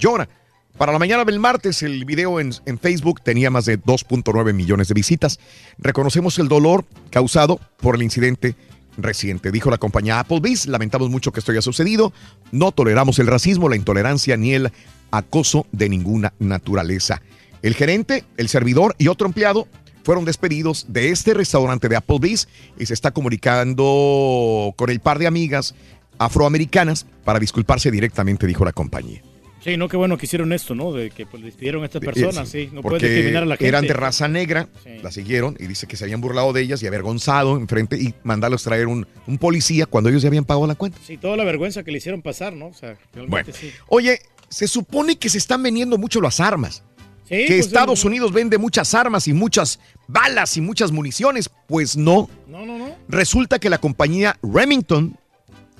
llora. 0.00 0.28
Para 0.76 0.92
la 0.92 0.98
mañana 0.98 1.24
del 1.24 1.38
martes, 1.38 1.82
el 1.82 2.04
video 2.04 2.38
en, 2.40 2.52
en 2.66 2.78
Facebook 2.78 3.22
tenía 3.22 3.48
más 3.50 3.64
de 3.64 3.80
2.9 3.80 4.52
millones 4.52 4.88
de 4.88 4.94
visitas. 4.94 5.38
Reconocemos 5.78 6.38
el 6.38 6.48
dolor 6.48 6.84
causado 7.10 7.60
por 7.78 7.94
el 7.94 8.02
incidente 8.02 8.56
reciente, 8.96 9.50
dijo 9.50 9.70
la 9.70 9.78
compañía 9.78 10.20
Applebee's. 10.20 10.66
Lamentamos 10.66 11.10
mucho 11.10 11.32
que 11.32 11.40
esto 11.40 11.52
haya 11.52 11.62
sucedido. 11.62 12.12
No 12.52 12.72
toleramos 12.72 13.18
el 13.18 13.26
racismo, 13.26 13.68
la 13.68 13.76
intolerancia 13.76 14.36
ni 14.36 14.54
el 14.54 14.72
acoso 15.10 15.66
de 15.72 15.88
ninguna 15.88 16.32
naturaleza. 16.38 17.22
El 17.62 17.74
gerente, 17.74 18.24
el 18.36 18.48
servidor 18.48 18.94
y 18.98 19.08
otro 19.08 19.26
empleado 19.26 19.66
fueron 20.04 20.24
despedidos 20.24 20.86
de 20.88 21.10
este 21.10 21.34
restaurante 21.34 21.88
de 21.88 21.96
Applebee's 21.96 22.48
y 22.78 22.86
se 22.86 22.94
está 22.94 23.10
comunicando 23.10 24.72
con 24.76 24.90
el 24.90 25.00
par 25.00 25.18
de 25.18 25.26
amigas 25.26 25.74
afroamericanas 26.18 27.06
para 27.24 27.40
disculparse 27.40 27.90
directamente, 27.90 28.46
dijo 28.46 28.64
la 28.64 28.72
compañía. 28.72 29.22
Sí, 29.66 29.76
no, 29.76 29.88
qué 29.88 29.96
bueno 29.96 30.16
que 30.16 30.26
hicieron 30.26 30.52
esto, 30.52 30.74
¿no? 30.74 30.92
De 30.92 31.10
que 31.10 31.26
pues, 31.26 31.42
despidieron 31.42 31.82
a 31.82 31.86
estas 31.86 32.00
personas, 32.02 32.48
sí. 32.48 32.70
No 32.72 32.80
puede 32.82 32.94
Porque 32.94 33.08
discriminar 33.08 33.42
a 33.42 33.46
la 33.46 33.56
gente. 33.56 33.68
eran 33.68 33.86
de 33.86 33.92
raza 33.92 34.28
negra, 34.28 34.68
Sí. 34.84 34.90
la 35.02 35.10
siguieron 35.10 35.56
y 35.58 35.66
dice 35.66 35.86
que 35.86 35.96
se 35.96 36.04
habían 36.04 36.20
burlado 36.20 36.52
de 36.52 36.62
ellas 36.62 36.82
y 36.82 36.86
avergonzado 36.86 37.56
enfrente 37.56 37.96
y 38.00 38.14
mandarlos 38.22 38.62
traer 38.62 38.86
un, 38.86 39.06
un 39.26 39.38
policía 39.38 39.86
cuando 39.86 40.08
ellos 40.08 40.22
ya 40.22 40.28
habían 40.28 40.44
pagado 40.44 40.66
la 40.66 40.76
cuenta. 40.76 40.98
Sí, 41.04 41.16
toda 41.18 41.36
la 41.36 41.44
vergüenza 41.44 41.82
que 41.82 41.90
le 41.90 41.98
hicieron 41.98 42.22
pasar, 42.22 42.52
¿no? 42.54 42.68
O 42.68 42.74
sea, 42.74 42.96
realmente 43.12 43.50
Bueno, 43.52 43.52
sí. 43.52 43.70
oye, 43.88 44.20
se 44.48 44.68
supone 44.68 45.16
que 45.18 45.28
se 45.28 45.38
están 45.38 45.62
vendiendo 45.62 45.98
mucho 45.98 46.20
las 46.20 46.38
armas. 46.40 46.84
Sí, 47.24 47.34
que 47.38 47.46
pues, 47.56 47.66
Estados 47.66 48.00
sí. 48.02 48.06
Unidos 48.06 48.32
vende 48.32 48.56
muchas 48.56 48.94
armas 48.94 49.26
y 49.26 49.32
muchas 49.32 49.80
balas 50.06 50.56
y 50.56 50.60
muchas 50.60 50.92
municiones. 50.92 51.50
Pues 51.66 51.96
no. 51.96 52.30
No, 52.46 52.64
no, 52.64 52.78
no. 52.78 52.94
Resulta 53.08 53.58
que 53.58 53.68
la 53.68 53.78
compañía 53.78 54.38
Remington 54.44 55.18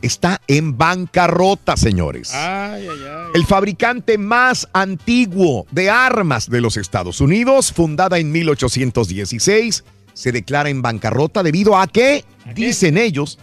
está 0.02 0.41
en 0.47 0.76
bancarrota, 0.76 1.76
señores. 1.76 2.33
Ay, 2.34 2.86
ay, 2.89 3.05
ay. 3.08 3.31
El 3.34 3.47
fabricante 3.47 4.18
más 4.18 4.68
antiguo 4.73 5.66
de 5.70 5.91
armas 5.91 6.49
de 6.49 6.60
los 6.60 6.76
Estados 6.76 7.20
Unidos, 7.20 7.73
fundada 7.73 8.18
en 8.18 8.33
1816, 8.33 9.84
se 10.12 10.33
declara 10.33 10.70
en 10.70 10.83
bancarrota 10.83 11.42
debido 11.42 11.76
a 11.76 11.86
que, 11.86 12.25
dicen 12.55 12.97
ellos, 12.99 13.39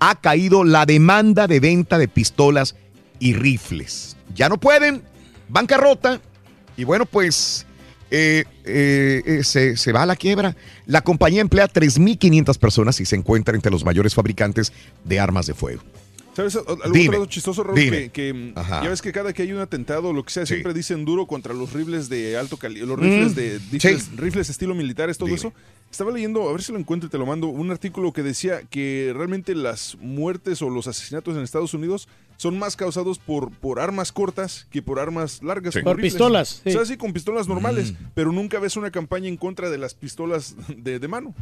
ha 0.00 0.16
caído 0.16 0.64
la 0.64 0.86
demanda 0.86 1.46
de 1.46 1.60
venta 1.60 1.98
de 1.98 2.08
pistolas 2.08 2.76
y 3.20 3.34
rifles. 3.34 4.16
Ya 4.34 4.48
no 4.48 4.58
pueden, 4.58 5.02
bancarrota, 5.48 6.20
y 6.76 6.84
bueno, 6.84 7.06
pues 7.06 7.66
eh, 8.10 8.44
eh, 8.64 9.22
eh, 9.26 9.44
se, 9.44 9.76
se 9.76 9.92
va 9.92 10.02
a 10.02 10.06
la 10.06 10.16
quiebra. 10.16 10.56
La 10.86 11.02
compañía 11.02 11.40
emplea 11.40 11.68
3.500 11.68 12.58
personas 12.58 13.00
y 13.00 13.04
se 13.06 13.16
encuentra 13.16 13.54
entre 13.54 13.70
los 13.70 13.84
mayores 13.84 14.14
fabricantes 14.14 14.72
de 15.04 15.20
armas 15.20 15.46
de 15.46 15.54
fuego. 15.54 15.82
¿Sabes? 16.34 16.56
Al- 16.56 16.64
Algo 16.68 16.92
Dime, 16.92 17.26
chistoso, 17.28 17.62
Raúl, 17.62 17.78
dime. 17.78 18.10
que, 18.10 18.32
que, 18.32 18.34
mm, 18.34 18.54
ya 18.56 18.88
ves 18.88 19.00
que 19.00 19.12
cada 19.12 19.32
que 19.32 19.42
hay 19.42 19.52
un 19.52 19.60
atentado, 19.60 20.12
lo 20.12 20.24
que 20.24 20.32
sea, 20.32 20.44
siempre 20.44 20.74
dicen 20.74 21.04
duro 21.04 21.26
contra 21.28 21.54
los 21.54 21.72
rifles 21.72 22.08
de 22.08 22.36
alto 22.36 22.56
calibre, 22.56 22.88
los 22.88 22.98
Mm, 22.98 23.02
rifles 23.02 23.34
de 23.36 23.60
rifles, 23.70 24.02
sí. 24.02 24.10
rifles 24.16 24.50
estilo 24.50 24.74
militares, 24.74 25.16
todo 25.16 25.32
eso. 25.32 25.52
Estaba 25.92 26.10
leyendo, 26.10 26.48
a 26.48 26.52
ver 26.52 26.60
si 26.64 26.72
lo 26.72 26.78
encuentro 26.80 27.06
y 27.06 27.10
te 27.10 27.18
lo 27.18 27.26
mando, 27.26 27.46
un 27.46 27.70
artículo 27.70 28.12
que 28.12 28.24
decía 28.24 28.62
que 28.68 29.12
realmente 29.14 29.54
las 29.54 29.96
muertes 30.00 30.60
o 30.60 30.70
los 30.70 30.88
asesinatos 30.88 31.36
en 31.36 31.44
Estados 31.44 31.72
Unidos 31.72 32.08
son 32.36 32.58
más 32.58 32.76
causados 32.76 33.18
por, 33.18 33.50
por 33.52 33.80
armas 33.80 34.12
cortas 34.12 34.66
que 34.70 34.82
por 34.82 34.98
armas 34.98 35.42
largas. 35.42 35.74
Sí. 35.74 35.80
Por 35.82 36.00
pistolas, 36.00 36.60
sí. 36.64 36.70
O 36.70 36.72
sea, 36.72 36.84
sí, 36.84 36.96
con 36.96 37.12
pistolas 37.12 37.48
normales, 37.48 37.92
Mm. 37.92 37.96
pero 38.14 38.32
nunca 38.32 38.58
ves 38.58 38.76
una 38.76 38.90
campaña 38.90 39.28
en 39.28 39.36
contra 39.36 39.70
de 39.70 39.78
las 39.78 39.94
pistolas 39.94 40.54
de, 40.76 40.98
de 40.98 41.08
mano. 41.08 41.34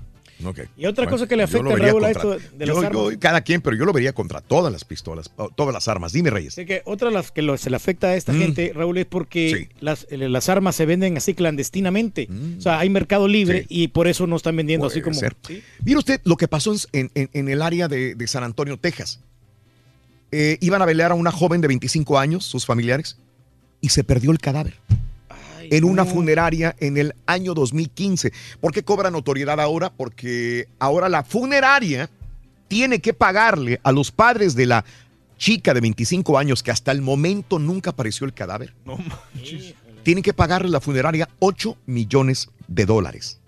Y 0.77 0.87
otra 0.87 1.07
cosa 1.09 1.29
que 1.29 1.37
le 1.37 1.45
afecta, 1.45 1.77
Raúl, 1.77 2.05
a 2.05 2.11
esto 2.11 2.31
de 2.33 2.67
yo- 2.67 2.83
las 2.83 2.93
yo- 2.93 3.11
cada 3.21 3.43
quien, 3.43 3.61
pero 3.61 3.77
yo 3.77 3.85
lo 3.85 3.93
vería 3.93 4.13
contra 4.13 4.41
todas 4.41 4.73
las 4.73 4.85
pistolas, 4.85 5.31
todas 5.55 5.73
las 5.73 5.87
armas. 5.87 6.13
Dime, 6.13 6.31
Reyes. 6.31 6.55
Así 6.55 6.67
que 6.67 6.83
otra 6.85 7.09
de 7.11 7.15
las 7.15 7.31
que 7.31 7.43
lo- 7.43 7.57
se 7.57 7.71
le 7.71 7.77
afecta 7.77 8.09
a 8.09 8.17
esta 8.17 8.33
Mm. 8.33 8.39
gente, 8.39 8.73
Raúl, 8.75 8.99
es 8.99 9.07
porque 9.07 9.69
las, 9.81 10.07
eh, 10.11 10.17
las 10.19 10.49
armas 10.49 10.75
se 10.75 10.85
venden 10.85 11.17
así 11.17 11.35
clandestinamente. 11.35 12.29
O 12.59 12.61
sea, 12.61 12.81
hay 12.81 12.91
mercado 12.91 13.29
libre 13.29 13.67
y 13.69 13.89
por 13.89 14.09
eso 14.09 14.27
no 14.27 14.35
están 14.37 14.57
vendiendo 14.57 14.87
así 14.87 15.01
Mm. 15.01 15.05
Como. 15.05 15.21
Mire 15.85 15.99
usted 15.99 16.21
lo 16.25 16.37
que 16.37 16.49
pasó 16.49 16.75
en, 16.93 17.11
en- 17.15 17.31
en 17.33 17.49
el 17.49 17.63
área 17.63 17.87
de, 17.87 18.15
de 18.17 18.27
San 18.27 18.43
Antonio, 18.43 18.77
Texas. 18.79 19.21
Eh, 20.33 20.57
iban 20.61 20.83
a 20.83 20.87
velar 20.87 21.13
a 21.13 21.15
una 21.15 21.31
joven 21.31 21.61
de 21.61 21.69
25 21.69 22.19
años, 22.19 22.45
sus 22.45 22.65
familiares, 22.67 23.19
y 23.81 23.91
se 23.91 24.03
perdió 24.03 24.31
el 24.31 24.39
cadáver. 24.39 24.79
en 25.71 25.85
una 25.85 26.05
funeraria 26.05 26.77
en 26.81 26.99
el 26.99 27.15
año 27.25 27.55
2015. 27.55 28.33
¿Por 28.61 28.73
qué 28.73 28.83
cobra 28.83 29.11
notoriedad 29.11 29.59
ahora? 29.59 29.91
Porque 29.91 30.69
ahora 30.79 31.09
la 31.09 31.23
funeraria 31.23 32.11
tiene 32.69 32.99
que 32.99 33.15
pagarle 33.15 33.81
a 33.83 33.93
los 33.93 34.11
padres 34.11 34.55
de 34.55 34.67
la 34.67 34.85
chica 35.39 35.73
de 35.73 35.81
25 35.81 36.37
años 36.37 36.63
que 36.63 36.71
hasta 36.71 36.93
el 36.93 37.01
momento 37.01 37.59
nunca 37.59 37.91
apareció 37.91 38.27
el 38.27 38.35
cadáver. 38.35 38.75
No 38.85 38.99
manches. 38.99 39.75
Tienen 40.03 40.23
que 40.23 40.35
pagarle 40.35 40.69
a 40.69 40.73
la 40.73 40.81
funeraria 40.81 41.29
8 41.39 41.79
millones 41.87 42.51
de 42.69 42.85
dólares. 42.85 43.41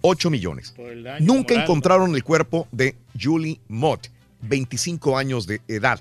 8 0.00 0.30
millones. 0.30 0.74
Nunca 1.20 1.54
moral. 1.54 1.62
encontraron 1.62 2.14
el 2.14 2.24
cuerpo 2.24 2.66
de 2.72 2.96
Julie 3.18 3.60
Mott, 3.68 4.08
25 4.42 5.18
años 5.18 5.46
de 5.46 5.60
edad, 5.68 6.00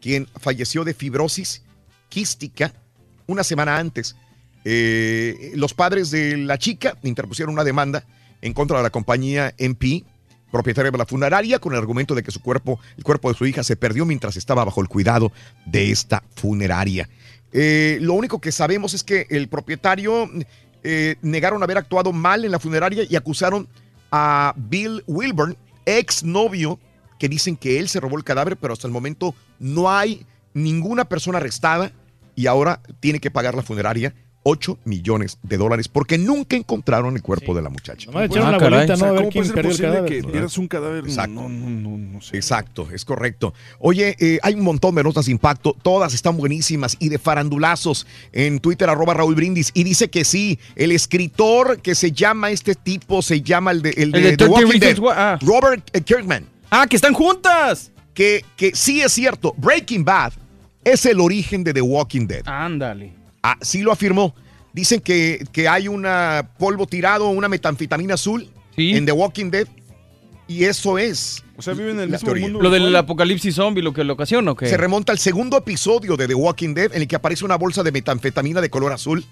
quien 0.00 0.26
falleció 0.40 0.84
de 0.84 0.94
fibrosis 0.94 1.62
quística 2.08 2.72
una 3.26 3.44
semana 3.44 3.78
antes. 3.78 4.16
Eh, 4.64 5.52
los 5.54 5.74
padres 5.74 6.10
de 6.10 6.36
la 6.36 6.58
chica 6.58 6.96
interpusieron 7.02 7.52
una 7.54 7.64
demanda 7.64 8.04
en 8.42 8.52
contra 8.52 8.78
de 8.78 8.82
la 8.82 8.90
compañía 8.90 9.54
MP, 9.58 10.04
propietaria 10.50 10.90
de 10.90 10.98
la 10.98 11.06
funeraria, 11.06 11.58
con 11.58 11.72
el 11.72 11.78
argumento 11.78 12.14
de 12.14 12.22
que 12.22 12.30
su 12.30 12.40
cuerpo, 12.40 12.78
el 12.96 13.04
cuerpo 13.04 13.30
de 13.30 13.38
su 13.38 13.46
hija, 13.46 13.62
se 13.62 13.76
perdió 13.76 14.04
mientras 14.06 14.36
estaba 14.36 14.64
bajo 14.64 14.80
el 14.80 14.88
cuidado 14.88 15.32
de 15.64 15.90
esta 15.90 16.22
funeraria. 16.34 17.08
Eh, 17.52 17.98
lo 18.00 18.14
único 18.14 18.40
que 18.40 18.52
sabemos 18.52 18.94
es 18.94 19.02
que 19.02 19.26
el 19.30 19.48
propietario 19.48 20.28
eh, 20.82 21.16
negaron 21.22 21.62
haber 21.62 21.78
actuado 21.78 22.12
mal 22.12 22.44
en 22.44 22.50
la 22.50 22.58
funeraria 22.58 23.04
y 23.08 23.16
acusaron 23.16 23.68
a 24.10 24.54
Bill 24.56 25.02
Wilburn, 25.06 25.56
ex 25.84 26.22
novio, 26.22 26.78
que 27.18 27.28
dicen 27.28 27.56
que 27.56 27.78
él 27.78 27.88
se 27.88 28.00
robó 28.00 28.16
el 28.16 28.24
cadáver, 28.24 28.56
pero 28.56 28.72
hasta 28.72 28.86
el 28.86 28.92
momento 28.92 29.34
no 29.58 29.90
hay 29.90 30.26
ninguna 30.54 31.04
persona 31.06 31.38
arrestada 31.38 31.92
y 32.34 32.46
ahora 32.46 32.80
tiene 33.00 33.18
que 33.20 33.30
pagar 33.30 33.54
la 33.54 33.62
funeraria 33.62 34.14
8 34.48 34.78
millones 34.84 35.38
de 35.42 35.56
dólares 35.56 35.88
porque 35.88 36.18
nunca 36.18 36.54
encontraron 36.54 37.16
el 37.16 37.22
cuerpo 37.22 37.52
de 37.52 37.62
la 37.62 37.68
muchacha. 37.68 38.08
Echaron 38.22 38.52
la 38.52 38.58
bolita, 38.58 38.94
¿no? 38.94 39.06
A 39.06 39.10
ver 39.10 39.20
¿Cómo 39.22 39.30
quién 39.30 39.44
puede 39.44 39.54
ser 39.54 39.62
posible 39.64 39.88
cadáver. 39.90 40.22
que 40.22 40.22
pierdas 40.22 40.58
un 40.58 40.68
cadáver? 40.68 41.04
Exacto. 41.04 41.34
No, 41.34 41.48
no, 41.48 41.68
no, 41.68 41.98
no 41.98 42.20
sé. 42.20 42.36
Exacto, 42.36 42.86
es 42.92 43.04
correcto. 43.04 43.54
Oye, 43.80 44.14
eh, 44.20 44.38
hay 44.44 44.54
un 44.54 44.62
montón 44.62 44.94
de 44.94 45.02
notas 45.02 45.26
de 45.26 45.32
impacto, 45.32 45.74
todas 45.82 46.14
están 46.14 46.36
buenísimas 46.36 46.96
y 47.00 47.08
de 47.08 47.18
farandulazos 47.18 48.06
en 48.30 48.60
Twitter, 48.60 48.88
arroba 48.88 49.14
Raúl 49.14 49.34
Brindis. 49.34 49.72
Y 49.74 49.82
dice 49.82 50.10
que 50.10 50.24
sí, 50.24 50.60
el 50.76 50.92
escritor 50.92 51.80
que 51.82 51.96
se 51.96 52.12
llama 52.12 52.52
este 52.52 52.76
tipo, 52.76 53.22
se 53.22 53.42
llama 53.42 53.72
el 53.72 53.82
de, 53.82 53.90
el 53.96 54.12
de, 54.12 54.18
El 54.18 54.22
de 54.24 54.30
The 54.30 54.36
30 54.36 54.52
Walking 54.54 54.78
Dead, 54.78 54.80
Reasons 54.80 55.00
Why- 55.00 55.14
ah. 55.16 55.38
Robert 55.42 55.90
eh, 55.92 56.00
Kirkman. 56.02 56.46
Ah, 56.78 56.86
que 56.86 56.96
están 56.96 57.14
juntas. 57.14 57.90
Que, 58.12 58.44
que 58.54 58.72
sí 58.74 59.00
es 59.00 59.12
cierto, 59.12 59.54
Breaking 59.56 60.04
Bad 60.04 60.34
es 60.84 61.06
el 61.06 61.20
origen 61.20 61.64
de 61.64 61.72
The 61.72 61.80
Walking 61.80 62.26
Dead. 62.26 62.42
Ándale. 62.44 63.14
Ah, 63.42 63.56
sí 63.62 63.80
lo 63.80 63.92
afirmó. 63.92 64.34
Dicen 64.74 65.00
que, 65.00 65.46
que 65.52 65.68
hay 65.68 65.88
una 65.88 66.50
polvo 66.58 66.86
tirado, 66.86 67.30
una 67.30 67.48
metanfetamina 67.48 68.14
azul 68.14 68.50
en 68.76 69.06
The 69.06 69.12
Walking 69.12 69.50
Dead. 69.50 69.66
Y 70.48 70.64
eso 70.64 70.98
es. 70.98 71.42
O 71.56 71.62
sea, 71.62 71.72
viven 71.72 71.96
en 71.96 72.00
el 72.00 72.10
la 72.10 72.16
mismo 72.16 72.26
teoría. 72.26 72.44
mundo. 72.44 72.60
Lo 72.60 72.68
del 72.68 72.94
apocalipsis 72.94 73.54
zombie, 73.54 73.82
lo 73.82 73.94
que 73.94 74.04
lo 74.04 74.12
ocasiona, 74.12 74.50
¿o 74.50 74.54
qué? 74.54 74.66
Se 74.66 74.76
remonta 74.76 75.12
al 75.12 75.18
segundo 75.18 75.56
episodio 75.56 76.16
de 76.18 76.28
The 76.28 76.34
Walking 76.34 76.74
Dead 76.74 76.94
en 76.94 77.02
el 77.02 77.08
que 77.08 77.16
aparece 77.16 77.46
una 77.46 77.56
bolsa 77.56 77.82
de 77.84 77.92
metanfetamina 77.92 78.60
de 78.60 78.68
color 78.68 78.92
azul, 78.92 79.24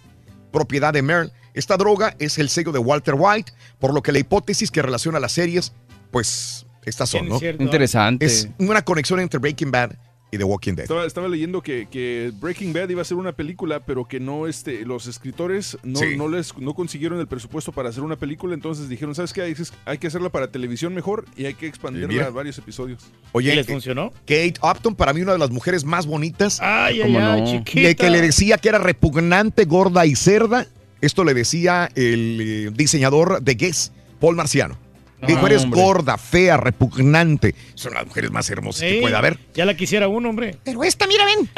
propiedad 0.51 0.95
de 0.95 1.03
Merle. 1.03 1.31
Esta 1.53 1.77
droga 1.77 2.17
es 2.19 2.39
el 2.39 2.49
sello 2.49 2.73
de 2.73 2.79
Walter 2.79 3.15
White, 3.19 3.53
por 3.79 3.93
lo 3.93 4.03
que 4.03 4.13
la 4.13 4.19
hipótesis 4.19 4.71
que 4.71 4.81
relaciona 4.81 5.21
las 5.21 5.33
series, 5.33 5.75
pues 6.11 6.67
estas 6.87 7.09
son, 7.11 7.29
¿no? 7.29 7.39
cierto. 7.39 7.63
Interesante. 7.63 8.27
Es 8.27 8.49
una 8.59 8.83
conexión 8.83 9.21
entre 9.21 9.39
Breaking 9.39 9.71
Bad 9.71 9.93
y 10.33 10.39
The 10.39 10.43
Walking 10.45 10.73
Dead. 10.73 10.83
Estaba, 10.85 11.07
estaba 11.07 11.29
leyendo 11.29 11.63
que, 11.63 11.87
que 11.89 12.33
Breaking 12.41 12.73
Bad 12.73 12.89
iba 12.89 13.03
a 13.03 13.05
ser 13.05 13.17
una 13.17 13.33
película, 13.33 13.81
pero 13.87 14.05
que 14.07 14.19
no, 14.19 14.49
este, 14.49 14.85
los 14.85 15.07
escritores 15.07 15.79
no, 15.85 16.01
Sí. 16.01 16.17
no 16.17 16.27
les 16.29 16.59
no 16.59 16.75
consiguieron 16.75 17.21
el 17.21 17.29
presupuesto 17.29 17.71
para 17.71 17.91
hacer 17.91 18.03
una 18.03 18.17
película, 18.17 18.53
entonces 18.55 18.89
dijeron, 18.89 19.15
¿sabes 19.15 19.33
qué? 19.33 19.43
Hay, 19.43 19.55
hay 19.85 19.99
que 19.99 20.09
hacerla 20.09 20.31
para 20.31 20.49
televisión 20.49 20.93
mejor 20.93 21.25
y 21.37 21.45
hay 21.45 21.55
que 21.55 21.69
expandirla 21.69 22.09
Mira. 22.09 22.27
a 22.27 22.31
varios 22.31 22.59
episodios. 22.59 23.05
Oye, 23.31 23.55
les 23.55 23.69
eh, 23.69 23.73
funcionó? 23.73 24.11
Kate 24.27 24.55
Upton, 24.61 24.97
para 24.97 25.13
mí 25.13 25.21
una 25.23 25.33
de 25.35 25.39
las 25.39 25.51
mujeres 25.51 25.85
más 25.85 26.05
bonitas. 26.07 26.59
Ay, 26.61 27.01
ay, 27.01 27.13
¿Cómo 27.13 27.19
ay, 27.25 27.41
no? 27.41 27.47
chiquita. 27.47 27.89
De 27.89 27.95
que 27.95 28.11
le 28.11 28.21
decía 28.21 28.59
que 28.59 28.69
era 28.71 28.79
repugnante, 28.79 29.67
gorda 29.67 30.05
y 30.05 30.17
cerda. 30.17 30.67
Esto 31.01 31.23
le 31.23 31.35
decía 31.35 31.89
el 31.95 32.39
eh, 32.41 32.71
diseñador 32.75 33.41
de 33.43 33.55
Guess, 33.55 33.93
Paul 34.19 34.35
Marciano. 34.35 34.79
Dijo, 35.27 35.41
Ah, 35.43 35.47
eres 35.47 35.65
hombre. 35.65 35.81
gorda, 35.81 36.19
fea, 36.19 36.57
repugnante. 36.57 37.55
Son 37.75 37.95
las 37.95 38.07
mujeres 38.07 38.31
más 38.31 38.49
hermosas 38.51 38.83
que 38.83 38.95
Sí, 38.97 39.01
puede 39.01 39.17
haber. 39.17 39.39
Ya 39.55 39.65
la 39.65 39.77
quisiera 39.77 40.09
uno, 40.09 40.29
hombre. 40.31 40.57
Pero 40.65 40.85
esta, 40.85 41.07
mira, 41.07 41.25
ven. 41.25 41.49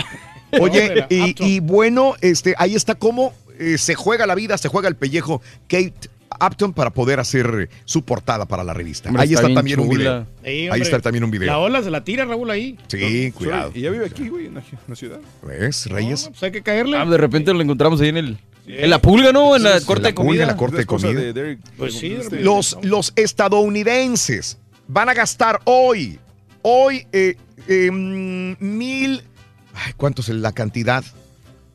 Oye, 0.61 1.07
y, 1.11 1.61
bueno, 1.61 2.15
este, 2.21 2.55
ahí 2.59 2.75
está 2.75 2.95
cómo 2.95 3.35
eh, 3.59 3.79
se 3.79 3.95
juega 3.95 4.27
la 4.27 4.35
vida, 4.35 4.57
se 4.59 4.69
juega 4.69 4.89
el 4.89 4.97
pellejo 4.97 5.43
Kate 5.69 5.93
Upton 6.41 6.73
para 6.73 6.91
poder 6.91 7.19
hacer 7.21 7.69
eh, 7.71 7.75
su 7.85 8.03
portada 8.05 8.47
para 8.47 8.63
la 8.65 8.73
revista. 8.75 9.09
Hombre, 9.09 9.25
ahí 9.25 9.35
está 9.35 9.53
también 9.53 9.81
un 9.81 9.89
video. 9.89 10.27
Sí, 10.45 10.69
ahí 10.71 10.81
está 10.81 11.01
también 11.01 11.25
un 11.25 11.31
La 11.31 11.39
video. 11.39 11.61
ola 11.61 11.83
se 11.83 11.91
la 11.91 12.05
tira, 12.05 12.25
Raúl, 12.25 12.51
ahí. 12.51 12.79
Sí, 12.89 13.33
cuidado. 13.33 13.73
Y 13.75 13.83
ya 13.83 13.91
vive 13.91 14.07
aquí, 14.07 14.29
güey, 14.29 14.47
en 14.47 14.55
la, 14.55 14.63
la 14.87 14.95
ciudad. 14.97 15.19
¿Ves, 15.43 15.87
Reyes? 15.87 16.29
Pues 16.29 16.43
hay 16.43 16.53
que 16.53 16.63
caerle. 16.63 16.97
Ah, 16.99 17.05
de 17.07 17.17
repente 17.17 17.53
lo 17.53 17.61
encontramos 17.61 18.01
ahí 18.01 18.09
en 18.11 18.17
el. 18.19 18.39
En 18.67 18.91
la 18.91 19.01
pulga, 19.01 19.33
¿no? 19.33 19.55
En 19.57 19.63
la 19.63 19.79
Sí, 19.81 19.87
corte 19.87 20.03
la 20.03 20.09
de 20.09 20.15
comida. 20.15 20.43
en 20.43 20.49
la 20.49 20.57
corte 20.57 20.77
de 20.79 20.87
comida. 20.87 21.13
Pues 21.77 21.95
sí, 21.95 22.09
de 22.11 22.17
repente. 22.17 22.41
Los, 22.45 22.77
los 22.83 23.13
estadounidenses 23.17 24.59
van 24.89 25.09
a 25.09 25.15
gastar 25.15 25.61
hoy, 25.65 26.19
hoy, 26.63 27.07
eh, 27.13 27.37
eh, 27.69 27.91
mm, 27.91 28.57
mil, 28.61 29.23
ay, 29.75 29.93
¿cuánto 29.97 30.23
es 30.23 30.29
la 30.29 30.53
cantidad? 30.53 31.05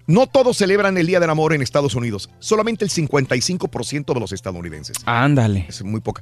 No 0.07 0.27
todos 0.27 0.57
celebran 0.57 0.97
el 0.97 1.07
Día 1.07 1.19
del 1.19 1.29
Amor 1.29 1.53
en 1.53 1.61
Estados 1.61 1.95
Unidos, 1.95 2.29
solamente 2.39 2.83
el 2.83 2.91
55% 2.91 4.13
de 4.13 4.19
los 4.19 4.31
estadounidenses. 4.33 4.97
Ándale. 5.05 5.65
Es 5.69 5.83
muy 5.83 6.01
poca. 6.01 6.21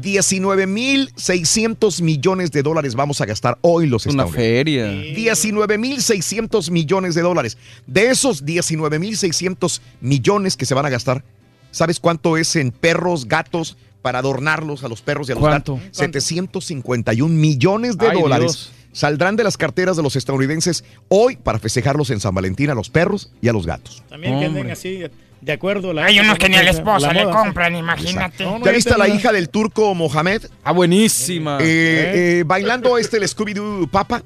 19.600 0.00 2.02
millones 2.02 2.50
de 2.52 2.62
dólares 2.62 2.94
vamos 2.94 3.20
a 3.20 3.26
gastar 3.26 3.58
hoy 3.60 3.86
los 3.86 4.06
Una 4.06 4.26
feria. 4.26 4.86
19.600 4.86 6.70
millones 6.70 7.14
de 7.14 7.22
dólares. 7.22 7.58
De 7.86 8.10
esos 8.10 8.44
19.600 8.44 9.80
millones 10.00 10.56
que 10.56 10.66
se 10.66 10.74
van 10.74 10.86
a 10.86 10.90
gastar, 10.90 11.24
¿sabes 11.70 12.00
cuánto 12.00 12.36
es 12.36 12.56
en 12.56 12.70
perros, 12.70 13.26
gatos, 13.26 13.76
para 14.02 14.18
adornarlos 14.18 14.84
a 14.84 14.88
los 14.88 15.00
perros 15.00 15.28
y 15.28 15.32
a 15.32 15.34
los 15.36 15.42
¿Cuánto? 15.42 15.76
gatos? 15.76 15.96
751 15.96 17.32
millones 17.32 17.96
de 17.96 18.08
Ay, 18.08 18.20
dólares. 18.20 18.52
Dios. 18.52 18.72
Saldrán 18.92 19.36
de 19.36 19.44
las 19.44 19.56
carteras 19.56 19.96
de 19.96 20.02
los 20.02 20.16
estadounidenses 20.16 20.84
hoy 21.08 21.36
para 21.36 21.58
festejarlos 21.58 22.10
en 22.10 22.20
San 22.20 22.34
Valentín 22.34 22.68
a 22.68 22.74
los 22.74 22.90
perros 22.90 23.32
y 23.40 23.48
a 23.48 23.52
los 23.52 23.66
gatos. 23.66 24.02
También 24.10 24.38
que 24.38 24.46
anden 24.46 24.70
así, 24.70 25.00
de 25.42 25.52
acuerdo. 25.52 25.92
La 25.92 26.06
Hay 26.06 26.18
unos 26.20 26.38
que 26.38 26.48
ni 26.48 26.56
a 26.56 26.62
la 26.62 26.70
esposa 26.70 27.12
le 27.12 27.24
compran, 27.24 27.76
imagínate. 27.76 28.44
No, 28.44 28.58
no, 28.60 28.64
¿Ya 28.64 28.72
viste 28.72 28.94
a 28.94 28.96
la 28.98 29.08
hija 29.08 29.32
del 29.32 29.48
turco 29.50 29.94
Mohamed? 29.94 30.42
Ah, 30.64 30.72
buenísima. 30.72 31.58
Eh, 31.60 32.38
eh, 32.40 32.44
bailando 32.46 32.96
este 32.96 33.18
el 33.18 33.24
Scooby-Doo 33.24 33.88
Papa. 33.90 34.22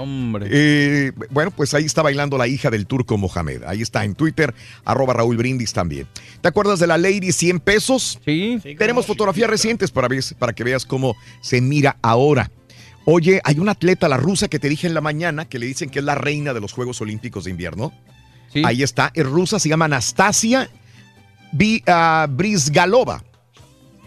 Hombre. 0.00 0.46
Eh, 0.50 1.12
bueno, 1.30 1.50
pues 1.50 1.74
ahí 1.74 1.84
está 1.84 2.02
bailando 2.02 2.38
la 2.38 2.46
hija 2.46 2.70
del 2.70 2.86
turco 2.86 3.16
Mohamed. 3.18 3.64
Ahí 3.64 3.82
está 3.82 4.04
en 4.04 4.14
Twitter, 4.14 4.54
arroba 4.84 5.12
Raúl 5.14 5.36
Brindis 5.36 5.72
también. 5.72 6.06
¿Te 6.40 6.46
acuerdas 6.48 6.78
de 6.78 6.86
la 6.86 6.98
Lady 6.98 7.32
100 7.32 7.58
pesos? 7.60 8.20
Sí. 8.24 8.60
Tenemos 8.78 9.06
fotografías 9.06 9.50
recientes 9.50 9.90
para, 9.90 10.06
ver- 10.06 10.22
para 10.38 10.52
que 10.52 10.62
veas 10.62 10.84
cómo 10.86 11.16
se 11.40 11.60
mira 11.60 11.96
ahora. 12.02 12.50
Oye, 13.06 13.40
hay 13.42 13.58
una 13.58 13.72
atleta, 13.72 14.06
la 14.08 14.18
rusa, 14.18 14.46
que 14.48 14.58
te 14.60 14.68
dije 14.68 14.86
en 14.86 14.94
la 14.94 15.00
mañana, 15.00 15.46
que 15.46 15.58
le 15.58 15.66
dicen 15.66 15.88
que 15.90 15.98
es 16.00 16.04
la 16.04 16.14
reina 16.14 16.52
de 16.54 16.60
los 16.60 16.72
Juegos 16.72 17.00
Olímpicos 17.00 17.44
de 17.44 17.50
Invierno. 17.50 17.92
Ahí 18.64 18.82
está, 18.82 19.10
es 19.14 19.24
rusa, 19.26 19.58
se 19.58 19.68
llama 19.68 19.84
Anastasia 19.86 20.68
Bi- 21.52 21.82
ah, 21.86 22.26
Brizgalova. 22.30 23.22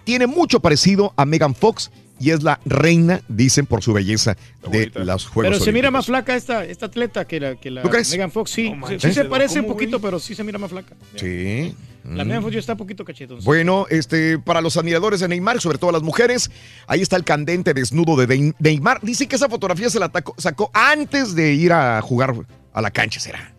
Tiene 0.04 0.28
mucho 0.28 0.60
parecido 0.60 1.14
a 1.16 1.26
Megan 1.26 1.54
Fox 1.56 1.92
y 2.20 2.30
es 2.32 2.44
la 2.44 2.60
reina, 2.66 3.22
dicen, 3.28 3.66
por 3.66 3.82
su 3.82 3.94
belleza 3.94 4.36
de 4.72 4.92
los 4.94 5.26
Juegos 5.28 5.54
Pero 5.54 5.64
se 5.66 5.72
mira 5.72 5.90
más 5.90 6.06
flaca 6.06 6.36
esta, 6.36 6.64
esta 6.66 6.86
atleta 6.88 7.26
que 7.26 7.40
la, 7.40 7.56
que 7.56 7.72
la 7.72 7.82
¿Tú 7.82 7.90
crees? 7.90 8.12
Megan 8.12 8.32
Fox. 8.32 8.52
Sí, 8.52 8.70
No 8.70 8.76
sí, 8.88 8.94
manches. 8.94 9.02
sí 9.02 9.14
se 9.14 9.26
parece 9.26 9.60
un 9.60 9.66
¿Cómo, 9.66 9.76
poquito, 9.76 10.00
pero 10.00 10.20
sí 10.20 10.36
se 10.36 10.44
mira 10.44 10.60
más 10.60 10.70
flaca. 10.72 10.96
Sí. 11.16 11.76
La 12.04 12.24
Mm. 12.24 12.28
Megan 12.28 12.42
Fox 12.42 12.54
ya 12.54 12.60
está 12.60 12.72
un 12.74 12.78
poquito 12.80 13.06
cachetón. 13.06 13.40
Bueno, 13.44 13.86
este, 13.92 14.40
para 14.40 14.60
los 14.62 14.76
admiradores 14.76 15.20
de 15.20 15.28
Neymar, 15.28 15.62
sobre 15.62 15.78
todo 15.78 15.92
las 15.92 16.02
mujeres, 16.02 16.50
ahí 16.88 17.00
está 17.02 17.16
el 17.16 17.24
candente 17.24 17.76
desnudo 17.76 18.16
de 18.16 18.54
Neymar. 18.60 19.02
Dice 19.04 19.28
que 19.28 19.36
esa 19.36 19.48
fotografía 19.50 19.88
se 19.90 20.00
la 20.00 20.12
sacó 20.38 20.72
antes 20.74 21.36
de 21.36 21.54
ir 21.54 21.72
a 21.74 22.02
jugar 22.02 22.34
a 22.74 22.82
la 22.82 22.90
cancha, 22.92 23.20
será. 23.20 23.54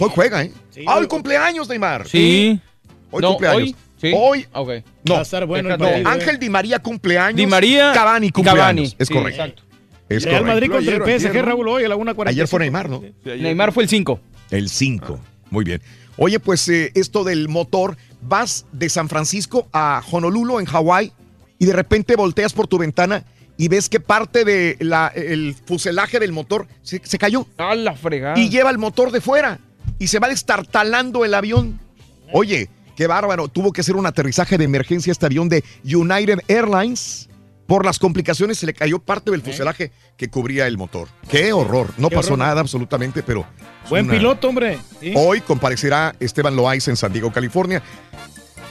Hoy 0.00 0.10
juega, 0.14 0.42
¿eh? 0.42 0.52
¡Ah, 0.86 0.96
hoy 0.98 1.06
cumpleaños, 1.06 1.68
Neymar! 1.68 2.06
Sí. 2.08 2.60
Hoy 3.10 3.22
No, 3.22 3.28
cumpleaños. 3.30 3.62
hoy, 3.62 3.76
sí. 4.00 4.10
No, 5.04 5.14
Va 5.14 5.18
a 5.20 5.22
estar 5.22 5.46
bueno 5.46 5.70
el 5.72 5.78
no, 5.78 5.84
partido, 5.84 6.08
¿eh? 6.10 6.12
Ángel 6.12 6.38
Di 6.38 6.48
María 6.50 6.78
cumpleaños. 6.80 7.36
Di 7.36 7.46
María 7.46 7.92
Cavani 7.94 8.30
cumpleaños. 8.30 8.60
Cavani, 8.60 8.96
Es 8.98 9.08
sí, 9.08 9.14
correcto. 9.14 9.42
exacto. 9.42 9.62
Es 10.08 10.24
Real 10.24 10.38
correcto. 10.42 10.54
Madrid 10.54 10.70
contra 10.70 10.94
el 10.96 11.18
PSG, 11.20 11.30
ayer, 11.30 11.42
¿no? 11.44 11.48
Raúl, 11.50 11.68
hoy 11.68 11.84
a 11.84 11.88
la 11.88 11.96
1.45. 11.96 12.28
Ayer 12.28 12.46
fue 12.48 12.60
Neymar, 12.60 12.88
¿no? 12.90 13.02
Neymar 13.24 13.72
fue 13.72 13.82
el 13.82 13.88
5. 13.88 14.20
El 14.50 14.68
5. 14.68 15.18
Muy 15.50 15.64
bien. 15.64 15.82
Oye, 16.18 16.38
pues 16.40 16.68
eh, 16.68 16.92
esto 16.94 17.24
del 17.24 17.48
motor, 17.48 17.96
vas 18.22 18.66
de 18.72 18.88
San 18.88 19.08
Francisco 19.08 19.68
a 19.72 20.02
Honolulu, 20.10 20.60
en 20.60 20.66
Hawái, 20.66 21.12
y 21.58 21.66
de 21.66 21.72
repente 21.72 22.16
volteas 22.16 22.52
por 22.52 22.66
tu 22.68 22.78
ventana 22.78 23.24
y 23.58 23.68
ves 23.68 23.88
que 23.88 23.98
parte 24.00 24.44
del 24.44 25.54
fuselaje 25.64 26.20
del 26.20 26.32
motor 26.32 26.66
se, 26.82 27.00
se 27.02 27.18
cayó. 27.18 27.46
A 27.58 27.74
la 27.74 27.94
fregada. 27.94 28.38
Y 28.38 28.48
lleva 28.50 28.70
el 28.70 28.78
motor 28.78 29.10
de 29.10 29.20
fuera. 29.20 29.58
Y 29.98 30.08
se 30.08 30.18
va 30.18 30.28
destartalando 30.28 31.24
el 31.24 31.34
avión. 31.34 31.80
Oye, 32.32 32.68
qué 32.96 33.06
bárbaro. 33.06 33.48
Tuvo 33.48 33.72
que 33.72 33.80
hacer 33.80 33.96
un 33.96 34.06
aterrizaje 34.06 34.58
de 34.58 34.64
emergencia 34.64 35.10
este 35.10 35.26
avión 35.26 35.48
de 35.48 35.64
United 35.84 36.40
Airlines. 36.48 37.28
Por 37.66 37.84
las 37.84 37.98
complicaciones 37.98 38.58
se 38.58 38.66
le 38.66 38.74
cayó 38.74 39.00
parte 39.00 39.32
del 39.32 39.42
fuselaje 39.42 39.90
que 40.16 40.28
cubría 40.28 40.68
el 40.68 40.78
motor. 40.78 41.08
Qué 41.28 41.52
horror. 41.52 41.88
No 41.98 42.08
Qué 42.10 42.14
pasó 42.14 42.34
horror. 42.34 42.46
nada 42.46 42.60
absolutamente, 42.60 43.24
pero... 43.24 43.44
Buen 43.90 44.04
una- 44.06 44.14
piloto, 44.14 44.48
hombre. 44.48 44.78
Sí. 45.00 45.12
Hoy 45.16 45.40
comparecerá 45.40 46.14
Esteban 46.20 46.54
Loaiza 46.54 46.92
en 46.92 46.96
San 46.96 47.12
Diego, 47.12 47.32
California. 47.32 47.82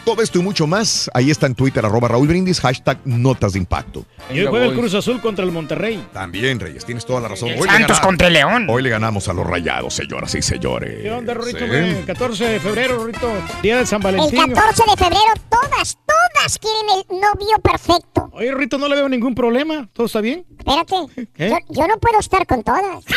Todo 0.06 0.22
esto 0.22 0.38
y 0.38 0.44
mucho 0.44 0.68
más, 0.68 1.10
ahí 1.16 1.32
está 1.32 1.48
en 1.48 1.56
Twitter, 1.56 1.84
arroba 1.84 2.08
Raúl 2.08 2.28
Brindis, 2.28 2.62
hashtag 2.62 3.00
Notas 3.06 3.54
de 3.54 3.60
Impacto. 3.60 4.06
Y 4.32 4.40
hoy 4.40 4.46
juega 4.46 4.66
el 4.68 4.76
Cruz 4.76 4.94
Azul 4.94 5.20
contra 5.20 5.44
el 5.44 5.52
Monterrey. 5.52 6.08
También, 6.14 6.60
Reyes, 6.60 6.86
tienes 6.86 7.08
toda 7.08 7.22
la 7.22 7.28
razón. 7.28 7.50
El 7.50 7.60
Hoy 7.60 7.68
Santos 7.68 8.00
contra 8.00 8.28
el 8.28 8.34
León. 8.34 8.68
Hoy 8.70 8.84
le 8.84 8.92
ganamos 8.92 9.28
a 9.30 9.34
los 9.34 9.48
rayados, 9.48 9.96
señoras 9.96 10.36
y 10.36 10.44
señores. 10.44 11.02
¿Qué 11.02 11.12
onda, 11.12 11.34
hombre? 11.34 12.04
14 12.06 12.46
de 12.46 12.60
febrero, 12.60 12.98
Rorrito. 13.00 13.32
Día 13.64 13.78
de 13.78 13.86
San 13.88 13.98
El 14.06 14.16
Valentín. 14.16 14.54
14 14.54 14.84
de 14.92 14.96
febrero 14.96 15.34
todas, 15.50 15.98
todas 16.06 16.60
quieren 16.60 16.86
el 17.10 17.20
novio 17.20 17.58
perfecto. 17.64 18.30
Oye, 18.34 18.52
Rorrito, 18.52 18.78
no 18.78 18.88
le 18.88 18.96
veo 18.98 19.10
ningún 19.10 19.34
problema. 19.34 19.90
¿Todo 19.92 20.06
está 20.06 20.22
bien? 20.22 20.46
Espérate, 20.60 20.96
¿Qué? 21.34 21.50
yo, 21.50 21.58
yo 21.70 21.88
no 21.88 21.98
puedo 21.98 22.20
estar 22.20 22.46
con 22.46 22.62
todas. 22.62 23.04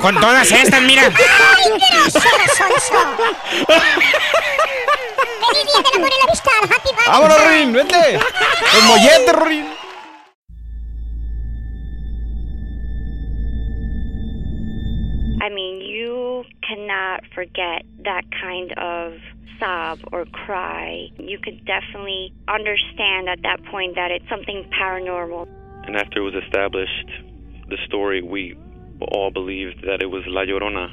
Con 0.00 0.18
todas 0.20 0.50
estas, 0.50 0.80
mira. 0.82 1.02
¡Ay, 1.10 1.70
grosero, 1.92 2.22
sonso! 5.16 5.48
¡Feliz 5.48 5.66
día 5.66 5.82
del 5.82 5.96
amor 5.96 6.10
y 6.12 6.18
la 6.18 6.24
amistad! 6.24 6.60
¡Happy 6.64 6.90
Valentine's! 6.92 7.08
¡Vámonos, 7.08 7.40
Rin! 7.50 7.72
¡Vete! 7.72 8.04
¡El 8.76 8.82
mollete, 8.86 9.32
Rin! 9.44 9.66
I 15.42 15.48
mean, 15.48 15.80
you 15.80 16.44
cannot 16.66 17.20
forget 17.34 17.84
that 18.04 18.24
kind 18.32 18.72
of 18.78 19.14
sob 19.60 20.00
or 20.12 20.24
cry. 20.26 21.08
You 21.18 21.38
could 21.38 21.64
definitely 21.64 22.32
understand 22.48 23.28
at 23.28 23.42
that 23.42 23.64
point 23.70 23.94
that 23.94 24.10
it's 24.10 24.28
something 24.28 24.68
paranormal. 24.78 25.46
And 25.86 25.96
after 25.96 26.18
it 26.18 26.22
was 26.22 26.34
established, 26.34 27.10
the 27.68 27.78
story, 27.86 28.22
we 28.22 28.56
all 29.00 29.30
believed 29.30 29.82
that 29.86 30.02
it 30.02 30.06
was 30.06 30.24
La 30.26 30.42
Llorona. 30.42 30.92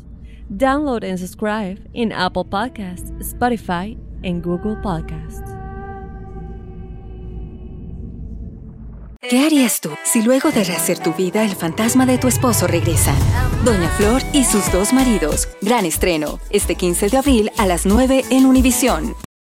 Download 0.51 1.03
and 1.05 1.17
subscribe 1.17 1.79
in 1.93 2.11
Apple 2.11 2.43
Podcasts, 2.43 3.09
Spotify, 3.21 3.97
and 4.23 4.43
Google 4.43 4.75
Podcasts. 4.81 5.49
¿Qué 9.29 9.45
harías 9.45 9.79
tú 9.79 9.91
si 10.03 10.21
luego 10.23 10.51
de 10.51 10.65
rehacer 10.65 10.99
tu 10.99 11.13
vida 11.13 11.45
el 11.45 11.55
fantasma 11.55 12.05
de 12.05 12.17
tu 12.17 12.27
esposo 12.27 12.67
regresa? 12.67 13.15
Doña 13.63 13.87
Flor 13.91 14.21
y 14.33 14.43
sus 14.43 14.69
dos 14.73 14.91
maridos. 14.91 15.47
Gran 15.61 15.85
estreno, 15.85 16.39
este 16.49 16.75
15 16.75 17.07
de 17.07 17.17
abril 17.17 17.51
a 17.57 17.65
las 17.65 17.85
9 17.85 18.25
en 18.29 18.45
Univisión. 18.45 19.15